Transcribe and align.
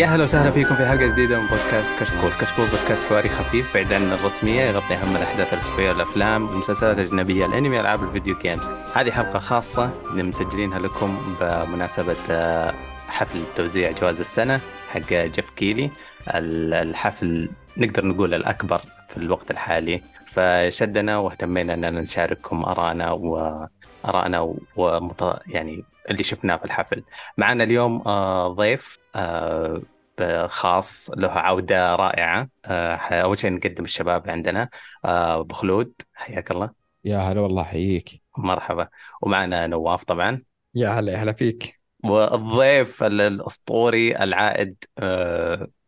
يا 0.00 0.06
أهلا 0.06 0.24
وسهلا 0.24 0.50
فيكم 0.50 0.76
في 0.76 0.86
حلقة 0.86 1.06
جديدة 1.06 1.40
من 1.40 1.46
بودكاست 1.46 1.90
كشكول، 2.00 2.30
كشكول 2.40 2.66
بودكاست 2.66 3.06
حواري 3.08 3.28
خفيف 3.28 3.74
بعيد 3.74 3.92
عن 3.92 4.12
الرسمية 4.12 4.62
يغطي 4.62 4.94
أهم 4.94 5.16
الأحداث 5.16 5.54
الاسبوعيه 5.54 5.92
الافلام، 5.92 6.48
المسلسلات 6.48 6.98
الأجنبية، 6.98 7.46
الأنمي، 7.46 7.80
ألعاب 7.80 8.02
ال 8.02 8.08
video 8.08 8.38
games. 8.38 8.70
هذه 8.94 9.10
حلقة 9.10 9.38
خاصة 9.38 9.90
مسجلينها 10.10 10.78
لكم 10.78 11.36
بمناسبة 11.40 12.16
آه، 12.30 12.74
حفل 13.08 13.42
توزيع 13.56 13.90
جوائز 13.90 14.20
السنة 14.20 14.60
حق 14.90 15.12
جيف 15.12 15.50
كيلي، 15.50 15.90
الحفل 16.34 17.48
نقدر 17.76 18.06
نقول 18.06 18.34
الأكبر 18.34 18.80
في 19.08 19.16
الوقت 19.16 19.50
الحالي، 19.50 20.02
فشدنا 20.26 21.18
واهتمينا 21.18 21.74
أننا 21.74 21.90
نشارككم 21.90 22.64
ارائنا 22.64 23.10
وارائنا 23.10 24.54
ومط... 24.76 25.42
يعني 25.46 25.84
اللي 26.10 26.22
شفناه 26.22 26.56
في 26.56 26.64
الحفل. 26.64 27.02
معنا 27.38 27.64
اليوم 27.64 28.02
آه، 28.06 28.48
ضيف 28.48 28.99
خاص 30.46 31.10
له 31.10 31.28
عودة 31.28 31.94
رائعة. 31.96 32.48
آه، 32.64 32.96
أول 32.96 33.38
شيء 33.38 33.52
نقدم 33.52 33.84
الشباب 33.84 34.30
عندنا. 34.30 34.68
أبو 35.04 35.54
خلود 35.54 35.92
حياك 36.14 36.50
الله. 36.50 36.70
يا 37.04 37.18
هلا 37.18 37.40
والله 37.40 37.62
حييك. 37.62 38.22
مرحبا. 38.38 38.88
ومعنا 39.22 39.66
نواف 39.66 40.04
طبعا. 40.04 40.42
يا 40.74 40.88
هلا 40.88 41.22
هلا 41.22 41.32
فيك. 41.32 41.80
والضيف 42.04 43.02
الأسطوري 43.02 44.16
العائد 44.16 44.76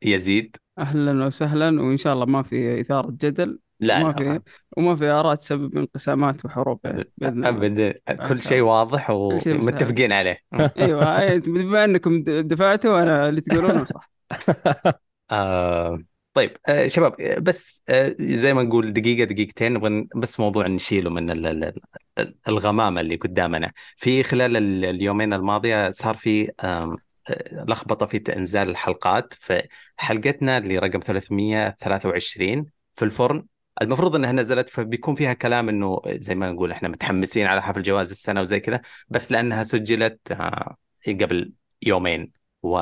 يزيد. 0.03 0.57
أهلا 0.79 1.27
وسهلا 1.27 1.83
وإن 1.83 1.97
شاء 1.97 2.15
الله 2.15 2.27
ما 2.27 2.43
في 2.43 2.81
إثارة 2.81 3.11
جدل. 3.11 3.59
لا 3.83 3.99
وما 3.99 4.13
في 4.13 4.41
وما 4.77 4.97
في 4.97 5.09
آراء 5.11 5.35
تسبب 5.35 5.79
انقسامات 5.79 6.45
وحروب 6.45 6.81
بإذن 6.83 7.05
الله. 7.45 7.49
ابدا 7.49 7.93
كل 8.29 8.41
شيء 8.41 8.61
واضح. 8.61 9.11
ومتفقين 9.11 10.13
عليه. 10.13 10.39
أيوه 10.79 11.39
بما 11.39 11.85
أنكم 11.85 12.23
دفعتوا 12.23 13.03
أنا 13.03 13.29
اللي 13.29 13.41
تقولونه 13.41 13.85
صح. 13.95 14.11
آه 15.31 15.99
طيب 16.35 16.57
آه 16.69 16.87
شباب 16.87 17.15
بس 17.43 17.83
آه 17.89 18.17
زي 18.21 18.55
ما 18.55 18.63
نقول 18.63 18.93
دقيقة 18.93 19.25
دقيقتين 19.25 19.73
نبغى 19.73 20.09
بس 20.17 20.41
موضوع 20.41 20.67
نشيله 20.67 21.11
من 21.11 21.31
ال- 21.31 21.47
ال- 21.47 21.73
ال- 22.19 22.35
الغمامة 22.49 23.01
اللي 23.01 23.17
قدامنا. 23.17 23.73
في 23.97 24.23
خلال 24.23 24.57
ال- 24.57 24.85
اليومين 24.85 25.33
الماضية 25.33 25.91
صار 25.91 26.15
في 26.15 26.51
آه، 26.65 26.97
لخبطة 27.53 28.07
في 28.07 28.37
إنزال 28.37 28.69
الحلقات. 28.71 29.35
فحلقتنا 29.41 30.59
اللي 30.59 30.79
رقم 30.79 31.01
323 31.01 32.67
في 32.95 33.05
الفرن 33.05 33.47
المفروض 33.83 34.17
إنها 34.17 34.33
نزلت 34.33 34.71
فبيكون 34.71 35.15
فيها 35.15 35.33
كلام 35.33 35.69
إنه 35.69 36.01
زي 36.07 36.35
ما 36.35 36.51
نقول 36.51 36.73
إحنا 36.73 36.89
متحمسين 36.89 37.47
على 37.47 37.63
حفل 37.63 37.83
جوائز 37.83 38.11
السنة 38.11 38.41
وزي 38.41 38.61
كذا 38.61 38.81
بس 39.09 39.33
لأنها 39.33 39.63
سجلت 39.65 40.33
آه، 40.33 40.77
قبل 41.09 41.53
يومين 41.83 42.33
و... 42.63 42.79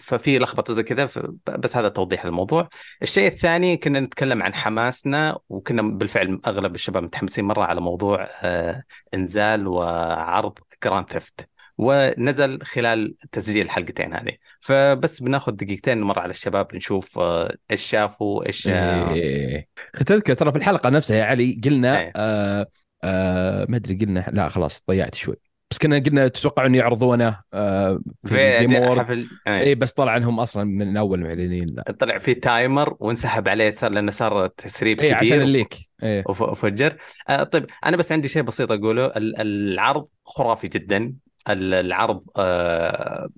ففي 0.00 0.38
لخبطة 0.38 0.72
زي 0.72 0.82
كذا. 0.82 1.08
بس 1.46 1.76
هذا 1.76 1.88
توضيح 1.88 2.24
الموضوع 2.24 2.68
الشيء 3.02 3.26
الثاني 3.26 3.76
كنا 3.76 4.00
نتكلم 4.00 4.42
عن 4.42 4.54
حماسنا 4.54 5.38
وكنا 5.48 5.82
بالفعل 5.82 6.40
أغلب 6.46 6.74
الشباب 6.74 7.02
متحمسين 7.02 7.44
مرة 7.44 7.64
على 7.64 7.80
موضوع 7.80 8.26
آه 8.42 8.82
إنزال 9.14 9.66
وعرض 9.66 10.58
Grand 10.84 11.12
Theft 11.12 11.48
ونزل 11.78 12.62
خلال 12.62 13.14
تسجيل 13.32 13.66
الحلقتين 13.66 14.14
هذه. 14.14 14.32
فبس 14.60 15.22
بناخذ 15.22 15.52
دقيقتين 15.52 15.98
نمر 15.98 16.18
على 16.18 16.30
الشباب 16.30 16.74
نشوف 16.76 17.18
آه، 17.18 17.54
إيش 17.70 17.82
شافوا 17.82 18.46
إيش 18.46 18.68
آه، 18.68 19.12
إيه. 19.14 19.68
تذكر 20.06 20.34
ترى 20.34 20.52
في 20.52 20.58
الحلقة 20.58 20.90
نفسها 20.90 21.16
يا 21.16 21.24
علي 21.24 21.60
قلنا 21.64 22.00
إيه. 22.00 22.12
آه 22.16 22.66
آه 23.04 23.66
ما 23.68 23.76
أدري 23.76 23.94
قلنا 23.94 24.26
لا 24.32 24.48
خلاص 24.48 24.82
ضيعت 24.90 25.14
شوي. 25.14 25.36
بس 25.70 25.78
كنا 25.78 25.98
قلنا 25.98 26.28
تتوقع 26.28 26.66
إنه 26.66 26.78
يعرضونه 26.78 27.40
آه 27.54 28.00
في 28.26 28.68
في. 28.68 29.00
حفل 29.00 29.26
اي 29.48 29.74
بس 29.74 29.92
طلع 29.92 30.16
إنهم 30.16 30.40
أصلا 30.40 30.64
من 30.64 30.96
أول 30.96 31.20
معلنين 31.20 31.66
لا. 31.68 31.92
طلع 31.98 32.18
في 32.18 32.34
تايمر 32.34 32.96
وانسحب 33.00 33.48
عليه 33.48 33.70
صار 33.70 33.90
لأنه 33.90 34.10
صار 34.10 34.46
تسريب 34.46 35.00
اي 35.00 35.06
كبير 35.06 35.16
عشان 35.18 35.40
الليك 35.40 35.76
وف- 36.02 36.42
وفجر. 36.42 36.96
آه 37.28 37.42
طيب 37.42 37.66
أنا 37.86 37.96
بس 37.96 38.12
عندي 38.12 38.28
شيء 38.28 38.42
بسيط 38.42 38.72
أقوله 38.72 39.06
ال- 39.06 39.40
العرض 39.40 40.06
خرافي 40.24 40.68
جدا. 40.68 41.14
العرض 41.48 42.24
آه 42.36 43.28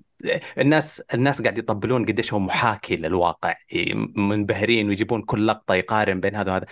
الناس 0.57 0.99
الناس 1.13 1.41
قاعد 1.41 1.57
يطبلون 1.57 2.05
قديش 2.05 2.33
هو 2.33 2.39
محاكي 2.39 2.95
للواقع 2.95 3.55
منبهرين 4.15 4.87
ويجيبون 4.87 5.21
كل 5.21 5.47
لقطة 5.47 5.75
يقارن 5.75 6.19
بين 6.19 6.35
هذا 6.35 6.51
وهذا. 6.51 6.65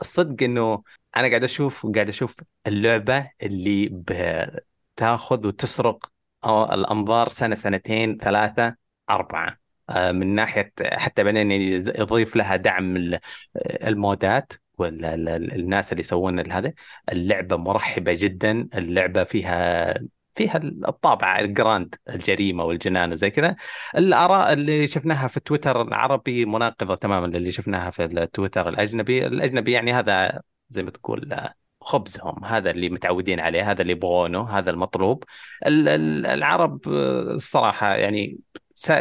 الصدق 0.00 0.42
إنه 0.42 0.82
أنا 1.16 1.28
قاعد 1.28 1.44
أشوف 1.44 1.86
قاعد 1.94 2.08
أشوف 2.08 2.36
اللعبة 2.66 3.30
اللي 3.42 3.88
بتاخذ 3.92 5.46
وتسرق 5.46 6.12
آه، 6.44 6.74
الأنظار 6.74 7.28
سنة 7.28 7.54
سنتين 7.54 8.16
ثلاثة 8.18 8.76
أربعة. 9.10 9.58
آه، 9.90 10.12
من 10.12 10.34
ناحية 10.34 10.72
حتى 10.84 11.24
بعدين 11.24 11.52
يضيف 11.52 12.36
لها 12.36 12.56
دعم 12.56 12.96
ال- 12.96 13.18
المودات 13.56 14.52
والناس 14.78 15.92
اللي 15.92 16.00
يسوون 16.00 16.52
هذا. 16.52 16.72
اللعبة 17.12 17.56
مرحبة 17.56 18.12
جدا 18.14 18.68
اللعبة 18.74 19.24
فيها 19.24 19.94
فيها 20.34 20.56
الطابع 20.88 21.38
ال 21.38 21.47
Grand 21.47 21.94
الجريمة 22.08 22.64
والجنان 22.64 23.12
وزي 23.12 23.30
كذا. 23.30 23.56
الآراء 23.98 24.52
اللي 24.52 24.86
شفناها 24.86 25.28
في 25.28 25.40
تويتر 25.40 25.82
العربي 25.82 26.44
مناقضة 26.44 26.94
تماما 26.94 27.26
للي 27.26 27.50
شفناها 27.50 27.90
في 27.90 28.04
التويتر 28.04 28.68
الأجنبي. 28.68 29.26
الأجنبي 29.26 29.72
يعني 29.72 29.92
هذا 29.92 30.40
زي 30.68 30.82
ما 30.82 30.90
تقول 30.90 31.36
خبزهم 31.80 32.44
هذا 32.44 32.70
اللي 32.70 32.88
متعودين 32.90 33.40
عليه 33.40 33.70
هذا 33.70 33.82
اللي 33.82 33.92
يبغونه 33.92 34.48
هذا 34.50 34.70
المطلوب. 34.70 35.24
ال- 35.66 35.88
ال- 35.88 36.26
العرب 36.26 36.88
الصراحة 36.88 37.94
يعني 37.94 38.38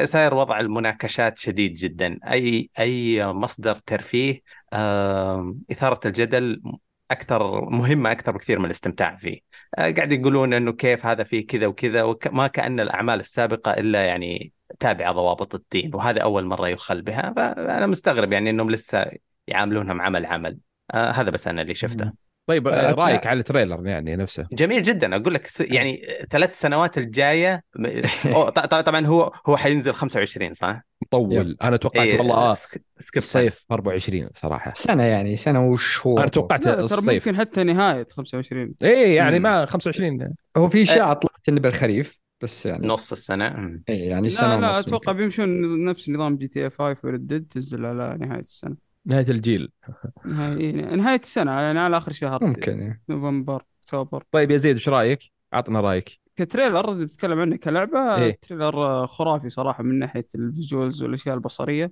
صاير 0.04 0.34
وضع 0.34 0.60
المناقشات 0.60 1.40
شديد 1.40 1.74
جدا. 1.74 2.20
اي 2.32 2.70
أي 2.80 3.26
مصدر 3.26 3.76
ترفيه 3.76 4.42
إثارة 5.72 6.00
الجدل 6.06 6.62
أكثر 7.12 7.70
مهمة 7.70 8.12
أكثر 8.12 8.32
بكثير 8.32 8.60
من 8.60 8.66
الاستمتاع 8.66 9.16
فيه. 9.16 9.40
آه، 9.78 9.92
قاعد 9.92 10.12
يقولون 10.12 10.54
إنه 10.54 10.72
كيف 10.72 11.06
هذا 11.06 11.24
فيه 11.24 11.48
كذا 11.48 11.66
وكذا 11.68 12.04
وما 12.04 12.48
كأن 12.48 12.80
الأعمال 12.80 13.20
السابقة 13.20 13.72
إلا 13.72 14.06
يعني 14.06 14.54
تابعة 14.80 15.14
ضوابط 15.14 15.56
الدين 15.56 15.96
وهذا 15.96 16.22
أول 16.22 16.46
مرة 16.46 16.68
يخل 16.68 17.02
بها. 17.02 17.34
فأنا 17.36 17.88
مستغرب 17.88 18.32
يعني 18.32 18.50
إنهم 18.50 18.72
لسه 18.72 19.12
يعاملونهم 19.48 20.02
عمل 20.02 20.26
عمل. 20.26 20.58
آه 20.94 21.12
هذا 21.12 21.30
بس 21.30 21.48
أنا 21.48 21.62
اللي 21.62 21.76
شفته. 21.76 22.31
طيب 22.52 22.68
آه، 22.68 22.72
آه، 22.74 22.92
رأيك 22.92 23.28
على 23.28 23.40
التريلر 23.40 23.88
يعني 23.88 24.16
نفسه؟ 24.16 24.48
جميل 24.52 24.82
جدا. 24.82 25.16
أقول 25.16 25.34
لك 25.34 25.48
س- 25.48 25.62
يعني 25.62 26.00
ثلاث 26.32 26.60
سنوات 26.60 26.98
الجاية 26.98 27.64
طبعا 28.86 29.06
هو 29.06 29.32
هو 29.46 29.58
حينزل 29.58 29.94
25 29.94 30.54
صح؟ 30.54 30.82
مطول. 31.02 31.58
أنا 31.64 31.78
توقعت 31.78 32.06
إيه، 32.08 32.18
والله 32.18 32.36
آه. 32.36 32.56
الصيف 33.18 33.66
24 33.72 34.30
صراحة 34.36 34.74
سنة 34.74 35.04
يعني 35.04 35.38
سنة 35.38 35.70
وشهور. 35.70 36.20
أنا 36.20 36.28
توقعت 36.28 36.68
الصيف. 36.68 37.28
ممكن 37.28 37.40
حتى 37.40 37.64
نهاية 37.64 38.08
25 38.12 38.74
إيه 38.82 39.16
يعني 39.16 39.40
مم. 39.40 39.44
ما 39.44 39.66
25 39.66 40.34
هو 40.58 40.70
في 40.70 40.82
إشاعة 40.82 41.14
طلعت 41.14 41.50
إنه 41.50 41.60
بالخريف 41.60 42.20
بس 42.42 42.66
يعني 42.66 42.88
نص 42.88 43.12
السنة. 43.12 43.80
إيه 43.90 44.10
يعني 44.10 44.30
سنة 44.30 44.56
لا 44.56 44.62
لا 44.62 44.68
ونص 44.68 44.88
أتوقع. 44.88 45.12
بيمشون 45.12 45.84
نفس 45.86 46.10
نظام 46.10 46.38
GTA 46.38 46.70
5 46.70 46.98
و 47.04 47.09
Red 47.09 47.25
Dead 47.25 47.46
تنزل 47.50 47.86
على 47.86 48.18
نهاية 48.20 48.40
السنة. 48.40 48.91
نهاية 49.06 49.26
الجيل. 49.30 49.72
نهاية 50.26 50.96
نهاية 50.96 51.20
السنة 51.20 51.52
يعني 51.52 51.80
على 51.80 51.98
آخر 51.98 52.12
شهر. 52.12 52.44
ممكن 52.44 52.80
يعني. 52.80 53.02
نوفمبر 53.10 53.64
أكتوبر. 53.84 54.24
طيب 54.32 54.52
يا 54.52 54.58
زيد 54.58 54.76
إيش 54.76 54.90
رأيك؟ 54.90 55.20
عطنا 55.54 55.82
رأيك. 55.82 56.20
ك 56.36 56.43
trailer 56.43 56.92
اللي 56.92 57.06
بتتكلم 57.06 57.40
عنه 57.40 57.56
كلعبة 57.56 58.16
إيه. 58.16 58.38
trailer 58.42 59.08
خرافي 59.08 59.50
صراحة 59.50 59.84
من 59.84 60.00
ناحية 60.00 60.26
ال 60.36 60.44
visuals 60.44 61.04
والأشياء 61.04 61.36
البصرية. 61.36 61.92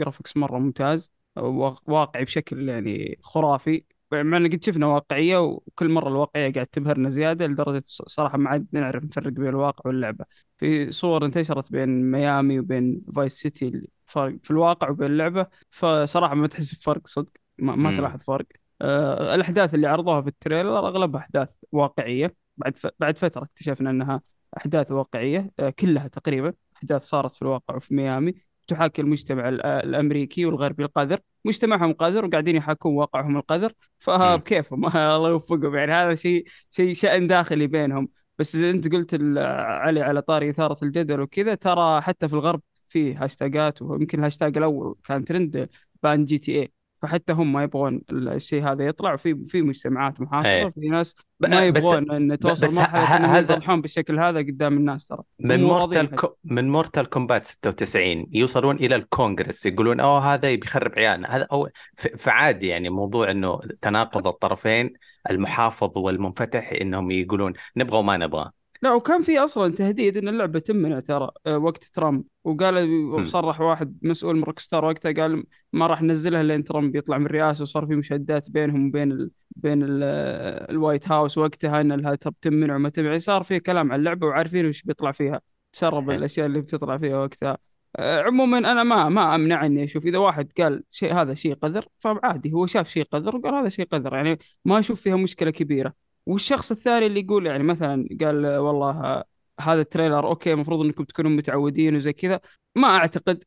graphics 0.00 0.36
مرة 0.36 0.58
ممتاز 0.58 1.12
واق- 1.36 1.90
واقعي 1.90 2.24
بشكل 2.24 2.68
يعني 2.68 3.18
خرافي. 3.22 3.84
مع 4.12 4.36
إن 4.36 4.46
قد 4.46 4.64
شفنا 4.64 4.86
واقعية 4.86 5.38
وكل 5.42 5.88
مرة 5.88 6.08
الواقعية 6.08 6.52
قاعد 6.52 6.66
تبهرنا 6.66 7.08
زيادة 7.08 7.46
لدرجة 7.46 7.82
ص- 7.86 8.02
صراحة 8.02 8.38
ما 8.38 8.50
عاد 8.50 8.66
نعرف 8.72 9.04
نفرق 9.04 9.28
بين 9.32 9.48
الواقع 9.48 9.82
واللعبة. 9.88 10.24
في 10.58 10.92
صور 10.92 11.24
انتشرت 11.26 11.72
بين 11.72 12.10
ميامي 12.10 12.58
وبين 12.60 13.02
Vice 13.16 13.32
City 13.32 13.88
الفرق 14.16 14.38
في 14.42 14.50
الواقع 14.50 14.90
وبين 14.90 15.06
اللعبة 15.06 15.46
فصراحة 15.70 16.34
ما 16.34 16.46
تحس 16.46 16.74
بفرق 16.74 17.06
صدق 17.06 17.30
ما, 17.58 17.76
ما. 17.76 17.96
تلاحظ 17.96 18.20
فرق. 18.22 18.46
آه، 18.82 19.34
الأحداث 19.34 19.74
اللي 19.74 19.86
عرضوها 19.86 20.20
في 20.22 20.28
ال 20.28 20.34
trailer 20.34 20.78
أغلبها 20.78 21.20
أحداث 21.20 21.50
واقعية. 21.72 22.34
بعد 22.56 22.76
ف... 22.76 22.86
بعد 23.00 23.18
فترة 23.18 23.42
اكتشفنا 23.42 23.90
أنها 23.90 24.20
أحداث 24.56 24.92
واقعية 24.92 25.50
آه، 25.60 25.70
كلها 25.70 26.08
تقريبا 26.08 26.52
أحداث 26.76 27.02
صارت 27.02 27.32
في 27.32 27.42
الواقع 27.42 27.74
وفي 27.76 27.94
ميامي. 27.94 28.34
تحاكي 28.68 29.02
المجتمع 29.02 29.48
ال- 29.48 29.66
الأمريكي 29.66 30.46
والغربي 30.46 30.84
القذر. 30.84 31.20
مجتمعهم 31.44 31.92
قذر 31.92 32.24
وقاعدين 32.24 32.56
يحاكون 32.56 32.94
واقعهم 32.94 33.36
القذر. 33.36 33.72
فبكيفهم 33.98 34.86
الله 34.96 35.28
يوفقهم. 35.28 35.74
يعني 35.74 35.92
هذا 35.92 36.14
شيء 36.14 36.44
شيء 36.70 36.94
شأن 36.94 37.26
داخلي 37.26 37.66
بينهم. 37.66 38.08
بس 38.38 38.56
أنت 38.56 38.92
قلت 38.92 39.14
علي 39.44 40.00
على 40.00 40.22
طاري 40.22 40.50
إثارة 40.50 40.76
الجدل 40.82 41.20
وكذا 41.20 41.54
ترى 41.54 42.00
حتى 42.00 42.28
في 42.28 42.34
الغرب 42.34 42.62
في 42.92 43.14
هاشتاجات 43.14 43.82
ويمكن 43.82 44.18
الهاشتاج 44.18 44.56
الأول 44.58 44.94
كان 45.04 45.24
trend 45.24 45.68
ban 46.02 46.24
GTA 46.24 46.72
فحتى 47.02 47.32
هم 47.32 47.52
ما 47.52 47.62
يبغون 47.62 48.00
الشيء 48.10 48.64
هذا 48.64 48.86
يطلع 48.86 49.14
وفي 49.14 49.44
في 49.46 49.62
مجتمعات 49.62 50.20
محافظة 50.20 50.48
إيه. 50.48 50.70
في 50.70 50.88
ناس 50.88 51.14
ما 51.40 51.66
يبغون 51.66 52.10
إن 52.10 52.38
توصل 52.38 52.74
مرحلة 52.74 53.16
إنهم 53.16 53.30
هذا- 53.30 53.54
يفضحون 53.54 53.80
بالشكل 53.80 54.18
هذا 54.18 54.38
قدام 54.38 54.76
الناس 54.76 55.06
ترى 55.06 55.22
من 55.40 55.62
Mortal. 55.62 56.10
كو... 56.10 56.28
من 56.44 56.68
Mortal 56.68 57.08
Kombat 57.08 57.46
96 57.46 58.26
يوصلون 58.32 58.76
إلى 58.76 58.96
الكونغرس 58.96 59.66
يقولون 59.66 60.00
أوه 60.00 60.34
هذا 60.34 60.54
بيخرب 60.54 60.92
عيالنا 60.98 61.36
هذا. 61.36 61.48
ف... 61.96 62.06
فعادي 62.06 62.66
يعني 62.66 62.90
موضوع 62.90 63.30
إنه 63.30 63.60
تناقض 63.80 64.26
الطرفين 64.26 64.92
المحافظ 65.30 65.98
والمنفتح 65.98 66.72
إنهم 66.80 67.10
يقولون 67.10 67.52
نبغى 67.76 67.98
وما 67.98 68.16
نبغى 68.16 68.50
لا 68.82 68.92
وكان 68.92 69.22
في 69.22 69.38
أصلا 69.38 69.74
تهديد 69.74 70.16
إن 70.16 70.28
اللعبة 70.28 70.58
تمنع 70.58 71.00
ترى 71.00 71.30
آه، 71.46 71.58
وقت 71.58 71.84
ترامب. 71.84 72.24
وقال 72.44 72.90
وصرح 73.04 73.60
واحد 73.60 73.98
مسؤول 74.02 74.36
من 74.36 74.42
Rockstar 74.44 74.84
وقتها 74.84 75.12
قال 75.12 75.44
ما 75.72 75.86
راح 75.86 76.02
ننزلها 76.02 76.42
لين 76.42 76.64
ترامب 76.64 76.96
يطلع 76.96 77.18
من 77.18 77.26
الرئاسة 77.26 77.62
وصار 77.62 77.86
في 77.86 77.94
مشادات 77.94 78.50
بينهم 78.50 78.86
وبين 78.88 79.12
ال... 79.12 79.30
بين 79.56 79.82
ال... 79.82 80.00
آه، 80.04 80.70
ال 80.70 80.77
White 80.77 81.12
House 81.12 81.38
وقتها 81.38 81.80
إن 81.80 81.92
لها 81.92 82.14
تمنع 82.14 82.76
وما 82.76 82.88
تمنع. 82.88 83.18
صار 83.18 83.42
في 83.42 83.60
كلام 83.60 83.92
عن 83.92 83.98
اللعبة 83.98 84.26
وعارفين 84.26 84.66
وش 84.66 84.82
بيطلع 84.82 85.12
فيها 85.12 85.40
تسرب 85.72 86.10
الأشياء 86.10 86.46
اللي 86.46 86.60
بتطلع 86.60 86.98
فيها 86.98 87.16
وقتها. 87.18 87.58
آه، 87.96 88.22
عموما 88.22 88.58
أنا 88.58 88.82
ما 88.82 89.08
ما 89.08 89.34
امنع 89.34 89.66
إني 89.66 89.84
أشوف. 89.84 90.06
إذا 90.06 90.18
واحد 90.18 90.52
قال 90.58 90.84
شيء 90.90 91.14
هذا 91.14 91.34
شيء 91.34 91.54
قذر 91.54 91.86
فعادي 91.98 92.52
هو 92.52 92.66
شاف 92.66 92.88
شيء 92.88 93.04
قذر 93.04 93.36
وقال 93.36 93.54
هذا 93.54 93.68
شيء 93.68 93.86
قذر. 93.86 94.14
يعني 94.14 94.38
ما 94.64 94.78
أشوف 94.78 95.00
فيها 95.00 95.16
مشكلة 95.16 95.50
كبيرة. 95.50 96.01
والشخص 96.26 96.70
الثاني 96.70 97.06
اللي 97.06 97.20
يقول 97.20 97.46
يعني 97.46 97.62
مثلا 97.62 98.08
قال 98.20 98.46
والله 98.56 99.24
هذا 99.60 99.80
ال 99.80 99.86
trailer 99.86 100.26
okay 100.26 100.52
المفروض 100.52 100.80
إنكم 100.80 101.04
تكونوا 101.04 101.30
متعودين 101.30 101.96
وزي 101.96 102.12
كذا. 102.12 102.40
ما 102.76 102.88
أعتقد 102.88 103.44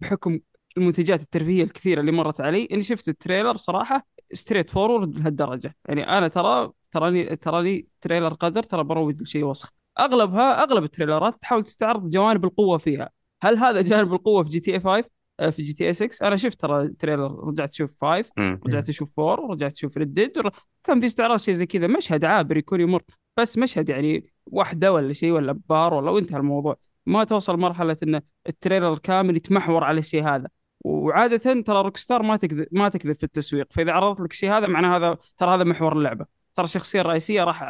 بحكم 0.00 0.38
المنتجات 0.76 1.20
الترفيهية 1.22 1.62
الكثيرة 1.62 2.00
اللي 2.00 2.12
مرت 2.12 2.40
علي 2.40 2.68
إني 2.72 2.82
شفت 2.82 3.08
ال 3.08 3.14
trailer 3.14 3.56
صراحة 3.56 4.06
straightforward 4.32 5.14
لهالدرجة. 5.18 5.74
يعني 5.88 6.18
أنا 6.18 6.28
ترى 6.28 6.72
تراني 6.90 7.36
تراني 7.36 7.88
trailer 8.00 8.34
قذر 8.34 8.62
ترى 8.62 8.84
يروج 8.84 9.22
لشيء 9.22 9.44
وسخ. 9.44 9.72
أغلبها 9.98 10.62
أغلب 10.62 10.84
التريلرات 10.84 11.34
تحاول 11.34 11.62
تستعرض 11.62 12.06
جوانب 12.10 12.44
القوة 12.44 12.78
فيها. 12.78 13.10
هل 13.42 13.58
هذا 13.58 13.82
جانب 13.82 14.12
القوة 14.14 14.42
في 14.44 14.48
GTA 14.48 14.80
5 14.80 15.10
آه، 15.40 15.50
في 15.50 15.62
GTA 15.62 15.94
6 15.94 16.26
أنا 16.26 16.36
شفت 16.36 16.60
ترى 16.60 16.88
trailer 16.88 17.48
رجعت 17.48 17.70
أشوف 17.70 17.90
5 18.00 18.30
مم. 18.38 18.60
رجعت 18.66 18.88
أشوف 18.88 19.20
4 19.20 19.44
ورجعت 19.44 19.72
أشوف 19.72 19.96
Red 19.96 20.14
Dead 20.14 20.38
كان 20.84 21.00
في 21.00 21.06
استعراض 21.06 21.38
شيء 21.38 21.54
زي 21.54 21.66
كذا 21.66 21.86
مشهد 21.86 22.24
عابر 22.24 22.56
يكون 22.56 22.80
يمر 22.80 23.02
بس 23.36 23.58
مشهد 23.58 23.88
يعني 23.88 24.32
واحدة 24.46 24.92
ولا 24.92 25.12
شيء 25.12 25.32
ولا 25.32 25.60
بار 25.68 25.94
ولا 25.94 26.10
وانتهى 26.10 26.38
الموضوع. 26.38 26.76
ما 27.06 27.24
توصل 27.24 27.56
مرحلة 27.56 27.96
إن 28.02 28.20
ال 28.48 28.54
trailer 28.54 28.98
كامل 28.98 29.36
يتمحور 29.36 29.84
على 29.84 29.98
الشيء 29.98 30.24
هذا. 30.28 30.48
وعادة 30.84 31.62
ترى 31.62 31.82
Rockstar 31.82 32.22
ما 32.22 32.36
تكذب 32.36 32.66
ما 32.72 32.88
تكذب 32.88 33.14
في 33.14 33.24
التسويق. 33.24 33.66
فإذا 33.70 33.92
عرضت 33.92 34.20
لك 34.20 34.30
الشيء 34.32 34.50
هذا 34.50 34.66
معناه 34.66 34.96
هذا 34.96 35.18
ترى 35.36 35.54
هذا 35.54 35.64
محور 35.64 35.92
اللعبة. 35.92 36.26
ترى 36.54 36.64
الشخصيه 36.64 37.00
الرئيسيه 37.00 37.44
راح 37.44 37.62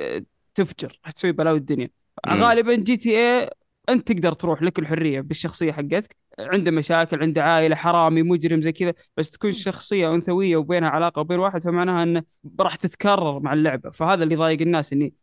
آه، 0.00 0.24
تفجر 0.54 1.00
راح 1.04 1.12
تسوي 1.12 1.32
بلاوي 1.32 1.58
الدنيا. 1.58 1.90
غالبا 2.28 2.74
GTA 2.74 3.50
أنت 3.88 4.12
تقدر 4.12 4.32
تروح 4.32 4.62
لك 4.62 4.78
الحرية 4.78 5.20
بالشخصية 5.20 5.72
حقتك. 5.72 6.16
عنده 6.38 6.70
مشاكل 6.70 7.22
عنده 7.22 7.44
عائلة 7.44 7.76
حرامي 7.76 8.22
مجرم 8.22 8.62
زي 8.62 8.72
كذا 8.72 8.94
بس 9.16 9.30
تكون 9.30 9.52
شخصية 9.52 10.14
أنثوية 10.14 10.56
وبينها 10.56 10.88
علاقة 10.88 11.20
وبين 11.20 11.38
واحد 11.38 11.64
فمعناها 11.64 12.02
إنه 12.02 12.22
راح 12.60 12.76
تتكرر 12.76 13.40
مع 13.40 13.52
اللعبة. 13.52 13.90
فهذا 13.90 14.24
اللي 14.24 14.36
ضايق 14.36 14.60
الناس 14.60 14.92
إني 14.92 15.14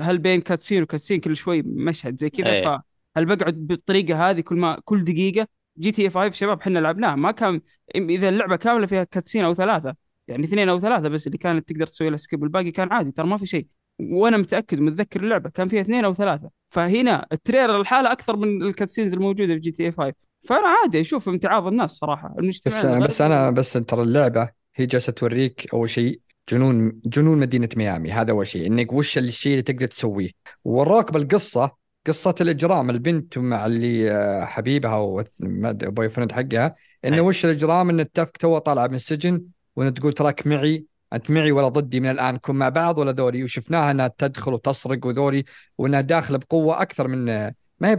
هل 0.00 0.18
بين 0.18 0.40
cutscene 0.40 0.82
و 0.82 0.86
cutscene 0.86 1.20
كل 1.20 1.36
شوي 1.36 1.62
مشهد 1.62 2.20
زي 2.20 2.30
كذا 2.30 2.46
إيه. 2.50 2.64
فهل 2.64 3.24
بقعد 3.24 3.54
بالطريقة 3.54 4.30
هذه 4.30 4.40
كل 4.40 4.56
ما 4.56 4.80
كل 4.84 5.04
دقيقة؟ 5.04 5.46
GTA 5.78 6.10
5 6.10 6.30
شباب 6.30 6.60
إحنا 6.60 6.78
لعبناها 6.78 7.16
ما 7.16 7.30
كان 7.30 7.60
إذا 7.94 8.28
اللعبة 8.28 8.56
كاملة 8.56 8.86
فيها 8.86 9.04
cutscene 9.04 9.44
أو 9.44 9.54
ثلاثة 9.54 9.94
يعني 10.28 10.44
اثنين 10.44 10.68
أو 10.68 10.80
ثلاثة 10.80 11.08
بس 11.08 11.26
اللي 11.26 11.38
كانت 11.38 11.68
تقدر 11.68 11.86
تسوي 11.86 12.10
لها 12.10 12.16
skip 12.16 12.44
الباقي 12.44 12.70
كان 12.70 12.92
عادي 12.92 13.12
ترى 13.12 13.26
ما 13.26 13.36
في 13.36 13.46
شيء. 13.46 13.66
وأنا 14.00 14.36
متأكد 14.36 14.80
ومتذكر 14.80 15.20
اللعبة 15.20 15.50
كان 15.50 15.68
فيها 15.68 15.80
اثنين 15.80 16.04
أو 16.04 16.14
ثلاثة. 16.14 16.50
فهنا 16.70 17.26
ال 17.32 17.38
trailer 17.38 17.80
الحالة 17.80 18.12
أكثر 18.12 18.36
من 18.36 18.62
ال 18.62 18.67
cutscenes 18.67 19.12
الموجودة 19.12 19.54
في 19.54 19.60
GTA 19.60 19.92
5 19.92 20.31
فأنا 20.44 20.68
عادي 20.68 21.00
أشوف 21.00 21.28
امتعاض 21.28 21.66
الناس 21.66 21.90
صراحة 21.90 22.34
المجتمع 22.38 22.74
بس 22.78 22.84
الغربي- 22.84 23.06
بس 23.06 23.20
أنا 23.20 23.50
بس 23.50 23.72
ترى 23.72 24.02
اللعبة 24.02 24.50
هي 24.76 24.86
جالسة 24.86 25.12
توريك 25.12 25.68
أول 25.74 25.90
شيء 25.90 26.20
جنون 26.48 27.00
جنون 27.04 27.38
مدينة 27.38 27.68
ميامي 27.76 28.12
هذا 28.12 28.30
أول 28.30 28.46
شيء 28.46 28.66
إنك 28.66 28.92
وش 28.92 29.18
الشيء 29.18 29.52
اللي 29.52 29.62
تقدر 29.62 29.86
تسويه. 29.86 30.30
وراك 30.64 31.12
بالقصة 31.12 31.70
قصة 32.06 32.34
الإجرام 32.40 32.90
البنت 32.90 33.38
مع 33.38 33.66
اللي 33.66 34.10
آه، 34.10 34.44
حبيبها 34.44 34.96
و 34.96 36.08
boyfriend 36.08 36.32
حقها 36.32 36.74
إنه. 37.04 37.20
وش 37.22 37.44
الإجرام؟ 37.44 37.90
إن 37.90 38.00
التفك 38.00 38.36
تو 38.36 38.58
طالعة 38.58 38.86
من 38.86 38.94
السجن 38.94 39.42
وان 39.76 39.94
تقول 39.94 40.12
تراك 40.12 40.46
معي 40.46 40.84
أنت 41.12 41.30
معي 41.30 41.52
ولا 41.52 41.68
ضدي 41.68 42.00
من 42.00 42.10
الآن 42.10 42.34
نكون 42.34 42.56
مع 42.56 42.68
بعض 42.68 42.98
ولا 42.98 43.12
ذولي. 43.12 43.44
وشفناها 43.44 43.90
إنها 43.90 44.08
تدخل 44.18 44.54
وتسرق 44.54 45.06
وذولي 45.06 45.44
وإنها 45.78 46.00
داخلة 46.00 46.38
بقوة 46.38 46.82
أكثر 46.82 47.08
من 47.08 47.52
ما 47.82 47.88
هي 47.88 47.94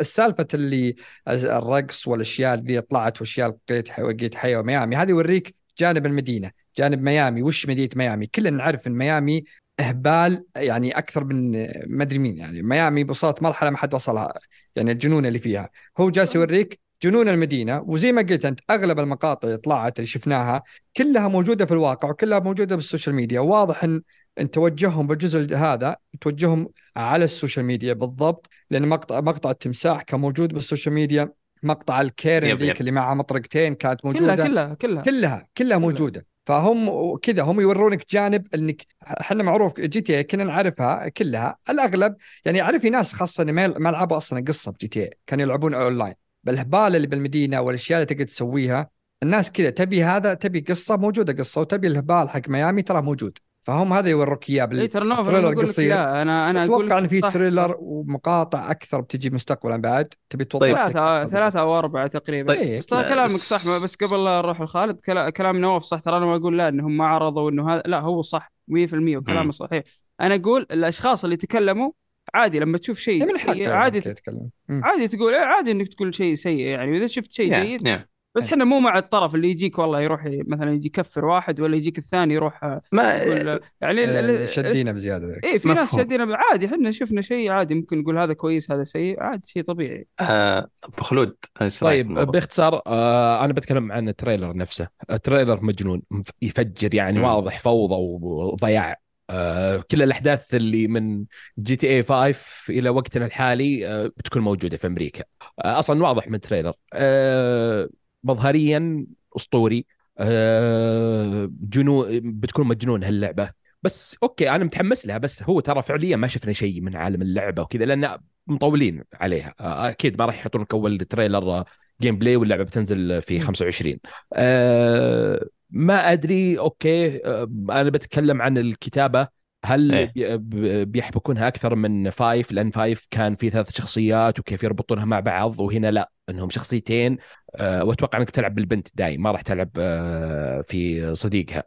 السالفة 0.00 0.46
اللي 0.54 0.94
الرقص 1.28 2.08
والأشياء 2.08 2.54
اللي 2.54 2.80
طلعت 2.80 3.20
وأشياء 3.20 3.48
لقيت 3.48 3.98
لقيت 3.98 4.34
حياه 4.34 4.58
وميامي 4.58 4.96
هذه 4.96 5.10
يوريك 5.10 5.54
جانب 5.78 6.06
المدينة 6.06 6.50
جانب 6.76 7.02
ميامي 7.02 7.42
وش 7.42 7.66
مدينة 7.68 7.90
ميامي؟ 7.96 8.26
كلنا 8.26 8.50
نعرف 8.50 8.86
إن 8.86 8.92
ميامي 8.92 9.44
إهبال 9.80 10.44
يعني 10.56 10.98
أكثر 10.98 11.24
من 11.24 11.52
ما 11.86 12.02
أدري 12.02 12.18
مين 12.18 12.38
يعني 12.38 12.62
ميامي 12.62 13.04
وصلت 13.04 13.42
مرحلة 13.42 13.70
ما 13.70 13.76
حد 13.76 13.94
وصلها 13.94 14.34
يعني 14.76 14.92
الجنون 14.92 15.26
اللي 15.26 15.38
فيها. 15.38 15.70
هو 15.98 16.10
جالس 16.10 16.34
يوريك 16.34 16.80
جنون 17.02 17.28
المدينة 17.28 17.80
وزي 17.86 18.12
ما 18.12 18.22
قلت 18.22 18.44
أنت 18.44 18.60
أغلب 18.70 18.98
المقاطع 18.98 19.48
اللي 19.48 19.58
طلعت 19.58 19.98
اللي 19.98 20.06
شفناها 20.06 20.62
كلها 20.96 21.28
موجودة 21.28 21.66
في 21.66 21.72
الواقع 21.72 22.10
وكلها 22.10 22.38
موجودة 22.38 22.76
بال 22.76 22.86
social 22.86 23.14
media 23.14 23.40
واضح 23.40 23.84
إن 23.84 24.02
إن 24.40 24.50
توجههم 24.50 25.06
بالجزء 25.06 25.56
هذا 25.56 25.96
توجههم 26.20 26.68
على 26.96 27.24
ال 27.24 27.30
social 27.30 27.66
media 27.66 27.92
بالضبط 27.92 28.48
لأن 28.70 28.88
مقطع 28.88 29.20
مقطع 29.20 29.50
التمساح 29.50 30.02
كان 30.02 30.20
موجود 30.20 30.54
بال 30.54 30.64
social 30.64 30.94
media 30.94 31.32
مقطع 31.62 32.00
ال 32.00 32.08
Karen. 32.08 32.56
ذيك 32.56 32.80
اللي 32.80 32.90
معها 32.90 33.14
مطرقتين 33.14 33.74
كانت 33.74 34.00
كلها 34.00 34.12
موجودة. 34.12 34.46
كلها 34.46 34.74
كلها. 34.74 35.02
كلها 35.02 35.46
كلها 35.56 35.78
موجودة. 35.78 36.26
فهم 36.46 37.16
كذا 37.16 37.42
هم 37.42 37.60
يورونك 37.60 38.10
جانب 38.10 38.46
إنك 38.54 38.86
إحنا 39.20 39.42
معروف 39.42 39.80
GTA 39.80 40.24
كنا 40.24 40.44
نعرفها 40.44 41.08
كلها. 41.08 41.56
الأغلب 41.68 42.16
يعني 42.44 42.62
اعرف 42.62 42.82
في 42.82 42.90
ناس 42.90 43.12
خاصة 43.12 43.44
ما 43.44 43.90
لعبوا 43.90 44.16
أصلا 44.16 44.44
قصة 44.48 44.72
ب 44.72 44.88
GTA 44.88 45.10
كانوا 45.26 45.44
يلعبون 45.44 45.74
أونلاين. 45.74 46.14
بالهبال 46.44 46.96
اللي 46.96 47.06
بالمدينة 47.06 47.60
والأشياء 47.60 47.98
اللي 47.98 48.06
تقدر 48.06 48.24
تسويها 48.24 48.90
الناس 49.22 49.52
كذا 49.52 49.70
تبي 49.70 50.04
هذا 50.04 50.34
تبي 50.34 50.60
قصة 50.60 50.96
موجودة 50.96 51.32
قصة 51.32 51.60
وتبي 51.60 51.86
الهبال 51.86 52.28
حق 52.28 52.48
ميامي 52.48 52.82
ترى 52.82 53.02
موجود. 53.02 53.38
فهم 53.70 53.92
هذا 53.92 54.08
يوروك 54.08 54.50
إياه 54.50 54.62
اي 54.62 54.66
بال... 54.66 54.88
ترى 54.88 55.08
نوف 55.08 55.26
trailer 55.26 55.38
أنا 55.38 55.46
أقول 55.48 55.58
لك 55.64 55.68
قصير. 55.68 55.88
لا 55.94 56.22
أنا 56.22 56.50
أنا 56.50 56.64
أقول 56.64 56.84
أتوقع 56.86 56.98
إن 56.98 57.08
في. 57.08 57.20
trailer 57.20 57.76
ومقاطع 57.80 58.70
أكثر 58.70 59.00
بتجي 59.00 59.30
مستقبلا 59.30 59.76
بعد 59.76 60.14
تبي 60.30 60.44
توضح 60.44 60.66
طيب. 60.66 60.76
ثلاثة. 60.76 61.24
ثلاثة 61.30 61.60
أو 61.60 61.78
أربعة 61.78 62.06
تقريبا 62.06 62.54
طيب. 62.54 62.78
بس 62.78 62.86
ترى 62.86 63.02
لا، 63.02 63.08
كلامك 63.08 63.30
صح 63.30 63.82
بس 63.84 63.94
قبل 63.96 64.24
لا 64.24 64.38
نروح 64.38 64.60
لخالد 64.60 65.00
كلا- 65.00 65.30
كلام 65.30 65.56
نواف 65.56 65.82
صح 65.82 66.00
ترى 66.00 66.16
أنا 66.16 66.26
ما 66.26 66.36
أقول 66.36 66.58
لا 66.58 66.68
إنهم 66.68 66.96
ما 66.96 67.06
عرضوا 67.06 67.50
إنه 67.50 67.70
هذا 67.74 67.82
لا 67.86 68.00
هو 68.00 68.22
صح 68.22 68.52
100% 68.68 69.16
وكلامه. 69.16 69.50
صحيح 69.50 69.82
أنا 70.20 70.34
أقول 70.34 70.66
الأشخاص 70.70 71.24
اللي 71.24 71.36
تكلموا 71.36 71.90
عادي 72.34 72.58
لما 72.60 72.78
تشوف 72.78 72.98
إيه 72.98 73.04
شيء 73.04 73.26
من 73.26 73.34
سيء 73.34 73.70
عادي 73.70 74.00
تتكلم. 74.00 74.50
عادي 74.70 75.08
تقول 75.08 75.34
إيه، 75.34 75.40
عادي 75.40 75.70
إنك 75.70 75.88
تقول 75.88 76.14
شيء 76.14 76.34
سيء 76.34 76.66
يعني 76.66 76.92
وإذا 76.92 77.06
شفت 77.06 77.32
شيء 77.32 77.50
نعم، 77.50 77.62
جيد 77.62 77.82
نعم. 77.82 78.00
بس 78.34 78.44
إيه. 78.44 78.52
إحنا 78.52 78.64
مو 78.64 78.80
مع 78.80 78.98
الطرف 78.98 79.34
اللي 79.34 79.50
يجيك 79.50 79.78
والله 79.78 80.00
يروح 80.00 80.24
مثلا 80.24 80.72
يجي 80.72 80.86
يكفر 80.86 81.24
واحد 81.24 81.60
ولا 81.60 81.76
يجيك 81.76 81.98
الثاني 81.98 82.34
يروح 82.34 82.64
آه، 82.64 82.82
ما 82.92 83.16
يقول 83.16 83.60
يعني 83.80 84.04
آه، 84.04 84.46
شدينا 84.46 84.92
بزيادة. 84.92 85.40
إيه 85.44 85.58
في 85.58 85.68
ناس. 85.68 85.96
شادين 85.96 86.32
عادي 86.32 86.66
إحنا 86.66 86.90
شفنا 86.90 87.22
شيء 87.22 87.50
عادي 87.50 87.74
ممكن 87.74 87.98
نقول 87.98 88.18
هذا 88.18 88.32
كويس 88.32 88.70
هذا 88.70 88.84
سيء 88.84 89.22
عادي 89.22 89.48
شيء 89.48 89.62
طبيعي 89.62 90.06
آه، 90.20 90.70
أبو 90.84 91.02
خلود 91.02 91.36
طيب؟ 91.80 92.14
باختصار 92.14 92.82
آه 92.86 93.44
أنا 93.44 93.52
بتكلم 93.52 93.92
عن 93.92 94.08
ال 94.08 94.14
trailer 94.14 94.56
نفسه 94.56 94.88
ال 95.10 95.17
trailer 95.17 95.64
مجنون 95.64 96.02
يفجر 96.42 96.94
يعني 96.94 97.18
مم. 97.18 97.24
واضح 97.24 97.58
فوضى 97.58 97.94
وضياع 97.94 98.96
آه 99.30 99.84
كل 99.90 100.02
الأحداث 100.02 100.54
اللي 100.54 100.86
من 100.86 101.24
GTA 101.58 102.02
5 102.02 102.34
إلى 102.68 102.90
وقتنا 102.90 103.26
الحالي 103.26 103.88
آه 103.88 104.06
بتكون 104.06 104.42
موجودة 104.42 104.76
في 104.76 104.86
أمريكا 104.86 105.24
آه 105.64 105.78
أصلا 105.78 106.02
واضح 106.02 106.28
من 106.28 106.34
ال 106.34 106.39
trailer 106.39 106.72
آه 106.92 107.88
مظهريا 108.24 109.06
أسطوري. 109.36 109.86
آه 110.18 111.48
جنون 111.60 112.20
بتكون 112.40 112.66
مجنون 112.66 113.04
هاللعبة. 113.04 113.50
بس 113.82 114.16
okay 114.22 114.50
أنا 114.50 114.64
متحمس 114.64 115.06
لها 115.06 115.18
بس 115.18 115.42
هو 115.42 115.60
ترى 115.60 115.82
فعليا 115.82 116.16
ما 116.16 116.26
شفنا 116.26 116.52
شيء 116.52 116.80
من 116.80 116.96
عالم 116.96 117.22
اللعبة 117.22 117.62
وكذا 117.62 117.84
لأن 117.84 118.18
مطولين 118.46 119.04
عليها. 119.14 119.54
آه، 119.60 119.88
أكيد 119.88 120.18
ما 120.18 120.24
راح 120.26 120.34
يحطون 120.38 120.62
لك 120.62 120.74
اول 120.74 120.98
trailer 120.98 121.50
آه، 121.50 121.64
gameplay 122.00 122.36
واللعبة 122.36 122.62
بتنزل 122.64 123.22
في 123.22 123.40
25 123.40 124.00
آه 124.32 125.46
ما 125.70 126.12
أدري 126.12 126.58
okay. 126.58 127.24
آه 127.26 127.42
أنا 127.70 127.90
بتكلم 127.90 128.42
عن 128.42 128.58
الكتابة. 128.58 129.39
هل 129.64 129.92
إيه. 129.92 130.36
ب- 130.36 130.92
بيحبكونها 130.92 131.48
أكثر 131.48 131.74
من 131.74 132.10
five؟ 132.10 132.52
لأن 132.52 132.70
five 132.70 133.06
كان 133.10 133.36
في 133.36 133.50
ثلاث 133.50 133.76
شخصيات 133.76 134.38
وكيف 134.38 134.62
يربطونها 134.62 135.04
مع 135.04 135.20
بعض 135.20 135.60
وهنا 135.60 135.90
لا 135.90 136.10
إنهم 136.28 136.50
شخصيتين. 136.50 137.18
آه، 137.56 137.84
وأتوقع 137.84 138.18
إنك 138.18 138.30
تلعب 138.30 138.54
بالبنت 138.54 138.88
دايم 138.94 139.22
ما 139.22 139.32
راح 139.32 139.40
تلعب 139.42 139.70
آه، 139.78 140.60
في 140.62 141.14
صديقها. 141.14 141.62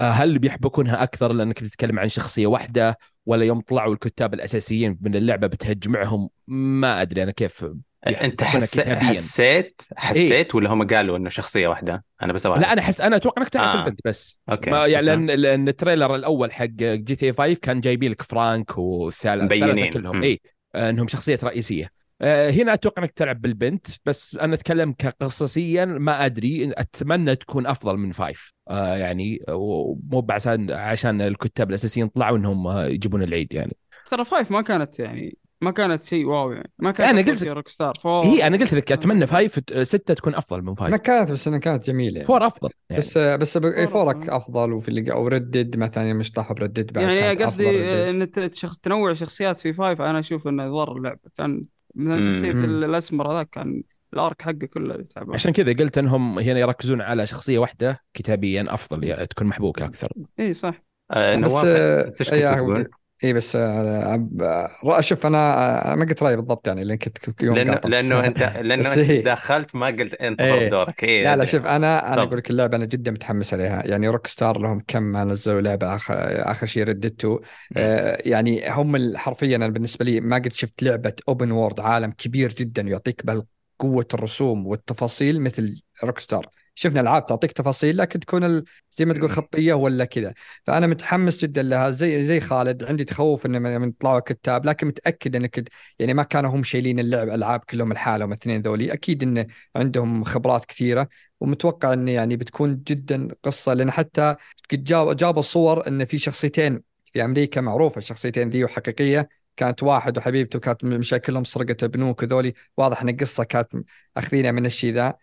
آه، 0.00 0.10
هل 0.10 0.38
بيحبكونها 0.38 1.02
أكثر 1.02 1.32
لأنك 1.32 1.62
بتتكلم 1.62 1.98
عن 1.98 2.08
شخصية 2.08 2.46
واحدة 2.46 2.98
ولا 3.26 3.44
يوم 3.44 3.60
طلعوا 3.60 3.92
الكتاب 3.94 4.34
الأساسيين 4.34 4.98
من 5.00 5.16
اللعبة 5.16 5.46
بتهجمعهم 5.46 6.30
ما 6.48 7.02
أدري 7.02 7.22
أنا 7.22 7.30
كيف 7.32 7.66
أنت 8.06 8.42
حس... 8.42 8.80
حسيت 8.80 9.82
حسيت 9.96 10.54
ولا 10.54 10.70
هم 10.72 10.86
قالوا 10.86 11.16
إنه 11.16 11.28
شخصية 11.28 11.68
واحدة 11.68 12.04
أنا 12.22 12.32
بس. 12.32 12.46
لا 12.46 12.72
أنا 12.72 12.80
احس 12.80 13.00
أنا 13.00 13.16
أتوقع 13.16 13.42
إنك 13.42 13.48
تلعب 13.48 13.76
آه. 13.76 13.80
البنت 13.84 14.00
بس 14.04 14.38
okay 14.50 14.70
ما 14.70 14.86
يعني 14.86 14.96
بس- 15.02 15.04
لأن 15.08 15.26
لأن 15.30 15.68
ال 15.68 15.74
trailer 15.74 16.14
الأول 16.14 16.52
حق 16.52 16.64
GT 16.80 17.32
5 17.32 17.54
كان 17.54 17.80
جايبين 17.80 18.10
لك 18.10 18.22
فرانك. 18.22 18.70
الثلاثة 18.70 19.90
كلهم. 19.90 20.22
اي 20.22 20.40
إنهم 20.74 21.08
شخصية 21.08 21.38
رئيسية 21.44 21.90
آه، 22.22 22.50
هنا 22.50 22.74
أتوقع 22.74 23.02
إنك 23.02 23.10
تلعب 23.12 23.40
بالبنت 23.40 23.86
بس 24.04 24.36
أنا 24.36 24.54
أتكلم 24.54 24.92
كقصصيا 24.92 25.84
ما 25.84 26.26
أدري 26.26 26.72
أتمنى 26.76 27.36
تكون 27.36 27.66
أفضل 27.66 27.96
من 27.96 28.12
five 28.12 28.52
آه، 28.70 28.96
يعني 28.96 29.40
مو 29.48 30.26
عشان 30.30 30.70
عشان 30.70 31.20
الكتاب 31.20 31.68
الأساسيين 31.70 32.08
طلعوا 32.08 32.36
إنهم 32.36 32.66
آه، 32.66 32.86
يجيبون 32.86 33.22
العيد 33.22 33.54
يعني 33.54 33.76
ترى 34.10 34.24
فايف 34.24 34.50
ما 34.50 34.62
كانت 34.62 34.98
يعني 35.00 35.36
ما 35.60 35.70
كانت 35.70 36.04
شيء 36.04 36.26
واو 36.26 36.52
يعني. 36.52 36.70
ما 36.78 36.90
كانت 36.90 37.10
أنا 37.10 37.20
أفضل 37.20 37.32
قلت- 37.32 37.42
شيء 37.42 37.52
روك 37.52 37.68
ستار 37.68 37.92
فور 38.00 38.24
هي 38.24 38.46
أنا 38.46 38.56
قلت 38.56 38.74
لك 38.74 38.92
أتمنى 38.92 39.26
فايف 39.26 39.60
ستة 39.82 40.14
تكون 40.14 40.34
أفضل 40.34 40.62
من 40.62 40.68
ما 40.68 40.74
فايف 40.74 40.94
كانت 40.94 41.32
بس 41.32 41.48
إنها 41.48 41.58
كانت 41.58 41.86
جميلة 41.86 42.14
يعني. 42.14 42.24
فور 42.24 42.46
أفضل 42.46 42.70
يعني. 42.90 43.00
بس 43.00 43.18
بس 43.18 43.56
إيه، 43.56 43.86
فور 43.86 44.04
فورك 44.12 44.28
أفضل 44.28 44.72
وفي 44.72 44.88
اللي 44.88 45.12
أو 45.12 45.28
ردد 45.28 45.76
مثلا 45.76 46.12
مش 46.12 46.32
طاحوا 46.32 46.56
بردد 46.56 46.92
بعد 46.92 47.14
يعني 47.14 47.44
قصدي. 47.44 48.10
إن 48.10 48.28
شخص 48.52 48.78
تنوع 48.78 49.14
شخصيات 49.14 49.60
في 49.60 49.72
فايف 49.72 50.00
أنا 50.00 50.18
أشوف 50.18 50.48
إنه 50.48 50.68
ضر 50.68 50.96
اللعبه 50.96 51.20
كان 51.38 51.62
مثلا. 51.94 52.34
شخصية 52.34 52.50
الأسمر 52.50 53.32
هذاك 53.32 53.48
كان 53.50 53.82
الأرك 54.14 54.42
حقه 54.42 54.66
كله 54.74 55.02
تعبان 55.14 55.34
عشان 55.34 55.52
كذا 55.52 55.72
قلت 55.72 55.98
إنهم 55.98 56.38
هنا 56.38 56.58
يركزون 56.60 57.00
على 57.00 57.26
شخصية 57.26 57.58
واحدة 57.58 58.00
كتابيا 58.14 58.66
أفضل 58.68 59.04
يعني 59.04 59.26
تكون 59.26 59.46
محبوكة 59.46 59.84
أكثر. 59.84 60.12
اي 60.40 60.54
صح. 60.54 60.82
آه 61.10 61.36
بس 61.36 61.50
نواف 61.50 61.64
آه، 61.66 62.02
كنت 62.02 62.22
تقول؟ 62.58 62.88
إي 63.24 63.32
بس 63.32 63.56
آه، 63.56 64.04
عب- 64.12 64.42
آه، 64.42 65.00
شوف 65.00 65.26
أنا 65.26 65.92
آه، 65.92 65.94
ما 65.94 66.04
قلت 66.04 66.22
رأيي 66.22 66.36
بالضبط 66.36 66.66
يعني 66.66 66.84
لأن 66.84 66.98
كنت 66.98 67.42
يوم 67.42 67.56
لأنه 67.56 67.80
لأنه 67.84 68.26
أنت 68.26 68.42
لأنه 68.62 68.94
دخلت 69.16 69.74
ما 69.74 69.86
قلت 69.86 70.14
أنت 70.14 70.40
إيه. 70.40 70.68
دورك. 70.70 71.04
إيه 71.04 71.24
لا 71.24 71.36
لا. 71.36 71.44
شوف 71.44 71.66
أنا 71.66 72.14
أنا. 72.14 72.22
أقول 72.22 72.38
لك 72.38 72.50
اللعبه 72.50 72.76
أنا 72.76 72.84
جدا 72.84 73.10
متحمس 73.10 73.54
عليها. 73.54 73.82
يعني 73.86 74.08
Rockstar 74.08 74.58
لهم 74.58 74.80
كم 74.88 75.02
ما 75.02 75.24
نزلوا 75.24 75.60
لعبة 75.60 75.94
اخر, 75.96 76.14
آخر 76.50 76.66
شيء 76.66 76.84
Red 76.84 77.08
Dead 77.08 77.40
آه 77.76 78.22
يعني 78.28 78.70
هم 78.70 79.16
حرفيا 79.16 79.56
أنا 79.56 79.68
بالنسبة 79.68 80.04
لي 80.04 80.20
ما 80.20 80.36
قد 80.36 80.52
شفت 80.52 80.82
لعبة 80.82 81.12
open 81.28 81.50
world 81.50 81.80
عالم 81.80 82.10
كبير 82.12 82.52
جدا 82.54 82.82
يعطيك 82.82 83.26
بهالقوة 83.26 84.06
الرسوم 84.14 84.66
والتفاصيل 84.66 85.40
مثل 85.42 85.82
Rockstar. 86.04 86.46
شفنا 86.74 87.00
العاب 87.00 87.26
تعطيك 87.26 87.52
تفاصيل 87.52 87.96
لكن 87.98 88.20
تكون 88.20 88.44
ال- 88.44 88.64
زي 88.92 89.04
ما 89.04 89.14
تقول 89.14 89.30
خطية 89.30 89.74
ولا 89.74 90.04
كذا. 90.04 90.34
فأنا 90.64 90.86
متحمس 90.86 91.42
جدا 91.42 91.62
لها 91.62 91.90
زي 91.90 92.24
زي 92.24 92.40
خالد 92.40 92.84
عندي 92.84 93.04
تخوف 93.04 93.46
انه 93.46 93.58
من 93.58 93.80
من 93.80 93.92
طلعوا 93.92 94.20
كتاب 94.20 94.66
لكن 94.66 94.86
متأكد 94.86 95.36
إنك 95.36 95.68
يعني 95.98 96.14
ما 96.14 96.22
كانوا 96.22 96.50
هم 96.50 96.62
شايلين 96.62 96.98
اللعب 96.98 97.28
العاب 97.28 97.60
كلهم 97.60 97.92
لحالهم 97.92 98.28
الاثنين 98.32 98.62
ذولي. 98.62 98.92
أكيد 98.92 99.22
انه 99.22 99.46
عندهم 99.76 100.24
خبرات 100.24 100.64
كثيرة 100.64 101.08
ومتوقع 101.40 101.92
إن 101.92 102.08
يعني 102.08 102.36
بتكون 102.36 102.82
جدا 102.86 103.28
قصة. 103.42 103.74
لأن 103.74 103.90
حتى 103.90 104.36
قد 104.70 104.84
جاب 104.84 105.16
جابوا 105.16 105.42
صور 105.42 105.88
إن 105.88 106.04
في 106.04 106.18
شخصيتين 106.18 106.82
في 107.12 107.24
أمريكا 107.24 107.60
معروفة 107.60 107.98
الشخصيتين 107.98 108.50
ذي 108.50 108.64
وحقيقية. 108.64 109.28
كانت 109.56 109.82
واحد 109.82 110.18
وحبيبته 110.18 110.58
كانت 110.58 110.84
مشاكلهم 110.84 111.44
سرقة 111.44 111.86
بنوك 111.86 112.22
وذولي. 112.22 112.54
واضح 112.76 113.02
إن 113.02 113.08
القصة 113.08 113.44
كانت 113.44 113.68
أخذينها 114.16 114.50
من 114.52 114.66
الشيء 114.66 114.92
ذا. 114.92 115.14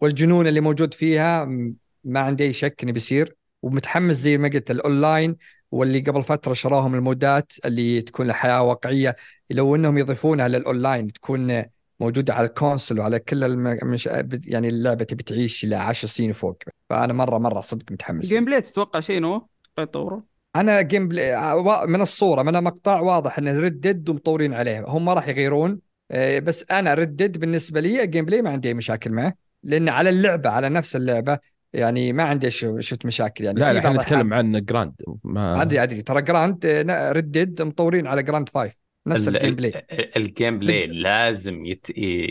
والجنون 0.00 0.46
اللي 0.46 0.60
موجود 0.60 0.94
فيها 0.94 1.44
ما 2.04 2.20
عندي 2.20 2.44
أي 2.44 2.52
شك 2.52 2.82
إنه 2.82 2.92
بيصير. 2.92 3.36
ومتحمس 3.62 4.16
زي 4.16 4.38
ما 4.38 4.48
قلت 4.48 4.70
الأونلاين 4.70 5.36
واللي 5.70 6.00
قبل 6.00 6.22
فترة 6.22 6.52
شراهم 6.52 6.94
ال 6.94 7.06
mods 7.06 7.52
اللي 7.64 8.02
تكون 8.02 8.30
الحياة 8.30 8.62
واقعية. 8.62 9.16
لو 9.50 9.74
إنهم 9.74 9.98
يضيفونها 9.98 10.48
للأونلاين 10.48 11.12
تكون 11.12 11.62
موجودة 12.00 12.34
على 12.34 12.46
ال 12.46 12.52
console 12.52 12.98
وعلى 12.98 13.18
كل 13.18 13.44
الم... 13.44 13.78
مش... 13.82 14.06
يعني 14.46 14.68
اللعبة 14.68 15.04
تبي 15.04 15.22
تعيش 15.22 15.64
إلى 15.64 15.76
10 15.76 16.08
سنين 16.08 16.32
فوق. 16.32 16.58
فأنا 16.90 17.12
مرة 17.12 17.38
مرة 17.38 17.60
صدق 17.60 17.92
متحمس. 17.92 18.26
gameplay 18.26 18.60
تتوقع 18.60 19.00
شيء 19.00 19.20
new 19.20 19.48
يطوره 19.78 20.22
أنا 20.56 20.80
gameplay 20.80 21.52
وا- 21.52 21.86
من 21.86 22.00
الصورة 22.00 22.42
من 22.42 22.56
المقطع 22.56 23.00
واضح 23.00 23.38
إن 23.38 23.48
Red 23.60 23.81
Dead 23.81 24.08
ومطورين 24.08 24.54
عليه 24.54 24.84
هم 24.88 25.04
ما 25.04 25.14
راح 25.14 25.28
يغيرون. 25.28 25.70
آه، 25.70 25.78
بس 26.14 26.64
أنا 26.70 26.94
Red 26.94 27.13
Dead 27.13 27.38
بالنسبة 27.38 27.80
لي 27.80 28.02
ال 28.02 28.24
gameplay 28.24 28.42
ما 28.42 28.50
عندي 28.50 28.68
أي 28.68 28.74
مشاكل 28.74 29.10
معه 29.12 29.32
لأن 29.62 29.88
على 29.88 30.08
اللعبة 30.10 30.50
على 30.50 30.68
نفس 30.68 30.96
اللعبة 30.96 31.38
يعني 31.72 32.12
ما 32.12 32.22
عندي 32.22 32.50
شو- 32.50 32.80
شفت 32.80 33.06
مشاكل. 33.06 33.44
يعني 33.44 33.60
لا 33.60 33.78
إحنا 33.78 33.92
نتكلم 33.92 34.34
عن 34.34 34.64
Grand 34.64 34.92
ما 35.24 35.62
ادري 35.62 35.82
ادري 35.82 36.02
ترى 36.02 36.22
Grand 36.22 36.66
Red 37.16 37.36
Dead 37.36 37.62
مطورين 37.62 38.06
على 38.06 38.22
Grand 38.22 38.48
5 38.48 38.72
نفس 39.06 39.28
ال- 39.28 39.36
ال 39.36 39.38
game 39.38 39.48
ال- 39.50 39.54
play 39.56 39.84
ال 40.16 40.58
gameplay 40.58 40.86
لازم 40.86 41.64
يت... 41.64 41.86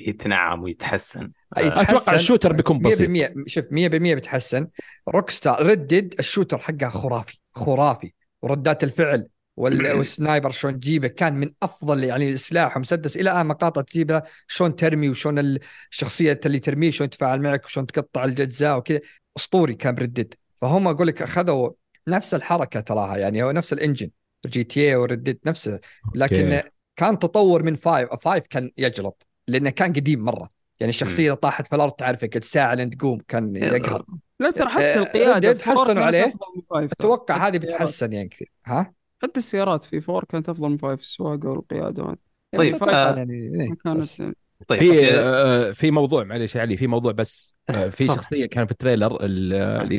يتنعم 0.08 0.64
ويتحسن. 0.64 1.32
آه،. 1.58 1.82
أتوقع 1.82 2.16
ال 2.16 2.20
shooter 2.20 2.54
بيكون 2.54 2.80
بسيط. 2.80 3.10
100% 3.10 3.44
شوف 3.48 3.66
100% 3.66 3.70
بتحسن. 3.92 4.68
Rockstar 5.10 5.66
Red 5.68 5.87
Dead 5.87 6.14
ال 6.20 6.24
shooter 6.24 6.58
حقها 6.58 6.90
خرافي 6.90 7.40
خرافي. 7.52 8.14
وردات 8.42 8.84
الفعل 8.84 9.28
وال 9.58 9.81
sniper 9.81 10.50
شلون 10.50 10.80
تجيبه 10.80 11.08
كان 11.08 11.34
من 11.34 11.52
أفضل 11.64 12.04
يعني 12.04 12.38
سلاح 12.38 12.78
ومسدس 12.78 13.18
إلى 13.18 13.32
الآن 13.32 13.46
مقاطع 13.46 13.82
تجيبها 13.82 14.24
شلون 14.48 14.76
ترمي 14.76 15.10
وشلون 15.10 15.58
الشخصية 15.92 16.40
اللي 16.46 16.60
ترميه 16.60 16.92
شلون 16.92 17.10
تتفاعل 17.10 17.42
معك 17.42 17.66
وشلون 17.66 17.86
تقطع 17.86 18.24
الأجزاء 18.26 18.78
وكذا. 18.78 19.00
أسطوري 19.38 19.74
كان 19.74 19.96
ب 19.96 20.00
Red 20.00 20.12
Dead. 20.12 20.34
فهم 20.62 20.88
أقول 20.88 21.08
لك 21.08 21.22
أخذوا 21.22 21.70
نفس 22.08 22.34
الحركة 22.34 22.80
تراها 22.80 23.18
يعني 23.18 23.44
هو 23.44 23.52
نفس 23.52 23.74
ال 23.74 23.78
engine. 23.78 24.10
GTA 24.46 24.64
و 24.64 24.90
Red 24.90 24.96
Dead 24.96 25.38
نفسه. 25.46 25.80
لكن 26.16 26.52
okay. 26.52 26.70
كان 26.96 27.20
تطور 27.20 27.64
من 27.64 27.76
five 27.76 28.10
five 28.14 28.48
كان 28.48 28.72
يجلط 28.78 29.28
لأنه 29.48 29.70
كان 29.70 29.94
قديم 29.94 30.20
مرة. 30.20 30.50
يعني 30.80 30.90
الشخصية 30.90 31.26
اللي 31.26 31.36
طاحت 31.36 31.68
في 31.68 31.76
الأرض 31.76 31.92
تعرفك 31.92 32.34
ساعة 32.34 32.74
لين 32.74 32.90
تقوم 32.90 33.20
كان 33.28 33.56
يقهر. 33.56 34.06
لا 34.40 34.52
ترى 34.52 34.70
حتى 34.70 34.84
آه، 34.84 34.98
القيادة 34.98 35.50
Red 35.50 35.53
Dead 35.53 35.58
في 35.58 35.64
four 35.64 35.74
حسنوا 35.74 36.10
كانت 36.12 36.16
عليه. 36.16 36.34
أتوقع 36.72 37.48
هذه 37.48 37.58
بتحسن 37.58 38.14
يعني 38.14 38.30
كثير. 38.30 38.52
ها؟ 38.66 38.94
حتى 39.24 39.40
السيارات 39.40 39.84
في 39.84 40.02
Four 40.02 40.24
كانت 40.24 40.50
أفضل 40.50 40.70
من 40.70 40.78
Five 40.78 41.00
السواقه 41.00 41.50
والقيادة 41.50 42.04
يعني 42.04 42.20
طيب، 42.58 42.76
أتوقع 42.76 43.10
آه، 43.10 43.16
يعني 43.18 43.34
إيه، 43.34 43.76
كانت. 43.84 44.36
طيب 44.68 44.80
في 44.80 45.12
آه، 45.14 45.70
آه، 45.70 45.72
في 45.72 45.92
موضوع 45.92 46.24
معلش 46.24 46.56
يا 46.56 46.62
علي 46.62 46.78
في 46.78 46.88
موضوع 46.88 47.12
بس 47.12 47.56
آه، 47.70 47.90
في. 47.98 48.08
شخصية 48.08 48.46
كان 48.46 48.66
في 48.66 48.72
التريلر 48.72 49.18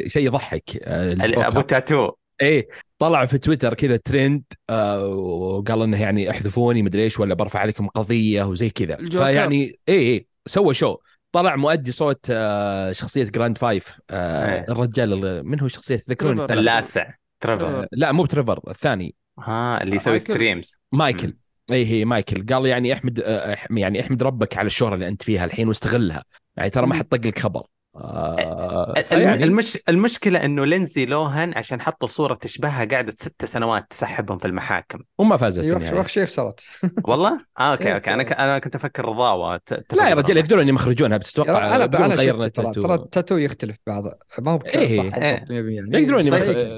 شيء 0.09 0.27
يضحك. 0.27 0.77
أبو 0.83 1.61
تاتو 1.61 2.11
إيه 2.43 2.69
طلع 2.99 3.27
في 3.27 3.39
تويتر 3.39 3.75
كذا 3.75 3.97
ترند 3.97 4.43
آه 4.71 5.07
وقال 5.07 5.83
إنه 5.83 6.01
يعني 6.03 6.31
احذفوني 6.31 6.83
مدري 6.83 7.03
إيش 7.05 7.21
ولا 7.21 7.35
برفع 7.35 7.59
عليكم 7.61 7.87
قضية 7.89 8.43
وزي 8.45 8.71
كذا. 8.71 8.97
فيعني 8.97 9.63
إيه 9.89 9.99
إيه 9.99 10.27
سوى 10.47 10.75
شو 10.75 10.97
طلع 11.33 11.57
مؤدي 11.57 11.93
صوت 11.93 12.27
آه 12.31 12.93
شخصية 12.93 13.25
Grand 13.25 13.59
Five 13.59 13.99
آه. 14.11 14.73
الرجال 14.73 15.13
اللي- 15.13 15.43
من 15.43 15.61
هو 15.61 15.69
شخصيه. 15.69 15.95
الثلاثة. 15.95 16.53
اللاسع 16.53 17.11
تريفر. 17.41 17.87
لا 17.93 18.13
مو 18.13 18.23
بتريفر 18.25 18.61
الثاني 18.71 19.15
ها 19.39 19.83
اللي 19.83 19.97
يسوي. 19.97 20.19
streams 20.19 20.79
مايكل. 20.93 21.37
اي 21.71 21.87
هي 21.87 22.05
مايكل 22.05 22.47
قال 22.47 22.67
يعني 22.67 22.93
احمد 22.93 23.21
آه، 23.21 23.57
يعني 23.71 24.01
احمد 24.01 24.23
ربك 24.23 24.57
على 24.57 24.67
الشهرة 24.67 24.95
اللي 24.95 25.09
انت 25.09 25.23
فيها 25.23 25.45
الحين 25.45 25.69
واستغلها 25.69 26.25
يعني 26.57 26.71
ترى 26.71 26.87
ما 26.87 26.95
مم. 26.95 26.99
حطق 27.01 27.27
لك 27.27 27.39
خبر 27.39 27.67
آه 27.97 28.95
المش... 29.13 29.79
المشكلة 29.89 30.45
إنه 30.45 30.65
ليندزي 30.65 31.07
لوهان 31.07 31.53
عشان 31.57 31.81
حطوا 31.81 32.09
صورة 32.09 32.35
تشبهها 32.35 32.85
قعدت 32.85 33.23
ست 33.23 33.45
سنوات 33.45 33.87
تسحبهم 33.91 34.39
في 34.39 34.47
المحاكم 34.47 34.99
وما 35.19 35.37
فازت 35.37 35.59
أيوه 35.63 35.77
النهاية 35.77 36.01
وآخر 36.01 36.07
شيء 36.07 36.25
خسرت 36.25 36.61
والله 37.09 37.41
آه 37.59 37.73
أوكي 37.73 37.89
إيه، 37.89 37.95
أوكي 37.95 38.15
أنا 38.15 38.23
ك... 38.23 38.33
أنا 38.33 38.59
كنت 38.59 38.75
أفكر 38.75 39.05
رضاوه 39.05 39.57
ت... 39.57 39.95
لا 39.95 40.09
يا. 40.09 40.15
رجال 40.15 40.37
يقدرون 40.37 40.69
يخرجونها 40.69 41.19
بتتوقع 41.19 41.77
أنا 41.77 41.85
أنا 41.85 42.15
غيرنا 42.15 42.49
ترى 42.49 42.69
التاتو. 42.69 42.81
ترى 42.81 42.95
التاتو 42.95 43.37
يختلف 43.37 43.79
بعض 43.87 44.05
ما 44.39 44.53
هو 44.53 44.59
إيه، 44.67 44.97
صح 44.97 45.15
إيه. 45.15 45.39
بالضبط 45.39 45.49
100% 45.49 45.51
يعني 45.51 46.03
يقدرون. 46.03 46.23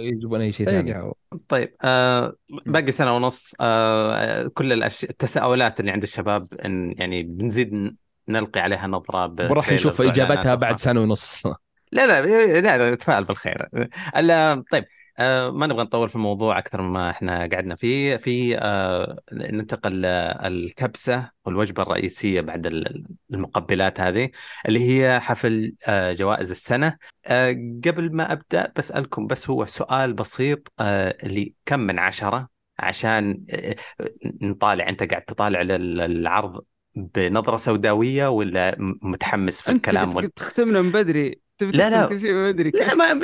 يجيبون 0.05 0.41
أي 0.41 0.53
شيء 0.53 0.67
ثاني. 0.67 1.13
طيب 1.49 1.75
آه 1.83 2.37
باقي 2.67 2.93
سنة 2.93 3.17
ونص 3.17 3.55
آه 3.61 4.47
كل 4.47 4.73
الأشياء 4.73 5.11
التساؤلات 5.11 5.81
اللي 5.81 5.91
عند 5.91 6.03
الشباب 6.03 6.55
إن 6.55 6.95
يعني 6.99 7.23
بنزيد 7.23 7.97
نلقي 8.28 8.61
عليها 8.61 8.87
نظرة 8.87 9.50
وراح 9.50 9.73
نشوف 9.73 10.00
إجابتها 10.02 10.54
بعد. 10.54 10.78
سنة 10.78 11.00
ونص. 11.00 11.47
لا 11.92 12.06
لا 12.06 12.26
لا, 12.61 12.78
لا 12.78 12.90
نتفائل 12.94 13.25
بالخير. 13.25 13.66
ال- 14.16 14.64
طيب 14.64 14.85
آه، 15.20 15.50
ما 15.50 15.66
نبغى 15.66 15.82
نطول 15.85 16.08
في 16.08 16.16
الموضوع 16.16 16.58
أكثر 16.58 16.82
ما 16.82 17.11
إحنا 17.11 17.38
قعدنا 17.38 17.75
فيه. 17.76 18.16
في 18.16 18.58
آه، 18.58 19.18
ننتقل 19.32 20.04
الكبسه 20.04 21.30
والوجبة 21.44 21.82
الرئيسية 21.82 22.40
بعد 22.40 22.66
ال- 22.66 23.04
المقبلات 23.35 24.00
هذه 24.00 24.30
اللي 24.68 24.80
هي 24.90 25.20
حفل 25.20 25.75
آه، 25.87 26.12
جوائز 26.12 26.50
السنة. 26.50 26.97
قبل 27.85 28.11
ما 28.12 28.32
أبدأ 28.32 28.73
بسألكم 28.76 29.26
بس 29.26 29.50
هو 29.50 29.64
سؤال 29.66 30.12
بسيط 30.12 30.73
اللي 30.80 31.54
كم 31.66 31.80
من 31.80 31.99
عشرة 31.99 32.49
عشان 32.78 33.44
نطالع 34.42 34.88
أنت 34.88 35.02
قاعد 35.11 35.23
تطالع 35.23 35.62
لل- 35.62 36.23
العرض 36.99 37.11
بنظرة 37.14 37.57
سوداوية 37.57 38.28
ولا 38.28 38.76
متحمس 38.78 39.62
في 39.62 39.71
الكلام 39.71 40.17
ولا 40.17 40.28
تختمنا 40.37 40.83
من 40.83 40.93
بدري. 40.93 41.40
تبي 41.59 41.76
لا، 41.76 41.90
لا. 41.90 42.07
كل 42.07 42.21
شيء 42.21 42.33
من 42.33 42.52
بدري. 42.52 42.71
لا 42.71 42.95
ما 42.95 43.14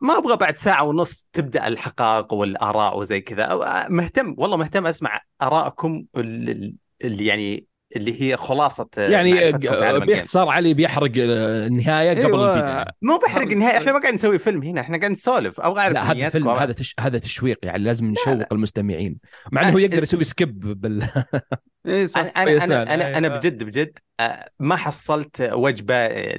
ما 0.00 0.18
أبغى 0.18 0.36
بعد 0.36 0.58
ساعة 0.58 0.82
ونص 0.84 1.26
تبدأ 1.32 1.66
الحقائق 1.66 2.32
والآراء 2.32 2.98
وزي 2.98 3.20
كذا. 3.20 3.46
أو- 3.48 3.90
مهتم 3.90 4.34
والله 4.38 4.56
مهتم 4.56 4.86
أسمع 4.86 5.20
ارائكم 5.42 6.04
ال- 6.16 6.76
اللي 7.04 7.26
يعني 7.26 7.66
اللي 7.96 8.22
هي 8.22 8.36
خلاصة 8.36 8.88
يعني 8.96 9.34
في 9.34 9.68
عالم 9.68 10.02
ال 10.02 10.04
game. 10.04 10.16
باختصار 10.16 10.48
علي 10.48 10.74
بيحرق 10.74 11.12
آه، 11.18 11.66
النهاية 11.66 12.10
قبل 12.10 12.24
أيوة. 12.24 12.54
البداية 12.54 12.86
مو 13.02 13.18
بحرق 13.18 13.42
حرق. 13.42 13.52
النهاية 13.52 13.76
إحنا 13.76 13.92
ما 13.92 14.00
قاعد 14.00 14.14
نسوي 14.14 14.38
فيلم 14.38 14.62
هنا 14.62 14.80
إحنا 14.80 14.98
قاعد 14.98 15.10
نسولف 15.10 15.60
أبغى 15.60 15.80
أعرف 15.80 15.94
لا 15.94 16.12
هذا 16.12 16.28
فيلم 16.28 16.48
هذا 16.48 16.72
تش... 16.72 16.94
هذا 17.00 17.18
تشويق 17.18 17.58
يعني 17.62 17.84
لازم 17.84 18.06
لا. 18.06 18.12
نشوق 18.12 18.52
المستمعين 18.52 19.18
مع 19.52 19.62
إنه 19.62 19.72
هو 19.72 19.78
يقدر 19.78 20.02
يسوي 20.02 20.24
skip 20.24 20.80
بال 20.80 21.02
اي 21.86 22.06
صح 22.06 22.20
أنا 22.20 22.32
أنا. 22.36 22.64
أنا 22.64 22.94
أنا, 22.94 23.18
أنا 23.18 23.28
أيوة. 23.28 23.38
بجد 23.38 23.64
بجد 23.64 23.98
آه، 24.20 24.50
ما 24.60 24.76
حصلت 24.76 25.48
وجبة 25.52 25.94
آه، 25.94 26.36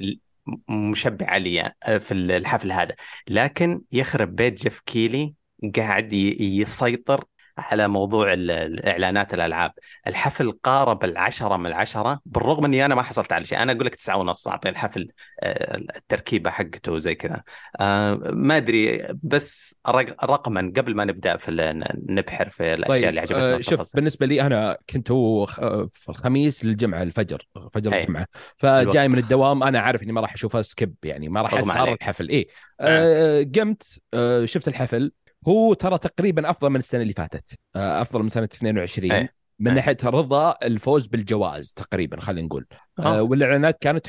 مشبعة 0.68 1.38
لي 1.38 1.72
آه، 1.86 1.98
في 1.98 2.14
الحفل 2.14 2.72
هذا 2.72 2.94
لكن 3.28 3.82
يخرب 3.92 4.36
بيت 4.36 4.62
جيف 4.62 4.80
كيلي 4.86 5.34
قاعد 5.76 6.12
يسيطر 6.12 7.24
على 7.58 7.88
موضوع 7.88 8.32
ال- 8.32 8.50
الإعلانات 8.50 9.34
الألعاب 9.34 9.72
الحفل 10.06 10.52
قارب 10.52 11.04
العشرة 11.04 11.56
من 11.56 11.66
العشرة 11.66 12.20
بالرغم 12.26 12.64
إني 12.64 12.84
أنا 12.84 12.94
ما 12.94 13.02
حصلت 13.02 13.32
على 13.32 13.44
شيء 13.44 13.62
أنا 13.62 13.72
أقول 13.72 13.86
لك 13.86 13.94
تسعة 13.94 14.16
ونص 14.16 14.48
أعطي 14.48 14.68
الحفل 14.68 15.08
آه، 15.40 15.76
التركيبة 15.96 16.50
حقته 16.50 16.92
وزي 16.92 17.14
كذا 17.14 17.42
آه، 17.80 18.14
ما 18.32 18.56
أدري 18.56 19.08
بس 19.22 19.76
رق- 19.88 20.24
رقما 20.24 20.72
قبل 20.76 20.94
ما 20.96 21.04
نبدأ 21.04 21.36
في 21.36 21.72
نبحر 22.08 22.48
في 22.50 22.74
الأشياء 22.74 22.98
طيب 23.00 23.08
اللي 23.08 23.20
عجبتنا 23.20 23.54
آه، 23.56 23.60
شوف. 23.60 23.96
بالنسبة 23.96 24.26
لي 24.26 24.42
أنا 24.42 24.78
كنت 24.90 25.10
هو 25.10 25.46
في 25.94 26.08
الخميس 26.08 26.64
للجمعة 26.64 27.02
الفجر 27.02 27.48
فجر 27.72 27.92
أي. 27.92 28.00
الجمعة 28.00 28.26
فجاي. 28.58 29.08
من 29.08 29.18
الدوام 29.18 29.62
أنا 29.62 29.80
عارف 29.80 30.02
إني 30.02 30.12
ما 30.12 30.20
راح 30.20 30.34
اشوفها 30.34 30.62
سكيب 30.62 30.94
يعني 31.04 31.28
ما 31.28 31.42
راح 31.42 31.54
أسهر. 31.54 31.92
الحفل 31.92 32.28
إيه 32.28 32.48
آه، 32.80 33.46
قمت 33.54 33.98
آه، 34.14 34.44
شفت 34.44 34.68
الحفل 34.68 35.12
هو 35.48 35.74
ترى 35.74 35.98
تقريبا 35.98 36.50
أفضل 36.50 36.70
من 36.70 36.76
السنة 36.76 37.02
اللي 37.02 37.12
فاتت. 37.12 37.58
آه، 37.76 38.02
أفضل 38.02 38.22
من 38.22 38.28
سنة 38.28 38.44
22 38.44 39.12
أي. 39.12 39.28
من 39.58 39.68
أي. 39.68 39.74
ناحية 39.74 39.96
رضا 40.04 40.56
الفوز 40.62 41.06
بالجوائز 41.06 41.72
تقريبا 41.72 42.20
خلينا 42.20 42.46
نقول. 42.46 42.66
آه. 42.98 43.18
آه، 43.18 43.22
والإعلانات 43.22 43.78
كانت 43.80 44.06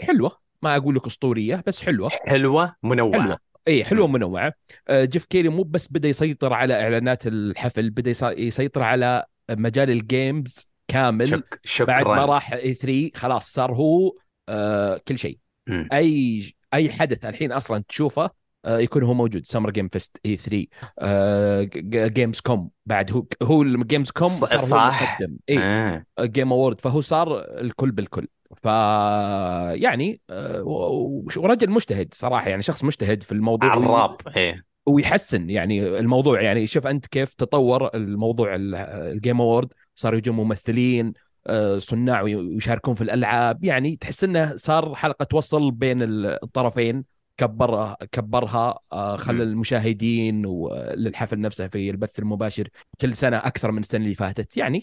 حلوة. 0.00 0.38
ما 0.62 0.76
أقول 0.76 0.96
لك 0.96 1.06
أسطورية 1.06 1.62
بس 1.66 1.82
حلوة. 1.82 2.10
حلوة 2.26 2.74
منوعة. 2.82 3.22
حلوة. 3.22 3.38
اي 3.68 3.84
حلوة 3.84 4.06
مم. 4.06 4.12
منوعة. 4.12 4.52
آه، 4.88 5.04
جيف 5.04 5.24
كيلي 5.24 5.48
مو 5.48 5.62
بس 5.62 5.88
بدأ 5.90 6.08
يسيطر 6.08 6.52
على 6.52 6.82
إعلانات 6.82 7.26
الحفل 7.26 7.90
بدأ 7.90 8.10
يسيطر 8.38 8.82
على 8.82 9.24
مجال 9.50 9.90
ال 9.90 10.03
games 10.03 10.68
كامل. 10.88 11.28
شك... 11.28 11.60
شكرا. 11.64 11.86
بعد 11.86 12.06
ما 12.06 12.24
راح 12.24 12.52
E3 12.52 13.10
خلاص 13.14 13.52
صار 13.52 13.72
هو 13.74 14.12
آه 14.48 15.00
كل 15.08 15.18
شيء. 15.18 15.38
أي 15.92 16.42
أي 16.74 16.90
حدث 16.90 17.24
الحين 17.26 17.52
أصلا 17.52 17.84
تشوفه 17.88 18.30
يكون 18.66 19.02
هو 19.02 19.14
موجود. 19.14 19.46
Summer 19.46 19.70
Game 19.70 19.88
Fest 19.88 20.16
E3 20.26 20.66
آه 20.98 21.62
Gamescom 22.06 22.70
بعد 22.86 23.12
هو 23.12 23.24
هو 23.42 23.62
ال 23.62 24.10
Gamescom 24.10 24.28
صار 24.28 24.58
هو 24.60 24.64
صح. 24.64 25.02
المقدم. 25.02 25.36
اي 25.48 25.58
آه. 25.58 26.04
Game 26.20 26.52
Award 26.52 26.80
فهو 26.80 27.00
صار 27.00 27.40
الكل 27.60 27.90
بالكل. 27.90 28.26
ف 28.56 28.64
يعني 29.74 30.20
آه، 30.30 30.62
ورجل 31.36 31.70
مجتهد 31.70 32.14
صراحة. 32.14 32.48
يعني 32.50 32.62
شخص 32.62 32.84
مجتهد 32.84 33.22
في 33.22 33.32
الموضوع 33.32 33.70
عراب. 33.70 34.16
إيه. 34.36 34.64
ويحسن 34.86 35.50
يعني 35.50 35.98
الموضوع. 35.98 36.40
يعني 36.40 36.66
شوف 36.66 36.86
أنت 36.86 37.06
كيف 37.06 37.34
تطور 37.34 37.90
الموضوع 37.94 38.54
ال- 38.54 38.74
ال 38.74 38.87
Game 38.87 39.40
Award 39.40 39.72
صاروا 39.94 40.18
يجون 40.18 40.36
ممثلين 40.36 41.12
آه، 41.46 41.78
صناع 41.78 42.22
ويشاركون 42.22 42.94
في 42.94 43.00
الألعاب. 43.04 43.64
يعني 43.64 43.96
تحس 43.96 44.24
إنه 44.24 44.56
صار 44.56 44.94
حلقة 44.94 45.26
وصل 45.36 45.70
بين 45.70 45.98
الطرفين. 46.02 47.04
كبرها 47.38 47.96
كبرها 48.12 48.78
آه، 48.92 49.16
خلى. 49.16 49.42
المشاهدين 49.42 50.46
وللحفل 50.46 51.40
نفسه 51.40 51.68
في 51.68 51.90
البث 51.90 52.18
المباشر 52.18 52.68
كل 53.00 53.16
سنة 53.16 53.36
أكثر 53.36 53.70
من 53.70 53.78
السنة 53.78 54.04
اللي 54.04 54.14
فاتت 54.14 54.56
يعني 54.56 54.82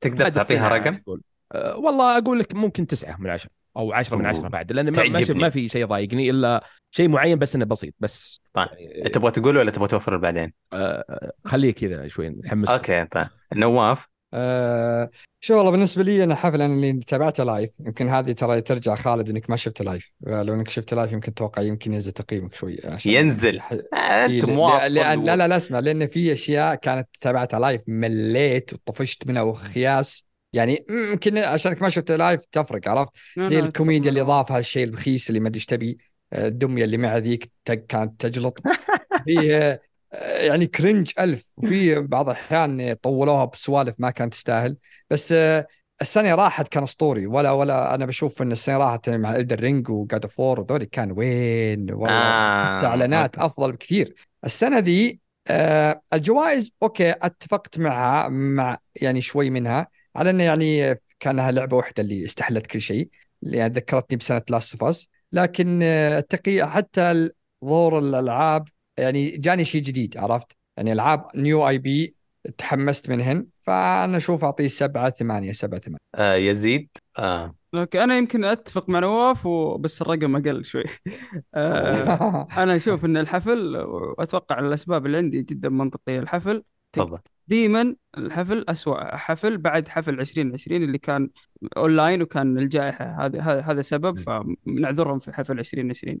تقدر 0.00 0.28
تعطيها 0.28 0.68
رقم؟ 0.68 0.94
أقول. 0.94 1.22
أه 1.52 1.76
والله 1.76 2.18
أقول 2.18 2.38
لك 2.38 2.54
ممكن 2.54 2.86
تسعة 2.86 3.16
من 3.20 3.30
عشرة 3.30 3.50
أو 3.76 3.92
عشرة 3.92 4.16
من. 4.16 4.26
عشرة 4.26 4.48
بعد 4.48 4.72
لأن 4.72 4.92
ما, 5.36 5.48
في 5.48 5.68
شيء 5.68 5.86
ضايقني 5.86 6.30
إلا 6.30 6.64
شيء 6.90 7.08
معين 7.08 7.38
بس 7.38 7.54
إنه 7.54 7.64
بسيط 7.64 7.94
بس 8.00 8.40
طيب. 8.52 8.68
يعني 8.78 9.08
تبغى 9.08 9.30
تقول 9.30 9.56
ولا 9.56 9.70
تبغى 9.70 9.88
توفر 9.88 10.16
بعدين؟ 10.16 10.52
أه 10.72 11.32
خليه 11.44 11.70
كذا 11.70 12.08
شوي 12.08 12.28
نحمس 12.28 12.68
أوكي 12.68 13.04
طيب 13.04 13.28
نواف 13.54 14.09
آه 14.34 15.10
شو 15.40 15.56
والله 15.56 15.70
بالنسبة 15.70 16.02
لي 16.02 16.24
أنا 16.24 16.34
حفل 16.34 16.62
أنا 16.62 16.74
اللي 16.74 16.92
تابعته 16.92 17.44
live 17.44 17.70
يمكن 17.80 18.08
هذه 18.08 18.32
ترى 18.32 18.60
ترجع 18.60 18.94
خالد 18.94 19.28
إنك 19.28 19.50
ما 19.50 19.56
شفت 19.56 19.82
live 19.82 20.12
لو 20.20 20.54
إنك 20.54 20.68
شفت 20.68 20.94
live 20.94 21.12
يمكن 21.12 21.34
توقع 21.34 21.62
يمكن 21.62 21.92
ينزل 21.92 22.12
تقييمك 22.12 22.54
شوي 22.54 22.76
عشان 22.84 23.12
ينزل. 23.12 23.60
ح- 23.60 23.72
آه، 23.72 24.26
إيه، 24.26 24.42
أنت 24.42 24.44
مواصل 24.44 24.94
لأن 24.94 25.24
لا 25.24 25.36
لا 25.36 25.48
لا 25.48 25.56
اسمع 25.56 25.78
لأن 25.78 26.06
في 26.06 26.32
أشياء 26.32 26.74
كانت 26.74 27.08
تابعتها 27.20 27.60
live 27.60 27.82
مليت 27.86 28.72
وطفشت 28.72 29.26
منها 29.26 29.42
وخياس. 29.42 30.26
يعني 30.52 30.84
يمكن 30.90 31.38
عشانك 31.38 31.82
ما 31.82 31.88
شفت 31.88 32.12
live 32.12 32.40
تفرق 32.52 32.88
عرفت؟ 32.88 33.12
لا، 33.36 33.48
زي 33.48 33.60
لا، 33.60 33.66
الكوميديا 33.66 34.10
اللي. 34.10 34.20
ضافها 34.20 34.58
الشيء 34.58 34.84
البخيس 34.84 35.28
اللي 35.28 35.40
ما 35.40 35.48
أدري 35.48 35.56
إيش 35.58 35.66
تبي 35.66 35.98
آه، 36.32 36.48
الدمية 36.48 36.84
اللي 36.84 36.96
مع 36.96 37.16
ذيك 37.18 37.50
كانت 37.64 38.20
تجلط. 38.20 38.58
فيه 39.24 39.56
آه، 39.58 39.80
يعني 40.22 40.66
cringe 40.66 41.12
ألف. 41.18 41.52
وفي 41.56 42.00
بعض 42.00 42.28
الأحيان 42.28 42.94
طولوها 42.94 43.44
بسوالف 43.44 43.96
ما 43.98 44.10
كانت 44.10 44.32
تستاهل. 44.32 44.76
بس 45.10 45.32
آه، 45.32 45.66
السنة 46.00 46.34
راحت 46.34 46.68
كان 46.68 46.82
أسطوري. 46.82 47.26
ولا 47.26 47.50
ولا 47.50 47.94
أنا 47.94 48.06
بشوف 48.06 48.42
إن 48.42 48.52
السنة 48.52 48.78
راحت 48.78 49.10
مع 49.10 49.36
Elden 49.36 49.60
Ring 49.60 49.90
و 49.90 49.99
God 49.99 50.24
of 50.24 50.40
War 50.40 50.60
وذولي. 50.60 50.86
كان 50.86 51.12
وين؟ 51.12 51.92
والله 51.92 52.18
آه. 52.18 52.78
حتى 52.78 52.86
إعلانات 52.86 53.38
أفضل 53.38 53.72
بكثير. 53.72 54.14
السنة 54.44 54.78
ذي 54.78 55.20
آه، 55.48 56.02
الجوائز 56.12 56.72
أوكي 56.82 57.10
أتفقت 57.10 57.78
معها 57.78 58.28
مع 58.28 58.78
يعني 58.96 59.20
شوي 59.20 59.50
منها. 59.50 59.88
على 60.16 60.30
إنه 60.30 60.44
يعني 60.44 60.96
كانها 61.20 61.50
لعبة 61.50 61.76
واحدة 61.76 62.02
اللي 62.02 62.24
استحلت 62.24 62.66
كل 62.66 62.80
شيء 62.80 63.08
يعني 63.42 63.74
ذكرتني 63.74 64.16
بسنة 64.16 64.42
Last 64.50 64.82
of 64.82 65.06
لكن 65.32 65.80
آه، 65.82 66.18
التقي 66.18 66.70
حتى 66.70 67.30
ظهور 67.64 67.98
الألعاب 67.98 68.68
يعني 69.00 69.30
جاني 69.30 69.64
شيء 69.64 69.82
جديد 69.82 70.16
عرفت؟ 70.16 70.56
يعني 70.76 70.92
ألعاب 70.92 71.26
new 71.34 71.68
IP 71.68 72.14
تحمست 72.58 73.10
منهن 73.10 73.46
فأنا 73.60 74.16
أشوف 74.16 74.44
أعطيه 74.44 74.68
سبعة 74.68 75.10
ثمانية 75.10 75.52
سبعة 75.52 75.80
ثمانية. 75.80 75.98
آه 76.14 76.34
يزيد؟ 76.34 76.88
آه. 77.18 77.54
أوكي 77.74 78.04
أنا 78.04 78.16
يمكن 78.16 78.44
أتفق 78.44 78.88
مع 78.88 78.98
نواف 78.98 79.46
وبس 79.46 80.02
الرقم 80.02 80.36
أقل 80.36 80.64
شوي. 80.64 80.84
آه، 81.54 82.46
أنا 82.62 82.76
أشوف 82.76 83.04
إن 83.04 83.16
الحفل 83.16 83.76
وأتوقع 83.76 84.58
الأسباب 84.58 85.06
اللي 85.06 85.18
عندي 85.18 85.42
جدا 85.42 85.68
منطقية 85.68 86.18
الحفل. 86.18 86.62
تفضل. 86.92 87.18
دائما 87.48 87.96
الحفل 88.18 88.64
أسوأ 88.68 89.16
حفل 89.16 89.58
بعد 89.58 89.88
حفل 89.88 90.20
2020 90.20 90.82
اللي 90.82 90.98
كان 90.98 91.30
أونلاين 91.76 92.22
وكان 92.22 92.58
الجائحة 92.58 93.26
هذا 93.26 93.60
هذا 93.60 93.82
سبب 93.82 94.18
فنعذرهم 94.18 95.18
في 95.18 95.32
حفل 95.32 95.58
2020 95.58 96.14
آه 96.14 96.20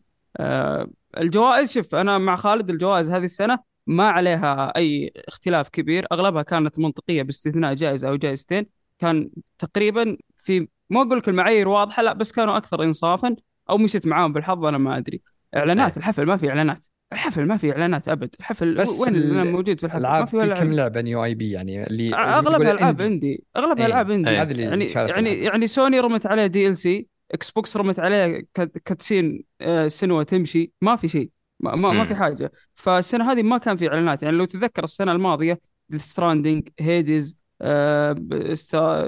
الجوائز 1.18 1.72
شوف 1.72 1.94
أنا 1.94 2.18
مع 2.18 2.36
خالد 2.36 2.70
الجوائز 2.70 3.10
هذه 3.10 3.24
السنة 3.24 3.58
ما 3.86 4.08
عليها 4.08 4.72
أي 4.76 5.12
اختلاف 5.28 5.68
كبير. 5.68 6.06
أغلبها 6.12 6.42
كانت 6.42 6.78
منطقية 6.78 7.22
باستثناء 7.22 7.74
جائزة 7.74 8.08
أو 8.08 8.16
جائزتين. 8.16 8.66
كان 8.98 9.30
تقريبا 9.58 10.16
في 10.36 10.68
ما 10.90 11.02
أقول 11.02 11.18
لك 11.18 11.28
المعايير 11.28 11.68
واضحة 11.68 12.02
لا 12.02 12.12
بس 12.12 12.32
كانوا 12.32 12.56
أكثر 12.56 12.84
انصافا 12.84 13.36
أو 13.70 13.78
مشيت 13.78 14.06
معاهم 14.06 14.32
بالحظ 14.32 14.64
أنا 14.64 14.78
ما 14.78 14.96
أدري. 14.98 15.20
إعلانات 15.56 15.90
إيه. 15.92 15.96
الحفل 15.98 16.26
ما 16.26 16.36
في 16.36 16.48
إعلانات. 16.48 16.86
الحفل 17.12 17.46
ما 17.46 17.56
في 17.56 17.72
إعلانات 17.72 18.08
أبد. 18.08 18.34
الحفل 18.40 18.74
بس 18.74 19.00
وين 19.00 19.14
اللي 19.14 19.42
ال- 19.42 19.52
موجود 19.52 19.78
في 19.80 19.86
الحفل؟ 19.86 20.00
العاب 20.00 20.28
في 20.28 20.36
ولا 20.36 20.54
كم 20.54 20.72
لعبة 20.72 21.00
new 21.00 21.24
IP؟ 21.24 21.50
يعني 21.50 21.86
اللي 21.86 22.14
أغلبها 22.14 22.70
ألعاب 22.72 23.02
عندي. 23.02 23.44
أغلبها 23.56 23.84
إيه. 23.84 23.86
ألعاب 23.86 24.12
عندي. 24.12 24.30
إيه. 24.30 24.36
يعني 24.36 24.84
يعني. 24.94 25.44
يعني 25.44 25.66
سوني 25.66 26.00
رمت 26.00 26.26
عليه 26.26 26.46
DLC. 26.46 27.06
Xbox 27.30 27.76
رمت 27.76 28.00
عليه 28.00 28.46
cutscene 28.84 29.44
آه، 29.60 29.88
Senua 29.88 30.22
تمشي 30.22 30.72
ما 30.80 30.96
في 30.96 31.08
شيء 31.08 31.30
ما, 31.60 31.74
ما, 31.76 31.92
ما 31.92 32.04
في. 32.04 32.14
حاجة. 32.14 32.52
فالسنة 32.74 33.32
هذه 33.32 33.42
ما 33.42 33.58
كان 33.58 33.76
في 33.76 33.88
إعلانات 33.88 34.22
يعني 34.22 34.36
لو 34.36 34.44
تتذكر 34.44 34.84
السنة 34.84 35.12
الماضية 35.12 35.60
Death 35.88 36.02
Stranding 36.02 36.68
Hades 36.80 37.36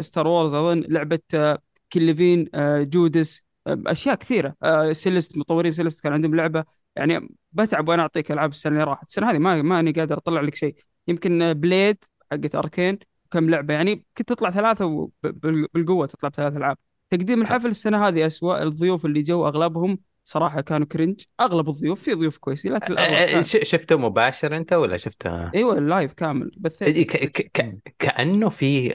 Star 0.00 0.26
Wars 0.26 0.54
أظن 0.54 0.80
لعبة 0.88 1.18
آه، 1.34 1.58
كليفين 1.92 2.48
آه، 2.54 2.82
Judas 2.82 3.42
آه، 3.66 3.82
اشياء 3.86 4.14
كثيرة. 4.14 4.54
آه، 4.62 4.92
Celeste 4.92 5.38
مطورين 5.38 5.72
Celeste 5.72 6.02
كان 6.02 6.12
عندهم 6.12 6.34
لعبة. 6.34 6.64
يعني 6.96 7.28
بتعب 7.52 7.88
وأنا 7.88 8.02
أعطيك 8.02 8.32
ألعاب 8.32 8.50
السنة 8.50 8.72
اللي 8.72 8.84
راحت. 8.84 9.08
السنة 9.08 9.30
هذه 9.30 9.38
ما 9.38 9.62
ماني 9.62 9.92
قادر 9.92 10.18
أطلع 10.18 10.40
لك 10.40 10.54
شيء. 10.54 10.74
يمكن 11.08 11.42
آه، 11.42 11.52
Blade 11.52 12.04
حقت 12.32 12.54
Arkane 12.54 12.98
كم 13.30 13.50
لعبة. 13.50 13.74
يعني 13.74 14.04
كنت 14.18 14.28
تطلع 14.28 14.50
ثلاثة 14.50 15.10
بالقوة 15.22 16.06
تطلع 16.06 16.28
بثلاث 16.28 16.56
ألعاب. 16.56 16.76
تقديم 17.16 17.42
الحفل 17.42 17.66
السنة 17.68 18.08
هذه 18.08 18.26
أسوأ 18.26 18.62
الضيوف 18.62 19.06
اللي 19.06 19.22
جو 19.22 19.46
أغلبهم 19.48 19.98
صراحة 20.24 20.60
كانوا 20.60 20.86
cringe 20.86 21.20
أغلب 21.40 21.68
الضيوف 21.68 22.02
في 22.02 22.14
ضيوف 22.14 22.36
كويسين 22.38 22.72
لكن. 22.72 22.94
ش- 23.42 23.56
شفته 23.70 23.96
مباشر 23.98 24.56
أنت 24.56 24.72
ولا 24.72 24.96
شفته 24.96 25.50
إيوه 25.54 25.78
ال 25.78 25.85
live 25.85 26.12
كامل 26.12 26.50
بث 26.56 26.82
إيه، 26.82 27.06
ك- 27.06 27.16
ك- 27.16 27.50
ك- 27.52 27.94
كأنه 27.98 28.48
في 28.48 28.90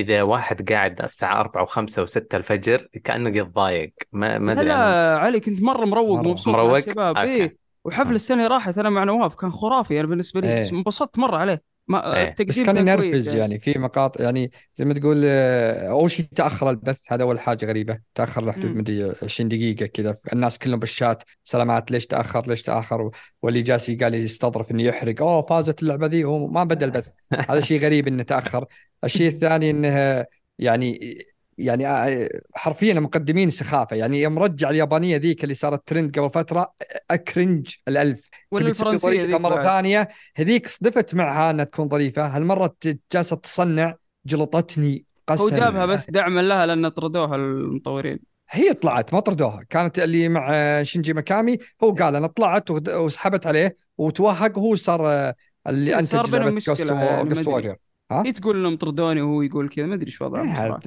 إذا 0.00 0.22
واحد 0.22 0.72
قاعد 0.72 1.02
الساعة 1.02 1.40
4 1.40 1.64
و5 1.66 2.06
و6 2.06 2.22
الفجر 2.34 2.86
كأنه 3.04 3.38
يتضايق 3.38 3.92
ما 4.12 4.38
ما 4.38 4.52
لا 4.52 4.60
أدري 4.60 4.72
أنا. 4.72 4.78
لا 5.14 5.18
علي 5.18 5.40
كنت 5.40 5.62
مرة 5.62 5.84
مروق 5.84 6.18
مرة. 6.20 6.28
مبسوط 6.28 6.54
مع 6.54 6.62
مروق؟ 6.62 6.76
الشباب. 6.76 7.16
إيه 7.16 7.56
وحفل 7.84 8.14
السنة 8.14 8.46
راحت 8.46 8.78
أنا 8.78 8.90
مع 8.90 9.04
نواف 9.04 9.34
كان 9.34 9.50
خرافي 9.50 10.00
أنا 10.00 10.08
بالنسبة 10.08 10.40
لي 10.40 10.52
إيه. 10.62 10.72
انبسطت 10.72 11.18
مرة 11.18 11.36
عليه 11.36 11.62
ما 11.88 12.16
إيه. 12.16 12.34
بس 12.44 12.60
كان 12.60 12.76
ينرفز 12.76 13.34
يعني. 13.34 13.58
في 13.58 13.78
مقاطع 13.78 14.24
يعني 14.24 14.50
زي 14.76 14.84
ما 14.84 14.94
تقول 14.94 15.22
آه، 15.24 15.90
أول 15.90 16.10
شيء 16.10 16.26
تأخر 16.36 16.70
البث 16.70 17.00
هذا 17.08 17.22
أول 17.22 17.40
حاجة 17.40 17.66
غريبة. 17.66 17.98
تأخر 18.14 18.46
لحدود. 18.46 18.76
مدري 18.76 19.12
20 19.22 19.48
دقيقة 19.48 19.86
كذا. 19.86 20.16
الناس 20.32 20.58
كلهم 20.58 20.78
بالشات 20.78 21.22
سلامات 21.44 21.90
ليش 21.90 22.06
تأخر 22.06 22.48
ليش 22.48 22.62
تأخر؟ 22.62 23.10
واللي 23.42 23.62
جالس 23.62 23.90
قال 23.90 24.14
يستظرف 24.14 24.70
إنه 24.70 24.82
يحرق. 24.82 25.22
أوه 25.22 25.42
فازت 25.42 25.82
اللعبة 25.82 26.06
ذي؟ 26.06 26.24
هو 26.24 26.46
ما 26.46 26.64
بدأ 26.64 26.86
البث. 26.86 27.08
هذا 27.48 27.60
شيء 27.60 27.80
غريب 27.80 28.08
إنه 28.08 28.22
تأخر. 28.22 28.66
الشيء 29.04 29.28
الثاني 29.28 29.70
إنه 29.70 30.26
يعني 30.58 31.18
يعني 31.58 31.86
آه، 31.86 32.28
حرفيا 32.54 32.94
مقدمين 32.94 33.50
سخافة. 33.50 33.96
يعني 33.96 34.22
يوم 34.22 34.38
رجع 34.38 34.70
اليابانية 34.70 35.16
ذيك 35.16 35.44
اللي 35.44 35.54
صارت 35.54 35.88
ترند 35.88 36.18
قبل 36.18 36.30
فترة 36.30 36.72
cringe 37.10 37.74
الألف. 37.88 38.30
ولا 38.50 38.70
تسوي 38.70 38.94
الفرنسيه 38.94 39.38
مرة. 39.38 39.62
ثانية 39.62 40.08
هذيك 40.36 40.66
صدفت 40.66 41.14
معها 41.14 41.50
إنها 41.50 41.64
تكون 41.64 41.88
ظريفة. 41.88 42.26
هالمرة 42.26 42.74
جالسة 43.12 43.36
تصنع 43.36 43.94
جلطتني 44.26 45.04
قسم 45.26 45.42
هو 45.42 45.50
جابها 45.50 45.86
بس 45.86 46.10
دعما 46.10 46.40
لها 46.40 46.66
لأن 46.66 46.88
طردوها 46.88 47.36
المطورين. 47.36 48.18
هي 48.50 48.74
طلعت 48.74 49.14
ما 49.14 49.20
طردوها. 49.20 49.62
كانت 49.70 49.98
اللي 49.98 50.28
مع 50.28 50.82
شينجي 50.82 51.14
مكامي 51.14 51.58
هو 51.82 51.92
قال 51.92 52.16
أنا 52.16 52.26
طلعت 52.26 52.70
وسحبت 52.70 53.46
عليه 53.46 53.76
وتوهق 53.98 54.58
وهو 54.58 54.74
صار 54.74 55.08
آه، 55.10 55.34
اللي 55.66 55.90
إيه، 55.90 55.98
انتج 55.98 56.10
صار 56.10 56.26
بينهم 56.26 56.58
ghost 56.58 56.90
يعني 56.90 57.78
ها؟ 58.10 58.22
هي 58.26 58.32
تقول 58.32 58.56
إنهم 58.56 58.76
طردوني 58.76 59.20
وهو 59.20 59.42
يقول 59.42 59.68
كذا 59.68 59.86
ما 59.86 59.94
أدري 59.94 60.06
إيش 60.06 60.22
وضعهم 60.22 60.78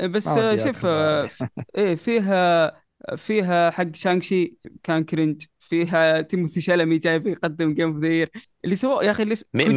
آه، 0.00 0.06
بس 0.06 0.28
شوف 0.66 0.86
آه، 0.86 1.28
إيه 1.76 1.94
فيها 1.94 2.72
فيها 3.16 3.70
حق 3.70 3.94
Shang-Chi 3.94 4.56
كان 4.82 5.04
cringe 5.04 5.42
فيها 5.60 6.20
تيموثي 6.20 6.60
شلمي 6.60 6.98
جاي 6.98 7.22
يقدم 7.26 7.74
Game 7.74 7.88
of 7.88 8.04
the 8.04 8.26
Year 8.64 8.76
سواه 8.76 9.04
يا 9.04 9.10
أخي 9.10 9.22
اللي 9.22 9.36
مين 9.54 9.74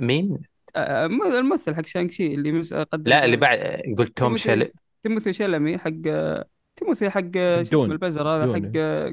مين؟ 0.00 0.38
آه، 0.76 1.06
الممثل 1.06 1.74
حق 1.74 1.86
Shang-Chi 1.86 2.34
اللي 2.34 2.52
مس- 2.52 2.74
قدم 2.74 3.10
لا 3.10 3.24
اللي 3.24 3.36
بعد 3.36 3.58
قلت 3.98 4.16
توم 4.18 4.36
تيموثي- 4.36 4.40
شل 4.42 4.70
تيموثي 5.02 5.32
شلمي 5.32 5.78
حق 5.78 5.90
تيموثي 6.76 7.10
حق 7.10 7.20
شو 7.22 7.60
اسمه. 7.62 7.84
البزر 7.84 8.28
هذا 8.28 8.44
Dune، 8.44 8.54
حق 8.54 8.62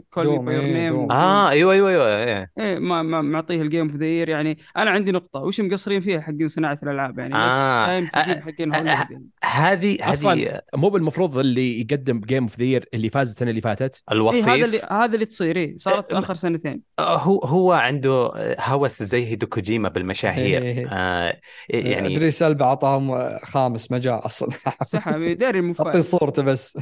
Call 0.09 0.27
Me 0.27 0.45
by 0.45 0.55
Your 0.55 0.63
إيه، 0.65 0.89
Name. 0.89 1.11
آه 1.11 1.49
أيوه 1.49 1.73
أيوه 1.73 1.89
أيوه 1.89 2.07
إيه. 2.07 2.51
إيه 2.59 2.79
ما 2.79 3.01
ما 3.01 3.21
معطيه 3.21 3.61
ال 3.61 3.66
Game 3.66 3.87
of 3.87 3.95
the 3.95 4.05
يعني. 4.05 4.57
أنا 4.77 4.91
عندي 4.91 5.11
نقطة 5.11 5.39
وش 5.39 5.61
مقصرين 5.61 6.01
فيها 6.01 6.21
حقين 6.21 6.47
صناعة 6.47 6.77
الألعاب 6.83 7.19
يعني؟ 7.19 7.35
آه. 7.35 7.99
تجيب 7.99 8.37
آه، 8.37 8.41
حقين 8.41 8.73
آه، 8.73 8.77
هوليوود 8.77 9.11
يعني 9.11 9.27
هذه 9.43 9.97
هذه 10.01 10.11
أصلا 10.11 10.61
مو 10.75 10.89
بالمفروض 10.89 11.37
اللي 11.37 11.81
يقدم 11.81 12.19
جيم 12.19 12.43
اوف 12.43 12.59
ذا 12.59 12.81
اللي 12.93 13.09
فاز 13.09 13.29
السنة 13.29 13.49
اللي 13.49 13.61
فاتت؟ 13.61 13.81
إيه 13.81 14.15
الوصيف 14.15 14.49
هذا 14.49 14.65
اللي 14.65 14.81
هذا 14.91 15.13
اللي 15.13 15.25
تصير 15.25 15.55
إيه 15.55 15.77
صارت 15.77 16.11
إيه، 16.11 16.19
آخر 16.19 16.35
سنتين. 16.35 16.81
هو 16.99 17.39
هو 17.39 17.71
عنده 17.71 18.31
هوس 18.59 19.03
زي 19.03 19.25
هيدو 19.25 19.47
كوجيما 19.47 19.89
بالمشاهير. 19.89 20.61
إيه. 20.61 20.87
آه 20.91 21.39
يعني 21.69 22.07
ادريس 22.07 22.43
البا 22.43 22.65
أعطاهم 22.65 23.11
آه، 23.11 23.39
خامس 23.43 23.91
ما 23.91 23.97
جاء 23.97 24.25
أصلا 24.25 24.49
سحب 24.87 25.37
داري 25.37 25.59
المفاعل 25.59 26.03
صورته 26.03 26.43
بس. 26.43 26.77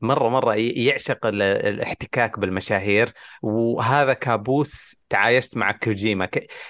مرة 0.00 0.28
مرة 0.28 0.54
ي- 0.54 0.68
يعشق 0.68 1.26
ال- 1.26 1.42
الاحتكاك 1.42 2.38
بالمشاهير. 2.38 3.12
وهذا 3.42 4.12
كابوس 4.12 4.96
تعايشت 5.08 5.56
مع 5.56 5.72
كوجيما. 5.72 6.28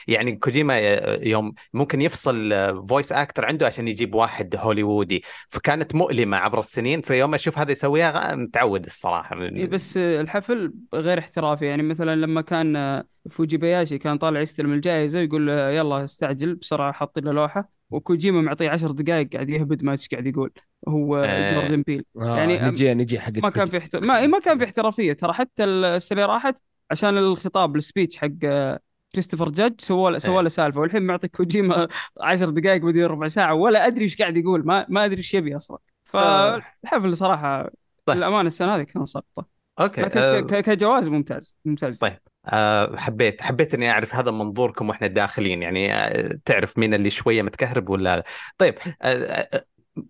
يعني 0.08 0.36
كوجيما 0.36 0.78
يوم 1.22 1.54
ممكن 1.74 2.02
يفصل 2.02 2.52
voice 2.88 3.12
actor 3.12 3.44
عنده 3.44 3.66
عشان 3.66 3.88
يجيب 3.88 4.14
واحد 4.14 4.56
هوليوودي. 4.58 5.22
فكانت 5.48 5.94
مؤلمة 5.94 6.36
عبر 6.36 6.58
السنين. 6.58 7.00
فيوم 7.00 7.34
أشوف 7.34 7.58
هذا 7.58 7.72
يسويها 7.72 8.34
متعود 8.34 8.84
الصراحة. 8.86 9.42
إيه 9.42 9.66
بس 9.66 9.96
الحفل 9.96 10.74
غير 10.94 11.18
احترافي. 11.18 11.66
يعني 11.66 11.82
مثلا 11.82 12.16
لما 12.16 12.40
كان 12.40 13.02
فوجي 13.30 13.56
بياشي 13.56 13.98
كان 13.98 14.18
طالع 14.18 14.40
يستلم 14.40 14.72
الجائزة 14.72 15.18
يقول 15.18 15.48
يلا 15.48 16.04
استعجل 16.04 16.54
بسرعة 16.54 16.92
حط 16.92 17.18
له 17.18 17.32
لوحة. 17.32 17.68
وكوجيما 17.90 18.40
معطيه 18.40 18.70
عشر 18.70 18.90
دقائق 18.90 19.32
قاعد 19.32 19.50
يهبد 19.50 19.82
ما 19.82 19.92
إيش 19.92 20.08
قاعد 20.08 20.26
يقول. 20.26 20.50
هو 20.88 21.16
آه. 21.16 21.52
جوردن 21.54 21.82
بيل. 21.82 22.04
يعني 22.16 22.54
يعني 22.54 22.70
نجي 22.70 22.94
نجي 22.94 23.20
حق 23.20 23.32
ما 23.42 23.50
كان 23.50 23.66
في 23.66 23.78
احتر... 23.78 24.00
ما 24.00 24.26
ما 24.26 24.38
كان 24.38 24.58
في 24.58 24.64
احترافية 24.64 25.12
ترى. 25.12 25.32
حتى 25.32 25.64
السنة 25.64 26.26
راحت 26.26 26.54
عشان 26.90 27.18
الخطاب 27.18 27.76
ال 27.76 27.82
speech 27.82 28.16
حق 28.16 28.28
آه، 28.44 28.80
كريستوفر 29.12 29.48
جاج 29.48 29.74
سوى 29.80 30.12
له 30.12 30.18
سوى 30.18 30.42
له 30.42 30.48
سالفة. 30.48 30.80
والحين 30.80 31.02
معطي 31.02 31.28
كوجيما 31.28 31.88
10 32.20 32.50
دقائق 32.50 32.82
بدون 32.82 33.04
ربع 33.04 33.28
ساعة 33.28 33.54
ولا 33.54 33.86
أدري 33.86 34.04
إيش 34.04 34.16
قاعد 34.16 34.36
يقول. 34.36 34.66
ما 34.66 34.86
ما 34.88 35.04
أدري 35.04 35.18
إيش 35.18 35.34
يبي 35.34 35.56
أصلا. 35.56 35.78
فالحفل 36.04 37.16
صراحة 37.16 37.70
طيب. 38.06 38.16
للامانه 38.16 38.46
السنة 38.46 38.76
هذه 38.76 38.82
كان 38.82 39.06
سقطه 39.06 39.46
okay 39.80 40.02
لكن 40.02 40.20
آه، 40.20 40.40
ك- 40.40 40.60
كجوائز 40.60 41.08
ممتاز 41.08 41.56
ممتاز. 41.64 41.98
طيب. 41.98 42.18
آه، 42.46 42.96
حبيت 42.96 43.42
حبيت 43.42 43.74
إني 43.74 43.90
أعرف 43.90 44.14
هذا 44.14 44.30
منظوركم 44.30 44.88
وإحنا 44.88 45.06
داخلين. 45.06 45.62
يعني 45.62 45.94
آه، 45.94 46.38
تعرف 46.44 46.78
مين 46.78 46.94
اللي 46.94 47.10
شوية 47.10 47.42
متكهرب 47.42 47.88
ولا 47.88 48.16
لا. 48.16 48.24
طيب 48.58 48.74
آه، 49.02 49.06
آه، 49.06 49.64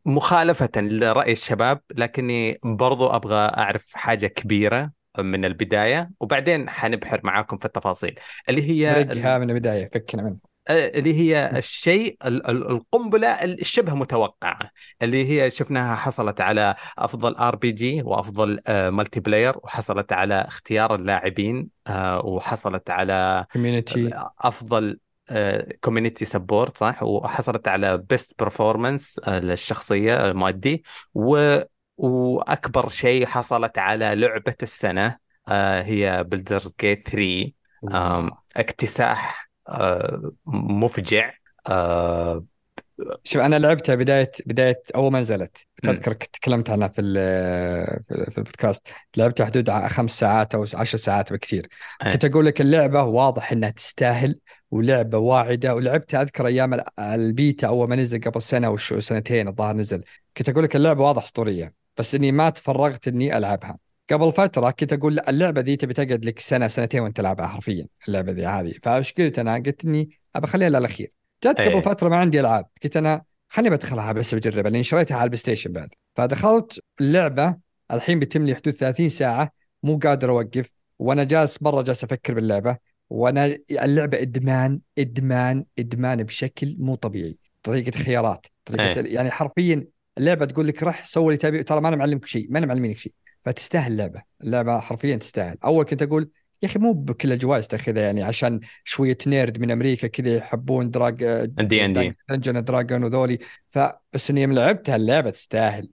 مخالفة 0.04 0.70
لرأي 0.76 1.32
الشباب 1.32 1.80
لكني 1.96 2.58
برضو 2.64 3.06
أبغى 3.08 3.34
أعرف 3.36 3.86
حاجة 3.94 4.26
كبيرة 4.26 4.92
من 5.18 5.44
البداية 5.44 6.10
وبعدين 6.20 6.70
حنبحر 6.70 7.20
معاكم 7.24 7.58
في 7.58 7.64
التفاصيل. 7.64 8.14
اللي 8.48 8.70
هي 8.70 9.02
حرقها 9.02 9.38
من 9.38 9.50
البداية 9.50 9.90
فكنا 9.94 10.22
منه 10.22 10.36
آه، 10.68 10.98
اللي 10.98 11.14
هي 11.14 11.58
الشيء 11.58 12.16
ال- 12.26 12.46
ال- 12.50 12.70
القنبلة 12.70 13.28
الشبه 13.44 13.94
متوقعة 13.94 14.70
اللي 15.02 15.28
هي 15.42 15.50
شفناها 15.50 15.96
حصلت 15.96 16.40
على 16.40 16.74
أفضل 16.98 17.34
RPG 17.36 18.02
وأفضل 18.02 18.60
آه، 18.66 18.90
multiplayer 18.90 19.54
وحصلت 19.62 20.12
على 20.12 20.34
اختيار 20.34 20.94
اللاعبين 20.94 21.68
آه، 21.86 22.20
وحصلت 22.26 22.90
على 22.90 23.46
community 23.52 24.10
أفضل 24.40 24.98
community 25.80 26.24
support 26.24 26.76
صح؟ 26.76 27.02
وحصلت 27.02 27.68
على 27.68 27.98
best 27.98 28.32
performance 28.38 29.20
للشخصية 29.28 30.24
المؤدي 30.30 30.84
و 31.14 31.58
وأكبر 31.98 32.88
شيء 32.88 33.26
حصلت 33.26 33.78
على 33.78 34.14
لعبة 34.14 34.54
السنة 34.62 35.16
آه، 35.48 35.82
هي 35.82 36.24
بلدرز 36.24 36.74
جيت 36.80 37.08
3 37.08 37.52
آم، 37.94 38.30
اكتساح 38.56 39.50
آه، 39.68 40.32
مفجع 40.46 41.32
آه، 41.68 42.44
شوف 43.24 43.42
أنا 43.42 43.56
لعبتها 43.58 43.94
بداية 43.94 44.30
بداية 44.46 44.82
أول 44.94 45.12
ما 45.12 45.20
نزلت. 45.20 45.66
تذكر 45.82 46.12
تكلمت 46.12 46.70
عنها 46.70 46.88
في 46.88 47.02
في 48.30 48.38
البودكاست. 48.38 48.88
لعبتها 49.16 49.46
حدود 49.46 49.70
خمس 49.70 50.18
ساعات 50.18 50.54
أو 50.54 50.66
عشر 50.74 50.98
ساعات 50.98 51.32
بكثير. 51.32 51.66
أي. 52.06 52.12
كنت 52.12 52.24
أقول 52.24 52.46
لك 52.46 52.60
اللعبة 52.60 53.02
واضح 53.02 53.52
إنها 53.52 53.70
تستاهل 53.70 54.40
ولعبة 54.70 55.18
واعدة 55.18 55.74
ولعبتها 55.74 56.22
أذكر 56.22 56.46
أيام 56.46 56.74
ال- 56.74 57.00
البيتا 57.00 57.66
أول 57.66 57.88
ما 57.88 57.96
نزل 57.96 58.20
قبل 58.20 58.42
سنة 58.42 58.70
وشو 58.70 59.00
سنتين 59.00 59.48
الظاهر 59.48 59.76
نزل. 59.76 60.04
كنت 60.36 60.48
أقول 60.48 60.64
لك 60.64 60.76
اللعبة 60.76 61.04
واضح 61.04 61.22
أسطورية 61.22 61.72
بس 61.96 62.14
إني 62.14 62.32
ما 62.32 62.50
تفرغت 62.50 63.08
إني 63.08 63.38
ألعبها. 63.38 63.78
قبل 64.10 64.32
فترة 64.32 64.70
كنت 64.70 64.92
أقول 64.92 65.14
لأ 65.14 65.30
اللعبة 65.30 65.60
ذي 65.60 65.76
تبي 65.76 65.94
تقعد 65.94 66.24
لك 66.24 66.38
سنة 66.38 66.68
سنتين 66.68 67.00
وأنت 67.00 67.16
تلعبها 67.16 67.46
حرفيا 67.46 67.86
اللعبة 68.08 68.32
ذي 68.32 68.46
هذه. 68.46 68.74
فإيش 68.82 69.12
قلت 69.12 69.38
أنا؟ 69.38 69.54
قلت 69.54 69.84
إني 69.84 70.10
أبى 70.36 70.46
أخليها 70.46 70.68
للأخير. 70.68 71.12
جت 71.44 71.60
إيه. 71.60 71.68
قبل 71.68 71.82
فترة 71.82 72.08
ما 72.08 72.16
عندي 72.16 72.40
ألعاب 72.40 72.66
قلت 72.84 72.96
أنا 72.96 73.22
خليني 73.48 73.76
بدخلها 73.76 74.12
بس 74.12 74.34
بجربها 74.34 74.70
لأني 74.70 74.82
شريتها 74.82 75.14
على 75.14 75.24
البلاي 75.24 75.38
ستيشن 75.38 75.72
بعد. 75.72 75.88
فدخلت 76.16 76.80
اللعبة 77.00 77.56
الحين 77.92 78.18
بيتم 78.18 78.46
لي 78.46 78.54
حدود 78.54 78.74
30 78.74 79.08
ساعة 79.08 79.50
مو 79.82 79.98
قادر 79.98 80.30
أوقف 80.30 80.70
وأنا 80.98 81.24
جالس 81.24 81.58
برا 81.58 81.82
جالس 81.82 82.04
أفكر 82.04 82.34
باللعبة. 82.34 82.76
وأنا 83.10 83.58
اللعبة 83.70 84.22
إدمان 84.22 84.80
إدمان 84.98 85.64
إدمان 85.78 86.22
بشكل 86.22 86.76
مو 86.78 86.94
طبيعي. 86.94 87.38
طريقة 87.62 87.90
خيارات 87.90 88.46
طريقة 88.64 89.00
إيه. 89.00 89.14
يعني 89.14 89.30
حرفيا 89.30 89.86
اللعبة 90.18 90.44
تقول 90.44 90.66
لك 90.66 90.82
رح 90.82 91.04
سوي 91.04 91.26
اللي 91.26 91.36
تبي 91.36 91.62
ترى 91.62 91.80
ما 91.80 91.88
أنا 91.88 91.96
معلمك 91.96 92.26
شيء 92.26 92.46
ما 92.50 92.58
أنا 92.58 92.66
معلمينك 92.66 92.96
شيء. 92.96 93.12
فتستاهل 93.44 93.92
اللعبة. 93.92 94.22
اللعبة 94.42 94.80
حرفيا 94.80 95.16
تستاهل. 95.16 95.56
أول 95.64 95.84
كنت 95.84 96.02
أقول 96.02 96.30
يا 96.62 96.68
أخي 96.68 96.78
مو 96.78 96.92
بكل 96.92 97.32
الجوائز 97.32 97.68
تأخذها 97.68 98.02
يعني 98.02 98.22
عشان 98.22 98.60
شوية 98.84 99.18
nerd 99.26 99.60
من 99.60 99.70
أمريكا 99.70 100.08
كذا 100.08 100.36
يحبون 100.36 100.90
دراج 100.90 101.44
دي 101.44 101.84
ان 101.84 101.92
دي 101.92 102.16
Dungeon 102.28 102.64
Dragon 102.64 103.04
وذولي. 103.04 103.38
فبس 103.70 104.30
إني 104.30 104.46
لعبتها 104.46 104.96
اللعبة 104.96 105.30
تستاهل. 105.30 105.90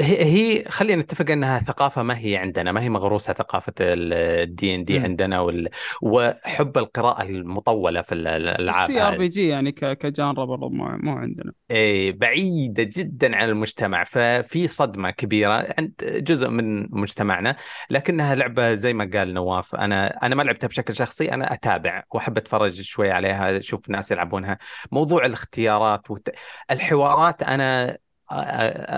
هي 0.00 0.24
هي 0.24 0.64
خلينا 0.68 1.02
نتفق 1.02 1.30
إنها 1.30 1.58
ثقافة 1.60 2.02
ما 2.02 2.18
هي 2.18 2.36
عندنا 2.36 2.72
ما 2.72 2.82
هي 2.82 2.88
مغروسة 2.88 3.32
ثقافة 3.32 3.72
الدي 3.80 4.74
ان 4.74 4.84
دي. 4.84 4.98
عندنا 4.98 5.40
وال... 5.40 5.68
وحب 6.02 6.78
القراءة 6.78 7.22
المطولة 7.22 8.02
في 8.02 8.14
ال- 8.14 8.26
الالعاب 8.28 8.86
CR. 8.86 9.18
P 9.18 9.28
G 9.28 9.48
يعني 9.48 9.72
ك- 9.72 9.92
ك 9.98 10.06
genre 10.06 10.44
برضه 10.44 10.68
مو 10.68 10.88
مو 10.96 11.12
عندنا 11.12 11.52
إيه، 11.70 12.12
بعيدة 12.12 12.82
جدا 12.82 13.36
عن 13.36 13.48
المجتمع 13.48 14.04
ففي 14.04 14.68
صدمة 14.68 15.10
كبيرة 15.10 15.74
عند 15.78 15.94
جزء 16.28 16.48
من 16.48 16.82
مجتمعنا 17.00 17.56
لكنها 17.90 18.34
لعبة 18.34 18.74
زي 18.74 18.92
ما 18.92 19.10
قال 19.14 19.34
نواف 19.34 19.74
أنا 19.76 20.26
أنا 20.26 20.34
ما 20.34 20.42
لعبتها 20.42 20.66
بشكل 20.68 20.94
شخصي 20.94 21.32
أنا 21.34 21.52
أتابع 21.52 22.02
وأحب 22.10 22.36
أتفرج 22.36 22.80
شوي 22.80 23.10
عليها 23.10 23.58
أشوف 23.58 23.88
ناس 23.90 24.10
يلعبونها 24.10 24.58
موضوع 24.92 25.26
الاختيارات 25.26 26.10
والت... 26.10 26.30
الحوارات 26.70 27.42
أنا 27.42 27.88
آه، 27.90 27.98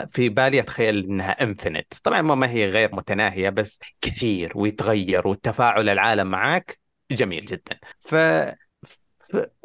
في 0.08 0.28
بالي 0.28 0.60
أتخيل 0.60 1.04
إنها 1.04 1.42
infinite 1.42 1.94
طبعا 2.04 2.22
ما 2.22 2.50
هي 2.50 2.66
غير 2.66 2.94
متناهية 2.94 3.48
بس 3.50 3.78
كثير 4.00 4.52
ويتغير 4.54 5.28
والتفاعل 5.28 5.88
العالم 5.88 6.26
معك 6.26 6.78
جميل 7.10 7.44
جدا. 7.46 7.78
ف 8.00 8.14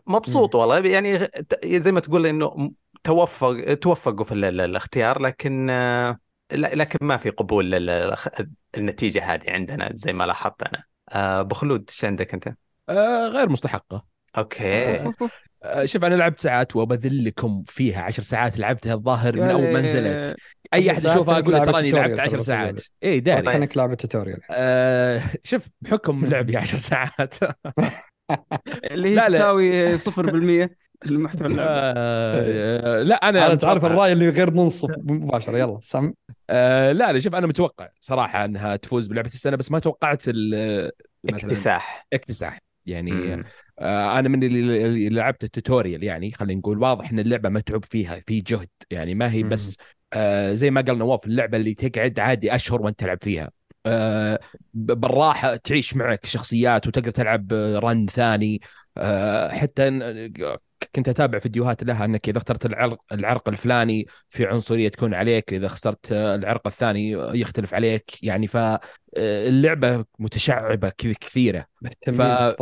مبسوط 0.08 0.56
والله. 0.56 0.80
يعني 0.80 1.30
زي 1.66 1.92
ما 1.92 2.00
تقول 2.00 2.26
إنه 2.26 2.72
توفق 3.04 3.74
توفقوا 3.74 4.24
في 4.26 4.32
ال- 4.34 4.46
ال- 4.46 4.62
الاختيار 4.62 5.22
لكن 5.22 5.70
آه، 5.70 6.20
لكن 6.52 7.06
ما 7.06 7.18
في 7.18 7.30
قبول 7.30 7.74
النتيجة 8.78 9.34
هذه 9.34 9.52
عندنا 9.52 9.90
زي 9.94 10.14
ما 10.14 10.24
لاحظت 10.24 10.64
أنا. 10.64 10.84
آه، 11.10 11.40
ابو 11.40 11.56
خلود 11.56 11.86
إيش 11.90 12.06
عندك 12.06 12.34
أنت؟ 12.34 12.54
آه 12.90 13.28
غير 13.28 13.50
مستحقة. 13.50 14.06
أوكي. 14.38 15.04
آه 15.64 15.86
شوف 15.86 16.06
أنا 16.06 16.16
لعبت 16.16 16.40
ساعات 16.40 16.76
وبذل 16.76 17.26
لكم 17.26 17.64
فيها 17.68 18.02
عشر 18.02 18.24
ساعات 18.24 18.60
لعبتها 18.60 18.94
الظاهر 18.94 19.36
من 19.36 19.50
أول 19.50 19.74
ما 19.74 19.82
نزلت. 19.82 20.36
أي 20.74 20.92
أحد 20.92 21.06
يشوفها 21.06 21.40
أقول 21.40 21.54
له 21.54 21.66
تراني 21.66 21.92
لعبت 21.92 22.14
ترى 22.14 22.22
عشر 22.22 22.38
بس 22.38 22.46
ساعات. 22.46 22.70
أقول. 22.70 22.82
اي 23.04 23.20
داري. 23.20 23.54
خليك 23.54 23.78
لعبة 23.78 23.96
tutorial 23.96 24.40
آه 24.52 25.22
شوف 25.44 25.68
بحكم 25.82 26.26
لعبي 26.26 26.58
عشر 26.58 26.78
ساعات. 26.78 27.36
اللي 28.92 29.10
هي 29.10 29.16
لا،. 29.16 29.28
تساوي 29.28 29.98
0% 29.98 30.70
المحتوى 31.06 31.48
اللعبة. 31.48 31.70
آه 31.70 33.02
لا 33.04 33.16
أنا 33.16 33.46
أنا 33.46 33.56
تعرف 33.56 33.86
الراي 33.86 34.12
اللي 34.12 34.30
غير 34.30 34.52
منصف 34.52 34.90
مباشرة. 34.98 35.58
يلا 35.58 35.80
سم. 35.82 36.14
آه 36.50 36.92
لا 36.92 37.14
لا 37.14 37.20
شوف 37.20 37.36
أنا 37.36 37.48
متوقع 37.48 37.88
صراحة 38.02 38.46
أنها 38.46 38.76
تفوز 38.76 39.08
بلعبة 39.08 39.30
السنة 39.34 39.58
بس 39.58 39.72
ما 39.72 39.80
توقعت 39.80 40.24
اكتساح. 41.30 42.08
اكتساح. 42.14 42.60
يعني 42.86 43.12
مم. 43.12 43.44
آه 43.80 44.20
أنا 44.20 44.30
من 44.30 44.44
اللي, 44.44 45.10
لعبت 45.10 45.44
التوتوريال 45.44 46.04
يعني 46.04 46.32
خلينا 46.32 46.60
نقول 46.60 46.78
واضح 46.82 47.12
إن 47.12 47.20
اللعبة 47.20 47.50
متعوب 47.50 47.86
فيها 47.86 48.20
في 48.20 48.42
جهد 48.42 48.70
يعني 48.92 49.16
ما 49.16 49.32
هي. 49.32 49.44
بس 49.44 49.78
آه 50.14 50.54
زي 50.54 50.72
ما 50.72 50.82
قال 50.82 50.98
نواف 50.98 51.26
اللعبة 51.26 51.58
اللي 51.58 51.74
تقعد 51.74 52.20
عادي 52.20 52.56
أشهر 52.56 52.82
وأنت 52.82 53.00
تلعب 53.00 53.18
فيها 53.22 53.52
آه 53.86 54.40
بالراحة 54.74 55.56
تعيش 55.56 55.96
معك 55.96 56.26
شخصيات 56.26 56.88
وتقدر 56.88 57.12
تلعب 57.12 57.54
run 57.54 58.06
ثاني 58.08 58.62
آه 58.98 59.50
حتى 59.50 59.88
كنت 60.96 61.10
أتابع 61.10 61.40
فيديوهات 61.40 61.84
لها 61.84 62.06
إنك 62.06 62.30
إذا 62.30 62.38
اخترت 62.38 62.66
العرق 62.66 63.00
العرق 63.12 63.50
الفلاني 63.50 64.08
في 64.30 64.46
عنصرية 64.46 64.90
تكون 64.90 65.14
عليك 65.14 65.54
إذا 65.54 65.66
اخترت 65.66 66.12
آه، 66.12 66.36
العرق 66.36 66.68
الثاني 66.68 67.12
يختلف 67.12 67.74
عليك. 67.74 68.24
يعني 68.24 68.48
فاللعبه 68.48 70.06
متشعبة 70.20 70.90
كذا 70.90 71.14
كثيرة. 71.22 71.66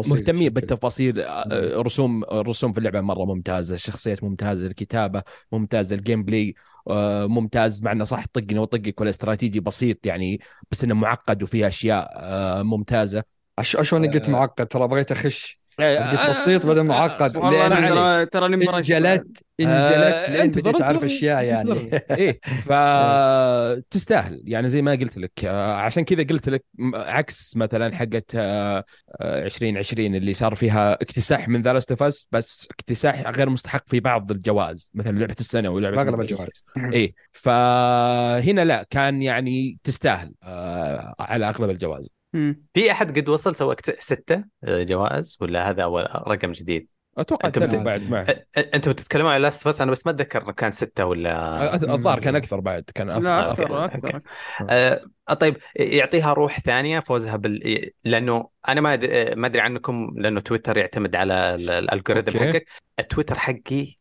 مهتمين 0.07 0.49
بالتفاصيل 0.49 1.19
آه، 1.21 1.81
رسوم 1.81 2.23
الرسوم 2.23 2.73
في 2.73 2.77
اللعبة 2.77 3.01
مرة 3.01 3.25
ممتازة 3.25 3.75
الشخصيات 3.75 4.23
ممتازة 4.23 4.67
الكتابة 4.67 5.23
ممتازة 5.51 5.95
ال 5.95 6.23
gameplay 6.23 6.55
آه، 6.89 7.25
ممتاز. 7.27 7.84
مع 7.84 7.91
إنه 7.91 8.03
صح 8.03 8.25
طقني 8.34 8.60
وطقك 8.60 9.01
ولا 9.01 9.10
استراتيجي 9.10 9.60
بسيط 9.60 10.05
يعني 10.05 10.39
بس 10.71 10.84
إنه 10.84 10.95
معقد 10.95 11.43
وفيه 11.43 11.67
أشياء 11.67 12.12
آه، 12.15 12.63
ممتازة. 12.63 13.23
أش 13.60 13.75
اشوني 13.75 14.07
قلت 14.07 14.29
آه. 14.29 14.31
معقد؟ 14.31 14.67
ترى 14.67 14.88
بغيت 14.88 15.12
أخش. 15.12 15.61
آه، 15.81 16.11
قلت 16.11 16.29
بسيط 16.29 16.65
بعدين 16.65 16.85
معقد 16.85 17.37
أنا 17.37 17.75
عليك. 17.75 18.29
ترى 18.33 18.45
انجلت 18.45 19.43
انجلت 19.59 19.67
آه، 20.15 20.31
لين 20.31 20.41
انتظر- 20.41 20.61
بديت 20.71 20.81
اعرف 20.81 21.03
أشياء 21.03 21.43
يعني. 21.43 21.91
إيه 22.11 22.39
فتستاهل 22.67 24.41
يعني 24.45 24.69
زي 24.69 24.81
ما 24.81 24.91
قلت 24.91 25.17
لك 25.17 25.31
آه، 25.45 25.73
عشان 25.73 26.03
كذا 26.05 26.23
قلت 26.23 26.49
لك 26.49 26.63
عكس 26.93 27.55
مثلا 27.55 27.95
حقت 27.95 28.31
آه، 28.35 28.83
آه، 29.21 29.45
2020 29.45 30.15
اللي 30.15 30.33
صار 30.33 30.55
فيها 30.55 30.93
اكتساح 30.93 31.49
من 31.49 31.61
The 31.62 31.73
Last 31.73 31.93
بس 32.31 32.67
اكتساح 32.71 33.27
غير 33.29 33.49
مستحق 33.49 33.83
في 33.87 33.99
بعض 33.99 34.31
الجوائز 34.31 34.91
مثلا 34.93 35.19
لعبة 35.19 35.35
السنة 35.39 35.69
ولعبه 35.69 36.01
أغلب 36.01 36.21
الجوائز. 36.21 36.65
إيه 36.93 37.09
فهنا 37.31 38.65
لا 38.65 38.85
كان 38.89 39.21
يعني 39.21 39.77
تستاهل 39.83 40.31
آه، 40.43 41.15
على 41.19 41.49
أغلب 41.49 41.69
الجوائز. 41.69 42.07
مم. 42.33 42.63
في 42.73 42.91
أحد 42.91 43.19
قد 43.19 43.29
وصل 43.29 43.55
سوى 43.55 43.75
ستة 43.99 44.43
آه، 44.63 44.83
جوائز 44.83 45.37
ولا 45.41 45.69
هذا 45.69 45.83
أول 45.83 46.03
رقم 46.27 46.51
جديد؟ 46.51 46.87
أتوقع 47.17 47.47
الثالث 47.47 47.75
بت- 47.75 47.81
بعد 47.81 48.09
معه 48.09 48.25
أ- 48.25 48.39
أنتم 48.57 48.91
بتتكلمون 48.91 49.31
على 49.31 49.41
Last 49.43 49.67
بس 49.67 49.81
أنا 49.81 49.91
بس 49.91 50.05
ما 50.05 50.11
أتذكر 50.11 50.51
كان 50.51 50.71
ستة 50.71 51.05
ولا 51.05 51.73
الظاهر 51.75 52.19
كان 52.19 52.35
أكثر 52.35 52.59
بعد 52.59 52.83
كان 52.95 53.07
لا 53.23 53.51
أكثر. 53.51 53.63
أكثر 53.63 53.83
أوكي، 53.83 53.97
أكثر 53.97 54.21
آه 54.69 55.33
طيب 55.39 55.57
يعطيها 55.75 56.33
روح 56.33 56.59
ثانية 56.59 56.99
فوزها 56.99 57.35
بال 57.35 57.89
لأنه 58.03 58.49
أنا 58.67 58.81
ما 58.81 58.97
أد- 58.97 59.35
ما 59.37 59.47
أدري 59.47 59.61
عنكم 59.61 60.13
لأنه 60.17 60.39
تويتر 60.39 60.77
يعتمد 60.77 61.15
على 61.15 61.55
ال- 61.55 61.69
ال 61.69 61.76
algorithm. 61.76 62.39
حقك 62.39 62.65
التويتر 62.99 63.39
حقي 63.39 63.95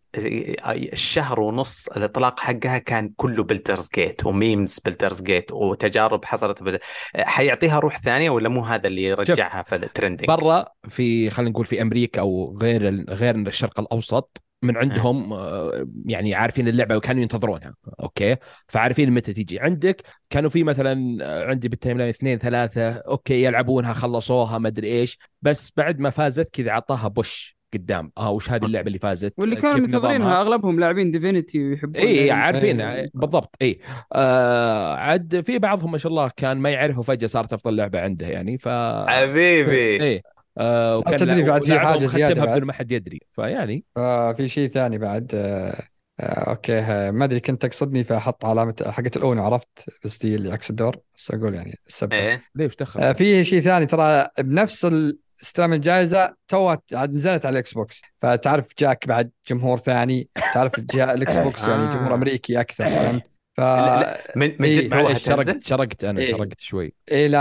الشهر 0.92 1.40
ونص 1.40 1.88
الإطلاق 1.88 2.40
حقها 2.40 2.78
كان 2.78 3.12
كله 3.16 3.44
Baldur's 3.44 3.88
Gate 3.94 4.26
و 4.26 4.35
memes 4.35 4.78
Baldur's 4.84 5.22
Gate 5.22 5.52
وتجارب 5.52 6.24
حصلت 6.24 6.62
بل... 6.62 6.78
حيعطيها 7.16 7.78
روح 7.78 7.98
ثانية 8.00 8.30
ولا 8.30 8.48
مو 8.48 8.64
هذا 8.64 8.86
اللي 8.86 9.02
يرجعها 9.02 9.62
في 9.62 9.76
ال 9.76 9.81
trending؟ 9.81 10.28
برا 10.28 10.66
في 10.88 11.30
خلينا 11.30 11.50
نقول 11.50 11.66
في 11.66 11.82
أمريكا 11.82 12.20
أو 12.20 12.58
غير 12.62 13.04
غير 13.10 13.36
الشرق 13.36 13.80
الأوسط 13.80 14.42
من 14.62 14.76
عندهم 14.76 15.32
آه، 15.32 15.88
يعني 16.04 16.34
عارفين 16.34 16.68
اللعبة 16.68 16.96
وكانوا 16.96 17.22
ينتظرونها 17.22 17.74
أوكي؟ 18.00 18.36
فعارفين 18.68 19.10
متى 19.10 19.32
تيجي 19.32 19.60
عندك 19.60 20.02
كانوا 20.30 20.50
في 20.50 20.64
مثلا 20.64 21.18
آه، 21.24 21.46
عندي 21.46 21.68
بال 21.68 21.98
timeline 21.98 22.08
اثنين 22.08 22.38
ثلاثة 22.38 22.90
أوكي 22.90 23.44
يلعبونها 23.44 23.92
خلصوها 23.92 24.58
ما 24.58 24.68
أدري 24.68 24.88
إيش 24.88 25.18
بس 25.42 25.72
بعد 25.76 25.98
ما 25.98 26.10
فازت 26.10 26.50
كذا 26.52 26.70
عطاها 26.70 27.08
push. 27.08 27.59
قدام. 27.74 28.12
آه 28.18 28.30
وش 28.30 28.50
هذه 28.50 28.64
اللعبة 28.64 28.86
اللي 28.86 28.98
فازت؟ 28.98 29.34
واللي 29.38 29.56
كانوا؟ 29.56 29.76
منتظرينها 29.78 30.40
أغلبهم 30.40 30.80
لاعبين 30.80 31.10
Divinity 31.10 31.68
ويحبون 31.68 31.96
اي 31.96 32.16
يعني 32.26 32.30
عارفين 32.42 32.80
إيه. 32.80 33.10
بالضبط. 33.14 33.54
اي 33.62 33.80
آه 34.12 34.94
عاد 34.96 35.40
في 35.40 35.58
بعضهم 35.58 35.92
ما 35.92 35.98
شاء 35.98 36.10
الله 36.12 36.30
كان 36.36 36.56
ما 36.58 36.70
يعرف 36.70 36.98
وفجاه 36.98 37.26
صارت 37.26 37.52
أفضل 37.52 37.76
لعبة 37.76 38.00
عنده 38.00 38.26
يعني 38.26 38.58
ف 38.58 38.68
حبيبي. 39.08 40.02
اي 40.04 40.22
آه 40.58 40.98
وكان 40.98 41.16
تدري 41.16 41.42
بعد 41.42 41.62
في 41.62 42.06
زيادة 42.06 42.34
ختمها 42.34 42.46
بعد؟ 42.46 42.56
بدون 42.56 42.66
ما 42.66 42.72
حد 42.72 42.92
يدري. 42.92 43.20
فيعني. 43.32 43.84
آه 43.96 44.32
في 44.32 44.48
شيء 44.48 44.68
ثاني 44.68 44.98
بعد. 44.98 45.30
آه 45.34 45.74
آه 46.20 46.50
أوكي. 46.50 47.10
ما 47.10 47.24
أدري 47.24 47.40
كنت 47.40 47.62
تقصدني 47.66 48.04
فاحط 48.04 48.44
علامة 48.44 48.74
حقت 48.86 49.16
ال 49.16 49.23
UNO 49.23 49.44
عرفت 49.44 49.68
بس 50.04 50.18
دي 50.18 50.34
اللي 50.34 50.52
عكس 50.52 50.70
الدور 50.70 50.96
بس 51.16 51.30
أقول 51.30 51.54
يعني 51.54 51.74
السبب. 51.88 52.12
إيه. 52.12 52.42
ليه 52.54 52.66
وش 52.66 52.76
دخل؟ 52.76 53.00
آه 53.00 53.12
في 53.12 53.44
شيء 53.44 53.60
ثاني 53.60 53.86
ترى 53.86 54.26
بنفس 54.38 54.84
ال- 54.84 55.18
استلام 55.42 55.72
الجائزة 55.72 56.34
تو 56.48 56.76
عاد 56.92 57.14
نزلت 57.14 57.46
على 57.46 57.52
ال 57.52 57.74
Xbox 57.74 58.02
فتعرف 58.22 58.66
جاك 58.78 59.08
بعد 59.08 59.30
جمهور 59.48 59.76
ثاني 59.78 60.28
تعرف 60.54 60.78
ال 60.94 61.36
Xbox 61.38 61.62
يعني 61.68 61.82
آه. 61.82 61.92
جمهور 61.94 62.14
أمريكي 62.14 62.60
أكثر 62.60 62.88
فهمت؟ 62.88 63.30
ف 63.56 63.60
لا، 63.60 64.32
من 64.36 64.56
من 64.58 64.64
إيه، 64.64 64.88
تنزل 64.90 65.16
شرقت؟ 65.16 65.62
شرقت 65.66 66.04
أنا 66.04 66.20
إيه. 66.20 66.32
شرقت 66.36 66.60
شوي. 66.60 66.92
إلى 67.12 67.38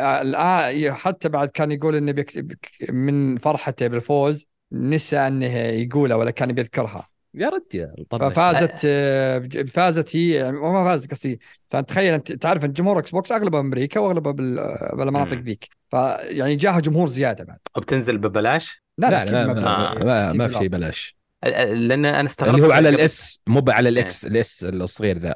الان 0.00 0.92
حتى 0.94 1.28
بعد 1.28 1.48
كان 1.48 1.72
يقول 1.72 1.96
إنه 1.96 2.12
بيك 2.12 2.38
بيك- 2.38 2.70
من 2.90 3.38
فرحته 3.38 3.86
بالفوز 3.86 4.46
نسى 4.72 5.18
إنه 5.18 5.56
يقولها 5.56 6.16
ولا 6.16 6.30
كان 6.30 6.52
بيذكرها. 6.52 7.06
يا 7.34 7.48
رجال 7.48 8.08
طنش. 8.08 8.22
ففازت 8.32 8.80
آه، 8.84 9.38
فازت 9.66 10.16
هي 10.16 10.30
يعني 10.30 10.52
ما 10.60 10.84
فازت 10.84 11.10
قصدي 11.10 11.40
فتخيل 11.70 12.14
أنت 12.14 12.32
تعرف 12.32 12.64
أن 12.64 12.72
جمهور 12.72 12.98
Xbox 12.98 13.32
أغلبه 13.32 13.60
أمريكا 13.60 14.00
وأغلبه 14.00 14.30
بال- 14.30 14.78
بالمناطق. 14.96 15.36
ذيك 15.36 15.68
فيعني 15.90 16.56
جاها 16.56 16.80
جمهور 16.80 17.08
زيادة 17.08 17.44
بعد 17.44 17.58
وبتنزل 17.76 18.18
ببلاش 18.18 18.82
لا 18.98 19.10
لا 19.10 19.24
لا, 19.24 19.30
لا 19.30 19.46
ما, 19.46 19.52
ببلاش. 19.94 20.02
ما, 20.02 20.28
60 20.28 20.38
ما 20.38 20.48
في. 20.48 20.54
شيء 20.58 20.68
بلاش 20.68 21.16
لأن 21.44 22.04
أنا 22.04 22.26
استغربت 22.26 22.54
اللي 22.54 22.66
هو 22.66 22.72
على 22.72 22.88
الإس 22.88 23.42
مو 23.46 23.64
على 23.68 23.88
الإكس 23.88 24.26
الإس 24.26 24.64
الصغير 24.64 25.18
ذا 25.18 25.34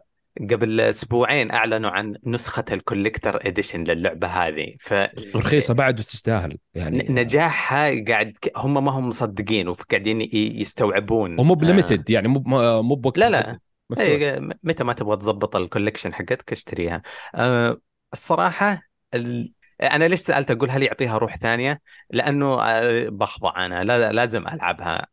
قبل 0.50 0.80
أسبوعين 0.80 1.50
أعلنوا 1.50 1.90
عن 1.90 2.16
نسخة 2.26 2.64
ال 2.72 2.80
collector 2.80 3.48
edition 3.48 3.84
للعبة 3.84 4.26
هذه. 4.28 4.76
ف 4.80 4.94
رخيصة 5.36 5.74
بعد 5.74 6.00
وتستاهل 6.00 6.58
يعني. 6.74 7.06
نجاحها 7.08 8.04
قاعد 8.08 8.36
هم 8.56 8.84
ما 8.84 8.90
هم 8.90 9.08
مصدقين 9.08 9.68
وقاعدين 9.68 10.28
يستوعبون. 10.32 11.40
ومو 11.40 11.54
آه. 11.54 11.56
ب 11.56 11.63
limited 11.63 12.10
يعني 12.10 12.28
مو 12.28 12.42
مو 12.82 12.94
بوقت 12.94 13.18
لا 13.18 13.30
لا. 13.30 13.58
إيه، 13.98 14.40
متى 14.62 14.84
ما 14.84 14.92
تبغى 14.92 15.16
تظبط 15.16 15.56
ال 15.56 15.61
collection 15.61 16.14
حقتك 16.14 16.52
اشتريها. 16.52 17.02
أه 17.34 17.80
الصراحة 18.12 18.82
ال... 19.14 19.52
أنا 19.82 20.08
ليش 20.08 20.20
سألت 20.20 20.50
أقول 20.50 20.70
هل 20.70 20.82
يعطيها 20.82 21.18
روح 21.18 21.36
ثانية؟ 21.36 21.80
لأنه 22.10 22.62
آه، 22.62 23.08
بخضع 23.08 23.66
أنا 23.66 23.84
لا 23.84 24.12
لازم 24.12 24.48
ألعبها. 24.48 25.06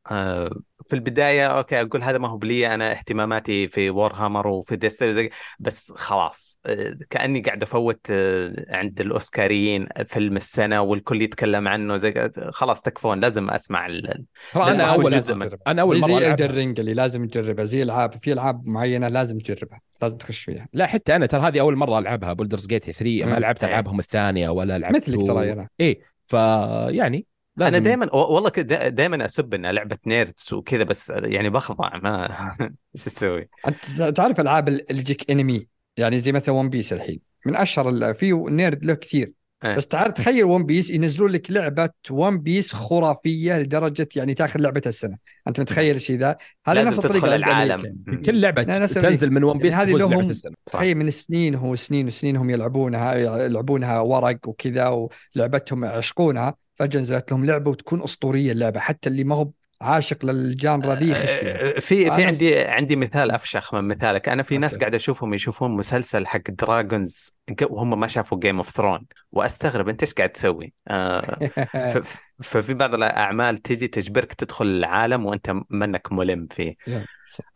في 0.86 0.94
البداية 0.94 1.48
أوكي 1.48 1.82
أقول 1.82 2.04
هذا 2.04 2.18
ما 2.18 2.28
هو 2.28 2.38
باللي 2.38 2.74
أنا 2.74 2.92
اهتماماتي 2.92 3.68
في 3.68 3.90
Warhammer 3.90 4.48
وفي 4.48 4.76
Destiny 4.76 5.30
بس 5.60 5.92
خلاص 5.96 6.60
آه، 6.66 6.98
كأني 7.10 7.42
قاعد 7.42 7.64
أفوت 7.64 8.00
آه، 8.10 8.66
عند 8.70 9.02
الأوسكاريين 9.02 9.88
فيلم 10.08 10.36
السنة 10.36 10.82
والكل 10.82 11.22
يتكلم 11.22 11.68
عنه 11.68 11.98
زي 11.98 12.32
خلاص 12.50 12.82
تكفون 12.82 13.20
لازم 13.20 13.50
أسمع 13.50 13.86
ال... 13.86 14.26
لازم 14.56 14.82
أنا 14.82 14.94
أول 14.94 15.12
جزء 15.12 15.36
من- 15.36 15.50
أنا 15.68 15.82
أول 15.82 15.96
زي 16.02 16.14
مرة 16.14 16.20
زي. 16.20 16.32
Elden 16.32 16.59
Ring 16.59 16.80
اللي 16.80 16.94
لازم 16.94 17.28
تجربها 17.28 17.66
زي 17.66 17.84
ألعاب 17.84 18.14
في 18.14 18.34
ألعاب 18.34 18.68
معينة 18.68 19.08
لازم 19.08 19.38
تجربها 19.38 19.82
لازم 20.02 20.18
تخش 20.18 20.40
فيها 20.44 20.68
لا 20.74 20.86
حتى 20.86 21.16
أنا 21.16 21.26
ترى 21.26 21.42
هذه 21.42 21.60
أول 21.60 21.76
مرة 21.76 22.00
ألعبها 22.00 22.34
Baldur's 22.34 22.68
Gate 22.68 22.86
3 22.92 23.26
ما. 23.26 23.40
لعبت. 23.40 23.64
ألعابهم 23.64 24.00
الثانية 24.00 24.50
ولا 24.50 24.78
لعبت 24.80 24.96
مثلك 24.96 25.28
ترى 25.28 25.52
أنا 25.54 25.68
إيه 25.80 26.00
فيعني 26.26 27.26
لازم. 27.58 27.76
أنا 27.76 27.86
دائما 27.86 28.16
والله 28.16 28.50
دائما 28.90 29.26
أسب 29.26 29.54
انها 29.54 29.72
لعبة 29.72 29.98
nerds 30.08 30.54
وكذا 30.54 30.84
بس 30.84 31.10
يعني 31.10 31.50
بخضع 31.50 31.98
ما 31.98 32.28
إيش 32.96 33.08
أسوي؟ 33.08 33.50
أنت 33.68 34.02
تعرف 34.18 34.40
ألعاب 34.40 34.68
اللي 34.68 34.84
يجيك 34.90 35.32
انمي 35.32 35.68
يعني 35.98 36.20
زي 36.20 36.32
مثلا 36.32 36.56
One 36.56 36.70
Piece 36.70 36.94
الحين. 36.94 37.20
من 37.46 37.56
أشهر 37.56 37.90
ال- 37.90 38.16
في 38.16 38.32
nerd 38.32 38.86
له 38.86 38.94
كثير. 38.94 39.34
إيه. 39.66 39.76
بس 39.76 39.88
تعال 39.88 40.14
تخيل 40.14 40.44
One 40.44 40.64
Piece 40.66 40.90
ينزلون 40.90 41.32
لك 41.32 41.52
لعبة 41.52 41.90
One 42.10 42.40
Piece 42.40 42.74
خرافية 42.74 43.60
لدرجة 43.60 44.08
يعني 44.16 44.34
تاخذ 44.34 44.60
لعبة 44.60 44.82
السنة. 44.86 45.18
أنت 45.48 45.60
متخيل 45.60 45.96
الشيء 45.96 46.18
ذا؟ 46.18 46.38
هذا 46.68 46.84
نفس 46.84 47.00
الطريقة 47.00 47.36
العالم. 47.36 48.04
كل 48.26 48.42
لعبة 48.42 48.64
تنزل 48.64 49.32
من 49.32 49.44
One 49.44 49.58
Piece 49.58 49.74
يعني 49.74 49.84
هذه 49.84 49.90
تفوز 49.90 50.02
لعبة 50.02 50.22
لهم- 50.22 50.30
السنة. 50.30 50.54
تخيل 50.66 50.96
من 50.98 51.10
سنين 51.10 51.56
هو 51.56 51.76
سنين 51.76 52.08
وسنين 52.08 52.36
هم 52.38 52.50
يلعبونها 52.50 53.14
يلعبونها 53.46 54.00
ورق 54.00 54.48
وكذا 54.48 55.08
ولعبتهم 55.36 55.86
يعشقونها 55.86 56.56
فجأة 56.76 57.00
نزلت 57.02 57.32
لهم 57.32 57.46
لعبة 57.46 57.72
وتكون 57.72 58.04
أسطورية 58.04 58.52
اللعبة 58.52 58.80
حتى 58.80 59.10
اللي 59.10 59.24
ما 59.24 59.36
هو 59.36 59.50
عاشق 59.82 60.26
لل 60.26 60.46
genre 60.46 60.96
ذي 60.96 61.10
يخش 61.12 61.32
فيها 61.32 61.78
آه، 61.78 61.80
في 61.80 62.06
في 62.06 62.10
عندي 62.10 62.60
عندي 62.60 62.96
مثال 62.96 63.32
أفشخ 63.32 63.74
من 63.74 63.88
مثالك 63.88 64.30
أنا 64.30 64.44
في 64.44 64.58
ناس. 64.58 64.78
قاعد 64.78 64.96
أشوفهم 64.96 65.34
يشوفون 65.34 65.72
مسلسل 65.72 66.28
حق 66.28 66.42
Dragons 66.50 67.38
وهم 67.62 68.00
ما 68.00 68.08
شافوا 68.08 68.40
Game 68.40 68.58
of 68.58 68.70
Thrones 68.70 69.06
وأستغرب 69.32 69.90
أنت 69.90 70.04
إيش 70.04 70.14
قاعد 70.14 70.30
تسوي؟ 70.30 70.74
آه، 70.88 71.38
ففي 72.44 72.74
بعض 72.74 72.94
الأعمال 72.94 73.58
تجي 73.58 73.88
تجبرك 73.88 74.34
تدخل 74.34 74.66
العالم 74.66 75.26
وأنت 75.26 75.56
منك 75.70 76.12
ملم 76.12 76.48
فيه. 76.52 76.76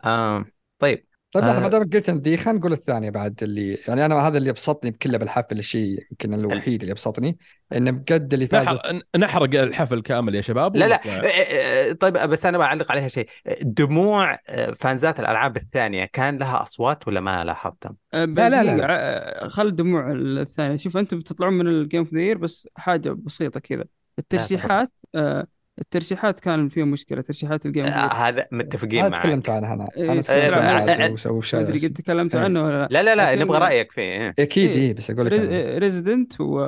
آه، 0.03 0.45
طيب 0.79 1.06
طيب 1.31 1.43
لحظه 1.43 1.57
آه. 1.57 1.61
ما 1.61 1.67
دامك 1.67 1.95
قلت 1.95 2.09
ذي 2.09 2.37
خلينا 2.37 2.59
نقول 2.59 2.73
الثانية 2.73 3.09
بعد 3.09 3.43
اللي 3.43 3.77
يعني 3.87 4.05
أنا 4.05 4.27
هذا 4.27 4.37
اللي 4.37 4.49
ابسطني 4.49 4.91
بكله 4.91 5.17
بالحفل 5.17 5.59
الشيء 5.59 6.05
يمكن 6.11 6.33
الوحيد 6.33 6.81
اللي 6.81 6.91
ابسطني 6.91 7.37
إنه 7.73 7.91
بجد 7.91 8.33
اللي 8.33 8.47
فازت 8.47 8.67
نحرق, 8.67 9.01
نحرق 9.17 9.61
الحفل 9.61 10.01
كامل 10.01 10.35
يا 10.35 10.41
شباب 10.41 10.75
لا 10.75 10.87
لا. 10.87 11.01
آه، 11.07 11.27
آه، 11.27 11.91
طيب 11.91 12.13
بس 12.13 12.45
أنا 12.45 12.57
بعلق 12.57 12.91
عليها 12.91 13.07
شيء. 13.07 13.27
دموع 13.61 14.39
آه، 14.49 14.71
فانزات 14.71 15.19
الألعاب 15.19 15.57
الثانية 15.57 16.05
كان 16.05 16.37
لها 16.37 16.63
أصوات 16.63 17.07
ولا 17.07 17.19
ما 17.19 17.43
لاحظتم؟ 17.43 17.93
أه، 18.13 18.25
لا، 18.25 18.49
لا، 18.49 18.77
لا. 18.77 19.49
خل 19.49 19.75
دموع 19.75 20.11
الثانية. 20.11 20.77
شوف 20.77 20.97
أنتم 20.97 21.19
بتطلعون 21.19 21.53
من 21.53 21.67
ال 21.67 21.74
Game 21.74 22.01
of 22.01 22.13
the 22.13 22.33
بس 22.33 22.69
حاجة 22.75 23.09
بسيطة 23.09 23.59
كذا. 23.59 23.85
الترشيحات 24.19 24.91
أه، 25.15 25.47
الترشيحات 25.81 26.39
كان 26.39 26.69
فيها 26.69 26.85
مشكلة 26.85 27.21
ترشيحات 27.21 27.65
ال 27.65 27.69
Game 27.69 27.85
آه، 27.85 27.89
the 27.89 28.13
هذا 28.13 28.47
متفقين 28.51 29.09
معك 29.09 29.21
تكلمت 29.21 29.49
عنها 29.49 29.73
أنا 29.73 29.87
إيه، 29.97 30.49
أنا 30.49 30.95
بعد 30.95 31.11
وسووا 31.11 31.41
ما 31.53 31.59
أدري 31.59 31.87
قد 31.87 31.93
تكلمت 31.93 32.35
إيه. 32.35 32.43
عنه 32.43 32.63
ولا 32.65 32.87
لا 32.91 33.03
لا 33.03 33.15
لا 33.15 33.31
لكن- 33.31 33.41
نبغى 33.41 33.57
رأيك 33.59 33.91
فيه 33.91 34.01
إيه. 34.01 34.33
أكيد 34.39 34.69
إيه. 34.69 34.77
إيه 34.77 34.93
بس 34.93 35.11
أقول 35.11 35.25
لك 35.25 35.33
أنا. 35.33 35.77
Resident 35.79 36.41
و 36.41 36.65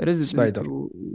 Resident 0.00 0.30
Spider. 0.32 0.66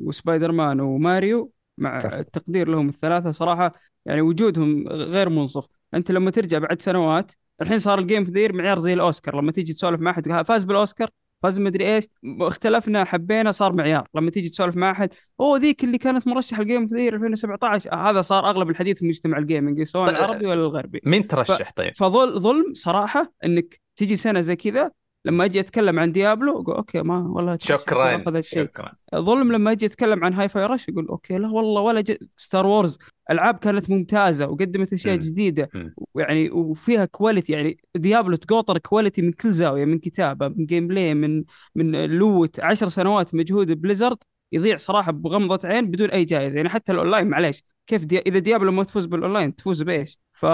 و 0.04 0.52
Spider-Man 0.52 0.80
وماريو 0.80 1.52
مع 1.78 2.00
كفو. 2.02 2.15
التقدير 2.20 2.68
لهم 2.70 2.89
الثلاثة 2.89 3.32
صراحة 3.32 3.74
يعني 4.06 4.22
وجودهم 4.22 4.88
غير 4.88 5.30
منصف 5.30 5.65
أنت 5.94 6.12
لما 6.12 6.32
ترجع 6.32 6.58
بعد 6.58 6.82
سنوات 6.82 7.32
الحين 7.62 7.80
صار 7.80 8.00
ال 8.00 8.05
Game 8.05 8.26
of 8.26 8.32
the 8.32 8.41
Year 8.41 8.54
معيار 8.54 8.80
زي 8.80 8.94
الأوسكار 8.94 9.42
لما 9.42 9.52
تيجي 9.52 9.74
تسولف 9.74 10.02
مع 10.02 10.15
ها، 10.28 10.44
فاز 10.44 10.63
بالأوسكار 10.63 11.10
فاز 11.43 11.60
مدري 11.60 11.95
إيش؟ 11.95 12.06
اختلفنا 12.41 13.04
حبينا 13.04 13.52
صار 13.52 13.73
معيار. 13.73 14.08
لما 14.15 14.32
تيجي 14.32 14.49
تسولف 14.49 14.75
مع 14.78 14.91
أحد 14.91 15.13
أوه 15.39 15.60
ذيك 15.60 15.84
اللي 15.84 15.97
كانت 15.97 16.28
مرشح 16.28 16.60
ال 16.60 16.65
Game 16.65 16.88
of 16.88 16.96
the 16.96 17.04
Year 17.04 17.15
2017 17.15 17.91
آه، 17.91 18.10
هذا 18.10 18.21
صار 18.21 18.49
أغلب 18.49 18.69
الحديث 18.69 18.99
في 18.99 19.08
مجتمع 19.08 19.38
ال 19.38 19.44
gaming 19.44 19.84
سواء 19.84 20.08
طيب، 20.08 20.15
العربي 20.15 20.45
ولا 20.45 20.62
الغربي. 20.62 21.02
مين 21.06 21.28
ترشح؟ 21.28 21.71
طيب؟ 21.71 21.95
فظل 21.95 22.41
ظلم 22.41 22.73
صراحة 22.73 23.34
إنك 23.45 23.82
تجي 23.95 24.15
سنة 24.15 24.41
زي 24.41 24.56
كذا 24.56 24.91
لما 25.26 25.46
أجي 25.46 25.60
اتكلم 25.60 26.00
عن 26.00 26.12
Diablo 26.12 26.62
أقول 26.62 26.76
أوكي 26.76 27.02
ما 27.02 27.20
والله 27.20 27.58
شكرا 27.58 28.18
شكرا 28.66 28.92
ظلم 29.16 29.52
لما 29.52 29.72
أجي 29.72 29.86
اتكلم 29.86 30.24
عن 30.24 30.34
Hi-Fi 30.34 30.65
Rush 30.65 30.89
يقول 30.90 31.08
أوكي 31.08 31.38
لا 31.38 31.48
والله 31.48 31.82
ولا 31.82 32.02
ج... 32.02 32.18
Star 32.38 32.65
Wars 32.65 32.98
العاب 33.32 33.58
كانت 33.58 33.90
ممتازة 33.90 34.48
وقدمت 34.48 34.94
أشياء. 34.94 35.16
جديدة. 35.16 35.70
ويعني 36.14 36.52
وفيها 36.52 37.06
quality 37.06 37.54
يعني 37.54 37.78
Diablo 37.96 38.36
تقوطر 38.36 38.78
quality 38.78 39.22
من 39.22 39.32
كل 39.32 39.52
زاوية 39.52 39.86
من 39.86 40.00
كتابة 40.00 40.48
من 40.48 40.66
gameplay 40.65 41.13
من 41.14 41.44
من 41.76 42.06
loot 42.06 42.60
عشر 42.60 42.90
سنوات 42.90 43.36
مجهود 43.36 43.82
Blizzard 43.82 44.18
يضيع 44.52 44.78
صراحة 44.78 45.12
بغمضة 45.12 45.68
عين 45.68 45.92
بدون 45.92 46.10
أي 46.10 46.26
جائزه 46.26 46.56
يعني 46.56 46.70
حتى 46.70 46.92
الأونلاين 46.92 47.28
معليش 47.28 47.64
كيف 47.88 48.06
دي... 48.06 48.20
إذا 48.20 48.40
Diablo 48.39 48.72
ما 48.72 48.84
تفوز 48.84 49.06
بالأونلاين 49.06 49.56
تفوز 49.56 49.84
بإيش؟ 49.84 50.20
ف 50.34 50.46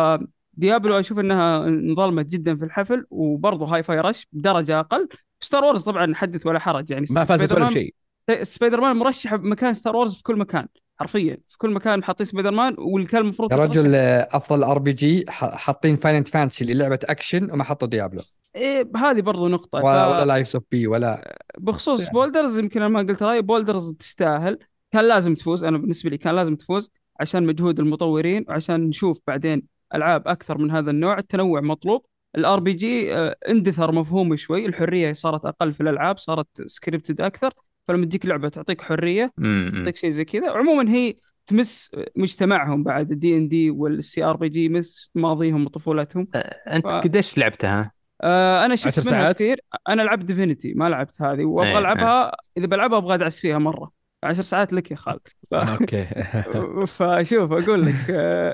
Diablo 0.57 0.99
أشوف 0.99 1.19
إنها 1.19 1.67
انظلمت 1.67 2.25
جدا 2.25 2.57
في 2.57 2.65
الحفل 2.65 3.05
وبرضه 3.09 3.65
Hi-Fi 3.65 3.99
Rush 3.99 4.27
بدرجة 4.31 4.79
أقل. 4.79 5.07
Star 5.39 5.63
Wars 5.63 5.83
طبعا 5.83 6.15
حدث 6.15 6.45
ولا 6.47 6.59
حرج 6.59 6.91
يعني 6.91 7.05
ما 7.11 7.25
فازت 7.25 7.51
ولا 7.51 7.69
شيء. 7.69 7.93
سبايدر 8.41 8.81
مان 8.81 8.95
مرشح 8.95 9.35
بمكان 9.35 9.73
Star 9.73 9.95
Wars 9.95 10.15
في 10.15 10.23
كل 10.23 10.35
مكان 10.35 10.67
حرفيا. 10.99 11.37
في 11.47 11.57
كل 11.57 11.69
مكان 11.69 12.03
حاطين 12.03 12.25
سبايدر 12.25 12.51
مان 12.51 12.75
واللي 12.77 13.07
كان 13.07 13.21
المفروض 13.21 13.51
يا 13.51 13.57
رجل 13.57 13.95
آه، 13.95 14.27
أفضل 14.31 14.63
RPG 14.63 15.25
حاطين 15.29 15.97
Final 15.97 16.25
Fantasy 16.25 16.63
اللي 16.63 16.73
لعبه 16.73 16.99
اكشن 17.03 17.51
وما 17.51 17.63
حطوا 17.63 17.87
Diablo. 17.87 18.21
إيه 18.55 18.89
هذه 18.95 19.21
برضو 19.21 19.47
نقطة. 19.47 19.77
ولا, 19.79 20.05
ف- 20.05 20.11
ولا 20.11 20.25
Lies 20.25 20.55
of 20.55 20.63
P 20.71 20.87
ولا 20.87 21.37
بخصوص 21.57 21.99
يعني. 22.01 22.13
Baldur's 22.13 22.59
يمكن 22.59 22.81
أنا 22.81 22.89
ما 22.89 22.99
قلت 22.99 23.23
رأيي 23.23 23.41
Baldur's 23.41 23.93
تستاهل. 23.93 24.57
كان 24.91 25.07
لازم 25.07 25.33
تفوز 25.35 25.63
أنا 25.63 25.77
بالنسبة 25.77 26.09
لي 26.09 26.17
كان 26.17 26.35
لازم 26.35 26.55
تفوز 26.55 26.89
عشان 27.19 27.45
مجهود 27.45 27.79
المطورين 27.79 28.45
وعشان 28.47 28.81
نشوف 28.81 29.19
بعدين 29.27 29.63
ألعاب 29.95 30.27
أكثر 30.27 30.57
من 30.57 30.71
هذا 30.71 30.91
النوع 30.91 31.17
التنوع 31.17 31.61
مطلوب. 31.61 32.05
ال 32.37 32.59
RPG 32.59 33.13
اندثر 33.49 33.91
مفهومه 33.91 34.35
شوي. 34.35 34.65
الحرية 34.65 35.13
صارت 35.13 35.45
أقل 35.45 35.73
في 35.73 35.81
الألعاب 35.81 36.17
صارت 36.17 36.47
scripted 36.65 37.21
أكثر. 37.21 37.53
فلما 37.87 38.05
تجيك 38.05 38.25
لعبة 38.25 38.49
تعطيك 38.49 38.81
حرية 38.81 39.31
مم. 39.37 39.69
تعطيك 39.71 39.95
شيء 39.95 40.09
زي 40.09 40.25
كذا. 40.25 40.51
عموما 40.51 40.91
هي 40.91 41.13
تمس 41.45 41.91
مجتمعهم 42.15 42.83
بعد 42.83 43.11
الدي 43.11 43.37
ان 43.37 43.47
دي 43.47 43.69
وال 43.69 44.23
CRPG 44.23 44.69
مس 44.69 45.11
ماضيهم 45.15 45.65
وطفولتهم 45.65 46.27
أنت 46.71 46.87
ف- 46.87 46.89
قديش 46.89 47.37
لعبتها؟ 47.37 47.91
آه 48.21 48.65
أنا 48.65 48.75
شفت 48.75 49.07
منها؟ 49.07 49.31
كثير. 49.31 49.59
أنا 49.89 50.01
لعبت 50.01 50.25
Divinity 50.25 50.73
ما 50.73 50.89
لعبت 50.89 51.21
هذه. 51.21 51.39
إيه، 51.39 51.45
وابغى 51.45 51.77
العبها 51.77 52.31
إذا 52.57 52.65
بلعبها 52.65 52.97
أبغى 52.97 53.15
أدعس 53.15 53.39
فيها 53.39 53.57
مرة. 53.57 53.91
عشر 54.23 54.41
ساعات 54.41 54.73
لك 54.73 54.91
يا 54.91 54.95
خالد. 54.95 55.19
ف... 55.51 55.53
أوكي. 55.53 56.05
فشوف 56.85 57.51
أقول 57.51 57.85
لك 57.85 57.95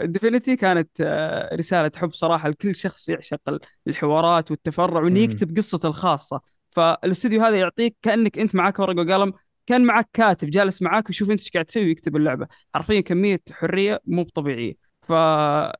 Divinity 0.05 0.55
كانت 0.55 0.89
آه، 1.01 1.55
رسالة 1.55 1.91
حب 1.95 2.13
صراحة 2.13 2.49
لكل 2.49 2.75
شخص 2.75 3.09
يعشق 3.09 3.39
ال- 3.47 3.59
الحوارات 3.87 4.51
والتفرع 4.51 5.01
وانه. 5.01 5.19
يكتب 5.19 5.57
قصته 5.57 5.87
الخاصة. 5.87 6.41
فالاستوديو 6.71 7.41
هذا 7.43 7.55
يعطيك 7.59 7.95
كأنك 8.01 8.39
أنت 8.39 8.55
معك 8.55 8.79
ورقة 8.79 9.01
وقلم 9.01 9.33
كان 9.67 9.85
معك 9.85 10.09
كاتب 10.13 10.49
جالس 10.49 10.81
معاك 10.81 11.07
ويشوف 11.09 11.29
أنت 11.31 11.39
إيش 11.39 11.49
قاعد 11.51 11.65
تسوي 11.65 11.85
ويكتب 11.85 12.15
اللعبة. 12.15 12.47
حرفيا 12.75 13.01
كمية 13.01 13.39
حرية 13.51 14.01
مو 14.05 14.23
طبيعيه 14.23 14.73
ف 15.01 15.11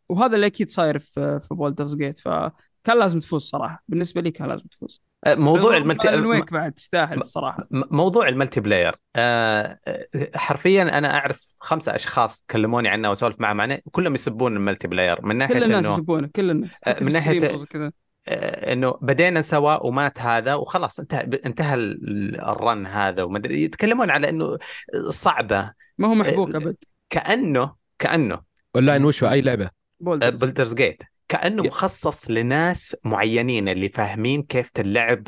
وهذا 0.09 0.35
اللي 0.35 0.45
أكيد 0.45 0.69
صاير 0.69 0.99
في 0.99 1.39
في 1.39 1.55
Baldur's 1.55 1.95
Gate 1.95 2.19
فكان 2.83 2.99
لازم 2.99 3.19
تفوز 3.19 3.41
صراحة. 3.41 3.83
بالنسبة 3.87 4.21
لي 4.21 4.31
كان 4.31 4.47
لازم 4.47 4.63
تفوز. 4.63 5.01
موضوع 5.27 5.71
Alan 5.71 5.81
ال 5.81 5.88
multi 5.88 6.19
Wake 6.19 6.53
بعد 6.53 6.71
تستاهل 6.71 7.19
الصراحه 7.19 7.67
موضوع 7.71 8.27
ال 8.27 8.59
multiplayer. 8.59 8.95
آه، 9.15 9.79
آه، 9.87 10.05
حرفيا 10.35 10.97
أنا 10.97 11.17
أعرف 11.17 11.55
خمسة 11.59 11.95
أشخاص 11.95 12.45
كلموني 12.51 12.89
عنه 12.89 13.11
وسولف 13.11 13.39
معهم. 13.39 13.61
عنه 13.61 13.79
كلهم 13.91 14.15
يسبون 14.15 14.55
ال 14.55 14.87
multiplayer. 14.87 15.25
من 15.25 15.35
ناحية 15.35 15.53
كل 15.53 15.63
الناس 15.63 15.85
يسبونه 15.85 16.29
كل 16.35 16.49
الناس 16.49 16.71
حتى 16.83 17.05
من 17.05 17.55
وكذا. 17.61 17.91
آه، 18.27 18.73
إنه 18.73 18.97
بدينا 19.01 19.41
سوا 19.41 19.83
ومات 19.83 20.19
هذا 20.19 20.55
وخلاص 20.55 20.99
انتهى 20.99 21.29
انتهى 21.45 21.73
ال- 21.73 22.41
ال 22.41 22.53
run 22.53 22.87
هذا 22.87 23.23
وما 23.23 23.37
أدري. 23.37 23.63
يتكلمون 23.63 24.09
على 24.09 24.29
إنه 24.29 24.57
صعبة. 25.09 25.73
ما 25.97 26.07
هو 26.07 26.13
محبوك 26.13 26.55
أبد. 26.55 26.75
كانه 27.09 27.75
كأنه 27.99 28.41
اونلاين 28.75 29.05
وشو 29.05 29.27
أي 29.27 29.41
لعبة. 29.41 29.69
Baldur's 29.99 30.73
Gate. 30.73 31.03
كأنه 31.31 31.63
مخصص 31.63 32.31
لناس 32.31 32.95
معينين 33.03 33.67
اللي 33.69 33.89
فاهمين 33.89 34.43
كيف 34.43 34.69
تلعب 34.69 35.23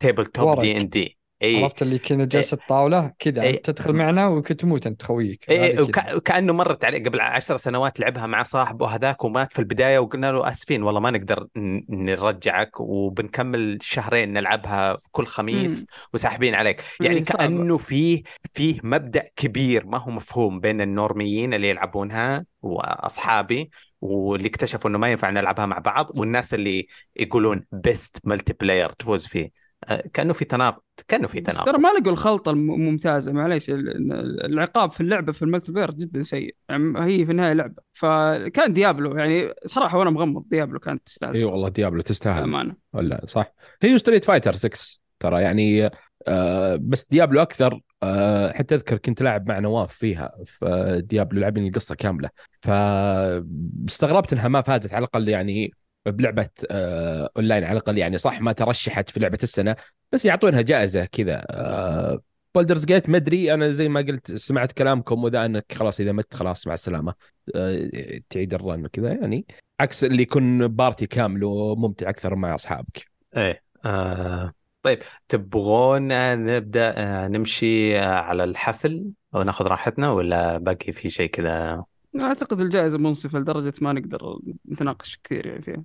tabletop. 0.00 0.60
دي 0.60 0.76
ان 0.76 0.88
دي 0.88 1.20
اي 1.42 1.62
عرفت 1.62 1.82
اللي 1.82 1.98
كنا 1.98 2.24
جلسه 2.24 2.58
طاوله 2.68 3.12
كذا 3.18 3.42
إيه. 3.42 3.62
تدخل 3.62 3.92
معنا 3.92 4.28
وتموت 4.28 4.86
أنت 4.86 5.02
خويك 5.02 5.52
هذه 5.52 5.80
وك... 5.82 5.98
وكأنه 6.14 6.52
مرت 6.52 6.84
عليه 6.84 7.04
قبل 7.04 7.20
عشر 7.20 7.56
سنوات 7.56 8.00
لعبها 8.00 8.26
مع 8.26 8.42
صاحبه 8.42 8.86
هذاك 8.86 9.24
ومات 9.24 9.52
في 9.52 9.58
البداية 9.58 9.98
وقلنا 9.98 10.32
له 10.32 10.48
آسفين 10.50 10.82
والله 10.82 11.00
ما 11.00 11.10
نقدر 11.10 11.46
ن- 11.56 11.84
نرجعك 11.88 12.80
وبنكمل 12.80 13.78
شهرين 13.82 14.32
نلعبها 14.32 14.98
كل 15.10 15.26
خميس 15.26 15.80
مم. 15.80 15.86
وساحبين 16.14 16.54
عليك 16.54 16.80
إيه، 17.00 17.06
يعني. 17.06 17.20
كأنه 17.20 17.76
فيه 17.76 18.22
فيه 18.54 18.80
مبدأ 18.84 19.24
كبير 19.36 19.86
ما 19.86 19.98
هو 19.98 20.10
مفهوم 20.10 20.60
بين 20.60 20.80
النورميين 20.80 21.54
اللي 21.54 21.68
يلعبونها 21.68 22.44
وأصحابي 22.62 23.70
واللي 24.00 24.48
اكتشفوا 24.48 24.90
إنه 24.90 24.98
ما 24.98 25.10
ينفع 25.10 25.30
نلعبها 25.30 25.66
مع 25.66 25.78
بعض 25.78 26.18
والناس 26.18 26.54
اللي 26.54 26.86
يقولون 27.16 27.64
best 27.72 28.16
multiplayer 28.24 28.92
تفوز 28.92 29.26
فيه. 29.26 29.50
آه، 29.88 30.04
كأنه 30.12 30.32
في 30.32 30.44
تناقض 30.44 30.80
كأنه 31.08 31.26
في 31.28 31.40
بس 31.40 31.54
ترى 31.54 31.64
تناقض 31.64 31.80
ما 31.80 31.88
لقوا 31.88 32.12
الخلطة 32.12 32.50
الممتازة. 32.50 33.32
معليش 33.32 33.70
ال- 33.70 34.12
ال- 34.12 34.44
العقاب 34.46 34.92
في 34.92 35.00
اللعبة 35.00 35.32
في 35.32 35.42
ال 35.42 35.72
multiplayer 35.72 35.90
جدا 35.90 36.22
سيء. 36.22 36.54
يعني 36.68 37.04
هي 37.04 37.26
في 37.26 37.32
النهاية 37.32 37.52
لعبة. 37.52 37.82
فكان 37.94 38.72
Diablo 38.72 39.16
يعني 39.16 39.54
صراحة 39.66 39.98
وأنا 39.98 40.10
مغمض 40.10 40.48
Diablo 40.48 40.78
كانت 40.78 41.06
تستاهل. 41.06 41.34
إي 41.36 41.44
والله 41.44 41.68
Diablo 41.68 42.00
تستاهل. 42.02 42.42
امانه 42.42 42.76
ولا 42.92 43.24
صح. 43.28 43.52
هي 43.82 43.98
Street 43.98 44.24
Fighter 44.24 44.52
6 44.52 45.00
ترى 45.20 45.42
يعني 45.42 45.90
آه 46.28 46.76
بس 46.82 47.04
Diablo 47.04 47.42
أكثر 47.42 47.80
آه 48.02 48.52
حتى 48.52 48.74
أذكر 48.74 48.96
كنت 48.98 49.22
لاعب 49.22 49.48
مع 49.48 49.58
نواف 49.58 49.92
فيها 49.92 50.36
في 50.44 51.02
Diablo 51.04 51.40
لاعبين 51.40 51.66
القصة 51.66 51.94
كاملة. 51.94 52.30
فاستغربت 52.62 54.32
إنها 54.32 54.48
ما 54.48 54.62
فازت 54.62 54.94
على 54.94 55.04
الأقل 55.04 55.28
يعني 55.28 55.74
بلعبة 56.06 56.48
آه 56.70 57.30
أونلاين 57.36 57.64
على 57.64 57.72
الأقل 57.72 57.98
يعني 57.98 58.18
صح 58.18 58.40
ما 58.40 58.52
ترشحت 58.52 59.10
في 59.10 59.20
لعبة 59.20 59.38
السنة 59.42 59.76
بس 60.12 60.24
يعطونها 60.24 60.62
جائزة 60.62 61.04
كذا. 61.04 61.46
آه 61.50 62.22
Baldur's 62.54 62.84
Gate 62.84 63.08
ما 63.08 63.16
أدري 63.16 63.54
أنا 63.54 63.70
زي 63.70 63.88
ما 63.88 64.00
قلت 64.00 64.34
سمعت 64.34 64.72
كلامكم 64.72 65.24
وذا 65.24 65.44
أنك 65.44 65.72
خلاص 65.72 66.00
إذا 66.00 66.12
مت 66.12 66.34
خلاص 66.34 66.66
مع 66.66 66.74
السلامة. 66.74 67.14
آه 67.54 67.90
تعيد 68.30 68.54
ال 68.54 68.62
run 68.62 68.86
كذا 68.86 69.12
يعني 69.12 69.46
عكس 69.80 70.04
اللي 70.04 70.22
يكون 70.22 70.68
party 70.68 71.06
كامل 71.06 71.44
وممتع 71.44 72.08
أكثر 72.10 72.34
مع 72.34 72.54
أصحابك. 72.54 73.06
إيه 73.36 73.62
آه 73.84 74.52
طيب 74.82 74.98
تبغون 75.28 76.08
نبدأ 76.46 76.94
آه 76.96 77.28
نمشي 77.28 77.98
آه 77.98 78.04
على 78.04 78.44
الحفل 78.44 79.10
أو 79.34 79.42
ناخذ 79.42 79.64
راحتنا 79.64 80.10
ولا 80.10 80.58
باقي 80.58 80.92
في 80.92 81.10
شيء 81.10 81.30
كذا؟ 81.30 81.84
أعتقد 82.22 82.60
الجائزة 82.60 82.98
منصفة 82.98 83.38
لدرجة 83.38 83.72
ما 83.80 83.92
نقدر 83.92 84.38
نتناقش 84.70 85.20
كثير 85.24 85.46
يعني 85.46 85.62
فيها. 85.62 85.84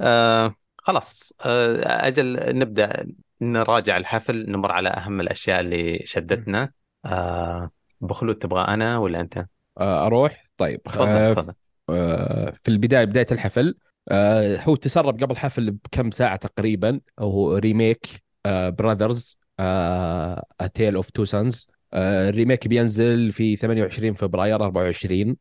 آه 0.00 0.54
خلاص 0.78 1.32
آه 1.40 2.06
أجل 2.06 2.58
نبدأ 2.58 3.06
نراجع 3.40 3.96
الحفل 3.96 4.50
نمر 4.50 4.72
على 4.72 4.88
أهم 4.88 5.20
الأشياء 5.20 5.60
اللي 5.60 6.00
شدتنا. 6.04 6.72
آه 7.04 7.70
بخلود 8.00 8.34
تبغى 8.34 8.64
أنا 8.64 8.98
ولا 8.98 9.20
أنت؟ 9.20 9.46
آه 9.78 10.06
أروح؟ 10.06 10.44
طيب 10.56 10.82
تفضل 10.82 11.08
آه 11.08 11.32
تفضل. 11.34 11.52
آه، 11.90 12.54
في 12.62 12.70
البداية 12.70 13.04
بداية 13.04 13.26
الحفل 13.32 13.74
آه، 14.08 14.56
هو 14.60 14.76
تسرب 14.76 15.22
قبل 15.22 15.32
الحفل 15.32 15.70
بكم 15.70 16.10
ساعة 16.10 16.36
تقريبا 16.36 17.00
هو 17.18 17.56
remake 17.56 18.06
Brothers 18.46 19.38
A 19.60 20.66
Tale 20.74 20.94
of 20.94 21.10
Two 21.10 21.24
Sons 21.24 21.68
ال 21.94 22.05
remake 22.05 22.68
بينزل 22.68 23.32
في 23.32 23.56
28 23.56 24.14
فبراير 24.14 24.64
24 24.64 25.36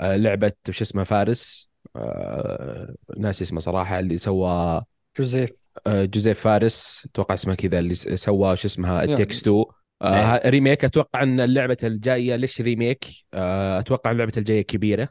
آه، 0.00 0.16
لعبة 0.16 0.52
وش 0.68 0.82
اسمها 0.82 1.04
فارس. 1.04 1.70
آه، 1.96 2.94
ناسي 3.16 3.44
اسمه 3.44 3.60
صراحة 3.60 3.98
اللي 3.98 4.18
سوى 4.18 4.82
جوزيف. 5.18 5.50
آه، 5.86 6.04
جوزيف 6.04 6.40
فارس. 6.40 7.06
أتوقع 7.10 7.34
اسمه 7.34 7.54
كذا 7.54 7.78
اللي 7.78 7.94
سوى 7.94 8.56
شو 8.56 8.66
اسمها. 8.66 9.04
It 9.04 9.14
Takes 9.14 9.40
2 9.40 9.64
آه 10.02 10.34
إيه. 10.36 10.50
remake 10.50 10.84
أتوقع 10.84 11.22
إن 11.22 11.40
اللعبة 11.40 11.76
الجاية 11.82 12.36
ليش 12.36 12.60
remake 12.60 13.06
آه 13.34 13.80
أتوقع 13.80 14.10
اللعبة 14.10 14.32
الجاية 14.36 14.62
كبيرة. 14.62 15.02
آه 15.02 15.08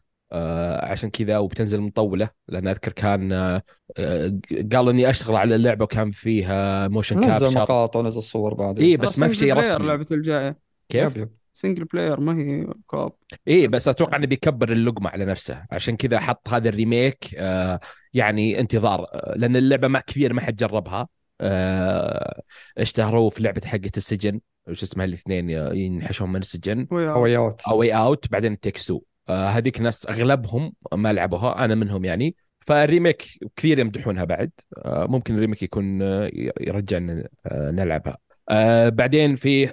عشان 0.82 1.10
كذا 1.10 1.38
وبتنزل 1.38 1.82
مطولة 1.82 2.30
لأن 2.48 2.68
أذكر 2.68 2.92
كان 2.92 3.32
آه 3.32 3.62
آه، 3.98 4.40
قال 4.74 4.90
إني 4.90 5.10
أشتغل 5.10 5.36
على 5.36 5.56
اللعبة 5.56 5.84
وكان 5.84 6.12
فيها 6.12 6.88
motion 6.88 7.18
نزل 7.20 7.30
capture 7.46 7.62
مقاطع 7.62 8.00
ونزل 8.00 8.24
صور 8.24 8.54
بعد 8.54 8.80
اي 8.80 8.98
بس 8.98 9.20
ما 9.20 9.28
في 9.28 9.36
شيء 9.36 9.54
رسمي. 9.54 9.86
لعبة 9.88 10.06
الجايه 10.12 10.58
كيف؟ 10.90 11.26
single 11.54 11.86
player 11.86 12.20
ما 12.20 12.38
هي 12.38 12.68
co-op 12.88 13.12
اي 13.48 13.68
بس 13.68 13.88
أتوقع 13.88 14.18
إنه 14.18 14.28
بيكبر 14.28 14.72
اللقمة 14.72 15.10
على 15.10 15.26
نفسه. 15.26 15.66
عشان 15.72 15.98
كذا 15.98 16.20
حط 16.20 16.50
هذا 16.50 16.70
ال 16.70 16.79
remake 16.79 17.36
آه 17.38 17.80
يعني 18.14 18.60
انتظار 18.60 19.06
آه، 19.14 19.34
لأن 19.38 19.56
اللعبة 19.56 19.88
ما 19.88 20.00
كثير 20.00 20.34
ما 20.34 20.42
حد 20.42 20.56
جربها. 20.56 21.08
آه 21.42 22.42
اشتهروا 22.78 23.30
في 23.30 23.44
لعبة 23.44 23.62
حقه 23.66 23.92
السجن. 23.98 24.40
وش 24.68 24.84
اسمها 24.84 25.06
الاثنين؟ 25.06 25.50
ينحشون 25.50 26.30
من 26.30 26.40
السجن. 26.40 26.88
A 26.91 27.38
Way 27.38 27.50
Out 27.50 27.62
أو 27.68 27.80
Way 27.80 27.93
Out 27.93 28.32
بعدين 28.32 28.54
It 28.54 28.62
Takes 28.62 28.84
2 28.84 29.00
آه 29.00 29.14
هذيك 29.30 29.82
ناس 29.82 30.10
أغلبهم 30.10 30.74
ما 30.94 31.14
لعبوها 31.14 31.66
أنا 31.66 31.76
منهم 31.76 32.06
يعني. 32.06 32.36
فال 32.60 32.76
remake 32.76 33.24
كثير 33.56 33.80
يمدحونها 33.80 34.24
بعد. 34.24 34.52
آه 34.78 35.06
ممكن 35.06 35.36
ال 35.36 35.39
remake 35.39 35.64
يكون 35.64 36.02
آه 36.02 36.32
يرجعنا 36.60 37.28
آه 37.46 37.72
نلعبها. 37.72 38.18
بعدين 38.90 39.36
في 39.36 39.72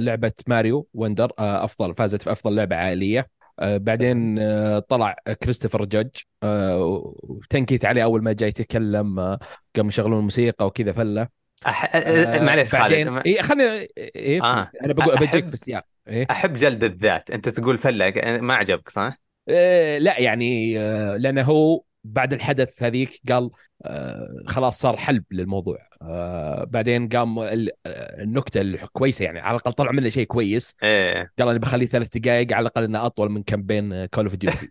لعبة 0.00 0.32
Mario 0.46 0.86
Wonder 0.94 1.32
أفضل 1.38 1.94
فازت 1.94 2.22
في 2.22 2.32
افضل 2.32 2.56
لعبة 2.56 2.76
عائلية. 2.76 3.28
بعدين 3.62 4.40
طلع 4.80 5.16
كريستوفر 5.42 5.84
جادج 5.84 6.16
آه 6.42 6.78
وتنكيت 7.22 7.84
عليه 7.84 8.04
أول 8.04 8.22
ما 8.22 8.32
جاي 8.32 8.48
يتكلم 8.48 9.38
قام 9.76 9.88
يشغلون 9.88 10.18
الموسيقى 10.18 10.66
وكذا 10.66 10.92
فله. 10.92 11.28
أح... 11.66 11.96
معليش 12.42 12.72
بعدين 12.72 13.10
خالد 13.10 13.26
إيه 13.26 13.42
خليني 13.42 13.88
إيه 13.98 14.42
آه. 14.42 14.70
أنا 14.84 14.92
بقول 14.92 15.16
بجيك 15.16 15.48
في 15.48 15.54
السياق. 15.54 15.91
إيه 16.08 16.26
أحب 16.30 16.54
جلد 16.54 16.84
الذات 16.84 17.30
أنت 17.30 17.48
تقول 17.48 17.78
فلة 17.78 18.12
ما 18.40 18.54
عجبك 18.54 18.88
صح؟ 18.88 19.16
آه، 19.48 19.98
لا 19.98 20.18
يعني 20.20 20.78
آه، 20.80 21.16
لأنه 21.16 21.42
هو 21.42 21.82
بعد 22.04 22.32
الحدث 22.32 22.82
هذيك 22.82 23.20
قال 23.28 23.50
آه، 23.84 24.28
خلاص 24.46 24.80
صار 24.80 24.96
حلب 24.96 25.24
للموضوع 25.30 25.78
آه، 26.02 26.64
بعدين 26.64 27.08
قام 27.08 27.38
ال- 27.38 27.70
النكتة 27.86 28.60
الكويسه 28.60 29.24
يعني 29.24 29.40
على 29.40 29.50
الأقل 29.56 29.72
طلع 29.72 29.92
منه 29.92 30.08
شيء 30.08 30.26
كويس 30.26 30.74
إيه 30.82 31.32
قال 31.38 31.48
أنا 31.48 31.58
بخليه 31.58 31.86
ثلاث 31.86 32.16
دقائق 32.18 32.52
على 32.52 32.62
الأقل 32.62 32.84
إنه 32.84 33.06
أطول 33.06 33.30
من 33.30 33.42
campaign 33.42 34.06
Call 34.06 34.24
of 34.24 34.34
Duty 34.36 34.70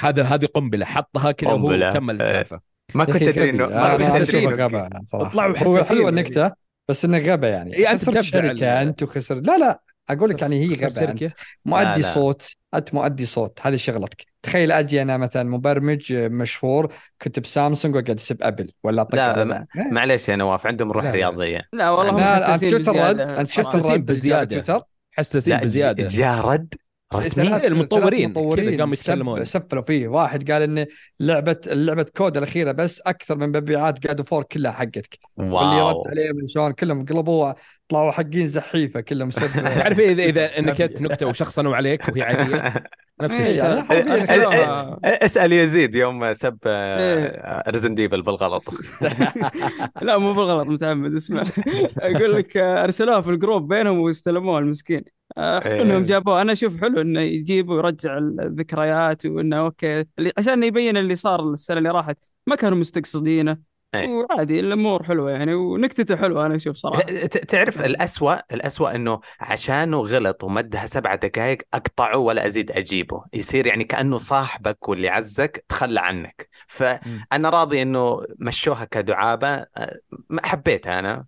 هذا 0.00 0.22
هذه 0.22 0.46
قنبلة 0.46 0.84
حطها 0.84 1.32
كذا 1.32 1.50
وهو. 1.52 1.92
كمل 1.94 2.22
إيه. 2.22 2.30
السالفة 2.30 2.60
ما 2.94 3.04
كنت 3.04 3.22
إنه 3.22 3.64
غبي. 3.64 4.04
ما 4.04 4.18
كنت 4.18 4.34
غبا 4.36 4.90
صراحة. 5.04 5.30
طلعوا 5.32 5.82
حلوة. 5.82 6.08
النكتة 6.08 6.67
بس 6.88 7.04
إنه 7.04 7.18
غبا 7.18 7.48
يعني. 7.48 7.74
إيه، 7.74 7.90
أنت 7.90 8.00
خسرت 8.00 8.20
شركة 8.20 8.82
أنت 8.82 9.02
وخسر 9.02 9.34
لا 9.34 9.58
لا 9.58 9.80
أقول 10.10 10.30
لك 10.30 10.42
يعني 10.42 10.60
هي 10.60 10.76
شركة. 10.78 11.10
أنت. 11.10 11.32
مؤدي 11.64 11.84
لا، 11.84 11.96
لا. 11.96 12.02
صوت 12.02 12.50
أنت 12.74 12.94
مؤدي 12.94 13.26
صوت. 13.26 13.58
هذه 13.62 13.76
شغلتك. 13.76 14.26
تخيل 14.42 14.72
أجي 14.72 15.02
أنا 15.02 15.16
مثلا 15.16 15.42
مبرمج 15.42 16.12
مشهور 16.12 16.92
كنت 17.22 17.40
بسامسونج 17.40 17.94
واقعد 17.94 18.16
اسب 18.16 18.42
أبل 18.42 18.72
ولا 18.84 19.06
لا، 19.12 19.44
ما- 19.44 19.66
إيه. 19.76 19.90
معليش 19.92 20.28
يا 20.28 20.36
نواف 20.36 20.66
عندهم 20.66 20.92
روح 20.92 21.04
لا، 21.04 21.08
لا. 21.08 21.14
رياضية. 21.14 21.60
لا 21.72 21.90
والله 21.90 22.12
لا 22.16 22.38
لا 22.40 22.54
أنت 22.54 22.64
شفت 22.64 22.88
الرد 22.88 23.20
أنت 23.20 23.48
شفت 23.48 23.74
الرد. 23.74 24.04
تويتر 24.06 24.82
حساسين 25.12 25.56
بزيادة. 25.56 26.06
ج- 26.08 26.58
جاء 27.12 27.20
رد 27.20 27.26
رسمي 27.26 27.44
ثلاث- 27.44 27.64
المطورين 27.64 28.18
ثلاث 28.20 28.30
مطورين. 28.30 28.70
كذا 28.70 28.78
قاموا 28.78 28.94
سب- 28.94 29.00
يتكلمون. 29.02 29.44
سفلوا 29.44 29.82
فيه. 29.82 30.08
واحد 30.08 30.50
قال 30.50 30.62
ان 30.62 30.86
لعبه 31.20 31.56
لعبه 31.66 32.06
COD 32.16 32.36
الأخيرة 32.36 32.72
بس 32.72 33.00
أكثر 33.00 33.36
من 33.38 33.48
مبيعات 33.48 34.00
God 34.00 34.22
of 34.22 34.30
War 34.30 34.42
كلها 34.42 34.72
حقتك. 34.72 35.18
واو. 35.36 35.88
رد 36.02 36.08
عليه 36.08 36.32
من 36.32 36.46
شلون 36.46 36.72
كلهم 36.72 37.04
قلبوها 37.04 37.54
طلعوا 37.88 38.10
حقين 38.12 38.46
زحيفة 38.46 39.00
كلهم 39.00 39.30
سب. 39.30 39.48
تعرف 39.78 39.98
اذا 40.00 40.22
إذا 40.22 40.60
نكت 40.70 41.02
نكتة 41.02 41.26
وشخصنوا 41.26 41.76
عليك 41.76 42.08
وهي 42.08 42.22
عادية؟ 42.22 42.74
نفس 43.22 43.34
إيه، 43.34 43.42
الشيء. 43.42 43.56
يعني 43.56 43.74
إيه،. 43.90 44.98
إيه، 45.04 45.24
اسأل 45.26 45.52
يزيد 45.52 45.94
يوم 45.94 46.34
سب 46.34 46.58
إيه. 46.66 47.62
Resident 47.68 48.04
Evil 48.04 48.22
بالغلط. 48.22 48.62
لا 50.02 50.18
مو 50.18 50.32
بالغلط 50.34 50.66
متعمد 50.68 51.14
اسمع. 51.14 51.42
أقول 51.98 52.34
لك 52.34 52.56
آه، 52.56 52.84
أرسلوها 52.84 53.20
في 53.20 53.30
ال 53.30 53.36
group 53.36 53.68
بينهم 53.74 53.98
واستلموها 53.98 54.58
المسكين. 54.58 54.98
آه، 54.98 55.17
حلو 55.36 55.82
إيه. 55.82 55.82
انهم 55.82 56.04
جابوه. 56.04 56.42
أنا 56.42 56.52
أشوف 56.52 56.80
حلو 56.80 57.00
إنه 57.00 57.20
يجيب 57.20 57.68
ويرجع 57.68 58.18
الذكريات 58.18 59.26
وإنه 59.26 59.56
okay 59.60 60.04
عشان 60.38 60.64
يبين 60.64 60.96
اللي 60.96 61.16
صار 61.16 61.52
السنة 61.52 61.78
اللي 61.78 61.90
راحت. 61.90 62.24
ما 62.46 62.56
كانوا 62.56 62.78
مستقصدينه. 62.78 63.58
إيه. 63.94 64.08
وعادي 64.08 64.60
الأمور 64.60 65.02
حلوة 65.02 65.30
يعني 65.30 65.54
ونكتته 65.54 66.16
حلوة 66.16 66.46
أنا 66.46 66.54
أشوف 66.54 66.76
صراحة. 66.76 67.00
ت- 67.02 67.50
تعرف 67.50 67.84
الأسوأ؟ 67.84 68.54
الأسوأ 68.54 68.94
إنه 68.94 69.20
عشانه 69.40 69.98
غلط 69.98 70.44
ومدها 70.44 70.86
سبعة 70.86 71.16
دقائق 71.16 71.58
أقطعه 71.74 72.18
ولا 72.18 72.46
أزيد 72.46 72.70
أجيبه. 72.70 73.24
يصير 73.32 73.66
يعني 73.66 73.84
كأنه 73.84 74.18
صاحبك 74.18 74.88
واللي 74.88 75.08
عزك 75.08 75.64
تخلى 75.68 76.00
عنك. 76.00 76.48
فأنا 76.66 77.50
راضي 77.50 77.82
إنه 77.82 78.20
مشوها 78.38 78.84
كدعابة. 78.84 79.66
ما 80.30 80.46
حبيتها 80.46 80.98
أنا. 80.98 81.24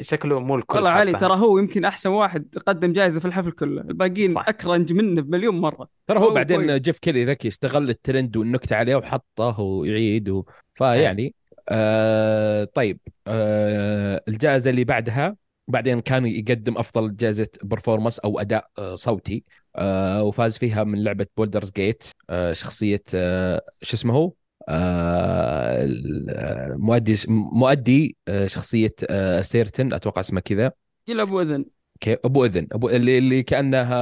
شكله 0.00 0.40
مو 0.40 0.56
الكل 0.56 0.76
والله 0.76 0.90
علي. 0.90 1.12
ترى 1.12 1.36
هو 1.36 1.58
يمكن 1.58 1.84
أحسن 1.84 2.10
واحد 2.10 2.54
قدم 2.66 2.92
جائزه 2.92 3.20
في 3.20 3.26
الحفل 3.26 3.50
كله. 3.50 3.80
الباقيين 3.80 4.32
صح. 4.32 4.44
أكرنج 4.48 4.92
منه 4.92 5.22
بمليون 5.22 5.60
مرة. 5.60 5.88
ترى 6.08 6.18
هو 6.18 6.24
هو 6.28 6.34
بعدين 6.34 6.64
كويس. 6.66 6.82
جيف 6.82 6.98
كيلي 6.98 7.24
ذكي 7.24 7.48
استغل 7.48 7.90
الترند 7.90 8.36
والنكتة 8.36 8.76
عليه 8.76 8.96
وحطه 8.96 9.60
ويعيد 9.60 10.28
و... 10.28 10.44
فيعني 10.74 11.34
آه 11.68 12.64
طيب 12.64 13.00
آه 13.26 14.22
الجائزة 14.28 14.70
اللي 14.70 14.84
بعدها 14.84 15.36
بعدين 15.68 16.00
كان 16.00 16.26
يقدم 16.26 16.78
أفضل 16.78 17.16
جائزة 17.16 17.48
performance 17.62 18.18
أو 18.18 18.40
أداء 18.40 18.70
آه 18.78 18.94
صوتي 18.94 19.44
آه 19.76 20.22
وفاز 20.22 20.58
فيها 20.58 20.84
من 20.84 21.04
لعبة 21.04 21.26
Baldur's 21.36 21.70
Gate 21.70 22.04
آه 22.30 22.52
شخصية 22.52 23.02
آه 23.14 23.62
شو 23.82 23.96
اسمه 23.96 24.14
هو؟ 24.14 24.32
آه 24.68 25.84
ال- 25.84 26.80
مؤدي 26.80 27.16
مؤدي 27.28 28.16
آه 28.28 28.46
شخصية 28.46 28.94
آه 29.10 29.40
سيرتن 29.40 29.92
أتوقع 29.92 30.20
اسمه 30.20 30.40
كذا. 30.40 30.72
قل 31.08 31.20
أبو 31.20 31.40
أذن. 31.40 31.64
كيف 32.00 32.18
أبو 32.24 32.44
أذن 32.44 32.66
أبو 32.72 32.88
اللي 32.88 33.18
اللي 33.18 33.42
كأنها 33.42 33.96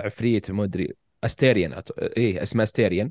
عفريت 0.00 0.50
ما 0.50 0.64
أدري. 0.64 0.94
استيريان 1.24 1.74
أت- 1.74 1.92
إيه 2.16 2.42
اسمه 2.42 2.62
استيريان 2.62 3.10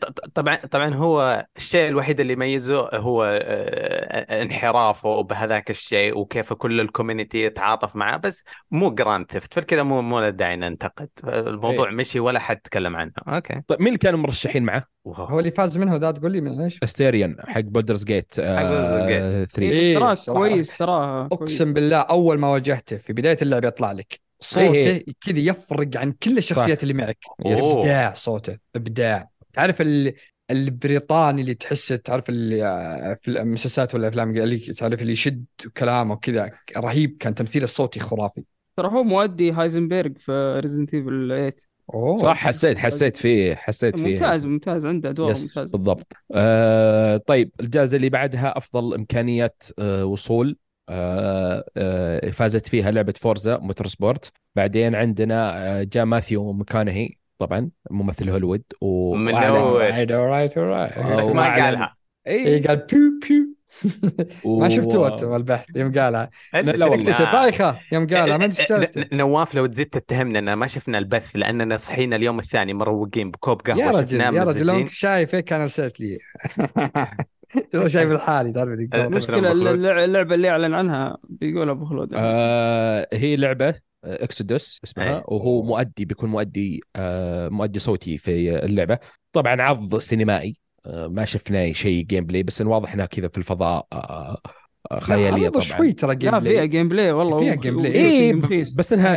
ط- 0.00 0.04
ط- 0.04 0.28
طبعا 0.34 0.56
طبعا 0.56 0.94
هو 0.94 1.46
الشيء 1.56 1.88
الوحيد 1.88 2.20
اللي 2.20 2.32
يميزه 2.32 2.88
هو 2.94 3.24
آه، 3.42 4.42
انحرافه 4.42 5.22
بهذاك 5.22 5.70
الشيء 5.70 6.18
وكيف 6.18 6.52
كل 6.52 6.80
الكوميونتي 6.80 7.38
يتعاطف 7.44 7.96
معه 7.96 8.16
بس 8.16 8.44
مو 8.70 8.90
جراند 8.90 9.26
ثيفت 9.30 9.54
فكذا 9.54 9.82
مو 9.82 10.02
مو 10.02 10.28
داعي 10.28 10.56
ننتقد 10.56 11.08
الموضوع 11.24 11.90
مشي 11.90 12.20
ولا 12.20 12.38
حد 12.38 12.56
تكلم 12.56 12.96
عنه 12.96 13.12
okay 13.28 13.62
طيب 13.66 13.78
مين 13.78 13.88
اللي 13.88 13.98
كانوا 13.98 14.18
مرشحين 14.18 14.62
معه؟ 14.62 14.84
هو 15.06 15.38
اللي 15.38 15.50
فاز 15.50 15.78
منه 15.78 15.96
ذا 15.96 16.10
تقول 16.10 16.32
لي 16.32 16.40
من 16.40 16.60
إيش؟ 16.60 16.78
Astarion 16.82 17.36
حق 17.48 17.60
Baldur's 17.60 18.04
Gate 18.04 18.34
حق 18.40 18.42
Baldur's 18.44 19.08
Gate. 19.08 19.52
3 19.52 19.58
إيه، 19.62 19.70
إيه 19.72 19.98
تراك 19.98 20.18
صراحة. 20.18 20.38
كويس 20.40 20.76
تراه. 20.78 21.26
اقسم 21.32 21.72
بالله 21.72 21.96
اول 21.96 22.38
ما 22.38 22.48
واجهته 22.48 22.96
في 22.96 23.12
بدايه 23.12 23.36
اللعبه 23.42 23.68
يطلع 23.68 23.92
لك 23.92 24.20
صوته 24.42 24.72
إيه. 24.72 25.04
كذا 25.20 25.38
يفرق 25.38 25.96
عن 25.96 26.12
كل 26.12 26.38
الشخصيات 26.38 26.82
اللي 26.82 26.94
معك. 26.94 27.18
ابداع 27.40 28.14
صوته 28.14 28.58
إبداع. 28.76 29.28
تعرف 29.52 29.80
ال... 29.80 30.12
البريطاني 30.50 31.40
اللي 31.40 31.54
تحسه 31.54 31.96
تعرف 31.96 32.28
اللي 32.28 33.16
في 33.22 33.28
المسلسلات 33.28 33.94
ولا 33.94 34.02
الافلام 34.02 34.36
اللي 34.36 34.58
تعرف 34.58 35.02
اللي 35.02 35.12
يشد 35.12 35.44
كلامه 35.76 36.14
وكذا 36.14 36.50
رهيب 36.76 37.16
كان 37.20 37.34
تمثيل 37.34 37.62
الصوتي 37.64 38.00
خرافي. 38.00 38.42
ترى 38.76 38.88
هو 38.88 39.04
مؤدي 39.04 39.52
Heisenberg 39.52 40.10
في 40.18 40.60
Resident 40.62 40.94
Evil 40.94 41.28
8 41.28 41.52
أوه. 41.94 42.16
صح 42.16 42.36
حسيت 42.36 42.78
حسيت 42.78 43.16
فيه 43.16 43.54
حسيت 43.54 43.96
فيه. 43.96 44.10
ممتاز 44.12 44.46
ممتاز 44.46 44.86
عنده 44.86 45.10
أدوار 45.10 45.30
yes 45.30 45.42
ممتازة. 45.42 45.78
بالضبط. 45.78 46.12
آه 46.34 47.16
طيب 47.16 47.50
الجائزة 47.60 47.96
اللي 47.96 48.08
بعدها 48.08 48.58
أفضل 48.58 48.94
امكانيات 48.94 49.62
آه 49.78 50.04
وصول. 50.04 50.56
فازت 52.32 52.66
فيها 52.68 52.90
لعبة 52.90 53.14
Forza 53.20 53.58
Motorsport. 53.58 54.32
بعدين 54.56 54.94
عندنا 54.94 55.52
آه 55.80 55.82
جاء 55.82 56.04
ماثيو 56.04 56.52
مكانهي 56.52 57.10
طبعا 57.38 57.70
ممثل 57.90 58.30
هوليوود 58.30 58.62
و 58.80 59.14
من 59.14 59.34
alright 59.34 60.58
آه، 60.58 61.16
بس 61.16 61.26
ما 61.26 61.42
قالها. 61.64 61.96
إي. 62.26 62.60
قال 62.60 62.76
pew 62.76 63.20
pew. 63.28 63.56
ما 64.60 64.68
شفتوه 64.68 65.12
أنتم 65.12 65.34
البث؟ 65.34 65.66
يوم 65.76 65.92
قالها. 65.98 66.30
نكتته 66.54 67.32
بايخة. 67.32 67.78
يوم 67.92 68.06
قالها 68.06 68.36
ما 68.36 68.44
أدري 68.44 68.58
إيش 68.58 68.66
سالفته 68.68 69.00
ن- 69.00 69.16
نواف 69.16 69.54
لو 69.54 69.66
تزيد 69.66 69.86
تتهمنا 69.86 70.38
ان 70.38 70.52
ما 70.52 70.66
شفنا 70.66 70.98
البث 70.98 71.30
لأننا 71.36 71.76
صحينا 71.76 72.16
اليوم 72.16 72.38
الثاني 72.38 72.74
مروقين 72.74 73.26
بكوب 73.26 73.60
قهوة 73.60 73.78
يا 73.80 73.90
رجل 73.90 74.20
يا 74.20 74.44
رجل 74.44 74.66
لو 74.66 74.86
شايف 74.88 75.34
هيك 75.34 75.44
كان 75.44 75.60
ارسلت 75.60 76.00
لي. 76.00 76.18
لو 77.74 77.86
شايف 77.88 78.10
الحالي 78.16 78.52
تعرف 78.52 78.68
المشكلة. 78.94 79.52
اللع- 79.52 80.04
اللعبه 80.04 80.34
اللي 80.34 80.48
أعلن 80.50 80.74
عنها 80.74 81.16
بيقول 81.28 81.68
أبو 81.70 81.84
خلود 81.84 82.10
آه 82.14 83.08
هي 83.12 83.36
لعبة 83.36 83.74
Exodus 84.04 84.80
اسمها 84.84 85.16
إيه. 85.16 85.24
وهو 85.28 85.62
مؤدي 85.62 86.04
بيكون 86.04 86.30
مؤدي 86.30 86.80
آه 86.96 87.48
مؤدي 87.48 87.78
صوتي 87.78 88.18
في 88.18 88.64
اللعبة 88.64 88.98
طبعا 89.32 89.62
عرض 89.62 89.98
سينمائي 89.98 90.56
آه 90.86 91.06
ما 91.08 91.24
شفنا 91.24 91.72
شيء 91.72 92.04
gameplay 92.04 92.42
بس 92.42 92.60
إن 92.60 92.66
واضح 92.66 92.94
إنها 92.94 93.06
كذا 93.06 93.28
في 93.28 93.38
الفضاء 93.38 93.86
آه 93.92 94.38
آه 94.90 95.00
خيالية 95.00 95.42
لا، 95.44 95.48
طبعا 95.50 95.62
شوي 95.64 95.92
ترى 95.92 96.14
game 96.16 96.30
لا 96.32 96.38
play. 96.38 96.54
فيها 96.54 96.64
game 96.64 96.88
play 96.88 97.12
والله 97.12 97.40
فيها 97.40 97.54
gameplay. 97.54 98.32
رخيص. 98.32 98.76
بس 98.76 98.92
إنها 98.92 99.16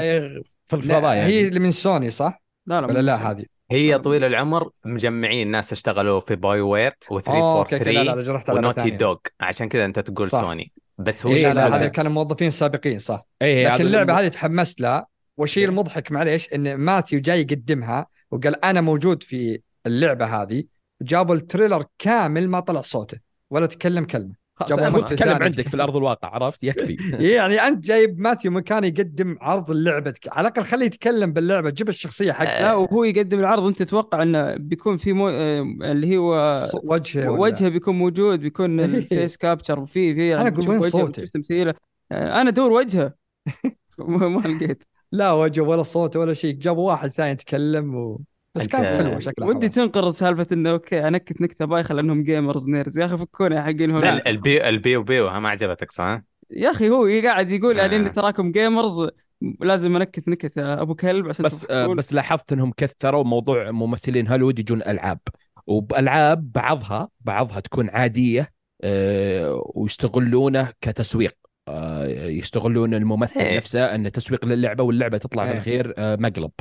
في 0.66 0.74
الفضاء 0.76 1.16
يعني 1.16 1.34
هي 1.34 1.48
اللي 1.48 1.60
من 1.60 1.72
سوني 1.72 2.10
صح؟ 2.10 2.44
لا 2.68 2.82
لا 2.82 2.88
ولا 2.88 3.00
لا 3.02 3.32
هذه؟ 3.32 3.46
هي 3.72 4.00
طويل 4.00 4.24
العمر 4.24 4.70
مجمعين 4.86 5.52
ناس 5.52 5.72
اشتغلوا 5.72 6.20
في 6.20 6.36
BioWare 6.36 6.92
و343 6.92 7.30
آه 7.30 7.60
أوكي 7.60 7.78
أوكي. 7.78 7.92
لا 7.94 8.04
لا 8.04 8.22
لا، 8.22 8.34
رحت 8.34 8.50
على 8.50 8.62
لعبة 8.62 8.82
و 8.82 8.84
Naughty. 8.84 8.98
Dog. 8.98 9.18
عشان 9.42 9.70
كذا 9.70 9.86
أنت 9.86 10.00
تقول 10.00 10.30
صح. 10.30 10.42
سوني. 10.42 10.72
بس 10.98 11.26
هو 11.26 11.32
إيه، 11.32 11.54
لا. 11.54 11.68
هذا 11.68 11.88
كانوا 11.88 12.12
موظفين 12.12 12.52
سابقين 12.52 13.00
صح. 13.00 13.26
اي 13.42 13.64
لكن 13.64 13.86
اللعبة 13.86 14.20
هذه 14.20 14.28
تحمست 14.28 14.82
لها. 14.82 15.08
والشيء 15.38 15.66
المضحك 15.66 16.12
معليش 16.12 16.54
إن 16.54 16.76
ماثيو 16.76 17.20
جاي 17.20 17.42
يقدمها 17.42 18.08
وقال 18.32 18.66
أنا 18.66 18.82
موجود 18.82 19.24
في 19.24 19.62
اللعبة 19.86 20.26
هذه 20.26 20.64
جابوا 21.02 21.36
ال 21.36 21.42
trailer 21.42 21.84
كامل 22.00 22.50
ما 22.50 22.60
طلع 22.60 22.82
صوته 22.82 23.20
ولا 23.50 23.66
تكلم 23.66 24.06
كلمة. 24.06 24.45
جابوا 24.70 24.88
أنا 24.88 25.08
ثاني. 25.08 25.44
عندك 25.44 25.68
في 25.68 25.74
الأرض 25.74 25.96
الواقع 25.96 26.28
عرفت؟ 26.28 26.64
يكفي. 26.64 26.98
يعني 27.36 27.56
أنت 27.56 27.86
جايب 27.86 28.20
ماثيو 28.20 28.52
مكان 28.52 28.84
يقدم 28.84 29.38
عرض 29.42 29.72
لعبتك 29.72 30.38
على 30.38 30.48
الأقل 30.48 30.64
خليه 30.64 30.86
يتكلم 30.86 31.34
باللعبة 31.34 31.70
جيب 31.70 31.90
الشخصية 31.90 32.32
حقته. 32.32 32.62
لا 32.62 32.74
وهو 32.74 33.04
يقدم 33.04 33.40
العرض. 33.40 33.64
انت 33.64 33.84
تتوقع 33.84 34.22
إنه 34.22 34.56
بيكون 34.56 34.98
في 34.98 35.14
مو... 35.14 35.30
آه، 35.30 35.62
اللي 35.82 36.18
هو 36.18 36.64
وجهه 36.84 37.30
وجهه 37.30 37.70
بيكون 37.70 37.96
موجود 37.96 38.40
بيكون 38.40 38.80
إيه. 38.80 38.86
ال 38.98 39.06
face 39.06 39.38
capture 39.38 39.80
وفي 39.80 40.16
في 40.16 40.28
يعني 40.28 40.42
أنا 40.42 40.50
أقول 40.50 40.64
تشوف 40.64 40.70
وين 40.70 40.80
وجهه 40.80 40.90
صوته؟ 40.90 41.26
تمثيله. 41.26 41.74
آه، 42.12 42.42
أنا 42.42 42.50
أدور 42.50 42.72
وجهه. 42.72 43.14
ما 44.00 44.28
ما 44.28 44.48
لقيت. 44.48 44.84
لا 45.12 45.32
وجه 45.32 45.62
ولا 45.62 45.84
صوت 45.84 46.18
ولا 46.18 46.34
شيء 46.34 46.54
جابوا 46.56 46.88
واحد 46.88 47.10
ثاني 47.10 47.32
يتكلم 47.32 47.96
و... 47.96 48.22
بس 48.56 48.68
كانت 48.68 48.90
حلوة 48.90 49.20
شكلها 49.20 49.50
ودي. 49.50 49.70
تنقرض 49.70 50.14
سالفة 50.14 50.48
إنه 50.52 50.72
okay 50.72 51.08
انكت 51.08 51.42
نكتة 51.42 51.66
بايخة 51.66 51.96
لأنهم 51.96 52.24
gamers 52.24 52.70
nerds 52.70 53.00
يا 53.00 53.06
أخي 53.06 53.18
فكونا 53.18 53.56
يا 53.56 53.62
حقين 53.62 53.92
هون 53.92 54.02
لا 54.02 54.30
ال 54.30 54.40
pew 54.40 54.70
ال 54.70 54.77
pew 54.77 54.98
و 54.98 55.08
pew 55.08 55.40
ما 55.40 55.50
عجبتك 55.50 55.92
صح؟ 55.92 56.22
يا 56.52 56.72
أخي 56.72 56.90
هو 56.90 57.08
قاعد 57.24 57.52
يقول 57.52 57.78
يعني 57.78 57.96
آه. 57.96 58.00
اني 58.00 58.10
تراكم 58.10 58.52
gamers 58.52 59.10
لازم 59.42 59.96
أنكت 59.96 60.28
نكت 60.28 60.58
أبو 60.58 60.96
كلب 60.96 61.30
عشان 61.30 61.46
بس 61.46 61.66
آه. 61.70 61.88
بس 61.88 62.14
لاحظت 62.14 62.54
إنهم 62.54 62.72
كثروا 62.78 63.24
موضوع 63.24 63.72
ممثلين 63.72 64.28
هوليوود 64.28 64.60
يجون 64.60 64.82
ألعاب 64.82 65.20
وبألعاب 65.68 66.52
بعضها 66.52 67.10
بعضها 67.22 67.60
تكون 67.60 67.90
عادية 67.90 68.52
آه 68.82 69.72
ويستغلونه 69.76 70.72
كتسويق 70.82 71.36
آه 71.68 72.06
يستغلون 72.28 72.94
الممثل 72.94 73.40
إيه. 73.40 73.58
نفسه 73.58 73.96
انه 73.96 74.10
تسويق 74.10 74.46
للعبة 74.46 74.84
واللعبة 74.84 75.18
تطلع 75.18 75.44
في 75.44 75.50
إيه. 75.50 75.56
الاخير 75.56 75.94
آه 75.98 76.16
مقلب 76.16 76.52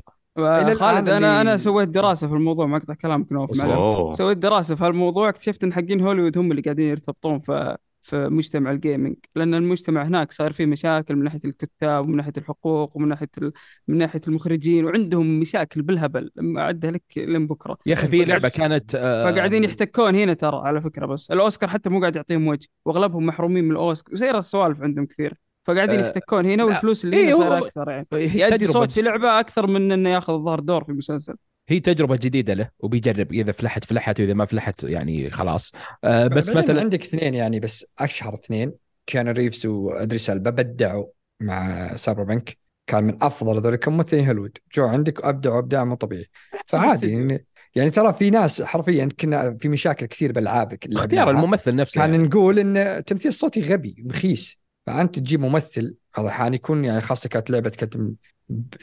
خالد 0.75 1.09
أنا 1.09 1.41
أنا 1.41 1.57
سويت 1.57 1.89
دراسة 1.89 2.29
في 2.29 2.35
الموضوع 2.35 2.67
ما 2.67 2.77
اقطع 2.77 2.95
كلامك 2.95 3.33
نوف 3.33 3.65
معلش. 3.65 4.17
سويت 4.17 4.39
دراسة 4.39 4.75
في 4.75 4.85
هالموضوع 4.85 5.29
اكتشفت 5.29 5.65
إن 5.65 5.73
حقين 5.73 6.01
هوليوود 6.01 6.39
هم 6.39 6.51
اللي 6.51 6.63
قاعدين 6.63 6.91
يرتبطون 6.91 7.41
في 7.41 7.77
في 8.03 8.29
مجتمع 8.29 8.71
ال 8.71 8.77
gaming 8.77 9.17
لأن 9.35 9.55
المجتمع 9.55 10.03
هناك 10.03 10.33
صار 10.33 10.53
فيه 10.53 10.67
مشاكل 10.67 11.17
من 11.17 11.25
ناحية 11.25 11.39
الكتاب 11.45 12.05
ومن 12.05 12.17
ناحية 12.17 12.33
الحقوق 12.39 12.97
ومن 12.97 13.09
ناحية 13.09 13.29
ال... 13.39 13.53
من 13.89 13.99
ناحية 13.99 14.21
المخرجين 14.29 14.85
وعندهم 14.85 15.41
مشاكل 15.41 15.83
بالهبل. 15.83 16.31
أعدها 16.59 16.91
لك 16.91 17.03
لين 17.17 17.47
بكرة. 17.47 17.77
يا 17.87 17.95
أخي 17.95 18.09
في 18.09 18.25
لعبة 18.25 18.49
كانت 18.49 18.95
آه 18.95 19.31
فقاعدين 19.31 19.65
يحتكون 19.65 20.17
هنا 20.17 20.35
ترى 20.35 20.57
على 20.57 20.81
فكرة 20.81 21.07
بس. 21.07 21.31
الأوسكار 21.31 21.71
حتى 21.71 21.91
مو 21.91 22.01
قاعد 22.01 22.17
يعطيهم 22.17 22.49
وجه 22.49 22.69
وأغلبهم 22.85 23.27
محرومين 23.27 23.65
من 23.65 23.71
الأوسكار. 23.71 24.15
وسير 24.15 24.39
السوالف 24.39 24.83
عندهم 24.83 25.07
كثير. 25.07 25.35
فقاعدين 25.65 26.01
آه، 26.01 26.07
يحتكون 26.07 26.47
هنا. 26.47 26.65
والفلوس 26.65 27.05
اللي 27.05 27.17
إيه، 27.17 27.27
هنا 27.27 27.37
صايرة 27.37 27.67
أكثر 27.67 27.91
يعني 27.91 28.07
هي 28.13 28.39
يأدي 28.39 28.59
تجربة 28.59 28.73
صوت 28.73 28.91
في 28.91 29.03
لعبة 29.03 29.41
أكثر 29.41 29.67
من 29.67 29.93
إنه 29.93 30.11
ياخذ 30.11 30.33
الظاهر 30.33 30.61
دور 30.61 30.85
في 30.85 30.93
مسلسل 30.93 31.35
هي 31.69 31.81
تجربة 31.81 32.17
جديدة 32.17 32.55
له 32.55 32.69
وبيجرب 32.79 33.33
إذا 33.33 33.53
فلحت 33.53 33.85
فلحت 33.85 34.21
وإذا 34.21 34.35
ما 34.35 34.45
فلحت 34.45 34.83
يعني 34.83 35.31
خلاص 35.31 35.73
آه 36.05 36.27
بس 36.27 36.51
مثلا 36.51 36.81
عندك 36.81 37.03
اثنين 37.03 37.35
يعني 37.35 37.61
بس 37.61 37.87
أشهر 37.99 38.35
اثنين 38.35 38.73
كيانو 39.07 39.31
ريفز 39.31 39.67
وادريس 39.67 40.31
البا 40.31 40.51
بدعوا 40.51 41.07
مع 41.41 41.89
Cyberpunk 41.97 42.59
كان 42.87 43.05
من 43.05 43.23
أفضل 43.23 43.57
هذول 43.57 43.77
كممثلين 43.77 44.27
هوليوود 44.27 44.59
جو 44.75 44.85
عندك 44.85 45.25
أبدعوا 45.25 45.59
أبداع 45.59 45.85
مو 45.85 45.95
طبيعي 45.95 46.27
فعادي 46.67 47.13
يعني, 47.13 47.47
يعني 47.75 47.91
ترى 47.91 48.13
في 48.13 48.31
ناس 48.31 48.63
حرفيا 48.63 49.09
كنا 49.21 49.55
في 49.55 49.69
مشاكل 49.69 50.07
كثير 50.07 50.33
بالألعاب 50.33 50.79
اللي 50.85 50.97
اختيار 50.97 51.27
لعبناها. 51.27 51.45
الممثل 51.45 51.77
نفسه 51.77 52.01
كان 52.01 52.15
يعني. 52.15 52.25
نقول 52.25 52.59
إن 52.59 52.77
التمثيل 52.77 53.29
الصوتي 53.29 53.61
غبي 53.61 54.05
رخيص 54.11 54.64
فأنت 54.87 55.19
تجيب 55.19 55.41
ممثل 55.41 55.95
هذا 56.15 56.29
أحيانا 56.29 56.55
يكون 56.55 56.85
يعني 56.85 57.01
خاصة 57.01 57.29
كانت 57.29 57.51
لعبة 57.51 57.71
كانت 57.71 57.97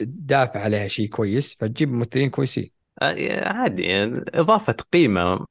دافع 0.00 0.60
عليها 0.60 0.88
شيء 0.88 1.08
كويس 1.08 1.54
فتجيب 1.54 1.92
ممثلين 1.92 2.30
كويسين. 2.30 2.70
آه، 3.02 3.48
عادي 3.48 4.04
إضافة 4.34 4.76
قيمة. 4.92 5.46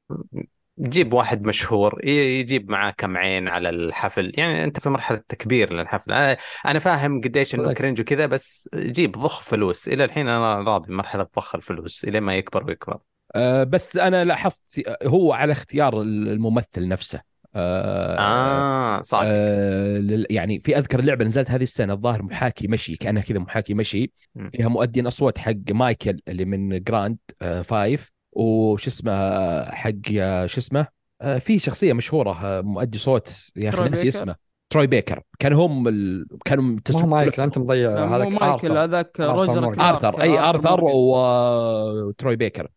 جيب 0.79 1.13
واحد 1.13 1.43
مشهور 1.43 2.05
يجيب 2.07 2.71
معاه 2.71 2.91
كم 2.97 3.17
عين 3.17 3.47
على 3.47 3.69
الحفل. 3.69 4.31
يعني 4.37 4.63
أنت 4.63 4.79
في 4.79 4.89
مرحلة 4.89 5.23
تكبير 5.29 5.73
للحفل. 5.73 6.11
أنا 6.11 6.37
أنا 6.65 6.79
فاهم 6.79 7.21
قديش 7.21 7.55
إنه. 7.55 7.73
كرنج 7.73 8.01
وكذا 8.01 8.25
بس 8.25 8.69
جيب 8.75 9.11
ضخ 9.11 9.41
فلوس. 9.41 9.87
إلى 9.87 10.03
الحين 10.03 10.27
أنا 10.27 10.55
راضي 10.55 10.93
مرحله 10.93 11.27
ضخ 11.35 11.55
الفلوس 11.55 12.03
إلى 12.03 12.19
ما 12.19 12.35
يكبر 12.35 12.63
ويكبر. 12.67 12.99
آه 13.35 13.63
بس 13.63 13.97
أنا 13.97 14.25
لاحظت 14.25 14.81
هو 15.03 15.33
على 15.33 15.51
اختيار 15.51 16.01
الممثل 16.01 16.87
نفسه. 16.87 17.30
آه 17.55 18.17
آه 18.19 19.01
صح. 19.01 19.21
آه 19.23 20.25
يعني 20.29 20.59
في 20.59 20.77
أذكر 20.77 21.01
لعبه 21.01 21.25
نزلت 21.25 21.51
هذه 21.51 21.63
السنة 21.63 21.93
الظاهر 21.93 22.23
محاكي 22.23 22.67
مشي 22.67 22.95
كأنها 22.95 23.23
كذا 23.23 23.39
محاكي 23.39 23.73
مشي. 23.73 24.11
فيها 24.51 24.67
مؤدين 24.67 25.07
أصوات 25.07 25.37
حق 25.37 25.53
مايكل 25.71 26.19
اللي 26.27 26.45
من 26.45 26.83
Grand 26.83 27.17
آه 27.41 27.61
Five 27.61 28.11
وش 28.31 28.87
اسمه 28.87 29.11
آه، 29.11 29.71
حق 29.71 29.91
آه، 30.19 30.45
شو 30.45 30.57
اسمه 30.57 30.87
آه 31.21 31.37
في 31.37 31.59
شخصية 31.59 31.93
مشهورة 31.93 32.31
آه، 32.45 32.61
مؤدي 32.61 32.97
صوت 32.97 33.51
يا 33.55 33.69
أخي 33.69 33.89
ناسي؟ 33.89 34.07
اسمه. 34.07 34.35
تروي 34.69 34.87
بيكر. 34.87 35.21
كانوا 35.39 35.67
هم 35.67 35.87
ال... 35.87 36.27
كانوا 36.45 36.79
تسويق 36.85 37.05
مايكل 37.05 37.41
أنت 37.41 37.57
مضيع. 37.57 38.15
هذاك 38.15 38.27
مايكل 38.27 38.43
آرثر. 38.43 38.83
هذاك 38.83 39.21
آرثر 39.21 39.53
روجر. 39.53 39.75
كلارك. 39.75 39.79
آرثر 39.79 40.21
أي 40.21 40.39
آرثر 40.39 40.79
وتروي 40.83 42.35
بيكر. 42.35 42.67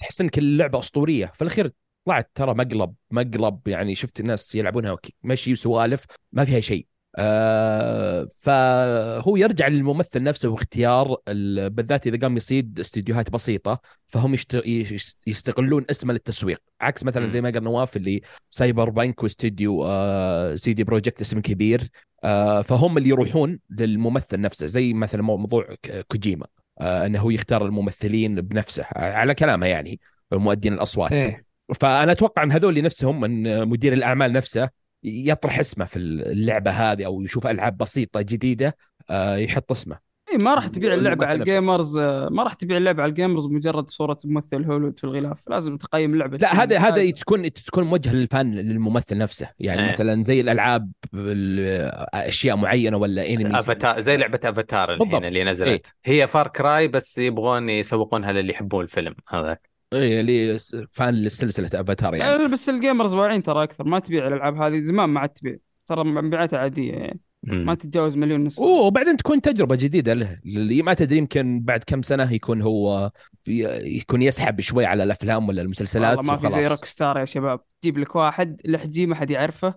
تحس 0.00 0.20
ان 0.20 0.28
كل 0.28 0.42
اللعبة 0.42 0.78
أسطورية. 0.78 1.32
في 1.34 1.42
الأخير 1.42 1.72
طلعت 2.06 2.30
ترى 2.34 2.54
مقلب 2.54 2.94
مقلب 3.10 3.68
يعني 3.68 3.94
شفت 3.94 4.20
الناس 4.20 4.54
يلعبونها 4.54 4.96
مشي 5.22 5.52
وسوالف 5.52 6.04
ما 6.32 6.44
فيها 6.44 6.60
شيء. 6.60 6.86
آه 7.16 8.28
فهو 8.38 9.36
يرجع 9.36 9.68
للممثل 9.68 10.22
نفسه 10.22 10.48
واختيار 10.48 11.16
ال- 11.28 11.70
بالذات 11.70 12.06
إذا 12.06 12.18
قام 12.18 12.36
يصيد 12.36 12.80
استديوهات 12.80 13.30
بسيطة 13.30 13.80
فهم 14.06 14.36
يستغلون 15.26 15.84
اسمه 15.90 16.12
للتسويق. 16.12 16.62
عكس 16.80 17.04
مثلا 17.04 17.26
زي 17.26 17.40
ما 17.40 17.50
قال 17.50 17.64
نواف 17.64 17.96
اللي 17.96 18.20
سايبر 18.50 18.90
بانك 18.90 19.22
واستديو 19.22 19.84
آه 19.84 20.54
سي 20.54 20.72
دي 20.72 20.84
بروجكت 20.84 21.20
اسم 21.20 21.40
كبير. 21.40 21.90
آه 22.24 22.62
فهم 22.62 22.98
اللي 22.98 23.08
يروحون 23.08 23.58
للممثل 23.70 24.40
نفسه 24.40 24.66
زي 24.66 24.92
مثلا 24.92 25.22
موضوع 25.22 25.74
كوجيما. 26.08 26.46
آه 26.80 27.06
إنه 27.06 27.20
هو 27.20 27.30
يختار 27.30 27.66
الممثلين 27.66 28.40
بنفسه 28.40 28.86
على 28.96 29.34
كلامه 29.34 29.66
يعني 29.66 30.00
مؤدين 30.32 30.72
الأصوات. 30.72 31.12
إيه. 31.12 31.49
فأنا 31.74 32.12
أتوقع 32.12 32.42
إن 32.42 32.52
هذول 32.52 32.82
نفسهم 32.82 33.24
ان 33.24 33.68
مدير 33.68 33.92
الأعمال 33.92 34.32
نفسه 34.32 34.68
يطرح 35.04 35.58
اسمه 35.58 35.84
في 35.84 35.96
اللعبة 35.98 36.70
هذه 36.70 37.06
أو 37.06 37.22
يشوف 37.22 37.46
ألعاب 37.46 37.76
بسيطة 37.76 38.20
جديدة 38.20 38.76
آه، 39.10 39.36
يحط 39.36 39.70
اسمه 39.70 40.10
اي 40.32 40.36
ما 40.38 40.54
راح 40.54 40.66
تبيع 40.66 40.94
اللعبة 40.94 41.26
على. 41.26 41.38
ال 41.38 41.47
gamers 41.47 41.98
آه، 41.98 42.28
ما 42.28 42.42
راح 42.42 42.54
تبيع 42.54 42.76
اللعبة 42.76 43.02
على 43.02 43.10
ال 43.10 43.15
gamers 43.15 43.46
مجرد 43.46 43.90
صورة 43.90 44.16
ممثل 44.24 44.64
هوليوود 44.64 44.98
في 44.98 45.04
الغلاف 45.04 45.48
لازم 45.48 45.76
تقيم 45.76 46.12
اللعبه 46.14 46.36
لا 46.36 46.62
هذا 46.62 46.78
هذا. 46.78 47.10
تكون 47.10 47.52
تكون 47.52 47.84
موجهه 47.84 48.12
لل 48.12 48.29
fan 48.29 48.54
للممثل 48.54 49.18
نفسه 49.18 49.50
يعني 49.58 49.86
إيه. 49.86 49.92
مثلا 49.92 50.22
زي 50.22 50.40
الألعاب 50.40 50.92
ال- 51.14 51.90
أشياء 52.14 52.56
معينة 52.56 52.96
ولا 52.96 53.30
انمي 53.30 53.58
أفاتار 53.58 54.00
زي 54.00 54.16
لعبة 54.16 54.40
أفاتار. 54.44 54.94
الحين 54.94 55.24
اللي 55.24 55.44
نزلت 55.44 55.94
هي 56.04 56.26
فار 56.26 56.48
كراي 56.48 56.88
بس 56.88 57.18
يبغون 57.18 57.68
يسوقونها 57.68 58.32
للي 58.32 58.52
يحبون 58.52 58.84
الفيلم 58.84 59.14
هذاك 59.28 59.69
إيه، 59.92 60.20
اللي 60.20 60.58
fan 60.92 61.14
لسلسلة 61.14 61.70
افاتار 61.74 62.14
يعني. 62.14 62.38
لا، 62.38 62.46
بس 62.46 62.68
ال 62.68 62.75
gamers 62.75 63.14
واعيين 63.14 63.42
ترى 63.42 63.62
أكثر. 63.62 63.84
ما 63.84 63.98
تبيع 63.98 64.28
الألعاب 64.28 64.56
هذه 64.56 64.80
زمان 64.80 65.08
ما 65.08 65.20
عاد 65.20 65.28
تبيع. 65.28 65.56
ترى 65.86 66.04
مبيعاتها 66.04 66.58
عادية 66.58 66.92
يعني. 66.92 67.20
ما 67.42 67.74
تتجاوز 67.74 68.16
مليون 68.16 68.44
نسخة. 68.44 68.62
وبعدين 68.62 69.16
تكون 69.16 69.40
تجربة 69.40 69.76
جديدة 69.76 70.14
له. 70.14 70.40
اللي 70.46 70.82
ما 70.82 70.94
تدري 70.94 71.18
يمكن 71.18 71.60
بعد 71.60 71.84
كم 71.86 72.02
سنة 72.02 72.32
يكون 72.32 72.62
هو 72.62 73.10
يكون 73.46 74.22
يسحب 74.22 74.60
شوي 74.60 74.84
على 74.86 75.02
الأفلام 75.02 75.48
ولا 75.48 75.62
المسلسلات 75.62 76.18
والله 76.18 76.32
ما 76.32 76.38
في 76.38 76.48
زي. 76.48 76.66
روك 76.66 76.84
ستار 76.84 77.18
يا 77.18 77.24
شباب. 77.24 77.60
تجيب 77.80 77.98
لك 77.98 78.16
واحد 78.16 78.60
لحجي 78.64 79.06
ما 79.06 79.14
حد 79.14 79.30
يعرفه 79.30 79.74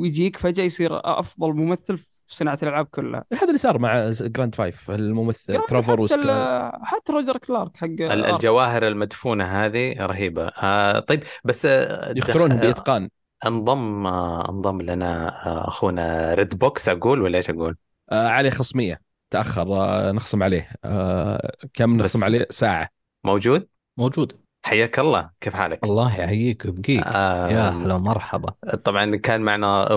ويجيك 0.00 0.36
فجأة 0.36 0.64
يصير 0.64 0.90
أفضل 0.92 1.52
ممثل 1.52 1.98
في 2.28 2.34
صناعة 2.34 2.58
الألعاب 2.62 2.86
كلها. 2.86 3.24
هذا 3.32 3.44
اللي 3.44 3.58
صار 3.58 3.78
مع 3.78 4.10
جراند 4.10 4.54
فايف 4.54 4.90
الممثل 4.90 5.60
ترافور 5.68 6.08
حتى, 6.08 6.72
حتى 6.82 7.12
روجر 7.12 7.38
كلارك 7.38 7.76
حق. 7.76 7.86
الجواهر 8.00 8.88
المدفونة 8.88 9.44
هذه 9.44 10.06
رهيبة. 10.06 10.46
آه 10.62 10.98
طيب 11.00 11.22
بس 11.44 11.66
آه، 11.66 12.12
يختارونهم 12.16 12.58
بإتقان. 12.58 13.08
انضم 13.46 14.06
آه، 14.06 14.48
انضم 14.48 14.82
لنا 14.82 15.28
آه، 15.46 15.68
أخونا 15.68 16.34
ريد 16.34 16.58
بوكس 16.58 16.88
أقول 16.88 17.22
ولا 17.22 17.36
إيش 17.36 17.50
أقول؟ 17.50 17.76
آه 18.12 18.28
عليه 18.28 18.50
خصمية. 18.50 19.00
تأخر 19.30 19.74
آه 19.76 20.12
نخصم 20.12 20.42
عليه. 20.42 20.70
آه 20.84 21.52
كم 21.74 21.96
نخصم 21.96 22.24
عليه؟ 22.24 22.46
ساعة. 22.50 22.88
موجود؟ 23.24 23.68
موجود. 23.96 24.47
حياك 24.68 24.98
الله 24.98 25.30
كيف 25.40 25.54
حالك؟ 25.54 25.84
الله 25.84 26.20
يحييك 26.20 26.64
ويبقيك. 26.64 27.02
آه 27.06 27.48
يا 27.48 27.70
هلا 27.70 27.98
مرحبا 27.98 28.54
طبعا 28.84 29.16
كان 29.16 29.40
معنا 29.40 29.88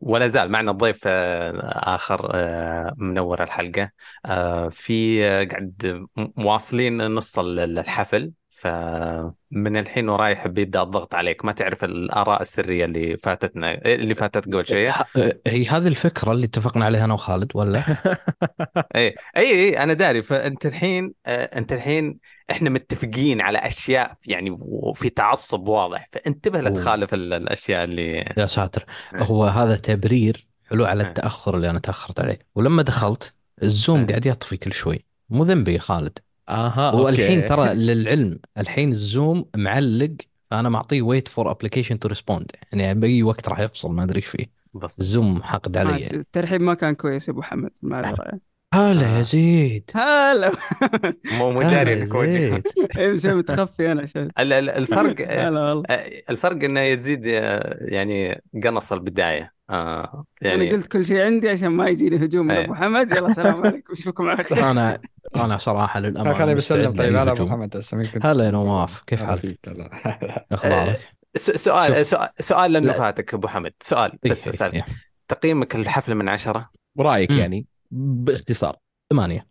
ولا 0.00 0.28
زال 0.28 0.50
معنا 0.50 0.72
ضيف 0.72 1.00
آه، 1.06 1.52
آخر 1.94 2.30
آه، 2.34 2.94
منور 2.96 3.42
الحلقة. 3.42 3.90
آه، 4.26 4.68
في 4.68 5.22
قاعد 5.50 6.06
مواصلين 6.36 7.06
نص 7.06 7.38
ال- 7.38 7.78
الحفل. 7.78 8.32
فمن 8.62 9.76
الحين 9.76 10.08
ورايح 10.08 10.46
بيبدا 10.46 10.82
الضغط 10.82 11.14
عليك. 11.14 11.44
ما 11.44 11.52
تعرف 11.52 11.84
الآراء 11.84 12.42
السرية 12.42 12.84
اللي 12.84 13.16
فاتتنا 13.16 13.74
اللي 13.86 14.14
فاتت 14.14 14.44
قبل 14.44 14.66
شوية؟ 14.66 14.94
هي 15.46 15.66
هذه 15.66 15.88
الفكرة 15.88 16.32
اللي 16.32 16.46
اتفقنا 16.46 16.84
عليها 16.84 17.04
أنا 17.04 17.14
وخالد 17.14 17.52
ولا؟ 17.54 17.82
اي 18.96 19.14
اي 19.36 19.50
اي 19.50 19.82
أنا 19.82 19.92
داري. 19.92 20.22
فأنت 20.22 20.66
الحين 20.66 21.12
آه، 21.26 21.58
أنت 21.58 21.72
الحين 21.72 22.18
إحنا 22.50 22.70
متفقين 22.70 23.40
على 23.40 23.58
أشياء 23.58 24.14
يعني 24.26 24.56
وفي 24.60 25.10
تعصب 25.10 25.68
واضح. 25.68 26.08
فانتبه 26.12 26.60
لا. 26.60 26.70
تخالف 26.70 27.14
ال- 27.14 27.32
الأشياء 27.32 27.84
اللي 27.84 28.34
يا 28.38 28.46
ساتر. 28.46 28.84
هو 29.14 29.44
هذا 29.44 29.76
تبرير 29.76 30.46
حلو 30.70 30.84
على 30.84 31.02
إيه. 31.02 31.08
التأخر 31.08 31.56
اللي 31.56 31.70
أنا 31.70 31.78
تأخرت 31.78 32.20
عليه. 32.20 32.38
ولما 32.54 32.82
دخلت 32.82 33.34
الزوم 33.62 34.00
إيه. 34.00 34.06
قاعد 34.06 34.26
يطفي 34.26 34.56
كل 34.56 34.72
شوي. 34.72 35.04
مو 35.30 35.44
ذنبي 35.44 35.74
يا 35.74 35.78
خالد. 35.80 36.18
أها 36.48 36.92
والحين 36.92 37.36
أوكي. 37.38 37.48
ترى 37.48 37.74
للعلم 37.86 38.38
الحين 38.58 38.88
الزوم 38.90 39.44
معلق 39.56 40.12
فأنا 40.50 40.68
معطيه 40.68 41.02
wait 41.02 41.28
for 41.28 41.50
application 41.50 41.98
to 41.98 42.08
respond 42.08 42.50
يعني 42.72 43.00
بأي 43.00 43.22
وقت 43.22 43.48
راح 43.48 43.60
يفصل 43.60 43.92
ما 43.92 44.02
أدري 44.02 44.16
إيش 44.16 44.26
فيه. 44.26 44.46
بس. 44.74 45.00
الزوم 45.00 45.42
حاقد 45.42 45.76
علي. 45.76 46.06
الترحيب 46.06 46.60
ما 46.60 46.74
كان 46.74 46.94
كويس 46.94 47.28
يا 47.28 47.32
أبو 47.32 47.42
حمد 47.42 47.70
معذره 47.82 48.22
يعني. 48.24 48.40
هلا 48.74 49.06
آه. 49.14 49.16
يا 49.18 49.22
زيد. 49.22 49.90
هلا. 49.94 50.52
مو 51.32 51.50
مو 51.52 51.62
داري 51.62 52.02
انك 52.02 52.14
يا 52.14 52.18
وجه 52.20 52.30
زيد. 52.30 52.62
مسوي 53.14 53.34
متخفي 53.34 53.92
أنا 53.92 54.02
عشان 54.02 54.30
ال- 54.38 54.52
ال- 54.52 54.70
الفرق 54.70 55.20
هلا 55.48 55.60
والله. 55.60 55.84
آه، 55.90 56.22
الفرق 56.30 56.64
إنه 56.64 56.80
يزيد 56.80 57.22
آه، 57.26 57.76
يعني 57.80 58.42
قنص 58.64 58.92
البداية. 58.92 59.52
آه 59.72 60.24
أنا 60.42 60.50
يعني 60.50 60.72
قلت 60.72 60.86
كل 60.86 61.04
شيء 61.04 61.20
عندي 61.20 61.48
عشان 61.48 61.68
ما 61.68 61.88
يجيني 61.88 62.16
هجوم 62.24 62.46
من 62.46 62.50
إيه. 62.54 62.64
أبو 62.64 62.74
حمد 62.74 63.12
يلا 63.12 63.32
سلام 63.42 63.66
عليكم 63.66 63.92
اشوفكم 63.92 64.28
على 64.28 64.44
خير 64.44 64.70
أنا 64.70 64.98
أنا 65.36 65.58
صراحة 65.58 66.00
للأمانة 66.00 66.34
خليني 66.34 66.54
بسلم 66.54 66.92
طيب 66.92 67.16
هلا 67.16 67.32
أبو 67.32 67.66
كنت 67.66 68.26
هلا 68.26 68.44
يا 68.44 68.50
نواف 68.50 69.02
كيف 69.06 69.22
حالك؟ 69.22 69.58
أخبارك؟ 70.52 71.00
س- 71.36 71.50
سؤال. 71.50 72.06
سؤال 72.06 72.28
سؤال 72.40 72.72
لأنه 72.72 72.86
لا. 72.86 72.92
فاتك 72.92 73.34
أبو 73.34 73.48
حمد 73.48 73.72
سؤال 73.82 74.18
بس 74.24 74.46
إيه، 74.46 74.54
اسال 74.54 74.72
إيه. 74.72 74.86
تقييمك 75.28 75.76
الحفله 75.76 76.14
من 76.14 76.28
عشرة 76.28 76.70
رايك 76.98 77.30
مم. 77.30 77.38
يعني 77.38 77.66
باختصار 77.90 78.76
ثمانية 79.10 79.46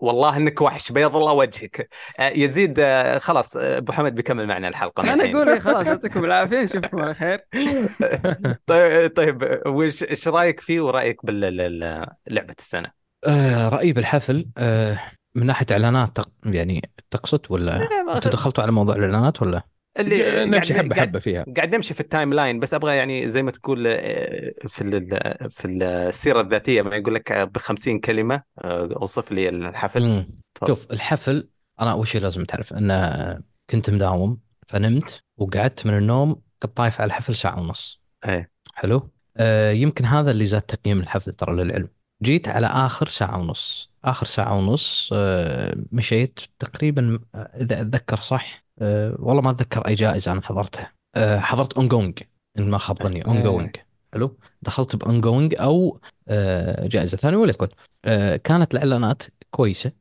والله 0.00 0.36
إنك 0.36 0.60
وحش 0.60 0.92
بيض 0.92 1.16
الله 1.16 1.32
وجهك 1.32 1.88
آه، 2.18 2.28
يزيد 2.28 2.80
آه، 2.80 3.18
خلاص 3.18 3.56
آه، 3.56 3.78
أبو 3.78 3.92
حمد 3.92 4.14
بيكمل 4.14 4.46
معنا 4.46 4.68
الحلقة 4.68 5.12
أنا. 5.14 5.24
أقول 5.24 5.48
إيه، 5.48 5.58
خلاص 5.58 5.86
يعطيكم 5.86 6.24
العافية 6.24 6.62
نشوفكم 6.62 7.00
على 7.00 7.14
خير 7.14 7.40
طيب 8.66 9.16
طيب 9.16 9.62
وش 9.66 10.02
إيش 10.02 10.28
رأيك 10.28 10.60
فيه 10.60 10.80
ورأيك 10.80 11.26
بلعبه 11.26 12.54
السنة؟ 12.58 12.90
آه 13.26 13.68
رأيي 13.68 13.92
بالحفل 13.92 14.46
آه 14.58 14.98
من 15.34 15.46
ناحية 15.46 15.66
إعلانات 15.70 16.16
تق... 16.16 16.30
يعني 16.44 16.90
تقصد 17.10 17.46
ولا 17.50 17.88
أنتوا 18.16 18.30
دخلتوا 18.30 18.62
على 18.62 18.72
موضوع 18.72 18.94
الإعلانات 18.94 19.42
ولا؟ 19.42 19.62
اللي 19.98 20.44
نمشي 20.44 20.74
حبة 20.74 20.94
حبة 20.96 21.18
فيها. 21.18 21.44
قاعد 21.56 21.74
نمشي 21.74 21.94
في 21.94 22.00
ال 22.00 22.34
timeline 22.34 22.60
بس 22.60 22.74
أبغى 22.74 22.96
يعني 22.96 23.30
زي 23.30 23.42
ما 23.42 23.50
تقول 23.50 23.86
آه، 23.86 24.52
في 24.68 24.80
ال- 24.82 25.50
في 25.50 25.68
السيرة 25.68 26.40
الذاتية 26.40 26.82
ما 26.82 26.96
يقول 26.96 27.14
لك 27.14 27.32
ب 27.32 27.58
50 27.58 28.00
كلمة 28.00 28.42
آه، 28.58 28.88
أوصف 28.96 29.32
لي 29.32 29.48
الحفل. 29.48 30.26
شوف 30.66 30.90
الحفل 30.92 31.48
أنا 31.80 31.92
أول 31.92 32.06
شيء 32.06 32.20
لازم 32.20 32.44
تعرف 32.44 32.72
أن 32.72 32.92
كنت 33.70 33.90
مداوم 33.90 34.38
فنمت 34.66 35.20
وقعدت 35.36 35.86
من 35.86 35.96
النوم 35.98 36.40
قد 36.60 36.68
طايف 36.68 37.00
على 37.00 37.08
الحفل 37.08 37.34
ساعة 37.34 37.60
ونص. 37.60 38.02
إيه. 38.28 38.50
حلو؟ 38.74 39.10
آه 39.36 39.70
يمكن 39.70 40.04
هذا 40.04 40.30
اللي 40.30 40.46
زاد 40.46 40.62
تقييم 40.62 41.00
الحفل 41.00 41.34
ترى 41.34 41.54
للعلم. 41.56 41.88
جيت 42.22 42.48
على 42.48 42.66
آخر 42.66 43.08
ساعة 43.08 43.38
ونص. 43.38 43.90
آخر 44.04 44.26
ساعة 44.26 44.54
ونص 44.58 45.10
آه 45.12 45.74
مشيت 45.92 46.40
تقريبا 46.58 47.18
آه، 47.34 47.38
إذا 47.60 47.80
أتذكر 47.80 48.16
صح 48.16 48.64
آه 48.80 49.16
والله 49.18 49.42
ما 49.42 49.50
أتذكر 49.50 49.88
أي 49.88 49.94
جائزة 49.94 50.32
أنا 50.32 50.40
حضرتها. 50.40 50.92
آه 51.16 51.38
حضرت 51.38 51.72
ongoing 51.72 52.18
إن 52.58 52.70
ما 52.70 52.78
خاب 52.78 53.02
ظني 53.02 53.26
ongoing 53.26 53.76
حلو؟ 54.12 54.38
دخلت 54.62 54.96
ب 54.96 55.20
ongoing 55.20 55.54
أو 55.60 56.00
آه 56.28 56.86
جائزة 56.86 57.16
ثانية 57.16 57.36
وليكن. 57.36 57.68
آه 58.04 58.36
كانت 58.36 58.74
الإعلانات 58.74 59.22
كويسة 59.50 59.92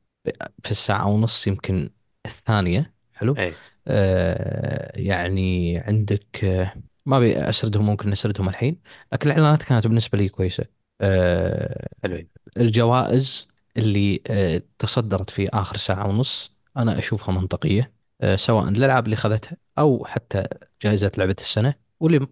في 0.64 0.72
الساعة 0.72 1.08
ونص 1.08 1.48
يمكن 1.48 1.90
الثانية. 2.26 2.94
حلو؟ 3.14 3.36
إيه. 3.38 3.54
آه 3.88 4.92
يعني 5.00 5.78
عندك 5.78 6.44
آه 6.44 6.74
ما 7.06 7.18
أبي 7.18 7.38
أسردهم 7.50 7.86
ممكن 7.86 8.10
نسردهم 8.10 8.50
الحين. 8.50 8.78
لكن 9.14 9.32
الإعلانات 9.32 9.64
كانت 9.64 9.88
بالنسبة 9.88 10.18
لي 10.18 10.30
كويسة. 10.30 10.66
آه 11.02 11.88
حلوين. 12.04 12.28
الجوائز 12.58 13.48
اللي 13.78 14.22
آه 14.28 14.62
تصدرت 14.80 15.30
في 15.30 15.50
آخر 15.50 15.78
ساعة 15.78 16.08
ونص 16.08 16.52
أنا 16.78 17.00
أشوفها 17.00 17.36
منطقية. 17.36 17.97
سواء 18.36 18.70
للالعاب 18.70 19.06
اللي 19.06 19.14
اخذتها 19.14 19.58
أو 19.80 20.06
حتى 20.06 20.44
جائزة 20.82 21.12
لعبة 21.18 21.36
السنة 21.40 21.74
واللي 22.00 22.28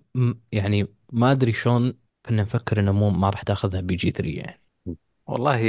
يعني 0.51 0.87
ما 1.11 1.31
أدري 1.31 1.51
شلون 1.51 1.93
كنا 2.25 2.41
نفكر 2.41 2.79
إنه 2.79 2.91
مو 2.91 3.09
ما 3.09 3.29
راح 3.29 3.41
تأخذها 3.41 3.81
بي 3.81 3.95
جي 3.95 4.11
3 4.11 4.29
يعني 4.29 4.61
والله 5.27 5.59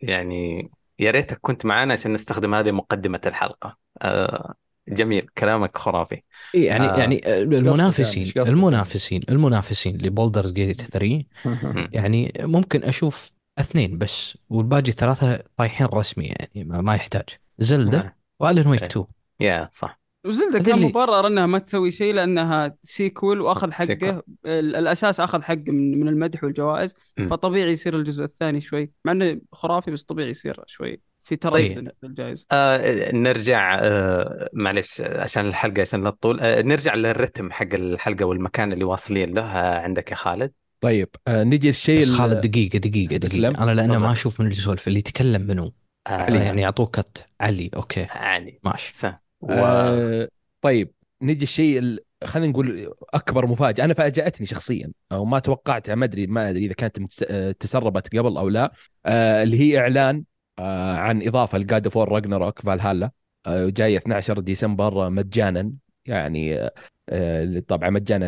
يعني 0.00 0.70
يا 0.98 1.10
ريتك 1.10 1.38
كنت 1.40 1.66
معنا 1.66 1.92
عشان 1.92 2.12
نستخدم 2.12 2.54
هذه 2.54 2.70
مقدمة 2.70 3.20
الحلقة 3.26 3.76
آه، 4.02 4.54
جميل 4.88 5.26
كلامك 5.38 5.78
خرافي 5.78 6.22
إيه 6.54 6.66
يعني 6.66 6.86
آه. 6.86 6.94
آه 6.94 6.98
يعني 6.98 7.20
آه، 7.26 7.42
المنافسين 7.42 8.24
قصدك 8.24 8.36
يعني؟ 8.36 8.50
المنافسين 8.50 9.20
المنافسين 9.28 9.96
لبولدرز 9.96 10.52
جيت 10.52 10.82
3 10.82 11.22
يعني 11.98 12.32
ممكن 12.40 12.84
أشوف 12.84 13.30
اثنين 13.58 13.98
بس 13.98 14.38
والباقي 14.50 14.92
ثلاثة 14.92 15.42
طايحين 15.56 15.86
رسمي 15.86 16.24
يعني 16.24 16.64
ما, 16.64 16.80
ما 16.80 16.94
يحتاج 16.94 17.28
زلدة 17.58 17.98
آه. 17.98 18.16
والن 18.40 18.66
ويك 18.66 18.82
إيه. 18.82 18.88
2 18.88 19.06
يا 19.42 19.68
صح. 19.72 20.00
وزيلدا 20.26 20.58
كان 20.58 20.74
اللي- 20.74 20.86
مبرر 20.86 21.26
إنها 21.26 21.46
ما 21.46 21.58
تسوي 21.58 21.90
شيء 21.90 22.14
لأنها 22.14 22.76
sequel 22.82 23.40
وأخذ 23.40 23.72
حقه. 23.72 23.84
sequel. 23.84 24.22
الأساس 24.46 25.20
أخذ 25.20 25.42
حقه 25.42 25.64
من 25.66 26.00
من 26.00 26.08
المدح 26.08 26.44
والجوائز. 26.44 26.94
مم. 27.18 27.28
فطبيعي 27.28 27.70
يصير 27.72 27.96
الجزء 27.96 28.24
الثاني 28.24 28.60
شوي 28.60 28.90
مع 29.04 29.12
إنه 29.12 29.40
خرافي 29.52 29.90
بس 29.90 30.02
طبيعي 30.02 30.30
يصير 30.30 30.60
شوي. 30.66 31.00
في 31.24 31.36
طيب. 31.36 31.74
تردد 31.74 31.92
في 32.00 32.06
الجائزه 32.06 32.46
آه 32.52 33.12
نرجع 33.14 33.78
آه 33.82 34.50
معلش 34.52 35.00
عشان 35.00 35.46
الحلقة 35.46 35.80
عشان 35.80 36.04
لا 36.04 36.10
تطول. 36.10 36.40
آه 36.40 36.62
نرجع 36.62 36.94
للرتم 36.94 37.50
حق 37.50 37.74
الحلقة 37.74 38.24
والمكان 38.24 38.72
اللي 38.72 38.84
واصلين 38.84 39.30
له. 39.34 39.42
آه 39.42 39.78
عندك 39.80 40.10
يا 40.10 40.16
خالد؟ 40.16 40.52
طيب 40.80 41.08
آه 41.28 41.44
نجي 41.44 41.68
الشيء 41.68 42.00
بس 42.00 42.08
ال- 42.10 42.14
خالد 42.14 42.40
دقيقة 42.46 42.78
دقيقة 42.78 43.16
تسلم. 43.16 43.46
دقيقة 43.50 43.62
أنا 43.62 43.70
لأنه 43.70 43.92
تفضل. 43.94 44.06
ما 44.06 44.12
أشوف 44.12 44.40
من 44.40 44.46
اللي 44.46 44.58
يسولف 44.58 44.88
اللي 44.88 44.98
يتكلم 44.98 45.42
منو. 45.42 45.72
آه 46.06 46.10
يعني 46.30 46.62
يعطوك 46.62 46.96
cut. 47.00 47.26
علي 47.40 47.70
أوكي. 47.76 48.06
علي. 48.10 48.58
ماشي. 48.64 48.92
سا 48.94 49.18
و... 49.42 49.52
آه 49.52 50.28
طيب 50.62 50.92
نجي 51.22 51.42
الشيء 51.42 51.78
ال- 51.78 51.98
خلينا 52.24 52.48
نقول 52.52 52.94
أكبر 53.14 53.46
مفاجأة. 53.46 53.84
أنا 53.84 53.94
فاجأتني 53.94 54.46
شخصيا 54.46 54.92
أو 55.12 55.24
ما 55.24 55.38
توقعتها 55.38 55.94
ما 55.94 56.04
أدري 56.04 56.26
ما 56.26 56.50
أدري 56.50 56.64
إذا 56.66 56.74
كانت 56.74 56.98
متس- 57.00 57.24
آه، 57.30 57.52
تسربت 57.52 58.16
قبل 58.16 58.36
أو 58.36 58.48
لا. 58.48 58.72
آه 59.06 59.42
اللي 59.42 59.60
هي 59.60 59.78
إعلان 59.78 60.24
آه 60.58 60.96
عن 60.96 61.22
إضافة 61.22 61.58
لجاد 61.58 61.88
اوف 61.88 61.96
وور 61.96 62.08
راجناروك 62.12 62.60
فالهالا 62.60 63.10
آه 63.46 63.68
جاي 63.68 63.96
12 63.96 64.38
ديسمبر 64.40 65.10
مجانا. 65.10 65.72
يعني 66.06 66.54
آه 66.60 66.72
آه، 67.08 67.62
طبعا 67.68 67.90
مجانا 67.90 68.26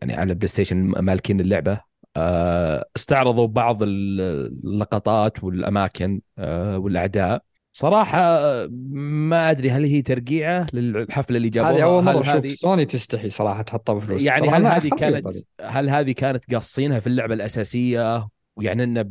يعني 0.00 0.14
على 0.14 0.34
بلاي 0.34 0.48
ستيشن 0.48 0.76
مالكين 0.76 1.40
اللعبة. 1.40 1.80
آه 2.16 2.84
استعرضوا 2.96 3.46
بعض 3.46 3.82
ال- 3.82 4.20
اللقطات 4.64 5.44
والأماكن 5.44 6.20
آه 6.38 6.78
والأعداء. 6.78 7.42
صراحة 7.76 8.18
آه، 8.20 8.68
ما 9.26 9.50
أدري 9.50 9.70
هل 9.70 9.84
هي 9.84 10.02
ترقيعة 10.02 10.66
للحفلة 10.72 11.36
اللي 11.36 11.48
جابوها 11.48 11.72
هذه 11.76 11.82
أول 11.84 11.98
هل 12.08 12.14
مرة 12.14 12.20
أشوف 12.20 12.34
هذه 12.34 12.48
سوني 12.48 12.84
تستحي 12.84 13.30
صراحة 13.30 13.62
تحطها 13.62 13.94
بفلوس 13.94 14.22
يعني 14.22 14.48
هل 14.48 14.66
هذه 14.66 14.88
كانت. 14.88 15.28
هل 15.60 15.90
هذه 15.90 16.12
كانت 16.12 16.54
قاصينها 16.54 17.00
في 17.00 17.06
اللعبة 17.06 17.34
الأساسية 17.34 18.28
ويعني 18.56 18.84
إنه 18.84 19.04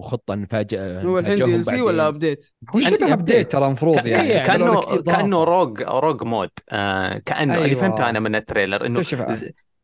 خطة 0.00 0.34
نفاجأ 0.34 1.02
هو 1.02 1.18
الحين 1.18 1.34
DLC؟ 1.36 1.80
ولا 1.80 2.08
update؟ 2.08 2.46
هو 2.70 2.78
أنت 2.78 2.88
شبه. 3.00 3.12
ابديت 3.12 3.52
ترى 3.52 3.66
المفروض 3.66 3.98
ك- 3.98 4.06
يعني 4.06 4.28
كأنه. 4.38 5.02
كأنه 5.02 5.44
rogue 5.44 5.82
rogue 5.82 6.22
mode 6.22 6.50
آه 6.70 7.18
كانه 7.18 7.54
اللي 7.54 7.64
أيوة. 7.64 7.80
فهمته 7.80 8.08
أنا 8.10 8.20
من 8.20 8.34
ال 8.34 8.41
trailer 8.41 8.86
إنه 8.86 9.02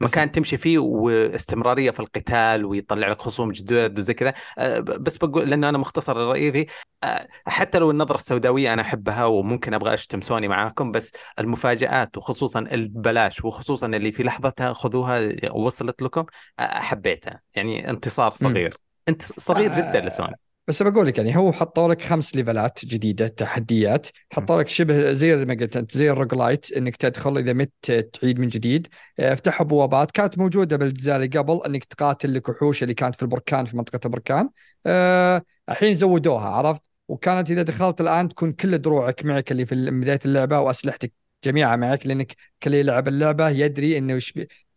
مكان 0.01 0.33
تمشي 0.33 0.57
فيه 0.57 0.79
واستمرارية 0.79 1.91
في 1.91 2.01
القتال 2.01 2.65
ويطلع 2.65 3.09
لك 3.09 3.21
خصوم 3.21 3.53
جدد 3.53 3.99
وزي 3.99 4.15
كذا. 4.15 4.35
ب- 4.59 5.03
بس 5.05 5.17
بقول 5.17 5.51
لأنه 5.51 5.69
أنا 5.69 5.79
مختصر 5.79 6.13
الرأي 6.13 6.53
فيه 6.53 6.67
آه، 7.05 7.29
حتى 7.47 7.79
لو 7.79 7.91
النظرة 7.91 8.15
السوداوية 8.15 8.73
أنا 8.73 8.83
أحبها 8.83 9.25
وممكن 9.25 9.75
أبغى 9.75 9.95
أشتم 9.95 10.21
سوني 10.21 10.49
معاكم 10.49 10.93
بس 10.93 11.11
المفاجآت 11.39 12.17
وخصوصا 12.17 12.59
البلاش 12.61 13.45
وخصوصا 13.45 13.87
اللي 13.87 14.13
في 14.13 14.23
لحظتها 14.23 14.73
خذوها 14.73 15.29
وصلت 15.53 16.03
لكم 16.03 16.25
آه، 16.59 16.81
حبيتها. 16.81 17.41
يعني 17.55 17.91
انتصار 17.91 18.31
صغير. 18.31 18.77
انتصار 19.09 19.23
صغير 19.23 19.71
جدا 19.73 20.01
لسوني. 20.01 20.37
بس 20.71 20.83
بقول 20.83 21.07
لك 21.07 21.19
يعني 21.19 21.37
هو 21.37 21.53
حطوا 21.53 21.89
لك 21.89 22.03
خمس 22.03 22.37
ليفلات 22.37 22.85
جديدة 22.85 23.29
تحديات. 23.29 24.09
حطوا 24.33 24.61
لك 24.61 24.69
شبه 24.69 25.13
زي 25.13 25.45
ما 25.45 25.55
قلت 25.55 25.77
أنت 25.77 25.97
زي 25.97 26.11
ال 26.11 26.17
roguelite 26.17 26.73
إنك 26.73 26.97
تدخل 26.97 27.39
إذا 27.39 27.53
مت 27.53 27.73
تعيد 28.13 28.39
من 28.41 28.49
جديد. 28.49 28.89
آه، 29.19 29.35
فتحوا 29.35 29.67
بوابات 29.67 30.11
كانت 30.11 30.39
موجودة 30.39 30.77
بالاجزاء 30.77 31.17
اللي 31.17 31.27
قبل 31.27 31.61
إنك 31.67 31.85
تقاتل 31.85 32.37
الوحوش 32.37 32.83
اللي 32.83 32.95
كانت 32.95 33.15
في 33.15 33.23
البركان 33.23 33.65
في 33.65 33.77
منطقة 33.77 34.01
البركان. 34.05 34.51
آه، 34.87 35.43
الحين 35.69 35.95
زودوها 35.95 36.49
عرفت؟ 36.49 36.83
وكانت 37.09 37.51
إذا 37.51 37.63
دخلت 37.63 38.01
الآن 38.01 38.29
تكون 38.29 38.53
كل 38.53 38.79
دروعك 38.79 39.25
معك 39.25 39.53
اللي 39.53 39.67
في 39.67 39.91
بداية 39.91 40.21
اللعبة 40.25 40.61
وأسلحتك 40.61 41.13
جميعها 41.45 41.77
معك 41.77 42.07
لأنك 42.07 42.37
كل 42.63 42.75
يلعب 42.75 43.09
اللعبة 43.09 43.49
يدري 43.49 43.99
إنه 43.99 44.19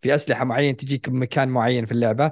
في 0.01 0.15
أسلحة 0.15 0.45
معين 0.45 0.77
تجيك 0.77 1.09
بمكان 1.09 1.49
معين 1.49 1.85
في 1.85 1.91
اللعبة. 1.91 2.31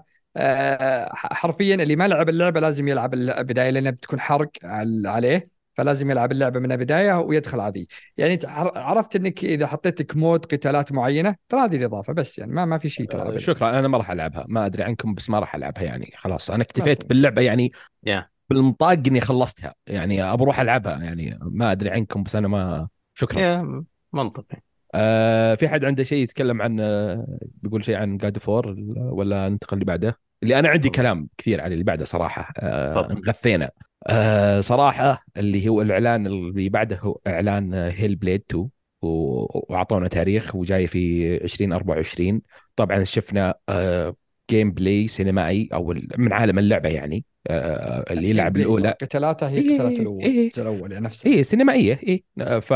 حرفيا 1.14 1.76
اللي 1.76 1.96
ما 1.96 2.08
لعب 2.08 2.30
اللعبة 2.30 2.60
لازم 2.60 2.88
يلعب 2.88 3.14
البداية 3.14 3.70
لأنها 3.70 3.92
بتكون 3.92 4.20
حرق 4.20 4.52
عل- 4.64 5.08
عليه 5.08 5.48
فلازم 5.74 6.12
يلعب 6.12 6.32
اللعبة 6.32 6.60
من 6.60 6.72
البداية 6.72 7.20
ويدخل 7.20 7.60
هذه 7.60 7.86
يعني 8.18 8.40
عرفت 8.76 9.16
إنك 9.16 9.44
إذا 9.44 9.68
حطيت 9.68 10.02
لك 10.02 10.18
mode 10.18 10.46
قتالات 10.46 10.92
معينة 10.92 11.36
ترى 11.50 11.60
هذه 11.62 11.76
الإضافة 11.76 12.14
بس 12.14 12.40
يعني 12.40 12.52
ما 12.52 12.66
ما 12.66 12.78
في 12.78 12.90
شيء 12.90 13.06
ترى 13.06 13.22
آه،. 13.22 13.38
شكرا 13.38 13.80
أنا 13.80 13.88
ما 13.88 13.98
راح 13.98 14.12
ألعبها 14.12 14.46
ما 14.50 14.66
أدري 14.66 14.84
عنكم 14.84 15.14
بس 15.14 15.30
ما 15.30 15.40
راح 15.40 15.56
ألعبها 15.56 15.84
يعني 15.84 16.14
خلاص 16.18 16.52
أنا 16.52 16.64
اكتفيت. 16.64 17.06
باللعبة 17.06 17.42
يعني. 17.42 17.72
بالمطاق 18.50 18.92
إني 19.08 19.22
خلصتها 19.22 19.76
يعني 19.88 20.24
ابى 20.24 20.44
أروح 20.44 20.60
ألعبها 20.60 20.98
يعني 20.98 21.40
ما 21.42 21.72
أدري 21.72 21.90
عنكم 21.90 22.24
بس 22.24 22.36
أنا 22.36 22.48
ما 22.48 22.88
شكرا 23.14 23.84
منطقي 24.14 24.62
آه 24.96 25.56
في 25.56 25.70
حد 25.70 25.86
عنده 25.86 26.04
شيء 26.04 26.24
يتكلم 26.24 26.62
عن 26.62 26.80
آه، 26.80 27.38
بيقول 27.62 27.84
شيء 27.86 27.96
عن 27.96 28.18
God 28.18 28.38
of 28.38 28.53
War 28.53 28.76
ولا 28.98 29.50
ننتقل 29.50 29.74
اللي 29.74 29.86
بعده؟ 29.86 30.18
اللي 30.44 30.60
أنا 30.60 30.70
عندي. 30.70 30.90
كلام 30.90 31.28
كثير 31.38 31.62
عليه 31.62 31.74
اللي 31.74 31.84
بعده 31.84 32.06
صراحة. 32.06 32.54
آه. 32.60 33.12
انغثينا. 33.12 33.70
آه 34.08 34.62
صراحة 34.62 35.24
اللي 35.38 35.70
هو 35.70 35.82
الإعلان 35.82 36.28
اللي 36.28 36.70
بعده 36.70 37.00
هو 37.00 37.20
إعلان 37.28 37.74
Hellblade 37.74 38.44
2 38.50 38.70
و- 39.02 39.74
وأعطونا 39.74 40.08
تاريخ 40.08 40.56
وجاي 40.56 40.88
في 40.88 41.36
2024 41.44 42.42
طبعا 42.76 43.04
شفنا 43.04 43.56
آه 43.70 44.16
gameplay 44.50 45.08
سينمائي 45.08 45.70
أو 45.74 45.94
من 46.18 46.34
عالم 46.34 46.60
اللعبة 46.60 46.90
يعني. 46.90 47.26
آه 47.48 48.14
اللي 48.14 48.30
يلعب 48.30 48.58
الأولى. 48.58 48.90
قتالاتها 49.02 49.50
هي 49.50 49.58
إيه، 49.58 49.74
قتالات 49.76 50.00
الأول 50.00 50.24
إيه. 50.24 50.50
الأول 50.58 50.92
يعني 50.92 51.06
نفسها. 51.06 51.32
هي 51.32 51.44
سينمائية 51.44 52.00
اي 52.08 52.24
ف 52.62 52.74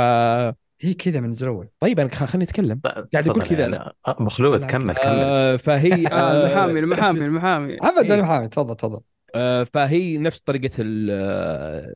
هي 0.82 0.94
كذا 0.94 1.20
من 1.20 1.30
الجزء 1.30 1.44
الأول 1.46 1.68
طيب 1.80 2.00
أنا 2.00 2.10
خليني 2.10 2.44
أتكلم. 2.44 2.80
قاعد 2.86 3.08
تفضل 3.08 3.42
كذا. 3.42 3.66
أنا. 3.66 3.94
آه، 4.08 4.16
بو 4.20 4.32
خلود 4.32 4.62
لا، 4.62 4.68
كمل 4.68 4.94
كمل. 4.94 5.04
آه 5.06 5.56
فهي 5.56 6.08
آه 6.14 6.46
المحامي 6.46 6.80
آه 6.80 6.84
المحامي 6.84 7.26
المحامي 7.26 7.78
ابدا 7.82 8.16
إيه. 8.16 8.22
محامي 8.22 8.48
تفضل 8.48 8.76
تفضل. 8.76 9.02
آه، 9.36 9.64
فهي 9.64 10.18
نفس 10.18 10.42
آه، 11.12 11.94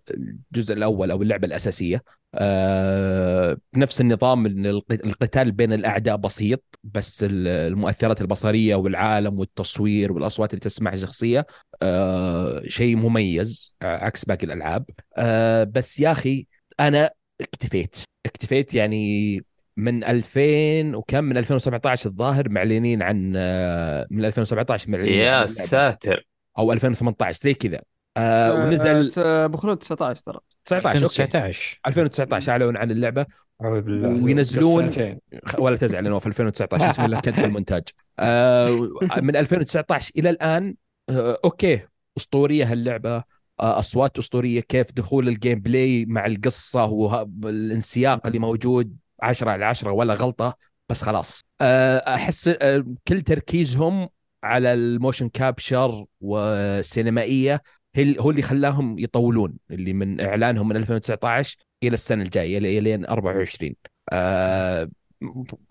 الجزء 0.52 0.74
الأول 0.74 1.12
أو 1.12 1.22
اللعبة 1.22 1.48
الأساسية. 1.48 2.04
آه، 2.36 3.58
نفس 3.76 4.02
النظام 4.02 4.46
القتال 4.92 5.52
بين 5.52 5.74
الأعداء 5.74 6.16
بسيط 6.16 6.64
بس 6.84 7.24
ال- 7.24 7.48
المؤثرات 7.48 8.22
البصرية 8.22 8.76
والعالم 8.76 9.40
والتصوير 9.40 10.12
والأصوات 10.12 10.50
اللي 10.54 10.60
تسمعها 10.62 10.96
شخصية. 10.96 11.46
آه، 11.82 12.62
شيء 12.68 12.96
مميز 12.96 13.76
عكس 13.82 14.26
باقي 14.26 14.46
الألعاب. 14.46 14.86
آه، 15.18 15.64
بس 15.64 16.00
يا 16.00 16.12
أخي 16.12 16.48
أنا 16.80 17.12
اكتفيت. 17.42 17.96
اكتفيت 18.26 18.74
يعني 18.74 19.44
من 19.78 20.04
2000 20.04 20.96
وكم؟ 20.98 21.24
من 21.24 21.38
2017 21.38 22.10
الظاهر 22.10 22.50
معلنين 22.50 23.02
عن 23.02 23.34
آه، 23.38 24.08
من 24.12 24.26
2017 24.26 24.90
معلنين 24.90 25.14
يا. 25.14 25.48
ساتر. 25.48 26.26
أو 26.58 26.72
2018 26.74 27.40
زي 27.44 27.54
كذا. 27.54 27.80
آه 28.18 28.54
ونزل 28.54 29.12
آه، 29.18 29.46
ابو 29.46 29.58
خلود 29.58 29.78
19 29.78 30.16
ترى. 30.24 30.40
19 30.66 30.88
أوكي. 31.04 31.06
2019 31.06 31.80
2019 31.88 32.52
أعلنوا 32.52 32.80
عن 32.80 32.92
اللعبة. 32.92 33.26
وينزلون- 33.64 35.18
ولا 35.60 35.78
تزعل 35.78 36.08
انه 36.08 36.20
في 36.20 36.28
2019 36.28 36.90
بسم 36.90 37.06
الله 37.06 37.20
cut 37.22 37.34
في 37.34 37.46
المونتاج. 37.46 37.84
آه 38.20 38.90
من 39.22 39.36
2019 39.36 40.12
إلى 40.18 40.30
الآن 40.30 40.76
آه 41.10 41.38
أوكي 41.46 41.80
أسطورية 42.18 42.72
هاللعبة. 42.72 43.16
آه 43.16 43.24
أصوات 43.62 44.18
أسطورية 44.18 44.60
كيف 44.62 44.92
دخول 44.92 45.28
ال 45.28 45.60
gameplay 45.60 46.06
مع 46.06 46.26
القصة 46.26 46.86
والانسياق 46.86 48.28
اللي 48.28 48.40
موجود 48.40 48.98
10 49.22 49.50
على 49.52 49.66
10 49.66 49.92
ولا 49.92 50.14
غلطة 50.14 50.58
بس 50.90 51.02
خلاص. 51.02 51.42
آه 51.62 51.98
أحس 52.16 52.48
آه 52.48 52.86
كل 53.08 53.22
تركيزهم 53.22 54.10
على 54.44 54.74
ال 54.74 54.82
motion 54.82 55.30
capture 55.30 56.06
والسينمائيه 56.22 57.62
هو 58.00 58.30
اللي 58.32 58.42
خلاهم 58.42 59.00
يطولون 59.00 59.54
اللي 59.72 59.94
من 59.94 60.22
إعلانهم 60.22 60.68
من 60.68 60.76
2019 60.76 61.58
إلى 61.84 61.94
السنة 61.94 62.24
الجاية 62.24 62.58
إلى 62.58 62.80
لين 62.80 63.06
24 63.06 63.76
آه 64.12 64.90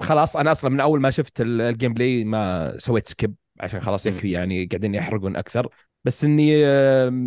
خلاص 0.01 0.37
أنا 0.37 0.53
أصلا 0.53 0.71
من 0.71 0.81
أول 0.81 1.01
ما 1.01 1.11
شفت 1.11 1.41
ال- 1.41 1.61
ال 1.61 1.95
gameplay 1.95 2.25
ما 2.25 2.75
سويت 2.79 3.09
skip 3.09 3.35
عشان 3.61 3.81
خلاص. 3.81 4.07
يكفي 4.07 4.31
يعني 4.31 4.65
قاعدين 4.67 4.95
يحرقون 4.95 5.37
أكثر. 5.37 5.69
بس 6.05 6.25
إني 6.25 6.67
آه، 6.67 7.25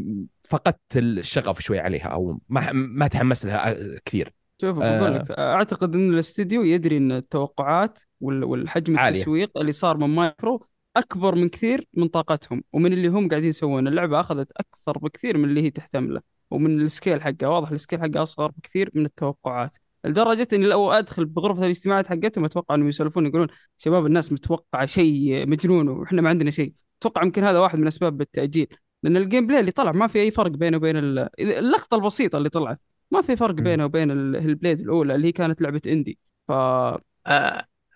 فقدت 0.50 0.80
الشغف 0.98 1.60
شوي 1.62 1.80
عليها 1.80 2.08
أو 2.08 2.42
ما 2.50 2.72
ما 2.72 3.08
تحمست 3.08 3.46
لها 3.46 3.72
آه، 3.72 4.00
كثير 4.06 4.34
شوف 4.62 4.80
آه. 4.80 5.00
بقول 5.00 5.16
لك 5.16 5.32
أعتقد 5.32 5.96
إن 5.96 6.14
الاستديو 6.14 6.64
يدري 6.64 6.98
إن 6.98 7.12
التوقعات 7.12 8.00
وال- 8.22 8.44
والحجم 8.44 8.98
عالية. 9.00 9.18
التسويق 9.20 9.58
اللي 9.58 9.72
صار 9.72 9.98
من 9.98 10.10
مايكرو 10.10 10.66
أكبر 10.98 11.36
من 11.36 11.50
كثير 11.50 11.88
من 11.94 12.08
طاقتهم 12.08 12.64
ومن 12.74 12.94
اللي 12.94 13.08
هم 13.08 13.28
قاعدين 13.30 13.50
يسوونه 13.50 13.90
اللعبة 13.90 14.20
أخذت 14.20 14.52
أكثر 14.58 14.98
بكثير 14.98 15.38
من 15.38 15.46
اللي 15.50 15.62
هي 15.62 15.70
تحتمله 15.70 16.22
ومن 16.52 16.82
ال 16.82 16.89
scale 16.89 17.22
حقها 17.22 17.48
واضح 17.50 17.72
ال 17.72 17.77
scale 17.77 18.00
حقها 18.02 18.24
أصغر 18.24 18.52
بكثير 18.58 18.92
من 18.94 19.06
التوقعات 19.06 19.78
لدرجة 20.06 20.48
إني 20.54 20.66
لو 20.68 20.92
أدخل 20.92 21.26
بغرفة 21.26 21.64
الاجتماعات 21.66 22.08
حقتهم 22.08 22.46
أتوقع 22.46 22.76
إنهم 22.76 22.88
يسولفون 22.88 23.26
يقولون 23.26 23.48
شباب 23.78 24.06
الناس 24.06 24.32
متوقعة 24.32 24.86
شيء 24.86 25.48
مجنون 25.48 25.88
وإحنا 25.90 26.22
ما 26.22 26.30
عندنا 26.30 26.52
شيء 26.52 26.74
أتوقع 27.02 27.24
يمكن 27.24 27.44
هذا 27.44 27.60
واحد 27.60 27.80
من 27.80 27.88
اسباب 27.88 28.22
التاجيل 28.22 28.68
لأن 29.04 29.18
ال 29.18 29.48
gameplay 29.48 29.60
اللي 29.60 29.72
طلع 29.72 29.92
ما 29.92 30.08
في 30.08 30.20
أي 30.22 30.32
فرق 30.32 30.52
بينه 30.52 30.78
وبين 30.78 30.98
ال- 30.98 31.30
اللقطة 31.42 31.96
البسيطة 31.96 32.38
اللي 32.38 32.50
طلعت 32.50 32.80
ما 33.12 33.22
في 33.22 33.36
فرق. 33.36 33.54
بينه 33.56 33.86
وبين 33.86 34.12
ال- 34.12 34.36
ال 34.36 34.43
Blade 34.43 34.80
الأولى 34.80 35.16
اللي 35.16 35.28
هي 35.28 35.32
كانت 35.32 35.62
لعبة 35.62 35.82
indie 35.88 36.20
ف 36.48 36.52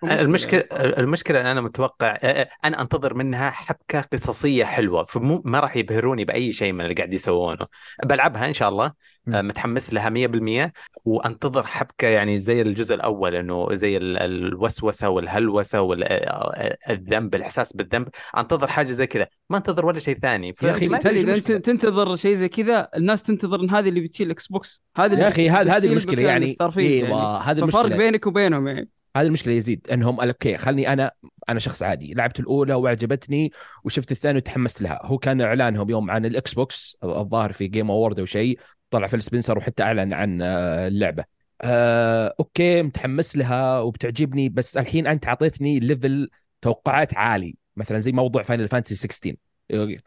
المشكلة 0.04 1.41
أن 1.41 1.46
أنا 1.46 1.62
متوقع 1.62 2.18
أنا 2.66 2.82
أنتظر 2.82 3.14
منها 3.14 3.50
حبكة 3.50 4.02
قصصية 4.02 4.66
حلوة 4.66 5.04
فمو 5.04 5.41
ما 5.46 5.60
راح 5.60 5.76
يبهروني 5.78 6.26
بأي 6.26 6.52
شيء 6.52 6.74
من 6.74 6.82
اللي 6.82 6.93
قاعد 6.93 7.14
يسوونه. 7.14 7.66
بلعبها 8.06 8.46
إن 8.46 8.54
شاء 8.54 8.70
الله. 8.70 8.91
متحمس 9.28 9.93
لها 9.93 10.10
100% 10.10 10.74
وأنتظر 11.06 11.64
حبكة 11.64 12.08
يعني 12.08 12.39
زي 12.39 12.62
الجزء 12.62 12.96
الأول 12.96 13.36
إنه 13.36 13.68
زي 13.74 13.98
ال- 13.98 14.18
الوسوسة 14.18 15.10
والهلوسة 15.10 15.82
والذنب 15.82 17.36
الإحساس 17.36 17.74
بالذنب. 17.74 18.08
أنتظر 18.38 18.68
حاجة 18.68 18.91
زي 18.91 19.08
كذا 19.08 19.28
ما 19.50 19.58
أنتظر 19.58 19.86
ولا 19.86 20.00
شيء 20.00 20.20
ثاني. 20.20 20.54
يا 20.64 20.74
إيش 20.82 20.93
أنت؟ 21.38 21.52
تنتظر 21.52 22.16
شيء 22.16 22.34
زي 22.36 22.50
كذا 22.50 22.88
الناس 22.96 23.24
تنتظر 23.24 23.60
إن 23.60 23.70
هذه 23.70 23.89
اللي 23.89 24.02
بتشيل 24.02 24.32
Xbox 24.32 24.84
هذه 24.98 25.12
اللي 25.14 25.24
يا 25.24 25.28
أخي 25.28 25.50
هذا 25.50 25.78
هذه 25.78 25.86
المشكلة 25.86 26.22
يعني. 26.24 26.46
أيوه 27.08 27.38
هذه 27.38 27.60
المشكلة. 27.60 27.98
بينك 27.98 28.28
وبينهم 28.28 28.68
يعني. 28.68 28.89
هذه 29.16 29.28
المشكلة 29.28 29.53
يزيد 29.53 29.88
إنهم 29.91 30.16
قال 30.20 30.28
أوكي 30.28 30.57
خلني 30.57 30.93
أنا 30.93 31.11
أنا 31.49 31.59
شخص 31.59 31.84
عادي 31.84 32.13
لعبت 32.13 32.39
الأولى 32.39 32.74
وعجبتني 32.74 33.51
وشفت 33.84 34.11
الثانية 34.11 34.38
وتحمست 34.38 34.82
لها. 34.82 34.99
هو 35.03 35.18
كان 35.18 35.41
إعلانهم 35.41 35.89
يوم 35.89 36.11
عن 36.11 36.26
ال 36.26 36.53
Xbox 36.53 36.97
الظاهر 37.03 37.51
في 37.53 37.68
Game 37.68 37.91
Awards 37.91 38.20
أو 38.20 38.26
شيء 38.26 38.59
طلع 38.89 39.07
Phil 39.08 39.22
Spencer 39.22 39.58
وحتى 39.57 39.84
أعلن 39.84 40.13
عن 40.13 40.41
آه، 40.41 40.88
اللعبة. 40.88 41.26
آه، 41.61 42.36
أوكي 42.39 42.82
متحمس 42.82 43.38
لها 43.38 43.80
وبتعجبني 43.80 44.49
بس 44.49 44.78
الحين 44.78 45.07
أنت 45.07 45.28
اعطيتني 45.28 45.80
level 45.80 46.30
توقعات 46.61 47.13
عالي. 47.13 47.55
مثلا 47.76 47.99
زي 47.99 48.11
موضوع 48.11 48.43
Final 48.43 48.68
Fantasy 48.68 48.95
16 48.95 49.36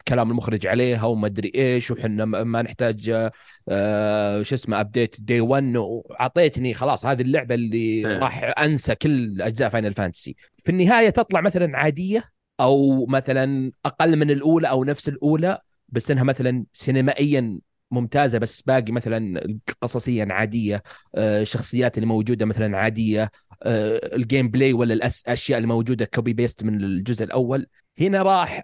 كلام 0.07 0.31
المخرج 0.31 0.67
عليها 0.67 1.05
وما 1.05 1.27
أدري 1.27 1.51
إيش 1.55 1.91
وحنا 1.91 2.25
ما 2.25 2.61
نحتاج 2.61 3.09
آه، 3.09 3.31
آه، 3.69 4.43
شو 4.43 4.55
اسمه 4.55 4.79
update 4.79 5.21
day 5.21 5.41
1 5.41 5.75
وأعطيتني 5.77 6.73
خلاص 6.73 7.05
هذه 7.05 7.21
اللعبة 7.21 7.55
اللي 7.55 7.77
إيه. 7.77 8.17
راح 8.17 8.53
أنسى 8.59 8.95
كل 8.95 9.41
أجزاء 9.41 9.69
Final 9.69 9.93
Fantasy 9.93 10.35
في 10.57 10.71
النهاية 10.71 11.09
تطلع 11.09 11.41
مثلا 11.41 11.77
عادية 11.77 12.23
أو 12.59 13.05
مثلا 13.05 13.71
أقل 13.85 14.15
من 14.15 14.31
الأولى 14.31 14.69
أو 14.69 14.83
نفس 14.83 15.09
الأولى 15.09 15.59
بس 15.89 16.11
إنها 16.11 16.23
مثلا 16.23 16.65
سينمائيا 16.73 17.59
ممتازة 17.91 18.37
بس 18.37 18.61
باقي 18.61 18.91
مثلا 18.91 19.57
قصصيا 19.81 20.27
عادية 20.31 20.83
آه، 21.15 21.41
الشخصيات 21.41 21.97
اللي 21.97 22.07
موجودة 22.07 22.45
مثلا 22.45 22.77
عادية 22.77 23.31
آه، 23.63 24.15
ال 24.15 24.49
gameplay 24.49 24.73
ولا 24.73 24.93
الاشياء 24.93 25.57
اللي 25.57 25.67
موجوده 25.67 26.05
copy 26.05 26.33
paste 26.33 26.63
من 26.63 26.83
الجزء 26.83 27.23
الأول. 27.23 27.67
هنا 27.99 28.21
راح 28.21 28.63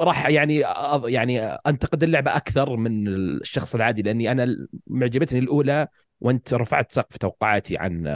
راح 0.00 0.26
يعني 0.28 0.64
يعني 1.04 1.40
أنتقد 1.40 2.02
اللعبة 2.02 2.36
أكثر 2.36 2.76
من 2.76 3.08
الشخص 3.08 3.74
العادي 3.74 4.02
لأني 4.02 4.32
أنا 4.32 4.68
معجبتني 4.86 5.38
الأولى 5.38 5.88
وأنت 6.20 6.54
رفعت 6.54 6.92
سقف 6.92 7.16
توقعاتي 7.16 7.78
عن 7.78 8.06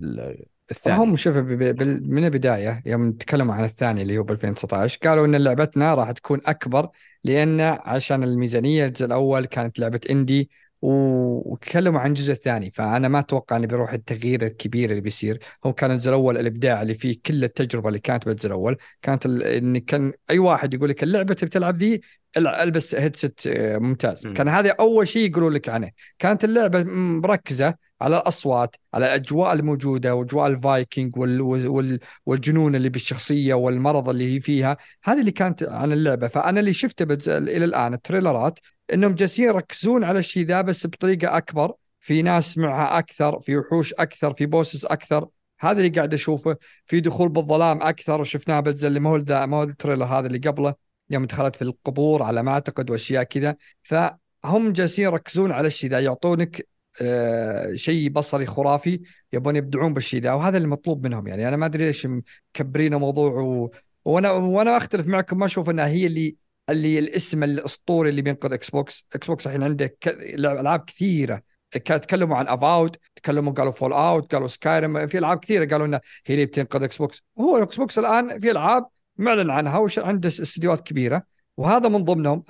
ال- 0.00 0.44
الثاني 0.70 0.96
هم 0.98 1.16
شوف 1.16 1.36
من 1.36 2.24
البداية 2.24 2.82
يوم 2.86 3.12
تكلموا 3.12 3.54
عن 3.54 3.64
الثاني 3.64 4.02
اللي 4.02 4.18
هو 4.18 4.22
ب 4.22 4.30
2019 4.30 4.98
قالوا 5.04 5.26
إن 5.26 5.36
لعبتنا 5.36 5.94
راح 5.94 6.10
تكون 6.10 6.40
أكبر 6.46 6.88
لأن 7.24 7.60
عشان 7.60 8.22
الميزانية 8.22 8.86
الجزء 8.86 9.06
الأول 9.06 9.44
كانت 9.46 9.78
لعبة 9.78 10.00
اندي 10.10 10.50
وتكلموا 10.88 12.00
عن 12.00 12.10
الجزء 12.10 12.32
الثاني 12.32 12.70
فأنا 12.70 13.08
ما 13.08 13.18
أتوقع 13.18 13.56
انه 13.56 13.66
بيروح 13.66 13.92
التغيير 13.92 14.46
الكبير 14.46 14.90
اللي 14.90 15.00
بيصير. 15.00 15.38
هو 15.66 15.72
كان 15.72 15.90
الجزء 15.90 16.08
الأول 16.08 16.38
الإبداع 16.38 16.82
اللي 16.82 16.94
فيه 16.94 17.16
كل 17.26 17.44
التجربة 17.44 17.88
اللي 17.88 17.98
كانت 18.00 18.26
بالجزء 18.26 18.46
الأول. 18.46 18.76
كانت 19.02 19.26
ال- 19.26 19.42
إن 19.42 19.78
كان 19.78 20.12
أي 20.30 20.38
واحد 20.38 20.74
يقول 20.74 20.88
لك 20.88 21.02
اللعبة 21.02 21.34
اللي 21.34 21.46
بتلعب 21.46 21.76
ذي 21.76 22.00
ألبس 22.36 22.94
headset 22.94 23.46
آه، 23.46 23.78
ممتاز. 23.78 24.26
مم. 24.26 24.34
كان 24.34 24.48
هذا 24.48 24.74
أول 24.80 25.08
شيء 25.08 25.30
يقولوا 25.30 25.50
لك 25.50 25.68
عنه. 25.68 25.90
كانت 26.18 26.44
اللعبة 26.44 26.82
مركزة 27.20 27.74
على 28.00 28.16
الأصوات 28.16 28.76
على 28.94 29.06
الأجواء 29.06 29.52
الموجودة 29.52 30.14
وأجواء 30.14 30.46
الفايكنج 30.46 31.16
وال 31.16 31.40
وال 31.40 31.98
والجنون 32.26 32.74
اللي 32.74 32.88
بالشخصية 32.88 33.54
والمرض 33.54 34.08
اللي 34.08 34.34
هي 34.34 34.40
فيها. 34.40 34.76
هذه 35.04 35.20
اللي 35.20 35.30
كانت 35.30 35.62
عن 35.62 35.92
اللعبة. 35.92 36.28
فأنا 36.28 36.60
اللي 36.60 36.72
شفته 36.72 37.04
إلى 37.38 37.64
الآن 37.64 37.94
ال 37.94 38.01
trailer 38.01 38.51
ات 38.51 38.58
إنهم 38.94 39.14
جالسين 39.14 39.44
يركزون 39.44 40.04
على 40.04 40.18
الشيء 40.18 40.46
ذا 40.46 40.60
بس 40.60 40.86
بطريقة 40.86 41.36
أكبر 41.36 41.74
في 42.00 42.22
ناس 42.22 42.58
معها 42.58 42.98
أكثر 42.98 43.40
في 43.40 43.56
وحوش 43.56 43.94
أكثر 43.94 44.34
في 44.34 44.46
bosses 44.46 44.86
أكثر. 44.86 45.28
هذا 45.60 45.78
اللي 45.78 45.88
قاعد 45.88 46.14
أشوفه. 46.14 46.56
في 46.86 47.00
دخول 47.00 47.28
بالظلام 47.28 47.82
أكثر 47.82 48.20
وشفناه 48.20 48.60
بالجزء 48.60 48.88
اللي 48.88 49.00
ما 49.00 49.10
هو 49.10 49.46
ما 49.46 49.56
هو 49.56 49.62
ال 49.62 49.67
trailer 49.67 50.04
هذا 50.04 50.26
اللي 50.26 50.38
قبله 50.38 50.74
يوم 51.10 51.24
دخلت 51.24 51.56
في 51.56 51.62
القبور 51.62 52.22
على 52.22 52.42
ما 52.42 52.52
أعتقد 52.52 52.90
وأشياء 52.90 53.22
كذا. 53.22 53.56
فهم 53.82 54.72
جالسين 54.72 55.04
يركزون 55.04 55.52
على 55.52 55.66
الشيء 55.66 55.90
ذا 55.90 56.00
يعطونك 56.00 56.68
آه، 57.02 57.74
شيء 57.74 58.08
بصري 58.10 58.46
خرافي 58.46 59.00
يبون 59.32 59.56
يبدعون 59.56 59.94
بالشيء 59.94 60.20
ذا 60.22 60.32
وهذا 60.32 60.56
اللي 60.56 60.68
مطلوب 60.68 61.06
منهم. 61.06 61.26
يعني 61.26 61.48
أنا 61.48 61.56
ما 61.56 61.66
أدري 61.66 61.86
ليش 61.86 62.06
مكبرين 62.06 62.94
الموضوع 62.94 63.30
و... 63.32 63.70
وأنا 64.04 64.30
وأنا 64.30 64.76
أختلف 64.76 65.06
معكم 65.06 65.38
ما 65.38 65.46
أشوف 65.46 65.70
إنها 65.70 65.86
هي 65.86 66.06
اللي 66.06 66.36
اللي 66.70 66.98
الاسم 66.98 67.42
الأسطوري 67.42 68.10
اللي 68.10 68.22
بينقذ 68.22 68.52
Xbox 68.52 69.06
Xbox 69.14 69.46
الحين 69.46 69.62
عنده 69.62 69.86
ك... 69.86 70.08
ألعاب 70.08 70.84
كثيرة. 70.86 71.42
تكلموا 71.84 72.36
عن 72.36 72.48
Avowed 72.48 72.96
تكلموا 73.16 73.52
قالوا 73.52 73.72
Fallout 73.72 74.32
قالوا 74.32 74.48
Skyrim 74.48 75.06
في 75.06 75.18
ألعاب 75.18 75.38
كثيرة 75.38 75.64
قالوا 75.64 75.86
انها 75.86 76.00
هي 76.26 76.34
اللي 76.34 76.46
بتنقذ 76.46 76.82
Xbox 76.82 77.22
هو 77.40 77.62
Xbox 77.62 77.98
الآن 77.98 78.40
في 78.40 78.50
ألعاب 78.50 78.86
معلن 79.16 79.50
عنها 79.50 79.78
وش 79.78 79.98
عنده 79.98 80.28
استديوهات 80.28 80.80
كبيرة. 80.80 81.22
وهذا 81.56 81.88
من 81.88 82.04
ضمنهم 82.04 82.44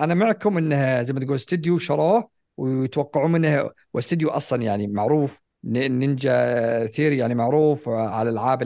أنا 0.00 0.14
معكم 0.14 0.58
إنها 0.58 1.02
زي 1.02 1.12
ما 1.12 1.20
تقول 1.20 1.34
استديو 1.34 1.78
شروه 1.78 2.28
ويتوقعون 2.56 3.32
منه 3.32 3.70
واستديو 3.94 4.28
أصلا 4.28 4.62
يعني 4.62 4.86
معروف. 4.86 5.42
Ninja 5.64 6.86
Theory 6.86 7.18
يعني 7.18 7.34
معروف 7.34 7.88
على 7.88 8.28
الألعاب 8.28 8.62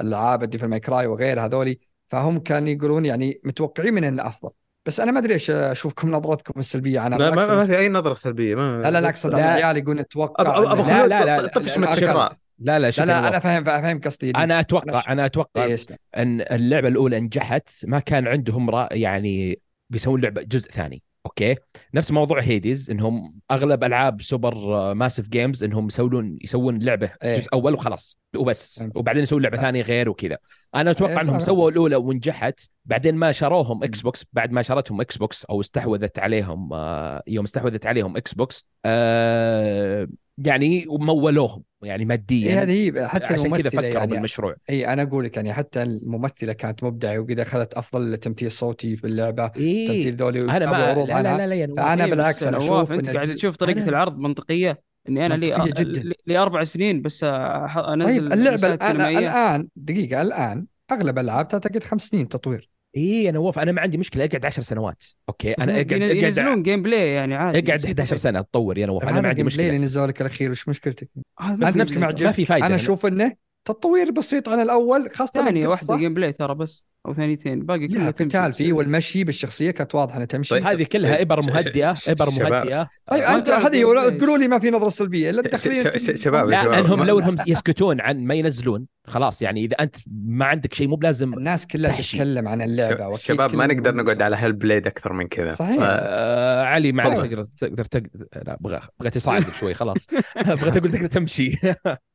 العاب 0.00 0.44
Devil 0.44 0.66
May 0.66 0.80
Cry 0.80 1.06
وغير 1.06 1.40
هذولي. 1.40 1.91
فهم 2.12 2.38
كانوا 2.38 2.68
يقولون 2.68 3.04
يعني 3.04 3.40
متوقعين 3.44 3.94
منه 3.94 4.08
انه 4.08 4.26
أفضل. 4.26 4.50
بس 4.86 5.00
أنا 5.00 5.12
ما 5.12 5.18
أدري 5.18 5.34
إيش 5.34 5.50
أشوفكم 5.50 6.10
نظرتكم 6.10 6.60
السلبية. 6.60 7.06
أنا 7.06 7.16
ما, 7.18 7.30
بالعكس 7.30 7.50
ما, 7.50 7.56
ما 7.56 7.66
في 7.66 7.78
أي 7.78 7.88
نظرة 7.88 8.14
سلبية 8.14 8.54
ما 8.54 8.82
لا 8.82 8.90
لا 8.90 9.00
لا 9.00 9.08
أقصد 9.08 9.30
لا. 9.30 9.38
العيال 9.38 9.76
يقولون 9.76 9.98
أتوقع 9.98 10.58
ابو 10.72 10.84
إنه- 10.84 10.88
لا، 10.88 11.06
لا، 11.06 11.42
لا، 11.42 11.46
طفش 11.48 11.78
لا، 11.78 11.78
من 11.78 11.84
لا، 11.84 12.78
لا 12.78 12.90
لا 12.90 12.90
لا 13.04 13.04
لا 13.04 13.28
أنا 13.28 13.38
فاهم 13.38 13.64
فاهم 13.64 14.00
قصدي. 14.00 14.30
أنا 14.30 14.60
أتوقع 14.60 15.12
أنا 15.12 15.26
أتوقع 15.26 15.64
إيه، 15.64 15.78
إن 16.16 16.40
اللعبة 16.40 16.88
الأولى 16.88 17.20
نجحت 17.20 17.68
ما 17.84 17.98
كان 17.98 18.28
عندهم 18.28 18.70
رأ... 18.70 18.88
يعني 18.92 19.60
بيسوون 19.90 20.20
لعبة 20.20 20.42
جزء 20.42 20.70
ثاني. 20.70 21.02
أوكي 21.26 21.56
نفس 21.94 22.10
موضوع 22.10 22.40
Hades 22.40 22.90
إنهم 22.90 23.40
أغلب 23.50 23.84
ألعاب 23.84 24.22
Supermassive 24.22 25.28
Games 25.28 25.64
إنهم 25.64 25.86
يسوون 25.86 26.38
يسوون 26.40 26.78
لعبة 26.78 27.12
إيه. 27.24 27.36
جزء 27.38 27.48
أول 27.52 27.74
وخلاص 27.74 28.18
وبس. 28.36 28.84
وبعدين 28.94 29.22
يسوون 29.22 29.42
لعبة 29.42 29.56
لا. 29.56 29.62
ثانية 29.62 29.82
غير 29.82 30.08
وكذا 30.08 30.38
أنا 30.74 30.90
أتوقع 30.90 31.12
إيه، 31.12 31.20
إنهم. 31.22 31.38
سووا 31.38 31.70
الأولى 31.70 31.96
ونجحت 31.96 32.60
بعدين 32.84 33.14
ما 33.14 33.32
شروهم 33.32 33.84
Xbox 33.84 34.24
بعد 34.32 34.52
ما 34.52 34.62
شرتهم 34.62 35.00
Xbox 35.00 35.44
أو 35.44 35.60
استحوذت 35.60 36.18
عليهم 36.18 36.72
آه، 36.72 37.22
يوم 37.26 37.44
استحوذت 37.44 37.86
عليهم 37.86 38.16
Xbox 38.16 38.66
آه، 38.84 40.08
يعني 40.38 40.86
مولوهم 40.88 41.62
يعني 41.82 42.04
ماديا 42.04 42.48
إيه 42.48 42.62
هذه 42.62 42.90
هي 43.00 43.08
حتى 43.08 43.34
عشان 43.34 43.56
كذا 43.56 43.70
فكروا 43.70 43.84
يعني 43.84 44.06
بالمشروع 44.06 44.54
اي 44.70 44.92
أنا 44.92 45.02
أقول 45.02 45.24
لك 45.24 45.36
يعني 45.36 45.52
حتى 45.52 45.82
الممثلة 45.82 46.52
كانت 46.52 46.84
مبدعة 46.84 47.18
وقد 47.18 47.40
اخذت 47.40 47.74
أفضل 47.74 48.16
تمثيل 48.16 48.50
صوتي 48.50 48.96
في 48.96 49.06
اللعبة 49.06 49.50
إيه 49.56 49.86
تمثيل 49.86 50.16
ذولي 50.16 50.40
أنا 50.40 50.70
ما 50.70 50.94
لا 51.04 51.22
لا 51.22 51.46
لا, 51.46 51.66
لا. 51.66 51.74
فأنا 51.76 52.04
إيه، 52.04 52.10
بس 52.10 52.16
بالعكس 52.16 52.42
أنا 52.42 52.56
أشوف 52.58 52.92
أنت 52.92 53.08
ان 53.08 53.14
قاعد 53.16 53.28
تشوف 53.34 53.56
طريقة 53.56 53.84
أنا- 53.84 53.88
العرض 53.88 54.18
منطقية 54.18 54.82
إني 55.08 55.26
أنا 55.26 55.34
لي 55.34 55.50
منطقية 55.50 55.70
جداً. 55.84 56.00
لي- 56.00 56.14
لي 56.26 56.38
أربع 56.38 56.64
سنين 56.64 57.02
بس 57.02 57.24
أنزل 57.24 58.20
طيب 58.20 58.32
اللعبة 58.32 58.74
الآن. 58.74 59.16
الآن 59.18 59.68
دقيقة 59.76 60.22
الآن 60.22 60.66
أغلب 60.92 61.18
الألعاب 61.18 61.48
تعتقد 61.48 61.84
خمس 61.84 62.02
سنين 62.06 62.28
تطوير 62.28 62.70
إيه 62.96 63.24
يا 63.24 63.30
نواف 63.30 63.58
أنا 63.58 63.72
ما 63.72 63.80
عندي 63.80 63.98
مشكلة 63.98 64.24
أقعد 64.24 64.44
10 64.46 64.62
سنوات. 64.62 65.02
أوكي 65.28 65.52
أنا 65.52 65.72
اقعد 65.72 65.92
ين- 65.92 66.02
اقعد 66.02 66.16
ينزلون 66.16 66.62
gameplay 66.62 67.12
يعني 67.12 67.34
عادي 67.34 67.58
أقعد 67.58 67.80
شيء 67.80 67.88
11 67.90 68.06
طبيعي. 68.16 68.18
سنة 68.18 68.40
تطور 68.40 68.78
يا 68.78 68.86
نواف 68.86 69.02
أنا 69.02 69.20
ما 69.20 69.28
عندي 69.28 69.42
مشكلة. 69.42 69.66
اللي 69.66 69.78
نزلوا 69.78 70.06
لك 70.06 70.20
الأخير 70.20 70.50
وش 70.50 70.68
مشكلتك؟ 70.68 71.08
آه، 71.40 71.44
ما 71.44 71.54
بس 71.56 71.64
عندي 71.66 71.78
نفس 71.78 71.92
مشكلة 71.92 72.06
مع 72.06 72.26
ما 72.26 72.32
في 72.32 72.44
فايدة 72.46 72.66
أنا 72.66 72.76
أنا- 72.76 72.80
أشوف 72.80 73.06
إنه 73.06 73.32
تطوير 73.64 74.10
بسيط 74.10 74.48
عن 74.48 74.60
الأول 74.60 75.10
خاصة 75.10 75.32
ثانية. 75.32 75.66
واحدة 75.68 75.96
gameplay 75.96 76.32
ترى 76.32 76.54
بس. 76.54 76.84
أو 77.06 77.12
ثانيتين 77.12 77.60
باقي 77.66 77.88
كلها 77.88 78.50
فيه 78.50 78.72
والمشي 78.72 79.24
بالشخصية 79.24 79.70
كانت 79.70 79.94
واضحه 79.94 80.16
إنها 80.16 80.26
تمشي 80.26 80.50
طيب. 80.54 80.66
هذه 80.66 80.82
كلها 80.82 81.22
إبر 81.22 81.42
ش- 81.42 81.44
ش- 81.44 81.48
مهدئة 81.48 81.94
إبر. 82.08 82.30
مهدئة 82.30 82.88
طيب 83.06 83.22
أنت 83.22 83.50
هذه. 83.50 83.80
تقولوا 84.18 84.38
لي 84.38 84.48
ما 84.48 84.58
في 84.58 84.70
نظرة 84.70 84.88
سلبية 84.88 85.30
الا 85.30 85.56
ش- 85.98 86.22
شباب 86.22 86.48
لا. 86.48 86.78
انهم 86.78 87.04
لو 87.04 87.18
انهم 87.18 87.36
يسكتون 87.46 88.00
عن 88.00 88.24
ما 88.24 88.34
ينزلون 88.34 88.86
خلاص 89.06 89.42
يعني 89.42 89.64
إذا 89.64 89.76
أنت 89.80 89.96
ما 90.26 90.44
عندك 90.44 90.74
شيء 90.74 90.88
مو 90.88 90.96
بلازم 90.96 91.32
الناس 91.34 91.66
كلها 91.66 91.90
تحشي. 91.90 92.16
تتكلم 92.16 92.48
عن 92.48 92.62
اللعبة 92.62 93.16
شباب 93.16 93.54
ما 93.56 93.66
نقدر 93.66 93.94
نقعد 93.94 94.22
على 94.22 94.36
هيل 94.36 94.52
بليد 94.52 94.86
أكثر 94.86 95.12
من 95.12 95.28
كذا 95.28 95.54
صحيح. 95.54 95.78
آه 95.82 96.62
علي 96.64 96.92
معلش. 96.92 97.20
تقدر 97.20 97.44
تقدر 97.58 97.84
تقدر 97.84 98.08
لا 98.46 98.54
أبغى 98.60 98.80
بغيت 99.00 99.16
أصعد 99.16 99.42
شوي 99.60 99.74
خلاص 99.74 100.06
بغيت 100.46 100.76
أقول 100.76 100.90
تقدر 100.90 101.06
تمشي 101.06 101.58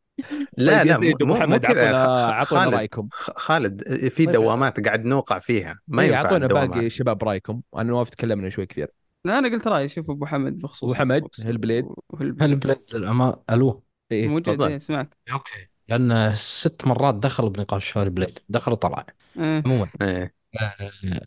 لا 0.58 0.78
طيب 0.84 0.88
لا 0.88 1.26
مو- 1.26 1.36
خ- 1.36 1.42
اعطونا 1.42 2.62
خالد 2.62 2.74
رأيكم. 2.74 3.10
خالد 3.12 3.84
في 4.08 4.26
طيب. 4.26 4.32
دوامات 4.32 4.86
قاعد 4.86 5.06
نوقع 5.06 5.40
فيها. 5.40 5.80
ما 5.88 6.02
إيه، 6.02 6.08
ينفع 6.08 6.22
اعطونا 6.22 6.48
باقي 6.48 6.90
شباب 6.90 7.24
رأيكم. 7.24 7.62
أنا 7.76 7.84
نواف 7.84 8.10
تكلمنا 8.10 8.50
شوي 8.50 8.66
كثير. 8.66 8.88
لا 9.26 9.40
أنا 9.40 9.50
قلت 9.50 9.68
رأيي. 9.68 9.88
شوف 9.88 10.10
أبو 10.10 10.26
حمد 10.26 10.58
بخصوص 10.58 10.84
أبو 10.92 10.94
حمد، 11.00 11.12
Xbox 11.12 11.46
Hellblade. 11.46 11.86
و- 11.86 11.96
و 12.10 12.32
Hellblade. 12.32 12.44
Hellblade 12.52 12.78
للأمانة؟ 12.94 13.36
ألو. 13.50 13.84
إيه. 14.12 14.28
موجود 14.28 14.44
تفضل. 14.44 14.68
إيه، 14.68 14.76
اسمعك 14.76 15.18
أوكي. 15.34 15.68
لأن 15.90 16.36
ست 16.36 16.88
مرات 16.88 17.16
دخل 17.16 17.50
بنقاش 17.50 17.98
Hellblade. 17.98 18.40
دخل 18.50 18.72
وطلع 18.72 19.06
إيه. 19.40 19.64
عموما. 19.66 19.88
إيه. 20.02 20.34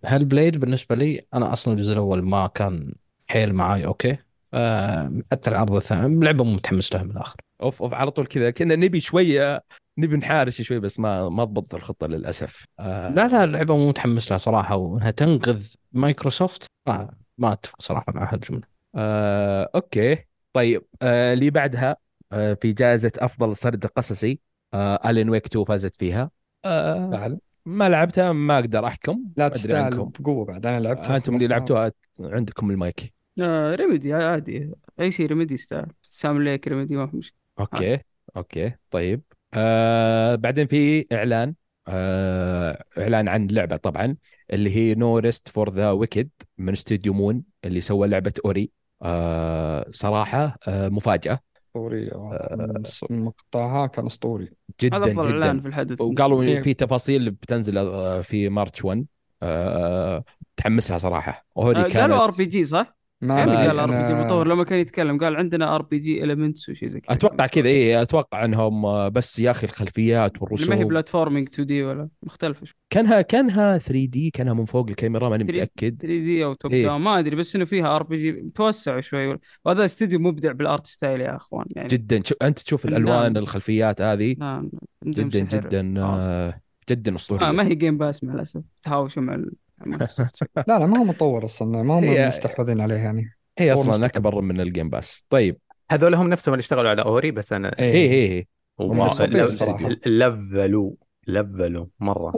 Hellblade 0.05 0.61
بالنسبة 0.61 0.95
لي 0.97 1.21
أنا 1.35 1.53
أصلا 1.53 1.75
الجزء 1.75 1.93
الأول 1.93 2.23
ما 2.23 2.47
كان 2.47 2.95
حيل 3.31 3.55
معاي 3.55 3.87
أوكي. 3.87 4.17
آه، 4.55 5.13
حتى 5.33 5.51
العرض 5.51 5.73
الثاني 5.77 6.25
لعبة 6.25 6.45
مو 6.45 6.55
متحمس 6.55 6.95
لها 6.95 7.03
من 7.03 7.11
الآخر. 7.11 7.37
أوف 7.63 7.83
أوف 7.83 7.95
على 7.95 8.11
طول 8.11 8.27
كذا 8.27 8.51
كنا 8.51 8.77
نبي 8.77 9.01
شوية 9.01 9.65
نبي 9.99 10.17
نحارش 10.17 10.63
شوي 10.63 10.81
بس 10.81 11.01
ما 11.01 11.29
ما 11.29 11.45
ضبطت 11.45 11.75
الخطة 11.75 12.07
للأسف. 12.07 12.65
آه. 12.79 13.09
لا 13.09 13.29
لا 13.29 13.45
اللعبة 13.45 13.77
مو 13.77 13.89
متحمس 13.89 14.31
لها 14.31 14.39
صراحة 14.39 14.77
وإنها 14.77 15.11
تنقذ 15.11 15.67
مايكروسوفت. 15.93 16.67
آه 16.89 17.11
ما 17.39 17.53
أتفق 17.53 17.83
صراحة 17.83 18.13
مع 18.13 18.33
هالجمله 18.33 18.63
آه 18.95 19.71
أوكي. 19.75 20.19
طيب 20.53 20.83
آه 21.03 21.33
اللي 21.33 21.51
بعدها 21.51 21.97
آه 22.33 22.55
في 22.55 22.73
جائزة 22.73 23.13
أفضل 23.19 23.57
سرد 23.57 23.87
قصصي 23.87 24.39
آه 24.75 25.11
Alan 25.11 25.31
Wake 25.31 25.47
2 25.47 25.65
فازت 25.65 25.97
فيها. 25.97 26.31
آه 26.65 27.39
ما 27.67 27.89
لعبتها 27.89 28.33
ما 28.33 28.59
أقدر 28.59 28.87
أحكم 28.87 29.13
ما 29.13 29.31
لا 29.37 29.49
تستاهل. 29.49 29.97
بقوة 30.21 30.45
بعد 30.45 30.67
أنا 30.67 30.81
لعبتها 30.81 31.17
أنتم 31.17 31.35
اللي. 31.35 31.47
لعبتوها 31.47 31.93
عندكم 32.21 32.71
المايك. 32.71 33.13
آه 33.41 33.75
Remedy 33.75 34.15
عادي. 34.15 34.71
أي 35.01 35.11
شيء 35.11 35.27
Remedy 35.27 35.55
يستاهل. 35.55 35.87
Sam 36.03 36.43
Lake 36.43 36.69
Remedy 36.69 36.97
ما 36.97 37.07
في 37.07 37.17
مشكلة. 37.17 37.40
أوكي 37.61 37.99
أوكي. 38.37 38.73
طيب. 38.91 39.23
آه 39.55 40.35
بعدين 40.35 40.67
في 40.67 41.07
إعلان 41.13 41.55
آه 41.89 42.85
إعلان 42.99 43.29
عن 43.29 43.47
لعبة 43.47 43.77
طبعا 43.77 44.17
اللي 44.53 44.77
هي 44.77 44.95
No 44.95 45.19
Rest 45.19 45.49
for 45.49 45.71
the 45.73 45.91
Wicked 45.91 46.29
من 46.59 46.73
استوديو 46.73 47.13
Moon 47.13 47.43
اللي 47.65 47.81
سوى 47.81 48.09
لعبة 48.09 48.33
Ori. 48.45 48.71
آه 49.03 49.87
صراحة 49.93 50.57
آه 50.69 50.89
مفاجأة. 50.89 51.41
اسطوري 51.67 52.11
من 52.57 52.85
ص- 52.85 53.05
مقطعها 53.11 53.87
كان 53.87 54.07
أسطوري. 54.07 54.49
جدا 54.81 54.97
هذا 54.97 55.05
أفضل 55.13 55.31
إعلان 55.33 55.53
جدا. 55.53 55.63
في 55.63 55.69
الحدث. 55.69 56.01
وقالوا 56.01 56.43
إيه. 56.43 56.63
في 56.63 56.75
تفاصيل 56.75 57.31
بتنزل 57.31 57.79
آه، 57.79 58.21
في 58.21 58.49
March 58.49 58.85
1 58.85 59.07
آه 59.43 60.25
تحمس 60.57 60.91
لها 60.91 60.99
صراحة 60.99 61.47
آه، 61.57 61.61
اوري 61.61 61.93
قالوا 61.93 61.93
كانت 61.93 62.13
R 62.13 62.31
PG 62.31 62.65
صح؟ 62.65 63.00
ما 63.23 63.43
أدري، 63.43 63.57
قال 63.57 63.79
RPG 63.79 64.13
المطور 64.13 64.49
لما 64.49 64.65
كان 64.65 64.79
يتكلم 64.79 65.19
قال 65.19 65.37
عندنا 65.37 65.75
RPG 65.75 66.25
elements 66.25 66.69
وشيء 66.69 66.89
زي 66.89 67.01
كذا. 67.01 67.17
أتوقع 67.17 67.47
كذا 67.47 67.69
اي 67.69 68.03
أتوقع 68.03 68.45
إنهم 68.45 68.87
آه، 68.87 69.09
بس 69.09 69.39
يا 69.39 69.51
أخي 69.51 69.67
الخلفيات 69.67 70.35
اللي 70.35 70.47
ما 70.47 70.49
هي 70.51 70.53
والرسوم. 70.53 70.89
platforming 70.89 71.49
2D 71.49 71.83
ولا 71.83 72.09
مختلفة 72.23 72.67
شوي. 72.67 72.75
كانها 72.91 73.21
كانها 73.21 73.79
3D 73.79 74.31
كانها 74.31 74.55
من 74.55 74.65
فوق 74.65 74.89
الكاميرا 74.89 75.29
ماني 75.29 75.45
3 75.45 75.63
متأكد. 75.63 75.95
3 75.97 76.07
D 76.07 76.45
أو 76.45 76.55
top 76.55 76.73
إيه. 76.73 76.87
down 76.87 77.01
ما 77.01 77.19
أدري 77.19 77.37
بس 77.37 77.57
إنه 77.57 77.65
فيها 77.65 77.97
RPG 77.97 78.33
متوسع 78.33 79.01
شوي. 79.01 79.39
وهذا 79.65 79.85
استوديو 79.85 80.19
مبدع 80.19 80.53
بال 80.53 80.66
art 80.66 80.87
style 80.87 81.21
يا 81.21 81.37
أخوان 81.37 81.65
يعني. 81.77 81.89
جدا. 81.89 82.23
شو 82.25 82.35
أنت 82.43 82.59
تشوف. 82.59 82.87
الألوان 82.87 83.37
الخلفيات 83.37 84.01
هذه؟ 84.03 84.37
نعم 84.39 84.71
جدا 85.05 85.49
سحر. 85.49 85.61
جدا. 85.69 85.95
آه، 85.99 86.61
جدا 86.91 87.15
أسطورية. 87.15 87.49
آه 87.49 87.53
ما 87.53 87.67
هي 87.67 87.75
Game 87.75 87.99
Pass 87.99 88.25
مع 88.25 88.35
الأسف. 88.35 88.63
تهاوشوا 88.83 89.23
مع 89.23 89.35
ال-. 89.35 89.53
لا 90.69 90.79
لا 90.79 90.87
ما 90.87 90.99
هو 90.99 91.05
مطور 91.05 91.45
أصلا 91.45 91.83
ما 91.83 91.99
هم 91.99 92.05
هي- 92.05 92.27
مستحوذين 92.29 92.81
عليه 92.81 92.95
يعني 92.97 93.31
هي 93.59 93.73
أصلا. 93.73 94.07
أكبر 94.07 94.41
من 94.41 94.61
ال 94.61 94.67
Game 94.67 94.91
Pass 94.91 95.25
طيب 95.31 95.59
هذول 95.91 96.15
هم 96.15 96.29
نفسهم 96.29 96.55
اللي 96.55 96.61
اشتغلوا 96.63 96.91
على 96.91 97.03
Ori 97.03 97.31
بس 97.31 97.53
أنا 97.53 97.79
إيه 97.79 98.47
مبسوطين 98.81 99.43
لف- 99.43 99.51
صراحة. 99.51 99.89
لفلوا 100.07 100.93
لفلوا 101.27 101.87
مرة. 102.01 102.33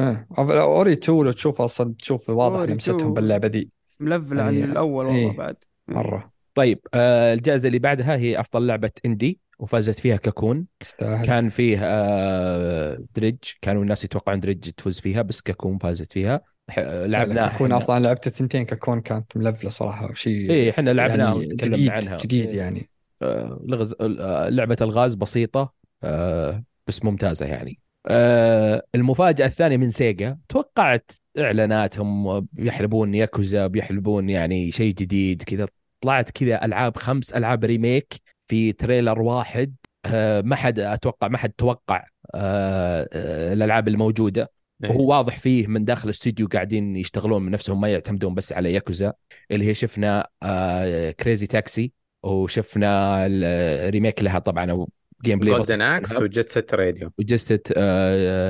إيه 0.00 0.26
Ori 0.40 0.92
2 0.92 1.22
لو 1.24 1.32
تشوف 1.32 1.60
أصلا 1.60 1.94
تشوف 1.98 2.30
واضح 2.30 2.70
لمستهم 2.70 2.96
2. 2.96 3.12
باللعبة 3.14 3.48
ذي 3.48 3.68
ملفل 4.00 4.40
عن 4.40 4.54
يعني- 4.54 4.72
الأول 4.72 5.06
والله 5.06 5.30
إيه. 5.30 5.36
بعد 5.36 5.56
مرة 5.88 6.32
طيب 6.54 6.80
آه 6.94 7.34
الجائزة 7.34 7.66
اللي 7.66 7.78
بعدها 7.78 8.16
هي 8.16 8.40
أفضل 8.40 8.66
لعبة 8.66 8.90
indie 9.06 9.40
وفازت 9.58 10.00
فيها 10.00 10.16
Cocoon 10.16 10.66
تستاهل 10.80 11.26
كان 11.26 11.48
فيه 11.48 11.78
آه 11.82 12.98
Dredge 13.16 13.36
كانوا 13.62 13.82
الناس 13.82 14.04
يتوقعون 14.04 14.40
Dredge 14.40 14.70
تفوز 14.70 15.00
فيها 15.00 15.22
بس 15.22 15.40
Cocoon 15.40 15.78
فازت 15.78 16.12
فيها 16.12 16.40
لعبناها 16.78 17.58
Cocoon. 17.58 17.72
أصلا 17.72 18.00
لعبت 18.00 18.26
الثنتين 18.26 18.64
Cocoon 18.64 19.00
كانت 19.00 19.36
ملفلة 19.36 19.70
صراحة 19.70 20.14
شيء 20.14 20.50
إيه 20.50 20.70
إحنا 20.70 20.90
لعبناها 20.90 21.34
يعني 21.42 21.54
جديد 21.54 21.90
عنها. 21.90 22.16
جديد 22.16 22.52
يعني. 22.52 22.90
آه، 23.22 23.60
لغز... 23.66 23.94
آه، 24.00 24.48
لعبة 24.48 24.76
الغاز 24.80 25.14
بسيطة 25.14 25.72
آه، 26.04 26.64
بس 26.86 27.04
ممتازة 27.04 27.46
يعني. 27.46 27.78
آه، 28.06 28.82
المفاجأة 28.94 29.46
الثانية 29.46 29.76
من 29.76 29.90
Sega 29.90 30.38
توقعت 30.48 31.10
إعلاناتهم 31.38 32.40
بيحلبون 32.52 33.14
ياكوزا 33.14 33.66
بيحلبون 33.66 34.30
يعني 34.30 34.72
شيء 34.72 34.94
جديد 34.94 35.42
كذا. 35.42 35.68
طلعت 36.00 36.30
كذا 36.30 36.64
ألعاب 36.64 36.96
خمس 36.96 37.32
ألعاب 37.32 37.64
remake 37.64 38.14
في 38.48 38.72
trailer 38.72 39.22
واحد. 39.22 39.74
آه، 40.06 40.40
ما 40.40 40.56
حد 40.56 40.78
أتوقع 40.78 41.28
ما 41.28 41.38
حد 41.38 41.50
توقع 41.50 42.04
الألعاب 42.34 43.88
الموجودة. 43.88 44.42
إيه. 44.42 44.48
وهو 44.84 45.10
واضح 45.10 45.38
فيه 45.38 45.66
من 45.66 45.84
داخل 45.84 46.04
الاستوديو 46.04 46.46
قاعدين 46.46 46.96
يشتغلون 46.96 47.42
من 47.42 47.50
نفسهم 47.50 47.80
ما 47.80 47.88
يعتمدون 47.88 48.34
بس 48.34 48.52
على 48.52 48.72
ياكوزا 48.72 49.12
اللي 49.50 49.66
هي 49.66 49.74
شفنا 49.74 50.28
آه، 50.42 51.10
Crazy 51.10 51.46
Taxi 51.46 51.92
وشفنا 52.22 53.26
ال 53.26 53.40
remake 53.40 54.22
لها 54.22 54.38
طبعا 54.38 54.70
أو 54.70 54.88
gameplay 55.24 55.38
Golden 55.38 55.54
Axe 55.54 55.82
و 55.82 56.16
Jet 56.16 56.48
Set 56.48 56.74
Radio. 56.74 57.12
و 57.18 57.32
Jet 57.32 57.74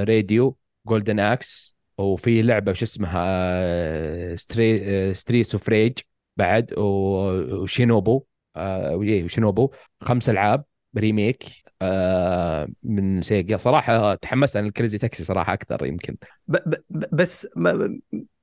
Set 0.02 0.22
Radio 0.22 0.56
Golden 0.86 1.20
Axe 1.20 1.76
وفي 1.98 2.42
لعبة 2.42 2.70
وش 2.70 2.82
اسمها 2.82 3.24
آه، 3.26 4.36
Stree- 4.36 5.14
Streets 5.14 5.54
of 5.54 5.68
Rage 5.68 5.98
بعد 6.36 6.74
و 6.78 6.96
Shinobi 6.96 8.24
آه، 8.56 8.96
وإيه، 8.96 9.24
و 9.24 9.30
Shinobi 9.30 9.70
خمس 10.00 10.28
ألعاب. 10.30 10.64
remake 10.98 11.44
آه، 11.82 12.68
من 12.82 13.22
Sega. 13.22 13.56
صراحة 13.56 14.14
تحمست 14.14 14.56
عن 14.56 14.66
ال 14.66 14.71
Crazy 14.71 14.98
Taxi 14.98 15.24
صراحة 15.24 15.52
أكثر 15.52 15.86
يمكن. 15.86 16.16
ب 16.48 16.56
ب 16.56 16.74
ب- 16.90 17.04
بس 17.16 17.48
ما 17.56 17.98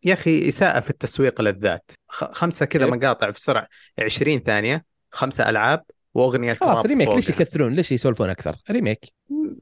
يا 0.06 0.14
أخي 0.14 0.49
إساءة 0.49 0.80
في 0.80 0.89
التسويق 0.89 1.41
للذات. 1.41 1.91
خ- 2.08 2.32
خمسة 2.32 2.66
كذا 2.66 2.86
كيف؟ 2.86 2.93
مقاطع 2.93 3.32
في 3.32 3.41
سرعه 3.41 3.68
20 3.99 4.39
ثانية 4.39 4.86
خمسة 5.12 5.49
ألعاب 5.49 5.84
وأغنية 6.14 6.54
خلاص 6.54 6.86
remake. 6.86 7.10
ليش 7.10 7.26
فوقها. 7.28 7.41
يكثرون؟ 7.41 7.74
ليش 7.74 7.91
يسولفون 7.91 8.30
أكثر؟ 8.30 8.56
remake. 8.72 9.06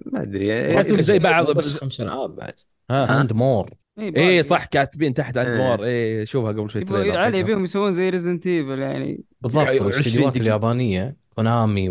ما 0.05 0.21
أدري. 0.21 0.73
تحسهم 0.73 1.01
زي 1.01 1.19
بعض 1.19 1.51
بس 1.51 1.77
خمس 1.77 2.01
ألعاب 2.01 2.35
بعد. 2.35 2.53
and 2.91 3.33
more 3.33 3.69
إيه 3.99 4.05
إيه 4.05 4.11
باقي. 4.11 4.43
صح 4.43 4.65
كاتبين 4.65 5.13
تحت 5.13 5.37
and 5.37 5.47
إيه. 5.47 5.57
more 5.57 5.83
إيه 5.83 6.25
شوفها 6.25 6.51
قبل 6.51 6.69
شوي 6.69 6.83
trailer. 6.83 7.17
علي 7.17 7.39
يبيهم 7.39 7.63
يسوون 7.63 7.91
زي 7.91 8.09
Resident 8.09 8.47
Evil 8.47 8.79
يعني. 8.79 9.23
بالضبط 9.41 9.65
يعني 9.65 9.79
والاستديوهات 9.79 10.07
20 10.17 10.29
دقيقة. 10.29 10.41
اليابانية 10.43 11.15
Konami 11.35 11.89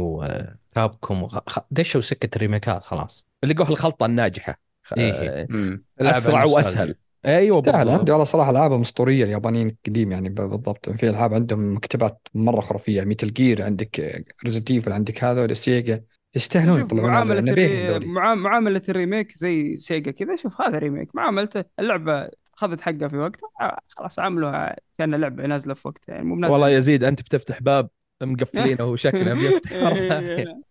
و 0.72 0.79
Capcom 0.79 1.22
وخ- 1.22 1.48
خ- 1.48 1.60
دشوا 1.70 2.00
سكة 2.00 2.36
الريميكات 2.36 2.84
خلاص. 2.84 3.24
لقوه 3.44 3.70
الخلطة 3.70 4.06
الناجحة. 4.06 4.60
إيه. 4.98 5.12
آه، 5.12 5.78
أسرع. 6.00 6.44
وأسهل. 6.44 6.94
أيوه 7.26 7.60
تستاهل. 7.60 7.76
بالضبط. 7.84 7.98
عندي 7.98 8.12
والله 8.12 8.24
صراحة 8.24 8.50
العابهم 8.50 8.80
أسطورية 8.80 9.24
اليابانيين 9.24 9.76
قديم 9.86 10.12
يعني 10.12 10.28
بالضبط. 10.28 10.90
في 10.90 11.10
ألعاب 11.10 11.34
عندهم 11.34 11.74
مكتبات 11.74 12.28
مرة 12.34 12.60
خرافية. 12.60 13.02
Metal 13.02 13.32
Gear 13.32 13.62
عندك 13.62 14.24
Resident 14.44 14.70
Evil 14.70 14.92
عندك 14.92 15.24
هذا 15.24 15.44
ال 15.44 15.56
Sega 15.56 16.04
يستاهلون 16.34 16.80
يطلعون 16.80 17.10
معاملة 17.10 17.40
نبيهم 17.40 17.52
الري... 17.52 17.86
ذولي 17.86 18.06
معا- 18.06 18.34
معاملة 18.34 18.82
ال 18.88 18.95
remake 18.95 19.32
زي 19.36 19.76
Sega 19.76 20.10
كذا. 20.10 20.36
شوف 20.36 20.60
هذا 20.60 20.78
remake. 20.78 21.14
معاملته 21.14 21.64
اللعبة 21.78 22.28
أخذت 22.58 22.80
حقها 22.80 23.08
في 23.08 23.16
وقتها. 23.16 23.76
خلاص 23.88 24.18
عاملوها 24.18 24.76
كان 24.98 25.14
لعبة 25.14 25.46
نازلة 25.46 25.74
في 25.74 25.88
وقتها. 25.88 26.12
يعني 26.14 26.24
مو 26.26 26.52
والله 26.52 26.68
يزيد 26.68 27.04
أنت 27.04 27.20
بتفتح 27.20 27.62
باب 27.62 27.88
مقفلينه 28.22 28.84
وشكله 28.84 29.34
بيفتح 29.34 29.72
مرة 29.72 29.94
إيه، 29.94 30.08
ثانية. 30.08 30.62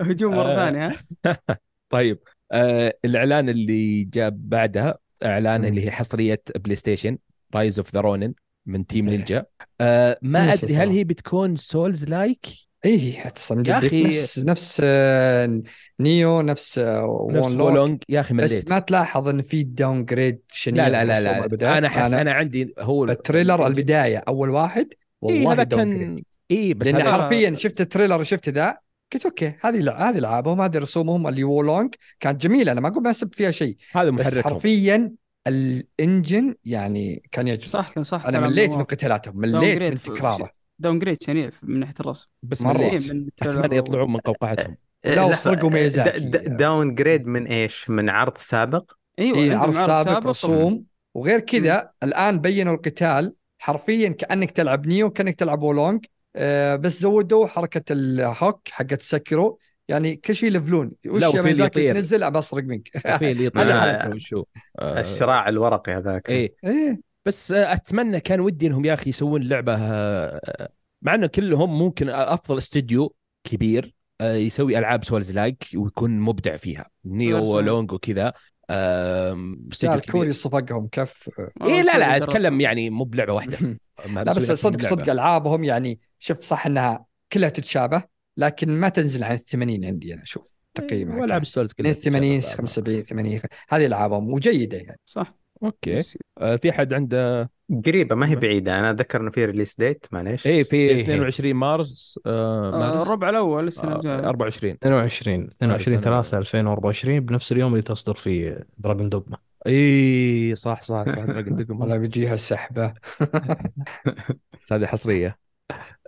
هجوم 0.00 0.34
مرة 0.34 0.52
آه. 0.52 0.56
ثانية. 0.56 0.96
ها 1.26 1.38
طيب 1.90 2.18
آه 2.52 2.94
الإعلان 3.04 3.48
اللي 3.48 4.04
جاب 4.04 4.48
بعدها 4.48 4.98
إعلان. 5.24 5.64
اللي 5.64 5.84
هي 5.86 5.90
حصرية 5.90 6.42
PlayStation 6.56 7.18
Rise 7.54 7.78
of 7.78 7.94
the 7.94 8.00
Ronin 8.00 8.34
من 8.66 8.86
Team 8.86 9.08
إيه. 9.08 9.16
نينجا 9.16 9.44
آه 9.80 10.18
ما 10.22 10.52
أدري 10.52 10.74
هل. 10.76 10.90
هي 10.90 11.04
بتكون 11.04 11.56
souls 11.56 12.04
like 12.04 12.46
اي 12.84 13.12
حتى 13.12 13.54
من 13.54 13.66
يا 13.66 13.80
جد 13.80 13.90
أخي- 13.90 13.94
نفس 14.06 14.38
نفس 14.38 14.80
آه، 14.84 15.62
Nioh 16.00 16.40
نفس 16.42 16.78
آه، 16.78 17.28
نفس 17.30 17.54
Wo 17.54 17.74
Long 17.74 18.02
يا 18.08 18.20
أخي 18.20 18.34
بس 18.34 18.52
مليت 18.52 18.70
ما 18.70 18.78
تلاحظ 18.78 19.28
إن 19.28 19.42
في 19.42 19.62
downgrade 19.62 20.40
شنيع 20.48 20.88
لا 20.88 21.04
لا 21.04 21.04
لا 21.04 21.20
لا. 21.20 21.40
والبداية. 21.40 21.78
أنا 21.78 21.86
احس 21.86 22.12
أنا 22.12 22.32
عندي 22.32 22.74
هو 22.78 23.04
ال 23.04 23.12
trailer 23.12 23.66
البداية 23.66 24.18
أول 24.28 24.50
واحد 24.50 24.88
إيه 25.28 25.46
والله 25.46 25.52
هذا 25.52 25.62
داون 25.62 25.90
كان 25.90 25.90
جريد 25.90 26.20
إي 26.50 26.74
بس 26.74 26.86
لأن 26.86 27.02
حرفيا 27.04 27.54
شفت 27.54 27.80
ال 27.80 27.85
trailer 27.85 28.22
شفت 28.22 28.48
ذا 28.48 28.78
قلت 29.12 29.24
okay 29.26 29.52
هذه 29.60 29.78
لع- 29.80 30.08
هذه 30.10 30.18
العابهم 30.18 30.60
هذه 30.60 30.78
رسومهم 30.78 31.26
اللي 31.28 31.44
Wo 31.44 31.61
Long 31.61 31.94
كانت 32.20 32.42
جميلة 32.42 32.72
أنا 32.72 32.80
ما 32.80 32.88
أقول 32.88 33.02
ما 33.02 33.10
اسب 33.10 33.34
فيها 33.34 33.50
شيء 33.50 33.76
هذا 33.92 34.10
بس 34.10 34.26
محركهم. 34.26 34.52
حرفيا 34.54 35.12
ال 35.46 35.61
engine 35.61 36.54
يعني 36.64 37.22
كان 37.32 37.48
يجذب 37.48 37.68
صح 37.70 37.88
كان 37.88 38.04
صح 38.04 38.26
أنا 38.26 38.40
مليت. 38.40 38.76
من 38.76 38.82
قتالاتهم 38.84 39.38
مليت 39.38 39.82
من 39.82 39.94
تكراره 40.02 40.50
downgrade 40.78 41.22
شنيع 41.22 41.50
من 41.62 41.80
ناحية 41.80 41.94
الرسم. 42.00 42.26
بس 42.42 42.62
من 42.62 42.70
ال 42.70 42.77
trailer 42.77 43.30
اتمنى 43.60 43.76
يطلعون 43.76 44.12
من 44.12 44.20
قوقعتهم. 44.20 44.76
لا، 45.04 45.22
وسرقوا 45.22 45.70
د- 45.70 46.56
downgrade 46.56 47.26
من 47.26 47.46
إيش؟ 47.46 47.90
من 47.90 48.08
عرض 48.10 48.38
سابق؟ 48.38 48.92
أيوه 49.18 49.38
إي 49.38 49.42
عندهم 49.42 49.60
عرض 49.60 49.72
سابق 49.74 50.18
طبعاً. 50.18 50.30
رسوم. 50.30 50.84
وغير 51.14 51.40
كذا 51.40 51.90
الآن 52.02 52.38
بينوا 52.40 52.74
القتال 52.74 53.34
حرفيا 53.58 54.08
كأنك 54.08 54.50
تلعب 54.50 54.86
Nioh 54.86 55.10
كأنك 55.10 55.34
تلعب 55.34 55.62
Wo 55.62 55.76
Long 55.76 56.04
آه 56.04 56.08
بس 56.76 57.00
زودوا 57.00 57.46
حركة 57.46 57.92
ال 57.92 58.07
hook 58.07 58.68
حقت 58.68 59.02
Sekiro 59.02 59.58
يعني 59.88 60.16
كل 60.16 60.34
شيء 60.34 60.48
يلفلون 60.48 60.92
وش 61.06 61.20
لا، 61.20 61.26
يا 61.26 61.28
وفي 61.28 61.38
اللي 61.38 61.48
ميزاكي؟ 61.48 61.80
يطير. 61.80 61.94
تنزل 61.94 62.22
أبى 62.22 62.38
أسرق 62.38 62.64
منك. 62.64 62.88
في 63.18 63.30
اللي 63.30 63.32
هذا 63.32 63.44
يطلع 63.44 63.80
حالته. 63.80 64.16
وشو 64.16 64.44
آه، 64.78 65.00
الشراع 65.00 65.48
الورقي 65.48 65.92
هذاك. 65.92 66.30
إيه. 66.30 66.54
إيه. 66.64 67.00
بس 67.26 67.52
آه، 67.52 67.72
أتمنى 67.72 68.20
كان 68.20 68.40
ودي 68.40 68.66
إنهم 68.66 68.84
يا 68.84 68.94
أخي 68.94 69.10
يسوون 69.10 69.42
لعبة 69.42 69.76
آه، 69.80 70.68
مع 71.02 71.14
إنه 71.14 71.26
كلهم 71.26 71.78
ممكن 71.78 72.08
أفضل 72.08 72.58
استوديو 72.58 73.14
كبير 73.44 73.94
آه، 74.20 74.34
يسوي 74.34 74.78
ألعاب 74.78 75.04
souls 75.04 75.32
like 75.32 75.66
ويكون 75.74 76.18
مبدع 76.18 76.56
فيها. 76.56 76.90
Nioh 77.04 77.44
Wo 77.44 77.60
Long 77.60 77.92
وكذا. 77.92 78.32
استوديو 78.70 79.94
الكوري 79.94 80.32
صفقهم 80.32 80.88
كف. 80.92 81.30
إيه 81.62 81.82
لا 81.82 81.98
لا 81.98 82.14
آه، 82.14 82.16
أتكلم. 82.16 82.60
يعني 82.60 82.90
مو 82.90 83.04
بلعبة 83.04 83.32
واحدة. 83.32 83.58
لا 84.14 84.22
بس 84.22 84.52
صدق. 84.52 84.82
صدق 84.82 85.10
ألعابهم 85.10 85.64
يعني 85.64 85.98
شوف 86.18 86.40
صح 86.40 86.66
إنها 86.66 87.06
كلها 87.32 87.48
تتشابه 87.48 88.02
لكن 88.36 88.68
ما 88.68 88.88
تنزل 88.88 89.24
عن 89.24 89.34
ال 89.34 89.44
80 89.44 89.84
عندي 89.84 90.14
أنا 90.14 90.22
أشوف 90.22 90.56
تقييمها 90.74 91.20
وألعاب 91.20 91.42
ال 91.42 91.47
souls 91.47 91.72
كلها 91.72 91.92
80 91.92 92.40
تتشابه. 92.40 92.56
75 92.56 93.02
80 93.02 93.40
هذه 93.68 93.86
ألعابهم 93.86 94.32
وجيدة 94.32 94.76
يعني. 94.76 95.00
صح. 95.06 95.34
أوكي. 95.62 96.02
آه، 96.38 96.56
في 96.56 96.72
حد 96.72 96.92
عنده؟ 96.92 97.50
قريبة 97.86 98.14
ما 98.14 98.28
هي 98.28 98.36
بعيدة. 98.36 98.78
أنا 98.78 98.90
أتذكر 98.90 99.20
إنه 99.20 99.30
في 99.30 99.44
release 99.44 99.76
date 99.76 100.06
معليش. 100.12 100.46
إيه 100.46 100.64
في 100.64 100.76
إيه. 100.76 101.00
22 101.02 101.54
مارس 101.54 102.20
آه، 102.26 102.74
آه، 102.74 102.78
مارس. 102.78 103.06
الربع 103.06 103.28
الأول 103.30 103.66
السنة 103.66 103.92
آه، 103.92 103.96
الجايه 103.96 104.28
24 104.28 104.74
22 104.74 105.46
22 105.46 106.00
سنة. 106.00 106.00
3 106.00 106.38
2024 106.38 107.20
بنفس 107.20 107.52
اليوم 107.52 107.72
اللي 107.72 107.82
تصدر 107.82 108.14
فيه 108.14 108.66
Dragon's 108.78 109.08
Dogma 109.08 109.36
اي 109.66 110.54
صح 110.56 110.82
صح 110.82 111.04
صح 111.06 111.24
Dragon's 111.24 111.56
Dogma 111.56 111.80
والله 111.80 111.98
بيجيها 111.98 112.34
السحبة. 112.34 112.94
بس 114.62 114.72
هذه 114.72 114.86
حصرية. 114.86 115.38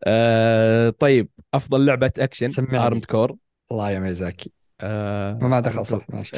آه 0.04 0.90
طيب 0.90 1.28
أفضل 1.54 1.86
لعبة 1.86 2.12
action. 2.18 2.74
Armored 2.76 3.04
Core 3.04 3.36
الله 3.70 3.90
يا 3.90 3.98
ميزاكي. 3.98 4.52
آه 4.80 5.34
ما 5.42 5.60
دخل 5.60 5.86
صح 5.86 6.06
ماشي. 6.10 6.36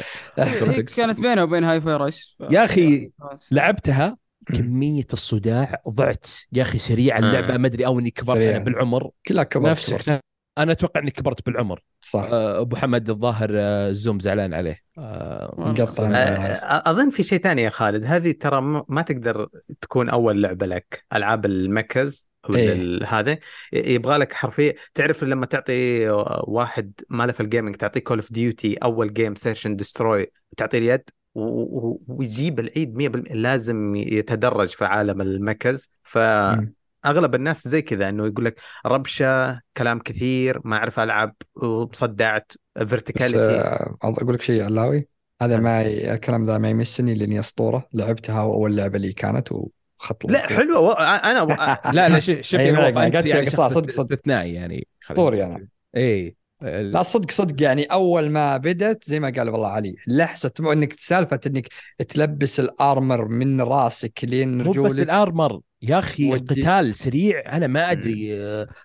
كانت 0.95 1.19
بينها 1.19 1.43
وبين 1.43 1.63
هاي 1.63 1.81
فاي 1.81 1.93
رش 1.93 2.35
ف- 2.39 2.43
يا 2.53 2.65
أخي، 2.65 3.11
بس- 3.33 3.53
لعبتها 3.53 4.17
كمية 4.45 5.07
الصداع 5.13 5.81
ضعت. 5.89 6.27
يا 6.53 6.61
أخي 6.61 6.79
سريع 6.79 7.17
اللعبة 7.19 7.53
آه. 7.55 7.57
ما 7.57 7.67
أدري 7.67 7.85
أو 7.85 7.99
إني 7.99 8.11
كبرت 8.11 8.61
بالعمر. 8.61 9.09
كلها 9.27 9.43
كبر 9.43 9.61
كبر. 9.61 9.69
نفسك 9.71 10.21
أنا 10.57 10.71
أتوقع 10.71 11.01
إني 11.01 11.11
كبرت 11.11 11.45
بالعمر. 11.45 11.83
صح. 12.01 12.27
آه 12.31 12.61
أبو 12.61 12.75
حمد 12.75 13.09
الظاهر 13.09 13.49
آه 13.53 13.89
الزوم 13.89 14.19
زعلان 14.19 14.53
عليه. 14.53 14.81
مقطع 14.97 16.09
آه،. 16.09 16.91
أظن 16.91 17.09
في 17.09 17.23
شيء 17.23 17.39
ثاني 17.39 17.61
يا 17.61 17.69
خالد. 17.69 18.05
هذه 18.05 18.31
ترى 18.31 18.61
م- 18.61 18.83
ما 18.87 19.01
تقدر 19.01 19.47
تكون 19.81 20.09
أول 20.09 20.41
لعبة 20.41 20.65
لك. 20.65 21.05
ألعاب 21.13 21.45
المكز 21.45 22.31
إيه. 22.49 22.99
هذا 23.05 23.37
يبغى 23.73 24.17
لك 24.17 24.33
حرفيا 24.33 24.73
تعرف 24.93 25.23
لما 25.23 25.45
تعطي 25.45 26.09
واحد 26.43 26.93
ما 27.09 27.25
له 27.25 27.31
في 27.31 27.39
ال 27.39 27.44
gaming 27.44 27.75
تعطيه 27.75 27.99
Call 27.99 28.17
of 28.17 28.33
Duty 28.33 28.75
اول 28.75 29.13
game 29.13 29.35
search 29.35 29.65
and 29.65 29.79
destroy 29.79 30.27
تعطيه 30.57 30.77
اليد 30.77 31.09
ويجيب 31.35 32.59
العيد 32.59 32.97
100% 32.97 33.31
لازم 33.31 33.95
يتدرج 33.95 34.67
في 34.67 34.85
عالم 34.85 35.21
ال 35.21 35.31
mechs. 35.31 35.89
ف 36.03 36.17
مم. 36.17 36.73
أغلب 37.05 37.35
الناس 37.35 37.67
زي 37.67 37.81
كذا 37.81 38.09
إنه 38.09 38.25
يقول 38.27 38.45
لك 38.45 38.59
ربشة 38.85 39.59
كلام 39.77 39.99
كثير 39.99 40.61
ما 40.65 40.75
أعرف 40.77 40.99
ألعب 40.99 41.35
ومصدعت 41.55 42.51
بس 42.75 42.87
verticality 42.87 43.39
آه، 43.39 43.97
أقول 44.03 44.33
لك 44.33 44.41
شيء 44.41 44.63
علاوي. 44.63 45.07
هذا 45.41 45.59
ما 45.59 45.81
ي- 45.81 46.13
الكلام 46.13 46.45
ذا 46.45 46.57
ما 46.57 46.69
يمسني 46.69 47.13
لأني 47.13 47.39
أسطورة. 47.39 47.87
لعبتها 47.93 48.41
اول 48.41 48.75
لعبة 48.77 48.97
لي 48.99 49.13
كانت 49.13 49.51
وخط 49.51 50.25
لا 50.25 50.39
حلوة 50.47 50.79
و... 50.79 50.91
أنا 50.91 51.41
و... 51.41 51.47
لا 51.95 52.09
لا 52.09 52.19
شوف 52.19 52.59
قلت 52.59 53.25
يعني 53.25 53.49
صدق- 53.49 53.69
صدق. 53.69 53.89
استثنائي 53.89 54.53
يعني 54.53 54.87
اسطوري 55.05 55.43
أنا 55.43 55.67
إيه 55.95 56.35
لا 56.61 57.01
صدق 57.03 57.31
صدق 57.31 57.63
يعني 57.63 57.83
أول 57.83 58.29
ما 58.29 58.57
بدت 58.57 59.03
زي 59.09 59.19
ما 59.19 59.29
قال 59.29 59.49
والله 59.49 59.67
علي 59.67 59.95
لحظة 60.07 60.51
إنك 60.59 60.93
سالفة 60.93 61.39
إنك 61.47 61.67
تلبس 62.09 62.59
ال 62.59 62.70
armor 62.70 63.25
من 63.27 63.61
راسك 63.61 64.19
لين 64.23 64.57
مو 64.63 64.71
بس 64.71 64.77
رجولك. 64.77 64.99
ال 64.99 65.09
armor 65.09 65.61
يا 65.81 65.99
أخي 65.99 66.31
ودي- 66.31 66.53
القتال 66.61 66.95
سريع 66.95 67.57
أنا 67.57 67.67
ما 67.67 67.91
أدري 67.91 68.35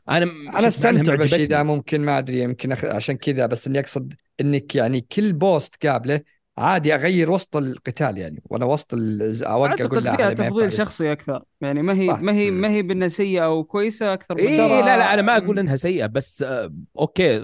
أنا 0.08 0.24
أنا 0.58 0.66
أستمتع 0.68 1.14
بالشيء 1.14 1.48
ذا. 1.48 1.62
ممكن 1.62 2.00
ما 2.00 2.18
أدري 2.18 2.40
يمكن 2.42 2.72
أخ... 2.72 2.84
عشان 2.84 3.16
كذا 3.16 3.46
بس 3.46 3.66
اني 3.66 3.78
أقصد 3.78 4.14
إنك 4.40 4.74
يعني 4.74 5.00
كل 5.00 5.32
boss 5.32 5.74
تقابله 5.76 6.20
عادي 6.58 6.94
أغير 6.94 7.30
وسط 7.30 7.56
القتال 7.56 8.18
يعني 8.18 8.42
ولا 8.44 8.64
وسط 8.64 8.94
ال... 8.94 9.44
اوقع 9.44 9.74
أقول 9.74 9.80
أعتقد 9.80 10.04
لا 10.04 10.16
فيها 10.16 10.30
تفضيل 10.32 10.72
شخصي 10.72 11.12
أكثر 11.12 11.42
يعني 11.60 11.82
ما 11.82 11.92
هي 11.98 12.06
صح. 12.06 12.20
ما 12.20 12.32
هي. 12.32 12.50
ما 12.50 12.68
هي 12.70 12.82
بانها 12.82 13.08
سيئه 13.08 13.44
أو 13.44 13.64
كويسة 13.64 14.12
أكثر 14.12 14.34
من 14.34 14.42
ترى- 14.46 14.86
لا 14.86 14.96
لا 14.96 15.14
أنا 15.14 15.22
ما 15.22 15.36
أقول 15.36 15.58
إنها 15.58 15.76
سيئة 15.76 16.06
بس 16.06 16.42
آه، 16.42 16.72
okay 16.98 17.36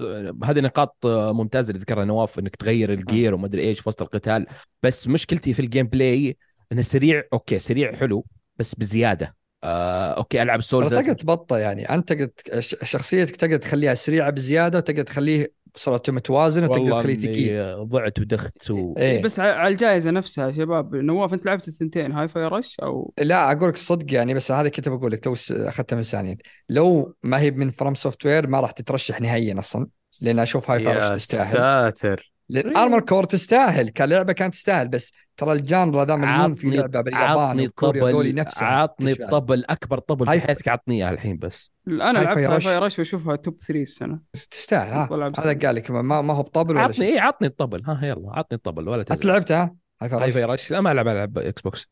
هذه 0.44 0.60
نقاط 0.60 1.06
آه، 1.06 1.32
ممتازة 1.32 1.70
اللي 1.70 1.80
ذكرها 1.80 2.04
نواف 2.04 2.38
إنك 2.38 2.56
تغير 2.56 2.92
ال 2.92 3.01
gear 3.01 3.34
وما 3.34 3.46
أدري 3.46 3.62
إيش 3.62 3.80
في 3.80 3.88
وسط 3.88 4.02
القتال 4.02 4.46
بس 4.82 5.08
مشكلتي 5.08 5.54
في 5.54 5.60
ال 5.62 5.86
gameplay 5.86 6.36
إنه 6.72 6.82
سريع 6.82 7.22
okay 7.32 7.58
سريع 7.58 7.92
حلو 7.96 8.24
بس 8.58 8.74
بزيادة 8.74 9.41
آه 9.64 10.12
okay 10.12 10.42
ألعب 10.42 10.60
souls 10.60 10.90
تقدر 10.90 11.12
تبطئ 11.12 11.56
يعني. 11.56 11.84
أنت 11.94 12.12
تقدر 12.12 12.60
ش- 12.60 12.76
شخصيتك 12.82 13.36
تقدر 13.36 13.56
تخليها 13.56 13.94
سريعة 13.94 14.30
بزيادة 14.30 14.78
وتقدر 14.78 15.02
تخليه 15.02 15.52
سرعته 15.74 16.12
متوازنه 16.12 16.66
وتقدر 16.70 17.00
تخليه 17.00 17.14
ثقيل. 17.14 17.88
ضعت 17.88 18.18
ودخت 18.18 18.70
و... 18.70 18.94
إيه. 18.98 19.22
بس 19.22 19.40
ع- 19.40 19.54
على 19.54 19.72
الجائزة 19.72 20.10
نفسها 20.10 20.46
يا 20.46 20.52
شباب. 20.52 20.94
نواف 20.94 21.34
أنت 21.34 21.46
لعبت 21.46 21.68
الثنتين 21.68 22.12
Hi-Fi 22.12 22.44
Rush 22.44 22.80
أو؟ 22.80 23.14
لا 23.18 23.52
أقول 23.52 23.68
لك 23.68 23.76
صدق 23.76 24.14
يعني 24.14 24.34
بس 24.34 24.52
هذا 24.52 24.68
كنت 24.68 24.88
بقول 24.88 25.12
لك 25.12 25.20
تو 25.20 25.34
أخذتها 25.50 25.96
من 25.96 26.02
ثانيين. 26.02 26.38
لو 26.68 27.14
ما 27.22 27.40
هي 27.40 27.50
من 27.50 27.70
FromSoftware 27.70 28.46
ما 28.46 28.60
راح 28.60 28.70
تترشح 28.70 29.20
نهائيا 29.20 29.58
أصلا 29.58 29.86
لأن 30.20 30.38
أشوف 30.38 30.70
Hi-Fi 30.70 30.84
Rush 30.84 31.04
يا 31.04 31.10
تستاهل. 31.14 31.52
ساتر. 31.52 32.31
ال 32.60 32.65
Armored 32.65 33.00
Core 33.00 33.24
تستاهل. 33.24 33.88
كلعبه 33.88 34.32
كانت 34.32 34.54
تستاهل 34.54 34.88
بس 34.88 35.12
ترى 35.36 35.52
ال 35.52 35.61
genre 35.61 36.04
ذا 36.04 36.16
مليون 36.16 36.54
في 36.54 36.70
لعبة 36.70 37.00
باليابان 37.00 37.38
عطني 37.38 37.66
وكوريا 37.66 38.02
ذولي 38.02 38.30
طبل 38.32 38.40
نفسها 38.40 38.68
عطني 38.68 39.14
تشبه. 39.14 39.28
طبل 39.28 39.64
أكبر 39.70 39.98
طبل 39.98 40.26
في 40.26 40.32
هاي- 40.32 40.40
حياتك 40.40 40.68
عطني 40.68 40.94
إياه 41.04 41.10
الحين 41.10 41.36
بس. 41.38 41.72
أنا 41.88 42.18
لعبت 42.18 42.34
Fi 42.34 42.46
Hi 42.46 42.56
Rush. 42.56 42.64
Fi 42.64 42.78
Rush 42.78 42.98
واشوفها 42.98 43.36
top 43.36 43.58
3 43.62 43.82
السنة 43.82 44.20
تستاهل 44.50 44.92
ها. 44.92 45.32
هذا 45.38 45.66
قال 45.66 45.74
لك 45.74 45.90
ما, 45.90 46.22
ما 46.22 46.34
هو 46.34 46.42
بطبل 46.42 46.70
ولا 46.74 46.80
عطني 46.84 47.06
إيه 47.06 47.20
عطني 47.20 47.48
الطبل 47.48 47.82
ها 47.86 48.00
يلا 48.06 48.30
عطني 48.38 48.56
الطبل 48.56 48.88
ولا 48.88 49.00
أنت 49.00 49.12
تزعل. 49.12 49.32
لعبتها؟ 49.32 49.74
Hi-Fi 50.02 50.44
Rush 50.44 50.70
لا 50.70 50.80
ما 50.80 50.92
ألعب 50.92 51.08
ألعب 51.08 51.38
Xbox 51.38 51.88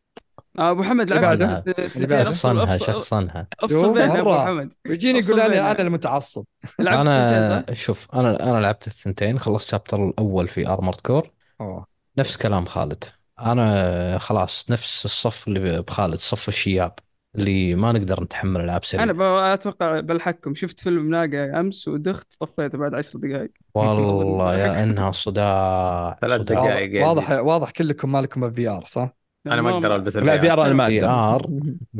أبو 0.58 0.82
حمد 0.82 1.08
اللي 1.12 1.20
لعبت 1.20 1.40
بعده. 1.42 1.58
الثنتين. 1.58 1.90
اللي 1.96 2.06
بعده. 2.06 2.22
افصل 2.22 2.32
شخصنها 2.32 2.76
شخصنها 2.76 3.46
افصل 3.60 3.98
يا 3.98 4.20
أبو 4.20 4.30
مرة. 4.30 4.46
حمد 4.46 4.72
ويجيني 4.88 5.18
يقول. 5.18 5.40
أنا 5.40 5.70
أنا 5.70 5.80
المتعصب 5.82 6.44
لعبت 6.78 7.00
أنا؟ 7.00 7.64
شوف 7.74 8.08
أنا 8.14 8.50
أنا 8.50 8.60
لعبت 8.60 8.86
الثنتين 8.86 9.38
خلصت 9.38 9.68
chapter 9.68 10.04
الأول 10.08 10.48
في 10.48 10.68
Armored 10.68 10.96
Core 10.96 11.30
أوه. 11.60 11.86
نفس 12.18 12.36
كلام 12.36 12.64
خالد 12.64 13.04
أنا 13.40 14.18
خلاص 14.18 14.70
نفس 14.70 15.04
الصف 15.04 15.48
اللي 15.48 15.82
بخالد 15.82 16.14
صف 16.18 16.48
الشياب 16.48 16.94
اللي 17.36 17.74
ما 17.74 17.92
نقدر 17.92 18.22
نتحمل 18.22 18.60
العاب 18.60 18.84
سريع 18.84 19.02
أنا 19.04 19.12
ب- 19.12 19.20
أتوقع 19.22 20.00
بلحقكم 20.00 20.54
شفت 20.54 20.80
فيلم 20.80 21.10
ناقة 21.10 21.60
أمس 21.60 21.88
ودخت 21.88 22.34
طفيته 22.40 22.78
بعد 22.78 22.94
عشر 22.94 23.18
دقائق 23.18 23.50
والله 23.74 24.56
يا 24.58 24.82
إنها 24.82 25.12
صداع 25.12 26.18
ثلاث. 26.20 26.40
دقائق. 26.40 27.06
واضح 27.06 27.30
واضح 27.30 27.70
كلكم 27.70 28.12
مالكم 28.12 28.44
ال 28.44 28.68
VR 28.68 28.84
صح؟ 28.84 29.19
أنا 29.46 29.62
ما 29.62 29.70
أقدر 29.70 29.96
ألبس 29.96 30.16
لا 30.16 30.38
VR 30.38 30.66
أنا 30.66 30.74
ما 30.74 30.86
V 30.88 31.04
أقدر 31.04 31.10
R 31.10 31.46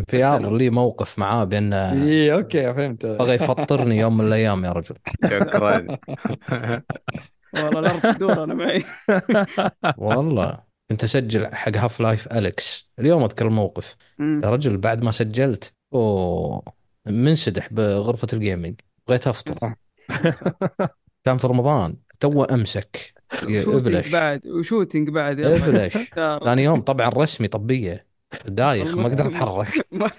VR 0.09 0.53
لي 0.57 0.71
موقف 0.71 1.19
معاه 1.19 1.45
بانه 1.45 1.93
اي 1.93 2.33
okay 2.33 2.75
فهمت. 2.75 3.07
بغى 3.07 3.35
يفطرني 3.35 3.99
يوم 3.99 4.17
من 4.17 4.27
الأيام 4.27 4.65
يا 4.65 4.73
رجل. 4.73 4.95
شكرا. 5.31 5.87
والله 7.55 7.79
الأرض 7.81 8.01
تدور 8.17 8.45
أنا 8.45 8.55
معي. 8.55 8.85
والله. 9.99 10.71
كنت 10.91 11.05
اسجل 11.05 11.55
حق 11.55 11.77
Half-Life 11.77 12.33
Alyx 12.33 12.91
اليوم 12.99 13.23
أذكر 13.23 13.47
الموقف. 13.47 13.97
يا 14.21 14.51
رجل 14.51 14.77
بعد 14.79 15.05
ما 15.05 15.11
سجلت 15.11 15.75
أوه 15.95 16.63
منسدح 17.07 17.73
بغرفة 17.73 18.29
ال 18.33 18.40
gaming 18.40 18.81
بغيت 19.09 19.27
أفطر. 19.27 19.75
كان 21.25 21.37
في 21.39 21.47
رمضان. 21.47 21.97
تو 22.21 22.43
أمسك. 22.45 23.20
إبلش. 23.43 24.13
بعد 24.13 24.47
و 24.47 24.54
shooting 24.54 25.11
بعد. 25.11 25.41
إبلش. 25.41 25.97
ثاني 26.45 26.65
يوم 26.65 26.81
طبعا 26.81 27.09
رسمي 27.09 27.49
طبية. 27.49 28.07
دايخ 28.47 28.95
ما 28.95 29.07
أقدر 29.07 29.27
أتحرك. 29.27 29.87
ما 29.93 30.11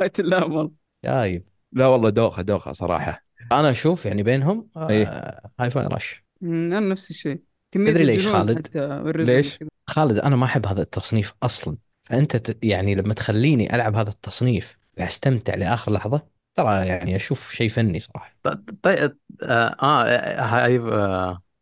غاية 0.00 0.12
الامر 0.18 0.70
جايب. 1.04 1.48
لا 1.72 1.86
والله 1.86 2.10
دوخة 2.10 2.42
دوخة 2.42 2.72
صراحة. 2.72 3.24
أنا 3.52 3.70
أشوف 3.70 4.06
يعني 4.06 4.22
بينهم 4.22 4.68
إيه. 4.76 5.06
آه 5.06 5.50
Hi-Fi 5.60 5.86
Rush. 5.86 6.24
أنا 6.42 6.80
نفس 6.80 7.10
الشيء. 7.10 7.40
تدري 7.72 8.04
ليش 8.04 8.28
خالد؟ 8.28 8.76
ليش؟ 9.16 9.58
خالد 9.86 10.18
أنا 10.18 10.36
ما 10.36 10.44
أحب 10.44 10.66
هذا 10.66 10.82
التصنيف 10.82 11.34
أصلا. 11.42 11.76
فأنت 12.02 12.36
ت... 12.36 12.64
يعني 12.64 12.94
لما 12.94 13.14
تخليني 13.14 13.74
ألعب 13.74 13.96
هذا 13.96 14.10
التصنيف 14.10 14.78
وأستمتع 14.98 15.54
لآخر 15.54 15.92
لحظة 15.92 16.22
ترى 16.54 16.86
يعني 16.86 17.16
أشوف 17.16 17.52
شيء 17.52 17.68
فني 17.68 18.00
صراحة. 18.00 18.36
طيب 18.82 19.16
آه 19.42 19.76
آه، 19.82 20.04
هاي 20.40 20.51
Hi-Fi 20.51 20.78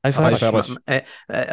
هاي 0.05 0.13
Rush 0.13 0.73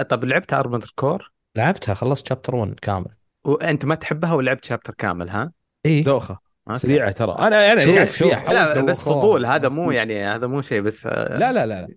طب 0.10 0.24
لعبت 0.24 0.54
Armored 0.54 0.84
Core؟ 0.96 1.32
لعبتها 1.58 1.94
خلصت 1.96 2.28
chapter 2.30 2.56
1 2.56 2.80
كامل. 2.80 3.08
وأنت 3.46 3.86
ما 3.86 3.96
تحبها 3.96 4.34
ولعبت 4.34 4.66
chapter 4.66 4.94
كامل 4.94 5.30
ها؟ 5.30 5.52
إي. 5.86 6.02
دوخة. 6.02 6.40
سريعة 6.74 7.12
ترى. 7.12 7.32
أنا 7.32 7.72
أنا 7.72 7.86
شوف- 8.06 8.18
شوف. 8.18 8.34
فيها 8.44 8.54
لا 8.54 8.82
بس. 8.82 9.02
فضول 9.04 9.46
هذا 9.46 9.70
مو 9.70 9.92
يعني 9.92 10.24
هذا 10.26 10.48
مو 10.48 10.62
شيء 10.62 10.82
بس 10.82 11.06
آه، 11.06 11.38
لا 11.38 11.52
لا 11.54 11.66
لا 11.66 11.88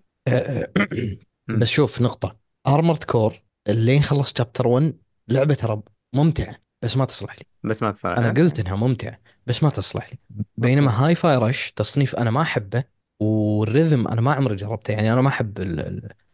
مم. 1.47 1.59
بس 1.59 1.67
شوف 1.67 2.01
نقطة. 2.01 2.35
Armored 2.67 3.03
Core 3.03 3.33
اللي 3.67 3.99
خلص 4.01 4.33
chapter 4.37 4.67
1 4.67 4.93
لعبة 5.27 5.53
ترى 5.53 5.81
ممتعة 6.15 6.55
بس 6.83 6.97
ما 6.97 7.05
تصلح 7.05 7.35
لي. 7.35 7.43
بس 7.69 7.83
ما 7.83 7.91
تصير 7.91 8.17
أنا 8.17 8.29
قلت 8.31 8.59
إنها 8.59 8.75
ممتعة 8.75 9.19
بس 9.47 9.63
ما 9.63 9.69
تصلح 9.69 10.09
لي. 10.13 10.17
بينما 10.57 11.05
Hi-Fi 11.05 11.37
Rush 11.37 11.71
تصنيف 11.71 12.15
أنا 12.15 12.31
ما 12.31 12.41
أحبه 12.41 12.83
وال 13.21 13.42
rhythm 13.42 14.07
أنا 14.07 14.21
ما 14.21 14.33
عمري 14.33 14.55
جربته 14.55 14.91
يعني 14.91 15.13
أنا 15.13 15.21
ما 15.21 15.27
أحب 15.29 15.59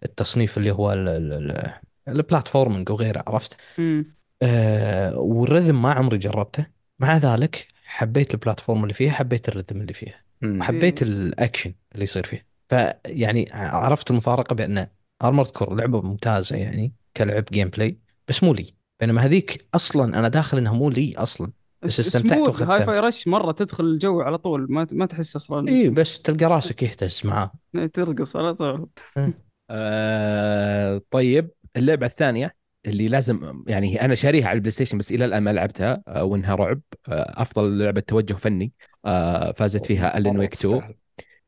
التصنيف 0.06 0.58
اللي 0.58 0.72
هو 0.72 0.94
ال- 0.94 1.08
ال- 1.10 1.34
ال- 1.34 1.74
ال 2.08 2.15
platforming 2.15 2.90
وغيره 2.90 3.24
عرفت. 3.28 3.58
آه 4.42 5.18
وال 5.18 5.34
rhythm 5.34 5.82
ما 5.82 5.92
عمري 5.92 6.18
جربته. 6.18 6.66
مع 7.00 7.18
ذلك 7.18 7.68
حبيت 7.86 8.34
ال 8.34 8.39
platform 8.39 8.84
اللي 8.84 8.94
فيها 8.94 9.12
حبيت 9.12 9.50
ال 9.50 9.54
rhythm 9.54 9.82
اللي 9.82 9.94
فيها. 9.94 10.22
مم. 10.42 10.64
حبيت 10.64 11.02
الاكشن 11.02 11.74
اللي 11.94 12.04
يصير 12.04 12.24
فيه 12.26 12.46
فيعني 12.70 13.46
عرفت 13.54 14.12
المفارقة 14.12 14.54
بأن 14.54 14.88
Armored 15.24 15.48
Core 15.48 15.76
لعبة 15.76 16.02
ممتازة 16.02 16.56
يعني 16.56 16.94
كلعب 17.18 17.46
gameplay 17.52 18.00
بس 18.28 18.44
مو 18.44 18.54
لي. 18.54 18.72
بينما 19.00 19.22
هذيك 19.22 19.68
أصلا 19.76 20.20
أنا 20.20 20.28
داخل 20.30 20.58
إنها 20.58 20.74
مو 20.74 20.90
لي 20.90 21.14
أصلا. 21.18 21.52
بس 21.82 22.00
استمتعت 22.00 22.38
سموث 22.38 22.62
هاي. 22.62 22.86
فاي 22.86 23.00
رش 23.00 23.28
مرة 23.28 23.52
تدخل 23.52 23.84
الجو 23.84 24.22
على 24.22 24.38
طول 24.38 24.68
ما 24.70 24.88
ما 24.92 25.06
تحس 25.06 25.36
أصلا. 25.36 25.70
اي 25.70 25.90
بس 25.90 26.22
تلقى 26.22 26.46
راسك 26.46 26.84
يهتز 26.84 27.22
معاه. 27.24 27.52
ترقص 27.94 28.36
على 28.36 28.56
طول. 28.56 28.90
آه 29.70 31.02
طيب 31.12 31.52
اللعبة 31.78 32.06
الثانية 32.06 32.56
اللي 32.86 33.08
لازم 33.08 33.64
يعني 33.68 34.02
أنا 34.02 34.16
شاريها 34.16 34.48
على 34.48 34.56
ال 34.56 34.72
PlayStation 34.72 34.98
بس 34.98 35.12
إلى 35.12 35.26
الآن 35.26 35.44
ما 35.44 35.54
لعبتها 35.54 36.04
آه 36.08 36.24
وإنها 36.24 36.56
رعب 36.56 36.82
آه 37.10 37.42
أفضل 37.42 37.80
لعبة 37.80 38.02
توجه 38.02 38.34
فني 38.34 38.74
آه 39.06 39.52
فازت 39.52 39.86
فيها 39.86 40.18
Alan 40.18 40.38
Wake 40.40 40.54
2 40.54 40.76
تستاهل. 40.76 40.96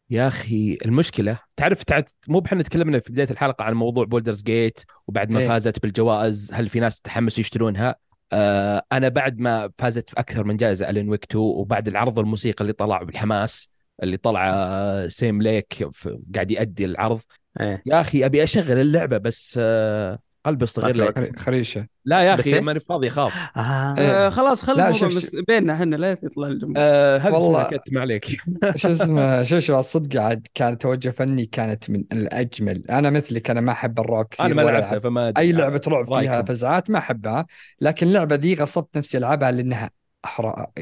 يا 0.10 0.28
أخي 0.28 0.78
المشكلة 0.86 1.40
تعرف 1.56 1.84
تعرف 1.84 2.06
مو 2.28 2.40
احنا 2.40 2.64
تكلمنا 2.64 3.00
في 3.00 3.12
بداية 3.12 3.30
الحلقة 3.32 3.64
عن 3.64 3.74
موضوع 3.74 4.06
Baldur's 4.06 4.44
Gate 4.44 4.80
وبعد 5.08 5.32
ما 5.32 5.40
إيه. 5.40 5.48
فازت 5.48 5.82
بالجوائز 5.82 6.54
هل 6.54 6.70
في 6.70 6.80
ناس 6.80 7.02
تحمسوا 7.02 7.40
يشترونها 7.40 7.96
آه 8.34 8.84
أنا 8.92 9.10
بعد 9.10 9.40
ما 9.40 9.72
فازت 9.78 10.10
في 10.10 10.20
أكثر 10.20 10.44
من 10.44 10.58
جائزة 10.58 10.90
Alan 10.90 11.10
Wake 11.10 11.24
2 11.24 11.44
وبعد 11.44 11.88
العرض 11.88 12.20
الموسيقى 12.20 12.62
اللي 12.62 12.74
طلع 12.74 13.04
بالحماس 13.04 13.70
اللي 14.04 14.18
طلع 14.18 15.08
Sam 15.08 15.42
Lake 15.42 15.88
قاعد 16.36 16.52
يأدي 16.52 16.86
العرض 16.86 17.22
إيه 17.60 17.84
يا 17.86 18.02
أخي 18.02 18.26
أبي 18.26 18.44
أشغل 18.44 18.80
اللعبة 18.80 19.18
بس 19.18 19.56
آه، 19.62 20.20
قلبي 20.46 20.64
الصغير 20.64 20.96
لا 20.96 21.32
خرشة 21.38 21.88
لا 22.06 22.22
يا 22.22 22.34
بس 22.36 22.40
أخي 22.40 22.54
إيه؟ 22.54 22.62
ماني 22.62 22.80
فاضي 22.80 23.08
اخاف 23.08 23.34
آه. 23.58 23.96
إيه. 23.98 24.28
آه 24.28 24.30
خلاص 24.30 24.64
خلي 24.64 24.88
الموضوع 24.88 25.08
مس- 25.08 25.36
بيننا 25.48 25.74
إحنا 25.74 25.96
لا 25.96 26.12
يطلع 26.12 26.48
الجمهور 26.48 26.74
آه 26.78 27.34
والله. 27.34 27.70
ما 27.92 28.02
عليك 28.02 28.26
شو 28.76 28.90
اسمه 28.90 29.44
شو 29.44 29.60
شو 29.60 29.80
الصدق 29.80 30.22
عاد 30.22 30.48
كان 30.54 30.78
توجه 30.78 31.10
فني 31.10 31.46
كانت 31.46 31.90
من 31.90 32.04
الأجمل 32.12 32.84
أنا 32.90 33.10
مثلك 33.10 33.50
أنا 33.50 33.62
ما 33.62 33.72
أحب 33.72 34.00
الرعب 34.00 34.26
كثير 34.32 34.46
أنا 34.46 34.56
ما 34.56 34.62
لعبتها 34.62 35.00
فما. 35.00 35.34
أي 35.38 35.52
لعبة 35.52 35.82
رعب 35.88 36.20
فيها. 36.22 36.42
فزعات 36.42 36.90
ما 36.90 36.98
أحبها 36.98 37.46
لكن 37.82 38.08
اللعبة 38.08 38.36
دي 38.36 38.54
غصبت 38.56 38.98
نفسي 38.98 39.18
ألعبها 39.18 39.52
لأنها. 39.52 39.90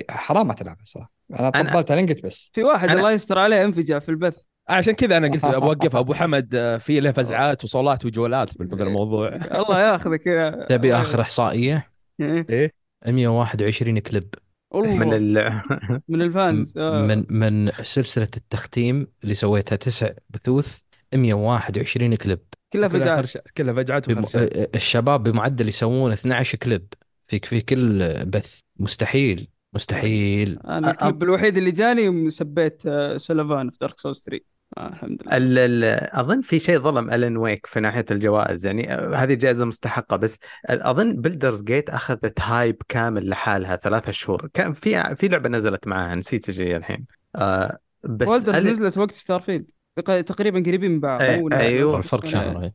حرام 0.10 0.48
ما 0.48 0.54
تلعبها 0.54 0.84
صراحة 0.86 1.12
أنا 1.40 1.52
أنا- 1.52 1.72
طبلتها 1.74 1.96
لين 1.96 2.06
قلت 2.08 2.24
بس 2.26 2.52
في 2.54 2.64
واحد 2.64 2.90
أنا- 2.90 2.92
الله 2.92 3.12
يستر 3.12 3.40
عليه 3.40 3.64
أنفجع 3.64 4.00
في 4.00 4.10
البث 4.10 4.38
عشان 4.68 4.94
كذا 4.94 5.18
أنا 5.18 5.28
قلت 5.28 5.46
بوقفها 5.56 6.00
أبو 6.00 6.14
حمد 6.14 6.56
آه، 6.56 6.78
في 6.78 7.00
له 7.00 7.12
فزعات 7.12 7.64
وصولات 7.64 8.06
وجولات 8.06 8.58
بهذا 8.58 8.84
الموضوع. 8.84 9.36
الله 9.36 9.82
ياخذك. 9.82 10.28
يا 10.28 10.66
تبي 10.70 10.96
آخر 10.96 11.22
إحصائية؟ 11.22 11.92
إيه. 12.22 12.46
إيه؟ 12.50 12.72
121 13.08 14.00
كليب. 14.00 14.34
والله 14.72 14.96
من 14.96 15.14
ال 15.14 15.62
من 16.08 16.22
ال 16.22 16.31
fans. 16.31 16.78
آه. 16.78 17.02
من 17.02 17.26
من 17.30 17.72
سلسلة 17.82 18.30
التختيم 18.38 19.08
اللي 19.24 19.36
سويتها 19.36 19.76
تسع 19.76 20.10
بثوث 20.30 20.80
121 21.14 22.16
كليب. 22.16 22.40
كلها 22.74 22.88
كلها 22.88 23.22
فجعات. 23.22 23.48
كلها 23.58 23.74
فجعات 23.74 24.10
بم... 24.10 24.24
وخرشات 24.24 24.76
الشباب 24.76 25.24
بمعدل 25.24 25.68
يسوون 25.68 26.12
12 26.12 26.58
كليب. 26.58 26.88
في 27.28 27.40
في 27.40 27.62
كل 27.62 28.00
بث. 28.26 28.60
مستحيل. 28.80 29.48
مستحيل. 29.76 30.60
أنا 30.66 30.92
الكليب 30.92 31.24
الوحيد 31.24 31.58
اللي 31.58 31.72
جاني 31.72 32.30
سبيت 32.30 32.84
آه، 32.88 33.18
سلفان 33.18 33.70
في 33.70 33.78
Dark 33.82 34.00
Souls 34.00 34.20
3 34.22 34.38
آه 34.38 34.55
الحمد 34.78 35.22
لله. 35.24 35.38
ال 35.38 35.58
ال 35.58 35.84
أظن 36.16 36.42
في 36.42 36.60
شيء 36.60 36.80
ظلم 36.80 37.10
Alan 37.10 37.38
Wake 37.38 37.66
في 37.66 37.80
ناحية 37.80 38.06
الجوائز. 38.12 38.66
يعني 38.66 38.94
آه، 38.94 39.16
هذه 39.16 39.34
جائزة 39.34 39.66
مستحقة 39.66 40.18
بس 40.18 40.38
أظن 40.66 41.22
Baldur's 41.22 41.62
Gate 41.62 41.90
أخذت 41.90 42.42
hype 42.42 42.82
كامل 42.90 43.30
لحالها 43.30 43.76
ثلاثة 43.76 44.12
شهور. 44.12 44.50
كان 44.54 44.74
في 44.74 45.16
في 45.16 45.28
لعبة 45.28 45.50
نزلت 45.50 45.88
معاها 45.88 46.16
نسيت 46.16 46.50
إيش 46.50 46.60
هي 46.60 46.78
الحين. 46.78 47.06
آه 47.36 47.78
بس 48.04 48.30
أل- 48.46 48.50
نزلت 48.50 48.98
وقت 48.98 49.12
Starfield 49.12 49.66
تق- 49.96 50.22
تقريبا 50.22 50.60
قريبين 50.60 50.92
من 50.92 51.00
بعض 51.00 51.22
نفس 51.22 51.54
أيوه. 51.54 51.98
الفرق 51.98 52.26
شهر 52.26 52.72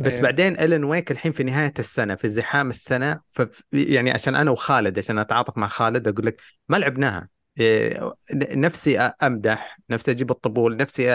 بس 0.00 0.12
أيوه. 0.12 0.22
بعدين 0.22 0.60
Alan 0.60 0.84
Wake 0.84 1.10
الحين 1.10 1.32
في 1.32 1.44
نهاية 1.44 1.74
السنة 1.78 2.14
في 2.14 2.28
زحام 2.28 2.70
السنة. 2.70 3.20
ف 3.28 3.42
يعني 3.72 4.10
عشان 4.10 4.34
أنا 4.34 4.50
وخالد 4.50 4.98
عشان 4.98 5.18
أتعاطف 5.18 5.58
مع 5.58 5.66
خالد 5.66 6.08
أقول 6.08 6.26
لك 6.26 6.40
ما 6.68 6.76
لعبناها. 6.76 7.28
نفسي 8.54 8.98
أمدح 8.98 9.78
نفسي 9.90 10.10
أجيب 10.10 10.30
الطبول 10.30 10.76
نفسي 10.76 11.10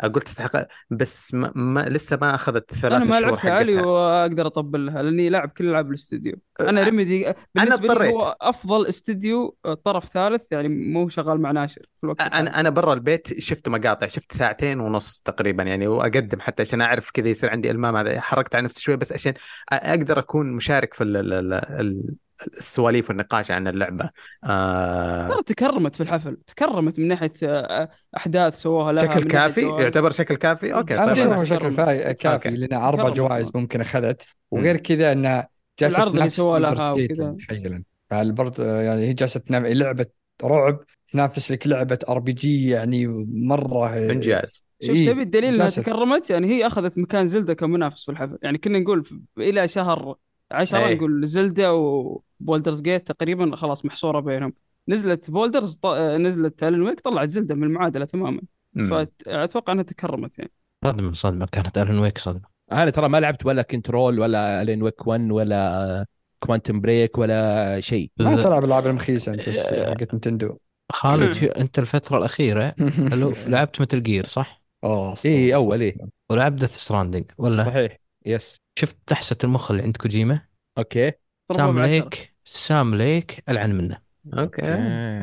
أقول 0.00 0.22
تستحق 0.22 0.66
بس 0.90 1.34
ما 1.34 1.52
ما 1.54 1.80
لسه 1.80 2.18
ما 2.20 2.34
أخذت 2.34 2.72
الثلاث 2.72 3.02
أنا 3.02 3.04
ما 3.04 3.16
علي 3.16 3.36
حقتها 3.36 3.86
وأقدر 3.86 4.46
اطبل 4.46 4.86
لها 4.86 5.02
لأني 5.02 5.28
لاعب 5.28 5.48
كل 5.48 5.68
ألعاب 5.68 5.90
الاستديو 5.90 6.36
أنا 6.60 6.82
ريميدي 6.82 7.32
بالنسبة 7.54 7.86
لي 7.86 7.92
اضطريت. 7.92 8.14
هو 8.14 8.36
أفضل 8.40 8.86
استديو 8.86 9.56
طرف 9.84 10.04
ثالث 10.12 10.42
يعني 10.50 10.68
مو 10.68 11.08
شغال 11.08 11.40
مع 11.40 11.50
ناشر 11.50 11.82
في 12.00 12.04
الوقت 12.04 12.20
الحالي. 12.20 12.48
أنا 12.48 12.60
أنا 12.60 12.70
برا 12.70 12.94
البيت 12.94 13.40
شفت 13.40 13.68
مقاطع 13.68 14.06
شفت 14.06 14.32
ساعتين 14.32 14.80
ونص 14.80 15.22
تقريبا 15.24 15.62
يعني 15.62 15.86
وأقدم 15.86 16.40
حتى 16.40 16.62
عشان 16.62 16.80
أعرف 16.80 17.10
كذا 17.10 17.28
يصير 17.28 17.50
عندي 17.50 17.70
إلمام 17.70 17.96
هذا 17.96 18.20
حركت 18.20 18.54
على 18.54 18.64
نفسي 18.64 18.80
شوي 18.80 18.96
بس 18.96 19.12
عشان 19.12 19.34
أقدر 19.72 20.18
أكون 20.18 20.52
مشارك 20.52 20.94
في 20.94 21.04
ال- 21.04 21.16
ال- 21.16 21.52
ال- 21.52 22.14
السواليف 22.58 23.08
والنقاش 23.08 23.50
عن 23.50 23.68
اللعبة 23.68 24.10
آه 24.44 25.28
ترى 25.28 25.42
تكرمت 25.42 25.96
في 25.96 26.02
الحفل 26.02 26.36
تكرمت 26.46 26.98
من 26.98 27.08
ناحية 27.08 27.32
آه، 27.42 27.88
أحداث 28.16 28.60
سووها 28.60 28.92
لها 28.92 29.02
شكل 29.12 29.22
كافي 29.24 29.60
جوائز. 29.60 29.82
يعتبر 29.82 30.10
شكل 30.10 30.34
كافي 30.36 30.74
okay 30.74 30.94
أنا 30.94 31.14
طيب 31.14 31.26
أشوفه 31.28 31.42
اشوفه 31.42 31.56
أنا- 31.56 31.58
شكل 31.58 32.12
كافي 32.12 32.48
okay. 32.48 32.50
لأن 32.50 32.72
أربع. 32.82 33.08
جوائز 33.08 33.50
ممكن 33.54 33.80
أخذت 33.80 34.26
وغير 34.50 34.76
كذا 34.76 35.12
انها 35.12 35.48
جالسه 35.80 35.96
العرض 35.96 36.08
اللي 36.10 36.20
تنافس 36.20 36.36
سواه 36.36 36.58
لها 36.58 36.90
وكذا. 36.92 37.36
تخيلا 37.40 37.82
فالبرضه 38.10 38.64
يعني 38.80 39.06
هي 39.08 39.12
جالسة 39.12 39.40
تنافس 39.40 39.66
لعبة 39.72 40.06
رعب 40.44 40.80
تنافس 41.12 41.50
لك 41.52 41.66
لعبة 41.66 41.98
RPG 42.08 42.68
يعني 42.70 43.06
مرة 43.28 43.96
إنجاز 43.96 44.66
شوف 44.82 44.96
إيه، 44.96 45.10
تبي 45.12 45.22
الدليل 45.22 45.54
إنها. 45.54 45.68
تكرمت 45.68 46.30
يعني 46.30 46.46
هي 46.46 46.66
أخذت 46.66 46.98
مكان 46.98 47.26
زلدة 47.26 47.54
كمنافس 47.54 48.04
في 48.04 48.12
الحفل 48.12 48.38
يعني 48.42 48.58
كنا 48.58 48.78
نقول 48.78 49.04
إلى 49.38 49.68
شهر 49.68 50.14
10 50.54 50.78
أي. 50.86 50.94
نقول 50.94 51.26
زلدة 51.26 51.74
و 51.74 51.86
Baldur's 51.86 52.82
Gate 52.82 53.12
تقريبا 53.12 53.56
خلاص 53.56 53.84
محصورة 53.84 54.20
بينهم. 54.20 54.52
نزلت 54.88 55.30
Baldur's 55.30 55.76
ط... 55.76 55.86
نزلت 55.96 56.62
Alan 56.62 56.82
Wake 56.82 57.00
طلعت 57.00 57.28
زلدة 57.28 57.54
من 57.54 57.64
المعادلة 57.64 58.04
تماما. 58.04 58.40
فأتوقع 58.90 59.72
إنها 59.72 59.82
تكرمت 59.84 60.38
يعني. 60.38 60.50
صدمة 60.84 61.12
صدمة. 61.12 61.46
كانت 61.52 61.78
Alan 61.78 61.98
Wake 61.98 62.18
صدمة. 62.18 62.54
أنا 62.72 62.90
ترى 62.90 63.08
ما 63.08 63.20
لعبت 63.20 63.46
ولا 63.46 63.62
Control 63.62 64.18
ولا 64.18 64.62
Alan 64.62 64.82
Wake 64.82 65.06
1 65.06 65.30
ولا 65.30 66.06
Quantum 66.40 66.80
Break 66.80 67.18
ولا 67.18 67.80
شيء. 67.80 68.10
ما 68.20 68.42
تلعب 68.42 68.64
الالعاب 68.64 68.86
المخيسه 68.86 69.34
أنت 69.34 69.48
بس 69.48 69.66
آه. 69.66 69.90
حقت 69.90 70.14
Nintendo. 70.14 70.56
خالد 70.92 71.44
أنت 71.44 71.78
الفترة 71.78 72.18
الأخيرة 72.18 72.74
لعبت 73.48 73.80
Metal 73.80 74.02
Gear 74.02 74.26
صح؟ 74.26 74.62
أوه 74.84 75.14
اي. 75.26 75.54
أول 75.54 75.80
إيه. 75.80 75.96
ولعبت 76.30 76.60
Death 76.60 76.76
Stranding 76.76 77.24
ولا؟ 77.38 77.64
صحيح. 77.64 78.03
yes. 78.26 78.56
شفت 78.78 78.96
لحسة 79.10 79.36
المخ 79.44 79.70
اللي 79.70 79.82
عند 79.82 79.96
كوجيما؟ 79.96 80.40
okay. 80.78 81.12
Sam 81.56 81.82
Lake 81.82 82.34
Sam 82.44 82.94
Lake 82.94 83.44
ألعن 83.48 83.78
منه. 83.78 83.98
okay. 84.34 84.62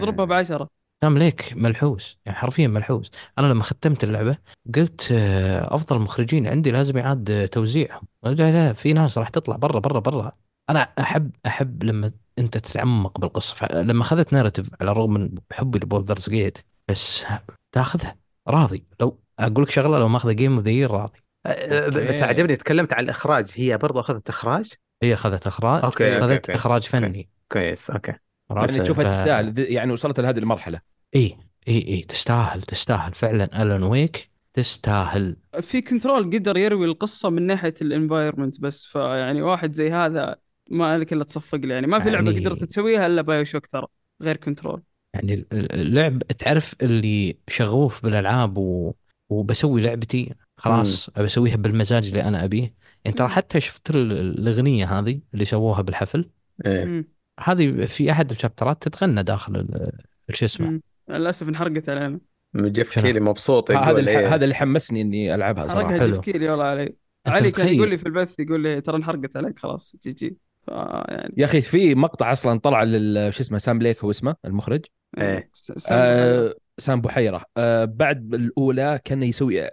ضربها 0.02 0.26
بعشرة. 0.26 0.68
Sam 1.03 1.18
Lake 1.18 1.53
ملحوس 1.56 2.18
يعني 2.26 2.38
حرفيا 2.38 2.68
ملحوس. 2.68 3.11
أنا 3.40 3.48
لما 3.48 3.64
ختمت 3.64 4.03
اللعبة 4.03 4.38
قلت 4.76 5.10
آه، 5.11 5.76
أفضل 5.76 5.99
مخرجين 5.99 6.48
عندي 6.48 6.72
لازم 6.72 6.98
يعاد 6.98 7.49
توزيعهم. 7.52 8.07
لا 8.23 8.52
لا 8.52 8.73
في 8.73 8.94
ناس 8.94 9.18
راح 9.18 9.30
تطلع 9.30 9.56
برا 9.56 9.80
برا 9.80 9.99
برا. 9.99 10.32
أنا 10.69 10.80
أحب 10.80 11.32
أحب 11.45 11.84
لما 11.84 12.11
أنت 12.40 12.57
تتعمق 12.57 13.19
بالقصة. 13.19 13.68
لما 13.73 14.02
أخذت 14.02 14.34
narrative 14.34 14.69
على 14.82 14.91
الرغم 14.91 15.14
من 15.14 15.30
حبي 15.52 15.80
ل 15.80 15.85
Baldur's 15.85 16.30
Gate 16.30 16.57
بس 16.88 17.26
تاخذها 17.72 18.15
راضي. 18.48 18.86
لو 18.99 19.19
أقول 19.40 19.64
لك 19.64 19.69
شغلة 19.69 19.99
لو 19.99 20.07
ماخذه 20.07 20.32
game 20.32 20.53
of 20.53 20.64
the 20.64 20.69
year 20.69 20.91
راضي. 20.91 21.19
آه، 21.45 21.88
بس 21.89 21.95
okay. 21.95 22.22
عجبني 22.23 22.55
تكلمت 22.55 22.93
عن 22.93 23.03
الإخراج. 23.03 23.51
هي 23.55 23.77
برضو 23.77 23.99
أخذت 23.99 24.30
إخراج؟ 24.30 24.72
هي 25.03 25.13
أخذت 25.13 25.47
إخراج. 25.47 25.84
okay، 25.84 26.06
okay، 26.06 26.18
أخذت 26.18 26.31
okay. 26.32 26.53
إخراج 26.55 26.81
فني. 26.84 27.30
كويس 27.51 27.89
okay؟ 27.91 28.14
يعني 28.51 28.80
تشوفها 28.80 29.05
ف- 29.05 29.07
تستاهل 29.19 29.59
يعني 29.59 29.91
وصلت 29.91 30.19
لهذه 30.19 30.38
المرحلة. 30.38 30.81
إي 31.15 31.38
إي 31.68 31.88
إي. 31.88 32.01
تستاهل 32.01 32.61
تستاهل. 32.61 33.13
فعلا 33.13 33.61
Alan 33.61 33.84
Wake 33.84 34.30
تستاهل. 34.53 35.38
في 35.61 35.81
Control 35.82 36.23
قدر 36.23 36.57
يروي 36.57 36.85
القصة 36.85 37.30
من 37.30 37.47
ناحية 37.47 37.73
ال 37.82 37.88
environment 37.88 38.61
بس 38.61 38.85
فيعني 38.85 39.41
واحد 39.41 39.72
زي 39.73 39.91
هذا 39.91 40.35
ما 40.69 40.97
لك 40.97 41.13
إلا 41.13 41.23
تصفق 41.23 41.57
له 41.57 41.73
يعني 41.73 41.88
ما 41.88 41.99
في 41.99 42.09
لعبة 42.09 42.31
يعني- 42.31 42.45
قدرت 42.45 42.63
تسويها 42.63 43.05
إلا 43.07 43.22
BioShock 43.22 43.68
ترى 43.68 43.88
غير 44.22 44.38
Control. 44.38 44.82
يعني 45.13 45.34
ال- 45.34 45.45
ال- 45.53 45.73
اللعب 45.81 46.19
تعرف 46.23 46.76
اللي 46.81 47.38
شغوف 47.47 48.03
بالألعاب 48.03 48.57
و... 48.57 48.93
وبسوي 49.30 49.81
لعبتي؟ 49.81 50.34
خلاص 50.62 51.10
أبي 51.10 51.26
أسويها 51.26 51.56
بالمزاج 51.56 52.08
اللي 52.08 52.24
أنا 52.24 52.44
أبيه 52.44 52.74
يعني 53.06 53.18
ترى. 53.18 53.28
حتى 53.28 53.60
شفت 53.60 53.90
ال- 53.90 54.12
الأغنية 54.12 55.00
هذه 55.00 55.20
اللي 55.34 55.46
سووها 55.46 55.82
بالحفل 55.82 56.30
إيه. 56.66 56.86
مم. 56.86 57.08
هذه 57.40 57.86
في 57.86 58.12
أحد 58.12 58.32
الشابترات 58.32 58.84
تتغنى 58.88 59.24
داخل 59.24 59.56
ال- 59.56 59.92
شو 60.34 60.46
اسمه. 60.46 60.80
للأسف 61.10 61.50
انحرقت 61.50 61.90
علينا 61.90 62.20
Geoff؟ 62.56 62.99
Keighley 62.99 63.19
مبسوط 63.20 63.72
هذا 63.72 63.86
يقول 63.86 64.00
اللي 64.00 64.20
إيه. 64.20 64.36
هذا 64.36 64.44
اللي 64.44 64.56
حمسني 64.56 65.02
إني 65.02 65.36
ألعبها 65.36 65.68
صراحة 65.68 65.90
حرقها. 65.90 66.08
جيف 66.08 66.20
كيلي 66.20 66.50
والله 66.50 66.66
علي 66.66 66.96
علي 67.28 67.52
كان؟ 67.52 67.68
يقول 67.68 67.90
لي 67.90 67.98
في 67.98 68.06
البث 68.06 68.40
يقول 68.40 68.64
لي 68.64 68.82
ترى 68.82 68.98
انحرقت 68.98 69.38
عليك 69.38 69.60
خلاص 69.60 69.96
GG 70.03 70.38
يعني 71.08 71.34
يا 71.38 71.46
أخي 71.46 71.62
في 71.62 71.96
مقطع 71.96 72.32
أصلا 72.32 72.60
طلع 72.60 72.84
لل 72.84 73.34
شو 73.34 73.42
اسمه 73.42 73.58
Sam 73.57 73.82
Lake 73.82 74.03
هو 74.04 74.12
اسمه 74.12 74.36
المخرج 74.46 74.86
إيه. 75.18 75.50
س- 75.54 75.72
سام. 75.72 75.98
آه 76.02 76.56
سام 76.78 77.02
بحيرة 77.02 77.46
آه 77.58 77.86
بعد 77.86 78.34
الأولى 78.34 79.00
كان 79.06 79.24
يسوي 79.24 79.68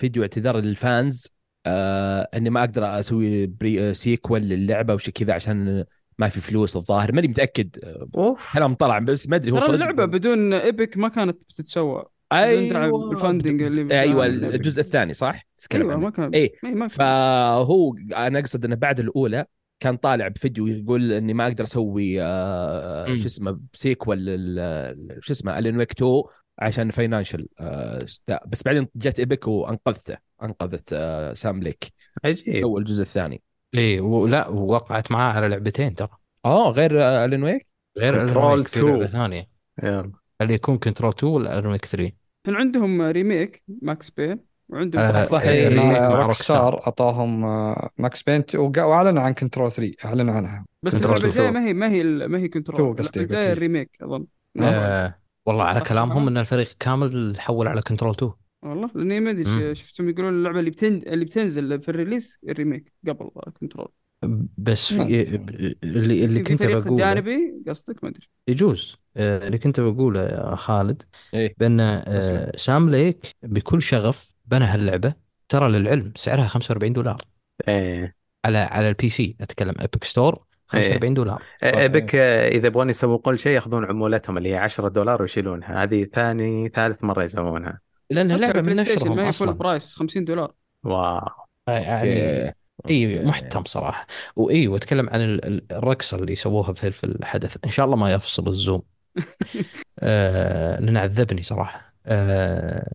فيديو 0.00 0.22
اعتذار 0.22 0.56
لل 0.60 0.83
fans 0.83 1.28
آه 1.66 2.28
إني 2.34 2.50
ما 2.50 2.60
أقدر 2.60 2.98
أسوي 2.98 3.46
pre 3.46 3.94
sequel 3.94 4.40
للعبة 4.40 4.94
وشي 4.94 5.12
كذا 5.12 5.34
عشان 5.34 5.84
ما 6.18 6.28
في 6.28 6.40
فلوس 6.40 6.76
الظاهر 6.76 7.12
ماني 7.12 7.28
متأكد 7.28 7.78
آه، 7.84 8.08
أوف 8.14 8.52
كلام 8.52 8.74
طلع 8.74 8.98
بس 8.98 9.28
ما 9.28 9.36
أدري 9.36 9.50
هو 9.50 9.56
ترى 9.56 9.66
صدق 9.66 9.74
اللعبة 9.74 10.04
بدون 10.04 10.52
Epic 10.52 10.96
ما 10.96 11.08
كانت 11.08 11.36
بتتسوى 11.48 12.04
أيوه 12.32 13.12
ال 13.12 13.18
funding 13.18 13.62
اللي 13.62 14.00
أيوه. 14.00 14.26
الجزء 14.26 14.80
الثاني 14.80 15.14
صح؟ 15.14 15.46
تتكلم 15.58 15.88
أيوه. 15.88 16.00
ما 16.00 16.10
كان 16.10 16.30
إيه 16.34 16.52
إيه، 16.64 16.74
ما 16.74 16.88
في 16.88 16.96
فهو 16.96 17.94
أنا 18.16 18.38
أقصد 18.38 18.64
إنه 18.64 18.74
بعد 18.74 19.00
الأولى 19.00 19.46
كان 19.80 19.96
طالع 19.96 20.28
بفيديو 20.28 20.66
يقول 20.66 21.12
إني 21.12 21.34
ما 21.34 21.46
أقدر 21.46 21.64
أسوي 21.64 22.22
آه. 22.22 23.16
شو 23.16 23.26
اسمه 23.26 23.60
sequel 23.72 24.18
شو 25.20 25.32
اسمه 25.32 25.58
Alan 25.58 25.76
Wake 25.76 25.90
2 25.90 26.22
عشان 26.60 26.90
financial 26.90 27.48
آه 27.60 28.06
بس 28.46 28.62
بعدين 28.62 28.88
جت 28.96 29.18
Epic 29.18 29.48
وأنقذته 29.48 30.16
أنقذت 30.42 30.90
آه 30.92 31.34
Sam 31.34 31.62
Lake 31.62 31.84
عجيب. 32.24 32.60
سوى 32.62 32.80
الجزء 32.80 33.02
الثاني. 33.02 33.42
إيه 33.74 34.00
ولا 34.00 34.48
ووقعت 34.48 35.12
معاه 35.12 35.32
على 35.32 35.48
لعبتين 35.48 35.94
ترى. 35.94 36.08
آه 36.44 36.70
غير 36.70 37.02
آه 37.02 37.24
Alan 37.24 37.42
Wake 37.42 37.66
غير 37.98 38.26
في 38.28 38.32
2. 38.60 38.86
لعبة 38.86 39.06
ثانية. 39.06 39.48
يلا. 39.82 40.12
اللي 40.40 40.54
يكون 40.54 40.78
Control 40.78 41.10
2 41.12 41.32
ولا 41.32 41.58
Alan 41.58 41.72
Wake 41.72 41.84
3 41.84 42.12
الحين 42.46 42.60
عندهم 42.60 43.02
remake 43.02 43.62
Max 43.82 44.10
Payne 44.10 44.40
وعندهم 44.68 45.02
آه، 45.02 45.22
صح، 45.22 45.42
remake 45.42 45.78
مع 45.98 46.22
Rockstar 46.22 46.80
أعطاهم 46.86 47.44
آه، 47.44 47.90
Max 47.98 48.22
Payne 48.22 48.56
وقا- 48.56 48.82
وأعلنوا 48.84 49.22
عن 49.22 49.32
Control 49.32 49.72
3 49.72 49.94
أعلنوا 50.04 50.34
عنها. 50.34 50.66
بس 50.82 50.94
Control 50.94 51.04
اللعبة 51.04 51.24
الجاية 51.24 51.48
2. 51.48 51.52
ما 51.52 51.66
هي 51.66 51.74
ما 51.74 51.88
هي 51.88 52.02
ما 52.28 52.38
هي 52.38 52.48
Control 52.48 52.96
الجاية. 53.16 53.52
ال 53.52 53.57
remake 53.57 53.90
أظن. 54.02 54.26
آه 54.62 55.18
والله 55.50 55.64
على 55.64 55.80
كلامهم؟ 55.80 56.28
إن 56.28 56.38
الفريق 56.38 56.68
كامل 56.80 57.40
حول 57.40 57.68
على 57.68 57.82
Control 57.82 58.14
2 58.14 58.32
والله 58.62 58.90
لأني 58.94 59.20
ما. 59.20 59.30
أدري 59.30 59.74
شفتهم 59.74 60.08
يقولون 60.08 60.34
اللعبة 60.34 60.58
اللي 60.60 60.70
بتن... 60.70 61.02
اللي 61.06 61.24
بتنزل 61.24 61.80
في 61.82 61.88
ال 61.88 61.94
release 61.94 62.38
ال 62.48 62.54
remake 62.54 62.92
قبل 63.08 63.30
Control. 63.60 63.88
بس 64.58 64.86
في 64.86 65.02
اللي 65.82 66.24
اللي 66.24 66.44
في 66.44 66.56
كنت 66.56 66.62
بقوله. 66.62 66.96
جانبي 66.96 67.62
قصدك؟ 67.68 68.04
ما 68.04 68.10
أدري. 68.10 68.28
يجوز. 68.48 68.96
آه، 69.16 69.46
اللي 69.46 69.58
كنت 69.58 69.80
بقوله 69.80 70.22
يا 70.22 70.54
خالد 70.54 71.02
إيه. 71.34 71.54
بأن 71.58 71.80
آه، 71.80 72.56
Sam 72.56 72.90
Lake 72.90 73.36
بكل 73.42 73.82
شغف 73.82 74.34
بنى 74.46 74.64
هاللعبة. 74.64 75.14
ترى 75.48 75.68
للعلم 75.68 76.12
سعرها 76.16 76.46
45 76.46 76.92
دولار. 76.92 77.22
إيه. 77.68 78.16
على 78.44 78.58
على 78.58 78.88
ال 78.88 79.08
PC 79.08 79.36
أتكلم 79.40 79.74
Epic 79.78 80.04
Store 80.04 80.44
45 80.72 81.14
دولار. 81.14 81.42
Epic 81.62 82.14
آه، 82.14 82.48
إذا 82.48 82.66
يبغون 82.66 82.90
يسوقون 82.90 83.36
شيء 83.36 83.52
ياخذون 83.52 83.84
عمولتهم 83.84 84.38
اللي 84.38 84.48
هي 84.52 84.56
10 84.56 84.88
دولار 84.88 85.22
ويشيلونها. 85.22 85.82
هذه 85.82 86.04
ثاني 86.04 86.68
ثالث 86.68 87.04
مرة 87.04 87.22
يسوونها. 87.24 87.80
لأن 88.10 88.26
حتى 88.26 88.34
اللعبة 88.36 88.58
البلاي 88.58 88.76
من 88.76 88.82
نشرهم 88.82 89.16
ما 89.16 89.22
هي 89.28 89.32
full 89.32 89.48
أصلا. 89.48 89.50
price 89.50 89.92
50 89.92 90.24
دولار. 90.24 90.52
wow. 90.84 91.28
آه، 91.68 91.78
يعني 91.78 92.12
إيه. 92.12 92.54
اي. 92.90 93.24
محترم 93.24 93.64
صراحة. 93.64 94.06
واي 94.36 94.68
وأتكلم 94.68 95.10
عن 95.10 95.20
ال- 95.20 95.44
ال- 95.44 95.72
الرقصه 95.72 96.16
اللي 96.16 96.34
سووها 96.34 96.72
في 96.72 96.90
في 96.90 97.04
الحدث. 97.04 97.56
إن 97.64 97.70
شاء 97.70 97.86
الله 97.86 97.96
ما 97.96 98.12
يفصل 98.12 98.48
ال 98.48 98.54
Zoom. 98.54 98.82
آه 100.00 100.80
لأن 100.80 100.96
عذبني 100.96 101.42
صراحة. 101.42 101.94
آه 102.06 102.92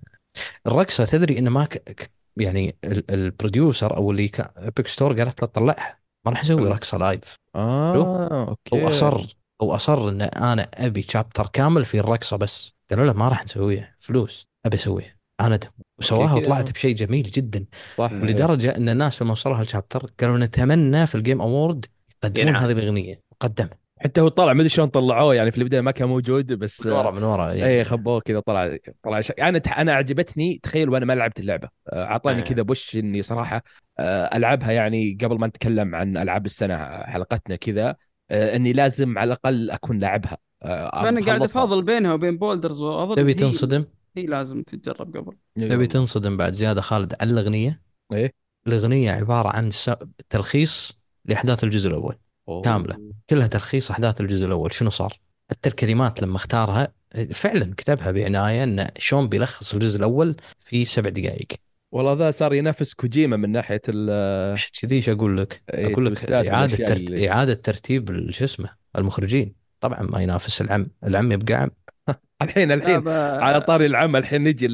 الرقصه 0.68 1.06
تدري 1.06 1.39
إنه 1.39 1.49
ما 1.49 1.65
ك... 1.65 1.77
ك- 1.77 2.11
يعني 2.38 2.76
ال- 2.84 3.11
ال 3.12 3.21
producer 3.21 3.98
أو 3.97 4.11
اللي 4.11 4.31
Epic 4.57 4.88
Store 4.88 5.20
قالت 5.19 5.41
له 5.41 5.47
طلعها. 5.47 6.05
ما 6.26 6.31
راح 6.31 6.41
أسوي. 6.41 6.69
رقصه 6.69 6.97
live 6.98 7.36
آه 7.56 8.47
okay. 8.49 8.84
هو 8.84 8.89
أصر 8.89 9.35
هو 9.61 9.76
أصر 9.76 10.10
إن 10.10 10.22
أنا 10.22 10.68
أبي 10.73 11.02
chapter 11.02 11.48
كامل 11.47 11.85
في 11.85 11.99
الرقصه 11.99 12.38
بس 12.38 12.72
قالوا 12.89 13.06
له 13.06 13.14
ما 13.14 13.30
راح 13.30 13.43
نسويها 13.43 13.95
فلوس 13.99 14.47
أبي 14.65 14.76
أسويها. 14.77 15.15
عاندهم 15.39 15.72
وسواها. 15.99 16.34
وطلعت 16.34 16.72
بشيء 16.72 16.95
جميل 16.95 17.23
جدا. 17.23 17.65
صح. 17.97 18.11
لدرجه 18.11 18.76
إن 18.77 18.89
الناس 18.89 19.22
لما 19.22 19.31
وصلوا 19.31 19.57
هال 19.57 19.70
chapter 19.70 20.12
قالوا 20.19 20.38
نتمنى 20.38 21.07
في 21.07 21.15
ال 21.16 21.21
Game 21.21 21.41
Awards 21.41 21.86
يقدمون. 22.23 22.56
هذه 22.56 22.72
الأغنية. 22.72 23.22
قدم 23.39 23.69
حتى 24.02 24.22
هو 24.22 24.28
طلع 24.28 24.54
ما 24.54 24.60
أدري 24.60 24.70
شلون 24.70 24.88
طلعوه 24.88 25.36
يعني 25.36 25.52
في 25.52 25.58
البداية 25.58 25.82
ما 25.82 25.92
كان 25.92 26.08
موجود 26.08 26.54
بس 26.54 26.86
من 26.86 26.92
ورا 26.94 27.12
من 27.12 27.24
ورا 27.24 27.52
اي 27.52 27.60
يعني. 27.60 27.84
خبوه 27.84 28.20
كذا 28.20 28.40
طلع 28.40 28.78
طلع 29.04 29.22
ش... 29.22 29.32
أنا 29.32 29.58
أنا 29.58 29.92
أعجبتني 29.94 30.60
تخيل 30.64 30.90
وأنا 30.90 31.06
ما 31.06 31.14
لعبت 31.14 31.40
اللعبة. 31.40 31.70
آه، 31.90 32.04
أعطاني 32.06 32.38
إيه. 32.38 32.44
كذا 32.44 32.62
بوش 32.62 32.96
إني 32.96 33.22
صراحة 33.22 33.64
آه، 34.00 34.38
ألعبها 34.38 34.72
يعني 34.72 35.18
قبل 35.22 35.40
ما 35.40 35.48
نتكلم 35.48 35.96
عن 35.96 36.18
ألعاب 36.18 36.46
السنة 36.46 36.78
حلقتنا 37.04 37.56
كذا 37.56 37.96
آه، 38.32 38.56
إني 38.56 38.74
لازم 38.74 39.18
على 39.18 39.28
الأقل 39.28 39.72
أكون 39.72 40.00
لاعبها. 40.00 40.38
فأنا 40.62 41.26
قاعد. 41.26 41.42
افاضل 41.44 41.82
بينها 41.84 42.14
وبين 42.14 42.38
بولدرز 42.38 42.82
وأظن 42.82 43.16
تبي 43.16 43.30
هي- 43.30 43.34
تنصدم؟ 43.34 43.86
هي 44.18 44.26
لازم 44.26 44.64
تتجرب 44.64 45.18
قبل. 45.18 45.38
تبي 45.56 45.88
تنصدم 45.88 46.38
بعد 46.38 46.54
زيادة 46.54 46.82
خالد 46.82 47.14
على 47.22 47.32
الأغنية؟ 47.32 47.82
إيه. 48.14 48.34
الأغنية 48.68 49.12
عبارة 49.12 49.50
عن 49.50 49.72
س... 49.72 49.92
تلخيص 50.30 51.00
لأحداث 51.26 51.64
الجزء 51.64 51.90
الأول. 51.90 52.16
أوه. 52.50 52.62
كاملة. 52.62 52.98
كلها 53.30 53.48
تلخيص 53.48 53.92
أحداث 53.92 54.22
الجزء 54.22 54.46
الأول. 54.46 54.74
شنو 54.74 54.90
صار؟ 54.90 55.20
حتى 55.50 55.70
الكلمات 55.70 56.22
لما 56.22 56.36
اختارها 56.36 56.94
فعلا 57.34 57.74
كتبها 57.78 58.12
بعناية 58.12 58.64
إن 58.64 58.90
شلون 58.98 59.30
بيلخص 59.30 59.74
الجزء 59.74 59.98
الأول 60.00 60.36
في 60.66 60.86
سبع 60.86 61.10
دقائق 61.10 61.48
والله 61.92 62.14
ذا 62.14 62.32
صار 62.32 62.54
ينافس 62.54 62.94
كوجيما 62.94 63.38
من 63.38 63.52
ناحية 63.52 63.82
ال 63.90 64.58
كذي 64.82 64.96
إيش 64.96 65.10
أقول 65.10 65.38
لك؟ 65.38 65.62
إيه، 65.74 65.94
أقول 65.94 66.06
لك 66.06 66.32
إعادة 66.32 66.76
ترت... 66.78 66.92
اللي- 67.02 67.30
إعادة 67.30 67.54
ترتيب 67.54 68.32
شو 68.32 68.44
اسمه 68.44 68.70
المخرجين. 68.98 69.56
طبعا 69.80 70.02
ما 70.02 70.22
ينافس 70.22 70.62
العم. 70.62 70.88
العم 71.04 71.32
يبقى 71.32 71.54
عم. 71.54 71.72
الحين 72.42 72.72
الحين 72.72 73.08
على 73.08 73.62
طاري 73.62 73.86
العمل 73.86 74.20
الحين 74.20 74.44
نجي 74.44 74.68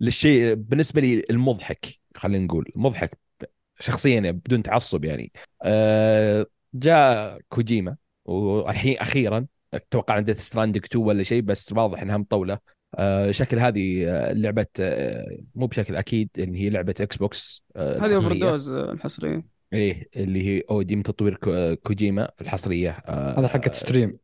للشيء 0.00 0.54
بالنسبة 0.54 1.00
لي 1.00 1.24
المضحك 1.30 1.98
خلينا 2.16 2.44
نقول 2.44 2.72
مضحك 2.76 3.18
شخصيا 3.80 4.14
يعني 4.14 4.32
بدون 4.32 4.62
تعصب 4.62 5.04
يعني. 5.04 5.32
آه، 5.62 6.46
جاء 6.74 7.38
كوجيما 7.48 7.96
والحين 8.24 8.98
أخيرا 8.98 9.46
أتوقع 9.74 10.18
ان 10.18 10.24
Death 10.24 10.40
Stranding 10.40 10.84
2 10.84 11.04
ولا 11.04 11.22
شيء 11.22 11.42
بس 11.42 11.72
واضح 11.72 12.02
إنها 12.02 12.16
مطولة. 12.16 12.58
آه، 12.94 13.30
شكل 13.30 13.58
هذه 13.58 14.04
آه، 14.08 14.32
لعبة 14.32 14.66
آه، 14.80 15.38
مو 15.54 15.66
بشكل 15.66 15.96
أكيد 15.96 16.28
إن 16.38 16.54
هي 16.54 16.70
لعبة 16.70 16.94
Xbox 17.00 17.64
هذه 17.76 17.92
over 17.96 18.06
الحصرية. 18.16 18.40
dose 18.50 18.72
الحصرية. 18.72 19.44
إيه 19.72 20.08
اللي 20.16 20.46
هي 20.48 20.62
OD 20.70 20.96
من 20.96 21.02
تطوير 21.02 21.34
كو- 21.36 21.76
كوجيما 21.76 22.30
الحصرية. 22.40 22.90
هذا 23.08 23.48
حقت 23.48 23.74
stream 23.74 24.18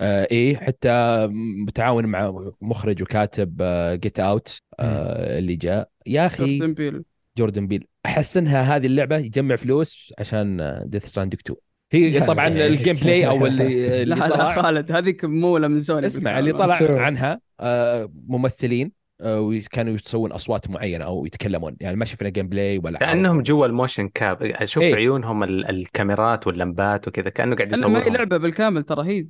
إيه 0.00 0.56
حتى 0.56 1.26
متعاون 1.66 2.06
مع 2.06 2.52
مخرج 2.60 3.02
وكاتب 3.02 3.62
Get 4.00 4.20
Out 4.20 4.58
اللي 4.80 5.56
جاء. 5.56 5.88
يا 6.06 6.26
أخي 6.26 6.58
Jordan 6.58 6.74
Peele. 6.74 7.04
Jordan 7.38 7.66
Peele 7.66 7.86
أحس 8.06 8.36
إنها 8.36 8.76
هذه 8.76 8.86
اللعبة 8.86 9.16
يجمع 9.18 9.56
فلوس 9.56 10.12
عشان 10.18 10.80
Death 10.86 11.06
Stranding 11.06 11.40
2 11.46 11.56
هي 11.92 12.20
طبعا 12.20 12.48
ال 12.48 12.96
gameplay 12.96 13.26
أو 13.26 13.46
اللي, 13.46 14.02
اللي 14.02 14.14
لا 14.14 14.28
لا 14.28 14.62
خالد 14.62 14.92
هذيك 14.92 15.24
ممولة 15.24 15.68
من 15.68 15.80
سوني 15.80 16.06
اسمع 16.06 16.38
اللي 16.38 16.52
بالكامل. 16.52 16.78
طلع. 16.88 17.00
عنها 17.02 17.40
آه 17.60 18.12
ممثلين 18.28 18.92
آه 19.20 19.40
وكانوا 19.40 19.94
يسوون 19.94 20.32
أصوات 20.32 20.70
معينة 20.70 21.04
أو 21.04 21.26
يتكلمون 21.26 21.76
يعني 21.80 21.96
ما 21.96 22.04
شفنا 22.04 22.28
gameplay 22.28 22.78
ولا. 22.78 22.98
كانهم 22.98 23.42
جوا 23.42 23.66
ال 23.66 23.72
motion 23.72 24.08
cap 24.08 24.42
أشوف 24.42 24.82
إيه. 24.82 24.94
عيونهم 24.94 25.42
ال- 25.42 25.70
الكاميرات 25.70 26.46
واللمبات 26.46 27.08
وكذا 27.08 27.30
كأنه 27.30 27.56
قاعد 27.56 27.72
أنا 27.74 27.86
ما 27.88 27.98
هي 27.98 28.02
يصور 28.02 28.16
لعبة 28.16 28.36
بالكامل 28.36 28.82
ترى 28.82 29.06
هي 29.06 29.26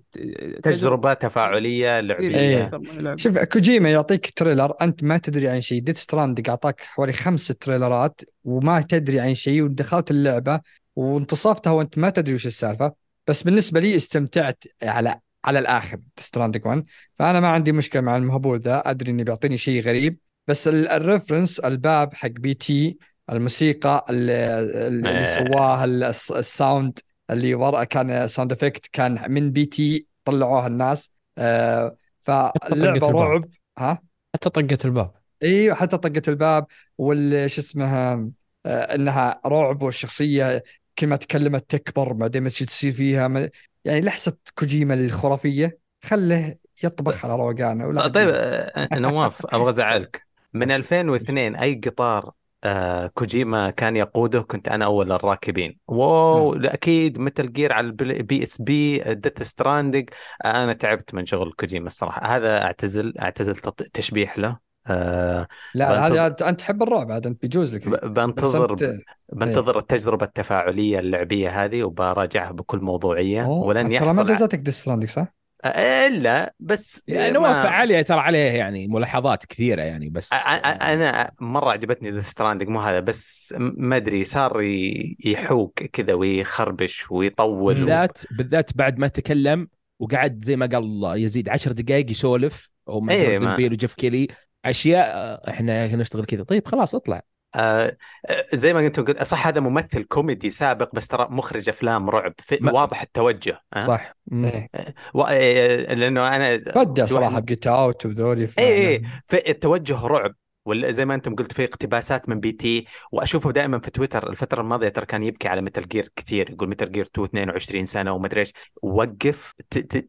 تجربة 0.63 1.15
تفاعلية 1.15 1.95
إيه، 1.97 2.01
لعبية 2.01 2.37
هي 2.37 2.71
لعبة. 2.99 3.17
شوف 3.17 3.39
كوجيما 3.39 3.91
يعطيك 3.91 4.31
trailer 4.37 4.73
أنت 4.83 5.05
ما 5.05 5.19
تدري 5.19 5.49
عن 5.49 5.61
شيء 5.61 5.81
Death 5.83 5.97
Stranding 5.99 6.49
أعطاك 6.49 6.81
حوالي 6.81 7.13
خمس 7.13 7.47
trailerات 7.47 8.21
وما 8.45 8.81
تدري 8.81 9.21
عن 9.21 9.35
شيء 9.35 9.63
ودخلت 9.63 10.11
اللعبة 10.11 10.61
وانتصفتها 10.99 11.71
وانت 11.71 11.99
ما 11.99 12.11
تدري 12.11 12.35
وش 12.35 12.47
السالفة 12.47 12.93
بس 13.27 13.43
بالنسبة 13.43 13.81
لي 13.81 13.97
استمتعت 13.97 14.65
على 14.83 15.21
على 15.45 15.59
الآخر 15.59 15.99
Stranding 16.19 16.67
1 16.67 16.85
فأنا 17.19 17.41
ما 17.41 17.49
عندي 17.49 17.73
مشكلة 17.73 18.03
مع 18.03 18.17
المهبول 18.17 18.61
ذا 18.61 18.91
أدري 18.91 19.11
إنه 19.11 19.23
بيعطيني 19.23 19.57
شيء 19.57 19.83
غريب 19.83 20.19
بس 20.49 20.69
ال- 20.69 20.89
ال 20.89 20.96
reference 20.96 21.61
الباب 21.61 22.15
حق 22.15 22.29
P.T. 22.29 22.99
الموسيقى 23.33 24.05
اللي, 24.11 24.61
اللي 24.89 25.09
آه. 25.21 25.25
سواه 25.25 25.85
ال- 25.85 26.05
الس- 26.05 26.33
ال 26.33 26.44
sound 26.44 26.99
اللي 27.31 27.55
ورا 27.55 27.85
كان 27.85 28.29
sound 28.29 28.53
effect 28.53 28.87
كان 28.93 29.33
من 29.33 29.53
P.T. 29.53 30.07
طلعوها 30.25 30.67
الناس. 30.67 31.11
آه 31.39 31.97
فاللعبة. 32.21 33.11
رعب. 33.11 33.45
ها؟ 33.79 34.03
حتى 34.35 34.51
طقه 34.51 34.79
الباب. 34.85 35.13
أيوه 35.43 35.75
حتى 35.75 35.97
طقة 35.99 36.23
الباب 36.29 36.67
وال 36.99 37.51
شو 37.51 37.61
اسمها 37.61 38.29
آه، 38.67 38.95
إنها 38.95 39.41
رعب 39.47 39.83
والشخصية 39.83 40.63
كل 40.99 41.07
ما 41.07 41.17
تكلمت 41.17 41.71
تكبر 41.71 42.13
بعدين 42.13 42.43
ما 42.43 42.49
تصير 42.49 42.93
فيها 42.93 43.29
ما 43.29 43.51
يعني 43.85 44.01
لحسة 44.01 44.37
كوجيما 44.55 44.95
الخرافيه 44.95 45.79
خله 46.05 46.55
يطبخ 46.85 47.25
على 47.25 47.35
روقانه 47.35 47.87
ولا 47.87 48.09
طيب 48.09 48.29
يجي. 48.29 48.39
آه، 48.39 48.89
نواف 48.99 49.47
أبغى 49.47 49.69
أزعلك. 49.69 50.27
من 50.55 50.71
2002 50.71 51.57
أي 51.57 51.75
قطار 51.75 52.33
آه 52.65 53.07
كوجيما 53.07 53.71
كان 53.71 53.97
يقوده 53.97 54.41
كنت 54.41 54.69
أنا 54.69 54.85
أول 54.85 55.13
الراكبين. 55.13 55.79
wow 55.89 56.55
أكيد 56.55 57.19
Metal 57.19 57.53
Gear 57.53 57.73
على 57.73 57.87
ال 57.87 58.43
PSP 58.43 58.99
Death 59.15 59.43
Stranding 59.43 60.11
أنا 60.45 60.73
تعبت 60.73 61.15
من 61.15 61.27
شغل 61.27 61.53
كوجيما 61.53 61.87
الصراحة. 61.87 62.37
هذا 62.37 62.63
أعتزل 62.63 63.19
أعتزل 63.19 63.57
تشبيح 63.93 64.39
له. 64.39 64.68
آه 64.91 65.49
لا 65.75 65.89
بنتظر- 65.89 66.21
هذه 66.21 66.29
أنت- 66.37 66.43
أنت 66.43 66.61
تحب 66.61 66.83
الرعب 66.83 67.13
عاد 67.13 67.27
أنت 67.27 67.43
بيجوز 67.43 67.75
لك 67.75 67.89
بنتظر 68.05 68.73
أنت 68.73 68.95
بنتظر 69.33 69.79
التجربة 69.79 70.27
التفاعلية 70.27 70.99
اللعبية 70.99 71.65
هذه 71.65 71.83
وبراجعها 71.83 72.53
بكل 72.53 72.79
موضوعية 72.79 73.45
أوه، 73.45 73.67
ولن 73.67 73.89
ترى 73.89 73.99
ما 74.01 74.07
يحصل 74.07 74.25
جازتك 74.25 74.59
Death 74.59 74.75
Stranding 74.75 75.11
صح؟ 75.11 75.35
إلا 75.67 76.55
بس 76.61 77.03
يعني 77.09 77.39
ما- 77.39 77.49
علي 77.49 78.05
ترى 78.05 78.21
عليه 78.21 78.39
يعني 78.39 78.87
ملاحظات 78.89 79.45
كثيرة 79.47 79.83
يعني 79.83 80.09
بس 80.09 80.33
أنا 80.33 81.31
مرة 81.41 81.71
عجبتني 81.71 82.11
Death 82.11 82.21
Stranding 82.21 82.69
مو 82.69 82.81
هذا 82.81 83.01
بس 83.01 83.55
ما 83.59 83.97
أدري 83.97 84.25
صار 84.25 84.63
ي- 84.63 85.17
يحوق 85.25 85.73
كذا 85.73 86.15
ويخربش 86.15 87.11
ويطول 87.11 87.73
و... 87.73 87.75
بالذات 87.75 88.19
بالذات 88.31 88.77
بعد 88.77 88.99
ما 88.99 89.09
تكلم 89.09 89.69
وقعد 89.99 90.45
زي 90.45 90.57
ما 90.57 90.67
قال 90.67 91.03
يزيد 91.23 91.49
عشر 91.49 91.73
دقائق 91.73 92.11
يسولف 92.11 92.71
أو 92.89 93.09
إيه، 93.11 93.27
مثلا 93.39 93.39
ما- 93.39 93.57
Peele 93.57 93.73
و 93.73 93.77
Geoff 93.77 93.95
Keighley 93.95 94.29
أشياء 94.65 95.07
آه، 95.17 95.51
إحنا 95.51 95.97
نشتغل 95.97 96.25
كذا. 96.25 96.43
طيب 96.43 96.67
خلاص 96.69 96.95
اطلع. 96.95 97.23
آه 97.55 97.97
آه، 98.29 98.47
زي 98.55 98.73
ما 98.75 98.81
قلت 98.81 99.23
صح 99.23 99.47
هذا 99.47 99.61
ممثل 99.61 100.05
كوميدي 100.05 100.51
سابق 100.51 100.95
بس 100.95 101.09
ترى 101.09 101.27
مخرج 101.31 101.69
أفلام 101.69 102.11
رعب 102.11 102.35
في 102.39 102.59
ما- 102.61 102.73
واضح 102.73 103.03
التوجه 103.03 103.61
أه؟ 103.75 103.83
صح. 103.83 104.15
إيه. 104.33 104.69
و... 105.15 105.23
آه، 105.23 105.95
لأنه 105.95 106.37
أنا 106.37 106.57
بدا 106.57 107.07
صراحة 107.07 107.39
ب 107.41 107.47
Get 107.47 107.67
Out 107.67 108.07
وذولي 108.07 108.49
اي 108.59 108.89
اي 108.89 109.03
في 109.27 109.51
التوجه 109.51 110.07
رعب. 110.07 110.35
ولا 110.69 110.91
زي 110.91 111.05
ما 111.05 111.15
أنتم 111.15 111.35
قلت 111.35 111.53
في 111.53 111.65
اقتباسات 111.65 112.29
من 112.29 112.41
P.T. 112.41 112.87
وأشوفه 113.13 113.53
دائما 113.53 113.79
في 113.79 113.91
تويتر. 113.91 114.31
الفترة 114.31 114.61
الماضية 114.61 114.89
ترى 114.89 115.07
كان 115.07 115.23
يبكي 115.23 115.49
على 115.49 115.61
Metal 115.61 115.89
Gear 115.89 116.09
كثير 116.17 116.51
يقول 116.51 116.69
Metal 116.69 116.93
Gear 116.93 117.05
2 117.05 117.25
22 117.27 117.87
سنة 117.87 118.13
وما 118.13 118.27
أدري 118.27 118.41
إيش. 118.41 118.53
وقف 118.83 119.55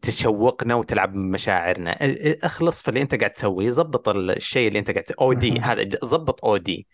تشوقنا 0.02 0.74
وتلعب 0.74 1.12
بمشاعرنا 1.12 1.92
أ- 1.94 1.96
أ- 1.96 2.44
اخلص 2.44 2.82
في 2.82 2.88
اللي 2.88 3.02
انت 3.02 3.14
قاعد 3.14 3.32
تسويه. 3.32 3.70
ظبط 3.70 4.08
الشيء 4.08 4.68
اللي 4.68 4.78
انت 4.78 4.90
قاعد 4.90 5.04
تسويه 5.04 5.18
OD 5.20 5.60
هذا 5.60 5.88
ظبط 6.04 6.44
OD. 6.44 6.86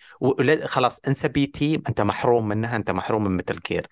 خلاص 0.64 1.01
انسى 1.09 1.28
P.T.. 1.28 1.74
أنت 1.74 2.01
محروم 2.01 2.48
منها 2.48 2.76
أنت 2.76 2.90
محروم 2.90 3.24
من 3.24 3.36
Metal 3.36 3.59
Gear. 3.68 3.86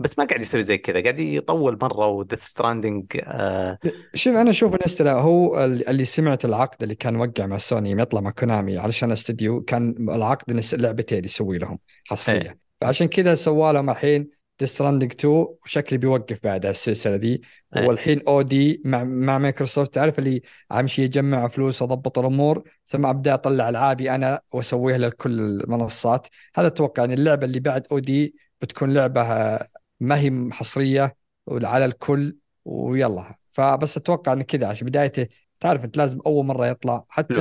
بس 0.00 0.18
ما 0.18 0.24
قاعد 0.24 0.40
يسوي 0.40 0.62
زي 0.62 0.78
كذا 0.78 1.02
قاعد 1.02 1.20
يطول 1.20 1.78
مرة 1.82 2.06
و 2.06 2.12
Death 2.12 2.42
Stranding 2.42 3.06
آه 3.24 3.78
شوف 4.14 4.36
أنا 4.36 4.50
أشوف 4.50 4.74
إنستلا 4.74 5.12
هو 5.12 5.64
ال- 5.64 5.88
اللي 5.88 6.04
سمعت 6.04 6.44
العقد 6.44 6.82
اللي 6.82 6.94
كان 6.94 7.16
وقع 7.16 7.46
مع 7.46 7.56
سوني 7.56 7.90
يوم 7.90 8.00
يطلع 8.00 8.20
مع 8.20 8.30
كونامي 8.30 8.78
علشان 8.78 9.12
استديو 9.12 9.60
كان 9.60 9.94
العقد 10.10 10.50
إنه 10.50 10.62
لعبتين 10.72 11.24
يسوي 11.24 11.58
لهم 11.58 11.78
حصرية 12.06 12.40
إيه. 12.40 12.58
فعشان 12.80 13.06
كذا 13.06 13.34
سوى 13.34 13.72
لهم 13.72 13.90
الحين 13.90 14.30
Death 14.60 14.68
Stranding 14.74 15.12
2 15.12 15.46
وشكلي 15.64 15.98
بيوقف 15.98 16.40
بعد 16.44 16.66
السلسله 16.66 17.16
دي 17.16 17.42
إيه. 17.76 17.86
والحين 17.88 18.20
OD 18.28 18.82
مع 18.84 19.04
مع 19.04 19.38
مايكروسوفت 19.38 19.94
تعرف 19.94 20.18
اللي 20.18 20.42
أمشي 20.72 21.04
اجمع 21.04 21.48
فلوس 21.48 21.82
اضبط 21.82 22.18
الأمور 22.18 22.62
ثم 22.86 23.06
أبدأ 23.06 23.34
أطلع 23.34 23.68
ألعابي 23.68 24.14
أنا 24.14 24.40
وأسويها 24.54 24.98
لكل 24.98 25.40
المنصات 25.40 26.26
هذا 26.56 26.66
أتوقع 26.66 27.04
إن 27.04 27.12
اللعبة 27.12 27.46
اللي 27.46 27.60
بعد 27.60 27.86
OD 27.92 28.34
بتكون 28.60 28.94
لعبة 28.94 29.58
ما 30.00 30.18
هي 30.18 30.48
حصرية 30.52 31.16
على 31.48 31.84
الكل 31.84 32.36
ويلا. 32.64 33.34
فبس 33.52 33.96
أتوقع 33.96 34.32
إن 34.32 34.42
كذا 34.42 34.66
عشان 34.66 34.86
بدايته 34.86 35.26
تعرف 35.60 35.84
أنت 35.84 35.96
لازم 35.96 36.18
أول 36.26 36.46
مرة 36.46 36.66
يطلع. 36.66 37.04
حتى 37.08 37.34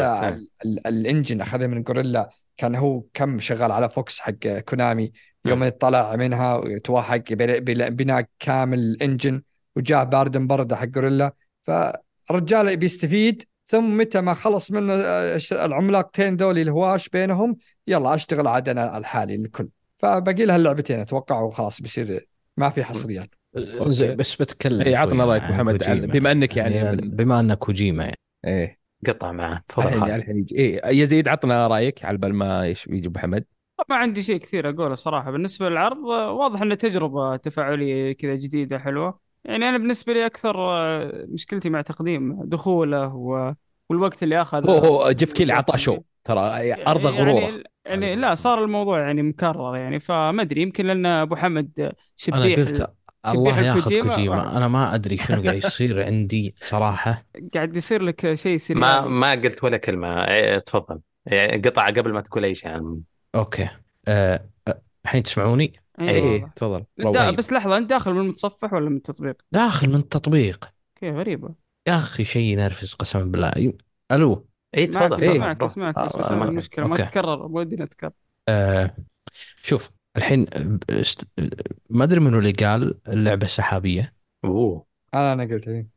ال 0.86 0.94
engine 0.94 1.42
اخذه 1.42 1.68
من 1.68 1.84
Guerrilla 1.84 2.30
كان 2.58 2.76
هو 2.76 3.04
كم 3.14 3.40
شغال 3.40 3.72
على 3.72 3.90
Fox 3.90 4.20
حق 4.20 4.48
كونامي. 4.70 5.12
يوم 5.46 5.70
طلع 5.70 6.16
منها 6.16 6.58
بل- 7.30 7.92
بناء 7.92 8.26
كامل 8.40 8.80
ال 8.80 8.89
engine 8.89 9.42
وجاء 9.76 10.04
بارد 10.04 10.38
برده 10.38 10.76
حق 10.76 10.86
جوريلا 10.86 11.34
فالرجال 11.62 12.78
بيستفيد 12.78 13.44
ثم 13.66 13.98
متى 13.98 14.22
ما 14.22 14.34
خلص 14.34 14.72
منه 14.72 14.94
آه، 14.94 15.40
العملاقتين 15.52 16.36
ذولي 16.36 16.62
الهواش 16.62 17.10
بينهم 17.10 17.58
يلا 17.88 18.16
أشتغل 18.16 18.48
عاد 18.48 18.70
أنا 18.70 18.98
الحالي 18.98 19.36
الكل 19.36 19.70
فباقي 19.98 20.46
لها 20.46 20.56
اللعبتين 20.56 21.00
أتوقع 21.00 21.40
وخلاص 21.42 21.82
بيصير 21.82 22.28
ما 22.60 22.70
في 22.70 22.84
حصريات. 22.84 23.36
زين 23.88 24.16
بس 24.16 24.36
بتكلم 24.36 24.82
إيه، 24.82 24.98
عطنا 24.98 25.24
شوي 25.24 25.32
رأيك 25.32 25.44
عن 25.44 25.52
محمد، 25.52 25.84
كوجيما. 25.84 26.06
بما 26.06 26.32
أنك 26.32 26.58
يعني 26.58 26.84
من... 26.84 26.92
من- 26.92 27.16
بما 27.16 27.40
انك 27.40 27.58
كوجيما 27.58 28.04
يعني. 28.04 28.18
إيه. 28.46 28.80
قطع 29.08 29.32
معاه 29.32 29.64
تفضل 29.70 29.88
الحين 29.88 30.02
خالد. 30.02 30.14
الحين 30.14 30.38
يجي. 30.38 30.56
إيه 30.56 30.86
يزيد 30.86 31.28
عطنا 31.28 31.68
رأيك 31.68 32.06
على 32.06 32.18
بال 32.18 32.34
ما 32.34 32.68
يجي 32.88 33.10
محمد. 33.10 33.46
ما 33.90 33.96
عندي 33.96 34.24
شيء 34.24 34.38
كثير 34.38 34.70
أقوله 34.70 34.96
صراحة. 34.96 35.32
بالنسبة 35.32 35.70
للعرض 35.70 35.98
واضح 35.98 36.62
إنه 36.62 36.76
تجربة 36.76 37.36
تفاعلية 37.36 38.12
كذا 38.14 38.36
جديدة 38.36 38.80
حلوة. 38.80 39.20
يعني 39.44 39.70
أنا 39.70 39.78
بالنسبة 39.78 40.14
لي 40.14 40.26
أكثر 40.26 40.56
آه، 40.60 41.26
مشكلتي 41.30 41.70
مع 41.70 41.82
تقديم 41.82 42.44
دخوله 42.44 43.16
و... 43.16 43.54
والوقت 43.90 44.24
اللي 44.24 44.42
أخذ 44.42 44.70
هو 44.70 44.78
هو 44.78 45.12
جيف 45.12 45.34
كيلي 45.34 45.54
عطى 45.54 45.78
شو؟ 45.78 45.98
ترى 46.24 46.74
أرض 46.88 47.06
غرورة. 47.06 47.42
يعني, 47.42 47.64
يعني 47.86 48.16
لا 48.16 48.36
صار 48.36 48.64
الموضوع 48.64 49.00
يعني 49.00 49.22
مكرر 49.22 49.76
يعني 49.76 50.00
فما 50.00 50.42
أدري 50.42 50.62
يمكن 50.62 50.86
لأن 50.86 51.06
أبو 51.06 51.36
حمد 51.36 51.92
شبيح 52.16 52.38
أنا 52.38 52.56
قلت 52.56 52.94
الله 53.28 53.62
ياخذ. 53.62 54.00
كوجيما. 54.00 54.58
أنا 54.58 54.68
ما 54.68 54.96
أدري 54.96 55.18
شنو 55.18 55.44
قاعد 55.44 55.58
يصير 55.58 56.04
عندي 56.04 56.56
صراحة. 56.60 57.26
قاعد 57.54 57.76
يصير 57.76 58.02
لك 58.02 58.34
شيء 58.34 58.58
سريع. 58.58 58.80
ما 58.80 59.02
ما 59.02 59.32
قلت 59.32 59.64
ولا 59.64 59.78
كلمة. 59.78 60.28
إيه، 60.28 60.60
تفضل. 60.60 61.00
يعني 61.26 61.62
قطع 61.62 61.86
قبل 61.86 62.14
ما 62.14 62.22
تقول 62.22 62.46
أي 62.46 62.56
شيء 62.56 62.72
عن 62.72 63.00
أوكي. 63.36 63.70
آه، 64.08 64.46
آه، 64.68 64.82
الحين 65.06 65.24
تسمعوني؟ 65.24 65.74
إيه، 66.00 66.10
إيه. 66.10 66.54
تفضل. 66.56 66.84
بس 67.38 67.54
لحظة 67.54 67.78
أنت 67.78 67.90
داخل 67.90 68.14
من 68.14 68.20
المتصفح 68.20 68.74
ولا 68.74 68.90
من 68.90 68.98
التطبيق؟ 68.98 69.36
داخل 69.52 69.90
من 69.90 69.96
التطبيق. 69.96 70.70
كيف 71.00 71.16
غريبة. 71.16 71.69
يا 71.90 71.96
أخي 71.98 72.24
شيء 72.26 72.44
ينرفز 72.44 72.94
قسما 72.94 73.24
بالله. 73.24 73.74
ألو. 74.12 74.48
اي 74.78 74.88
معك 74.88 74.94
تفضل. 75.10 75.22
إيه. 75.24 75.32
اسمعك. 75.32 75.62
اسمعك 75.64 75.98
آه، 75.98 76.32
آه، 76.32 76.36
ما- 76.36 76.46
المشكلة 76.46 76.88
ما. 76.88 76.96
تتكرر 76.96 77.46
ودي 77.46 77.76
نتكرر. 77.76 78.12
آه 78.50 78.96
شوف 79.64 79.90
الحين 80.18 80.46
آه، 80.54 80.80
است- 80.90 81.24
آه، 81.40 81.50
ما 81.90 82.04
أدري 82.04 82.20
منو 82.20 82.40
اللي 82.40 82.52
قال 82.52 82.98
اللعبة 83.08 83.48
سحابية. 83.48 84.14
أوه. 84.46 84.86
أنا 85.14 85.34
أنا 85.34 85.44
قلت 85.44 85.68
إيه. 85.68 85.88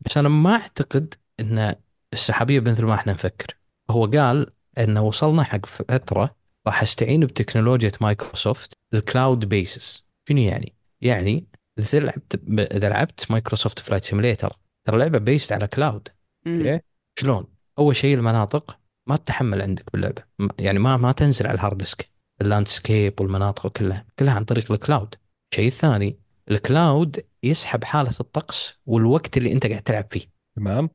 بس 0.00 0.18
أنا 0.18 0.28
ما 0.28 0.54
أعتقد 0.54 1.14
إن 1.40 1.74
السحابية 2.12 2.60
مثل 2.60 2.84
ما 2.84 2.94
إحنا 2.94 3.12
نفكر. 3.12 3.56
هو 3.90 4.06
قال 4.06 4.46
انه 4.78 5.02
وصلنا 5.02 5.42
حق 5.42 5.66
فترة 5.66 6.36
راح 6.66 6.82
أستعين 6.82 7.20
بتكنولوجيا 7.26 7.90
مايكروسوفت 8.00 8.72
ال 8.94 9.02
cloud 9.02 9.44
basis 9.44 10.04
شنو 10.28 10.38
يعني؟ 10.38 10.74
يعني 11.00 11.46
إذا 11.78 11.98
لعبت 12.00 12.40
إذا 12.76 12.88
لعبت 12.88 13.30
مايكروسوفت 13.30 13.78
Flight 13.78 14.04
Simulator 14.04 14.56
ترى 14.86 14.98
لعبة 14.98 15.18
based 15.18 15.52
على 15.52 15.66
cloud 15.66 16.08
مم. 16.46 16.58
okay. 16.58 16.80
شلون؟ 17.18 17.46
أول 17.78 17.96
شيء 17.96 18.14
المناطق 18.14 18.78
ما 19.06 19.16
تتحمل 19.16 19.62
عندك 19.62 19.92
باللعبة 19.92 20.22
يعني 20.58 20.78
ما 20.78 20.96
ما 20.96 21.12
تنزل 21.12 21.46
على 21.46 21.54
ال 21.54 21.59
hard 21.59 21.78
disk 21.78 22.10
ال 22.40 22.48
landscape 22.48 23.20
والمناطق 23.20 23.68
كلها 23.68 24.06
كلها 24.18 24.34
عن 24.34 24.44
طريق 24.44 24.72
ال 24.72 24.79
cloud 24.79 25.14
الشيء 25.52 25.66
الثاني 25.66 26.18
ال 26.50 26.62
cloud 26.62 27.24
يسحب 27.42 27.84
حالة 27.84 28.12
الطقس 28.20 28.74
والوقت 28.86 29.36
اللي 29.36 29.52
أنت 29.52 29.66
قاعد 29.66 29.82
تلعب 29.82 30.06
فيه 30.10 30.26
تمام 30.56 30.90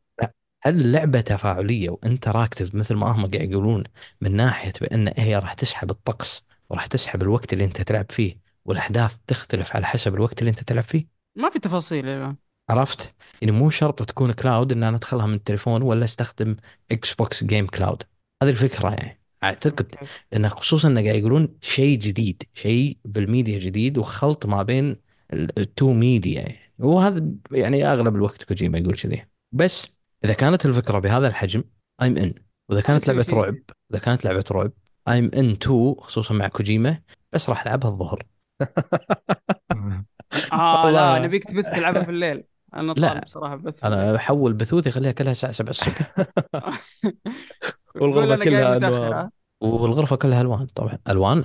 هل 0.63 0.81
اللعبه 0.81 1.21
تفاعلية 1.21 1.89
وأنت 1.89 2.27
react 2.27 2.75
مثل 2.75 2.95
ما 2.95 3.07
هم 3.07 3.31
قاعد 3.31 3.51
يقولون 3.51 3.83
من 4.21 4.35
ناحية 4.35 4.73
بأن 4.81 5.13
هي 5.17 5.35
راح 5.39 5.53
تسحب 5.53 5.91
الطقس 5.91 6.43
وراح 6.69 6.85
تسحب 6.85 7.21
الوقت 7.21 7.53
اللي 7.53 7.65
أنت 7.65 7.81
تلعب 7.81 8.11
فيه 8.11 8.39
والأحداث 8.65 9.17
تختلف 9.27 9.75
على 9.75 9.85
حسب 9.85 10.15
الوقت 10.15 10.39
اللي 10.39 10.49
أنت 10.49 10.63
تلعب 10.63 10.83
فيه 10.83 11.07
ما 11.35 11.49
في 11.49 11.59
تفاصيل 11.59 12.07
الان 12.07 12.35
عرفت؟ 12.71 13.15
يعني 13.41 13.51
مو 13.51 13.69
شرط 13.69 14.03
تكون 14.03 14.31
cloud 14.31 14.71
إن 14.71 14.83
أنا 14.83 14.97
أدخلها 14.97 15.25
من 15.25 15.33
التليفون 15.33 15.81
ولا 15.81 16.03
أستخدم 16.03 16.55
Xbox 16.91 17.43
game 17.43 17.67
cloud 17.67 18.03
هذه 18.43 18.49
الفكرة 18.49 18.89
يعني. 18.89 19.21
أعتقد 19.43 19.95
انه 20.33 20.49
خصوصا 20.49 20.87
إنه 20.87 21.03
قاعد 21.03 21.15
يقولون 21.15 21.57
شيء 21.61 21.99
جديد 21.99 22.43
شيء 22.53 22.97
بالميديا 23.05 23.59
جديد 23.59 23.97
وخلط 23.97 24.45
ما 24.45 24.63
بين 24.63 24.95
ال- 25.33 25.59
ال 25.59 25.68
two 25.68 25.93
media 25.93 26.41
يعني. 26.41 26.59
وهذا 26.79 27.25
يعني 27.51 27.85
أغلب 27.93 28.15
الوقت 28.15 28.43
كوجيما 28.43 28.77
يقول 28.77 28.95
كذي. 28.95 29.25
بس 29.51 29.87
إذا 30.25 30.33
كانت 30.33 30.65
الفكرة 30.65 30.99
بهذا 30.99 31.27
الحجم 31.27 31.63
I'm 32.01 32.17
in 32.17 32.33
وإذا 32.69 32.81
كانت 32.81 33.07
لعبة 33.07 33.23
شيء 33.23 33.33
رعب 33.33 33.55
إذا 33.91 33.99
كانت 33.99 34.25
لعبة 34.25 34.43
رعب 34.51 34.71
I'm 35.07 35.31
in 35.35 35.59
too 35.59 35.95
خصوصا 35.95 36.33
مع 36.33 36.47
كوجيما 36.47 37.01
بس 37.33 37.49
راح 37.49 37.61
ألعبها 37.61 37.89
الظهر. 37.91 38.23
آه. 40.53 40.91
لا 40.91 41.19
نبيك 41.19 41.43
تبث 41.43 41.65
تلعبها 41.65 42.03
في 42.03 42.09
الليل. 42.11 42.43
أنا 42.73 42.91
لا. 42.91 43.07
طالب 43.07 43.27
صراحة 43.27 43.55
بث 43.55 43.85
أنا 43.85 44.15
احول 44.15 44.53
بثوثي 44.53 44.91
خليها 44.91 45.11
كلها 45.11 45.31
الساعة 45.31 45.51
7 45.51 45.69
الصبح. 45.69 46.13
أنا 48.01 48.35
كلها 48.35 48.77
أنوار. 48.77 49.13
ها؟ 49.13 49.31
والغرفة 49.61 50.15
كلها 50.15 50.41
ألوان 50.41 50.65
طبعا. 50.65 50.97
ألوان؟ 51.09 51.43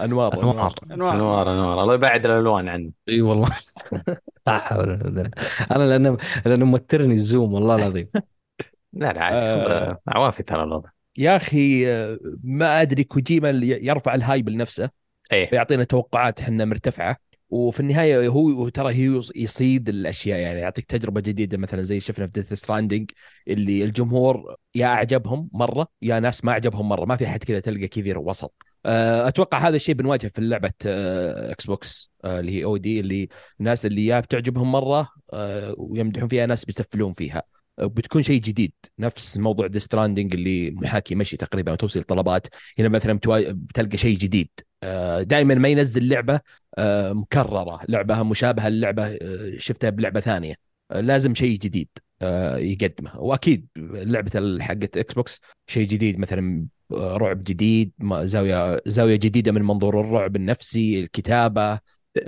أنوار 0.00 0.34
أنوار. 0.34 0.74
أنوار. 0.90 1.14
أنوار. 1.14 1.52
أنوار 1.52 1.82
الله 1.82 1.94
يبعد 1.94 2.26
الألوان 2.26 2.68
عنه. 2.68 2.90
إي 3.08 3.20
والله. 3.22 3.48
لا 4.46 4.58
حول 4.58 4.78
ولا 4.78 4.96
قوة 4.96 5.08
إلا 5.08 5.22
بالله. 5.22 5.30
أنا 5.70 5.84
لأنه 5.84 6.16
لأنه 6.46 6.66
موترني 6.66 7.14
الزوم 7.14 7.54
والله 7.54 7.74
العظيم. 7.76 8.08
لا 8.92 9.12
لا 9.12 9.24
عادي. 9.24 9.36
آه. 9.36 10.00
عوافي 10.08 10.42
ترى 10.42 10.62
الوضع. 10.62 10.88
يا 11.18 11.36
أخي 11.36 11.88
آه، 11.88 12.18
ما 12.44 12.82
أدري 12.82 13.04
كوجيما 13.04 13.50
اللي 13.50 13.86
يرفع 13.86 14.14
ال 14.14 14.21
hype 14.21 14.48
لنفسه 14.48 14.90
إيه. 15.32 15.50
ويعطينا 15.52 15.84
توقعات 15.84 16.40
إحنا 16.40 16.64
مرتفعة. 16.64 17.16
وفي 17.50 17.80
النهاية 17.80 18.28
هو 18.28 18.50
هو 18.50 18.68
ترى 18.68 18.94
هي 18.94 19.20
يصيد 19.36 19.88
الأشياء 19.88 20.38
يعني 20.38 20.60
يعطيك 20.60 20.84
تجربة 20.86 21.20
جديدة 21.20 21.58
مثلا 21.58 21.82
زي 21.82 22.00
شفنا 22.00 22.26
في 22.26 22.32
Death 22.32 22.52
Stranding 22.52 23.10
اللي 23.48 23.84
الجمهور 23.84 24.56
يا 24.74 24.86
أعجبهم 24.86 25.50
مرة 25.52 25.86
يا 26.02 26.20
ناس 26.20 26.44
ما 26.44 26.52
أعجبهم 26.52 26.88
مرة 26.88 27.04
ما 27.04 27.16
في 27.16 27.26
حد 27.26 27.44
كذا 27.44 27.60
تلقى 27.60 27.88
كثير 27.88 28.18
وسط. 28.18 28.54
آه، 28.86 29.28
أتوقع 29.28 29.58
هذا 29.58 29.76
الشيء 29.76 29.94
بنواجهه 29.94 30.30
في 30.34 30.40
لعبة 30.40 30.72
آه، 30.86 31.52
Xbox 31.52 32.10
آه، 32.24 32.40
اللي 32.40 32.52
هي 32.52 32.64
OD 32.64 33.00
اللي 33.00 33.28
الناس 33.60 33.86
اللي 33.86 34.06
يا 34.06 34.20
بتعجبهم 34.20 34.72
مرة 34.72 35.08
آه، 35.32 35.74
ويمدحون 35.78 36.28
فيها 36.28 36.46
ناس 36.46 36.64
بيسفلون 36.64 37.14
فيها. 37.14 37.42
آه، 37.78 37.86
بتكون 37.86 38.22
شيء 38.22 38.40
جديد 38.40 38.72
نفس 38.98 39.38
موضوع 39.38 39.66
Death 39.66 39.90
Stranding 39.90 40.34
اللي 40.34 40.70
محاكي 40.70 41.14
مشي 41.14 41.36
تقريبا 41.36 41.72
وتوصيل 41.72 42.02
طلبات. 42.02 42.46
هنا 42.78 42.88
مثلا 42.88 43.20
بتلقى 43.52 43.96
شيء 43.98 44.16
جديد. 44.18 44.50
دائما 45.22 45.54
ما 45.54 45.68
ينزل 45.68 46.08
لعبة 46.08 46.40
آه، 46.78 47.12
مكررة. 47.12 47.80
لعبة 47.88 48.22
مشابهة 48.22 48.68
للعبة 48.68 49.06
آه، 49.06 49.52
شفتها 49.58 49.90
بلعبة 49.90 50.20
ثانية. 50.20 50.54
آه، 50.90 51.00
لازم 51.00 51.34
شيء 51.34 51.58
جديد 51.58 51.88
آه، 52.22 52.56
يقدمه. 52.56 53.20
وأكيد 53.20 53.66
لعبة 53.76 54.58
حقت 54.60 54.96
Xbox 54.96 55.40
شيء 55.66 55.86
جديد 55.86 56.18
مثلا 56.18 56.66
آه، 56.92 57.16
رعب 57.16 57.44
جديد 57.44 57.92
زاوية 58.22 58.80
زاوية 58.86 59.16
جديدة 59.16 59.52
من 59.52 59.62
منظور 59.62 60.00
الرعب 60.00 60.36
النفسي 60.36 61.00
الكتابة 61.00 61.78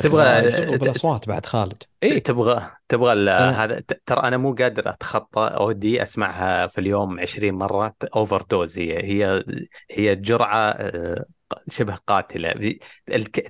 تبغى 0.03 0.43
بالاصوات 0.79 1.29
بعد 1.29 1.47
خالد. 1.47 1.83
إيه. 2.03 2.19
تبغى 2.19 2.71
تبغى 2.89 3.31
هذا 3.31 3.83
ترى 4.07 4.21
أنا 4.21 4.37
مو 4.37 4.55
قادر 4.55 4.91
أتخطى 4.91 5.41
OD 5.41 6.03
أسمعها 6.03 6.67
في 6.67 6.81
اليوم 6.81 7.21
20 7.21 7.55
مره 7.55 7.95
overdose 8.17 8.79
هي 8.79 9.05
هي 9.05 9.45
هي 9.91 10.17
جرعة 10.17 10.71
آه، 10.71 11.25
شبه 11.69 11.95
قاتلة. 11.95 12.79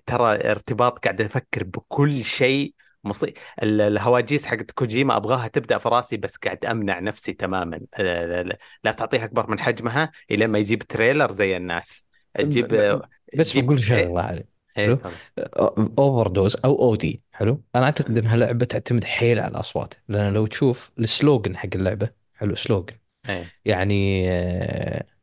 ترى 0.07 0.51
ارتباط 0.51 0.99
قاعد 0.99 1.21
أفكر 1.21 1.65
بكل 1.65 2.25
شيء 2.25 2.75
مصي... 3.05 3.35
ال- 3.63 3.81
الهواجيس 3.81 4.47
حقت 4.47 4.71
كوجيما 4.71 5.17
أبغاها 5.17 5.49
تبدأ 5.49 5.79
في 5.79 5.89
راسي 5.89 6.17
بس 6.17 6.37
قاعد 6.37 6.65
أمنع 6.65 6.99
نفسي 6.99 7.33
تماما. 7.33 7.81
آه، 7.95 8.27
لا, 8.27 8.43
لا, 8.43 8.59
لا 8.85 8.93
تعطيها 8.93 9.25
أكبر 9.25 9.51
من 9.51 9.61
حجمها 9.61 10.13
إلى 10.31 10.47
ما 10.47 10.59
يجيب 10.59 10.83
trailer 10.83 11.31
زي 11.31 11.57
الناس. 11.57 12.05
تجيب 12.39 12.67
بس 13.39 13.57
بقول 13.57 13.81
شغلة 13.81 14.21
علي. 14.21 14.45
إيه، 14.79 14.87
حلو. 14.87 14.99
overdose 15.99 16.57
أو 16.65 16.83
OD 16.83 17.23
حلو؟ 17.33 17.63
أنا 17.77 17.85
أعتقد 17.85 18.19
إنها 18.19 18.37
لعبة 18.37 18.65
تعتمد 18.65 19.05
حيل 19.05 19.41
على 19.41 19.51
الأصوات. 19.51 19.95
لأن 20.09 20.33
لو 20.33 20.47
تشوف 20.47 20.91
ال 20.99 21.07
slogan 21.07 21.57
حق 21.57 21.69
اللعبة 21.75 22.09
حلو 22.35 22.55
slogan 22.55 22.97
إيه. 23.29 23.53
يعني 23.65 24.23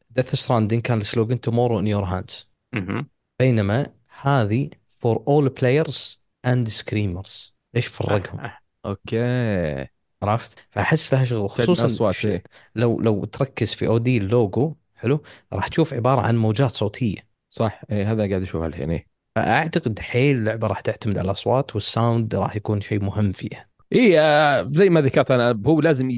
Death 0.09 0.35
Stranding 0.35 0.81
كان 0.81 0.97
ال 0.97 1.03
slogan 1.03 1.41
tomorrow 1.41 1.79
in 1.79 1.87
your 1.87 2.03
hands 2.03 2.48
مهم. 2.73 3.09
بينما 3.39 3.93
هذه 4.21 4.69
for 4.87 5.23
all 5.27 5.49
players 5.49 6.21
and 6.45 6.69
screamers 6.69 7.55
ليش 7.73 7.87
فرقهم؟ 7.87 8.51
okay. 8.85 9.87
عرفت؟ 10.23 10.59
فأحس 10.71 11.13
لها 11.13 11.23
شغل 11.25 11.49
خصوصا 11.49 12.11
إيه. 12.25 12.43
لو 12.75 12.99
لو 12.99 13.25
تركز 13.25 13.73
في 13.73 13.87
OD 13.87 14.17
ال 14.17 14.29
logo 14.29 14.75
حلو 14.95 15.21
راح 15.53 15.67
تشوف 15.67 15.93
عبارة 15.93 16.21
عن 16.21 16.37
موجات 16.37 16.71
صوتية. 16.71 17.29
صح 17.49 17.81
إيه 17.91 18.11
هذا 18.11 18.27
قاعد 18.29 18.41
اشوفه 18.41 18.65
الحين 18.65 18.91
إيه. 18.91 19.07
فأعتقد 19.35 19.99
حيل 19.99 20.35
اللعبة 20.37 20.67
راح 20.67 20.81
تعتمد 20.81 21.17
على 21.17 21.25
الأصوات 21.25 21.75
وال 21.75 21.92
sound 21.92 22.35
راح 22.35 22.55
يكون 22.55 22.81
شيء 22.81 23.03
مهم 23.03 23.31
فيها. 23.31 23.69
اي 23.93 24.19
آه، 24.19 24.71
زي 24.73 24.89
ما 24.89 25.01
ذكرت 25.01 25.31
أنا 25.31 25.61
هو 25.65 25.81
لازم 25.81 26.09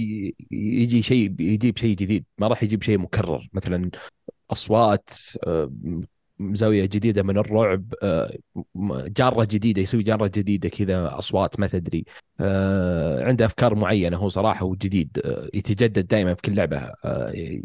يجي 0.51 1.03
شيء 1.03 1.35
يجيب 1.39 1.77
شيء 1.77 1.95
جديد 1.95 2.25
ما 2.37 2.47
راح 2.47 2.63
يجيب 2.63 2.83
شيء 2.83 2.97
مكرر. 2.97 3.49
مثلا 3.53 3.91
أصوات 4.51 5.09
آه، 5.47 5.71
زاويه 6.53 6.85
جديدة 6.85 7.23
من 7.23 7.37
الرعب 7.37 7.93
آه، 8.03 8.37
جارة 8.87 9.43
جديدة 9.43 9.81
يسوي 9.81 10.03
جارة 10.03 10.27
جديدة 10.27 10.69
كذا 10.69 11.17
أصوات 11.17 11.59
ما 11.59 11.67
تدري. 11.67 12.05
آه، 12.39 13.23
عنده 13.23 13.45
أفكار 13.45 13.75
معينة 13.75 14.17
هو 14.17 14.29
صراحة 14.29 14.65
وجديد 14.65 15.19
آه، 15.25 15.49
يتجدد 15.53 16.07
دائما 16.07 16.33
في 16.33 16.41
كل 16.41 16.55
لعبة 16.55 16.91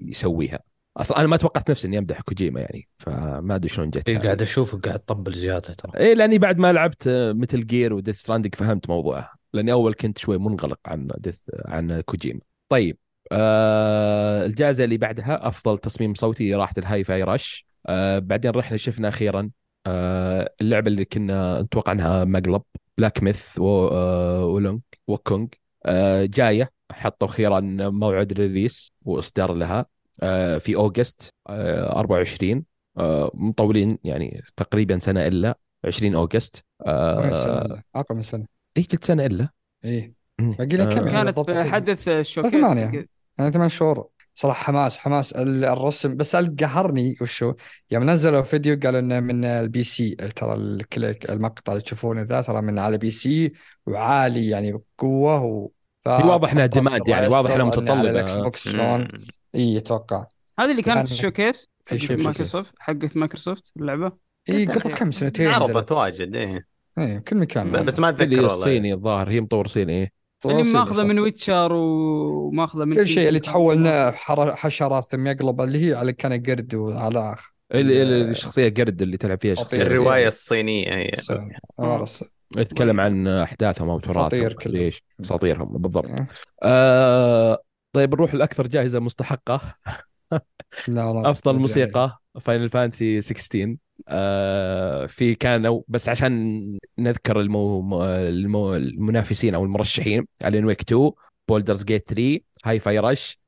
يسويها. 0.09 0.59
أصلا 0.97 1.21
أنا 1.21 1.27
ما 1.27 1.37
توقعت 1.37 1.71
نفسي 1.71 1.89
إني 1.89 1.99
أمدح 1.99 2.21
كوجيما 2.21 2.61
يعني 2.61 2.89
فما 2.99 3.55
أدري 3.55 3.69
شلون 3.69 3.91
جت 3.91 4.09
إيه 4.09 4.17
هذه. 4.17 4.25
قاعد 4.25 4.43
اشوفك 4.43 4.87
قاعد 4.87 4.99
تطبل 4.99 5.33
زيادة 5.33 5.75
ترى. 5.75 5.93
إيه 5.97 6.15
لأني 6.15 6.39
بعد 6.39 6.59
ما 6.59 6.73
لعبت 6.73 7.09
Metal 7.37 7.67
Gear 7.67 7.93
و 7.95 7.99
Death 7.99 8.19
Stranding 8.19 8.55
فهمت 8.55 8.91
موضوعه 8.91 9.31
لأني 9.53 9.73
أول 9.73 9.95
كنت 9.95 10.19
شوي 10.19 10.39
منغلق 10.39 10.79
عن 10.87 11.09
Death 11.19 11.39
عن 11.65 12.01
كوجيما. 12.01 12.41
طيب 12.69 12.99
آه 13.33 14.47
الجائزة 14.47 14.85
اللي 14.85 14.97
بعدها 14.97 15.49
أفضل 15.49 15.79
تصميم 15.79 16.15
صوتي 16.15 16.55
راحت 16.55 16.79
ال 16.79 17.05
Hi-Fi 17.05 17.23
Rush 17.23 17.67
آه 17.87 18.19
بعدين 18.19 18.51
رحنا 18.51 18.77
شفنا 18.77 19.09
أخيرا 19.09 19.51
آه 19.87 20.55
اللعبة 20.61 20.89
اللي 20.89 21.05
كنا 21.05 21.63
نتوقع 21.63 21.93
انها 21.93 22.25
مقلب 22.25 22.63
Black 22.99 23.23
Myth 23.23 23.59
و 23.59 23.89
آه 23.89 24.45
Wukong 24.47 25.49
آه 25.87 26.25
جاية 26.25 26.73
حطوا 26.93 27.29
أخيرا 27.29 27.61
موعد 27.91 28.33
release 28.33 28.93
وإصدار 29.03 29.53
لها 29.55 29.87
آه 30.23 30.59
في 30.59 30.77
August 30.77 31.29
آه 31.49 31.99
24 31.99 32.65
آه 32.99 33.31
مطولين 33.35 33.99
يعني 34.05 34.43
تقريبا 34.57 34.99
سنة 34.99 35.27
إلا 35.27 35.59
20 35.85 36.15
August 36.15 36.65
آه 36.87 37.29
إلا. 37.29 37.83
أقل 37.95 38.15
من 38.15 38.23
سنة 38.23 38.47
إي 38.77 38.83
قلت 38.83 39.05
سنة 39.05 39.27
إلا 39.27 39.49
إيه 39.85 40.15
مم. 40.39 40.53
باقي 40.59 40.77
لها 40.77 40.85
كم 40.87 41.09
آه، 41.09 41.11
يعني 41.13 41.33
كانت 41.33 41.39
في؟ 41.51 41.65
حدث 41.65 42.09
ال 42.09 42.14
showcase 42.14 42.53
ثمانية. 42.53 43.07
يعني 43.39 43.53
ثمان 43.53 43.69
شهور 43.69 44.09
صراحة 44.39 44.65
حماس 44.65 44.99
حماس 44.99 45.33
ال- 45.33 45.65
الرسم. 45.65 46.17
بس 46.17 46.35
اللي 46.35 46.57
قهرني 46.61 47.17
وشو؟ 47.21 47.55
يوم 47.91 48.11
نزلوا 48.11 48.43
فيديو 48.43 48.79
قالوا 48.83 49.01
إنه 49.01 49.21
من 49.21 49.45
البي 49.45 49.83
سي. 49.83 50.15
ترى 50.15 50.55
الكليك 50.55 51.31
المقطع 51.31 51.73
اللي 51.73 51.83
تشوفونه 51.83 52.23
ذا 52.23 52.41
ترى 52.41 52.63
من 52.63 52.79
على 52.79 52.99
بي 52.99 53.11
سي 53.11 53.53
وعالي 53.87 54.49
يعني 54.49 54.73
بقوة 54.73 55.45
و 55.45 55.69
ف... 56.01 56.09
واضح 56.09 56.53
إنها 56.53 56.67
demand 56.67 57.09
يعني، 57.09 57.27
واضح 57.29 57.51
إنها 57.51 57.65
على 57.65 57.65
متطلبة. 57.65 58.11
الإكس 58.11 58.35
بوكس 58.35 58.69
شلون. 58.69 59.09
إي 59.55 59.79
أتوقع. 59.79 60.25
هذه 60.59 60.71
اللي 60.71 60.83
كانت 60.83 61.07
في 61.07 61.13
الشوكيس؟ 61.13 61.69
في 61.87 61.99
حقت. 61.99 62.13
مايكروسوفت 62.13 62.75
حقت 62.79 63.17
مايكروسوفت 63.17 63.73
اللعبة؟ 63.77 64.13
إي 64.49 64.67
قبل 64.67 64.95
كم 64.95 65.11
سنتين 65.11 65.51
عرضت 65.51 65.93
واجد 65.93 66.37
إيه. 66.37 66.67
إي 66.99 67.21
كل 67.21 67.37
مكان 67.37 67.85
بس 67.85 67.99
ما 67.99 68.09
أتذكر 68.09 68.37
والله. 68.37 68.55
الصيني 68.55 68.93
الظاهر 68.93 69.31
هي 69.31 69.41
مطور 69.41 69.67
صيني 69.67 69.93
إيه. 69.93 70.13
اللي 70.45 70.65
صراحة 70.65 70.89
ماخذة. 70.89 71.03
من 71.03 71.19
ويتشر 71.19 71.73
وماخذة 71.73 72.85
من 72.85 72.97
كل 72.97 73.07
شيء 73.07 73.29
اللي 73.29 73.41
تحول 73.41 73.89
حشرات 74.57 75.05
ثم 75.05 75.27
يقلب 75.27 75.61
اللي 75.61 75.91
هي 75.91 75.95
على 75.95 76.13
كان 76.13 76.43
قرد 76.43 76.75
وعلى 76.75 77.37
الشخصية 77.75 78.69
قرد 78.69 79.03
اللي 79.03 79.17
تلعب 79.17 79.41
فيها. 79.43 79.55
شخصية 79.55 79.83
الرواية. 79.83 80.27
الصينية 80.29 80.95
هي. 80.97 81.13
عرس 81.79 82.25
يتكلم 82.57 83.01
عن 83.01 83.29
أحداثهم 83.29 83.91
أو 83.91 84.01
تراثهم. 84.01 84.77
إيش. 84.77 85.03
اساطيرهم 85.21 85.79
بالضبط. 85.79 86.07
آه. 86.63 87.59
طيب 87.93 88.15
نروح 88.15 88.35
لأكثر 88.35 88.67
جائزة 88.67 89.01
مستحقة. 89.01 89.61
لا 90.89 91.13
لا 91.13 91.23
أفضل 91.31 91.59
موسيقى 91.59 92.19
Final 92.41 92.71
Fantasy 92.71 93.21
16 93.21 93.77
آه 94.09 95.07
في 95.07 95.35
كانوا 95.35 95.83
بس 95.89 96.09
عشان 96.09 96.63
نذكر 96.99 97.41
المو... 97.41 98.05
المو... 98.05 98.75
المنافسين 98.75 99.55
أو 99.55 99.65
المرشحين 99.65 100.27
Alan 100.45 100.65
Wake 100.65 100.81
2 100.81 101.11
Baldur's 101.49 101.85
Gate 101.85 102.09
3 102.09 102.41
Hi-Fi 102.65 102.99
Rush 102.99 103.39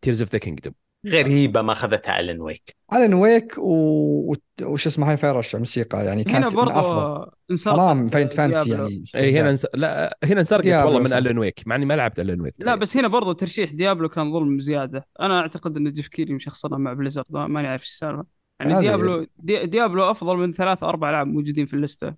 Tears 0.00 0.20
of 0.22 0.32
the 0.32 0.38
Kingdom 0.38 0.74
غريبه 1.06 1.62
ما 1.62 1.72
أخذتها 1.72 2.20
Alan 2.20 2.40
Wake 2.40 2.62
Alan 2.90 3.14
Wake 3.14 3.58
و... 3.58 4.34
وش 4.62 4.86
اسمه 4.86 5.10
Hi-Fi 5.10 5.16
Rush 5.16 5.56
موسيقى 5.56 6.04
يعني 6.04 6.22
هنا 6.22 6.32
كانت 6.32 6.54
من 6.56 6.68
أفضل. 6.68 6.74
برضه 6.74 7.32
انسرقت 7.50 7.76
حرام 7.76 8.08
Final 8.08 8.32
Fantasy. 8.32 8.70
يعني 8.70 9.02
اي 9.16 9.40
هنا 9.40 9.52
نس... 9.52 9.66
لا 9.74 10.18
هنا 10.24 10.40
انسرقت 10.40 10.66
والله 10.66 11.00
من. 11.00 11.12
Alan 11.12 11.38
Wake 11.38 11.62
مع 11.66 11.76
إني 11.76 11.86
ما 11.86 11.94
لعبت 11.94 12.20
Alan 12.20 12.40
Wake 12.40 12.54
لا 12.58 12.74
بس 12.74 12.96
هنا 12.96 13.08
برضو 13.08 13.32
ترشيح 13.32 13.72
Diablo 13.72 14.08
كان 14.08 14.32
ظلم 14.32 14.60
زيادة. 14.60 15.06
أنا 15.20 15.40
أعتقد 15.40 15.76
إن 15.76 15.92
Geoff 15.92 16.08
Keighley 16.08 16.34
مشخصنها 16.34 16.78
مع 16.78 16.92
Blizzard 16.92 17.26
ما- 17.30 17.46
ماني 17.46 17.68
عارف 17.68 17.82
إيش 17.82 17.90
السالفة. 17.90 18.24
يعني 18.60 18.80
Diablo 18.80 19.26
دي 19.38 19.66
Diablo 19.66 20.10
أفضل 20.10 20.36
من 20.36 20.52
ثلاث 20.52 20.82
أربع 20.82 21.10
العاب 21.10 21.26
موجودين 21.26 21.66
في 21.66 21.74
اللسته 21.74 22.14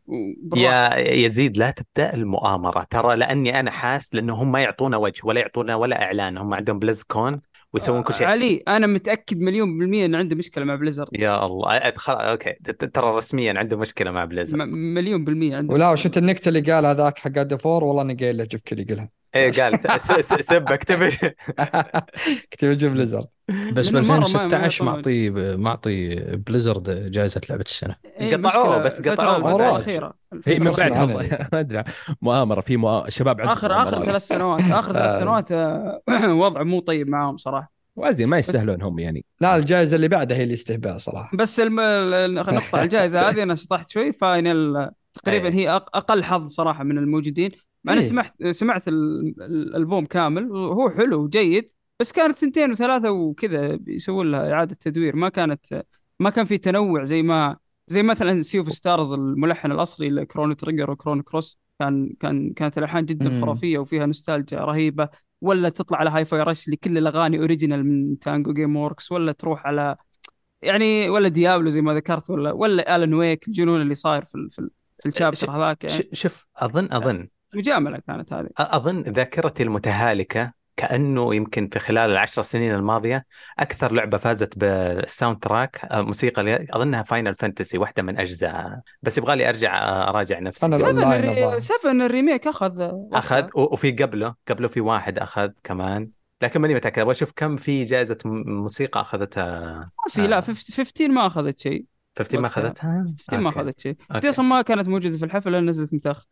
يا 0.56 0.96
يزيد 0.98 1.56
لا 1.56 1.70
تبدأ 1.70 2.14
المؤامرة. 2.14 2.86
ترى 2.90 3.16
لأني 3.16 3.60
أنا 3.60 3.70
حاس 3.70 4.14
لأنه 4.14 4.34
هم 4.34 4.52
ما 4.52 4.60
يعطونا 4.60 4.96
وجه 4.96 5.20
ولا 5.24 5.40
يعطونا 5.40 5.74
ولا 5.74 6.02
إعلان. 6.02 6.38
هم 6.38 6.54
عندهم 6.54 6.78
BlizzCon 6.78 7.40
ويسوون 7.72 8.02
كل 8.02 8.14
شيء. 8.14 8.26
علي 8.26 8.62
أنا 8.68 8.86
متأكد 8.86 9.40
مليون 9.40 9.78
بالمية 9.78 10.06
إن 10.06 10.14
عنده 10.14 10.36
مشكلة 10.36 10.64
مع 10.64 10.74
Blizzard 10.74 11.08
يا 11.12 11.46
الله. 11.46 11.76
أدخل... 11.76 12.12
أوكي. 12.12 12.52
ت- 12.52 12.70
ت- 12.70 12.84
ترى 12.94 13.16
رسميا 13.16 13.54
عنده 13.58 13.76
مشكلة 13.76 14.10
مع 14.10 14.24
بليزر. 14.24 14.56
م- 14.58 14.68
مليون 14.94 15.24
بالمية 15.24 15.56
عنده. 15.56 15.74
ولا 15.74 15.90
وشفت 15.90 16.18
النكتة 16.18 16.48
اللي 16.48 16.60
قال 16.60 16.86
هذاك 16.86 17.18
حق 17.18 17.30
God 17.30 17.54
of 17.60 17.70
War 17.70 17.84
والله 17.84 18.02
اني 18.02 18.14
قايل 18.14 18.36
له 18.36 18.44
Geoff 18.44 18.60
Keighley 18.62 18.84
قالها 18.84 19.08
إيه 19.34 19.52
قال 19.52 19.80
س- 19.80 19.86
س- 19.86 20.12
س- 20.34 20.40
سب 20.40 20.72
اكتب. 20.72 21.02
Activision 22.52 22.88
Blizzard 22.94 23.26
بس 23.72 23.88
ب 23.88 23.94
لأنه 23.94 24.08
مرة 24.08 24.18
ما- 24.18 24.18
ما 24.18 24.24
2016 24.44 24.84
يعطون- 24.84 24.86
معطي 24.96 25.30
معطي 25.56 26.14
Blizzard 26.36 27.10
جائزة 27.10 27.40
لعبة 27.50 27.62
السنة. 27.66 27.96
إيه، 28.20 28.36
قطعوه، 28.36 28.78
بس 28.78 29.00
قطعوه. 29.00 29.56
الأخيرة. 29.76 30.14
هي 30.46 30.58
من 30.58 30.70
بعد. 30.70 30.92
ما 31.52 31.60
أدري. 31.60 31.84
مؤامرة 32.22 32.60
في 32.60 32.76
مؤامرة 32.76 33.08
شباب 33.08 33.40
عندهم 33.40 33.52
آخر 33.52 33.72
آخر 33.72 33.82
مؤامرات. 33.90 34.04
ثلاث 34.04 34.22
سنوات 34.26 34.60
آخر 34.60 34.92
ثلاث 34.92 35.12
آه. 35.14 35.18
سنوات 35.18 35.52
آه، 35.52 36.00
وضع 36.42 36.62
مو 36.62 36.80
طيب 36.80 37.08
معاهم 37.08 37.36
صراحة. 37.36 37.72
وأزين 37.96 38.28
ما 38.28 38.38
يستاهلون 38.38 38.82
هم 38.82 38.98
يعني. 38.98 39.24
لا 39.40 39.56
الجائزة 39.56 39.96
اللي 39.96 40.08
بعدها 40.08 40.36
هي 40.38 40.44
الاستهبال 40.44 41.00
صراحة. 41.00 41.36
بس 41.36 41.60
الم... 41.60 41.80
نقطع. 42.34 42.82
الجائزة 42.82 43.28
هذه 43.28 43.42
أنا 43.42 43.54
شطحت 43.54 43.90
شوي. 43.90 44.12
فاينل 44.12 44.90
تقريبا 45.24 45.48
إيه. 45.48 45.54
هي 45.54 45.78
أق- 45.80 45.88
أقل 45.94 46.24
حظ 46.24 46.46
صراحة 46.46 46.84
من 46.84 46.98
الموجودين. 46.98 47.50
مع 47.84 47.92
أنا 47.92 48.00
إيه. 48.02 48.06
سمعت 48.08 48.32
سمعت 48.50 48.88
ال- 48.88 49.20
ال- 49.28 49.42
الألبوم 49.42 50.06
كامل. 50.06 50.50
وهو 50.52 50.90
حلو 50.90 51.22
وجيد 51.24 51.70
بس 52.00 52.12
كانت 52.12 52.38
ثنتين 52.38 52.70
وثلاثة 52.70 53.10
وكذا 53.10 53.76
بيسوون 53.76 54.30
لها 54.30 54.52
إعادة 54.52 54.76
تدوير. 54.80 55.16
ما 55.16 55.28
كانت 55.28 55.84
ما 56.20 56.30
كان 56.30 56.44
في 56.44 56.58
تنوع 56.58 57.04
زي 57.04 57.22
ما 57.22 57.56
زي 57.86 58.02
مثلا 58.02 58.42
Sea 58.42 58.58
of 58.58 58.72
Stars 58.72 59.12
الملحن 59.12 59.72
الأصلي 59.72 60.10
ل 60.10 60.16
Chrono 60.16 60.52
Trigger 60.54 60.90
و 60.90 60.95
Chrono 60.95 61.22
Cross. 61.22 61.58
كان 61.78 62.14
كان 62.20 62.52
كانت 62.52 62.78
الألحان 62.78 63.04
جدا 63.04 63.28
مم. 63.28 63.40
خرافية 63.40 63.78
وفيها 63.78 64.06
نوستالجيا 64.06 64.58
رهيبة. 64.58 65.08
ولا 65.40 65.68
تطلع 65.68 65.98
على 65.98 66.10
Hi-Fi 66.10 66.40
Rush 66.40 66.66
اللي 66.66 66.76
كل 66.76 66.98
الأغاني 66.98 67.38
original 67.38 67.86
من 67.86 68.18
Tango 68.18 68.52
Gameworks 68.52 69.12
ولا 69.12 69.32
تروح 69.32 69.66
على 69.66 69.96
يعني 70.62 71.08
ولا 71.08 71.28
Diablo 71.28 71.70
زي 71.70 71.80
ما 71.80 71.94
ذكرت 71.94 72.30
ولا 72.30 72.52
ولا 72.52 72.96
Alan 72.96 73.14
Wake 73.14 73.48
الجنون 73.48 73.82
اللي 73.82 73.94
صاير 73.94 74.24
في 74.24 74.48
في, 74.50 74.68
في 75.02 75.08
ال 75.08 75.13
chapter 75.13 75.50
هذاك 75.50 75.84
يعني. 75.84 76.04
شوف 76.12 76.46
أظن 76.56 76.88
أظن 76.92 77.28
مجاملة 77.54 77.98
كانت 77.98 78.32
هذه. 78.32 78.48
أظن 78.58 79.00
ذاكرتي 79.00 79.62
المتهالكة 79.62 80.52
كأنه 80.76 81.34
يمكن 81.34 81.68
في 81.68 81.78
خلال 81.78 82.10
العشر 82.10 82.42
سنين 82.42 82.74
الماضية 82.74 83.26
أكثر 83.58 83.92
لعبة 83.92 84.18
فازت 84.18 84.58
بال 84.58 85.38
soundtrack 85.38 85.84
آه، 85.84 86.02
موسيقى 86.02 86.66
أظنها 86.70 87.02
Final 87.02 87.34
Fantasy 87.34 87.78
واحدة 87.78 88.02
من 88.02 88.18
اجزائها 88.18 88.82
بس 89.02 89.18
يبغى 89.18 89.36
لي 89.36 89.48
أرجع 89.48 89.78
آه، 89.78 90.08
أراجع 90.08 90.38
نفسي 90.38 90.60
seven 90.60 90.74
ال 90.74 90.81
online 90.81 91.24
الري... 91.24 91.44
الظاهر. 91.44 91.58
seven 91.58 92.02
ال 92.02 92.08
remake 92.08 92.46
أخذ 92.46 92.90
أخذ 93.12 93.48
وفي 93.54 93.90
قبله 93.90 94.34
قبله 94.48 94.68
في 94.68 94.80
واحد 94.80 95.18
أخذ 95.18 95.50
كمان 95.64 96.10
لكن 96.42 96.60
ماني 96.60 96.74
متأكد 96.74 96.98
أبغى 96.98 97.12
أشوف 97.12 97.32
كم 97.36 97.56
في 97.56 97.84
جائزة 97.84 98.18
موسيقى 98.24 99.00
أخذتها 99.00 99.74
ما 99.78 100.12
في 100.12 100.26
لا 100.26 100.38
آه. 100.38 100.40
15 100.40 101.08
ما 101.08 101.26
أخذت 101.26 101.58
شيء 101.58 101.84
15 102.18 102.40
ما. 102.40 102.48
أخذتها 102.48 103.04
15 103.18 103.40
ما. 103.40 103.48
أخذت 103.48 103.80
شيء 103.80 103.92
okay. 103.92 104.12
15 104.12 104.28
أصلا 104.28 104.44
ما 104.46 104.62
كانت 104.62 104.88
موجودة 104.88 105.18
في 105.18 105.24
الحفل 105.24 105.52
لأن 105.52 105.66
نزلت 105.66 105.94
متأخر. 105.94 106.26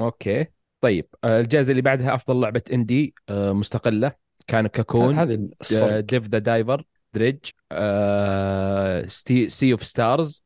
okay 0.00 0.46
طيب 0.84 1.06
آه، 1.24 1.40
الجائزة 1.40 1.70
اللي 1.70 1.82
بعدها 1.82 2.14
أفضل 2.14 2.40
لعبة 2.40 2.62
indie 2.72 3.14
آه، 3.28 3.52
مستقلة. 3.52 4.12
كان 4.46 4.66
Cocoon 4.66 5.36
Dave 6.00 6.28
the 6.28 6.38
Diver 6.38 6.84
Dredge 7.14 7.36
Sea 9.48 9.72
of 9.72 9.84
Stars 9.84 10.44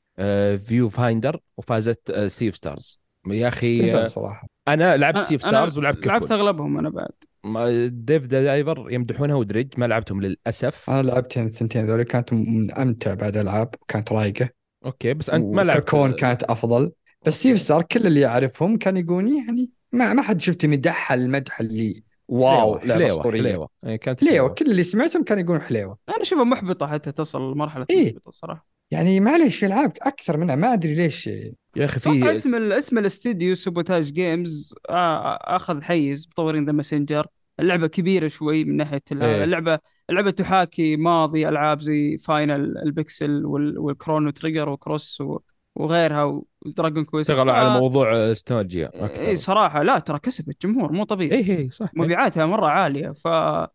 Viewfinder 0.67 1.41
وفازت 1.57 2.13
Sea 2.27 2.47
of 2.47 2.57
Stars 2.57 3.01
يا 3.27 3.49
أخي 3.49 3.95
آه، 3.95 4.07
صراحة. 4.07 4.49
أنا 4.69 4.97
لعبت 4.97 5.17
أنا- 5.19 5.21
Sea 5.21 5.35
of 5.35 5.43
Stars 5.43 5.79
ولعبت 5.79 6.07
لعبت 6.07 6.23
Cocoon 6.25 6.37
أغلبهم 6.37 6.79
أنا 6.79 6.91
بعد. 6.91 7.95
Dave 8.05 8.23
the 8.27 8.43
Diver 8.43 8.87
يمدحونها 8.91 9.35
و 9.35 9.40
Dredge 9.40 9.69
ما 9.77 9.87
لعبتهم 9.87 10.23
للأسف. 10.23 10.91
أنا 10.91 11.03
لعبت 11.03 11.39
الثنتين 11.39 11.85
ذولي 11.85 12.05
كانت 12.05 12.33
من 12.33 12.75
أمتع 12.75 13.15
بعد 13.15 13.37
ألعاب 13.37 13.75
كانت 13.89 14.13
رايقة. 14.13 14.49
okay 14.85 15.15
بس 15.15 15.31
أنت 15.31 15.55
ما 15.55 15.63
لعبت 15.63 15.89
Cocoon 15.91 16.13
كانت 16.13 16.43
أفضل. 16.43 16.93
بس 17.27 17.39
Sea 17.39 17.51
of 17.51 17.59
Stars 17.61 17.83
كل 17.83 18.07
اللي 18.07 18.21
يعرفهم 18.21 18.77
كان 18.77 18.97
يقول 18.97 19.29
يعني 19.29 19.78
ما 19.93 20.13
ما 20.13 20.23
حد 20.23 20.41
شفت 20.41 20.67
مدحها 20.67 21.15
المدح 21.15 21.61
اللي 21.61 22.03
wow 22.29 22.75
لعبه 22.79 22.95
حليوة 22.95 23.11
اسطوريه 23.11 23.43
حليوة. 23.43 23.69
إيه، 23.87 23.97
كانت 23.97 24.21
حليوة 24.25 24.49
كل 24.49 24.71
اللي 24.71 24.83
سمعتهم 24.83 25.23
كانوا 25.25 25.43
يقولون 25.43 25.63
حليوة. 25.63 25.99
أنا 26.09 26.23
أشوفها 26.23 26.45
محبطة 26.45 26.87
حتى 26.87 27.13
تصل 27.13 27.53
لمرحلة 27.53 27.87
إيه. 27.91 28.13
محبطه 28.13 28.31
صراحة. 28.31 28.67
يعني 28.91 29.21
معليش 29.21 29.57
في 29.57 29.67
ألعاب 29.67 29.93
أكثر 30.03 30.37
منها 30.37 30.55
ما 30.55 30.73
أدري 30.73 30.95
ليش. 30.95 31.27
يا 31.27 31.85
أخي 31.85 32.01
في 32.01 32.33
اسم 32.33 32.55
ال- 32.55 32.73
اسم 32.73 32.99
الاستديو 32.99 33.55
Sabotage 33.55 34.13
Games 34.13 34.75
آه، 34.91 35.39
أخذ 35.57 35.83
حيز 35.83 36.29
مطورين 36.33 36.65
The 36.65 36.73
Messenger 36.73 37.27
اللعبة 37.61 37.87
كبيرة 37.87 38.29
شوي 38.29 38.65
من 38.65 38.77
ناحية 38.77 39.03
ال- 39.13 39.23
إيه. 39.23 39.45
اللعبة 39.45 39.79
اللعبة 40.11 40.31
تحاكي 40.31 40.97
ماضي 40.97 41.49
ألعاب 41.49 41.81
زي 41.81 42.19
Final 42.19 42.79
ال 42.79 42.90
pixel 42.90 43.47
وال- 43.47 43.79
وال 43.79 43.92
Chrono 43.92 44.31
Trigger 44.31 44.69
و 44.69 44.77
Cross 44.77 45.21
و- 45.21 45.39
وغيرها 45.77 46.43
و 46.67 46.72
Dragon 46.72 47.05
Quest. 47.05 47.31
اشتغلوا 47.31 47.53
على 47.53 47.69
آه، 47.69 47.81
موضوع 47.81 48.33
النوستالجيا 48.33 48.91
اي 48.95 49.05
أكثر. 49.05 49.35
صراحة 49.35 49.83
لا 49.83 49.99
ترى 49.99 50.19
كسبت 50.19 50.67
جمهور 50.67 50.93
مو 50.93 51.05
طبيعي. 51.05 51.39
اي 51.39 51.59
اي 51.59 51.71
صح. 51.71 51.87
إيه. 51.97 52.03
مبيعاتها 52.03 52.47
مرة 52.47 52.67
عالية 52.67 53.11
ف... 53.11 53.27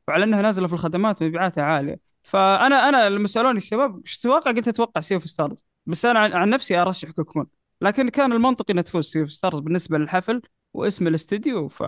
وعلى 0.08 0.24
إنها 0.24 0.42
نازلة 0.42 0.68
في 0.68 0.74
الخدمات 0.74 1.24
مبيعاتها 1.24 1.64
عالية. 1.64 2.00
فأنا 2.24 2.90
أنا 2.90 3.10
لما 3.10 3.28
سألوني 3.28 3.58
الشباب 3.58 4.02
إيش 4.06 4.18
تتوقع؟ 4.18 4.52
قلت 4.52 4.68
أتوقع 4.68 5.02
Sea 5.02 5.16
of 5.16 5.30
Stars 5.30 5.66
بس 5.86 6.06
أنا 6.06 6.20
عن, 6.20 6.34
عن 6.34 6.50
نفسي 6.50 6.78
أرشح 6.78 7.12
Cocoon 7.12 7.46
لكن 7.82 8.10
كان 8.10 8.32
المنطقي 8.34 8.74
إنها 8.74 8.84
تفوز 8.84 9.06
Sea 9.06 9.20
of 9.20 9.32
Stars 9.32 9.60
بالنسبة 9.60 9.98
للحفل 9.98 10.42
واسم 10.74 11.08
الاستديو 11.08 11.68
ف 11.68 11.84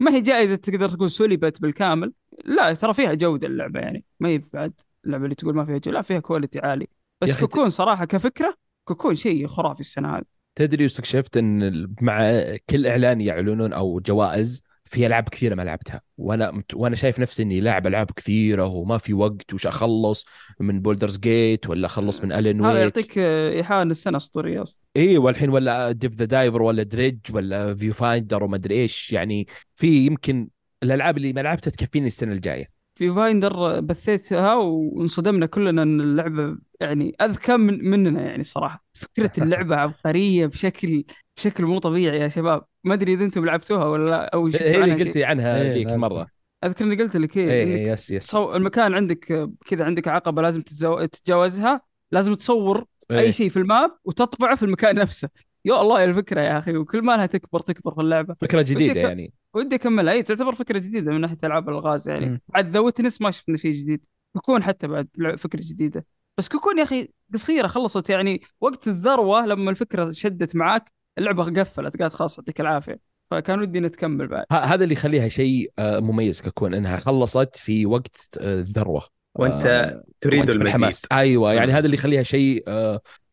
ما 0.00 0.10
هي 0.10 0.20
جائزة 0.20 0.56
تقدر 0.56 0.88
تقول 0.88 1.10
سلبت 1.10 1.62
بالكامل. 1.62 2.12
لا 2.44 2.74
ترى 2.74 2.94
فيها 2.94 3.14
جودة 3.14 3.46
اللعبة 3.46 3.80
يعني. 3.80 4.04
ما 4.20 4.28
هي 4.28 4.38
بعد 4.52 4.72
اللعبة 5.04 5.24
اللي 5.24 5.34
تقول 5.34 5.54
ما 5.54 5.64
فيها 5.64 5.74
جوده 5.78 5.90
لا 5.90 6.02
فيها 6.02 6.20
quality 6.20 6.58
عالي. 6.58 6.88
بس 7.20 7.40
Cocoon 7.40 7.70
صراحة 7.70 8.04
كفكرة 8.04 8.56
Cocoon 8.84 9.16
شيء 9.16 9.46
خرافي 9.46 9.80
السنة 9.80 10.16
هذه. 10.16 10.22
تدري 10.54 10.84
واستكشفت 10.84 11.36
إن 11.36 11.86
مع 12.00 12.42
كل 12.70 12.86
إعلان 12.86 13.20
يعلنون 13.20 13.72
أو 13.72 14.00
جوائز 14.00 14.62
في 14.84 15.06
العاب 15.06 15.28
كثيره 15.28 15.54
ما 15.54 15.62
لعبتها. 15.62 16.00
وأنا 16.18 16.50
مت- 16.50 16.74
وأنا 16.74 16.96
شايف 16.96 17.20
نفسي 17.20 17.42
إني 17.42 17.60
لاعب 17.60 17.86
ألعاب 17.86 18.10
كثيرة 18.10 18.66
وما 18.66 18.98
في 18.98 19.14
وقت 19.14 19.54
وش 19.54 19.66
أخلص 19.66 20.26
من 20.60 20.80
Baldur's 20.82 21.18
Gate 21.18 21.68
ولا 21.68 21.86
أخلص 21.86 22.24
من 22.24 22.32
الين 22.32 22.60
هذا 22.64 22.72
Wake 22.72 22.82
يعطيك 22.82 23.18
آه، 23.18 23.50
إيحاء 23.52 23.82
إن 23.82 23.90
السنة 23.90 24.16
أسطورية 24.16 24.62
أصلا 24.62 24.80
اي 24.96 25.18
والحين 25.18 25.48
ولا 25.50 25.92
Dave 25.92 26.14
the 26.14 26.24
Diver 26.24 26.62
ولا 26.62 26.82
Dredge 26.82 27.18
ولا 27.30 27.74
Viewfinder 27.74 28.44
وما 28.44 28.56
أدري 28.56 28.74
إيش. 28.74 29.12
يعني 29.12 29.46
في 29.76 30.06
يمكن 30.06 30.48
الألعاب 30.82 31.16
اللي 31.16 31.32
ما 31.32 31.40
لعبتها 31.40 31.70
تكفيني 31.70 32.06
السنة 32.06 32.32
الجاية. 32.32 32.70
Viewfinder 33.08 33.80
بثيتها 33.80 34.54
وانصدمنا 34.54 35.46
كلنا 35.46 35.82
إن 35.82 36.00
اللعبة 36.00 36.58
يعني 36.80 37.16
أذكى 37.22 37.56
من 37.56 37.90
مننا 37.90 38.22
يعني 38.22 38.44
صراحة. 38.44 38.84
فكرة 38.94 39.32
اللعبة 39.38 39.76
عبقرية 39.82 40.46
بشكل 40.46 41.04
بشكل 41.36 41.64
مو 41.64 41.78
طبيعي 41.78 42.18
يا 42.18 42.28
شباب. 42.28 42.64
ما 42.84 42.94
أدري 42.94 43.12
إذا 43.14 43.24
أنتم 43.24 43.44
لعبتوها 43.44 43.84
ولا 43.84 44.10
لا 44.10 44.34
أو 44.34 44.46
هي 44.46 44.76
عنها 44.76 44.84
اللي 44.84 44.98
شيء. 44.98 45.06
قلتي 45.06 45.24
عنها 45.24 45.62
إيه، 45.62 45.72
ذيك. 45.74 45.86
مرة. 45.86 46.26
أذكر 46.64 46.84
إني 46.84 46.96
قلت 47.02 47.16
لك 47.16 47.36
اي 47.36 47.42
إيه 47.50 47.50
اي 47.50 47.62
انك 47.62 47.98
yes 47.98 48.10
yes. 48.10 48.26
تصو... 48.26 48.56
المكان 48.56 48.94
عندك 48.94 49.48
كذا 49.66 49.84
عندك 49.84 50.08
عقبة 50.08 50.42
لازم 50.42 50.62
تتزو... 50.62 51.04
تتجاوزها. 51.04 51.80
لازم 52.12 52.34
تصور 52.34 52.84
إيه. 53.10 53.18
أي 53.18 53.32
شيء 53.32 53.48
في 53.48 53.56
ال 53.56 53.65
map 53.65 53.90
وتطبعه 54.04 54.56
في 54.56 54.62
المكان 54.62 54.94
نفسه. 54.96 55.28
يا 55.64 55.80
الله 55.80 56.00
يا 56.00 56.04
الفكرة 56.04 56.40
يا 56.40 56.58
أخي 56.58 56.76
وكل 56.76 57.02
ما 57.02 57.16
لها 57.16 57.26
تكبر 57.26 57.60
تكبر 57.60 57.94
في 57.94 58.00
اللعبة. 58.00 58.36
فكرة 58.40 58.62
جديدة 58.62 59.00
يعني. 59.00 59.32
ودي 59.54 59.76
اكملها. 59.76 60.12
اي 60.12 60.22
تعتبر 60.22 60.54
فكرة 60.54 60.78
جديدة 60.78 61.12
من 61.12 61.20
ناحية 61.20 61.36
ألعاب 61.44 61.68
الغاز 61.68 62.08
يعني. 62.08 62.40
بعد 62.48 62.70
The 62.70 62.78
Witness 62.80 63.20
ما 63.20 63.30
شفنا 63.30 63.56
شيء 63.56 63.72
جديد. 63.72 64.04
كوكون 64.34 64.62
حتى 64.62 64.86
بعد 64.86 65.08
فكرة 65.38 65.60
جديدة. 65.62 66.06
بس 66.38 66.48
كوكون 66.48 66.78
يا 66.78 66.82
أخي 66.82 67.08
قصيرة 67.34 67.66
خلصت 67.66 68.10
يعني 68.10 68.42
وقت 68.60 68.88
الذروة 68.88 69.46
لما 69.46 69.70
الفكرة 69.70 70.10
شدت 70.10 70.56
معاك 70.56 70.92
اللعبة 71.18 71.60
قفلت 71.60 71.96
قالت 72.02 72.12
خلاص 72.14 72.38
يعطيك 72.38 72.60
العافية. 72.60 72.98
فكان 73.30 73.60
ودي 73.60 73.80
نتكمل 73.80 74.26
بعد. 74.28 74.44
ه- 74.52 74.54
هذا 74.54 74.84
اللي 74.84 74.94
يخليها 74.94 75.28
شيء 75.28 75.72
آه، 75.78 76.00
مميز 76.00 76.40
ككون 76.42 76.74
إنها 76.74 76.98
خلصت 76.98 77.56
في 77.56 77.86
وقت 77.86 78.28
آه، 78.40 78.58
الذروة. 78.58 79.06
وأنت 79.34 79.66
آه، 79.66 80.04
تريد 80.20 80.40
المزيد. 80.40 80.58
بالحماس. 80.58 81.06
أيوه 81.12 81.52
يعني. 81.52 81.72
هذا 81.72 81.84
اللي 81.86 81.96
يخليها 81.96 82.22
شيء 82.22 82.64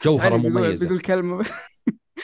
جوهرة 0.06 0.38
مميزة. 0.38 0.84
بيقول 0.86 1.00
كلمة. 1.02 1.44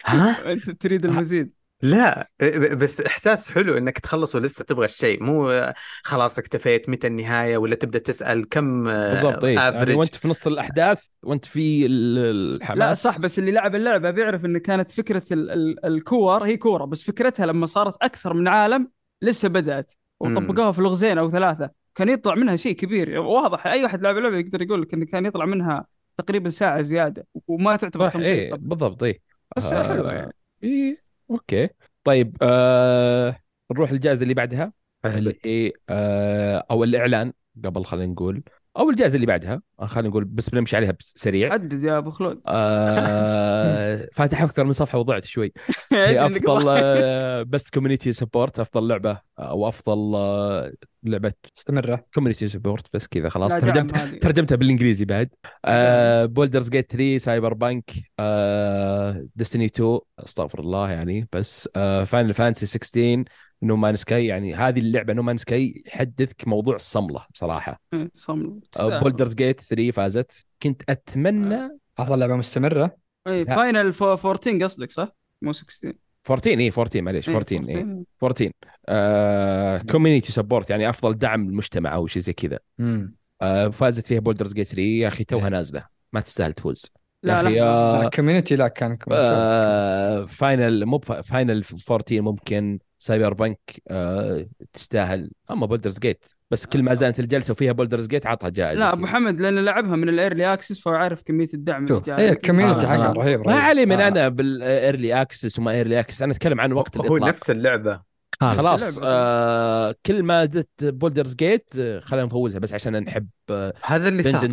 ها؟ 0.06 0.36
أنت 0.54 0.70
تريد 0.70 1.06
المزيد. 1.06 1.52
لا 1.86 2.30
بس 2.74 3.02
إحساس 3.02 3.52
حلو 3.52 3.78
إنك 3.78 4.00
تخلص 4.00 4.36
ولسه 4.36 4.64
تبغى 4.64 4.86
الشيء. 4.86 5.24
مو 5.24 5.74
خلاص 6.04 6.38
اكتفيت 6.38 6.90
متى 6.90 7.08
النهاية 7.08 7.58
ولا 7.58 7.76
تبدأ 7.76 8.00
تسأل 8.00 8.50
كم 8.50 8.84
بالضبط 8.84 9.44
اي 9.44 9.54
يعني 9.54 9.94
وأنت 9.94 10.16
في 10.16 10.28
نص 10.28 10.48
الأحداث 10.48 11.04
وأنت 11.24 11.46
في 11.46 11.86
ال- 11.86 12.56
الحماس. 12.56 12.80
لا 12.80 12.94
صح 12.94 13.20
بس 13.20 13.40
اللي 13.40 13.52
لعب 13.52 13.76
اللعبة 13.76 14.12
بيعرف 14.12 14.46
إن 14.46 14.58
كانت 14.58 14.92
فكرة 14.92 15.24
ال 15.32 15.52
ال 15.52 15.86
الكور 15.86 16.44
هي 16.44 16.58
كورة 16.58 16.86
بس 16.86 17.04
فكرتها 17.04 17.46
لما 17.46 17.66
صارت 17.66 17.96
أكثر 18.02 18.34
من 18.34 18.48
عالم 18.48 18.90
لسه 19.22 19.50
بدأت. 19.50 19.94
وطبقوها 20.20 20.72
في 20.72 20.82
لغزين 20.82 21.18
أو 21.18 21.32
ثلاثة. 21.32 21.70
كان 21.96 22.10
يطلع 22.10 22.36
منها 22.36 22.56
شيء 22.56 22.76
كبير. 22.76 23.20
واضح 23.20 23.68
أي 23.68 23.84
واحد 23.84 24.02
لعب 24.02 24.18
اللعبه 24.18 24.38
يقدر 24.38 24.62
يقول 24.62 24.82
لك 24.82 24.94
انه 24.94 25.06
كان 25.06 25.26
يطلع 25.26 25.46
منها 25.46 25.86
تقريبا 26.18 26.50
ساعة 26.50 26.82
زيادة 26.82 27.28
وما 27.48 27.76
تعتبر 27.76 28.10
تمطيط 28.10 28.28
اي 28.28 28.50
طبعاً. 28.50 28.62
بالضبط 28.62 29.04
اي 29.04 29.22
بس 29.58 29.74
آه، 29.74 29.88
حلوة 29.88 30.14
يعني. 30.14 30.34
اي 30.64 30.98
okay. 31.32 31.70
طيب 32.04 32.38
آه 32.42 33.40
نروح 33.72 33.90
الجائزة 33.90 34.24
اللي 34.24 34.34
بعدها 34.34 34.74
اللي 35.06 35.40
هي 35.46 35.74
آه 35.90 36.66
أو 36.72 36.84
الإعلان 36.84 37.34
قبل 37.66 37.86
خلينا 37.86 38.14
نقول. 38.14 38.44
أو 38.78 38.90
الجائزة 38.90 39.16
اللي 39.16 39.26
بعدها. 39.28 39.62
آه، 39.80 39.86
خلينا 39.86 40.10
نقول 40.10 40.24
بس 40.26 40.50
بنمشي 40.50 40.76
عليها 40.76 40.92
بس 40.92 41.14
سريع. 41.18 41.54
عدد 41.54 41.84
يا 41.84 41.98
أبو 41.98 42.10
خلود. 42.10 42.42
آه 42.48 44.08
فاتح 44.16 44.42
أكثر 44.42 44.64
من 44.64 44.72
صفحة 44.74 44.98
وضعت 45.00 45.26
شوي. 45.26 45.54
هي 45.94 46.26
أفضل. 46.26 47.46
best 47.46 47.74
community 47.74 48.14
support 48.14 48.60
أفضل 48.60 48.88
لعبة 48.88 49.20
أو 49.40 49.68
أفضل 49.68 50.16
آه، 50.16 50.74
لعبة 51.04 51.34
مستمره 51.58 52.06
community 52.14 52.50
support 52.50 52.86
بس 52.94 53.08
كذا 53.08 53.30
خلاص. 53.30 53.54
ترجمت. 53.54 53.98
ترجمتها 53.98 54.56
بالإنجليزي 54.56 55.06
بعد. 55.06 55.30
آه 55.66 56.26
Baldur's 56.26 56.70
Gate 56.70 56.92
3 56.92 57.18
Cyberpunk 57.18 57.92
آه 58.20 59.28
Destiny 59.36 59.66
2 59.66 60.00
أستغفر 60.20 60.60
الله 60.60 60.92
يعني. 60.92 61.28
بس 61.34 61.70
آه 61.76 62.04
Final 62.04 62.34
Fantasy 62.34 62.66
16 62.66 63.24
No 63.66 63.76
Man's 63.76 63.96
Sky 63.96 64.26
يعني 64.26 64.56
هذه 64.56 64.80
اللعبة 64.80 65.14
No 65.14 65.22
Man's 65.24 65.38
Sky 65.38 65.84
يحدثك 65.88 66.48
موضوع 66.48 66.76
الصمله 66.76 67.26
بصراحه 67.34 67.82
إيه، 67.94 68.12
صمل 68.16 68.46
آه 68.46 68.60
تستاهل. 68.72 69.00
بولدرز 69.00 69.36
جيت 69.36 69.60
3 69.62 69.92
فازت. 69.92 70.46
كنت 70.64 70.82
أتمنى 70.90 71.70
أفضل 72.00 72.20
لعبة 72.20 72.36
مستمرة. 72.36 72.98
اي. 73.28 73.46
Final 73.46 73.94
Fo- 73.94 74.12
14 74.14 74.64
قصدك 74.64 74.92
صح؟ 74.92 75.16
مو 75.42 75.52
16 75.54 75.94
14 76.30 76.60
اي 76.60 76.70
14 76.72 77.02
معليش 77.02 77.30
إيه، 77.30 77.36
14 77.36 77.70
اي 77.70 78.04
14 78.24 78.52
آه 78.88 79.78
community 79.78 80.32
support 80.32 80.70
يعني 80.70 80.90
أفضل 80.90 81.18
دعم 81.18 81.50
المجتمع 81.50 81.96
أو 81.96 82.08
شيء 82.08 82.22
زي 82.22 82.34
كذا. 82.34 82.60
امم 82.80 83.16
آه 83.42 83.68
فازت 83.68 84.08
فيها 84.08 84.20
Baldur's 84.20 84.54
Gate 84.54 84.68
3 84.68 84.82
يا 84.82 85.08
أخي 85.08 85.24
توها 85.24 85.50
نازلة. 85.50 85.86
ما 86.14 86.20
تستاهل 86.22 86.54
تفوز. 86.54 86.86
لا 87.24 87.44
لا. 87.44 87.62
آه 87.64 88.10
community 88.10 88.56
لا 88.56 88.68
كان 88.68 88.90
ممتاز. 88.92 89.08
آه 89.12 90.26
Final 90.26 90.86
مو 90.86 91.00
Final 91.00 91.64
14 91.90 92.22
ممكن. 92.22 92.80
Cyberpunk 93.06 93.82
آه 93.88 94.48
تستاهل 94.74 95.32
أما 95.52 95.66
Baldur's 95.66 96.00
Gate 96.00 96.26
بس 96.52 96.66
كل 96.66 96.84
ما 96.84 96.94
زالت 96.94 97.20
الجلسة 97.20 97.52
وفيها 97.52 97.72
Baldur's 97.72 98.08
Gate 98.08 98.26
عطها 98.28 98.50
جائزة 98.50 98.80
لا. 98.80 98.94
أبو 98.94 99.06
حمد 99.06 99.42
لأنه 99.42 99.62
لعبها 99.62 99.96
من 99.96 100.10
ال 100.10 100.17
early 100.17 100.54
access 100.54 100.80
فهو 100.80 100.94
عارف 100.94 101.22
كمية 101.22 101.48
الدعم 101.54 101.84
اللي 101.84 101.96
شوف 101.96 102.06
جاء 102.06 102.20
هي 102.20 102.30
ال 102.30 102.35
community 102.35 102.86
آه، 102.86 102.90
حقها 102.90 103.10
آه. 103.10 103.14
رهيب 103.14 103.48
ما. 103.48 103.54
علي 103.54 103.86
من 103.86 104.00
آه. 104.00 104.08
أنا 104.08 104.30
بال 104.30 104.56
early 104.56 105.22
access 105.22 105.60
وما 105.60 105.72
early 105.72 106.00
access 106.00 106.22
أنا 106.22 106.32
أتكلم 106.32 106.62
عن 106.62 106.72
وقت 106.72 106.98
هو 106.98 107.04
الاطلاق 107.04 107.30
نفس 107.30 107.52
اللعبة 107.52 108.02
خالد 108.42 108.58
خلاص 108.58 108.98
اللعبة. 108.98 109.14
آه 109.14 109.96
كل 110.06 110.24
ما 110.24 110.46
زدت 110.46 110.86
Baldur's 110.86 111.36
Gate 111.36 111.70
آه، 111.80 112.00
خلينا 112.00 112.26
نفوزها 112.26 112.60
بس 112.60 112.74
عشان 112.74 113.04
نحب 113.04 113.28
آه 113.50 113.74
هذا 113.84 114.08
اللي 114.08 114.24
صار 114.24 114.48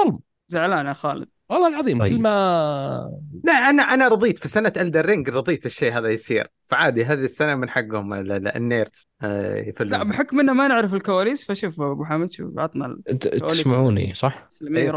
ظلم 0.00 0.18
زعلان 0.48 0.86
يا 0.86 0.92
خالد 0.92 1.28
والله 1.50 1.68
العظيم 1.68 1.98
طيب. 1.98 2.16
كل 2.16 2.22
ما 2.22 3.10
لا 3.44 3.52
أنا 3.52 3.82
أنا 3.82 4.08
رضيت 4.08 4.38
في 4.38 4.48
سنة 4.48 4.72
Elden 4.76 5.06
Ring 5.06 5.28
رضيت 5.30 5.66
الشيء 5.66 5.98
هذا 5.98 6.08
يصير. 6.08 6.46
فعادي 6.64 7.04
هذه 7.04 7.24
السنة 7.24 7.54
من 7.54 7.70
حقهم 7.70 8.12
ال- 8.14 8.32
ال- 8.32 8.48
ال 8.56 8.65
nerds 8.65 9.08
آه، 9.22 9.56
يفلون. 9.56 9.90
لا 9.90 10.02
بحكم 10.02 10.40
إنه 10.40 10.52
ما 10.52 10.68
نعرف 10.68 10.94
الكواليس 10.94 11.44
فشوف 11.44 11.80
أبو 11.80 12.04
حمد 12.04 12.30
شوف 12.30 12.58
عطنا 12.58 12.98
ت- 13.06 13.12
تسمعوني 13.28 14.14
صح؟ 14.14 14.48
إيه، 14.76 14.90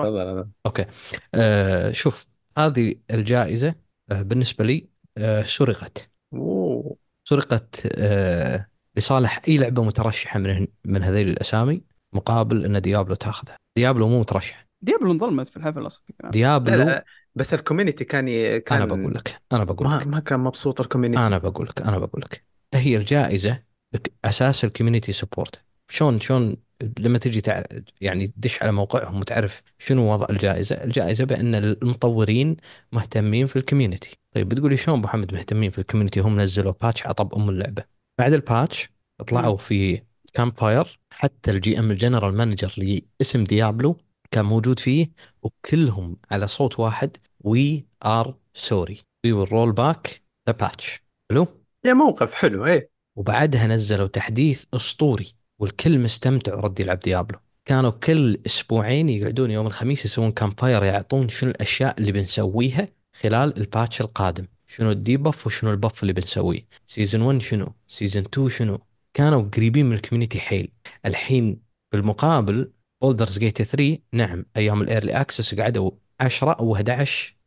أوكي. 0.66 0.86
آه 1.36 1.92
شوف 1.92 2.28
هذه 2.58 2.96
الجائزة 3.12 3.76
آه 4.12 4.22
بالنسبة 4.22 4.66
لي 4.66 4.88
آه 5.18 5.42
سرقت. 5.42 6.10
أوه. 6.34 6.96
سرقت 7.24 7.88
آه 7.96 8.68
لصالح 8.96 9.42
أي 9.48 9.58
لعبة 9.58 9.84
مترشحة 9.84 10.40
من 10.40 10.68
من 10.86 11.04
هذيل 11.04 11.28
الأسامي 11.30 11.82
مقابل 12.14 12.66
إن 12.66 12.82
Diablo 12.82 13.16
تاخذها. 13.16 13.56
Diablo 13.78 14.08
مو 14.10 14.20
مترشح. 14.20 14.67
Diablo 14.82 15.12
انظلمت 15.12 15.50
في 15.50 15.58
الحفل 15.58 15.88
أصلا 15.88 16.04
Diablo؟ 16.32 16.76
لا 16.76 16.84
لا 16.84 17.06
بس 17.36 17.54
ال 17.54 17.59
community 17.59 18.06
كان 18.06 18.28
ي... 18.28 18.60
كان 18.60 18.82
أنا 18.82 18.86
بقول 18.86 19.14
لك 19.14 19.42
أنا 19.52 19.64
بقول 19.64 19.88
ما 19.88 19.96
لك. 19.96 20.08
ما 20.08 20.20
كان 20.20 20.40
مبسوط 20.40 20.82
ال 20.82 20.85
community 20.85 21.20
أنا 21.20 21.38
بقول 21.38 21.68
لك 21.68 21.82
أنا 21.82 21.98
بقول 21.98 22.22
لك. 22.22 22.46
هي 22.74 22.98
الجائزة 22.98 23.64
أساس 24.26 24.64
ال 24.64 24.68
community 24.68 25.12
support. 25.12 25.62
شلون 25.90 26.20
شلون 26.20 26.56
لما 27.00 27.18
تجي 27.18 27.42
تع... 27.42 27.64
يعني 28.02 28.28
تدش 28.28 28.64
على 28.64 28.72
موقعهم 28.72 29.20
وتعرف 29.20 29.62
شنو 29.78 30.14
وضع 30.14 30.28
الجائزة، 30.30 30.76
الجائزة 30.84 31.26
بأن 31.26 31.56
المطورين 31.56 32.58
مهتمين 32.92 33.48
في 33.48 33.56
ال 33.56 33.61
community، 33.61 34.18
طيب 34.36 34.50
بتقول 34.50 34.72
لي 34.72 34.78
شلون 34.78 34.98
أبو 34.98 35.08
محمد 35.08 35.34
مهتمين 35.34 35.72
في 35.72 35.80
ال 35.80 35.84
community 35.84 36.20
هم 36.20 36.42
نزلوا 36.42 36.74
patch 36.82 37.08
عطب 37.08 37.36
أم 37.36 37.50
اللعبة. 37.50 37.84
بعد 38.20 38.34
ال 38.34 38.43
patch 38.43 38.90
طلعوا 39.28 39.58
في 39.58 40.02
campfire 40.34 41.00
حتى 41.14 41.52
ال 41.52 41.80
GM 41.80 41.92
ال 41.92 41.97
general 41.97 42.38
manager 42.38 43.02
لاسم 43.20 43.44
Diablo 43.44 43.98
كان 44.32 44.46
موجود 44.46 44.80
فيه 44.80 45.12
وكلهم 45.42 46.18
على 46.32 46.48
صوت 46.48 46.80
واحد 46.80 47.18
we 47.40 47.86
are 48.06 48.36
sorry 48.54 49.02
we 49.26 49.32
will 49.32 49.52
roll 49.52 49.72
back 49.72 50.22
the 50.50 50.54
patch 50.54 51.02
حلو؟ 51.32 51.48
يا 51.86 51.94
موقف 51.94 52.34
حلو 52.34 52.66
إيه. 52.66 52.90
وبعدها 53.16 53.68
نزلوا 53.68 54.08
تحديث 54.08 54.66
أسطوري 54.74 55.34
والكل 55.60 56.00
مستمتع 56.00 56.56
ورد 56.56 56.80
يلعب 56.80 57.00
Diablo. 57.00 57.40
كانوا 57.66 57.90
كل 57.92 58.40
أسبوعين 58.46 59.10
يقعدون 59.10 59.52
يوم 59.52 59.68
الخميس 59.68 60.06
يسوون 60.06 60.32
campfire 60.32 60.84
يعطون 60.84 61.30
شنو 61.30 61.52
الأشياء 61.52 62.00
اللي 62.00 62.12
بنسويها 62.12 62.88
خلال 63.22 63.58
ال 63.58 63.65
patch 63.65 64.02
القادم. 64.02 64.48
شنو 64.68 64.92
ال 64.92 65.00
debuff 65.00 65.48
وشنو 65.48 65.72
ال 65.72 65.78
buff 65.78 66.02
اللي 66.02 66.14
بنسويه. 66.14 66.68
season 66.86 67.22
1 67.22 67.42
شنو؟ 67.42 67.74
season 67.88 68.24
2 68.24 68.50
شنو؟ 68.50 68.80
كانوا 69.14 69.42
قريبين 69.42 69.86
من 69.86 69.94
ال 69.94 69.98
community 69.98 70.40
حيل. 70.40 70.72
الحين 71.06 71.62
بالمقابل 71.92 72.72
Baldur's 73.02 73.40
Gate 73.40 73.62
3 73.62 74.00
نعم 74.14 74.46
أيام 74.58 74.82
ال 74.82 74.87
early 74.87 75.12
access 75.22 75.56
قعدوا 75.56 75.92
10 76.20 76.52
أو 76.52 76.76
11 76.76 77.38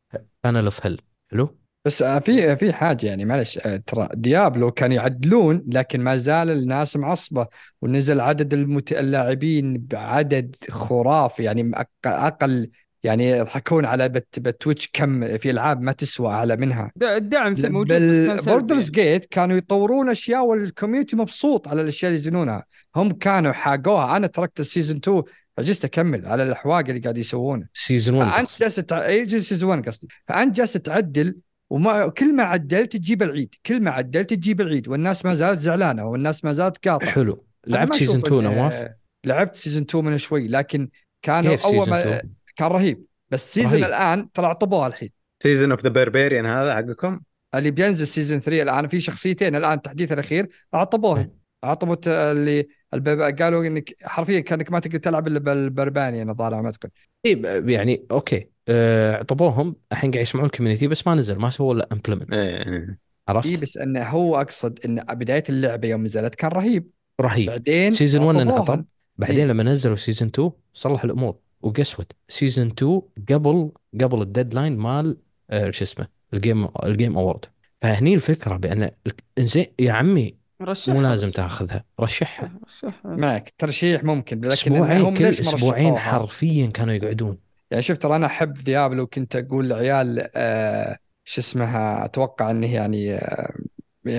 Panel 0.45 0.65
of 0.65 0.87
Hell 0.87 1.01
حلو؟ 1.31 1.57
بس 1.85 2.03
آه، 2.03 2.19
في 2.19 2.57
في 2.57 2.73
حاجة 2.73 3.07
يعني 3.07 3.25
معلش 3.25 3.59
آه، 3.59 3.77
ترى 3.77 4.09
Diablo 4.15 4.71
كانوا 4.71 4.97
يعدلون 4.97 5.65
لكن 5.69 6.01
ما 6.01 6.17
زال 6.17 6.51
الناس 6.51 6.97
معصبة 6.97 7.47
ونزل 7.83 8.21
عدد 8.21 8.55
المت... 8.55 8.93
اللاعبين 8.93 9.73
بعدد 9.79 10.57
خرافي 10.71 11.43
يعني 11.43 11.73
أقل 12.05 12.71
يعني 13.03 13.31
يضحكون 13.31 13.85
على 13.85 14.09
بت... 14.09 14.39
بتويتش 14.39 14.91
كم 14.93 15.39
في 15.39 15.51
ألعاب 15.51 15.81
ما 15.81 15.93
تسوى 15.93 16.33
أعلى 16.33 16.57
منها. 16.57 16.93
الدعم 17.03 17.55
في 17.55 17.69
موجود 17.69 18.03
بس 18.31 18.49
بوردرز 18.49 18.91
يعني. 18.99 19.11
جيت 19.11 19.25
كانوا 19.25 19.57
يطورون 19.57 20.11
أشياء 20.11 20.47
والكوميونتي 20.47 21.17
مبسوط 21.17 21.69
على 21.69 21.83
الأشياء 21.83 22.09
اللي 22.11 22.21
يزنونها. 22.21 22.65
هم 22.97 23.11
كانوا 23.11 23.53
حاقوها. 23.53 24.17
أنا 24.17 24.27
تركت 24.27 24.61
السيزون 24.61 24.97
2 24.97 25.23
عجزت 25.59 25.85
أكمل 25.85 26.27
على 26.27 26.43
الأحواق 26.43 26.85
اللي 26.89 27.01
قاعد 27.01 27.19
يسوونه 27.19 27.67
سيزون 27.73 28.15
1 28.15 28.37
فأنت. 28.37 28.61
جالس 28.61 28.77
تع... 28.77 29.07
اي 29.07 29.27
سيزون 29.27 29.71
1 29.71 29.89
قصدي. 29.89 30.09
فأنت 30.27 30.57
جالس 30.57 30.73
تعدل 30.73 31.37
وما 31.71 32.09
كل 32.09 32.35
ما 32.35 32.43
عدلت 32.43 32.97
تجيب 32.97 33.23
العيد. 33.23 33.55
كل 33.67 33.81
ما 33.83 33.91
عدلت 33.91 34.35
تجيب 34.35 34.61
العيد. 34.61 34.89
والناس 34.89 35.25
ما 35.25 35.35
زالت 35.35 35.61
زعلانة 35.61 36.05
والناس 36.05 36.45
ما 36.45 36.53
زالت 36.53 36.89
قاطعة. 36.89 37.11
حلو. 37.11 37.45
لعبت 37.67 37.95
سيزون 37.95 38.17
أشوف 38.17 38.27
2 38.27 38.41
إن- 38.41 38.57
نواف؟ 38.57 38.89
لعبت 39.25 39.57
season 39.57 39.83
2 39.83 40.05
من 40.05 40.19
شوي 40.19 40.49
لكن 40.49 40.89
كانوا 41.23 41.51
أول 41.51 41.59
season 41.59 41.91
ما 41.91 42.01
2 42.01 42.21
كان 42.57 42.69
رهيب 42.69 43.05
بس 43.31 43.55
season 43.55 43.73
رهيب. 43.73 43.85
الآن 43.85 44.33
ترى 44.33 44.47
عطبوها 44.47 44.87
الحين 44.87 45.11
season 45.43 45.71
of 45.71 45.83
the 45.83 45.89
barbarian 45.89 46.47
هذا 46.47 46.75
حقكم 46.77 47.21
اللي 47.55 47.71
بينزل 47.71 48.07
season 48.07 48.41
3 48.41 48.63
الآن 48.63 48.89
في 48.89 49.01
شخصيتين 49.01 49.57
الآن 49.57 49.73
التحديث 49.73 50.13
الأخير 50.13 50.49
عطبوها 50.75 51.21
إيه. 51.21 51.33
عطبوا 51.65 51.95
ت- 51.95 52.09
اللي 52.09 52.67
الب- 52.95 53.43
قالوا 53.43 53.67
إنك 53.67 53.95
حرفيا 54.03 54.41
كأنك 54.41 54.73
ما 54.73 54.79
تقدر 54.79 54.99
تلعب 54.99 55.27
إلا 55.27 55.39
بال 55.39 55.54
barbarian 55.54 56.23
أنا 56.23 56.37
على 56.41 56.57
ما 56.63 56.67
اعتقد 56.67 56.91
اي 57.27 57.43
يعني 57.67 58.07
أوكي 58.11 58.49
آه، 58.69 59.17
عطبوهم 59.17 59.77
الحين 59.93 60.11
قاعد 60.11 60.23
يسمعون 60.23 60.47
ال 60.47 60.51
community 60.51 60.87
بس 60.89 61.07
ما 61.07 61.15
نزل 61.15 61.37
ما 61.39 61.51
سووا 61.51 61.75
له 61.75 61.85
implement 61.93 62.35
إيه 62.35 62.67
إيه. 62.67 62.79
اي 62.89 62.97
عرفت؟ 63.29 63.61
بس 63.63 63.77
إنه 63.77 64.03
هو 64.03 64.41
أقصد 64.41 64.79
إن 64.85 65.05
بداية 65.11 65.45
اللعبة 65.49 65.89
يوم 65.89 66.05
نزلت 66.05 66.35
كان 66.35 66.51
رهيب 66.51 66.87
رهيب 67.21 67.47
بعدين 67.51 67.93
season 67.93 68.23
1 68.23 68.37
عطبوها. 68.39 68.55
انعطب 68.57 68.85
بعدين 69.17 69.39
إيه. 69.39 69.45
لما 69.47 69.63
نزلوا 69.63 69.97
season 69.97 70.29
2 70.29 70.51
صلح 70.75 71.05
الأمور 71.05 71.37
وقسوت 71.63 72.13
season 72.29 72.67
2 72.67 73.03
قبل 73.31 73.73
قبل 74.01 74.23
ال 74.23 74.29
deadline 74.29 74.77
مال 74.77 75.17
آه، 75.51 75.71
شو 75.71 75.85
اسمه 75.85 76.09
ال 76.35 76.42
Game 76.42 76.69
ال 76.85 76.91
Game 76.91 77.17
Award 77.19 77.45
فهني 77.79 78.15
الفكرة 78.15 78.57
بأن 78.57 78.91
زين 79.39 79.67
يا 79.79 79.93
عمي 79.93 80.35
رشحها 80.63 80.95
مو 80.95 81.03
لازم. 81.03 81.31
تاخذها 81.31 81.85
رشحها 82.01 82.53
رشحها 82.67 83.17
معك 83.17 83.53
ترشيح 83.59 84.05
ممكن 84.05 84.37
لكن 84.39 84.49
أسبوعين 84.53 85.01
هم 85.01 85.15
كل 85.15 85.25
أسبوعين؟ 85.25 85.97
حرفيا 85.97 86.67
كانوا 86.67 86.95
يقعدون 86.95 87.39
يعني 87.71 87.83
شفت 87.83 88.03
ترى 88.03 88.17
أنا 88.17 88.27
أحب 88.27 88.55
Diablo 88.55 89.07
كنت 89.07 89.37
أقول 89.37 89.69
لعيال 89.69 90.29
آه 90.37 90.99
شو 91.25 91.41
اسمها 91.41 92.05
أتوقع 92.05 92.51
انه 92.51 92.75
يعني 92.75 93.15
آه 93.15 93.55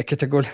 كنت 0.10 0.24
أقول 0.24 0.46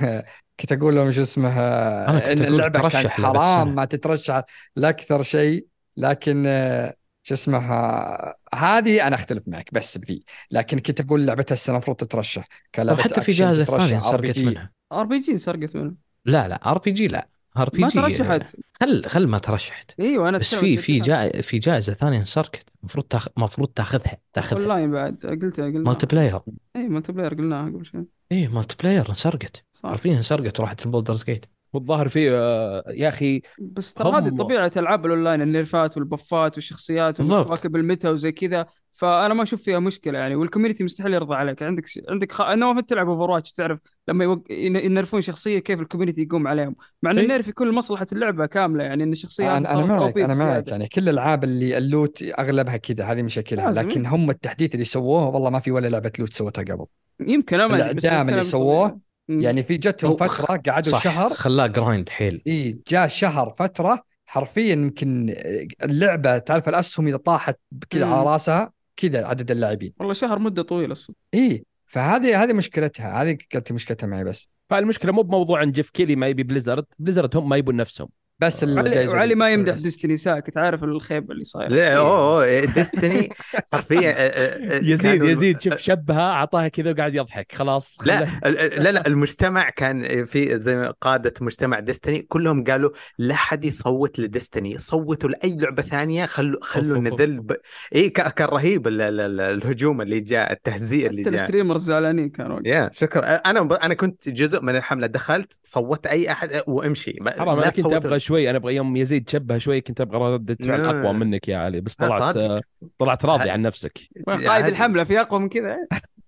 كنت 0.60 0.72
أقول 0.72 0.96
لهم 0.96 1.12
شو 1.12 1.22
اسمها 1.22 2.10
أنا 2.10 2.20
كنت 2.20 2.42
اللعبة 2.42 2.90
كانت 2.90 3.20
لعبة 3.20 3.40
حرام. 3.40 3.76
ما 3.76 3.86
تترشح 3.86 4.44
لاكثر 4.76 5.24
شيء 5.24 5.68
لكن 5.98 6.44
آه 6.48 6.96
شو 7.24 7.34
اسمها 7.34 8.36
هذه 8.56 9.08
أنا 9.08 9.16
أختلف 9.16 9.48
معك 9.48 9.74
بس 9.74 9.98
بذي. 9.98 10.24
لكن 10.52 10.80
كنت 10.80 11.02
أقول 11.02 11.26
لعبه 11.28 11.46
السنة 11.52 11.76
المفروض 11.76 11.98
تترشح 11.98 12.46
كلعبة 12.76 13.04
حتى 13.04 13.22
في 13.22 13.32
جائزة 13.32 13.64
ثانية 13.64 13.96
انسرقت 13.96 14.36
RPG. 14.36 14.40
منها. 14.40 14.72
RPG 14.92 15.38
سرقت 15.38 15.76
منه 15.76 15.94
لا 16.26 16.48
لا 16.48 16.72
RPG 16.72 17.08
لا. 17.08 17.28
RP 17.58 17.82
ما 17.82 17.88
G 17.88 17.94
ترشحت. 17.94 18.56
خل 18.82 19.04
خل 19.06 19.28
ما 19.28 19.38
ترشحت. 19.38 19.92
إيوه 20.00 20.30
أنا 20.30 20.38
بس 20.38 20.56
في 20.56 20.78
في. 20.78 21.00
جا 21.00 21.42
في 21.42 21.60
جائزة 21.60 21.94
ثانية 21.94 22.20
انسرقت. 22.20 22.70
المفروض 22.80 23.06
تاخ... 23.06 23.28
المفروض 23.38 23.68
تاخذها 23.68 24.18
تاخذها. 24.34 24.60
أونلاين 24.60 24.92
بعد 24.92 25.26
قلت 25.26 25.60
قلنا 25.60 25.80
multiplayer 25.80 26.40
اي 26.76 26.88
multiplayer 26.88 27.34
قلناها 27.34 27.70
قبل 27.70 27.86
شوي. 27.86 28.06
إيه 28.32 28.48
multiplayer 28.48 29.10
انسرقت. 29.10 29.66
صح. 29.74 29.90
عارفين 29.90 30.16
انسرقت 30.16 30.60
وراحت 30.60 30.86
ال 30.86 30.90
Baldur's 30.90 31.24
Gate. 31.24 31.46
والظاهر 31.74 32.08
فيه 32.08 32.32
آه، 32.34 32.84
يا 32.88 33.10
أخي 33.10 33.42
بس 33.60 33.94
ترى 33.94 34.18
هذه 34.18 34.30
طبيعة 34.30 34.72
ألعاب 34.78 35.06
الأونلاين 35.06 35.42
النيرفات 35.42 35.98
والبفات 35.98 36.56
والشخصيات 36.56 37.18
بالضبط. 37.18 37.46
ومواكب 37.46 37.76
ال 37.76 37.83
meta 37.83 38.10
وزي 38.10 38.32
كذا 38.32 38.66
فأنا 38.92 39.34
ما 39.34 39.44
أشوف 39.44 39.62
فيها 39.62 39.80
مشكلة 39.80 40.20
يعني 40.20 40.36
وال 40.36 40.44
community 40.44 40.84
مستحيل 40.84 41.14
يرضى 41.14 41.36
عليك 41.36 41.64
عندك 41.64 41.86
ش... 41.86 42.00
عندك 42.10 42.32
خ... 42.32 42.42
نواف 42.42 42.78
انت 42.78 42.90
تلعب 42.90 43.10
Overwatch 43.10 43.52
تعرف 43.52 43.80
لما 44.08 44.24
يوق... 44.24 44.44
ين- 44.50 44.76
ينرفون 44.76 45.22
شخصية 45.22 45.60
كيف 45.60 45.82
ال 45.82 45.86
community 45.86 46.22
يقوم 46.22 46.48
عليهم 46.48 46.76
مع 47.04 47.12
ان 47.12 47.18
إيه. 47.18 47.24
ال 47.24 47.29
nerf 47.29 47.48
يكون 47.48 47.68
لمصلحة 47.68 48.08
اللعبة 48.12 48.46
كاملة 48.46 48.84
يعني 48.84 49.04
إن 49.04 49.12
الشخصيه 49.12 49.58
أنا 49.58 49.74
أنا 49.74 49.86
معك 49.86 50.18
أنا 50.18 50.34
معك 50.34 50.68
يعني 50.68 50.88
كل 50.88 51.02
الألعاب 51.02 51.44
اللي 51.44 51.78
ال 51.78 51.87
loot 51.87 52.24
أغلبها 52.40 52.78
كذا 52.78 53.06
هذه 53.06 53.22
مشاكلها. 53.22 53.72
لكن 53.72 54.06
هم 54.06 54.30
التحديث 54.30 54.74
اللي 54.74 54.86
سووه 54.86 55.28
والله 55.30 55.50
ما 55.50 55.60
في 55.60 55.72
ولا 55.72 55.88
لعبة 55.88 56.12
loot 56.20 56.34
سوتها 56.34 56.64
قبل 56.64 56.86
يمكن 57.20 57.68
بس 57.68 57.74
الإعدام 57.74 58.30
اللي 58.30 58.44
سووه. 58.44 59.07
يعني 59.30 59.64
في 59.64 59.78
جتهم 59.78 60.18
فترة 60.18 60.58
قعدوا 60.58 60.92
صح 60.92 61.04
شهر. 61.04 61.34
خلاه 61.34 61.68
grind 61.68 62.10
حيل. 62.10 62.42
إي 62.48 62.80
جاء 62.88 63.08
شهر 63.08 63.56
فترة 63.58 64.04
حرفيا 64.26 64.72
يمكن 64.74 65.36
اللعبة 65.84 66.38
تعرف 66.38 66.70
الأسهم 66.70 67.08
إذا 67.08 67.18
طاحت 67.18 67.60
كذا. 67.90 68.06
على 68.06 68.24
راسها 68.24 68.72
كذا 68.98 69.26
عدد 69.26 69.52
اللاعبين. 69.52 69.94
والله 70.00 70.14
شهر 70.14 70.40
مدة 70.40 70.62
طويله 70.62 70.94
أصلا. 70.94 71.16
إي 71.34 71.66
فهذه 71.86 72.44
هذه 72.44 72.54
مشكلتها 72.54 73.22
هذه 73.22 73.38
كانت 73.50 73.72
مشكلتها 73.72 74.08
معي 74.08 74.24
بس. 74.24 74.50
فالمشكلة 74.70 75.12
مو 75.12 75.22
بموضوع 75.22 75.64
إن 75.64 75.72
Geoff 75.72 75.90
Keighley 75.90 76.16
ما 76.16 76.28
يبي 76.28 76.44
Blizzard 76.44 76.86
Blizzard 77.00 77.38
هم 77.38 77.50
ما 77.50 77.58
يبون 77.58 77.76
نفسهم. 77.76 78.10
بس 78.40 78.64
علي, 78.64 78.80
الجائزه 78.82 79.14
وعلي 79.16 79.36
ما 79.36 79.50
يمدح 79.52 79.74
Destiny 79.76 80.18
ساكت 80.18 80.58
عارف 80.58 80.84
الخيبة 80.84 81.34
اللي 81.34 81.44
صايرة. 81.44 81.70
لا 81.70 81.98
أوه 81.98 82.66
Destiny 82.66 83.30
حرفيا 83.74 84.10
آه، 84.10 84.14
آه، 84.14 84.76
آه، 84.78 84.80
يزيد 84.84 85.24
يزيد 85.24 85.62
شوف 85.62 85.76
شبهها 85.78 86.32
أعطاها 86.32 86.68
كذا 86.68 86.92
وقاعد 86.92 87.16
يضحك 87.16 87.52
خلاص 87.56 87.98
لا 88.06 88.28
لا 88.46 88.92
لا 88.92 89.08
المجتمع 89.08 89.70
كان 89.70 90.26
في 90.26 90.60
زي 90.60 90.76
ما 90.76 90.92
قادة 91.02 91.34
مجتمع 91.42 91.80
Destiny 91.80 92.22
كلهم 92.22 92.64
قالوا 92.64 92.90
لا 93.18 93.36
حد 93.36 93.66
يصوت 93.66 94.20
ل 94.20 94.27
Destiny 94.27 94.78
صوتوا 94.80 95.30
لأي 95.30 95.56
لعبة 95.56 95.82
ثانية 95.84 96.26
خلوا 96.26 96.60
خلوا 96.64 96.98
نذل 96.98 97.40
ب... 97.40 97.52
اي 97.96 98.10
كان 98.10 98.48
رهيب 98.48 98.88
ال- 98.88 99.02
ال- 99.02 99.20
ال- 99.20 99.42
الهجوم 99.42 100.02
اللي 100.02 100.20
جاء 100.20 100.52
التهزيء 100.52 101.08
اللي 101.08 101.22
حتى 101.22 101.32
جاء. 101.32 101.42
ال 101.42 101.46
streamers 101.46 101.84
زعلانين 101.84 102.30
كانوا 102.30 102.60
يا 102.66 102.90
شكرا. 102.94 103.26
أنا 103.36 103.86
أنا 103.86 103.94
كنت 103.94 104.30
جزء 104.30 104.62
من 104.62 104.76
الحملة 104.76 105.08
دخلت 105.08 105.60
صوت 105.64 106.08
أي 106.08 106.32
أحد 106.32 106.62
وامشي 106.68 107.18
ما- 107.22 107.38
أنا 107.54 107.70
كنت 107.70 107.94
أبغى 107.94 108.20
شوي 108.28 108.50
أنا 108.50 108.58
أبغى 108.58 108.76
يوم 108.76 108.96
يزيد 108.96 109.30
شبه 109.30 109.58
شوي 109.58 109.82
كنت 109.82 110.02
أبغى 110.02 110.34
ردة 110.34 110.58
فعل. 110.66 110.86
أقوى 110.86 111.14
منك 111.14 111.48
يا 111.48 111.58
علي 111.58 111.82
بس 111.82 111.96
طلعت. 111.96 112.38
آه، 112.38 112.62
طلعت 113.00 113.26
راضي 113.26 113.50
عن 113.50 113.62
نفسك 113.62 114.00
قائد. 114.28 114.66
الحملة 114.66 115.04
في 115.04 115.22
أقوى 115.22 115.40
من 115.40 115.50
كذا 115.50 115.78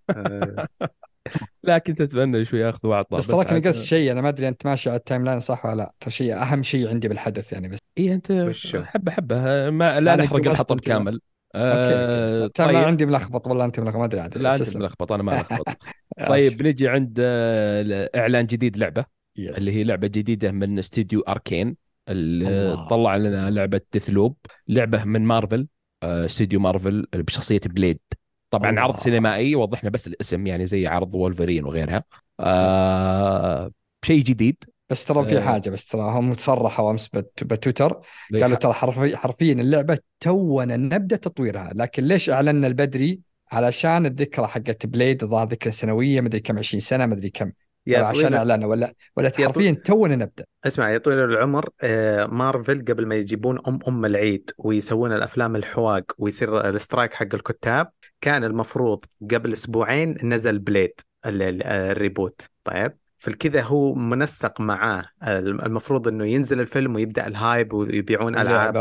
لا 1.63 1.77
كنت 1.77 2.01
اتمنى 2.01 2.45
شوي 2.45 2.69
أخذ 2.69 2.87
وأعطى 2.87 3.17
بس 3.17 3.27
تراك 3.27 3.53
نقصت 3.53 3.83
شيء 3.83 4.11
أنا 4.11 4.21
ما 4.21 4.29
أدري 4.29 4.47
أنت 4.47 4.65
ماشي 4.65 4.89
على 4.89 4.97
ال 4.97 5.25
timeline 5.25 5.39
صح 5.39 5.65
ولا 5.65 5.75
لا 5.75 5.93
ترى 5.99 6.11
شيء 6.11 6.41
أهم 6.41 6.63
شيء 6.63 6.89
عندي 6.89 7.07
بالحدث 7.07 7.53
يعني 7.53 7.67
بس 7.67 7.77
إي 7.97 8.13
أنت؟ 8.13 8.31
حبه 8.85 9.11
حبه 9.11 9.69
ما 9.69 9.99
لا 9.99 10.11
يعني 10.11 10.23
نحرق 10.23 10.47
الحطب 10.47 10.79
كامل 10.79 11.21
okay 11.55 11.93
ال 12.45 12.69
timeline 12.71 12.77
طيب 12.79 12.87
عندي 12.87 13.05
ملخبط 13.05 13.47
والله 13.47 13.65
أنت 13.65 13.79
ملخبط 13.79 13.97
ما 13.99 14.05
أدري 14.05 14.19
عاد 14.21 14.37
لا 14.37 14.55
أنت. 14.55 14.77
ملخبط 14.77 15.11
أنا 15.11 15.23
ما 15.23 15.31
لخبط 15.41 15.67
طيب 16.27 16.57
بنجي 16.57 16.87
عند 16.87 17.17
آه، 17.21 18.09
إعلان 18.15 18.45
جديد 18.45 18.77
لعبة 18.77 19.05
يس. 19.35 19.57
اللي 19.57 19.71
هي 19.71 19.83
لعبة 19.83 20.07
جديدة 20.07 20.51
من 20.51 20.79
استديو 20.79 21.21
Arkane 21.21 21.88
اللي. 22.09 22.85
طلع 22.89 23.15
لنا 23.15 23.49
لعبة 23.49 23.81
Deathloop 23.93 24.35
لعبة 24.67 25.03
من 25.03 25.21
مارفل 25.21 25.67
آه، 26.03 26.25
استديو 26.25 26.59
مارفل 26.59 27.07
بشخصية 27.13 27.61
Blade. 27.65 27.99
طبعا 28.49 28.69
الله. 28.69 28.81
عرض 28.81 28.95
سينمائي 28.95 29.55
وضحنا 29.55 29.89
بس 29.89 30.07
الاسم 30.07 30.47
يعني 30.47 30.67
زي 30.67 30.87
عرض 30.87 31.15
وولفرين 31.15 31.65
وغيرها. 31.65 32.03
آه 32.39 33.71
شيء 34.05 34.23
جديد. 34.23 34.63
بس 34.89 35.05
ترى 35.05 35.25
في 35.25 35.37
آه. 35.37 35.41
حاجة 35.41 35.69
بس 35.69 35.85
ترى 35.87 36.01
هم 36.01 36.33
تصرحوا 36.33 36.91
أمس 36.91 37.07
بت- 37.07 37.43
بتويتر. 37.43 38.01
قالوا 38.33 38.57
ترى 38.57 38.73
حرفي 38.73 39.17
حرفيا 39.17 39.53
اللعبة 39.53 39.97
تونا 40.19 40.77
نبدأ 40.77 41.15
تطويرها. 41.15 41.69
لكن 41.75 42.03
ليش 42.03 42.29
أعلنا 42.29 42.67
البدري؟ 42.67 43.19
علشان 43.51 44.05
الذكرى 44.05 44.47
حقت 44.47 44.85
Blade 44.85 45.23
الظاهر 45.23 45.47
ذكرى 45.47 45.71
سنوية 45.71 46.21
مدري 46.21 46.39
كم 46.39 46.57
20 46.57 46.81
سنة 46.81 47.05
مدري 47.05 47.29
كم. 47.29 47.51
يا 47.89 47.99
عشان 48.03 48.33
اعلنا 48.33 48.67
ولا 48.67 48.93
ولا 49.17 49.29
حرفيا 49.37 49.71
تونا 49.85 50.15
نبدأ. 50.15 50.45
اسمع 50.67 50.91
يا 50.91 50.97
طويل 50.97 51.19
العمر 51.19 51.69
آه، 51.81 52.25
مارفل 52.25 52.85
قبل 52.85 53.05
ما 53.05 53.15
يجيبون 53.15 53.59
أم 53.67 53.79
أم 53.87 54.05
العيد 54.05 54.51
ويسوون 54.57 55.13
الأفلام 55.13 55.55
الحواق 55.55 56.03
ويصير 56.17 56.69
ال 56.69 56.75
strike 56.75 57.13
حق 57.13 57.27
الكتاب 57.33 57.87
كان 58.21 58.43
المفروض 58.43 59.05
قبل 59.31 59.53
أسبوعين 59.53 60.17
نزل 60.23 60.59
Blade 60.59 60.93
ال- 61.25 61.41
ال- 61.41 61.63
ال 61.63 61.73
reboot. 61.73 62.41
طيب؟ 62.63 62.93
فالكذا 63.17 63.61
هو 63.61 63.93
منسق 63.93 64.61
معاه. 64.61 65.05
المفروض 65.23 66.07
إنه 66.07 66.25
ينزل 66.25 66.59
الفيلم 66.59 66.95
ويبدأ 66.95 67.27
ال 67.27 67.36
hype 67.36 67.73
ويبيعون 67.73 68.35
ألعاب. 68.41 68.77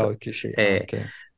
إيه. 0.57 0.87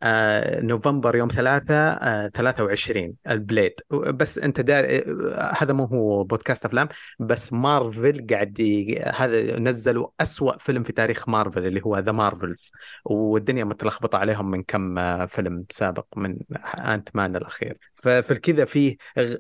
آه 0.03 0.61
نوفمبر 0.61 1.15
يوم 1.15 1.27
ثلاثة 1.27 1.75
آه 1.75 2.27
23 2.27 3.13
ال 3.29 3.36
Blade. 3.36 3.73
بس 3.91 4.37
انت 4.37 4.61
دار 4.61 4.85
آه 4.85 5.53
هذا 5.57 5.73
مو 5.73 5.85
هو 5.85 6.23
بودكاست 6.23 6.65
أفلام 6.65 6.87
بس 7.19 7.53
مارفل 7.53 8.27
قاعد. 8.29 8.61
هذا 9.15 9.59
نزلوا 9.59 10.07
أسوأ 10.19 10.57
فيلم 10.57 10.83
في 10.83 10.93
تاريخ 10.93 11.29
مارفل 11.29 11.65
اللي 11.65 11.81
هو 11.85 11.97
The 11.99 12.11
Marvels 12.11 12.71
والدنيا 13.05 13.63
متلخبطة 13.63 14.17
عليهم 14.17 14.51
من 14.51 14.63
كم 14.63 14.97
آه 14.97 15.25
فيلم 15.25 15.65
سابق 15.69 16.05
من 16.15 16.37
Ant-Man 16.75 17.35
الأخير. 17.35 17.77
ففي 17.93 18.31
الكذا 18.31 18.65
فيه 18.65 18.95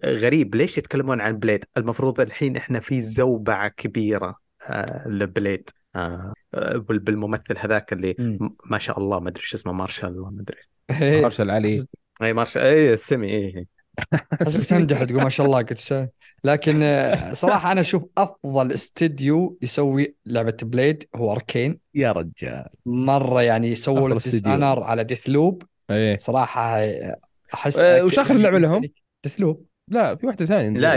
غريب. 0.05 0.55
ليش 0.55 0.77
يتكلمون 0.77 1.21
عن 1.21 1.37
Blade 1.37 1.65
المفروض 1.77 2.19
الحين 2.21 2.55
إحنا 2.57 2.79
في 2.79 3.01
زوبعة 3.01 3.67
كبيرة 3.67 4.35
آه 4.69 5.07
ل 5.07 5.16
Blade. 5.16 5.69
آه 5.95 6.33
بال- 6.53 6.99
بالممثل 6.99 7.57
هذاك 7.57 7.93
اللي. 7.93 8.15
م- 8.19 8.49
ما 8.65 8.77
شاء 8.77 8.99
الله 8.99 9.19
ما 9.19 9.29
أدري 9.29 9.43
شو 9.43 9.57
اسمه 9.57 9.73
مارشال 9.73 10.21
ما 10.21 10.41
أدري 10.41 10.57
إيه. 11.01 11.21
مارشال 11.21 11.51
علي 11.51 11.87
اي 12.21 12.33
مارشال 12.33 12.61
اي 12.61 12.93
السمي 12.93 13.27
اي 13.35 13.67
حسب 14.45 14.63
تمدح 14.67 15.03
تقول 15.03 15.23
ما 15.23 15.29
شاء 15.29 15.45
الله 15.45 15.57
قلت 15.61 16.09
لكن 16.43 16.83
آه، 16.83 17.33
صراحة 17.33 17.71
أنا 17.71 17.81
أشوف 17.81 18.05
أفضل 18.17 18.71
استديو 18.71 19.57
يسوي 19.61 20.15
لعبة 20.25 20.57
Blade 20.63 21.03
هو 21.15 21.31
Arkane 21.31 21.79
يا 21.95 22.11
رجال 22.11 22.65
مرة 22.85 23.41
يعني 23.41 23.75
سووا. 23.75 24.19
Dishonored 24.19 24.83
على 24.83 25.03
Deathloop 25.03 25.63
إيه 25.91 26.17
صراحة 26.17 26.61
آه، 26.77 27.19
أحس 27.53 27.77
آه، 27.79 28.03
وش 28.05 28.19
آخر 28.19 28.33
لعبة 28.33 28.59
لهم؟ 28.59 28.89
Deathloop 29.23 29.65
لا 29.87 30.15
في 30.15 30.25
واحدة 30.25 30.45
ثانية 30.45 30.79
لا،. 30.79 30.95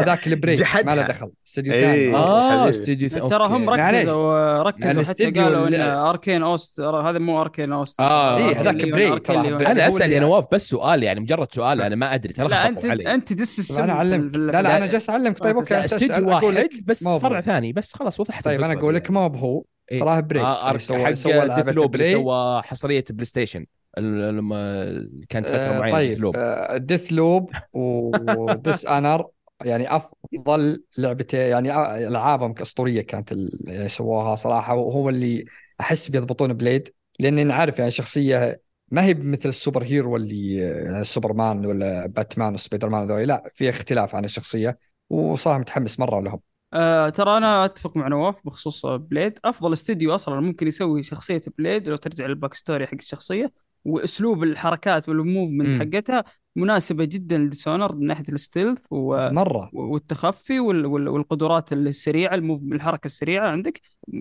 هذاك 0.00 0.26
ال 0.26 0.33
Prey. 0.33 0.66
ما 0.84 0.94
له 0.94 1.02
دخل 1.02 1.32
استديو 1.46 1.72
إيه. 1.74 1.80
ثاني 1.80 2.14
آه. 2.14 2.68
استديو 2.68 3.08
ثاني 3.08 3.28
ترى 3.28 3.46
هم. 3.46 3.70
ركزوا 3.70 4.62
ركزوا 4.62 4.86
يعني 4.86 5.04
حتى 5.04 5.30
قالوا 5.30 5.68
إن 5.68 5.74
Arkane 5.80 6.42
Austin 6.42 6.80
هذا 6.80 7.18
مو 7.18 7.40
Arkane 7.40 7.72
Austin 7.72 8.00
إيه، 8.00 8.06
Arkane 8.08 8.56
هذاك 8.56 8.88
Prey. 8.88 9.30
أنا 9.30 9.88
أسأل 9.88 10.12
يا 10.12 10.20
نواف 10.20 10.44
بس 10.52 10.68
سؤال 10.68 11.02
يعني 11.02 11.20
مجرد 11.20 11.54
سؤال 11.54 11.82
أنا 11.82 11.96
ما 11.96 12.14
أدري 12.14 12.32
ترى 12.32 12.48
لا 12.48 12.68
انت. 12.68 12.84
أنت 12.84 13.32
دس 13.32 13.58
السم 13.58 13.82
أنا 13.82 14.04
في- 14.04 14.38
لا 14.38 14.62
لا 14.62 14.76
أنا 14.76 14.86
جالس 14.86 15.10
أعلمك 15.10 15.38
طيب 15.38 15.56
okay 15.56 15.84
استديو 15.84 16.28
واحد 16.28 16.70
بس 16.84 17.04
فرع. 17.04 17.40
ثاني 17.40 17.72
بس 17.72 17.94
خلاص 17.94 18.20
وضحت 18.20 18.44
طيب 18.44 18.62
أنا 18.62 18.72
أقول. 18.72 18.94
لك 18.94 19.10
ما 19.10 19.20
هو 19.20 19.28
بهو 19.28 19.64
إيه. 19.92 19.98
تراه 20.00 20.20
Prey 20.20 20.42
آه 20.42 20.70
أرك... 20.70 20.80
سوى 20.80 21.04
حق 21.04 21.12
سوى 21.12 21.88
Prey 21.88 22.26
حصرية 22.64 23.04
PlayStation 23.10 23.66
لما 23.98 25.08
كانت 25.28 25.48
فترة 25.48 25.72
آه، 25.72 25.80
معينة 25.80 26.00
Death 26.00 26.18
طيب 26.18 26.20
loop 26.20 26.42
Deathloop 26.76 27.12
و 27.12 27.50
Dishonored 27.72 29.28
يعني 29.64 29.96
أفضل 29.96 30.84
لعبتين 30.98 31.40
يعني 31.40 31.72
آه، 31.72 31.96
ألعابهم 32.08 32.54
اسطوريه 32.60 33.00
كانت 33.02 33.32
ال- 33.32 33.60
يعني 33.66 33.88
سووها 33.88 34.34
صراحة 34.34 34.74
وهو 34.74 35.08
اللي 35.08 35.44
أحس 35.80 36.08
بيضبطون 36.10 36.52
Blade 36.52 36.94
لأني 37.18 37.44
نعرف 37.44 37.78
يعني 37.78 37.90
شخصية 37.90 38.62
ما 38.90 39.04
هي 39.04 39.14
مثل 39.14 39.48
ال 39.48 39.82
superhero 39.84 40.16
اللي 40.16 40.54
يعني 40.56 41.04
سوبرمان 41.04 41.66
ولا 41.66 42.06
باتمان 42.06 42.54
وسبايدر 42.54 42.88
مان 42.88 43.06
ذولي 43.08 43.26
لا 43.26 43.50
في 43.54 43.70
اختلاف 43.70 44.14
عن 44.14 44.24
الشخصية 44.24 44.78
وصراحة 45.10 45.58
متحمس 45.58 46.00
مرة 46.00 46.20
لهم. 46.20 46.40
آه 46.72 47.08
ترى 47.08 47.36
أنا 47.36 47.64
أتفق 47.64 47.96
مع 47.96 48.08
نواف 48.08 48.46
بخصوص 48.46 48.86
Blade. 48.86 49.38
أفضل 49.44 49.72
استديو 49.72 50.14
أصلا 50.14 50.40
ممكن 50.40 50.66
يسوي 50.66 51.02
شخصية 51.02 51.42
Blade 51.58 51.88
لو 51.88 51.96
ترجع 51.96 52.26
لل 52.26 52.54
backstory 52.54 52.86
حق 52.86 52.94
الشخصية 52.94 53.52
وأسلوب 53.86 54.42
الحركات 54.42 55.08
وال 55.08 55.22
movement. 55.22 55.82
حقتها 55.82 56.24
مناسبة 56.56 57.04
جدا 57.04 57.38
ل 57.38 57.43
Dishonored 57.43 57.94
من 57.94 58.06
ناحية 58.06 58.24
ال 58.28 58.35
stealth 58.35 58.86
و... 58.90 59.30
مرة. 59.32 59.70
والتخفي 59.72 60.60
وال... 60.60 60.86
وال... 60.86 61.08
والقدرات 61.08 61.72
السريعة 61.72 62.34
ال 62.34 62.38
move... 62.38 62.62
الحركة 62.62 63.06
السريعة 63.06 63.48
عندك. 63.48 63.80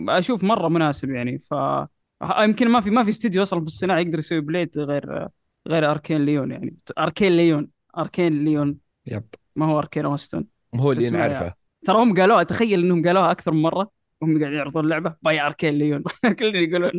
أشوف 0.09 0.43
مرة 0.43 0.67
مناسب 0.67 1.09
يعني. 1.09 1.39
ف 1.39 1.53
يمكن 2.39 2.69
ما 2.69 2.81
في 2.81 2.89
ما 2.89 3.03
في 3.03 3.09
استديو 3.09 3.43
أصلا 3.43 3.59
في 3.59 3.65
الصناعة 3.65 3.99
يقدر 3.99 4.19
يسوي 4.19 4.41
Blade 4.41 4.77
غير 4.77 5.27
غير 5.67 5.91
Arkane 5.91 6.25
Lyon 6.25 6.51
يعني. 6.51 6.75
Arkane 6.99 7.31
Lyon 7.31 7.67
Arkane 7.97 8.43
Lyon. 8.43 8.77
Yep. 9.07 9.23
ما 9.55 9.65
هو 9.65 9.79
Arkane 9.79 10.05
Austin. 10.05 10.45
هو 10.75 10.91
اللي 10.91 11.09
نعرفه. 11.09 11.53
ترى 11.85 12.03
هم 12.03 12.15
قالوها 12.15 12.43
تخيل 12.43 12.83
إنهم 12.83 13.05
قالوها 13.05 13.31
أكثر 13.31 13.51
من 13.53 13.61
مرة. 13.61 13.94
وهم 14.25 14.39
قاعدين 14.39 14.57
يعرضون 14.57 14.83
اللعبة. 14.83 15.15
by 15.21 15.41
Arkane 15.41 15.73
Lyon 15.73 16.03
كلهم 16.39 16.55
يقولون. 16.55 16.91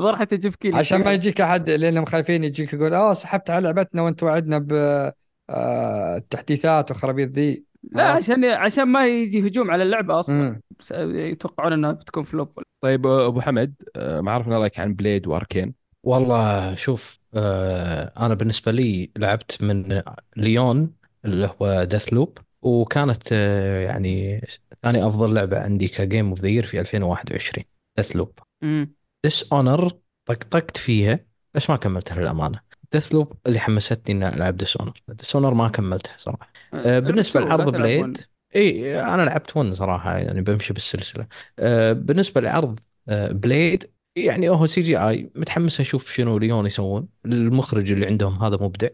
ظهر 0.00 0.16
حتى 0.16 0.36
جيف 0.36 0.56
كيلي 0.56 0.76
عشان 0.76 1.04
ما 1.04 1.12
يجيك 1.12 1.40
أحد 1.40 1.70
لانهم 1.70 2.04
خايفين 2.04 2.44
يجيك 2.44 2.72
يقول 2.74 2.94
آه 2.94 3.14
سحبت 3.14 3.50
على 3.50 3.64
لعبتنا 3.64 4.02
وانت 4.02 4.22
وعدنا 4.22 4.58
ب 4.58 4.72
آه، 5.50 6.16
التحديثات 6.16 6.90
وخرابيط 6.90 7.30
ذي. 7.30 7.64
لا 7.92 8.04
عشان 8.04 8.44
عشان 8.44 8.84
ما 8.84 9.06
يجي 9.06 9.48
هجوم 9.48 9.70
على 9.70 9.82
اللعبة 9.82 10.18
أصلا. 10.18 10.60
بس 10.80 10.92
يتوقعون 10.96 11.72
إنها 11.72 11.92
بتكون 11.92 12.22
flop 12.22 12.58
طيب 12.80 13.06
أبو 13.06 13.40
حمد 13.40 13.74
آه، 13.96 14.20
ما 14.20 14.32
عرفنا 14.32 14.58
رايك 14.58 14.80
عن 14.80 14.94
Blade 14.94 15.26
و 15.26 15.33
Arkane 15.33 15.74
والله 16.02 16.74
شوف 16.74 17.18
آه 17.34 18.12
أنا 18.26 18.34
بالنسبة 18.34 18.72
لي 18.72 19.10
لعبت 19.16 19.62
من 19.62 20.02
Lyon 20.36 20.94
اللي 21.24 21.50
هو 21.62 21.84
Deathloop 21.84 22.38
وكانت 22.62 23.22
آه 23.32 23.80
يعني 23.80 24.40
ثاني 24.84 25.06
أفضل 25.06 25.34
لعبة 25.34 25.58
عندي 25.58 25.88
ك 25.88 25.96
game 25.96 26.28
of 26.28 26.40
the 26.40 26.48
year 26.48 26.66
في 26.66 26.80
2021 26.80 27.64
Deathloop 27.96 28.38
Dishonored 29.24 29.90
طقطقت 30.26 30.76
فيها 30.76 31.20
بس 31.54 31.70
ما 31.70 31.76
كملتها 31.76 32.20
للأمانة. 32.20 32.60
Deathloop 32.92 33.32
اللي 33.46 33.58
حمستني 33.58 34.14
إني 34.14 34.36
ألعب 34.36 34.56
Dishonored 34.56 35.02
Dishonored 35.08 35.54
ما 35.54 35.68
كملتها 35.68 36.14
صراحة. 36.18 36.52
آه، 36.74 36.98
بالنسبة 36.98 37.40
لعرض 37.40 37.76
Blade 37.76 38.20
إي 38.56 39.00
أنا 39.02 39.22
لعبت 39.22 39.56
one 39.56 39.74
صراحة 39.74 40.18
يعني 40.18 40.40
بمشي 40.40 40.72
بالسلسلة. 40.72 41.26
آه، 41.58 41.92
بالنسبة 41.92 42.40
لعرض 42.40 42.80
آه، 43.08 43.32
Blade 43.32 43.90
يعني 44.16 44.48
هو 44.48 44.66
CGI 44.66 45.30
متحمس 45.34 45.80
أشوف 45.80 46.12
شنو 46.12 46.38
Lyon 46.38 46.66
يسوون. 46.66 47.08
المخرج 47.26 47.92
اللي 47.92 48.06
عندهم 48.06 48.44
هذا 48.44 48.58
مبدع. 48.60 48.88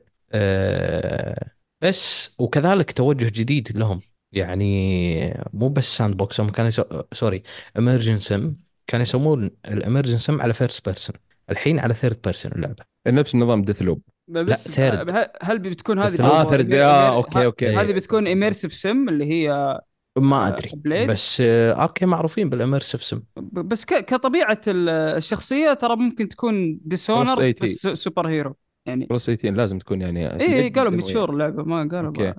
بس 1.82 2.34
وكذلك 2.38 2.92
توجه 2.92 3.30
جديد 3.34 3.78
لهم. 3.78 4.00
يعني 4.32 5.44
مو 5.52 5.68
بس 5.68 5.96
sandbox 5.96 6.40
هم 6.40 6.48
كانوا 6.48 6.68
يسو... 6.68 6.82
sorry 7.12 7.42
immersive 7.78 8.35
sim 8.35 8.54
كانوا 8.86 9.02
يسمون 9.02 9.50
ال 9.68 9.74
immersive 9.74 10.23
sim 10.23 10.40
على 10.40 10.54
first 10.54 10.84
person 10.86 11.16
الحين 11.50 11.78
على 11.78 11.94
third 11.94 12.18
person 12.24 12.52
اللعبة. 12.52 12.84
نفس 13.06 13.34
النظام 13.34 13.62
Deathloop 13.62 14.02
بس 14.28 14.68
third. 14.68 15.28
هل- 15.42 15.58
بتكون 15.58 15.98
هذه 15.98 16.22
آه 16.22 16.44
third 16.44 16.72
آه 16.72 17.14
okay 17.14 17.44
okay. 17.44 17.68
هذه 17.68 17.92
بتكون 17.92 18.28
immersive 18.28 18.74
sim 18.74 19.08
اللي 19.08 19.24
هي 19.24 19.80
ما 20.18 20.48
أدري. 20.48 20.70
بليد 20.74 21.10
بس 21.10 21.40
آه، 21.40 21.82
Arkane 21.84 22.06
معروفين 22.06 22.48
بال 22.48 22.58
immersive 22.58 23.02
sim 23.02 23.22
بس 23.36 23.84
ك- 23.84 24.04
كطبيعة 24.04 24.60
ال- 24.68 24.88
الشخصية 24.88 25.72
ترى 25.74 25.96
ممكن 25.96 26.28
تكون 26.28 26.80
Dishonored 26.84 27.34
Cross 27.34 27.38
80. 27.38 27.54
بس 27.62 27.86
superhero 27.86 28.56
يعني. 28.86 29.06
plus 29.06 29.26
18 29.26 29.50
لازم 29.56 29.78
تكون 29.78 30.00
يعني 30.00 30.40
اي 30.40 30.54
اي 30.62 30.68
قالوا 30.68 30.92
mature 30.92 31.30
اللعبة 31.30 31.62
ما 31.62 31.88
قالوا 31.92 32.08
okay. 32.08 32.34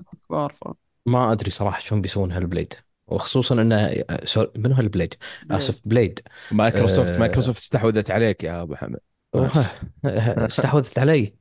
ما 1.06 1.32
أدري 1.32 1.50
صراحة 1.50 1.80
شلون 1.80 2.00
بيسوون 2.00 2.32
هال 2.32 2.43
Blade. 2.43 2.74
وخصوصا 3.06 3.54
إنه 3.54 4.04
sorry 4.24 4.50
منو 4.56 4.74
هال 4.74 4.84
Blade؟ 4.84 5.14
آسف 5.50 5.80
Blade. 5.84 6.20
Microsoft 6.52 7.12
آه. 7.12 7.18
مايكروسوفت 7.18 7.62
استحوذت 7.62 8.10
عليك 8.10 8.44
يا 8.44 8.62
أبو 8.62 8.74
حمد 8.74 8.98
استحوذت 10.04 10.98
علي. 10.98 11.34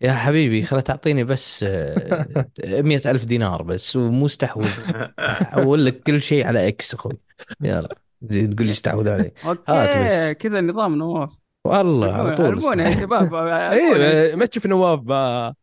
يا 0.00 0.12
حبيبي 0.12 0.62
خلا 0.62 0.80
تعطيني 0.80 1.24
بس 1.24 1.62
آه، 1.68 2.46
مئة 2.68 3.10
ألف 3.10 3.24
دينار 3.24 3.62
بس 3.62 3.96
ومو 3.96 4.26
استحوذ. 4.26 4.70
أقول 5.18 5.86
لك 5.86 6.02
كل 6.02 6.22
شيء 6.22 6.46
على 6.46 6.68
إكس 6.68 6.94
أخوي. 6.94 7.18
يلا 7.60 7.88
تقول 8.30 8.66
لي 8.66 8.70
استحوذ 8.70 9.08
علي. 9.08 9.32
okay. 9.46 10.34
كذا 10.34 10.58
النظام 10.58 10.94
نواف. 10.94 11.30
والله 11.64 12.12
على 12.12 12.30
طول. 12.30 12.80
يا 12.80 12.94
شباب. 12.94 13.34
اي 13.72 14.36
ما 14.36 14.46
تشوف 14.46 14.66
نواف 14.66 15.00
ما. 15.04 15.54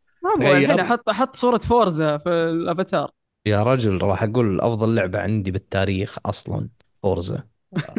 الحين 0.41 0.79
أحط 0.79 1.09
أحط 1.09 1.35
صورة 1.35 1.57
فورزا 1.57 2.17
في 2.17 2.29
الأفاتار. 2.29 3.11
يا 3.45 3.63
رجل 3.63 4.01
راح 4.01 4.23
أقول 4.23 4.61
أفضل 4.61 4.95
لعبة 4.95 5.19
عندي 5.19 5.51
بالتاريخ 5.51 6.17
أصلا 6.25 6.69
فورزا. 7.03 7.43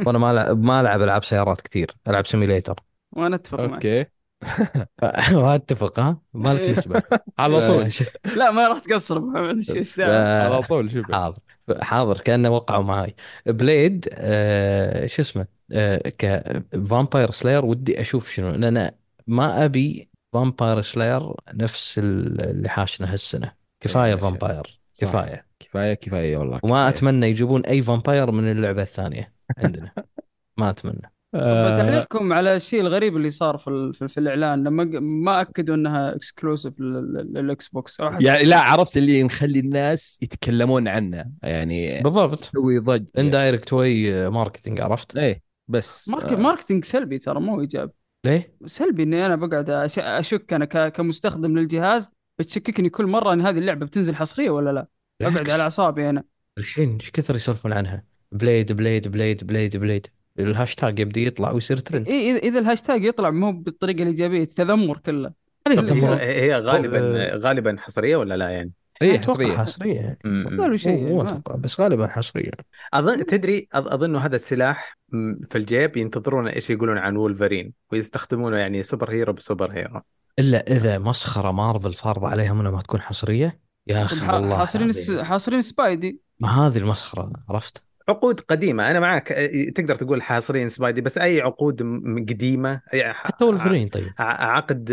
وأنا 0.07 0.19
ما 0.19 0.31
ألعب 0.31 0.63
ما 0.63 0.81
ألعب 0.81 1.03
ألعاب 1.03 1.25
سيارات 1.25 1.61
كثير 1.61 1.97
ألعب 2.09 2.27
simulator 2.27 2.81
وأنا 3.13 3.37
أتفق 3.37 3.61
معك. 3.61 3.87
okay. 3.87 4.07
وأتفق 5.37 6.01
ها؟ 6.01 6.21
مالك 6.35 6.79
نسبة. 6.79 7.03
على 7.39 7.69
طول. 7.69 7.93
لا 8.39 8.51
ما 8.51 8.69
راح 8.69 8.79
تقصر 8.79 9.21
محمد. 9.21 9.71
إيش 9.77 10.01
على 10.01 10.63
طول 10.63 10.91
شوف 10.91 11.13
حاضر. 11.13 11.39
حاضر 11.81 12.21
كأنه 12.21 12.51
وقعوا 12.51 12.83
معاي. 12.83 13.15
بليد 13.47 14.09
آه 14.13 15.07
شو 15.07 15.23
اسمه؟ 15.23 15.47
آه 15.73 15.99
ك 16.19 16.33
vampire 16.33 17.31
slayer 17.31 17.65
ودي 17.65 18.01
أشوف 18.01 18.31
شنو. 18.31 18.51
لأن 18.51 18.65
أنا 18.65 18.95
ما 19.27 19.65
أبي 19.65 20.11
vampire 20.33 20.83
slayer 20.83 21.35
نفس 21.55 21.99
اللي 21.99 22.69
حاشنا 22.69 23.13
هالسنة. 23.13 23.53
كفاية 23.81 24.11
إيه، 24.15 24.17
vampire 24.17 24.82
صح. 24.93 25.07
كفاية. 25.09 25.47
كفاية 25.61 25.95
كفاية 25.95 26.37
والله 26.37 26.61
وما 26.63 26.75
كفاية. 26.75 26.89
أتمنى 26.89 27.27
يجيبون 27.27 27.65
أي 27.67 27.83
vampire 27.83 28.31
من 28.31 28.51
اللعبة 28.53 28.83
الثانية 28.83 29.33
عندنا. 29.59 29.93
ما 30.59 30.71
أتمنى. 30.71 31.13
آه، 31.35 31.77
تعليقكم 31.77 32.33
على 32.33 32.57
الشيء 32.57 32.81
الغريب 32.81 33.17
اللي 33.17 33.31
صار 33.31 33.59
في 33.59 33.69
ال- 33.69 33.95
في, 33.95 34.09
في 34.09 34.21
الإعلان. 34.21 34.65
لما 34.65 34.85
ما 35.01 35.41
أكدوا 35.41 35.75
إنها 35.75 36.15
exclusive 36.15 36.81
للاكس 36.81 37.69
بوكس 37.69 38.01
يعني 38.21 38.45
لا 38.45 38.59
عرفت 38.61 38.97
اللي 38.97 39.23
نخلي 39.23 39.59
الناس 39.59 40.19
يتكلمون 40.23 40.89
عنه. 40.89 41.25
يعني 41.43 42.01
بالضبط. 42.01 42.39
تسوي 42.39 42.79
ضج 42.79 43.05
indirect 43.19 43.73
way 43.73 44.29
marketing 44.31 44.81
عرفت؟ 44.81 45.17
إيه 45.17 45.43
بس 45.69 46.09
mark 46.09 46.33
آه، 46.33 46.37
marketing 46.37 46.85
سلبي 46.85 47.19
ترى 47.19 47.41
مو 47.41 47.61
ايجابي 47.61 47.93
ليه؟ 48.27 48.55
سلبي 48.67 49.03
إني 49.03 49.27
أنا 49.27 49.37
بقعد 49.37 49.71
أش- 49.89 49.99
أشك 49.99 50.53
أنا 50.53 50.65
ك- 50.65 50.93
كمستخدم 50.93 51.59
للجهاز 51.59 52.11
بتشككني 52.39 52.91
كل 52.91 53.07
مرة 53.07 53.33
إن 53.33 53.41
هذه 53.41 53.59
اللعبة 53.59 53.87
بتنزل 53.87 54.15
حصرية 54.17 54.51
ولا 54.51 54.71
لا؟ 54.71 54.87
بالعكس. 55.21 55.51
على 55.51 55.63
أعصابي 55.63 56.11
أنا. 56.11 56.25
الحين 56.59 56.95
إيش 56.95 57.11
كثر 57.11 57.37
يسولفون 57.37 57.73
عنها؟ 57.73 58.05
بليد 58.33 58.73
بليد 58.73 59.09
بليد 59.09 59.45
بليد 59.47 59.77
بليد 59.77 60.07
الهاشتاج 60.39 60.99
يبدأ 60.99 61.21
يطلع 61.21 61.51
ويصير 61.51 61.77
ترند 61.77 62.09
إيه 62.09 62.35
إذا- 62.41 62.43
إذا 62.43 62.59
الهاشتاج 62.59 63.05
يطلع 63.05 63.31
مو 63.31 63.53
بالطريقة 63.53 64.03
الإيجابية 64.03 64.43
التذمر 64.43 64.99
كله. 64.99 65.33
هي 65.69 66.43
هي 66.43 66.59
غالبا 66.59 66.99
آه. 66.99 67.37
غالبا 67.37 67.77
حصرية 67.79 68.17
ولا 68.17 68.37
لا 68.37 68.49
يعني؟ 68.49 68.73
أتوقع 69.03 69.45
حصريه 69.45 69.57
حصرية 69.57 69.95
يعني. 69.95 70.19
قالوا 70.59 70.77
شيء 70.77 70.93
مو 70.93 70.99
يعني 70.99 71.11
مو 71.11 71.23
ما- 71.23 71.29
أتوقع. 71.31 71.57
بس 71.57 71.81
غالبا 71.81 72.07
حصرية. 72.07 72.51
أظن 72.95 73.27
تدري 73.27 73.69
أظن 73.73 74.17
هذا 74.17 74.37
السلاح 74.37 74.99
في 75.49 75.59
الجيب 75.59 75.97
ينتظرون 75.97 76.49
إيش 76.49 76.71
يقولون 76.71 76.99
عن 76.99 77.17
وولفرين 77.17 77.73
ويستخدمونه 77.93 78.57
يعني 78.57 78.83
super 78.83 79.11
hero 79.11 79.33
ب 79.33 79.39
super 79.39 79.73
hero. 79.73 80.01
إلا 80.39 80.77
إذا 80.77 80.99
مسخرة 80.99 81.51
مارفل 81.51 81.95
فارضه 81.95 82.29
عليهم 82.29 82.61
إنها 82.61 82.71
ما 82.71 82.81
تكون 82.81 83.01
حصرية؟ 83.01 83.61
يا 83.87 84.05
أخي 84.05 84.27
والله 84.33 84.59
حاصرين 84.59 85.25
حاصرين 85.25 85.63
سبايدي. 85.63 86.21
ما 86.41 86.49
هذه 86.49 86.79
المسخرة 86.79 87.33
عرفت؟ 87.49 87.85
عقود 88.09 88.41
قديمة. 88.41 88.91
أنا 88.91 89.01
معك 89.01 89.33
أه، 89.33 89.71
تقدر 89.71 89.97
تقول 89.97 90.23
حاصرين 90.23 90.69
سبايدي 90.69 91.01
بس 91.01 91.19
أي 91.19 91.41
عقود 91.41 91.83
قديمة 92.31 92.81
حتى 93.03 93.45
ولفرين 93.45 93.89
طيب. 93.89 94.09
ع- 94.19 94.45
عقد 94.57 94.93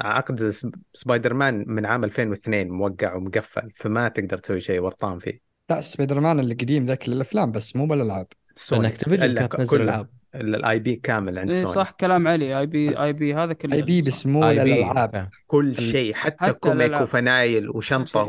عقد 0.00 0.50
سب- 0.50 0.74
سبايدر 0.94 1.34
مان 1.34 1.64
من 1.66 1.86
عام 1.86 2.04
2002 2.04 2.68
موقع 2.70 3.14
ومقفل 3.14 3.70
فما 3.74 4.08
تقدر 4.08 4.38
تسوي 4.38 4.60
شيء 4.60 4.80
ورطان 4.80 5.18
فيه. 5.18 5.40
لا 5.70 5.80
سبايدر 5.80 6.20
مان 6.20 6.40
القديم 6.40 6.86
ذاك 6.86 7.08
للأفلام 7.08 7.52
بس 7.52 7.76
مو 7.76 7.86
بالألعاب. 7.86 8.26
سوني. 8.54 8.88
اكتيفيجن 8.88 9.34
كانت 9.34 9.56
تنزل. 9.56 9.80
ألعاب. 9.82 10.08
ال 10.34 10.78
IP 10.78 10.96
كامل 10.96 11.38
عند 11.38 11.52
سوني. 11.52 11.66
صح 11.74 11.90
كلام 11.90 12.28
علي. 12.28 12.58
IP 12.58 12.98
IP 13.02 13.34
هذا 13.34 13.52
كله 13.52 13.74
IP 13.76 14.02
بس 14.02 14.26
مو 14.26 14.50
الالعاب 14.50 15.28
كل 15.46 15.74
شيء 15.76 16.14
حتى, 16.14 16.36
حتى 16.44 16.52
comic 16.52 16.80
الألعاب. 16.82 17.02
وفنايل 17.02 17.70
وشنطة 17.70 18.22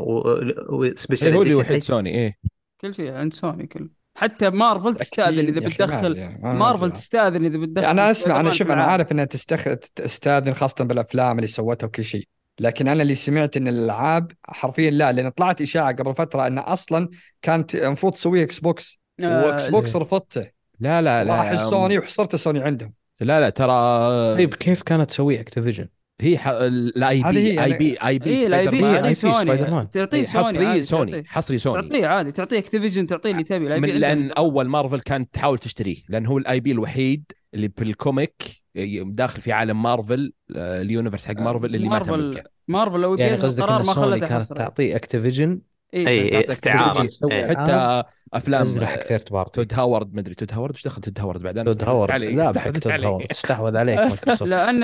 و 0.70 0.77
special 0.77 1.28
إيه 1.28 1.34
هو 1.36 1.42
اللي 1.42 1.54
وحيد 1.54 1.82
سوني 1.82 2.10
إيه. 2.14 2.36
كل 2.80 2.94
شيء 2.94 3.12
عند 3.12 3.32
سوني 3.34 3.66
كله. 3.66 4.01
حتى 4.14 4.50
مارفل 4.50 4.94
تستأذن 4.94 5.46
إذا 5.48 5.60
بتدخل 5.68 6.16
يعني. 6.16 6.58
مارفل. 6.58 6.92
تستأذن 6.92 7.44
إذا 7.44 7.58
بتدخل 7.58 7.86
أنا 7.86 8.10
أسمع 8.10 8.40
أنا 8.40 8.50
شوف 8.50 8.70
أنا. 8.70 8.82
عارف 8.82 9.12
إنها 9.12 9.24
تستخ... 9.24 9.64
تستأذن 9.94 10.54
خاصة 10.54 10.84
بالأفلام 10.84 11.38
اللي 11.38 11.48
سوتها 11.48 11.86
وكل 11.86 12.04
شيء 12.04 12.28
لكن 12.60 12.88
أنا 12.88 13.02
اللي 13.02 13.14
سمعت 13.14 13.56
إن 13.56 13.68
الألعاب 13.68 14.32
حرفيا 14.44 14.90
لا 14.90 15.12
لأن 15.12 15.28
طلعت 15.28 15.62
إشاعة 15.62 15.92
قبل 15.92 16.14
فترة 16.14 16.46
إن 16.46 16.58
أصلا 16.58 17.08
كانت 17.42 17.74
المفروض 17.74 18.12
تسويها 18.12 18.44
إكس 18.44 18.58
بوكس 18.58 19.00
آه، 19.20 19.46
واكس 19.46 19.68
بوكس 19.68 19.96
رفضته 19.96 20.46
لا 20.80 21.02
لا 21.02 21.24
لا 21.24 21.34
راح 21.34 21.54
سوني 21.54 21.98
وحصرت 21.98 22.36
سوني 22.36 22.62
عندهم 22.62 22.92
لا 23.20 23.40
لا 23.40 23.50
ترى 23.50 24.34
طيب 24.36 24.54
كيف 24.54 24.82
كانت 24.82 25.10
تسوي 25.10 25.40
اكتيفيجن؟ 25.40 25.88
هي 26.22 26.38
ح... 26.38 26.48
الاي 26.48 27.22
بي 27.22 27.62
اي 27.62 27.78
بي 27.78 27.96
اي 28.04 28.18
بي 28.18 28.30
اي 28.30 28.46
الاي 28.46 28.66
بي 28.68 29.14
سبايدر 29.14 29.70
مان. 29.70 29.88
تعطيه 29.88 30.22
سوني 30.22 30.48
إيه، 30.48 30.52
سوني 30.52 30.62
حصري 30.62 30.66
عادي، 30.66 30.82
سوني 30.82 31.12
تعطيه. 31.12 31.24
حصري 31.28 31.58
سوني 31.58 31.82
تعطيه 31.82 32.06
عادي 32.06 32.32
تعطيه 32.32 32.58
اكتيفيجن 32.58 33.06
تعطيه 33.06 33.30
اللي 33.30 33.42
تبي 33.42 33.66
الاي 33.66 33.80
من 33.80 33.86
بي 33.86 33.98
لأن. 33.98 34.30
أول 34.30 34.68
مارفل 34.68 35.00
كانت 35.00 35.34
تحاول 35.34 35.58
تشتريه 35.58 35.96
لأن 36.08 36.26
هو 36.26 36.38
الاي 36.38 36.60
بي 36.60 36.72
الوحيد 36.72 37.24
اللي 37.54 37.70
في 37.76 37.84
الكوميك 37.84 38.62
داخل 39.04 39.40
في 39.40 39.52
عالم 39.52 39.82
مارفل 39.82 40.32
آه، 40.56 40.82
اليونيفرس 40.82 41.26
حق 41.26 41.40
مارفل 41.40 41.64
اللي 41.74 41.88
ما 41.88 41.90
مارفل 41.90 42.10
تملكه 42.10 42.50
مارفل 42.68 43.00
لو 43.00 43.14
يعني 43.14 43.36
قصدك 43.36 43.62
القرار 43.62 43.80
إن 43.80 43.86
ما 43.86 43.92
سوني 43.92 44.20
كانت 44.20 44.52
تعطيه 44.52 44.96
اكتيفيجن 44.96 45.60
اي 45.94 46.30
تعطيك 46.30 46.50
استعارة. 46.50 47.06
تسوي 47.06 47.32
إيه. 47.32 47.46
حتى 47.46 48.02
أفلام 48.34 48.62
تنزل 48.62 48.86
حق 48.86 49.00
third 49.00 49.24
party 49.30 49.52
تود 49.64 49.74
هاورد 49.78 50.14
مدري 50.14 50.34
تود 50.34 50.52
هاورد؟ 50.52 50.74
وش 50.74 50.84
دخل 50.84 51.00
تود 51.02 51.20
هاورد 51.20 51.42
بعد 51.42 51.58
أنا 51.58 51.72
تود 51.72 51.84
هاورد. 51.88 52.22
لا 52.22 52.50
بحق 52.50 52.68
استحوذت 52.68 52.82
تود. 52.82 53.04
هاورد. 53.04 53.26
استحوذ 53.30 53.76
عليك 53.76 53.98
مايكروسوفت. 54.10 54.50
لأن 54.50 54.80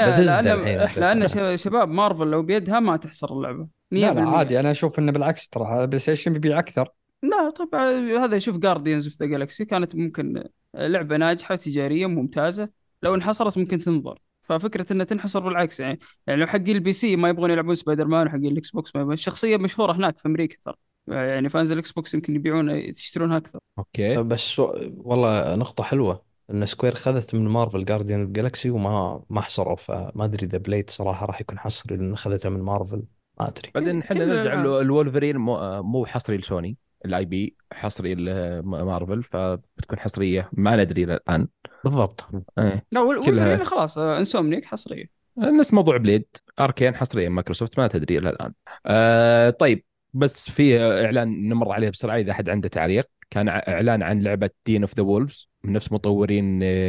لأن 0.97 1.56
شباب 1.56 1.89
مارفل 1.89 2.26
لو 2.26 2.43
بيدها 2.43 2.80
ما 2.80 2.97
تحصر 2.97 3.32
اللعبة. 3.32 3.68
100% 3.94 3.97
لا 3.98 4.14
لا 4.14 4.28
عادي. 4.28 4.60
أنا 4.60 4.70
أشوف 4.70 4.98
إنه 4.98 5.12
بالعكس 5.12 5.48
ترى. 5.48 5.86
بلاي 5.86 5.98
ستيشن 5.98 6.32
بيبيع 6.32 6.59
أكثر. 6.59 6.89
لا 7.22 7.51
طبعا 7.51 7.90
هذا 8.24 8.39
شوف 8.39 8.56
جارديانز 8.59 9.06
اوف 9.06 9.16
ذا 9.20 9.26
جالكسي 9.26 9.64
كانت 9.64 9.97
ممكن 9.97 10.44
لعبة 10.74 11.16
ناجحة 11.16 11.56
تجارية 11.56 12.06
ممتازة. 12.06 12.68
لو 13.02 13.14
انحصرت 13.14 13.59
ممكن 13.59 13.78
تنظر. 13.78 14.18
ففكرة 14.43 14.93
إنها 14.93 15.05
تنحصر 15.05 15.40
بالعكس 15.40 15.80
يعني 15.80 15.98
يعني 16.26 16.40
لو 16.40 16.47
حقين 16.47 16.76
ال 16.76 16.92
PC 16.92 17.16
ما 17.16 17.28
يبغون 17.28 17.51
يلعبون 17.51 17.74
سبايدر 17.74 18.06
مان 18.06 18.26
وحقين 18.26 18.47
الاكس 18.47 18.70
بوكس 18.70 18.94
ما 18.94 19.01
يبغون. 19.01 19.14
الشخصيه 19.14 19.56
مشهورة 19.56 19.93
هناك 19.93 20.18
في 20.18 20.28
أمريكا 20.28 20.56
ترى. 20.62 20.74
يعني 21.10 21.48
fans 21.48 21.72
الاكس 21.72 21.93
بوكس 21.93 22.14
يمكن 22.14 22.35
يبيعون 22.35 22.93
تشترونها 22.93 23.36
أكثر. 23.36 23.59
okay. 23.78 24.22
بس 24.22 24.59
والله 24.59 25.55
نقطة 25.56 25.85
حلوة 25.85 26.22
إن 26.51 26.66
سكوير 26.66 26.94
خذت 26.94 27.35
من 27.35 27.48
مارفل 27.48 27.85
جارديان 27.85 28.20
اوف 28.20 28.30
جالكسي 28.30 28.70
وما 28.70 29.24
ما 29.30 29.40
حصروا 29.40 29.76
فما 29.76 30.24
أدري 30.24 30.47
إذا 30.47 30.59
بليد 30.59 30.90
صراحة 30.90 31.26
راح 31.26 31.40
يكون 31.40 31.59
حصري 31.59 31.97
لأن 31.97 32.12
اخذتها 32.12 32.48
من 32.48 32.60
مارفل 32.60 33.02
ما 33.40 33.48
أدري. 33.48 33.70
بعدين 33.74 34.01
إحنا 34.02 34.24
نرجع 34.24 34.62
الولفرين 34.62 35.36
مو, 35.36 35.82
مو 35.82 36.06
حصري 36.06 36.36
لسوني 36.36 36.76
ال 37.05 37.24
IP 37.24 37.56
حصري 37.72 38.14
لمارفل 38.14 39.22
فبتكون 39.22 39.98
حصرية 39.98 40.48
ما 40.52 40.76
ندري 40.76 41.05
إلى 41.05 41.14
الآن. 41.14 41.48
بالضبط. 41.85 42.26
إيه. 42.59 42.86
لا 42.93 43.01
وال- 43.01 43.24
كلها- 43.24 43.47
والفريق 43.48 43.68
خلاص 43.68 43.98
إنسومنيك 43.98 44.64
حصرية. 44.64 45.18
نفس 45.39 45.74
موضوع 45.74 45.97
بليد 45.97 46.26
اركين 46.60 46.94
حصريا 46.94 47.28
مايكروسوفت 47.28 47.78
ما 47.78 47.86
تدري 47.86 48.18
إلى 48.18 48.30
الآن. 48.30 48.52
آه 48.86 49.51
طيب. 49.51 49.85
بس 50.14 50.51
في 50.51 50.80
إعلان 50.80 51.48
نمر 51.48 51.72
عليه 51.72 51.90
بسرعة 51.90 52.16
إذا 52.16 52.32
حد 52.32 52.48
عنده 52.48 52.68
تعليق. 52.68 53.09
كان 53.30 53.48
إعلان 53.48 54.02
عن 54.02 54.22
لعبة 54.22 54.51
دين 54.66 54.82
اوف 54.82 54.94
ذا 54.97 55.02
وولفز 55.02 55.48
من 55.64 55.72
نفس 55.72 55.93
مطورين 55.93 56.44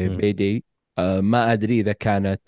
مم. 0.09 0.17
بيدي 0.17 0.63
آه 0.97 1.21
ما 1.21 1.53
أدري 1.53 1.79
إذا 1.79 1.91
كانت 1.91 2.41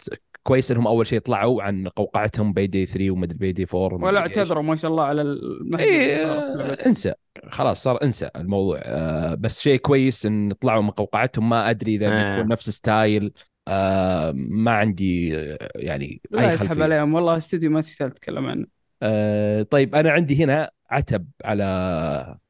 كويس 0.44 0.72
إنهم 0.72 0.88
أول 0.88 1.08
شيء 1.08 1.20
طلعوا 1.20 1.64
عن 1.64 1.88
قوقعتهم 1.88 2.54
بيدي 2.54 2.86
3 2.86 3.12
ومدري 3.12 3.38
بيدي 3.38 3.64
4 3.74 3.82
ومدري 3.84 4.06
ولا 4.08 4.24
إيش. 4.24 4.38
اعتذروا 4.38 4.64
ما 4.64 4.76
شاء 4.76 4.92
الله 4.92 5.04
على 5.04 5.24
لعبتهم. 5.24 6.86
انسى. 6.86 7.14
خلاص 7.50 7.84
صار 7.84 8.04
انسى 8.04 8.30
الموضوع. 8.36 8.80
آه 8.84 9.36
بس 9.36 9.62
شيء 9.62 9.80
كويس 9.80 10.26
إن 10.26 10.54
طلعوا 10.54 10.82
من 10.82 10.90
قوقعتهم. 10.90 11.50
ما 11.50 11.70
أدري 11.70 11.96
إذا 11.96 12.08
آه. 12.08 12.36
بيكون 12.36 12.52
نفس 12.52 12.70
style. 12.70 13.34
آه 13.68 14.34
ما 14.36 14.72
عندي 14.72 15.38
آه، 15.38 15.70
يعني 15.76 16.22
لا 16.32 16.50
أي 16.50 16.54
يسحب 16.54 16.82
عليهم. 16.82 17.14
والله 17.14 17.38
استوديو 17.38 17.72
ما 17.72 17.82
تستاهل 17.82 18.12
تتكلم 18.12 18.46
عنه. 18.46 18.81
آه 19.02 19.64
طيب 19.64 19.96
أنا 19.96 20.12
عندي 20.12 20.44
هنا 20.44 20.72
عتب 20.90 21.28
على 21.46 21.64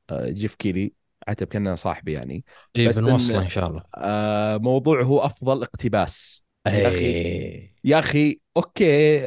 آه 0.10 0.30
جيف 0.30 0.56
كيلي. 0.56 0.94
عتب 1.28 1.48
كأنه 1.48 1.76
صاحبي 1.76 2.11
يعني. 2.11 2.44
اي 2.78 2.88
بس 2.88 2.99
إن- 2.99 3.03
بنوصله 3.03 3.41
ان 3.41 3.48
شاء 3.49 3.68
الله. 3.69 3.84
آه 3.98 4.57
موضوع 4.57 5.03
هو 5.03 5.19
أفضل 5.19 5.64
اقتباس. 5.64 6.44
يا 6.68 6.88
أخي. 6.88 6.98
إيه. 6.98 7.73
يا 7.84 7.99
أخي 7.99 8.40
okay 8.57 9.19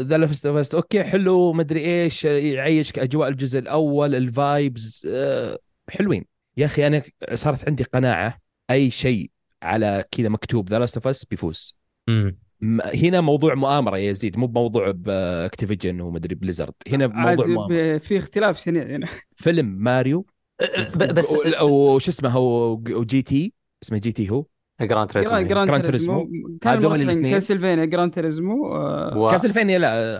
ذا 0.00 0.18
لاست 0.18 0.46
أوف 0.46 0.74
okay 0.74 1.04
حلو 1.04 1.52
مدري 1.52 1.84
إيش 1.84 2.24
يعيشك 2.24 2.98
اجواء 2.98 3.28
الجزء 3.28 3.58
الأول 3.58 4.14
ال 4.14 4.30
vibes 4.30 5.08
آه 5.10 5.58
حلوين. 5.88 6.24
يا 6.56 6.66
أخي 6.66 6.86
أنا 6.86 7.02
صارت 7.34 7.68
عندي 7.68 7.84
قناعة 7.84 8.40
أي 8.70 8.90
شيء 8.90 9.30
على 9.62 10.04
كذا 10.10 10.28
مكتوب 10.28 10.68
ذا 10.68 10.78
لاست 10.78 11.06
أوف 11.06 11.22
بيفوز. 11.30 11.78
أمم. 12.08 12.38
هنا 12.94 13.20
موضوع 13.20 13.54
مؤامرة 13.54 13.98
يا 13.98 14.10
يزيد 14.10 14.36
مو 14.38 14.46
بموضوع 14.46 14.90
باكتيفيجن 14.90 16.00
ومدري 16.00 16.34
بليزرد 16.34 16.72
هنا 16.88 17.06
موضوع 17.06 17.46
مؤامرة. 17.46 17.98
في 17.98 18.18
اختلاف 18.18 18.60
شنيع 18.62 18.82
هنا. 18.82 19.06
فيلم 19.36 19.66
ماريو 19.66 20.26
بس 20.96 21.36
وش 21.62 22.08
اسمه 22.08 22.28
هو 22.28 22.72
وجي 22.72 23.22
تي 23.22 23.52
اسمه 23.82 23.98
جي 23.98 24.12
تي 24.12 24.30
هو؟ 24.30 24.44
جراند 24.80 25.10
تريزمو 25.10 25.30
جران 25.32 25.46
جران 25.46 25.66
جران 25.66 25.82
تريزمو. 25.82 26.28
كان 26.60 26.82
مرشحين. 26.82 27.30
كاسلفينيا 27.30 27.84
جران 27.84 28.10
تريزمو 28.10 28.54
و- 29.16 29.30
كاسلفينيا 29.30 29.78
لا 29.78 30.16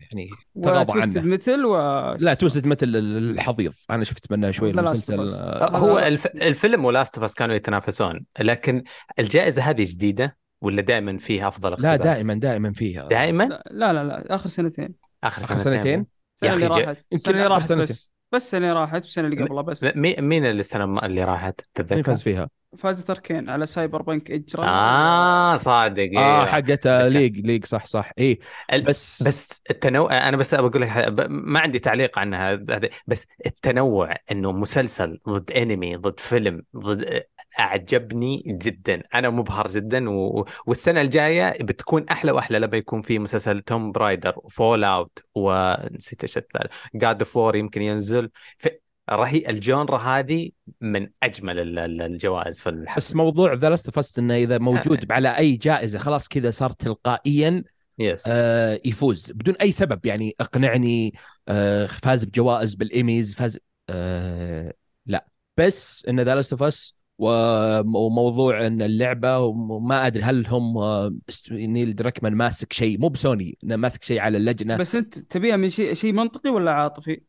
يعني 0.00 0.28
تغاضى 0.62 1.00
عنه. 1.02 1.20
ميتل 1.20 1.64
و 1.64 1.76
لا 2.20 2.34
توستد 2.34 2.66
مثل 2.66 2.86
الحضيض 2.96 3.72
أنا 3.90 4.04
شفت 4.04 4.32
منه 4.32 4.50
شوي 4.50 4.72
The 4.72 4.76
Last 4.76 4.78
of 4.78 4.86
المسلسل. 4.88 5.28
Us. 5.28 5.42
آه، 5.42 5.76
هو 5.76 5.98
الف... 5.98 6.26
الفيلم 6.26 6.84
ولاست 6.84 7.18
اوف 7.18 7.34
كانوا 7.34 7.54
يتنافسون 7.54 8.24
لكن 8.40 8.82
الجائزة 9.18 9.62
هذه 9.62 9.84
جديدة 9.88 10.36
ولا 10.60 10.82
دائما 10.82 11.18
فيها 11.18 11.48
أفضل 11.48 11.70
لا 11.70 11.90
اقتباس؟ 11.90 12.16
دائما 12.16 12.34
دائما 12.34 12.72
فيها. 12.72 13.08
دائما؟ 13.08 13.44
لا 13.44 13.62
لا 13.70 13.92
لا, 13.92 14.04
لا 14.04 14.34
آخر 14.34 14.48
سنتين. 14.48 14.94
آخر 15.24 15.42
آخر 15.44 15.58
سنتين, 15.58 15.74
سنتين؟ 15.74 16.06
يا 16.42 16.52
السنة 16.52 16.66
أخي 16.66 16.66
اللي 16.66 16.80
جا- 16.82 16.86
راحت. 16.90 17.04
السنة 17.12 17.34
اللي 17.34 17.46
آخر 17.46 17.54
راحت 17.54 17.64
سنتين. 17.68 17.84
بس 17.84 18.10
بس 18.32 18.44
السنة 18.44 18.58
اللي 18.70 18.80
راحت 18.80 19.02
والسنة 19.02 19.26
اللي 19.28 19.42
قبلها 19.44 19.62
بس. 19.62 19.84
مين 19.84 20.14
مين 20.24 20.46
اللي 20.46 20.60
السنة 20.60 20.98
اللي 21.06 21.24
راحت؟ 21.24 21.60
مين 21.78 21.86
تتذكر؟ 21.86 22.02
فاز 22.02 22.22
فيها؟ 22.22 22.48
فازت 22.78 23.10
أركين 23.10 23.50
على 23.50 23.66
سايبر 23.66 24.02
بنك 24.02 24.30
إجرا. 24.30 24.64
آه 24.66 25.56
صادق. 25.56 26.02
آه 26.02 26.06
أيوه 26.18 26.46
حقت 26.46 26.86
آه، 26.86 27.08
ليج 27.08 27.46
ليج 27.46 27.64
صح 27.64 27.84
صح. 27.86 28.10
اي 28.18 28.38
بس 28.84 29.22
بس 29.22 29.62
التنوع 29.70 30.28
أنا 30.28 30.36
بس 30.36 30.54
بقول 30.54 30.82
لك 30.82 31.14
ما 31.28 31.60
عندي 31.60 31.78
تعليق 31.78 32.18
عنها. 32.18 32.52
هذا- 32.54 32.88
بس 33.06 33.26
التنوع 33.46 34.16
إنه 34.32 34.52
مسلسل 34.52 35.20
ضد 35.28 35.50
أنمي 35.50 35.96
ضد 35.96 36.20
فيلم 36.20 36.62
ضد 36.76 37.22
أعجبني 37.60 38.42
جدا. 38.46 39.02
أنا 39.14 39.30
مبهر 39.30 39.68
جدا 39.68 40.10
و... 40.10 40.44
والسنة 40.66 41.00
الجاية 41.00 41.62
بتكون 41.62 42.08
أحلى 42.08 42.32
وأحلى. 42.32 42.58
لما 42.58 42.76
يكون 42.76 43.02
في 43.02 43.18
مسلسل 43.18 43.60
Tomb 43.60 43.92
Raider 43.92 44.34
و 44.36 44.84
Fallout 44.84 45.18
ونسيت 45.34 46.22
إيش 46.22 46.38
الثالث. 46.38 46.72
God 46.94 47.22
of 47.22 47.36
War 47.36 47.56
يمكن 47.56 47.82
ينزل. 47.82 48.30
في 48.58 48.70
رهي 49.10 49.50
ال 49.50 49.58
genre 49.58 49.98
هذه 49.98 50.50
من 50.80 51.08
أجمل 51.22 51.58
ال- 51.58 51.78
ال- 51.78 52.02
الجوائز 52.02 52.60
في 52.60 52.68
الحفل 52.68 52.96
بس 53.00 53.14
موضوع 53.14 53.52
The 53.52 53.70
Last 53.70 54.18
إنه 54.18 54.34
إذا 54.34 54.58
موجود 54.58 55.12
على 55.12 55.38
أي 55.38 55.56
جائزة 55.56 55.98
خلاص 55.98 56.28
كذا 56.28 56.50
صار 56.50 56.70
تلقائيا 56.70 57.64
yes 57.98 58.24
آه 58.28 58.80
يفوز. 58.84 59.32
بدون 59.32 59.54
أي 59.54 59.72
سبب 59.72 60.06
يعني 60.06 60.34
اقنعني 60.40 61.14
آه 61.48 61.86
فاز 61.86 62.24
بجوائز 62.24 62.74
بالإيميز 62.74 63.34
فاز 63.34 63.58
آه 63.88 64.74
لا. 65.06 65.26
بس 65.56 66.06
إن 66.08 66.20
The 66.20 66.34
Last 66.34 66.52
of 66.52 66.92
وموضوع 67.18 68.66
إن 68.66 68.82
اللعبة 68.82 69.38
وما 69.38 70.06
أدري 70.06 70.22
هل 70.22 70.46
هم 70.46 70.78
آه، 70.78 71.14
نيل 71.50 71.94
دراكمان 71.94 72.34
ماسك 72.34 72.72
شيء 72.72 72.98
مو 72.98 73.08
بسوني 73.08 73.58
إنه 73.64 73.76
ماسك 73.76 74.04
شيء 74.04 74.18
على 74.20 74.38
اللجنة. 74.38 74.76
بس 74.76 74.94
أنت 74.94 75.18
تبيها 75.18 75.56
من 75.56 75.68
شيء 75.68 75.94
شيء 75.94 76.12
منطقي 76.12 76.50
ولا 76.50 76.72
عاطفي؟ 76.72 77.20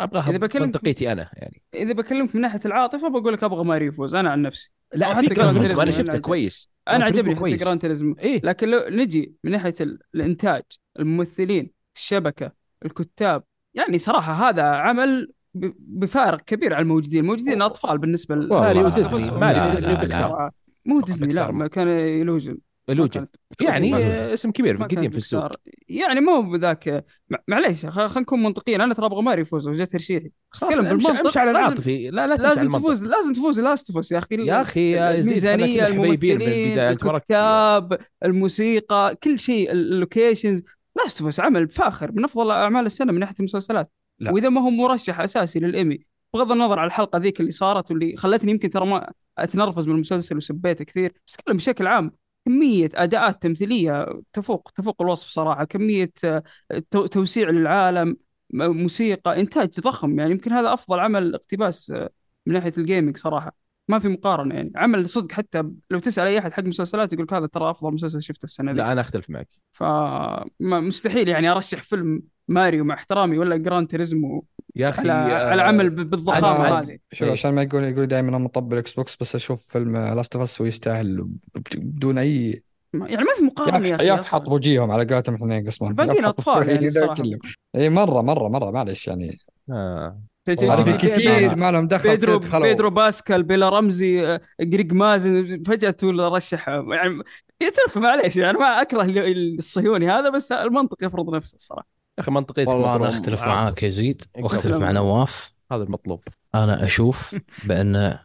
أبغاها 0.00 0.30
إذا 0.30 0.38
بكلمك- 0.38 0.62
منطقيتي 0.62 1.12
أنا 1.12 1.30
يعني. 1.32 1.62
إذا 1.74 1.92
بكلمك 1.92 2.34
من 2.34 2.40
ناحية 2.40 2.60
العاطفة 2.64 3.08
بقول 3.08 3.32
لك 3.32 3.44
أبغى 3.44 3.64
ماريو 3.64 3.88
يفوز 3.88 4.14
أنا 4.14 4.30
عن 4.30 4.42
نفسي. 4.42 4.72
لا 4.94 5.14
حتى 5.14 5.26
Gran 5.26 5.78
أنا 5.80 5.90
شفته 5.90 6.18
كويس 6.18 6.70
أنا 6.88 7.04
عجبني 7.04 7.36
حتى. 7.36 7.56
Gran 7.56 8.16
إيه. 8.18 8.40
لكن 8.44 8.68
لو 8.68 8.80
نجي 8.88 9.34
من 9.44 9.50
ناحية 9.52 9.74
ال- 9.80 9.98
الإنتاج 10.14 10.62
الممثلين 10.98 11.70
الشبكة 11.96 12.52
الكتاب 12.84 13.42
يعني 13.74 13.98
صراحة 13.98 14.48
هذا 14.48 14.62
عمل 14.62 15.32
بفارق 15.78 16.40
كبير 16.40 16.74
على 16.74 16.82
الموجودين. 16.82 17.20
الموجودين 17.20 17.62
أطفال 17.62 17.98
بالنسبة 17.98 18.34
ل- 18.34 18.38
والله. 18.38 18.60
ماريو 18.60 18.82
لا، 18.82 18.88
ديزني 18.88 19.26
لا، 19.26 19.38
ماريو 19.38 19.62
لا، 19.62 19.74
ديزني 19.74 19.92
لا، 19.92 19.98
وبيكسار 19.98 20.28
لا. 20.38 20.50
مو 20.84 21.00
ديزني 21.00 21.34
لا. 21.34 21.50
ما 21.50 21.66
كان 21.66 21.88
يلوجن 21.88 22.58
إلوجن. 22.90 23.26
يعني 23.60 23.96
اسم 24.34 24.50
كبير 24.50 24.76
كان 24.76 24.98
قديم 24.98 25.10
في 25.10 25.16
السوق. 25.16 25.48
يعني 25.88 26.20
مو 26.20 26.42
بذاك. 26.42 27.04
مع- 27.30 27.38
معليش 27.48 27.86
خ- 27.86 27.88
خلينا 27.90 28.20
نكون 28.20 28.42
منطقيين. 28.42 28.80
أنا 28.80 28.94
ترى 28.94 29.06
أبغى 29.06 29.22
ماريو 29.22 29.42
يفوز 29.42 29.68
وجاء 29.68 29.86
ترشيحي. 29.86 30.30
اتكلم 30.54 30.86
امشي, 30.86 31.06
بالمنطق. 31.06 31.26
امشي 31.26 31.38
على 31.38 31.52
لازم- 31.52 31.66
العاطفي 31.66 32.10
لا 32.10 32.26
لا 32.26 32.34
لازم. 32.34 32.70
تفوز 32.70 33.04
لازم 33.04 33.32
تفوز. 33.32 33.60
لاست 33.60 34.10
يا 34.12 34.18
أخي 34.18 34.46
يا 34.46 34.60
أخي 34.60 35.10
الميزانية 35.10 35.86
الممثلين 35.86 36.78
الكتاب 36.78 37.98
الموسيقى 38.24 39.16
كل 39.22 39.38
شيء 39.38 39.72
ال 39.72 39.81
locations 39.81 40.62
Last 40.96 41.22
of 41.22 41.40
عمل 41.40 41.68
فاخر. 41.68 42.12
من 42.12 42.24
أفضل 42.24 42.50
أعمال 42.50 42.86
السنة 42.86 43.12
من 43.12 43.18
ناحية 43.20 43.34
المسلسلات. 43.40 43.90
لا. 44.18 44.30
وإذا 44.32 44.48
ما 44.48 44.60
هو 44.60 44.70
مرشح 44.70 45.20
أساسي 45.20 45.58
للإيمي 45.60 45.98
بغض 46.34 46.52
النظر 46.52 46.78
عن 46.78 46.86
الحلقة 46.86 47.18
ذيك 47.18 47.40
اللي 47.40 47.50
صارت 47.50 47.90
واللي 47.90 48.16
خلتني 48.16 48.50
يمكن 48.50 48.70
ترى 48.70 48.86
ما 48.86 49.12
أتنرفز 49.38 49.88
من 49.88 49.94
المسلسل 49.94 50.36
وسبيته 50.36 50.84
كثير 50.84 51.12
بس 51.26 51.34
أتكلم 51.34 51.56
بشكل 51.56 51.86
عام 51.86 52.12
كمية 52.46 52.90
أداءات 52.94 53.42
تمثيلية 53.42 54.06
تفوق 54.32 54.70
تفوق 54.76 55.02
الوصف 55.02 55.28
صراحة 55.28 55.64
كمية 55.64 56.12
آه، 56.24 56.42
تو- 56.90 57.06
توسيع 57.06 57.50
للعالم 57.50 58.16
موسيقى 58.54 59.40
إنتاج 59.40 59.80
ضخم 59.80 60.18
يعني 60.18 60.30
يمكن 60.30 60.52
هذا 60.52 60.74
أفضل 60.74 61.00
عمل 61.00 61.34
اقتباس 61.34 61.90
آه، 61.90 62.10
من 62.46 62.54
ناحية 62.54 62.72
ال 62.78 62.83
gaming 62.83 63.16
صراحة 63.16 63.65
ما 63.88 63.98
في 63.98 64.08
مقارنة 64.08 64.54
يعني 64.54 64.72
عمل 64.76 65.08
صدق 65.08 65.32
حتى 65.32 65.62
لو 65.90 65.98
تسأل 65.98 66.26
أي 66.26 66.38
أحد 66.38 66.52
حق 66.52 66.62
مسلسلات 66.64 67.12
يقول 67.12 67.24
لك 67.24 67.32
هذا 67.32 67.46
ترى 67.46 67.70
أفضل 67.70 67.92
مسلسل 67.94 68.22
شفته 68.22 68.44
السنة 68.44 68.72
ذي 68.72 68.78
لا 68.78 68.92
أنا 68.92 69.00
أختلف 69.00 69.30
معك 69.30 69.48
فمستحيل 70.60 71.28
يعني 71.28 71.48
أرشح 71.48 71.82
فيلم 71.82 72.22
ماريو 72.48 72.84
مع 72.84 72.94
احترامي 72.94 73.38
ولا 73.38 73.56
Gran 73.56 73.88
Turismo 73.88 74.44
يا 74.76 74.88
أخي 74.88 75.10
على, 75.10 75.12
آه، 75.32 75.50
على 75.50 75.62
عمل 75.62 75.90
ب- 75.90 76.10
بالضخامة 76.10 76.68
أنا- 76.68 76.72
هذه 76.88 76.98
شوف. 77.12 77.28
عشان 77.28 77.54
ما 77.54 77.62
يقول 77.62 77.84
يقول 77.84 78.06
دائما 78.06 78.28
أنا 78.28 78.38
مطبل 78.38 78.76
Xbox 78.78 79.16
بس 79.20 79.34
أشوف 79.34 79.62
فيلم 79.62 79.96
Last 79.96 80.36
of 80.36 80.44
Us 80.44 80.60
ويستاهل 80.60 81.28
بدون 81.76 82.18
اي 82.18 82.62
يعني 82.94 83.24
ما 83.24 83.34
في 83.38 83.42
مقارنة 83.44 83.86
يا 83.88 83.94
أخي 83.94 84.08
يفحط. 84.20 84.48
وجيههم 84.48 84.90
على 84.90 85.04
قولتهم 85.14 85.34
إحنا 85.34 85.64
قسما 85.66 85.88
الباقيين 85.88 86.16
يفحط 86.24 86.48
أطفال 86.48 86.68
يعني. 86.68 87.38
اي 87.76 87.88
مره 87.90 88.20
مره 88.22 88.48
مرة 88.48 88.70
معلش 88.70 89.08
يعني 89.08 89.38
آه. 89.70 90.20
في 90.46 90.92
كثير 91.08 91.56
ما 91.56 91.70
لهم 91.72 91.86
دخل 91.88 92.08
بيدرو 92.08 92.38
بيدرو 92.38 92.90
باسكال 92.90 93.42
بيلا 93.42 93.68
رمزي 93.68 94.26
آه، 94.26 94.40
جريج 94.60 94.92
مازن 94.92 95.62
فجأة 95.66 95.90
تقول 95.90 96.18
رشح. 96.32 96.68
يعني 96.68 97.22
يترك 97.62 97.96
معليش 97.96 98.36
يعني 98.36 98.58
ما 98.58 98.82
أكره 98.82 99.02
ال- 99.02 99.58
الصهيوني 99.58 100.10
هذا 100.10 100.28
بس 100.30 100.52
المنطق 100.52 101.04
يفرض 101.04 101.34
نفسه 101.34 101.54
الصراحة. 101.56 101.86
يا 102.18 102.22
أخي 102.22 102.30
منطقيتك 102.30 102.68
والله 102.70 102.96
أنا. 102.96 103.08
أختلف 103.08 103.42
آه، 103.42 103.46
معاك 103.48 103.82
يزيد 103.82 104.22
وأختلف 104.38 104.60
تسلم. 104.62 104.80
مع 104.80 104.90
نواف. 104.90 105.52
هذا 105.72 105.82
المطلوب. 105.82 106.20
أنا 106.54 106.84
أشوف 106.84 107.34
بأن 107.68 108.18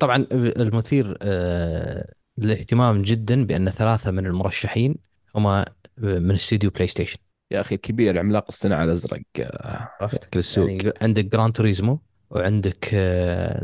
طبعا 0.00 0.26
المثير 0.32 1.18
آه، 1.22 2.12
للاهتمام 2.38 3.02
جدا 3.02 3.44
بأن 3.44 3.70
ثلاثة 3.70 4.10
من 4.10 4.26
المرشحين 4.26 4.94
هم 5.36 5.64
من 5.98 6.34
استديو 6.34 6.70
بلاي 6.70 6.86
ستيشن 6.86 7.18
يا 7.50 7.60
أخي 7.60 7.76
كبير 7.76 8.18
عملاق 8.18 8.44
الصناعة 8.48 8.84
الأزرق 8.84 9.20
آه، 9.38 9.88
عرفت. 10.00 10.24
يأكل 10.24 10.38
السوق. 10.38 10.70
يعني 10.70 10.92
عندك 11.02 11.24
Gran 11.24 11.52
Turismo 11.52 12.00
وعندك 12.30 12.94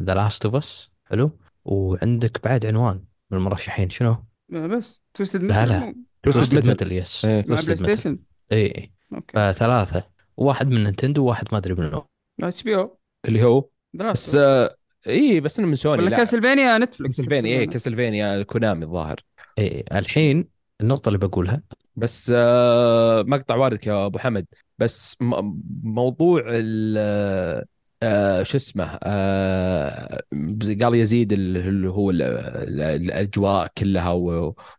The 0.00 0.14
Last 0.14 0.44
of 0.44 0.54
Us 0.54 0.90
حلو؟ 1.04 1.38
وعندك 1.64 2.44
بعد 2.44 2.66
عنوان 2.66 3.04
من 3.30 3.38
المرشحين 3.38 3.90
شنو؟ 3.90 4.16
بس. 4.48 5.02
Twisted 5.14 5.42
لا، 5.42 5.66
لا. 5.66 5.78
Metal 5.78 5.94
Twisted 6.22 6.54
Metal. 6.54 6.68
Metal 6.68 6.92
yes. 6.92 7.24
مع 7.24 7.30
بلاي 7.30 7.42
Twisted 7.42 7.70
Metal 7.70 7.98
ستيشن 7.98 8.18
اي 8.52 8.92
okay. 9.14 9.32
فثلاثة. 9.34 10.04
واحد 10.36 10.68
من 10.68 10.84
نينتندو 10.84 11.24
وواحد 11.24 11.46
ما 11.52 11.58
أدري 11.58 11.74
منو 11.74 12.06
HBO. 12.42 12.98
اللي 13.24 13.42
هو؟ 13.44 13.68
بس 13.94 14.34
آه، 14.34 14.76
اي 15.06 15.40
بس 15.40 15.58
إنه 15.58 15.68
من 15.68 15.76
سوني 15.76 16.02
ولا 16.02 16.10
لا. 16.10 16.16
كاسلفينيا 16.16 16.78
نتفلكس 16.78 17.16
كاسلفينيا 17.16 17.58
اي 17.58 17.66
كاسلفينيا 17.66 18.42
كونامي 18.42 18.84
الظاهر. 18.84 19.20
اي 19.58 19.84
الحين 19.92 20.48
النقطة 20.80 21.08
اللي 21.08 21.18
بقولها 21.18 21.62
بس 21.96 22.32
آه، 22.36 23.22
مقطع 23.22 23.54
واردك 23.56 23.86
يا 23.86 24.06
أبو 24.06 24.18
حمد. 24.18 24.46
بس 24.78 25.16
موضوع 25.82 26.42
ال 26.46 26.98
آه، 28.02 28.42
شو 28.42 28.56
اسمه 28.56 28.98
آه، 29.02 30.22
قال 30.82 30.94
يزيد 30.94 31.32
ال- 31.32 31.56
اللي 31.56 31.90
هو 31.90 32.10
ال- 32.10 32.22
ال- 32.22 32.80
الأجواء 32.82 33.70
كلها 33.78 34.10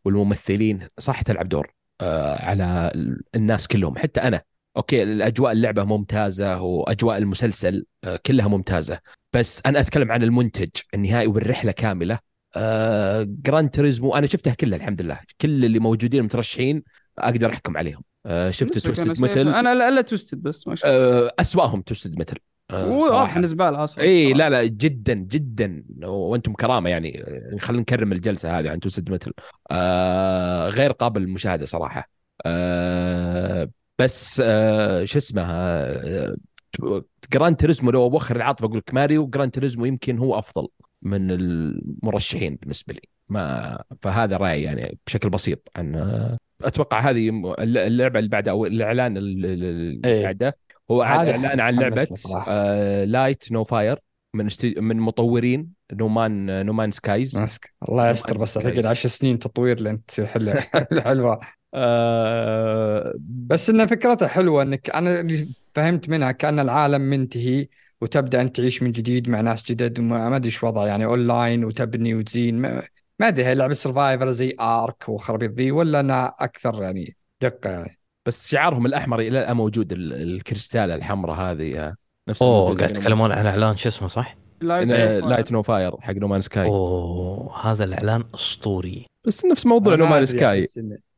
والممثلين 0.06 0.88
صح 1.00 1.22
تلعب 1.22 1.50
دور 1.50 1.74
آه، 2.02 2.42
على 2.46 2.92
ال- 2.96 3.22
الناس 3.36 3.68
كلهم 3.68 3.98
حتى 3.98 4.20
أنا. 4.22 4.42
okay 4.78 5.04
الأجواء 5.04 5.52
اللعبة 5.52 5.84
ممتازة 5.84 6.62
وأجواء 6.62 7.18
المسلسل 7.18 7.86
آه، 8.04 8.20
كلها 8.26 8.48
ممتازة. 8.48 9.00
بس 9.34 9.62
أنا 9.66 9.80
أتكلم 9.80 10.12
عن 10.12 10.24
المنتج 10.24 10.70
النهائي 10.94 11.28
والرحلة 11.28 11.72
كاملة. 11.72 12.20
آه، 12.56 13.24
Gran 13.30 13.70
Turismo 13.70 14.16
أنا 14.16 14.28
شفتها 14.28 14.54
كلها 14.54 14.78
الحمد 14.78 15.02
لله. 15.02 15.20
كل 15.42 15.66
اللي 15.66 15.80
موجودين 15.80 16.24
مترشحين 16.24 16.84
أقدر 17.20 17.50
أحكم 17.50 17.78
عليهم. 17.78 18.04
آه، 18.26 18.52
شفت 18.52 18.78
Twisted 18.78 19.22
Metal 19.22 19.48
أنا 19.48 19.76
لا 19.76 19.92
لا 19.92 20.02
Twisted 20.02 20.42
بس 20.42 20.68
ما 20.68 20.76
شاء 20.76 20.92
الله 20.92 21.32
أسواهم 21.40 21.82
Twisted 21.82 22.20
Metal. 22.20 22.38
واضح 22.74 23.40
زباله 23.40 23.84
أصلا 23.84 24.04
إي. 24.04 24.34
لا 24.34 24.50
لا 24.50 24.66
جدا 24.66 25.14
جدا. 25.14 25.84
وأنتم 26.04 26.54
كرامة 26.54 26.90
يعني 26.90 27.24
خلينا 27.60 27.82
نكرم 27.82 28.12
الجلسة 28.12 28.60
هذه 28.60 28.70
عن 28.70 28.80
Twisted 28.80 29.12
Metal 29.12 29.34
آه 29.72 30.70
غير 30.70 30.92
قابل 30.92 31.22
للمشاهدة 31.22 31.66
صراحة. 31.66 32.10
آه 32.46 33.70
بس 34.00 34.42
آه 34.46 35.06
شو 35.06 35.18
اسمه 35.18 35.44
Gran 37.34 37.56
Turismo 37.56 37.92
لو 37.92 38.04
أوخر 38.04 38.36
العاطفة 38.36 38.66
أقول 38.66 38.78
لك 38.78 38.94
ماريو 38.94 39.28
Gran 39.28 39.52
Turismo 39.52 39.86
يمكن 39.86 40.18
هو 40.18 40.40
أفضل 40.40 40.68
من 41.02 41.32
المرشحين 41.32 42.56
بالنسبة 42.56 42.94
لي. 42.94 43.02
ما 43.30 43.84
فهذا 44.02 44.38
رأيي 44.38 44.64
يعني 44.64 44.98
بشكل 45.08 45.30
بسيط 45.30 45.72
عن 45.76 46.38
أتوقع 46.64 47.00
هذه 47.00 47.30
اللعبة 47.60 48.20
اللي 48.20 48.30
بعدها 48.30 48.54
أو 48.54 48.66
الإعلان 48.66 49.18
ال- 49.18 49.46
ال- 49.46 49.64
اللي 49.64 50.02
إيه. 50.06 50.24
بعده 50.24 50.58
هو 50.92 51.02
هذا 51.02 51.32
إعلان 51.32 51.60
عن 51.60 51.76
لعبة. 51.76 52.08
آه 52.48 53.06
Light 53.06 53.52
No 53.52 53.64
Fire 53.64 54.00
من 54.34 54.46
استي... 54.46 54.76
من 54.78 54.98
مطورين 54.98 55.70
No 55.94 56.14
Man's 56.14 56.66
No 56.66 56.73
Man's 56.73 56.92
Sky 56.92 57.38
ماسك. 57.38 57.74
الله 57.90 58.10
يستر 58.10 58.38
بس 58.38 58.58
اعتقد 58.58 58.86
10 58.86 59.10
سنين 59.10 59.40
تطوير 59.40 59.82
لين 59.82 60.06
تصير 60.06 60.26
حلوة. 60.26 60.60
حلوة. 61.06 61.40
آه... 61.74 63.14
بس 63.20 63.70
إن 63.70 63.86
فكرتها 63.86 64.28
حلوة 64.28 64.62
إنك 64.64 64.90
أنا 64.90 65.20
اللي 65.20 65.48
فهمت 65.76 66.10
منها 66.10 66.32
كأن 66.32 66.60
العالم 66.60 67.02
منتهي 67.02 67.68
وتبدأ 68.02 68.42
أنت 68.42 68.56
تعيش 68.56 68.84
من 68.84 68.92
جديد 68.92 69.30
مع 69.30 69.42
ناس 69.42 69.72
جدد 69.72 70.00
وما 70.00 70.30
ما 70.30 70.36
أدري 70.36 70.46
إيش 70.48 70.64
وضعها 70.64 70.88
يعني 70.88 71.06
اونلاين 71.06 71.66
وتبني 71.66 72.16
وتزين. 72.16 72.56
ما, 72.60 72.84
ما 73.20 73.28
أدري 73.28 73.46
هي 73.46 73.56
لعبة 73.56 73.74
survival 73.74 74.30
زي 74.30 74.56
Ark 74.60 75.10
وخرابيط 75.10 75.52
ذي 75.52 75.72
ولا 75.72 76.00
انها 76.00 76.36
أكثر 76.40 76.82
يعني 76.82 77.16
دقة 77.42 77.70
يعني؟ 77.70 78.00
بس 78.26 78.48
شعارهم 78.48 78.86
الأحمر 78.86 79.20
إلى 79.20 79.40
الآن 79.40 79.56
موجود 79.56 79.92
ال... 79.92 80.14
الكريستاله 80.14 80.96
الحمراء 80.96 81.36
هذه 81.36 81.80
آه، 81.80 81.96
نفس 82.30 82.42
أوه 82.42 82.76
قاعد 82.76 82.92
يتكلمون 82.92 83.32
عن 83.32 83.46
إعلان 83.46 83.78
شو 83.78 83.90
اسمه 83.90 84.08
صح؟ 84.08 84.38
Light 84.62 85.52
No 85.52 85.64
Fire 85.64 86.02
حق 86.02 86.14
No 86.14 86.25
Man 86.25 86.42
Sky 86.42 86.66
أوه 86.66 87.72
هذا 87.72 87.84
الإعلان 87.84 88.24
أسطوري. 88.36 89.06
بس 89.26 89.46
نفس 89.46 89.66
موضوع 89.66 89.96
No 89.96 90.08
Man 90.08 90.26
Sky 90.26 90.68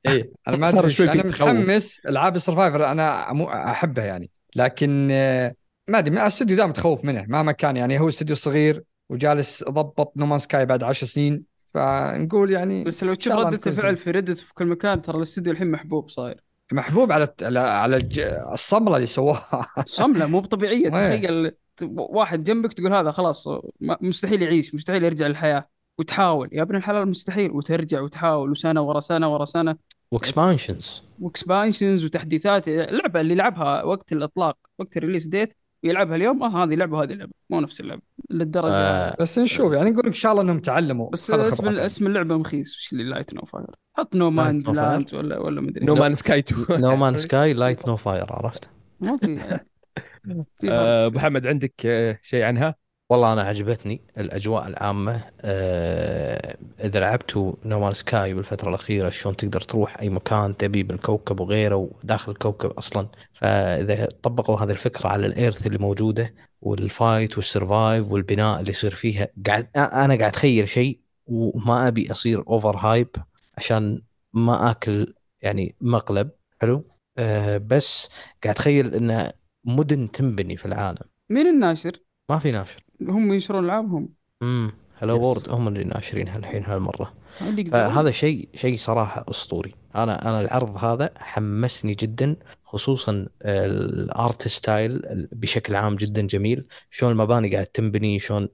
اي 0.07 0.31
أنا 0.47 0.57
ما 0.57 0.69
أدري 0.69 0.93
شوي 0.93 1.11
أنا. 1.11 1.23
متحمس 1.23 1.99
العاب 2.05 2.35
ال 2.35 2.41
survival 2.41 2.91
أنا 2.91 3.33
مو 3.33 3.49
أحبها 3.49 4.05
يعني. 4.05 4.29
لكن 4.55 5.07
آه، 5.11 5.53
ما 5.87 5.99
أدري 5.99 6.11
من 6.11 6.17
الاستوديو 6.17 6.57
ذا 6.57 6.65
متخوف 6.65 7.05
منه. 7.05 7.25
مهما 7.27 7.51
كان 7.51 7.77
يعني 7.77 7.99
هو 7.99 8.07
استوديو 8.07 8.35
صغير 8.35 8.83
وجالس 9.09 9.63
ضبط 9.63 10.17
No 10.17 10.26
Man 10.26 10.39
Sky 10.39 10.65
بعد 10.65 10.83
10 10.83 11.07
سنين. 11.07 11.43
فنقول 11.73 12.51
يعني 12.51 12.83
بس 12.83 13.03
لو 13.03 13.13
تشوف 13.13 13.33
بتكون 13.33 13.73
الفعل. 13.73 13.97
في 13.97 14.11
Reddit 14.11 14.37
في 14.39 14.53
كل 14.53 14.65
مكان 14.65 15.01
ترى 15.01 15.17
الاستوديو 15.17 15.53
الحين 15.53 15.71
محبوب 15.71 16.09
صاير. 16.09 16.43
محبوب 16.71 17.11
على 17.11 17.27
على 17.41 17.59
على 17.59 17.97
الج- 17.97 18.19
الصملة 18.51 18.95
اللي 18.95 19.07
سواها. 19.07 19.65
صملة 19.87 20.25
مو 20.27 20.39
طبيعيه. 20.41 20.89
تخيل 21.19 21.51
واحد 21.95 22.43
جنبك 22.43 22.73
تقول 22.73 22.93
هذا 22.93 23.11
خلاص 23.11 23.47
مستحيل 23.81 24.41
يعيش 24.41 24.75
مستحيل 24.75 25.03
يرجع 25.03 25.27
للحياة. 25.27 25.69
وتحاول. 25.97 26.49
يا 26.51 26.61
ابن 26.61 26.75
الحلال 26.75 27.07
مستحيل. 27.07 27.51
وترجع 27.51 28.01
وتحاول. 28.01 28.51
وسنة 28.51 28.81
ورا 28.81 28.99
سنة 28.99 29.33
ورا 29.33 29.45
سنة. 29.45 29.75
و 30.11 30.20
expansions 30.20 31.03
و 31.19 31.27
expansions 31.27 32.05
وتحديثات. 32.05 32.67
اللعبة 32.67 33.21
اللي 33.21 33.35
لعبها 33.35 33.83
وقت 33.83 34.11
الإطلاق 34.11 34.57
وقت 34.79 34.97
ال 34.97 35.01
release 35.01 35.27
date 35.27 35.53
ويلعبها 35.83 36.15
اليوم 36.15 36.43
آه 36.43 36.63
هذه 36.63 36.75
لعبة 36.75 36.97
وهذه 36.97 37.13
لعبة 37.13 37.31
مو 37.49 37.59
نفس 37.61 37.79
اللعبة 37.81 38.01
للدرجة 38.29 38.73
آه 38.73 39.15
بس 39.19 39.39
نشوف 39.39 39.73
يعني 39.73 39.89
نقول 39.89 40.05
إن 40.05 40.13
شاء 40.13 40.31
الله 40.31 40.43
إنهم 40.43 40.59
تعلموا 40.59 41.09
بس 41.09 41.31
اسم. 41.31 41.67
اسم 41.67 42.07
اللعبة 42.07 42.37
مخيس 42.37 42.75
وش 42.77 42.93
اللي 42.93 43.03
Light 43.03 43.33
No 43.33 43.41
Fire 43.41 43.67
حط 43.97 44.15
No 44.15 44.29
Man 44.29 44.63
Light 44.63 44.65
No 44.65 44.69
Fire. 44.69 44.75
لاند 44.75 45.13
ولا 45.13 45.39
ولا 45.39 45.61
مدري 45.61 45.85
No 45.85 45.97
Man 45.97 46.15
Sky 46.15 46.39
2 46.39 46.81
No 46.81 46.95
Man 46.95 47.15
Sky 47.17 47.53
Light 47.53 47.87
No 47.87 47.95
Fire 47.95 48.33
عرفت؟ 48.33 48.69
ما 48.99 49.17
في. 49.17 49.39
آه، 50.69 51.05
أبو 51.05 51.19
حمد 51.19 51.47
عندك 51.47 51.73
آه، 51.85 52.19
شيء 52.21 52.43
عنها؟ 52.43 52.75
والله 53.11 53.33
أنا 53.33 53.41
عجبتني 53.41 54.01
الأجواء 54.17 54.67
العامة 54.67 55.23
آه 55.41 56.57
إذا 56.79 56.99
لعبتوا 56.99 57.53
No 57.65 57.77
Man 57.77 57.93
Sky 57.93 58.33
بالفترة 58.33 58.69
الأخيرة 58.69 59.09
شلون 59.09 59.35
تقدر 59.35 59.61
تروح 59.61 59.99
أي 59.99 60.09
مكان 60.09 60.57
تبي 60.57 60.83
بالكوكب 60.83 61.39
وغيره 61.39 61.75
وداخل 61.75 62.31
الكوكب 62.31 62.69
أصلا. 62.69 63.07
فإذا 63.33 64.05
طبقوا 64.23 64.59
هذه 64.59 64.71
الفكرة 64.71 65.09
على 65.09 65.25
ال 65.27 65.34
earth 65.34 65.67
اللي 65.67 65.77
موجودة 65.77 66.33
وال 66.61 66.83
fight 66.83 67.37
وال 67.37 67.54
survive 67.54 68.11
والبناء 68.11 68.59
اللي 68.59 68.71
يصير 68.71 68.95
فيها 68.95 69.27
قاعد 69.47 69.69
أنا 69.75 70.15
قاعد 70.17 70.21
أتخيل 70.21 70.69
شيء 70.69 70.99
وما 71.25 71.87
أبي 71.87 72.11
أصير 72.11 72.43
over 72.47 72.77
hype 72.77 73.09
عشان 73.57 74.01
ما 74.33 74.71
آكل 74.71 75.13
يعني 75.41 75.75
مقلب. 75.81 76.29
حلو؟ 76.61 76.85
آه 77.17 77.57
بس 77.57 78.09
قاعد 78.43 78.55
أتخيل 78.55 78.95
ان 78.95 79.31
مدن 79.65 80.11
تنبني 80.11 80.57
في 80.57 80.65
العالم. 80.65 81.09
مين 81.29 81.47
الناشر؟ 81.47 81.91
ما 82.29 82.39
في 82.39 82.51
ناشر. 82.51 82.88
هم 83.01 83.33
ينشرون 83.33 83.65
ألعابهم. 83.65 84.09
امم 84.41 84.71
Hello 84.95 85.15
Games. 85.15 85.21
وورد 85.21 85.49
هم 85.49 85.67
اللي 85.67 85.83
ناشرينها 85.83 86.37
الحين 86.37 86.65
هالمرة. 86.65 87.13
اللي 87.41 87.61
يقدرون. 87.61 87.89
فهذا 87.89 88.11
شيء 88.11 88.49
شيء 88.55 88.77
صراحة 88.77 89.25
أسطوري. 89.29 89.75
أنا 89.95 90.29
أنا 90.29 90.41
العرض 90.41 90.77
هذا 90.77 91.09
حمسني 91.17 91.93
جدا 91.93 92.35
خصوصا 92.63 93.27
ال 93.41 93.68
art 93.68 94.47
style 94.47 95.27
بشكل 95.31 95.75
عام 95.75 95.95
جدا 95.95 96.21
جميل. 96.21 96.65
شلون 96.89 97.11
المباني 97.11 97.53
قاعد 97.53 97.65
تنبني 97.65 98.19
شلون 98.19 98.49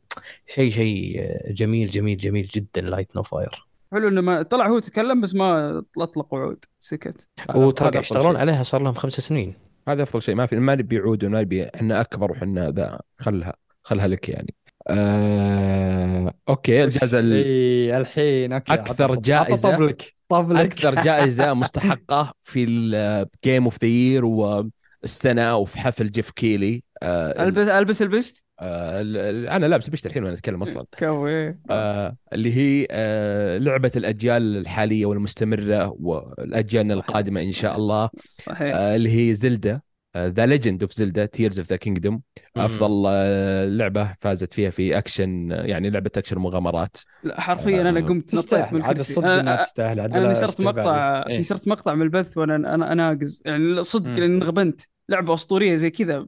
شيء 0.48 0.72
شيء 0.72 1.22
جميل 1.52 1.88
جميل 1.88 2.18
جميل 2.18 2.46
جدا. 2.46 2.82
Light 2.82 3.16
No 3.16 3.24
Fire 3.24 3.68
حلو 3.92 4.08
إنه 4.08 4.22
ما 4.22 4.42
طلع 4.42 4.68
هو 4.68 4.80
تكلم 4.80 5.22
بس 5.22 5.36
ما 5.36 5.84
أطلق 5.98 6.34
وعود. 6.34 6.66
سكت. 6.80 7.28
وترى 7.56 8.00
يشتغلون. 8.00 8.38
عليها 8.38 8.64
صار 8.64 8.82
لهم 8.82 8.94
خمس 8.94 9.14
سنين. 9.14 9.54
هذا 9.88 10.04
أفضل 10.04 10.22
شيء 10.24 10.36
ما 10.36 10.46
في 10.46 10.56
ما 10.56 10.76
نبي 10.76 10.96
يعود 10.96 11.24
وما 11.24 11.42
نبي 11.42 11.66
إحنا 11.66 12.02
أكبر 12.02 12.32
وحنا 12.32 12.72
ذا 12.72 13.02
خلها. 13.20 13.54
خلها 13.86 14.08
لك 14.08 14.30
يعني. 14.30 14.56
آه... 14.88 16.34
okay 16.50 16.84
الجائزه 16.84 17.20
ال... 17.20 17.34
اي 17.34 17.98
الحين 17.98 18.54
okay 18.54 18.72
جائزة- 18.74 19.34
عطى 19.34 19.58
طبلك 19.58 20.16
طبلك. 20.30 20.60
أكثر 20.66 21.02
جائزة 21.04 21.54
مستحقة 21.64 22.34
في 22.44 22.64
ال 22.64 22.84
game 22.84 23.64
of 23.64 23.78
the 23.82 23.88
year 23.90 24.26
والسنة 24.26 25.56
وفي 25.56 25.80
حفل 25.80 26.12
Geoff 26.12 26.32
Keighley 26.32 26.84
آه... 27.04 27.44
ألبس 27.44 27.68
ألبس 27.68 28.02
البست 28.02 28.44
آه... 28.60 29.02
أنا 29.56 29.66
لابس 29.66 29.90
بشت 29.90 30.06
الحين 30.06 30.24
وأنا 30.24 30.34
أتكلم 30.36 30.62
أصلا. 30.62 30.86
كوي 31.00 31.58
آه... 31.70 32.18
اللي 32.34 32.54
هي 32.58 32.88
آه... 32.92 33.58
لعبة 33.58 33.92
الأجيال 33.96 34.58
الحالية 34.58 35.06
والمستمرة 35.06 35.96
والأجيال 36.00 36.92
القادمة 36.92 37.42
إن 37.42 37.52
شاء 37.54 37.78
الله. 37.78 38.10
صحيح. 38.46 38.76
آه، 38.76 38.96
اللي 38.96 39.30
هي 39.30 39.36
Zelda 39.36 39.82
The 40.18 40.46
Legend 40.46 40.82
of 40.84 40.94
Zelda 40.94 41.26
Tears 41.26 41.60
of 41.60 41.70
the 41.70 41.76
Kingdom 41.76 42.22
أفضل 42.58 43.04
آه، 43.08 43.66
لعبة 43.66 44.16
فازت 44.22 44.54
فيها 44.54 44.70
في 44.70 44.98
اكشن 44.98 45.52
يعني 45.52 45.90
لعبة 45.90 46.12
اكشن 46.18 46.38
مغامرات. 46.38 46.98
لا 47.24 47.42
حرفيا 47.42 47.82
أنا 47.82 48.00
آه، 48.00 48.04
قمت 48.04 48.36
نطيت 48.36 48.74
من 48.74 48.82
عاد 48.82 48.92
الكرسي 48.92 49.10
الصدق 49.10 49.30
انها 49.30 49.40
أنا 49.40 49.56
تستاهل. 49.56 50.00
عاد 50.00 50.16
أنا 50.16 50.32
نشرت. 50.32 50.62
مقطع 50.62 51.26
إيه. 51.30 51.40
نشرت 51.40 51.68
مقطع 51.68 51.94
من 51.96 52.02
البث 52.02 52.38
وأنا 52.38 52.56
أنا 52.56 52.92
أناقز. 52.92 53.42
يعني 53.46 53.84
صدق. 53.84 54.20
لاني 54.20 54.36
انغبنت. 54.36 54.82
لعبة 55.10 55.34
أسطورية 55.34 55.76
زي 55.76 55.90
كذا. 55.90 56.26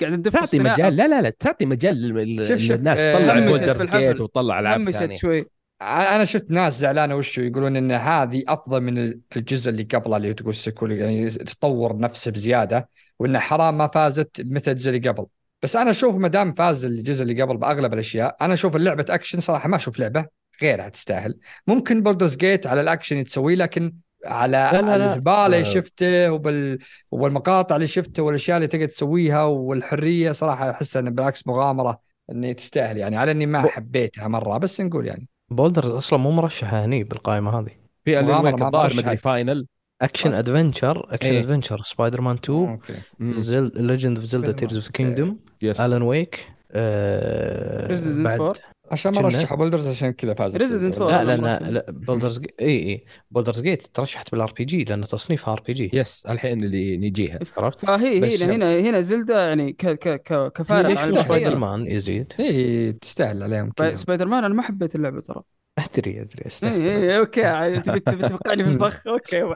قاعد 0.00 0.22
تدف 0.22 0.32
تعطي. 0.32 0.58
مجال. 0.58 0.96
لا 0.96 1.08
لا 1.08 1.22
لا 1.22 1.30
تعطي 1.30 1.66
مجال 1.66 1.96
للناس. 1.96 3.00
آه، 3.00 3.18
تطلع 3.18 3.38
همشت 3.38 3.48
Baldur 3.48 3.74
في 3.74 3.82
Gate. 3.82 4.20
وتطلع 4.20 4.60
ألعاب 4.60 4.90
ثانية. 4.90 5.16
شوي. 5.18 5.46
أنا 5.82 6.24
شفت 6.24 6.50
ناس 6.50 6.78
زعلانة 6.78 7.16
وشو 7.16 7.40
يقولون 7.40 7.76
إن 7.76 7.92
هذه 7.92 8.42
أفضل 8.48 8.80
من 8.80 8.98
الجزء 9.36 9.70
اللي 9.70 9.82
قبله 9.82 10.16
اللي 10.16 10.34
تقول 10.34 10.54
sequel 10.54 10.92
يعني 10.92 11.30
تطور 11.30 11.98
نفسه 11.98 12.30
بزيادة 12.30 12.88
وإنه 13.18 13.38
حرام 13.38 13.78
ما 13.78 13.86
فازت 13.86 14.40
مثل 14.40 14.70
الجزء 14.70 14.90
اللي 14.90 15.08
قبل 15.08 15.26
بس 15.62 15.76
أنا 15.76 15.90
أشوف 15.90 16.16
ما 16.16 16.28
دام 16.28 16.52
فاز 16.52 16.84
الجزء 16.84 17.22
اللي 17.22 17.42
قبل 17.42 17.56
بأغلب 17.56 17.94
الأشياء 17.94 18.36
أنا 18.40 18.54
أشوف 18.54 18.76
اللعبه 18.76 19.04
أكشن 19.10 19.40
صراحة 19.40 19.68
ما 19.68 19.76
أشوف 19.76 19.98
لعبة 19.98 20.26
غيرها 20.62 20.88
تستاهل 20.88 21.38
ممكن 21.66 22.02
Baldur's 22.02 22.36
Gate 22.36 22.66
على 22.66 22.80
الأكشن 22.80 23.24
تسويه 23.24 23.54
لكن 23.54 23.94
على. 24.26 24.70
الجبال 24.70 25.32
اللي 25.32 25.60
آه. 25.60 25.62
شفته 25.62 26.32
وبال... 26.32 26.78
والمقاطع 27.10 27.76
اللي 27.76 27.86
شفته 27.86 28.22
والأشياء 28.22 28.56
اللي 28.56 28.68
تقدر 28.68 28.86
تسويها 28.86 29.42
والحرية 29.42 30.32
صراحة 30.32 30.70
أحس 30.70 30.96
انه 30.96 31.10
بالعكس 31.10 31.46
مغامرة 31.46 32.00
إني 32.30 32.54
تستاهل 32.54 32.96
يعني 32.96 33.16
على 33.16 33.30
إني 33.30 33.46
ما 33.46 33.68
حبيتها 33.68 34.28
مرة 34.28 34.58
بس 34.58 34.80
نقول 34.80 35.06
يعني 35.06 35.28
Baldur's 35.50 35.90
أصلا 35.90 36.18
مو 36.18 36.30
مرشحة 36.30 36.84
هني 36.84 37.04
بالقائمة 37.04 37.58
هذه 37.58 37.70
في 38.04 38.20
Alan 38.20 38.34
Wake 38.34 38.62
الظاهر. 38.62 38.92
مدري 38.96 39.16
final 39.16 39.66
action 40.02 40.34
adventure 40.34 41.14
action. 41.14 41.34
adventure 41.34 41.82
Spider-Man 41.82 42.36
2 42.44 42.68
okay 42.68 42.94
The 43.20 43.86
Legend 43.86 44.18
of 44.18 44.26
Zelda. 44.26 44.52
Tears 44.52 44.76
of 44.76 44.88
Kingdom 44.88 45.38
Alan 45.62 46.02
Wake 46.02 46.52
بعد. 48.24 48.56
عشان 48.90 49.14
ما 49.14 49.20
رشحوا 49.20 49.56
Baldur's 49.56 49.88
عشان 49.88 50.10
كذا 50.12 50.34
فازت. 50.34 50.56
Four. 50.96 50.98
لا 51.02 51.24
لا 51.24 51.32
والله 51.32 51.58
لا, 51.58 51.84
Baldur's 51.88 52.40
اي 52.60 52.66
اي 52.88 53.04
Baldur's 53.30 53.62
Gate 53.62 53.82
ترشحت 53.86 54.32
بال 54.32 54.52
RPG 54.58 54.84
لأن 54.84 55.00
تصنيفها 55.00 55.52
RPG 55.54 55.72
yes 55.72 56.26
الحين 56.26 56.64
اللي 56.64 56.96
نجيها. 56.96 57.38
عرفت؟ 57.56 57.84
فهي 57.86 58.20
بس- 58.20 58.42
هنا 58.42 58.54
هنا 58.54 58.80
هنا 58.90 59.00
Zelda 59.00 59.48
يعني 59.48 59.72
ك 59.72 59.86
ك 59.86 60.22
ك 60.22 60.52
كفارق 60.52 60.98
عن؟ 61.00 61.12
Spider 61.12 61.56
Man 61.58 61.86
يزيد. 61.86 62.32
اي 62.40 62.92
تستاهل 62.92 63.42
عليهم 63.42 63.70
كلهم. 63.70 63.96
سبايدر 63.96 64.26
مان 64.26 64.44
أنا 64.44 64.54
ما 64.54 64.62
حبيت 64.62 64.94
اللعبة 64.94 65.20
ترى. 65.20 65.42
أدري 65.78 66.20
أدري 66.20 66.42
اي 66.42 66.46
استهتر 66.46 66.74
اي 66.84 67.18
okay 67.18 67.80
تبي 67.80 68.00
تبي 68.00 68.28
توقعني 68.28 68.64
في 68.64 68.70
الفخ 68.70 69.06
أوكي. 69.06 69.42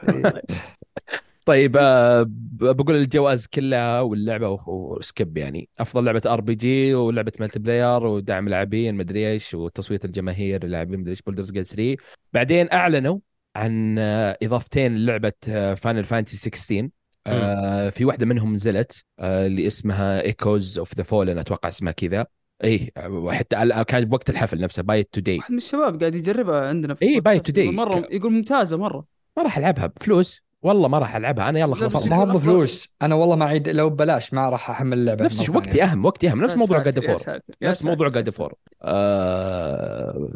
طيب 1.49 1.77
آه، 1.79 2.23
ب- 2.23 2.75
بقول 2.77 2.95
الجوائز 2.95 3.47
كلها 3.47 4.01
واللعبة 4.01 4.49
و 4.67 4.81
skip 4.81 5.37
يعني. 5.37 5.69
أفضل 5.79 6.05
لعبة 6.05 6.21
RPG 6.25 6.93
ولعبة 6.93 7.31
multiplayer 7.39 8.05
ودعم 8.05 8.49
لاعبين 8.49 8.95
مدري 8.95 9.31
إيش 9.31 9.53
وتصويت 9.53 10.05
الجماهير 10.05 10.63
اللاعبين 10.63 10.99
مدري 10.99 11.11
إيش 11.11 11.21
Baldur's 11.21 11.51
Gate 11.51 11.67
3 11.67 11.95
بعدين 12.33 12.71
أعلنوا 12.71 13.19
عن 13.55 13.95
آه، 13.99 14.37
إضافتين 14.43 14.95
للعبة 14.95 15.31
Final 15.75 16.03
Fantasy 16.03 16.37
16 16.37 16.89
آه، 17.27 17.89
في 17.89 18.05
واحدة 18.05 18.25
منهم 18.25 18.53
نزلت 18.53 19.03
آه، 19.19 19.47
اللي 19.47 19.67
اسمها 19.67 20.21
Echoes 20.21 20.79
of 20.79 20.95
the 20.95 21.03
Fallen 21.03 21.37
أتوقع 21.37 21.69
اسمها 21.69 21.91
كذا. 21.91 22.25
اي 22.63 22.91
حتى 23.29 23.63
ال- 23.63 23.83
كان 23.83 24.05
بوقت 24.05 24.29
الحفل 24.29 24.59
نفسه 24.61 24.83
by 24.83 25.09
today 25.13 25.37
واحد 25.37 25.51
من 25.51 25.57
الشباب 25.57 25.99
قاعد 25.99 26.15
يجربها 26.15 26.67
عندنا 26.67 26.93
في 26.93 27.15
البودكاست. 27.15 27.49
by 27.49 27.53
today. 27.53 27.73
مرة 27.73 28.07
يقول 28.11 28.31
ممتازة 28.33 28.77
مرة. 28.77 29.05
ما 29.37 29.43
راح 29.43 29.57
ألعبها 29.57 29.87
بفلوس. 29.87 30.48
والله 30.61 30.87
ما 30.87 30.99
راح 30.99 31.15
ألعبها. 31.15 31.49
أنا 31.49 31.59
يلا 31.59 31.75
خلاص. 31.75 32.05
ما 32.05 32.15
هو. 32.15 32.25
بفلوس. 32.25 32.89
أنا 33.01 33.15
والله 33.15 33.35
ما 33.35 33.45
عيد 33.45 33.69
لو 33.69 33.89
ببلاش 33.89 34.33
ما 34.33 34.49
راح 34.49 34.69
أحمل 34.69 34.97
اللعبة 34.97 35.25
نفس 35.25 35.49
وقتي. 35.49 35.83
أهم 35.83 36.05
وقتي 36.05 36.29
أهم. 36.29 36.43
نفس 36.43 36.55
موضوع 36.55 36.83
God 36.83 36.99
of 36.99 37.15
War 37.15 37.39
نفس 37.61 37.85
موضوع 37.85 38.09
God 38.09 38.29
of 38.29 38.37
War. 38.37 38.53
آه... 38.81 40.29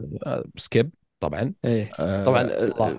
skip 0.57 0.89
طبعا. 1.19 1.53
إيه. 1.65 1.91
آه... 1.99 2.23
طبعا. 2.23 2.49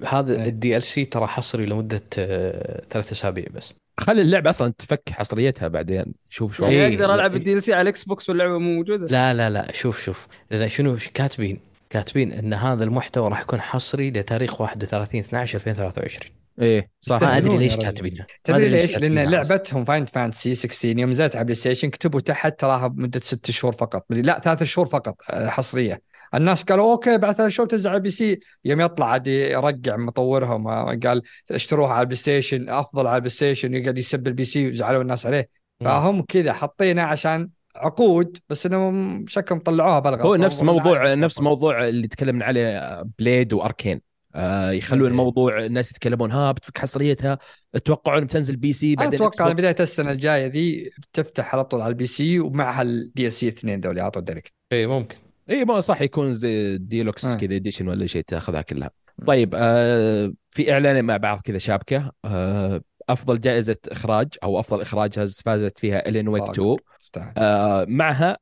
هذا 0.06 0.42
إيه. 0.42 0.48
ال 0.48 0.82
DLC 0.82 1.04
ترى 1.04 1.26
حصري 1.26 1.66
لمدة 1.66 2.02
آه، 2.18 2.82
ثلاث 2.90 3.12
أسابيع 3.12 3.46
بس. 3.54 3.74
خلي 4.00 4.22
اللعبة 4.22 4.50
أصلا 4.50 4.72
تفك 4.78 5.02
حصريتها 5.10 5.68
بعدين. 5.68 6.14
شوف 6.30 6.56
شوي 6.56 6.66
يعني 6.66 6.86
إيه، 6.86 6.94
أقدر 6.94 7.14
ألعب. 7.14 7.34
ال 7.36 7.62
DLC 7.62 7.72
على 7.72 7.82
ال 7.82 8.04
Xbox 8.04 8.28
واللعبة 8.28 8.58
مو 8.58 8.74
موجودة؟ 8.74 9.06
لا 9.06 9.34
لا 9.34 9.50
لا 9.50 9.72
شوف 9.72 10.02
شوف. 10.02 10.28
شنو 10.66 10.96
كاتبين؟ 11.14 11.60
كاتبين 11.90 12.32
إن 12.32 12.54
هذا 12.54 12.84
المحتوى 12.84 13.28
راح 13.28 13.40
يكون 13.40 13.60
حصري 13.60 14.10
لتاريخ 14.10 14.60
31 14.60 15.20
12 15.20 15.58
2023 15.58 16.43
إيه 16.60 16.90
صح 17.00 17.22
ما 17.22 17.36
أدري 17.36 17.58
ليش. 17.58 17.76
كاتبينها 17.76 18.26
تدري 18.44 18.68
ليش؟ 18.68 18.98
لأن. 18.98 19.30
لعبتهم 19.30 19.84
Final 19.84 20.06
Fantasy 20.06 20.54
16 20.54 20.98
يوم 20.98 21.10
نزلت 21.10 21.36
على 21.36 21.44
PlayStation 21.44 21.90
كتبوا 21.90 22.20
تحت 22.20 22.60
تراها 22.60 22.86
بمده 22.86 23.20
ست 23.20 23.50
شهور 23.50 23.72
فقط 23.72 24.04
لا 24.10 24.38
ثلاث 24.38 24.62
شهور 24.62 24.86
فقط 24.86 25.16
آه، 25.30 25.48
حصرية 25.48 26.00
الناس 26.34 26.62
قالوا 26.64 26.92
okay 26.92 27.18
بعد 27.18 27.34
ثلاث 27.34 27.52
شهور 27.52 27.68
تنزل 27.68 27.90
على 27.90 27.96
ال 27.96 28.10
PC 28.10 28.38
يوم 28.64 28.80
يطلع 28.80 29.06
عاد 29.06 29.26
يرجع 29.26 29.96
مطورهم 29.96 30.68
آه، 30.68 30.98
قال 31.06 31.22
اشتروها 31.50 31.92
على 31.92 32.00
ال 32.00 32.16
PlayStation 32.16 32.68
أفضل 32.68 33.06
على 33.06 33.16
ال 33.16 33.30
PlayStation 33.30 33.74
يقعد 33.74 33.98
يسب 33.98 34.26
ال 34.26 34.44
PC 34.44 34.68
وزعلوا 34.68 35.02
الناس 35.02 35.26
عليه 35.26 35.48
فهم 35.80 36.22
كذا 36.22 36.52
حاطينه 36.52 37.02
عشان 37.02 37.48
عقود 37.76 38.38
بس 38.48 38.66
انهم 38.66 39.24
شكلهم 39.28 39.60
طلعوها 39.60 39.98
بالغلط 39.98 40.20
هو 40.26 40.36
نفس 40.36 40.62
موضوع. 40.62 41.14
نفس 41.14 41.40
موضوع 41.40 41.88
اللي 41.88 42.08
تكلمنا 42.08 42.44
عليه 42.44 43.02
Blade 43.18 43.52
و 43.52 43.59
Arkane 43.59 44.00
آه 44.34 44.70
يخلون 44.70 45.02
إيه. 45.02 45.08
الموضوع 45.10 45.64
الناس 45.64 45.90
يتكلمون 45.90 46.30
ها 46.32 46.52
بتفك 46.52 46.78
حصريتها 46.78 47.38
توقعون 47.84 48.24
بتنزل 48.24 48.56
PC 48.56 48.94
بعدين 48.96 49.14
أتوقع 49.14 49.44
على. 49.44 49.54
بداية 49.54 49.76
السنة 49.80 50.10
الجاية 50.12 50.46
ذي 50.46 50.90
بتفتح 51.12 51.54
على 51.54 51.64
طول 51.64 51.80
على 51.80 51.90
ال 51.90 52.06
PC 52.06 52.40
ومعها 52.40 52.82
ال 52.82 53.28
DLC 53.28 53.48
اثنين 53.48 53.80
ذولي 53.80 54.00
على 54.00 54.10
طول 54.10 54.24
direct 54.24 54.52
اي 54.72 54.86
ممكن 54.86 55.16
اي 55.50 55.64
ما 55.64 55.80
صح 55.80 56.00
يكون 56.02 56.34
زي 56.34 56.78
ديلوكس 56.78 57.24
آه. 57.24 57.34
كذا 57.34 57.56
edition 57.56 57.88
ولا 57.88 58.06
شيء 58.06 58.22
تاخذها 58.26 58.62
كلها 58.62 58.90
طيب 59.26 59.54
آه 59.56 60.32
في 60.50 60.72
إعلان 60.72 61.04
مع 61.04 61.16
بعض 61.16 61.40
كذا 61.40 61.58
شابكة 61.58 62.12
آه 62.24 62.80
أفضل 63.08 63.40
جائزة 63.40 63.76
إخراج 63.88 64.28
أو 64.42 64.60
أفضل 64.60 64.80
إخراج 64.82 65.18
هز- 65.18 65.40
فازت 65.44 65.78
فيها 65.78 66.08
Alan 66.08 66.28
Wake 66.28 66.42
طاقة. 66.42 66.52
2 66.52 66.76
تستاهل 67.00 67.32
آه 67.38 67.84
معها 67.88 68.36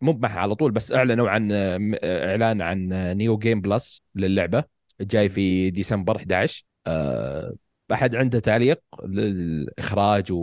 مو 0.00 0.12
معها 0.12 0.38
على 0.40 0.54
طول 0.54 0.70
بس 0.72 0.92
أعلنوا 0.92 1.28
عن 1.30 1.52
آه، 1.52 1.78
آه، 2.02 2.30
إعلان 2.30 2.62
عن 2.62 2.88
New 3.16 3.38
Game 3.38 3.60
Plus 3.60 4.02
للعبة 4.14 4.64
جاي 5.00 5.28
في 5.28 5.70
ديسمبر 5.70 6.16
11 6.16 6.64
آه 6.86 7.54
أحد 7.92 8.14
عنده 8.14 8.38
تعليق 8.38 8.80
للإخراج 9.04 10.32
و... 10.32 10.36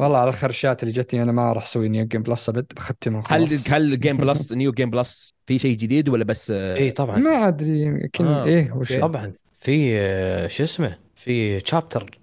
والله 0.00 0.18
على 0.18 0.30
ال 0.30 0.37
crashات 0.37 0.82
اللي 0.82 0.94
جتني 0.94 1.22
أنا 1.22 1.32
ما 1.32 1.52
راح 1.52 1.62
أسوي 1.62 1.88
New 1.88 2.06
Game 2.06 2.22
Plus 2.22 2.48
أبد 2.48 2.66
بختمها 2.76 3.22
هل 3.28 3.58
هل 3.68 4.00
Game 4.00 4.16
Plus 4.16 4.52
New 4.52 4.72
Game 4.72 4.90
Plus 4.90 5.30
في 5.46 5.58
شيء 5.58 5.76
جديد 5.76 6.08
ولا 6.08 6.24
بس 6.24 6.50
آه، 6.50 6.76
اي 6.76 6.90
طبعا. 6.90 7.18
ما 7.18 7.48
أدري 7.48 7.80
يمكن 7.80 8.26
آه، 8.26 8.44
إيه 8.44 8.72
وش. 8.72 8.92
طبعا. 8.92 9.32
في 9.60 9.98
آه، 9.98 10.46
شو 10.46 10.62
اسمه؟ 10.64 10.98
في 11.14 11.60
chapter 11.66 12.18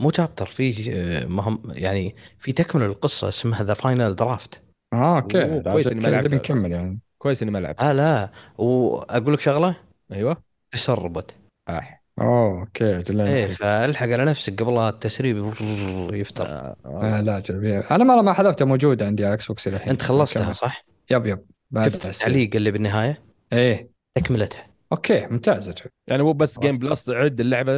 مو 0.00 0.10
chapter 0.10 0.46
في 0.46 0.92
آه، 0.92 1.26
مهم 1.26 1.62
يعني 1.72 2.14
في 2.38 2.52
تكملة 2.52 2.86
القصة 2.86 3.28
اسمها 3.28 3.62
The 3.62 3.74
Final 3.74 4.14
Draft 4.14 4.62
آه 4.92 5.16
okay. 5.16 5.60
كويس 5.60 5.86
إني 5.86 6.00
ما. 6.00 6.22
بنكمل 6.22 6.72
يعني. 6.72 7.00
كويس 7.18 7.42
إني 7.42 7.50
ما 7.50 7.58
لعبت 7.58 7.80
آه 7.80 7.92
لا. 7.92 8.30
وأقول 8.58 9.34
لك 9.34 9.40
شغلة؟ 9.40 9.76
أيوه. 10.12 10.49
تسربت 10.70 11.36
آه. 11.68 12.00
اوه 12.20 12.60
okay 12.60 13.02
إيه. 13.10 13.46
فألحق 13.46 14.08
على 14.08 14.24
نفسك 14.24 14.62
قبل 14.62 14.78
التسريب 14.78 15.52
يفتر 16.12 16.46
آه. 16.46 16.76
آه 16.84 17.20
لا 17.20 17.40
جل 17.40 17.66
أنا 17.66 18.04
ما 18.04 18.22
ما 18.22 18.32
حذفتها 18.32 18.64
موجوده 18.64 19.06
عندي 19.06 19.24
على 19.24 19.34
Xbox 19.34 19.68
الحين 19.68 19.90
أنت 19.90 20.02
خلصتها 20.02 20.40
نكمل. 20.42 20.54
صح؟ 20.54 20.84
yep 21.10 21.26
yep 21.26 21.38
بعد 21.70 21.88
شفت. 21.92 22.06
التعليق 22.06 22.56
اللي 22.56 22.70
بالنهاية 22.70 23.22
إيه 23.52 23.90
تكملتها 24.14 24.66
okay 24.92 25.26
ممتاز. 25.26 25.74
يعني 26.06 26.22
مو 26.22 26.32
بس 26.32 26.58
Game 26.58 26.78
Plus 26.78 27.10
عد 27.10 27.40
اللعبة 27.40 27.72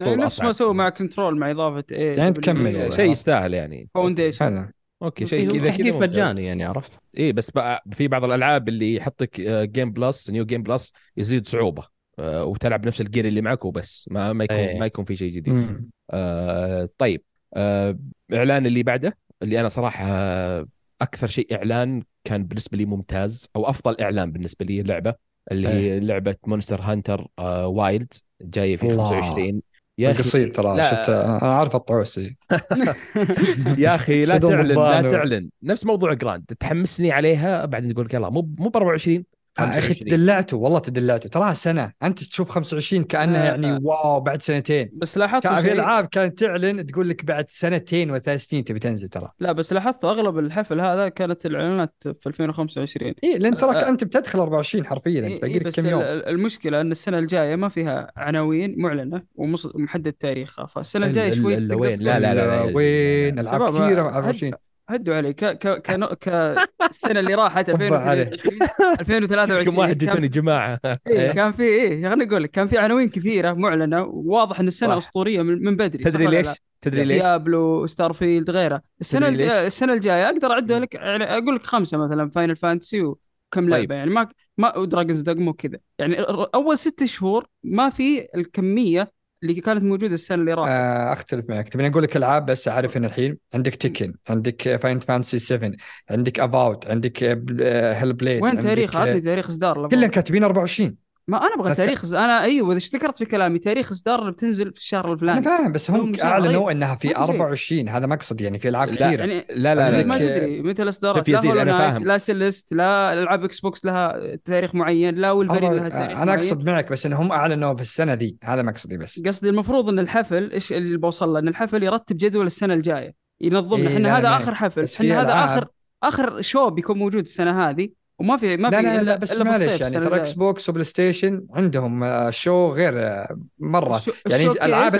يعني 0.00 0.16
نفس 0.16 0.40
ما 0.40 0.52
سووا 0.52 0.72
مع 0.72 0.88
Control 0.88 1.38
مع 1.38 1.50
إضافة 1.50 1.84
إيه 1.92 2.16
يعني 2.16 2.32
تكمل 2.32 2.74
يعني. 2.76 2.92
شيء 2.92 3.10
يستاهل 3.10 3.54
يعني 3.54 3.88
Foundation 3.94 4.70
okay 5.02 5.26
شيء 5.26 5.52
كذا 5.52 5.64
تحديث. 5.66 5.96
مجاني 5.96 6.44
يعني 6.44 6.64
عرفت؟ 6.64 6.98
اي 7.18 7.32
بس 7.32 7.50
بقى 7.50 7.84
في 7.92 8.08
بعض 8.08 8.24
الألعاب 8.24 8.68
اللي 8.68 8.94
يحطك 8.94 9.40
Game 9.40 9.92
Plus 9.92 10.30
New 10.30 10.44
Game 10.44 10.62
Plus 10.62 10.92
يزيد 11.16 11.46
صعوبة 11.48 11.95
وتلعب 12.18 12.86
نفس 12.86 13.00
ال 13.00 13.05
gear 13.05 13.24
اللي 13.28 13.40
معك 13.42 13.64
وبس. 13.64 14.08
ما 14.10 14.32
ما 14.32 14.44
يكون 14.44 14.56
إيه. 14.56 14.78
ما 14.80 14.86
يكون 14.86 15.04
في 15.04 15.16
شيء 15.16 15.32
جديد. 15.32 15.90
آه 16.10 16.88
طيب. 16.98 17.22
آه 17.54 17.98
إعلان 18.34 18.66
اللي 18.66 18.82
بعده 18.82 19.16
اللي 19.42 19.60
أنا 19.60 19.68
صراحة 19.68 20.04
آه، 20.08 20.66
أكثر 21.02 21.26
شيء 21.26 21.54
إعلان 21.56 22.02
كان 22.24 22.44
بالنسبة 22.44 22.78
لي 22.78 22.84
ممتاز 22.84 23.48
أو 23.56 23.70
أفضل 23.70 23.96
إعلان 24.00 24.32
بالنسبة 24.32 24.66
لي 24.66 24.80
اللعبة 24.80 25.14
اللي 25.52 25.68
هي 25.68 26.00
لعبة 26.00 26.36
Monster 26.46 26.80
Hunter 26.80 27.26
آه 27.38 27.66
Wilds 27.66 28.12
جاية 28.42 28.76
في 28.76 28.90
الله. 28.90 29.20
25 29.20 29.62
يا 29.98 30.10
أخي 30.10 30.18
قصير 30.18 30.48
ترى. 30.48 30.84
شفت 30.84 31.08
أنا 31.08 31.56
عارف 31.58 31.76
الطعوس 31.76 32.18
يا 33.78 33.94
أخي 33.94 34.22
لا 34.24 34.38
تعلن 34.38 34.66
لا 34.66 35.02
تعلن. 35.02 35.50
نفس 35.62 35.86
موضوع 35.86 36.12
Grand 36.12 36.44
تحمسني 36.60 37.12
عليها 37.12 37.64
بعدين 37.64 37.92
تقول 37.94 38.06
لك 38.06 38.14
يلا 38.14 38.30
مو 38.30 38.54
مو 38.58 38.68
ب 38.68 38.76
24 38.76 39.16
آه، 39.16 39.20
يا 39.20 39.24
أخي 39.58 39.80
25. 39.80 40.08
تدلعتوا 40.10 40.58
والله 40.58 40.78
تدلعتوا. 40.78 41.30
تراها 41.30 41.54
سنة. 41.54 41.92
أنت 42.02 42.18
تشوف 42.24 42.48
25 42.50 43.04
كأنها 43.04 43.42
آه. 43.42 43.44
يعني 43.44 43.78
واو 43.82 44.20
بعد 44.20 44.42
سنتين. 44.42 44.90
بس 44.92 45.18
لاحظت 45.18 45.46
في 45.46 45.72
العاب 45.72 46.06
كانت 46.06 46.38
تعلن 46.38 46.86
تقول 46.86 47.08
لك 47.08 47.24
بعد 47.24 47.44
سنتين 47.48 48.10
وثلاث 48.10 48.44
سنين 48.44 48.64
تبي 48.64 48.78
تنزل 48.78 49.08
ترى. 49.08 49.30
لا 49.40 49.52
بس 49.52 49.72
لاحظت 49.72 50.04
أغلب 50.04 50.38
الحفل 50.38 50.80
هذا 50.80 51.08
كانت 51.08 51.46
الإعلانات 51.46 51.94
في 52.20 52.26
2025 52.26 53.14
اي 53.24 53.38
لأن 53.38 53.56
تراك 53.56 53.76
آه. 53.76 53.88
انت 53.88 54.04
بتدخل 54.04 54.38
24 54.38 54.86
حرفيا 54.86 55.26
إيه 55.26 55.40
باقي 55.40 55.52
إيه 55.54 55.58
لك 55.58 55.74
كم 55.80 55.86
يوم. 55.86 56.00
ال- 56.00 56.28
المشكلة 56.28 56.80
أن 56.80 56.90
السنة 56.92 57.18
الجاية 57.18 57.56
ما 57.56 57.68
فيها 57.68 58.12
عناوين 58.16 58.74
معلنة 58.78 59.22
ومحدد 59.34 60.12
تاريخها. 60.12 60.66
فالسنة 60.66 61.06
الجاية 61.06 61.28
ال- 61.32 61.36
شوي 61.36 61.56
لا 61.56 61.74
لا 61.96 62.18
لا 62.18 62.34
لا. 62.34 62.62
وين؟ 62.76 63.38
ألعاب 63.38 63.68
كثيرة 63.68 64.08
هد- 64.10 64.14
24 64.24 64.52
هدوا 64.88 65.14
علي 65.14 65.32
ك 65.32 65.44
ك 65.44 65.82
كنو- 65.86 66.14
كالسنة 66.20 67.20
اللي 67.20 67.34
راحت 67.34 67.70
طبع 67.70 67.98
عليه. 67.98 68.22
2023 68.22 68.58
2023 69.00 69.64
كم 69.64 69.78
واحد 69.78 69.98
جيتوني 69.98 70.28
جماعة 70.28 70.80
إيه 71.06 71.32
كان 71.32 71.52
في 71.52 71.62
إيه 71.62 72.08
خليني 72.08 72.30
أقول 72.30 72.42
لك 72.42 72.50
كان 72.50 72.66
في 72.66 72.78
عناوين 72.78 73.08
كثيرة 73.08 73.52
معلنة 73.52 74.02
وواضح 74.02 74.60
إن 74.60 74.68
السنة. 74.68 74.98
اسطوريه 74.98 75.42
من, 75.42 75.64
من 75.64 75.76
بدري 75.76 76.04
تدري 76.04 76.26
ليش؟ 76.26 76.46
تدري 76.82 77.04
ليش؟ 77.04 77.22
Diablo 77.22 77.86
Starfield 77.86 78.50
غيره 78.50 78.82
السنة؟ 79.00 79.28
الجايه 79.28 79.66
السنة 79.66 79.92
الجاية 79.92 80.26
أقدر 80.26 80.52
اعدها 80.52 80.80
لك 80.80 80.94
يعني 80.94 81.24
أقول 81.24 81.54
لك 81.54 81.62
خمسة 81.62 81.98
مثلا 81.98 82.30
Final 82.30 82.56
Fantasy 82.56 83.02
وكم 83.02 83.68
لعبة 83.68 83.76
طيب. 83.82 83.90
يعني 83.92 84.10
ما 84.10 84.28
ما 84.58 84.78
و 84.78 84.83
Dragon's 84.83 85.20
Dogma 85.20 85.50
وكذا 85.50 85.78
يعني 85.98 86.20
أول 86.54 86.78
ست 86.78 87.04
شهور 87.04 87.46
ما 87.64 87.90
في 87.90 88.28
الكمية 88.34 89.12
اللي 89.42 89.60
كانت 89.60 89.82
موجودة 89.82 90.14
السنة 90.14 90.40
اللي 90.40 90.54
راحت. 90.54 90.70
آه، 90.70 91.12
أختلف 91.12 91.50
معك. 91.50 91.68
تبيني 91.68 91.88
أقول 91.88 92.02
لك 92.02 92.16
ألعاب 92.16 92.46
بس 92.46 92.68
أعرف 92.68 92.96
إن 92.96 93.04
الحين 93.04 93.38
عندك 93.54 93.74
Tekken 93.74 94.14
عندك 94.28 94.76
Final 94.76 95.00
Fantasy 95.00 95.38
7 95.38 95.72
عندك 96.10 96.40
Avowed 96.40 96.86
عندك 96.86 97.22
Hellblade 97.22 98.42
وين 98.42 98.50
عندك 98.50 98.62
تاريخ؟ 98.62 98.96
عطني 98.96 99.16
آه، 99.16 99.20
تاريخ 99.20 99.48
إصدار 99.48 99.88
كلهم 99.88 100.10
كاتبين 100.10 100.44
24 100.44 101.05
ما 101.28 101.38
أنا 101.38 101.54
أبغى 101.54 101.74
تاريخ 101.74 102.14
أنا 102.14 102.42
أيوه 102.42 102.76
إذا 102.76 102.86
ذكرت 102.94 103.16
في 103.16 103.24
كلامي 103.24 103.58
تاريخ 103.58 103.90
اصدار 103.92 104.20
اللي 104.20 104.32
بتنزل 104.32 104.72
في 104.72 104.78
الشهر 104.78 105.04
أنا 105.04 105.12
الفلاني 105.12 105.42
فاهم 105.42 105.72
بس 105.72 105.90
هم 105.90 106.12
أعلنوا. 106.22 106.72
إنها 106.72 106.94
في 106.94 107.08
ما 107.08 107.14
في 107.14 107.18
شيء. 107.18 107.30
24 107.30 107.88
هذا 107.88 108.06
مقصد 108.06 108.40
يعني 108.40 108.58
في 108.58 108.68
ألعاب 108.68 108.88
لا، 108.88 108.94
كثيرة. 108.94 109.20
يعني 109.20 109.46
لا 109.50 109.74
لا 109.74 109.90
لا, 109.90 110.04
ما 110.06 110.14
لا. 110.14 110.38
تدري 110.38 110.62
متى 110.62 110.82
الإصدارات. 110.82 111.26
شوف 111.26 111.28
يا 111.28 111.40
لا 111.40 111.48
هولو 111.50 111.60
أنا 111.62 111.78
نايت 111.78 111.92
فاهم. 111.92 112.04
لا 112.04 112.18
سيلست 112.18 112.72
لا 112.72 113.12
العاب 113.12 113.44
إكس 113.44 113.60
بوكس 113.60 113.84
لها 113.84 114.36
تاريخ 114.44 114.74
معين 114.74 115.14
لا 115.14 115.30
والفريق 115.30 115.70
لها 115.72 115.88
تاريخ 115.88 116.10
أنا 116.10 116.24
معين. 116.24 116.28
اقصد 116.28 116.66
معك 116.66 116.90
بس 116.90 117.06
إنهم 117.06 117.32
أعلنوا 117.32 117.74
في 117.74 117.82
السنة 117.82 118.14
دي 118.14 118.38
هذا 118.44 118.62
مقصدي 118.62 118.98
بس. 118.98 119.20
قصدي 119.26 119.48
المفروض 119.48 119.88
إن 119.88 119.98
الحفل 119.98 120.52
إيش 120.52 120.72
اللي 120.72 120.98
بوصل 120.98 121.28
له؟ 121.32 121.38
إن 121.38 121.48
الحفل 121.48 121.82
يرتب 121.82 122.16
جدول 122.16 122.46
السنة 122.46 122.74
الجاية. 122.74 123.14
ينظم 123.40 123.76
إيه، 123.76 123.86
إحنا 123.86 123.98
لا، 124.08 124.18
هذا 124.18 124.30
معك. 124.30 124.42
آخر 124.42 124.54
حفل. 124.54 124.84
إحنا 124.96 125.20
هذا 125.22 125.32
اخر 125.32 125.68
آخر 126.02 126.40
شو 126.40 126.70
بيكون 126.70 126.98
موجود 126.98 127.22
السنة 127.22 127.68
هذه؟ 127.68 127.88
وما 128.18 128.36
في 128.36 128.56
ما 128.56 128.68
لا 128.68 128.76
في 128.78 128.82
لا 128.82 128.94
الا 129.00 129.02
لا 129.02 129.16
بس 129.16 129.38
معلش 129.38 129.80
يعني 129.80 129.94
ترى 130.04 130.16
إكس. 130.16 130.32
بوكس 130.32 130.68
وبلاي 130.68 130.84
ستيشن 130.84 131.46
عندهم 131.50 132.04
آه، 132.04 132.30
شو 132.30 132.72
غير 132.72 132.92
آه، 132.98 133.38
مرة 133.58 133.96
الشو- 133.96 134.12
يعني 134.26 134.46
ألعاب 134.46 134.90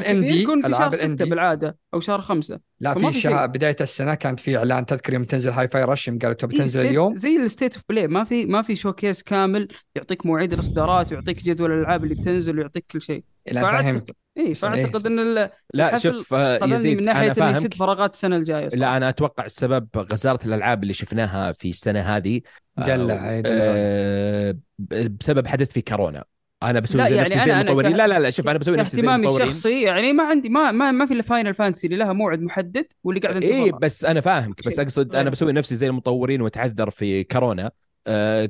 شهر 0.73 0.95
ستة 0.95 1.05
ال 1.05 1.07
indie. 1.07 1.25
بالعادة 1.25 1.79
أو 1.95 2.01
شهر 2.01 2.21
خمسة 2.21 2.61
لا 2.81 2.95
في 2.95 3.13
في 3.13 3.21
شهر. 3.21 3.47
بداية 3.47 3.77
السنة 3.81 4.15
كانت 4.15 4.41
في 4.41 4.57
إعلان 4.57 4.87
تذكر 4.87 5.13
يوم 5.15 5.25
تنزل 5.25 5.51
Hi-Fi 5.53 5.85
Rush 5.85 6.11
قالوا 6.11 6.33
تبي 6.33 6.57
تنزل 6.57 6.81
اليوم 6.81 7.17
زي 7.17 7.37
ال 7.37 7.43
State 7.43 7.75
of 7.75 7.83
Play 7.89 8.07
ما 8.09 8.25
في 8.25 8.47
ما 8.47 8.63
في 8.63 8.77
showcase 8.77 9.23
كامل 9.23 9.69
يعطيك 9.95 10.27
مواعيد 10.27 10.53
الإصدارات 10.53 11.13
ويعطيك 11.13 11.43
جدول 11.45 11.73
الألعاب 11.73 12.05
اللي 12.05 12.15
بتنزل 12.15 12.59
ويعطيك 12.59 12.85
كل 12.91 13.03
شيء 13.03 13.25
فهمت 13.55 14.11
اي 14.11 14.43
إيه، 14.47 14.55
فاعتقد 14.55 15.07
إن 15.07 15.19
ال- 15.19 15.51
لا 15.75 15.99
شوف 15.99 16.35
آه، 16.35 16.65
يزيد 16.65 16.97
من 16.99 17.05
ناحية 17.05 17.33
فاهمك. 17.33 17.59
سد 17.59 17.75
فراغات 17.75 18.15
السنة 18.15 18.37
الجاية 18.37 18.69
صراحة. 18.69 18.81
لا 18.81 18.97
أنا 18.97 19.09
أتوقع 19.09 19.45
السبب 19.45 19.89
غزارة 19.97 20.47
الألعاب 20.47 20.83
اللي 20.83 20.95
شفناها 20.95 21.53
في 21.53 21.69
السنة 21.71 22.01
هذه 22.01 22.41
آه، 22.79 22.87
دلع، 22.87 23.31
أي 23.31 23.43
دلع. 23.43 23.55
آه، 23.61 24.57
بسبب 25.21 25.47
حدث 25.47 25.73
في 25.73 25.81
كورونا. 25.83 26.25
أنا 26.63 26.81
بسوي 26.81 27.03
لا، 27.03 27.09
زي 27.09 27.15
يعني 27.17 27.29
نفسي 27.29 27.39
زي 27.39 27.45
أنا- 27.45 27.49
أنا 27.55 27.61
المطورين. 27.61 27.93
ك- 27.93 27.95
لا 27.97 28.07
لا 28.07 28.19
لا 28.19 28.31
شوف 28.31 28.49
أنا 28.49 28.59
بسوي 28.59 28.77
نفسي 28.77 28.97
زي 28.97 29.03
المطورين. 29.09 29.49
الشخصي 29.49 29.83
يعني 29.83 30.13
ما 30.13 30.25
عندي 30.25 30.49
ما 30.49 30.73
ما, 30.73 30.91
ما 30.91 31.07
في 31.07 31.15
إلا 31.15 31.23
Final 31.23 31.55
Fantasy 31.55 31.87
اللي 31.87 31.99
لها 31.99 32.13
موعد 32.13 32.41
محدد 32.43 32.87
واللي 33.05 33.21
قاعد 33.21 33.43
إيه 33.43 33.65
انتظرها 33.65 33.79
بس 33.79 34.05
أنا 34.05 34.21
فاهمك 34.21 34.67
بس 34.67 34.79
أقصد. 34.79 35.15
أنا 35.15 35.31
بسوي 35.31 35.53
نفسي 35.53 35.77
زي 35.77 35.87
المطورين 35.87 36.41
واتعذر 36.41 36.91
في 36.91 37.25
كورونا. 37.25 37.67
آه 37.67 37.73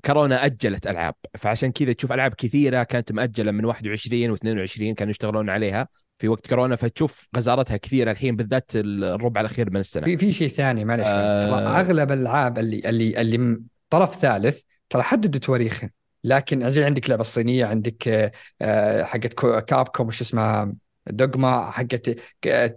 كورونا 0.04 0.44
أجلت 0.44 0.86
ألعاب. 0.86 1.14
فعشان 1.38 1.72
كذا 1.72 1.92
تشوف 1.92 2.12
ألعاب 2.12 2.34
كثيرة 2.34 2.82
كانت 2.82 3.12
مأجلة 3.12 3.50
من 3.50 3.64
21 3.64 4.36
و22 4.36 4.94
كانوا 4.94 5.10
يشتغلون 5.10 5.50
عليها 5.50 5.88
في 6.18 6.28
وقت 6.28 6.46
كورونا. 6.46 6.76
فتشوف 6.76 7.28
غزارتها 7.36 7.76
كثيرة 7.76 8.10
الحين 8.10 8.36
بالذات 8.36 8.70
الربع 8.74 9.40
الأخير 9.40 9.70
من 9.70 9.80
السنة. 9.80 10.04
في 10.04 10.16
في 10.16 10.32
شيء 10.32 10.48
ثاني 10.48 10.84
معلش 10.84 11.06
آه. 11.06 11.80
أغلب 11.80 12.12
الألعاب 12.12 12.58
اللي 12.58 12.88
اللي 12.88 13.20
اللي 13.20 13.62
طرف 13.90 14.14
ثالث 14.14 14.60
ترى 14.90 15.02
حددوا 15.02 15.40
تواريخها 15.40 15.90
لكن 16.24 16.70
زي 16.70 16.84
عندك 16.84 17.10
لعبه 17.10 17.20
الصينية 17.20 17.64
عندك 17.64 18.08
آه، 18.08 18.32
آه، 18.62 19.02
حقت 19.02 19.32
Capcom 19.60 20.06
وش 20.06 20.20
اسمها 20.20 20.72
دوغما 21.06 21.70
حقت 21.70 22.10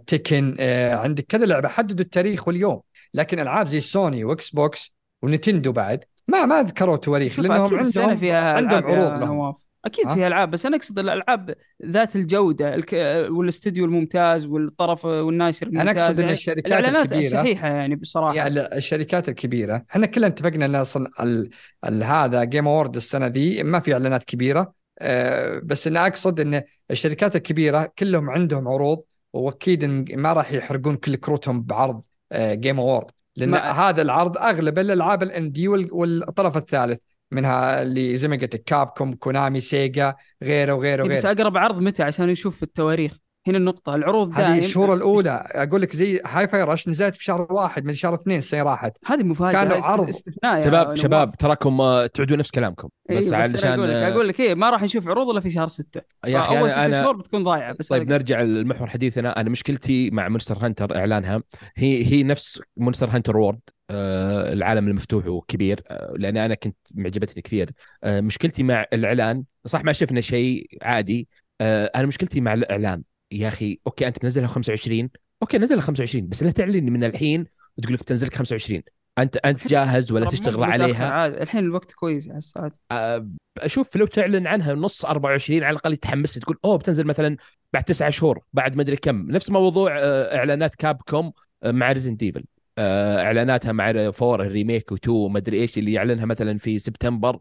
Tekken 0.06 0.56
آه، 0.60 0.94
عندك 0.94 1.26
كذا 1.26 1.46
لعبة. 1.46 1.68
حددوا 1.68 2.04
التاريخ 2.04 2.48
واليوم. 2.48 2.80
لكن 3.14 3.40
ألعاب 3.40 3.66
زي 3.66 3.80
Sony 3.80 4.15
و 4.15 4.24
Xbox 4.24 4.96
و 5.22 5.28
Nintendo 5.28 5.72
بعد 5.72 6.04
ما 6.30 6.46
ما 6.46 6.62
ذكروا 6.62 6.96
تواريخ 6.96 7.40
لأنهم 7.40 7.74
عندهم 7.74 8.16
فيها 8.16 8.52
عندهم 8.52 8.84
عروض 8.84 9.18
لهم. 9.18 9.24
نواف 9.24 9.70
أكيد 9.84 10.08
ها؟ 10.08 10.14
فيها 10.14 10.26
ألعاب 10.26 10.50
بس 10.50 10.66
أنا 10.66 10.76
أقصد 10.76 10.98
الألعاب 10.98 11.54
ذات 11.86 12.16
الجودة 12.16 12.74
الك... 12.74 12.92
والاستديو 13.30 13.84
الممتاز 13.84 14.46
والطرف 14.46 15.04
والناشر 15.04 15.66
الممتاز 15.66 15.88
أنا 15.88 16.00
أقصد 16.00 16.14
إن 16.14 16.20
يعني 16.20 16.32
الشركات 16.32 16.66
الإعلانات 16.66 17.12
الكبيره 17.12 17.42
شحيحه 17.42 17.68
يعني 17.68 17.96
بصراحة 17.96 18.34
يعني 18.34 18.76
الشركات 18.76 19.28
الكبيرة 19.28 19.84
إحنا 19.90 20.06
كلنا 20.06 20.26
اتفقنا 20.26 20.66
إن 20.66 20.74
أصلا 20.74 21.06
ال... 21.20 21.50
ال... 21.88 22.04
هذا 22.04 22.44
Game 22.44 22.68
Award 22.68 22.96
السنة 22.96 23.28
دي 23.28 23.62
ما 23.62 23.80
في 23.80 23.92
إعلانات 23.92 24.24
كبيرة 24.24 24.72
أه 24.98 25.60
بس 25.64 25.86
أنا 25.86 26.06
أقصد 26.06 26.40
إن 26.40 26.62
الشركات 26.90 27.36
الكبيرة 27.36 27.92
كلهم 27.98 28.30
عندهم 28.30 28.68
عروض 28.68 29.02
وأكيد 29.32 29.84
ما 30.14 30.32
راح 30.32 30.52
يحرقون 30.52 30.96
كل 30.96 31.16
كروتهم 31.16 31.62
بعرض 31.62 32.04
أه 32.32 32.54
Game 32.54 32.80
Award 32.80 33.10
لأن 33.40 33.50
ما- 33.50 33.70
هذا 33.70 34.02
العرض 34.02 34.38
اغلب 34.38 34.78
الالعاب 34.78 35.22
ال 35.22 35.30
indie 35.30 35.68
وال... 35.68 35.88
والطرف 35.92 36.56
الثالث 36.56 36.98
منها 37.30 37.82
اللي 37.82 38.16
زي 38.16 38.28
ما 38.28 38.36
قلت 38.36 38.56
Capcom 38.56 39.12
Konami 39.14 39.60
Sega 39.60 40.14
غيره 40.42 40.72
وغيره 40.72 41.02
إيه 41.04 41.10
بس 41.10 41.24
وغيره. 41.24 41.40
أقرب 41.40 41.56
عرض 41.56 41.78
متى؟ 41.82 42.02
عشان 42.02 42.26
نشوف 42.26 42.62
التواريخ. 42.62 43.12
هنا 43.46 43.58
النقطة 43.58 43.94
العروض 43.94 44.34
دائما 44.34 44.54
هذه 44.54 44.64
الشهور 44.64 44.94
الأولى 44.94 45.46
أقول 45.50 45.82
لك 45.82 45.96
زي 45.96 46.20
Hi-Fi 46.26 46.62
Rush 46.62 46.88
نزلت 46.88 47.16
في 47.16 47.24
شهر 47.24 47.46
واحد 47.50 47.84
من 47.84 47.92
شهر 47.92 48.14
اثنين 48.14 48.38
السنة 48.38 48.62
راحت 48.62 48.96
هذه 49.06 49.22
مفاجأة 49.22 49.64
كانوا 49.64 49.84
عرض. 49.84 50.08
استثناء 50.08 50.64
شباب. 50.64 50.94
شباب 50.94 51.36
تراكم 51.36 51.80
آه، 51.80 52.06
تعودوا 52.06 52.36
نفس 52.36 52.50
كلامكم 52.50 52.88
إيه 53.10 53.18
بس 53.18 53.24
بس 53.24 53.32
أنا 53.32 53.42
علشان 53.42 53.68
أقول 53.72 53.88
لك 53.88 53.94
آه، 53.94 54.08
أقول 54.12 54.28
لك 54.28 54.40
إيه 54.40 54.54
ما 54.54 54.70
راح 54.70 54.82
نشوف 54.82 55.08
عروض 55.08 55.30
إلا 55.30 55.40
في 55.40 55.50
شهر 55.50 55.68
ستة 55.68 56.00
يا 56.26 56.40
أخي 56.40 56.58
اول 56.58 56.70
ست 56.70 56.78
أنا 56.78 57.02
شهور 57.02 57.16
بتكون 57.16 57.42
ضايعة 57.42 57.76
بس 57.78 57.88
طيب. 57.88 58.08
نرجع 58.08 58.42
لمحور 58.42 58.88
حديثنا 58.88 59.40
أنا 59.40 59.50
مشكلتي 59.50 60.10
مع 60.10 60.28
Monster 60.28 60.58
Hunter 60.58 60.96
إعلانها 60.96 61.42
هي 61.76 62.04
هي 62.04 62.22
نفس 62.22 62.60
Monster 62.76 63.08
Hunter 63.10 63.36
World 63.36 63.60
آه 63.90 64.52
العالم 64.52 64.88
المفتوح 64.88 65.26
وكبير 65.26 65.82
آه 65.88 66.14
لأن 66.16 66.36
أنا 66.36 66.54
كنت 66.54 66.76
معجبتني 66.94 67.42
كثير 67.42 67.70
آه 68.04 68.20
مشكلتي 68.20 68.62
مع 68.62 68.86
الإعلان 68.92 69.44
صح 69.66 69.84
ما 69.84 69.92
شفنا 69.92 70.20
شيء 70.20 70.68
عادي 70.82 71.28
آه 71.60 71.90
أنا 71.94 72.06
مشكلتي 72.06 72.40
مع 72.40 72.54
الإعلان 72.54 73.02
يا 73.32 73.48
أخي 73.48 73.80
OK 73.86 74.08
أنت 74.08 74.24
منزلها 74.24 74.48
25 74.48 75.10
OK 75.42 75.58
نزلها 75.58 75.80
25 75.80 76.28
بس 76.28 76.42
لا 76.42 76.50
تعلن 76.50 76.92
من 76.92 77.04
الحين 77.04 77.46
وتقول 77.76 77.94
لك 77.94 78.00
بتنزل 78.00 78.26
لك 78.26 78.34
25 78.34 78.82
أنت 79.18 79.36
أنت 79.36 79.68
جاهز 79.68 80.12
ولا 80.12 80.30
تشتغل 80.30 80.64
عليها؟ 80.64 81.10
عاد 81.10 81.34
الحين 81.40 81.64
الوقت 81.64 81.92
كويس 81.92 82.28
على 82.28 82.38
الساعات 82.38 82.72
آه، 82.90 83.28
أشوف 83.58 83.96
لو 83.96 84.06
تعلن 84.06 84.46
عنها 84.46 84.74
نص 84.74 85.04
24 85.04 85.62
على 85.62 85.72
الأقل 85.72 85.92
يتحمس 85.92 86.34
تقول 86.34 86.58
أوه 86.64 86.76
بتنزل 86.76 87.06
مثلا 87.06 87.36
بعد 87.72 87.84
تسعة 87.84 88.10
شهور 88.10 88.40
بعد 88.52 88.76
ما 88.76 88.82
أدري 88.82 88.96
كم. 88.96 89.30
نفس 89.30 89.50
موضوع 89.50 89.98
آه، 89.98 90.36
إعلانات 90.36 90.74
كابكوم 90.74 91.32
آه، 91.62 91.70
مع 91.70 91.92
ريزدنت 91.92 92.16
ايفل 92.16 92.44
إعلاناتها 92.78 93.72
مع 93.72 94.10
four 94.10 94.42
ال 94.42 94.49
remake 94.49 94.94
و2 94.94 95.08
ما 95.08 95.38
أدري 95.38 95.60
إيش 95.60 95.78
اللي 95.78 95.92
يعلنها 95.92 96.24
مثلا 96.24 96.58
في 96.58 96.78
سبتمبر 96.78 97.38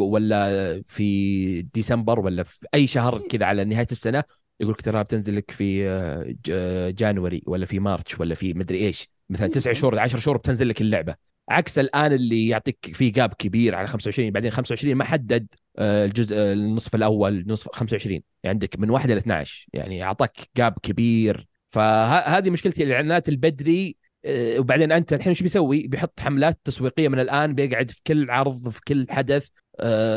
ولا 0.00 0.82
في 0.86 1.62
ديسمبر 1.62 2.20
ولا 2.20 2.42
في 2.42 2.58
أي 2.74 2.86
شهر 2.86 3.18
كذا 3.18 3.46
على 3.46 3.64
نهاية 3.64 3.86
السنة. 3.92 4.24
يقول 4.60 4.72
لك 4.72 4.80
ترى 4.80 5.04
بتنزل 5.04 5.36
لك 5.36 5.50
في 5.50 5.88
آه، 5.88 6.34
آه، 6.50 6.90
جانوري 6.90 7.42
ولا 7.46 7.66
في 7.66 7.78
مارتش 7.78 8.20
ولا 8.20 8.34
في 8.34 8.54
مدري 8.54 8.78
إيش. 8.78 9.08
مثلا 9.30 9.46
تسعة 9.46 9.74
شهور 9.74 9.98
10 9.98 10.18
شهور 10.18 10.36
بتنزل 10.36 10.68
لك 10.68 10.80
اللعبة. 10.80 11.14
عكس 11.48 11.78
الآن 11.78 12.12
اللي 12.12 12.48
يعطيك 12.48 12.90
في 12.92 13.10
جاب 13.10 13.34
كبير 13.34 13.74
على 13.74 13.88
25 13.88 14.30
بعدين 14.30 14.50
25 14.50 14.94
ما 14.94 15.04
حدد 15.04 15.46
آه، 15.78 16.04
الجزء 16.04 16.36
النصف 16.36 16.94
الأول 16.94 17.44
نصف 17.46 17.68
25 17.72 18.14
يعني 18.14 18.54
عندك 18.54 18.78
من 18.78 18.90
1 18.90 19.10
إلى 19.10 19.20
12 19.20 19.66
يعني 19.72 20.02
أعطاك 20.02 20.36
جاب 20.56 20.74
كبير. 20.82 21.46
فهذه 21.68 22.50
مشكلتي 22.50 22.82
الإعلانات 22.84 23.28
البدري 23.28 23.96
وبعدين 24.28 24.92
أنت 24.92 25.12
الحين 25.12 25.28
إيش 25.28 25.42
بيسوي؟ 25.42 25.86
بيحط 25.86 26.20
حملات 26.20 26.60
تسويقية 26.64 27.08
من 27.08 27.20
الآن 27.20 27.54
بيقعد 27.54 27.90
في 27.90 28.00
كل 28.06 28.30
عرض 28.30 28.68
في 28.68 28.80
كل 28.86 29.06
حدث. 29.10 29.48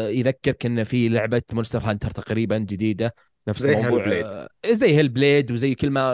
يذكرك 0.10 0.65
إن 0.65 0.84
في 0.84 1.10
لعبة 1.10 1.41
مونستر 1.52 1.80
هانتر 1.80 2.11
تقريبا 2.11 2.57
جديدة. 2.57 3.15
نفس 3.48 3.61
زي 3.61 3.76
موضوع 3.76 3.90
هيل 4.03 4.12
بليد. 4.12 4.26
آه، 4.26 4.49
زي 4.72 4.95
هيل 4.98 5.10
بليد 5.10 5.52
وزي 5.52 5.76
كل 5.76 5.90
ما 5.90 6.14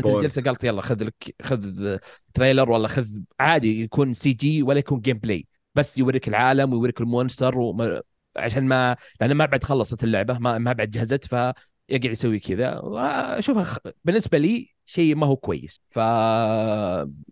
بولز. 0.00 0.16
الجلسه 0.16 0.42
قالت 0.42 0.64
يلا 0.64 0.82
خذ 0.82 1.04
لك 1.04 1.34
خذ 1.42 1.96
trailer 2.34 2.70
ولا 2.70 2.88
خذ 2.88 3.06
عادي 3.40 3.82
يكون 3.82 4.14
CG 4.14 4.62
ولا 4.62 4.78
يكون 4.78 5.00
gameplay 5.00 5.46
بس 5.74 5.98
يوريك 5.98 6.28
العالم 6.28 6.72
ويوريك 6.72 7.00
المونستر 7.00 7.58
وما 7.58 8.02
عشان 8.36 8.64
ما 8.64 8.96
لأن 9.20 9.32
ما 9.32 9.46
بعد 9.46 9.64
خلصت 9.64 10.04
اللعبة 10.04 10.38
ما 10.38 10.58
ما 10.58 10.72
بعد 10.72 10.90
جهزت 10.90 11.24
فيقعد 11.24 11.54
يسوي 12.04 12.38
كذا. 12.38 12.78
واشوفها 12.78 13.64
خ- 13.64 13.78
بالنسبة 14.04 14.38
لي 14.38 14.68
شيء 14.86 15.14
ما 15.14 15.26
هو 15.26 15.36
كويس 15.36 15.80
ف 15.88 15.98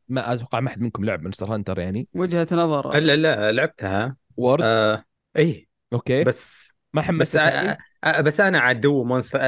ما 0.09 0.33
أتوقع 0.33 0.61
ما 0.61 0.71
حد 0.71 0.81
منكم 0.81 1.05
لعب 1.05 1.23
مونستر 1.23 1.55
هانتر 1.55 1.79
يعني. 1.79 2.09
وجهة 2.15 2.47
نظر. 2.53 2.99
لا 2.99 3.17
لا 3.17 3.53
لعبتها. 3.53 4.17
وورد 4.37 4.63
آه 4.65 5.05
إيه. 5.37 5.67
أوكي. 5.93 6.25
بس 6.25 6.69
ما 6.95 7.01
بس 7.03 7.07
حمست 7.09 7.37
آه 7.37 7.79
بس 8.21 8.41
أنا 8.41 8.61
عدو 8.61 9.05
مونستر 9.05 9.41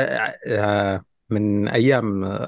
من 1.31 1.68
أيام 1.68 2.39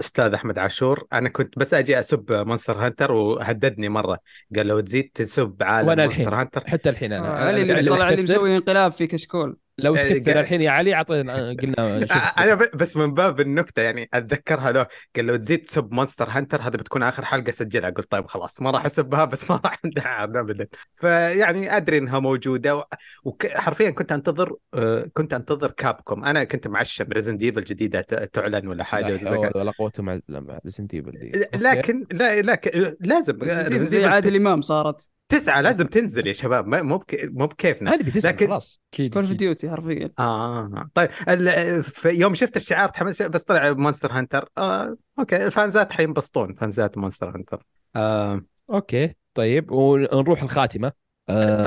أستاذ 0.00 0.34
أحمد 0.34 0.58
عاشور. 0.58 1.06
أنا 1.12 1.28
كنت 1.28 1.58
بس 1.58 1.74
أجي 1.74 1.98
أسب 1.98 2.32
مونستر 2.32 2.86
هانتر 2.86 3.12
وهددني 3.12 3.88
مرة. 3.88 4.18
قال 4.56 4.66
لو 4.66 4.80
تزيد 4.80 5.10
تسب 5.14 5.56
عالم 5.60 6.00
مونستر. 6.00 6.34
هانتر. 6.34 6.64
حتى 6.66 6.90
الحين 6.90 7.12
أنا 7.12 7.48
آه، 7.48 7.50
اللي 7.50 7.90
طلع 7.90 8.08
اللي 8.08 8.22
مسوي 8.22 8.56
انقلاب 8.56 8.92
في 8.92 9.06
كشكول. 9.06 9.56
لو 9.84 9.96
آه، 9.96 10.02
تكثر 10.02 10.40
الحين 10.40 10.60
يا 10.62 10.70
علي 10.70 10.94
اعطينا 10.94 11.34
قلنا 11.60 12.06
شوف. 12.06 12.16
أنا 12.38 12.54
ب- 12.54 12.70
بس 12.76 12.96
من 12.96 13.14
باب 13.14 13.40
النكتة 13.40 13.82
يعني 13.82 14.08
أتذكرها 14.14 14.72
له 14.72 14.86
قال 15.16 15.24
لو 15.26 15.36
تزيد 15.36 15.62
تسب 15.62 15.92
مونستر 15.92 16.28
هانتر 16.30 16.62
هذا 16.62 16.76
بتكون 16.76 17.02
آخر 17.02 17.24
حلقة 17.24 17.50
سجلها. 17.50 17.90
قلت 17.90 18.10
طيب 18.10 18.26
خلاص 18.26 18.62
ما 18.62 18.70
راح 18.70 18.86
أسبها 18.86 19.24
بس 19.24 19.50
ما 19.50 19.60
راح 19.64 19.78
امدحها 19.84 20.24
ابدا. 20.24 20.66
فيعني 20.94 21.76
أدري 21.76 21.98
إنها 21.98 22.18
موجودة 22.18 22.84
وحرفيا 23.24 23.90
كنت 23.90 24.12
أنتظر 24.12 24.56
آه، 24.74 25.10
كنت 25.14 25.32
أنتظر 25.34 25.70
كابكوم 25.70 26.24
أنا 26.24 26.44
كنت 26.44 26.68
معشم 26.68 27.04
ريزدنت 27.12 27.36
ايفل 27.36 27.64
جديدة 27.64 28.00
تعلن 28.32 28.68
ولا 28.68 28.84
حاجة 28.84 29.08
لا. 29.16 29.30
حول 29.30 29.50
ولا 29.54 29.70
قوة 29.70 29.92
مع 29.98 30.20
ريزدنت 30.64 30.94
ايفل 30.94 31.12
لكن 31.54 32.06
لا 32.12 32.42
لكن 32.42 32.96
لازم. 33.00 33.38
زي 33.84 34.04
عادل 34.04 34.36
إمام 34.36 34.60
صارت. 34.60 35.08
تسعة 35.30 35.60
لازم 35.60 35.86
تنزل 35.86 36.26
يا 36.26 36.32
شباب. 36.32 36.66
ما- 36.66 36.82
مو 36.82 36.98
بك... 36.98 37.28
مو 37.32 37.46
بكيفنا. 37.46 37.94
هذه 37.94 38.02
بتسمع 38.02 38.30
لكن- 38.30 38.46
خلاص. 38.46 38.80
أكيد 38.94 39.14
كول 39.14 39.24
اوف. 39.24 39.32
ديوتي 39.32 39.70
حرفيا. 39.70 40.10
آه. 40.18 40.90
طيب 40.94 41.10
ال... 41.28 41.82
في 41.84 42.08
يوم 42.08 42.34
شفت 42.34 42.56
الشعار 42.56 42.88
تحمست 42.88 43.22
بس 43.22 43.42
طلع 43.42 43.72
مونستر 43.72 44.12
هانتر 44.12 44.48
آه... 44.58 44.96
OK. 45.18 45.44
الفانزات 45.44 45.92
حينبسطون 45.92 46.54
فانزات 46.54 46.98
مونستر 46.98 47.36
هانتر 47.36 47.62
آه... 47.96 48.42
OK. 48.70 49.10
طيب 49.34 49.70
ونروح 49.70 50.42
الخاتمة. 50.42 50.92
آه... 51.28 51.64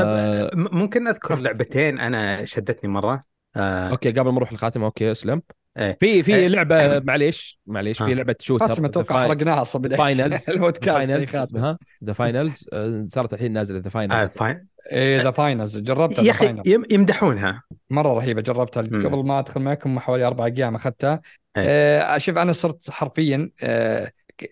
طيب 0.49 0.59
م- 0.59 0.77
ممكن 0.77 1.07
أذكر 1.07 1.35
لعبتين 1.39 1.99
أنا 1.99 2.45
شدتني 2.45 2.89
مرة؟ 2.89 3.21
آه... 3.55 3.89
OK 3.89 4.11
قبل 4.11 4.21
ما 4.29 4.31
نروح 4.31 4.51
الخاتمة 4.51 4.85
OK 4.85 5.11
أسلم. 5.11 5.41
إيه. 5.77 5.97
في 5.99 6.23
في 6.23 6.35
إيه. 6.35 6.47
لعبة 6.47 6.99
معليش 6.99 7.59
معليش 7.67 7.97
في 7.97 8.03
آه. 8.11 8.13
لعبة 8.13 8.35
shooter 8.39 8.67
خاتمه 8.67 8.87
أتوقع 8.87 9.27
حرقناها 9.27 9.61
أصلا 9.61 9.81
بدايه 9.81 9.99
فاينلز 9.99 10.49
البودكاست. 10.49 11.35
اسمها 11.35 11.77
ذا 12.03 12.13
فاينلز 12.13 12.69
صارت 13.07 13.33
الحين 13.33 13.53
نازلة 13.53 13.79
ذا 13.79 13.87
آه 13.87 13.89
فاينلز 13.89 14.31
فاين... 14.33 14.67
إيه 14.91 15.21
ذا 15.21 15.31
فاينلز 15.31 15.77
جربتها 15.77 16.23
يا 16.23 16.31
أخي. 16.31 16.55
يمدحونها 16.91 17.63
مرة 17.89 18.13
رهيبة 18.13 18.41
جربتها 18.41 18.83
مم. 18.91 19.07
قبل 19.07 19.25
ما 19.25 19.39
أدخل 19.39 19.61
معكم 19.61 19.99
حوالي 19.99 20.27
أربع 20.27 20.45
أيام 20.45 20.75
أخذتها 20.75 21.21
إيه. 21.57 21.63
آه 21.67 22.17
شوف 22.17 22.37
أنا 22.37 22.51
صرت 22.51 22.89
حرفيا 22.89 23.49
آه 23.63 24.11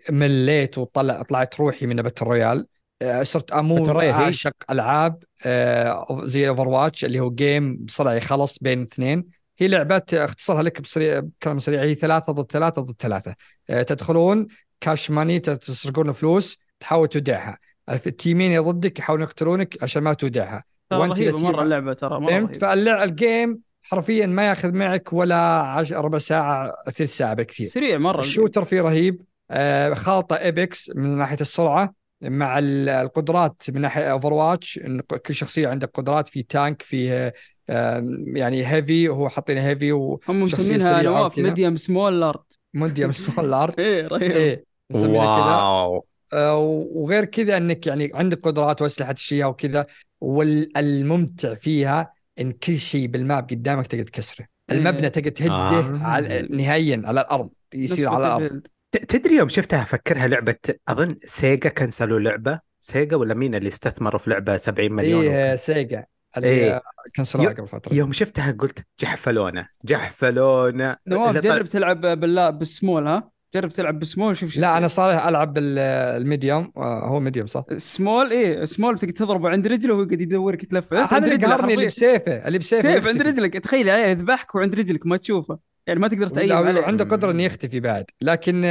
مليت 0.10 0.78
وطلع 0.78 1.22
طلعت 1.22 1.60
روحي 1.60 1.86
من 1.86 1.96
battle 1.96 2.26
royale 2.26 2.68
آه 3.02 3.24
صرت 3.24 3.52
امور؟ 3.52 4.10
أعشق 4.12 4.54
ألعاب 4.70 5.24
آه 5.46 6.22
زي 6.24 6.50
اوفر 6.50 6.68
واتش 6.68 7.06
اللي 7.06 7.20
هو 7.20 7.32
game 7.32 7.86
بسرعة 7.86 8.14
يخلص 8.14 8.60
بين 8.60 8.82
اثنين 8.82 9.41
هي 9.62 9.68
لعبة 9.68 10.02
اختصرها 10.14 10.64
لك 10.64 10.82
بسريع 10.82 11.20
بكلمة 11.20 11.60
سريعة 11.60 11.84
هي 11.84 11.96
ثلاثة 11.96 12.34
ضد 12.34 12.52
ثلاثة 12.52 12.82
ضد 12.82 12.96
ثلاثة. 13.00 13.36
آه 13.70 13.82
تدخلون 13.82 14.48
cash 14.80 15.12
money 15.12 15.40
تسرقون 15.40 16.12
فلوس 16.12 16.58
تحاول 16.80 17.08
تودعها. 17.08 17.58
ال 17.90 18.00
team 18.00 18.41
ين 18.41 18.62
ضدك 18.62 19.00
يحاولون 19.00 19.24
يقتلونك 19.28 19.84
عشان 19.84 20.04
ما 20.04 20.14
تودعها. 20.14 20.64
إذا 20.92 21.00
مرة 21.00 21.14
تجيب- 21.14 21.36
اللعبة 21.36 21.94
ترى 21.94 22.10
فهمت؟ 22.10 22.32
رهيبة. 22.32 22.54
فاللعب 22.60 23.10
ال 23.10 23.20
game 23.20 23.60
حرفيا 23.84 24.26
ما 24.26 24.50
ياخذ 24.50 24.72
معك 24.72 25.14
ولا 25.14 25.36
عش... 25.62 25.94
ربع 25.94 26.18
ساعة 26.18 26.74
ثلث 26.86 27.18
ساعة 27.18 27.34
بالكثير 27.34 27.68
سريع 27.68 27.98
مرة. 27.98 28.20
الشوتر 28.20 28.66
فيه 28.66 28.82
رهيب. 28.82 29.22
آه 29.52 29.94
خالطة 29.94 30.36
ايبكس 30.36 30.92
من 30.96 31.18
ناحية 31.18 31.38
السرعة. 31.42 31.94
مع 32.22 32.60
ال- 32.60 32.90
القدرات 32.90 33.64
من 33.70 33.82
ناحية 33.82 34.12
اوفر 34.12 34.34
واتش 34.34 34.78
إن 34.86 35.00
كل 35.02 35.36
شخصية 35.36 35.68
عندك 35.68 35.90
قدرات 35.94 36.28
في 36.28 36.44
تانك 36.44 36.82
فيه 36.82 37.34
آه 37.70 38.04
يعني 38.28 38.68
هيفي 38.68 39.10
وهو 39.10 39.30
حاطين 39.30 39.58
هيفي 39.58 39.92
هم 39.92 40.20
مسمينها 40.30 40.98
سريعة 41.00 41.02
نواف. 41.02 41.40
ميديوم 41.40 41.76
سمول 41.78 42.22
لارد 42.22 42.44
ومديم 42.76 43.12
سمول 43.12 43.54
ارت 43.54 43.80
إيه 43.80 44.08
رهيب. 44.08 44.32
إيه 44.32 44.64
واو. 44.92 46.06
آه، 46.34 46.58
وغير 46.96 47.26
كذا 47.26 47.58
إنك 47.58 47.88
يعني 47.88 48.12
عندك 48.14 48.40
قدرات 48.42 48.82
وأسلحة 48.82 49.12
تشيلها 49.12 49.46
وكذا 49.48 49.86
والممتع 50.22 51.54
فيها 51.54 52.14
إن 52.40 52.52
كل 52.52 52.78
شيء 52.78 53.08
بال 53.08 53.25
map 53.25 53.50
قدامك 53.50 53.88
تقدر 53.88 54.04
تكسره. 54.04 54.46
إيه. 54.72 54.78
المبنى 54.78 55.10
تقدر 55.10 55.30
تهده 55.30 55.52
آه. 55.54 56.00
على 56.04 56.48
نهائيا 56.50 57.02
على 57.06 57.22
الأرض 57.22 57.50
يصير 57.74 58.10
على 58.10 58.26
الأرض. 58.28 58.62
تدري 58.92 59.36
يوم 59.36 59.50
شفتها 59.50 59.82
أفكرها 59.82 60.28
لعبة 60.28 60.56
أظن 60.88 61.16
سيجا 61.24 61.70
cancel 61.70 62.13
وا 62.13 62.20
لعبة؟ 62.20 62.60
سيجا 62.80 63.16
ولا 63.18 63.34
مين 63.34 63.56
اللي 63.56 63.70
استثمروا 63.70 64.20
في 64.20 64.30
لعبة 64.30 64.58
70 64.58 64.92
مليون 64.92 65.24
إيه 65.24 65.56
سيجا 65.56 66.06
اللي 66.38 66.48
إيه. 66.48 66.82
cancel 67.16 67.41
وها 67.41 67.50
قبل 67.50 67.68
فترة. 67.68 67.94
يوم 67.96 68.12
شفتها 68.12 68.52
قلت 68.60 68.80
جحفلونا 69.00 69.68
جحفلونا. 69.86 70.98
نواف 71.08 71.38
جرب 71.38 71.66
تلعب 71.66 72.02
باللا 72.02 72.50
بالسمول 72.50 73.08
ها؟ 73.08 73.32
جرب 73.54 73.72
تلعب 73.72 74.00
بالسمول 74.00 74.38
شوف 74.38 74.50
شو 74.52 74.62
لا. 74.62 74.78
أنا 74.78 74.88
صالح 74.88 75.28
ألعب 75.28 75.54
بال- 75.54 75.80
ال 76.22 76.29
medium 76.29 76.72
آه، 76.78 77.06
هو 77.08 77.20
medium 77.20 77.48
صح؟ 77.48 77.64
small 77.78 78.32
إيه 78.32 78.66
small 78.66 79.00
تقدر 79.00 79.12
تضربه 79.14 79.50
عند 79.50 79.68
رجله 79.68 79.94
وهو 79.94 80.04
قاعد 80.06 80.22
يدورك 80.22 80.66
تلف 80.66 80.94
هذا 80.94 81.18
اللي 81.34 81.46
قهرني 81.46 81.74
اللي 81.74 81.86
بسيفه 81.86 82.32
اللي 82.48 82.58
بسيفه. 82.58 82.94
سيف 82.94 83.08
عند. 83.08 83.22
رجلك. 83.22 83.54
تخيل 83.54 83.90
عيال 83.90 84.10
يذبحك 84.10 84.56
وعند 84.56 84.76
رجلك 84.76 85.06
ما 85.06 85.18
تشوفه. 85.18 85.60
يعني 85.88 86.00
ما 86.00 86.08
تقدر 86.08 86.28
تأيم 86.28 86.50
لا، 86.50 86.56
عليه. 86.56 86.82
عنده 86.82 87.06
قدرة 87.06 87.32
إنه 87.32 87.44
يختفي 87.44 87.80
بعد. 87.80 88.06
لكن 88.22 88.62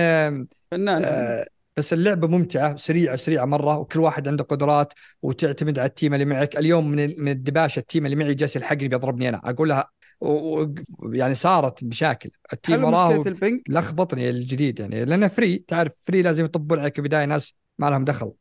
فنان. 0.70 1.02
آه، 1.04 1.44
بس 1.76 1.92
اللعبة 1.92 2.28
ممتعة 2.28 2.76
سريعة 2.76 3.16
سريعة 3.16 3.44
مرة 3.44 3.78
وكل 3.78 4.00
واحد 4.00 4.28
عنده 4.28 4.44
قدرات 4.44 4.92
وتعتمد 5.22 5.78
على 5.78 5.88
التيم 5.88 6.14
اللي 6.14 6.24
معك. 6.24 6.56
اليوم 6.56 6.90
من 6.90 7.14
من 7.18 7.28
الدباشة 7.28 7.80
التيم 7.80 8.04
اللي 8.06 8.16
معي 8.16 8.34
جالس 8.34 8.56
يلحقني 8.56 8.88
بيضربني 8.88 9.28
أنا. 9.28 9.40
أقولها 9.44 9.90
و... 10.20 10.60
و... 10.62 10.74
يعني 11.12 11.34
صارت 11.34 11.84
مشاكل 11.84 12.30
التيم 12.52 12.84
وراه 12.84 13.22
البنك؟ 13.26 13.62
لخبطني 13.68 14.30
الجديد 14.30 14.80
يعني. 14.80 15.04
لأنه 15.04 15.28
فري 15.28 15.58
تعرف 15.68 15.92
فري 16.02 16.22
لازم 16.22 16.44
يطبون 16.44 16.78
عليك 16.78 16.98
البداية 16.98 17.24
ناس 17.24 17.54
ما 17.78 17.90
لهم 17.90 18.04
دخل. 18.04 18.32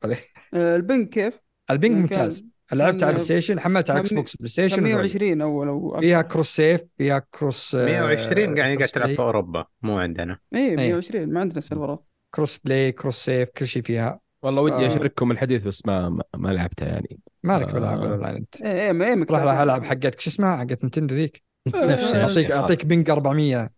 آه، 0.54 0.76
البنك 0.76 1.10
كيف؟ 1.10 1.34
البنج 1.72 1.92
كان- 1.92 2.02
ممتاز. 2.02 2.46
لعبت 2.74 2.94
على 2.94 3.00
كان- 3.00 3.12
بلاي 3.12 3.20
ستيشن 3.26 3.60
حملت 3.60 3.90
على 3.90 3.98
كان 4.00 4.06
إكس 4.06 4.14
بوكس 4.14 4.36
بلاي 4.36 4.50
ستيشن 4.50 4.76
كان 4.76 4.86
وزوجي. 4.86 4.96
120 4.98 5.42
اول 5.42 5.68
أو. 5.68 6.00
فيها 6.00 6.22
كروس 6.22 6.56
سيف 6.56 6.82
فيها 6.98 7.20
كروس 7.32 7.76
آه، 7.76 7.86
120 7.86 8.60
قاعد 8.60 8.78
قاعد 8.78 8.90
تلعب. 8.90 9.10
في 9.10 9.20
أوروبا 9.20 9.66
مو 9.82 9.98
عندنا 10.00 10.38
إيه. 10.56 10.76
120 10.76 11.30
ما 11.34 11.40
عندنا 11.40 11.62
server 11.62 12.01
ات 12.01 12.08
cross 12.36 12.58
play 12.58 12.92
cross 12.92 13.16
save 13.26 13.50
كل 13.58 13.68
شيء 13.68 13.82
فيها 13.84 14.20
والله 14.44 14.62
ودي 14.62 14.86
آه. 14.86 14.88
اشارككم 14.88 15.32
الحديث 15.32 15.64
بس 15.68 15.86
ما 15.86 16.10
ما, 16.10 16.24
ما 16.38 16.50
لعبتها 16.50 16.88
يعني 16.88 17.20
مالك 17.44 17.68
آه. 17.68 17.72
بالعاب 17.74 18.02
اونلاين 18.04 18.36
أنت 18.36 18.62
إيه 18.62 18.72
إيه 18.92 19.04
إيه 19.14 19.26
راح 19.32 19.42
راح 19.42 19.60
ألعب 19.60 19.84
حقتك 19.84 20.20
شو 20.20 20.30
اسمها 20.30 20.58
حقت 20.58 20.86
نينتندو 20.86 21.16
ذيك 21.16 21.44
نفس 21.68 22.04
اعطيك 22.16 22.38
الشيء 22.38 22.54
أعطيك 22.56 22.86
ping 22.86 23.10
400 23.10 23.70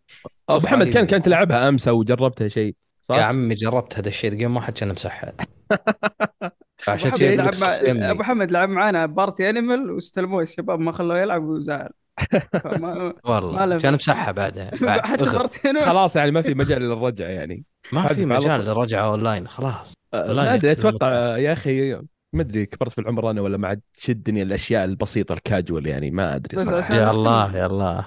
أبو 0.50 0.60
محمد. 0.66 0.90
كان 0.90 1.06
كانت 1.06 1.26
تلعبها 1.26 1.70
أمس 1.70 1.88
أو 1.88 2.04
جربتها 2.04 2.48
شيء 2.48 2.76
صح؟ 3.02 3.16
يا 3.16 3.22
عمي 3.24 3.56
جربت 3.56 3.98
هذا 4.00 4.08
الشيء 4.08 4.34
game 4.34 4.56
واحد 4.56 4.74
كان 4.78 4.90
مسحها 4.90 5.34
عشان 6.88 7.12
كذا 7.12 7.36
لعب 7.36 7.54
مع. 7.98 8.12
أبو 8.12 8.24
حمد 8.24 8.52
لعب 8.52 8.70
معانا 8.70 9.06
بارتي 9.06 9.50
انيمالز 9.50 9.92
واستلموه 9.92 10.42
الشباب 10.44 10.80
ما 10.80 10.92
خلوه 10.92 11.20
يلعب 11.20 11.44
وزعل. 11.44 11.90
ما 12.66 13.14
والله 13.26 13.66
له- 13.66 13.78
كان 13.78 13.94
مسحها 13.94 14.32
بعدها 14.32 14.72
بعد 14.82 15.00
حتى. 15.02 15.24
بارتي 15.24 15.86
خلاص 15.86 16.16
يعني 16.16 16.32
ما 16.32 16.42
في 16.42 16.54
مجال 16.54 16.82
للرجعة 16.82 17.28
يعني 17.28 17.64
ما 17.94 18.08
في 18.08 18.26
مجال. 18.26 18.60
للرجعة 18.62 19.06
اونلاين 19.08 19.48
خلاص 19.48 19.94
آه، 20.14 20.28
لا 20.32 20.44
ما 20.44 20.54
أدري 20.54 20.72
أتوقع 20.72 21.38
يا 21.38 21.54
أخي 21.54 21.94
ما 22.34 22.42
أدري 22.42 22.66
كبرت 22.66 22.92
في 22.92 23.02
العمر 23.02 23.30
أنا 23.30 23.42
ولا 23.42 23.58
ما 23.58 23.68
عاد 23.68 23.82
تشدني 23.98 24.42
الأشياء 24.42 24.86
البسيطة 24.86 25.34
الكاجوال 25.34 25.88
يعني 25.88 26.12
ما 26.12 26.36
أدري 26.36 26.66
صراحة 26.66 26.96
يا 26.96 27.12
الله 27.12 27.58
يا 27.58 27.66
الله 27.66 28.06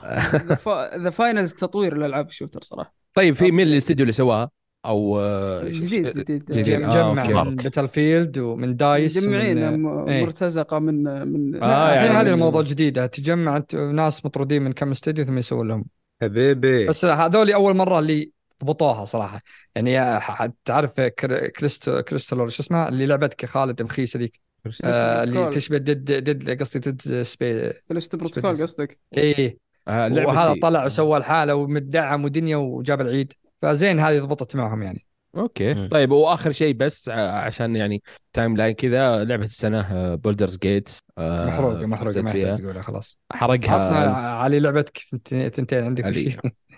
ذا 0.97 1.11
فاينلز 1.11 1.53
تطوير 1.55 1.97
الالعاب 1.97 2.29
ال 2.29 2.33
shooter 2.33 2.61
صراحة 2.63 2.95
طيب 3.15 3.35
في 3.35 3.51
مين 3.51 3.67
الاستديو 3.67 4.03
اللي 4.05 4.13
سواها؟ 4.13 4.51
أو 4.85 5.21
آه، 5.21 5.65
جديد 5.65 6.09
جديد. 6.19 6.45
جديد. 6.53 6.83
آه، 6.83 7.13
مجمع 7.13 7.23
OK. 7.41 7.51
من. 7.51 7.57
باتل 7.57 7.89
فيلد 7.89 8.39
ومن 8.39 8.77
دايس 8.77 9.17
مجمعين. 9.25 9.81
مرتزقة 10.23 10.79
من 10.79 11.29
من 11.29 11.63
آه، 11.63 11.93
يعني 11.95 12.09
هذه 12.09 12.25
من- 12.25 12.33
الموضوع 12.33 12.63
جديده 12.63 13.07
تجمع 13.07 13.63
ناس 13.93 14.27
مطرودين 14.27 14.63
من 14.63 14.73
كم 14.73 14.91
استديو 14.91 15.25
ثم 15.25 15.39
يسوون 15.39 15.69
لهم. 15.69 15.85
حبيبي. 16.23 16.87
بس 16.87 17.05
هذول 17.05 17.53
أول 17.53 17.77
مرة 17.77 17.99
اللي 17.99 18.31
ضبطوها 18.65 19.05
صراحة. 19.05 19.39
يعني 19.75 20.21
ح- 20.21 20.49
تعرف 20.65 21.01
كر- 21.01 21.47
كريست 21.49 21.91
كريستالور 21.91 22.49
شو 22.49 22.63
اسمها؟ 22.63 22.89
اللي 22.89 23.07
لعبتك 23.07 23.47
خالد 23.47 23.83
مخيسه 23.83 24.19
ذيك 24.19 24.41
آه 24.85 25.23
اللي. 25.23 25.51
تشبه 25.51 25.79
ديد 25.79 26.05
ديد 26.05 26.61
قصدي 26.61 26.79
ديد 26.91 27.23
سبي 27.23 27.73
كلست 27.89 28.17
بروتوكول 28.17 28.63
قصدك؟ 28.63 28.99
اي 29.17 29.59
آه، 29.89 30.13
وهذا 30.27 30.55
طلع 30.63 30.85
وسوى 30.85 31.17
الحالة 31.17 31.55
ومدعم 31.55 32.25
ودنيا 32.25 32.57
وجاب 32.57 33.01
العيد. 33.01 33.33
فزين 33.63 34.01
هذه 34.01 34.19
ضبطت 34.21 34.57
معهم 34.57 34.83
يعني 34.83 35.07
okay 35.37 35.75
مم. 35.75 35.89
طيب 35.89 36.11
واخر 36.11 36.53
شيء 36.53 36.75
بس 36.75 37.09
ع- 37.09 37.31
عشان 37.39 37.77
يعني 37.77 38.03
timeline 38.33 38.75
كذا 38.75 39.25
لعبة 39.25 39.45
السنة 39.45 40.15
Baldur's 40.15 40.59
Gate 40.59 40.89
محروقة 41.19 41.87
محروقة 41.87 42.23
ما 42.23 42.33
تقولها 42.57 42.83
خلاص 42.83 43.21
حرقها. 43.33 44.17
علي 44.35 44.61
لعبتك 44.61 44.99
ثنتين 44.99 45.49
ثنتين 45.49 45.85
عندك؟ 45.85 46.05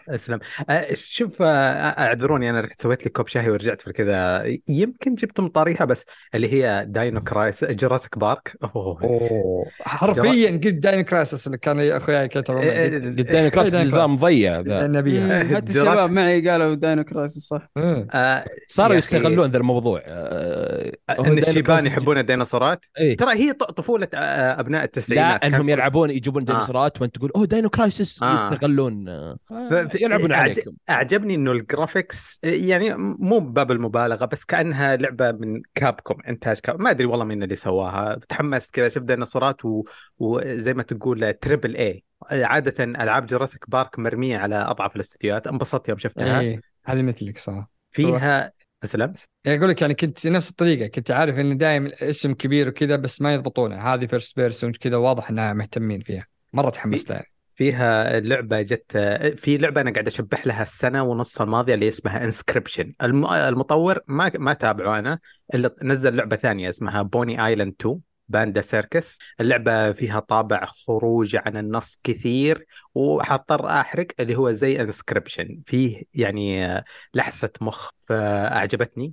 أسلم. 0.08 0.38
أه، 0.70 0.86
شوف 0.94 1.42
أه، 1.42 1.46
أعذروني 1.88 2.50
أنا 2.50 2.60
رحت 2.60 2.80
سويت 2.80 3.04
لي 3.04 3.10
كوب 3.10 3.28
شاي 3.28 3.50
ورجعت 3.50 3.80
في 3.80 3.92
كذا 3.92 4.44
يمكن 4.68 5.14
جبتم 5.14 5.48
طاريها 5.48 5.84
بس 5.84 6.04
اللي 6.34 6.52
هي 6.52 6.84
Dino 6.88 7.20
Crisis 7.22 7.64
Jurassic 7.64 8.18
Park 8.18 8.56
أوه. 8.64 9.02
أوه. 9.02 9.66
حرفيا 9.80 10.50
قلت 10.50 10.66
Dino 10.68 11.00
Crisis 11.00 11.46
اللي 11.46 11.58
كان 11.58 11.80
اخوياي 11.80 12.28
كتبوا 12.28 12.60
إيه، 12.60 12.90
معي. 12.98 13.10
قدام 13.10 13.48
كراس 13.48 13.68
داين 13.68 13.86
نظام 13.88 14.14
مضيع 14.14 14.60
ذا. 14.60 14.86
نبيها 14.86 15.42
مم، 15.42 15.56
حتى 15.56 15.70
الشباب 15.70 16.10
معي 16.10 16.48
قالوا 16.50 16.74
داينو 16.74 17.04
كرايسس 17.04 17.38
صح. 17.48 17.70
إيه. 17.76 18.06
أه، 18.14 18.44
صاروا 18.68 18.96
يستغلون 18.96 19.50
ذا 19.50 19.58
الموضوع. 19.58 20.02
إن 20.06 20.92
داينو 21.24 21.38
الشيبان 21.38 21.80
كرايسس- 21.80 21.86
يحبون 21.86 22.18
الديناصورات؟ 22.18 22.84
إيه. 22.98 23.16
ترى 23.16 23.34
هي 23.34 23.52
طفولة 23.52 24.08
أه، 24.14 24.60
أبناء 24.60 24.80
لا 24.80 24.84
التسعينات 24.84 25.44
إنهم 25.44 25.60
كان- 25.60 25.68
يلعبون 25.68 26.10
يجيبون 26.10 26.44
ديناصورات 26.44 27.00
وأنت 27.02 27.16
تقول 27.16 27.30
أوه 27.36 27.46
داينو 27.46 27.68
كرايسس. 27.70 28.20
يستغلون. 28.22 29.06
ف- 29.48 29.95
يلعبون 30.00 30.32
أعج- 30.34 30.36
عليكم. 30.36 30.72
أعجبني 30.90 31.34
إنه 31.34 31.52
الجرافيكس 31.52 32.40
يعني 32.42 32.94
مو 32.98 33.38
باب 33.38 33.70
المبالغه 33.72 34.24
بس 34.24 34.44
كأنها 34.44 34.96
لعبة 34.96 35.32
من 35.32 35.62
كابكوم 35.74 36.16
إنتاج 36.28 36.58
كاب 36.58 36.80
ما 36.80 36.90
أدري 36.90 37.06
والله 37.06 37.24
مين 37.24 37.42
اللي 37.42 37.56
سواها. 37.56 38.20
تحمست 38.28 38.74
كذا 38.74 38.88
شفت 38.88 39.04
ديناصورات 39.04 39.64
و... 39.64 39.84
وزي 40.18 40.74
ما 40.74 40.82
تقول 40.82 41.34
triple 41.34 41.76
A 41.76 42.04
عادة 42.32 42.84
ألعاب 42.84 43.26
Jurassic 43.26 43.70
Park 43.70 43.98
مرمية 43.98 44.38
على 44.38 44.56
أضعف 44.56 44.96
الاستديوهات. 44.96 45.46
انبسطت 45.46 45.88
يوم 45.88 45.98
شفتها. 45.98 46.40
إيه 46.40 46.60
هذه 46.84 47.02
مثلك 47.02 47.38
صح. 47.38 47.66
فيها 47.90 48.52
أسلم. 48.84 49.12
يعني 49.44 49.58
أقول 49.58 49.70
لك 49.70 49.80
يعني 49.82 49.94
كنت 49.94 50.26
نفس 50.26 50.50
الطريقة 50.50 50.86
كنت 50.86 51.10
عارف 51.10 51.38
إن 51.38 51.56
دائما 51.56 51.90
اسم 52.02 52.32
كبير 52.32 52.68
وكذا 52.68 52.96
بس 52.96 53.20
ما 53.20 53.34
يضبطونه. 53.34 53.76
هذه 53.76 54.06
first 54.06 54.36
person 54.36 54.72
كذا 54.72 54.96
واضح 54.96 55.30
إنها 55.30 55.52
مهتمين 55.52 56.00
فيها. 56.00 56.26
مرة 56.52 56.70
تحمست 56.70 57.10
لها 57.10 57.24
فيها 57.56 58.20
لعبة 58.20 58.62
جت 58.62 58.96
في 59.36 59.58
لعبة 59.58 59.80
أنا 59.80 59.90
قاعد 59.92 60.06
أشبح 60.06 60.46
لها 60.46 60.62
السنة 60.62 61.02
ونص 61.02 61.40
الماضية 61.40 61.74
اللي 61.74 61.88
اسمها 61.88 62.24
Inscryption 62.24 62.92
المطور 63.02 63.98
ما 64.06 64.32
ما 64.38 64.52
تابعه 64.52 64.98
أنا 64.98 65.18
إلا 65.54 65.76
نزل 65.82 66.16
لعبة 66.16 66.36
ثانية 66.36 66.70
اسمها 66.70 67.02
Pony 67.02 67.46
Island 67.46 67.74
2 67.80 68.00
Panda 68.28 68.60
Circus 68.60 69.18
اللعبة 69.40 69.92
فيها 69.92 70.20
طابع 70.20 70.64
خروج 70.66 71.36
عن 71.36 71.56
النص 71.56 72.00
كثير 72.04 72.66
وحضطر 72.94 73.66
أحرق 73.66 74.06
اللي 74.20 74.36
هو 74.36 74.52
زي 74.52 74.80
Inscryption 74.80 75.62
فيه 75.66 76.02
يعني 76.14 76.66
لحسة 77.14 77.50
مخ 77.60 77.90
فأعجبتني 78.00 79.12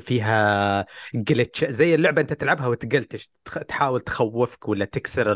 فيها 0.00 0.86
glitch 1.14 1.64
زي 1.64 1.94
اللعبة 1.94 2.20
أنت 2.22 2.32
تلعبها 2.32 2.66
وتقلتش 2.66 3.30
تحاول 3.68 4.00
تخوفك 4.00 4.68
ولا 4.68 4.84
تكسر 4.84 5.34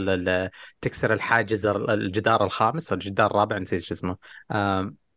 تكسر 0.80 1.12
الحاجز 1.12 1.66
الجدار 1.66 2.44
الخامس 2.44 2.88
أو 2.90 2.94
الجدار 2.94 3.30
الرابع 3.30 3.58
نسيت 3.58 3.82
شو 3.82 3.94
اسمه. 3.94 4.16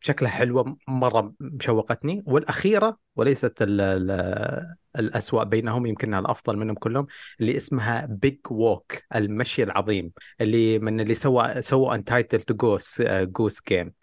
شكلها 0.01 0.31
حلوة 0.31 0.77
مرة 0.87 1.33
مشوقتني. 1.39 2.23
والأخيرة 2.27 2.97
وليست 3.15 3.61
ال 3.61 3.81
ال 3.81 4.75
الأسوأ 4.99 5.43
بينهم 5.43 5.85
يمكنها 5.85 6.19
الأفضل 6.19 6.57
منهم 6.57 6.75
كلهم 6.75 7.07
اللي 7.41 7.57
اسمها 7.57 8.05
Big 8.05 8.37
Walk 8.51 8.93
المشي 9.15 9.63
العظيم 9.63 10.11
اللي 10.41 10.79
من 10.79 10.99
اللي 10.99 11.15
سوى 11.15 11.61
سووا 11.61 11.95
Untitled 11.95 12.53
Goose 12.53 13.01
Goose 13.07 13.61
Game 13.69 13.93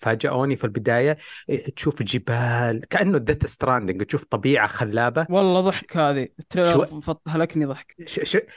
فاجئوني 0.00 0.56
في 0.56 0.64
البداية. 0.64 1.16
إيه، 1.48 1.64
تشوف 1.74 2.02
جبال 2.02 2.80
كأنه 2.90 3.18
Death 3.18 3.46
Stranding 3.46 4.02
تشوف 4.02 4.24
طبيعة 4.24 4.66
خلابة. 4.66 5.26
والله 5.30 5.60
ضحك 5.60 5.96
هذه. 5.96 6.28
ال 6.38 6.46
trailer 6.46 7.00
شو- 7.00 7.14
هلكني 7.28 7.64
ضحك. 7.64 7.96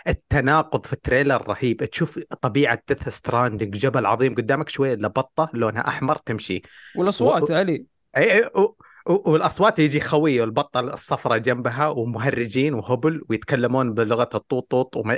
التناقض 0.07 0.85
في 0.85 0.93
ال 0.93 1.00
trailer 1.00 1.47
رهيب. 1.47 1.85
تشوف 1.85 2.19
طبيعة 2.41 2.83
Death 2.87 3.09
Stranding 3.09 3.77
جبل 3.77 4.05
عظيم 4.05 4.35
قدامك 4.35 4.69
شوية 4.69 4.95
لبطة 4.95 5.49
لونها 5.53 5.87
أحمر 5.87 6.15
تمشي. 6.15 6.61
والأصوات 6.95 7.51
و- 7.51 7.53
علي. 7.53 7.85
اي 8.17 8.31
اي 8.33 8.45
و... 8.55 8.75
و... 9.05 9.31
والاصوات 9.31 9.79
يجي 9.79 9.99
خوي 9.99 10.41
والبطة 10.41 10.79
الصفراء 10.79 11.37
جنبها 11.37 11.87
ومهرجين 11.87 12.73
وهبل 12.73 13.21
ويتكلمون 13.29 13.93
بلغة 13.93 14.29
الطوط 14.35 14.71
طوط 14.71 14.97
وما... 14.97 15.17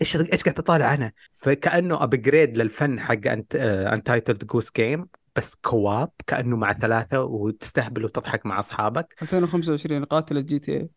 إيش 0.00 0.16
إيش 0.16 0.42
قاعد 0.42 0.54
تطالع 0.54 0.94
أنا 0.94 1.12
فكأنه 1.32 2.02
upgrade 2.02 2.58
لل 2.58 2.75
fun 2.75 3.00
حق 3.00 3.26
انت 3.26 3.56
Untitled 3.92 4.44
Goose 4.44 4.70
Game 4.76 5.06
بس 5.36 5.54
co-op 5.54 6.10
كأنه 6.26 6.56
مع 6.56 6.72
ثلاثة 6.72 7.22
وتستهبل 7.22 8.04
وتضحك 8.04 8.46
مع 8.46 8.58
أصحابك 8.58 9.14
2025 9.22 10.04
قاتل 10.04 10.36
ال 10.36 10.58
GTA 10.58 10.88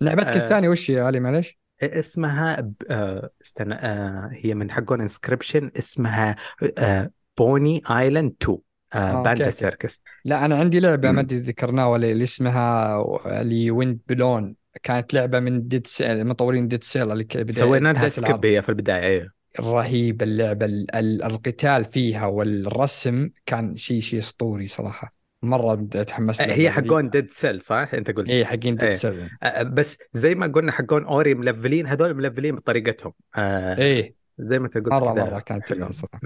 لعبتك 0.00 0.36
آه. 0.36 0.44
الثانية 0.44 0.68
وش 0.68 0.90
يا 0.90 1.02
علي 1.02 1.20
معلش؟ 1.20 1.58
اسمها 1.82 2.60
ب... 2.60 2.74
آه، 2.90 3.30
استنى 3.44 3.74
آه، 3.74 4.30
هي 4.32 4.54
من 4.54 4.70
حقون 4.70 5.00
Inscryption 5.00 5.70
اسمها 5.78 6.36
Pony 7.38 7.82
Island 7.90 8.34
2 8.42 8.58
آه، 8.94 8.98
آه، 8.98 9.22
Panda. 9.22 9.50
Circus. 9.50 10.02
لا 10.24 10.44
أنا 10.44 10.56
عندي 10.56 10.80
لعبة 10.80 11.10
ما 11.12 11.20
أدري 11.20 11.38
ذكرناها 11.38 11.86
ولا 11.86 12.10
اللي 12.10 12.24
اسمها 12.24 13.02
اللي 13.40 13.70
Windblown. 13.70 14.56
كانت 14.82 15.14
لعبة 15.14 15.40
من 15.40 15.68
Dead 15.68 15.86
Cells 15.86 16.26
مطورين 16.26 16.68
Dead 16.68 16.84
Cells 16.84 17.12
اللي 17.12 17.52
سوينا 17.52 17.92
لها. 17.92 18.08
skip 18.08 18.46
هي 18.46 18.62
في 18.62 18.68
البداية 18.68 19.02
أيوه 19.06 19.30
رهيب 19.60 20.22
اللعبة. 20.22 20.66
ال- 20.66 20.96
ال- 20.96 21.22
القتال 21.22 21.84
فيها 21.84 22.26
والرسم 22.26 23.30
كان 23.46 23.76
شيء 23.76 24.00
شيء 24.00 24.18
أسطوري 24.20 24.68
صراحة. 24.68 25.14
مرة 25.42 25.74
تحمست 25.74 26.42
لها 26.42 26.54
هي. 26.56 26.70
حقون 26.70 27.10
Dead 27.10 27.30
Cells 27.30 27.60
صح؟ 27.60 27.88
أنت 27.94 28.10
قلت. 28.10 28.28
إيه 28.28 28.44
حقين 28.44 28.74
Dead 28.74 28.84
إيه. 28.84 28.94
Cells. 28.94 29.28
آه، 29.42 29.62
بس 29.62 29.96
زي 30.12 30.34
ما 30.34 30.46
قلنا 30.46 30.72
حقون 30.72 31.04
Ori 31.04 31.34
ملفلين 31.34 31.86
هذول 31.86 32.14
ملفلين 32.14 32.54
بطريقتهم. 32.56 33.12
آه 33.36 33.76
إيه. 33.78 34.14
زي 34.38 34.58
ما 34.58 34.66
أنت 34.66 34.74
قلت 34.74 34.88
مرة 34.88 35.12
مرة 35.14 35.38
كانت 35.40 35.72
صراحة. 35.92 36.20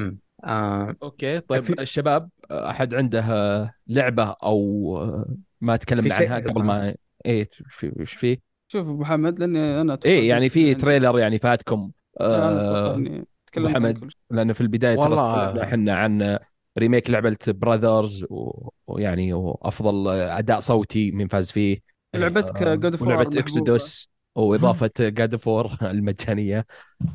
آه 0.45 0.97
okay 1.03 1.41
طيب 1.41 1.63
في- 1.63 1.83
الشباب 1.83 2.29
أحد 2.51 2.95
عنده 2.95 3.21
آه، 3.21 3.73
لعبة 3.87 4.25
أو 4.43 4.97
آه، 4.99 5.37
ما 5.61 5.77
تكلمنا 5.77 6.15
عنها 6.15 6.39
قبل. 6.39 6.63
ما 6.63 6.95
إيه 7.27 7.49
في 7.71 7.93
وش 8.01 8.13
في؟ 8.15 8.39
شوف 8.69 8.87
أبو 8.89 8.97
محمد 9.01 9.39
لأني 9.39 9.81
أنا 9.81 9.99
إيه 10.05 10.29
يعني 10.29 10.49
في 10.49 10.61
يعني- 10.63 10.75
تريلر 10.75 11.19
يعني 11.19 11.39
فاتكم 11.39 11.91
آه 12.21 12.47
عن 13.57 13.65
محمد. 13.65 13.99
كل 13.99 14.11
شيء. 14.11 14.21
لأن 14.31 14.53
في 14.53 14.61
البداية 14.61 14.95
ترى 14.97 15.03
والله- 15.05 15.63
إحنا 15.63 15.97
عن 15.97 16.39
ريميك 16.79 17.11
لعبة 17.11 17.37
براذرز 17.49 18.25
و- 18.31 18.69
ويعني 18.87 19.33
وافضل 19.33 20.09
أداء 20.09 20.61
صوتي 20.61 21.11
من 21.11 21.29
فاز 21.29 21.51
فيه 21.51 21.79
لعبتك 22.15 22.63
آه، 22.63 22.77
War 22.77 23.03
ولعبة 23.03 23.21
محبوبة. 23.21 23.39
اكسودوس 23.41 24.11
وإضافة 24.35 24.91
جاد 25.01 25.37
فور 25.37 25.71
المجانية 25.83 26.67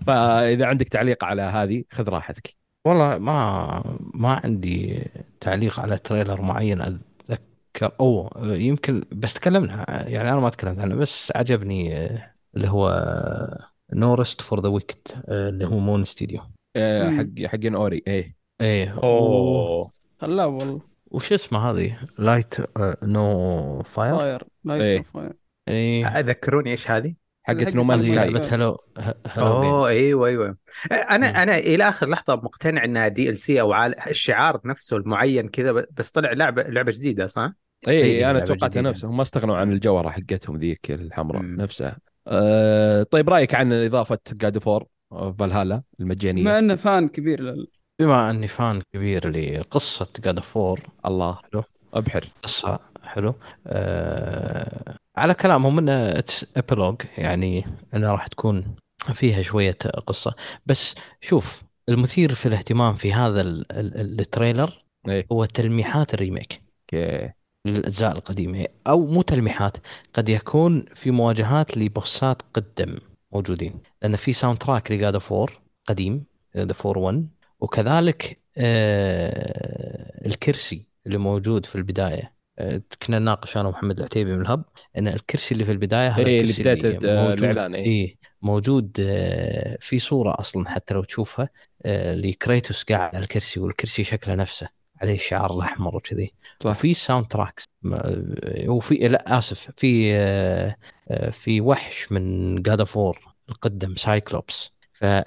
فإذا 0.08 0.66
عندك 0.66 0.90
تعليق 0.90 1.24
على 1.24 1.42
هذه 1.42 1.84
خذ 1.92 2.10
راحتك 2.10 2.61
والله 2.86 3.18
ما 3.18 3.98
ما 4.14 4.42
عندي 4.44 5.04
تعليق 5.40 5.80
على 5.80 5.98
trailer 5.98 6.42
معين 6.42 6.82
أتذكر. 6.82 7.92
أو 8.00 8.30
يمكن 8.44 9.04
بس 9.12 9.34
تكلمنا 9.34 9.86
يعني 10.10 10.32
أنا 10.32 10.40
ما 10.40 10.50
تكلمت 10.50 10.80
عنه 10.80 10.96
بس 10.96 11.32
عجبني 11.36 11.98
آه، 11.98 12.36
اللي 12.56 12.70
هو 12.70 12.90
No 13.94 14.14
Rest 14.14 14.42
for 14.42 14.62
the 14.62 14.70
Wicked 14.70 15.16
اللي 15.30 15.66
هو 15.66 15.80
Moon 15.80 16.06
Studio 16.06 16.42
آه،. 16.76 17.10
حق 17.10 17.46
حقين 17.46 17.76
Ori 17.76 18.04
إيه. 18.08 18.36
إيه. 18.62 19.00
أوه. 19.04 19.92
لا 20.22 20.46
والله. 20.46 20.82
وش 21.12 21.34
اسمه 21.34 21.72
هذه؟ 21.72 22.00
Light 22.18 22.56
No 23.04 23.84
Fire 23.84 24.18
Fire 24.18 24.42
إيه. 24.42 24.48
Light 24.64 25.06
Fire 25.06 25.34
إيه. 25.68 26.08
اذكروني 26.08 26.72
إيش 26.72 26.92
هذه؟ 26.92 27.16
حقت 27.44 27.64
حق 27.64 27.76
No 27.76 27.83
Man's 27.83 28.02
Sky. 28.02 28.16
لعبة 28.16 28.48
هلو 28.52 28.78
هلو 29.28 29.48
أوه. 29.48 29.88
أيوه 29.88 30.28
أيوه 30.28 30.58
أنا 30.92 31.32
مم. 31.32 31.36
أنا 31.36 31.58
إلى 31.58 31.90
آخر 31.90 32.10
لحظة 32.10 32.36
مقتنع 32.36 32.84
إنها 32.84 33.08
DLC 33.08 33.62
أو 33.62 33.74
عال... 33.74 34.00
الشعار 34.10 34.62
نفسه 34.66 34.98
المعين 34.98 35.48
كذا 35.50 35.86
بس 35.92 36.12
طلع 36.12 36.32
لعبة 36.34 36.64
لعبة 36.64 36.92
جديدة 36.92 37.28
صح؟ 37.28 37.50
اي 37.88 37.94
إيه، 37.94 38.32
أنا 38.32 38.40
جديدة. 38.46 38.82
نفسها 38.82 39.10
هم 39.10 39.18
ما 39.18 39.22
استغنوا 39.22 39.58
عن 39.58 39.72
الجوهره 39.72 40.10
حقتهم 40.10 40.58
ذيك 40.58 40.92
الحمراء 40.92 41.42
مم. 41.42 41.62
نفسها 41.62 41.98
أه 42.28 43.04
طيب 43.04 43.30
رأيك 43.30 43.56
عن 43.56 43.74
إضافة 43.74 44.20
God 44.32 44.58
of 44.58 44.69
War 44.69 44.86
Valhalla 45.40 45.82
المجانية 46.00 46.44
بما 46.44 46.60
إنه 46.60 46.76
fan 46.76 47.08
كبير 47.08 47.42
لل... 47.42 47.68
بما 48.00 48.30
أني 48.30 48.48
fan 48.48 48.82
كبير 48.94 49.30
لقصة 49.30 50.08
God 50.20 50.40
of 50.40 50.56
War 50.56 50.80
الله 51.06 51.40
حلو. 51.54 51.64
أبحر 51.94 52.26
قصة 52.44 52.80
حلو 53.04 53.34
آه 53.68 54.98
على 55.18 55.34
كلامهم 55.34 55.78
انه 55.78 55.92
it's 56.20 56.46
epilogue 56.58 57.02
يعني 57.18 57.66
إنها 57.94 58.12
راح 58.12 58.28
تكون 58.28 58.76
فيها 59.14 59.42
شوية 59.42 59.78
قصة. 60.08 60.36
بس 60.66 60.96
شوف 61.22 61.64
المثير 61.90 62.34
في 62.34 62.46
الاهتمام 62.46 62.96
في 62.96 63.14
هذا 63.14 63.42
ال- 63.42 63.72
ال- 63.72 64.20
ال 64.20 64.28
trailer 64.28 64.84
إيه. 65.08 65.28
هو 65.32 65.46
تلميحات 65.46 66.14
ال 66.14 66.20
remake. 66.20 66.62
okay. 66.94 67.32
للاجزاء 67.66 68.12
القديمة. 68.12 68.66
أو 68.88 69.06
مو 69.06 69.22
تلميحات 69.22 69.78
قد 70.14 70.30
يكون 70.30 70.86
في 70.96 71.12
مواجهات 71.12 71.78
لبوسات 71.78 72.42
قدم 72.54 72.98
موجودين. 73.32 73.80
لأن 74.02 74.16
في 74.16 74.34
soundtrack 74.34 74.92
ل 74.92 74.98
God 74.98 75.18
of 75.18 75.36
War 75.36 75.62
قديم 75.88 76.24
God 76.56 76.72
of 76.72 76.82
War 76.82 76.98
1 76.98 77.28
وكذلك 77.60 78.40
آه 78.58 80.28
الكرسي 80.28 80.86
اللي 81.08 81.18
موجود 81.18 81.66
في 81.66 81.76
البداية. 81.76 82.34
كنا 83.08 83.20
نناقش 83.20 83.58
أنا 83.58 83.68
ومحمد 83.68 83.98
العتيبي 83.98 84.36
من 84.36 84.42
ال 84.42 84.47
Hub 84.47 84.64
إن 84.98 85.08
الكرسي 85.08 85.54
اللي 85.54 85.66
في 85.66 85.72
البداية 85.72 86.10
هذا 86.10 86.26
إيه، 86.28 86.42
الكرسي 86.42 86.62
اللي 86.74 86.90
ال- 86.90 87.28
موجود 87.30 87.44
الإعلان، 87.44 87.76
إيه. 87.76 87.86
إيه 87.86 88.16
موجود 88.42 88.98
آه 89.02 89.78
في 89.80 90.00
صورة 90.00 90.36
أصلا 90.40 90.70
حتى 90.70 90.94
لو 90.94 91.04
تشوفها 91.04 91.50
آه 91.86 92.16
لكريتوس 92.16 92.84
قاعد 92.84 93.16
على 93.16 93.24
الكرسي 93.24 93.60
والكرسي 93.60 94.04
شكله 94.04 94.36
نفسه 94.36 94.68
عليه 95.02 95.16
الشعار 95.16 95.54
الاحمر 95.54 95.96
وكذي. 95.96 96.34
وفي 96.66 96.94
soundtracks 96.94 97.64
ما- 97.82 98.24
وفي 98.68 98.96
لا 98.96 99.38
آسف 99.38 99.72
في 99.78 100.12
آه، 100.16 100.76
آه، 101.10 101.30
في 101.30 101.62
وحش 101.62 102.12
من 102.12 102.56
God 102.62 102.84
of 102.84 102.98
War 102.98 103.20
القدم 103.50 103.96
Cyclops 103.96 104.72
فما 104.94 105.24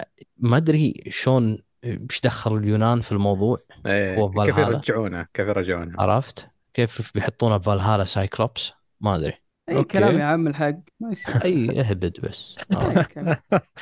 أدري 0.57 1.03
شلون 1.09 1.57
إيش 1.83 2.21
دخل 2.23 2.57
اليونان 2.57 3.01
في 3.01 3.11
الموضوع 3.11 3.57
هو 3.87 4.29
كيف. 4.43 4.57
يرجعونه 4.57 5.27
كيف 5.33 5.47
يرجعونه 5.47 5.93
عرفت 6.01 6.47
كيف 6.75 7.11
بيحطونه 7.15 7.57
بفالهالا 7.57 8.05
سايكلوبس؟ 8.05 8.71
ما 9.01 9.15
أدري. 9.15 9.33
أي 9.69 9.77
أوكي. 9.77 9.97
كلام 9.97 10.17
يا 10.19 10.23
عم 10.23 10.47
الحق 10.47 10.75
ماشي 10.99 11.25
أي 11.43 11.79
اهبد 11.81 12.19
بس. 12.21 12.55
أي. 12.71 13.05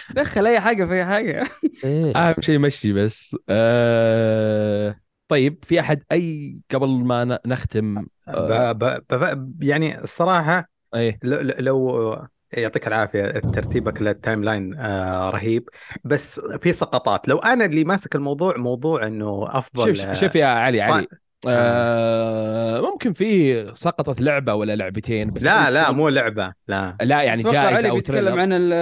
دخل 0.10 0.48
أي 0.48 0.60
حاجة 0.60 0.86
في 0.86 0.94
أي 0.94 1.06
حاجة. 1.06 1.44
إيه. 1.84 2.12
أهم 2.16 2.36
شيء 2.40 2.60
مشي 2.60 2.94
بس. 2.94 3.36
آه... 3.50 5.00
طيب 5.28 5.66
في 5.66 5.80
أحد 5.80 6.04
أي 6.12 6.62
قبل 6.72 6.88
ما 6.90 7.24
ن- 7.26 7.38
نختم؟ 7.46 8.06
آه... 8.28 8.72
ب... 8.72 8.84
ب... 8.84 9.04
ب... 9.14 9.64
يعني 9.64 10.04
الصراحة 10.04 10.70
إيه. 10.96 11.20
لو, 11.24 11.40
لو 11.60 12.28
يعطيك 12.54 12.88
العافية 12.88 13.28
ترتيبك 13.32 14.02
للتايم 14.02 14.44
لاين 14.44 14.76
آه 14.76 15.30
رهيب. 15.30 15.70
بس 16.04 16.40
في 16.40 16.74
سقطات. 16.74 17.28
لو 17.28 17.38
أنا 17.38 17.66
اللي 17.66 17.84
ماسك 17.84 18.16
الموضوع 18.16 18.58
موضوع 18.58 19.08
إنه 19.08 19.46
أفضل 19.50 19.96
شوف 19.98 20.14
شوف 20.14 20.36
يا 20.36 20.46
علي 20.46 20.78
صا- 20.78 20.82
علي. 20.82 21.08
آه... 21.48 22.82
ممكن 22.82 23.14
في 23.14 23.56
سقطت 23.76 24.22
لعبة 24.22 24.54
ولا 24.54 24.76
لعبتين 24.76 25.32
بس 25.32 25.44
لا 25.44 25.72
لا 25.72 25.92
مو 25.92 26.10
لعبة 26.10 26.54
لا. 26.68 26.98
لا 27.02 27.22
يعني 27.22 27.44
جائزة 27.44 27.60
علي 27.60 27.90
أو 27.90 27.96
بيتكلم 27.96 28.16
trailer 28.26 28.40
عن 28.40 28.54
ال- 28.54 28.74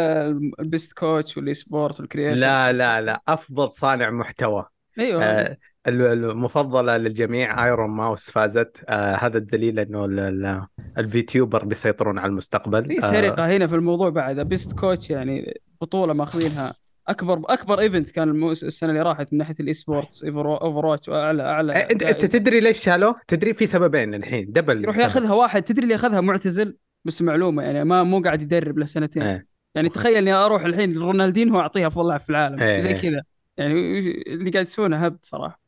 ال 0.59 0.66
best 0.66 0.93
coach 0.93 1.37
وال 1.37 1.53
esport 1.53 1.99
وال 1.99 2.08
creator 2.08 2.37
لا 2.39 2.71
لا 2.73 3.01
لا 3.01 3.21
أفضل 3.27 3.71
صانع 3.73 4.09
محتوى. 4.09 4.65
أيوه. 4.99 5.23
آه 5.23 5.57
ال- 5.87 6.01
المفضله 6.01 6.97
للجميع 6.97 7.65
Ironmouse 7.65 8.31
فازت. 8.31 8.83
آه 8.89 9.15
هذا 9.15 9.37
الدليل 9.37 9.79
إنه 9.79 10.05
ال- 10.05 10.19
ال- 10.19 10.65
ال 10.97 11.07
VTuber 11.07 11.65
بيسيطرون 11.65 12.19
على 12.19 12.29
المستقبل. 12.29 12.85
في 12.85 12.97
آه 12.97 13.11
سرقه 13.11 13.55
هنا 13.57 13.67
في 13.67 13.75
الموضوع 13.75 14.09
بعد. 14.09 14.39
best 14.39 14.79
coach 14.79 15.09
يعني 15.09 15.61
بطولة 15.81 16.13
ماخذينها. 16.13 16.73
أكبر 17.11 17.41
أكبر 17.45 17.79
event 17.79 18.11
كان 18.11 18.43
السنة 18.51 18.89
اللي 18.89 19.01
راحت 19.01 19.33
من 19.33 19.39
ناحية 19.39 19.55
ال 19.59 19.73
esports 19.73 20.23
Overwatch 20.23 21.09
وأعلى 21.09 21.43
أعلى 21.43 21.73
أنت 21.73 21.91
أنت 21.91 22.03
جائزة. 22.03 22.27
تدري 22.27 22.59
ليش 22.59 22.79
شالوه؟ 22.79 23.15
تدري 23.27 23.53
في 23.53 23.67
سببين 23.67 24.13
الحين 24.13 24.51
double 24.51 24.83
يروح. 24.83 24.97
ياخذها 24.97 25.33
واحد 25.33 25.63
تدري 25.63 25.83
اللي 25.83 25.93
ياخذها 25.93 26.21
معتزل 26.21 26.77
بس 27.05 27.21
معلومة 27.21 27.63
يعني 27.63 27.83
ما 27.83 28.03
مو 28.03 28.19
قاعد 28.21 28.41
يدرب 28.41 28.77
له 28.77 28.85
سنتين 28.85 29.23
إيه. 29.23 29.47
يعني 29.75 29.89
تخيل 29.89 30.17
إني 30.17 30.33
أروح 30.33 30.65
الحين 30.65 30.93
لرونالدينهو 30.93 31.57
واعطيها 31.57 31.87
افضل 31.87 32.07
لاعب 32.07 32.19
في 32.19 32.29
العالم 32.29 32.59
إيه. 32.59 32.79
زي 32.79 32.93
كذا 32.93 33.21
يعني 33.57 33.99
اللي 34.27 34.51
قاعد 34.51 34.65
يسوونه 34.65 34.97
هبد 35.05 35.17
صراحة. 35.23 35.61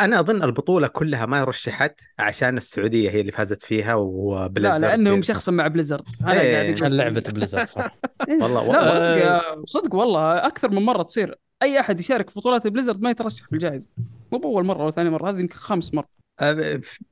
أنا 0.00 0.20
أظن 0.20 0.42
البطولة 0.42 0.86
كلها 0.86 1.26
ما 1.26 1.44
رشحت 1.44 2.00
عشان 2.18 2.56
السعودية 2.56 3.10
هي 3.10 3.20
اللي 3.20 3.32
فازت 3.32 3.62
فيها 3.62 3.94
و 3.94 4.04
Blizzard 4.04 4.80
لا 4.80 4.86
لانهم 4.86 5.22
شخصا 5.22 5.52
مع 5.52 5.66
Blizzard. 5.66 6.04
هذا 6.22 6.40
إيه. 6.40 6.54
قاعد 6.56 6.72
عشان 6.72 6.96
لعبه 6.96 7.24
Blizzard 7.28 7.64
صح؟ 7.66 7.98
إيه. 8.28 8.42
والله- 8.42 8.72
لا 8.72 8.88
صدق 8.88 9.64
صدق 9.64 9.94
والله. 9.94 10.46
أكثر 10.46 10.70
من 10.70 10.82
مرة 10.82 11.02
تصير. 11.02 11.34
أي 11.62 11.80
أحد 11.80 12.00
يشارك 12.00 12.30
في 12.30 12.40
بطولات 12.40 12.66
Blizzard 12.66 13.00
ما 13.00 13.10
يترشح 13.10 13.46
في 13.46 13.52
الجائزة. 13.52 13.88
مو 14.32 14.38
بأول 14.38 14.64
مرة 14.64 14.82
ولا 14.82 14.90
ثاني 14.92 15.10
مرة 15.10 15.30
هذه 15.30 15.38
يمكن 15.40 15.56
خامس 15.56 15.94
مرة. 15.94 16.08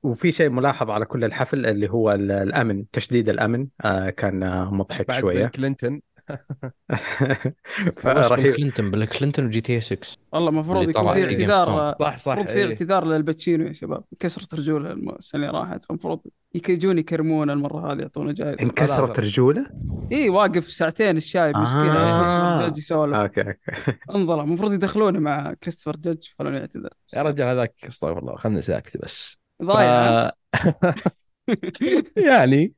وفي 0.03 0.33
شيء 0.33 0.51
ملاحظ 0.51 0.91
على 0.91 1.05
كل 1.05 1.25
الحفل 1.25 1.67
اللي 1.67 1.91
هو 1.91 2.13
ال- 2.13 2.31
الأمن 2.31 2.91
تشديد 2.91 3.29
الأمن. 3.29 3.67
آه، 3.85 4.11
كان 4.11 4.43
آه، 4.43 4.75
مضحك 4.75 5.09
بعد 5.09 5.21
شوية. 5.21 5.47
كلينتون 5.47 6.01
فرهيب. 8.03 8.55
كلينتون 8.55 8.91
بل 8.91 9.07
كلينتون 9.07 9.45
و 9.47 9.61
GTA 9.61 9.81
6 9.81 9.99
والله 10.33 10.49
المفروض 10.49 10.89
يكون 10.89 11.03
طلع 11.03 11.15
في 11.15 11.23
في 11.37 11.53
اعتذار. 11.53 11.95
صح 12.01 12.19
صح 12.19 12.33
المفروض 12.33 12.55
في 12.57 12.63
إيه. 12.63 12.67
اعتذار 12.69 13.05
للباتشينو 13.05 13.67
يا 13.67 13.73
شباب. 13.73 14.05
كسرت 14.19 14.55
رجوله 14.55 14.93
الم- 14.93 15.11
السنة 15.11 15.47
اللي 15.49 15.59
راحت. 15.59 15.85
فالمفروض 15.85 16.21
يجون 16.69 16.99
يكرمونه 16.99 17.53
المرة 17.53 17.93
هذه 17.93 18.01
يعطونه 18.01 18.33
جائزه 18.33 18.63
انكسرت 18.63 19.21
رجوله؟ 19.21 19.67
إي 20.13 20.29
واقف 20.29 20.71
ساعتين 20.71 21.17
الشايب 21.17 21.57
مسكين. 21.57 21.81
آه. 21.81 22.19
كريستوفر 22.23 22.67
جاج 22.69 22.79
يسولف. 22.79 23.15
okay 23.15 23.41
okay. 23.41 23.59
انظر 24.15 24.41
المفروض 24.41 24.73
يدخلونه 24.73 25.19
مع 25.19 25.55
كريستوفر 25.63 25.97
جاج 25.99 26.33
خلونه 26.39 26.59
يعتذر 26.59 26.91
يا 27.17 27.23
رجال 27.23 27.47
هذاك 27.49 27.75
استغفر 27.89 28.19
الله 28.19 28.37
خلنا 28.37 28.61
ساكت 28.61 28.97
بس. 28.97 29.39
ضايع. 29.63 30.29
ف- 30.29 30.33
يعني 32.17 32.73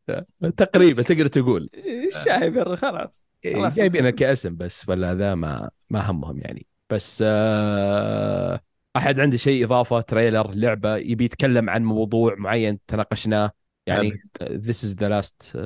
تقريبا 0.56 1.02
تقدر 1.02 1.26
تقول. 1.26 1.70
الشايب 2.06 2.56
يا 2.56 2.62
رجل، 2.62 2.76
خلاص 2.76 3.26
خلاص. 3.54 3.74
جايبينه 3.74 4.10
كاسم 4.10 4.56
بس 4.56 4.88
ولا 4.88 5.14
ذا 5.14 5.34
ما 5.34 5.70
ما 5.90 6.10
همهم 6.10 6.38
يعني. 6.40 6.66
بس 6.90 7.24
آه، 7.26 8.60
أحد 8.96 9.20
عنده 9.20 9.36
شيء 9.36 9.64
إضافة؟ 9.64 10.00
trailer 10.00 10.50
لعبة 10.54 10.96
يبي 10.96 11.24
يتكلم 11.24 11.70
عن 11.70 11.84
موضوع 11.84 12.34
معين 12.38 12.78
تناقشناه؟ 12.86 13.50
يعني 13.86 14.12
this 14.42 14.84
is 14.84 14.94
the 14.94 15.08
last 15.08 15.58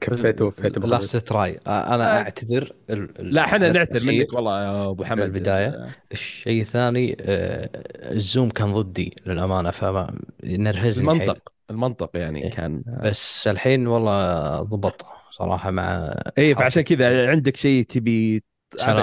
كفيت 0.00 0.42
وفيت 0.42 0.78
last 0.78 1.16
try 1.16 1.52
أنا 1.66 2.16
أعتذر 2.20 2.72
ال- 2.90 3.20
ال- 3.20 3.34
لا 3.34 3.44
إحنا 3.44 3.72
نعتذر. 3.72 4.12
منك 4.12 4.32
والله 4.32 4.62
يا 4.64 4.90
أبو 4.90 5.04
حمد. 5.04 5.20
بالبداية. 5.20 5.86
الشيء 6.12 6.60
الثاني 6.60 7.16
آه، 7.20 7.70
ال 8.12 8.20
Zoom 8.20 8.50
كان 8.50 8.72
ضدي 8.72 9.14
للأمانة 9.26 9.70
فما 9.70 10.18
نرفزني. 10.44 11.10
المنطق. 11.12 11.52
المنطق 11.72 12.10
يعني 12.14 12.44
إيه. 12.44 12.50
كان 12.50 12.82
بس 13.02 13.48
الحين 13.48 13.86
والله 13.86 14.62
ضبط 14.62 15.06
صراحة 15.30 15.70
مع 15.70 16.14
اي 16.38 16.54
فعشان 16.54 16.82
كذا 16.82 17.30
عندك 17.30 17.56
شيء 17.56 17.84
تبي 17.84 18.44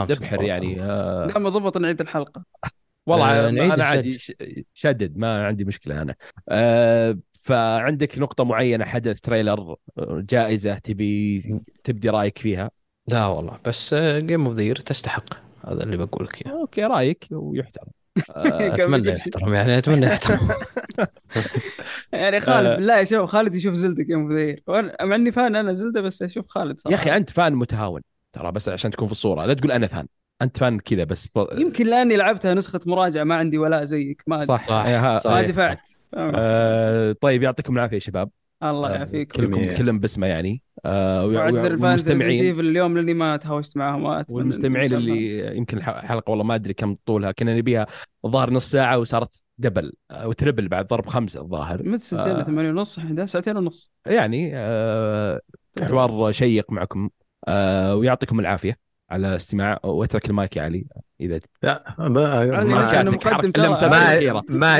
تبحر. 0.07 0.43
يعني 0.43 0.81
آه، 0.81 1.27
دام 1.27 1.49
ضبط 1.49 1.77
نعيد 1.77 2.01
الحلقة. 2.01 2.43
والله 3.07 3.47
آه، 3.47 3.51
نعيد 3.51 3.71
أنا. 3.71 3.83
عادي 3.83 4.19
شدد 4.73 5.17
ما 5.17 5.45
عندي 5.45 5.65
مشكلة 5.65 6.01
أنا. 6.01 6.15
آه، 6.49 7.17
فعندك 7.41 8.17
نقطة 8.17 8.43
معينة 8.43 8.85
حدث 8.85 9.19
trailer 9.19 9.75
جائزة 9.99 10.77
تبي 10.77 11.61
تبدي 11.83 12.09
رأيك 12.09 12.37
فيها؟ 12.37 12.71
لا 13.11 13.25
والله 13.25 13.59
بس 13.65 13.93
game 13.93 14.45
of 14.45 14.55
the 14.55 14.73
تستحق 14.73 15.33
هذا 15.67 15.83
اللي 15.83 15.97
بقول 15.97 16.25
لك 16.25 16.47
إياه. 16.47 16.61
okay 16.61 16.83
رأيك 16.83 17.27
ويحترم. 17.31 17.98
أتمنى 18.29 19.09
يحترم 19.09 19.53
يعني 19.53 19.77
أتمنى 19.77 20.05
يحترم 20.05 20.47
يعني 22.13 22.39
خالد 22.39 22.67
آه. 22.67 22.75
بالله 22.75 22.97
يا 22.97 23.03
شباب 23.03 23.25
خالد 23.25 23.55
يشوف 23.55 23.73
Zelda 23.73 24.03
game 24.03 24.21
of 24.21 24.31
the 24.31 24.55
وأنا 24.67 25.05
مع 25.05 25.15
إني 25.15 25.31
fan 25.31 25.55
أنا 25.55 25.73
Zelda 25.73 26.01
بس 26.01 26.21
أشوف 26.21 26.47
خالد 26.47 26.71
يا 26.71 26.77
صراحة 26.77 26.95
أخي 26.95 27.17
أنت 27.17 27.29
fan 27.29 27.55
متهاون 27.55 28.01
ترى 28.33 28.51
بس 28.51 28.69
عشان 28.69 28.91
تكون 28.91 29.07
في 29.07 29.11
الصورة 29.11 29.45
لا 29.45 29.53
تقول 29.53 29.71
أنا 29.71 29.87
fan 29.87 30.07
أنت 30.41 30.57
fan 30.57 30.79
كذا 30.79 31.03
بس 31.03 31.27
ب... 31.35 31.47
يمكن 31.57 31.87
لأني 31.87 32.15
لعبتها 32.15 32.53
نسخة 32.53 32.79
مراجعة 32.85 33.23
ما 33.23 33.35
عندي 33.35 33.57
ولاء 33.57 33.85
زيك 33.85 34.23
ما. 34.27 34.41
صح 34.41 34.67
صح، 34.67 35.17
صح. 35.17 35.31
ما. 35.31 35.41
دفعت؟ 35.41 35.89
آه، 36.13 37.11
طيب 37.21 37.43
يعطيكم 37.43 37.75
العافية 37.75 37.95
يا 37.95 37.99
شباب 37.99 38.29
الله 38.63 38.89
آه، 38.89 38.95
يعافيك. 38.95 39.31
كلكم 39.31 39.55
جميع. 39.55 39.77
كلهم 39.77 39.99
بسمه 39.99 40.27
يعني. 40.27 40.61
آه، 40.85 41.25
ويع- 41.25 41.41
واعتذر 41.41 41.71
ال 41.71 41.79
fans 41.79 42.09
اليوم 42.09 42.97
لأني 42.97 43.13
ما 43.13 43.37
تهاوشت 43.37 43.77
معاهم 43.77 44.23
والمستمعين 44.29 44.93
اللي 44.93 45.57
يمكن 45.57 45.77
الح- 45.77 45.89
الحلقة 45.89 46.29
والله 46.29 46.43
ما 46.43 46.55
أدري 46.55 46.73
كم 46.73 46.95
طولها 47.05 47.31
كنا 47.31 47.57
نبيها 47.57 47.87
الظاهر 48.25 48.49
نص 48.53 48.71
ساعة 48.71 48.97
وصارت 48.99 49.43
double 49.57 49.93
أو 50.11 50.31
triple 50.31 50.67
بعد 50.67 50.87
ضرب 50.87 51.05
خمسة 51.07 51.41
الظاهر. 51.41 51.83
متى 51.83 52.03
سجلنا؟ 52.03 52.39
آه. 52.39 52.43
8 52.43 52.69
ونص 52.69 52.99
11 52.99 53.31
ساعتين 53.31 53.57
ونص. 53.57 53.91
يعني 54.05 54.51
آه، 54.55 55.41
حوار 55.81 56.31
شيق 56.31 56.71
معكم. 56.71 57.09
آه، 57.47 57.95
ويعطيكم 57.95 58.39
العافية 58.39 58.77
على 59.09 59.29
الاستماع 59.29 59.79
واترك 59.83 60.25
المايك 60.29 60.57
يا 60.57 60.61
علي 60.61 60.85
إذا 61.21 61.39
لا 61.63 61.95
ما 61.99 62.07
ما, 62.09 62.45
ما, 62.45 62.63
الأخيرة. 63.83 64.43
ما 64.49 64.79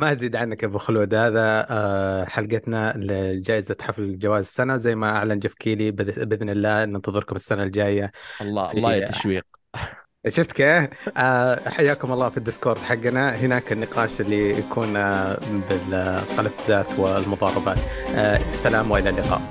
أزيد 0.00 0.36
عنك 0.36 0.62
يا 0.62 0.68
أبو 0.68 0.78
خلود. 0.78 1.14
هذا 1.14 1.66
آه، 1.70 2.24
حلقتنا 2.24 2.92
لجائزة 2.96 3.76
حفل 3.82 4.18
جوائز 4.18 4.40
السنة. 4.44 4.76
زي 4.76 4.94
ما 4.94 5.10
أعلن 5.16 5.38
جيف 5.38 5.54
كيلي 5.54 5.90
بإذن 5.90 6.50
الله 6.50 6.84
ننتظركم 6.84 7.36
السنة 7.36 7.62
الجاية 7.62 8.12
الله 8.40 8.66
في- 8.66 8.74
الله 8.74 8.94
يا 8.94 9.06
تشويق 9.10 9.44
شفت 10.28 10.52
كيف؟ 10.52 10.88
آه 11.16 11.68
حياكم 11.68 12.12
الله 12.12 12.28
في 12.28 12.36
ال 12.36 12.41
Discord 12.41 12.78
حقنا. 12.78 13.36
هناك 13.36 13.72
النقاش 13.72 14.20
اللي 14.20 14.58
يكون 14.58 14.96
آه 14.96 15.38
بالقلفزات 15.70 16.98
والمضاربات. 16.98 17.78
آه 18.16 18.52
سلام 18.52 18.90
وإلى 18.90 19.10
اللقاء. 19.10 19.42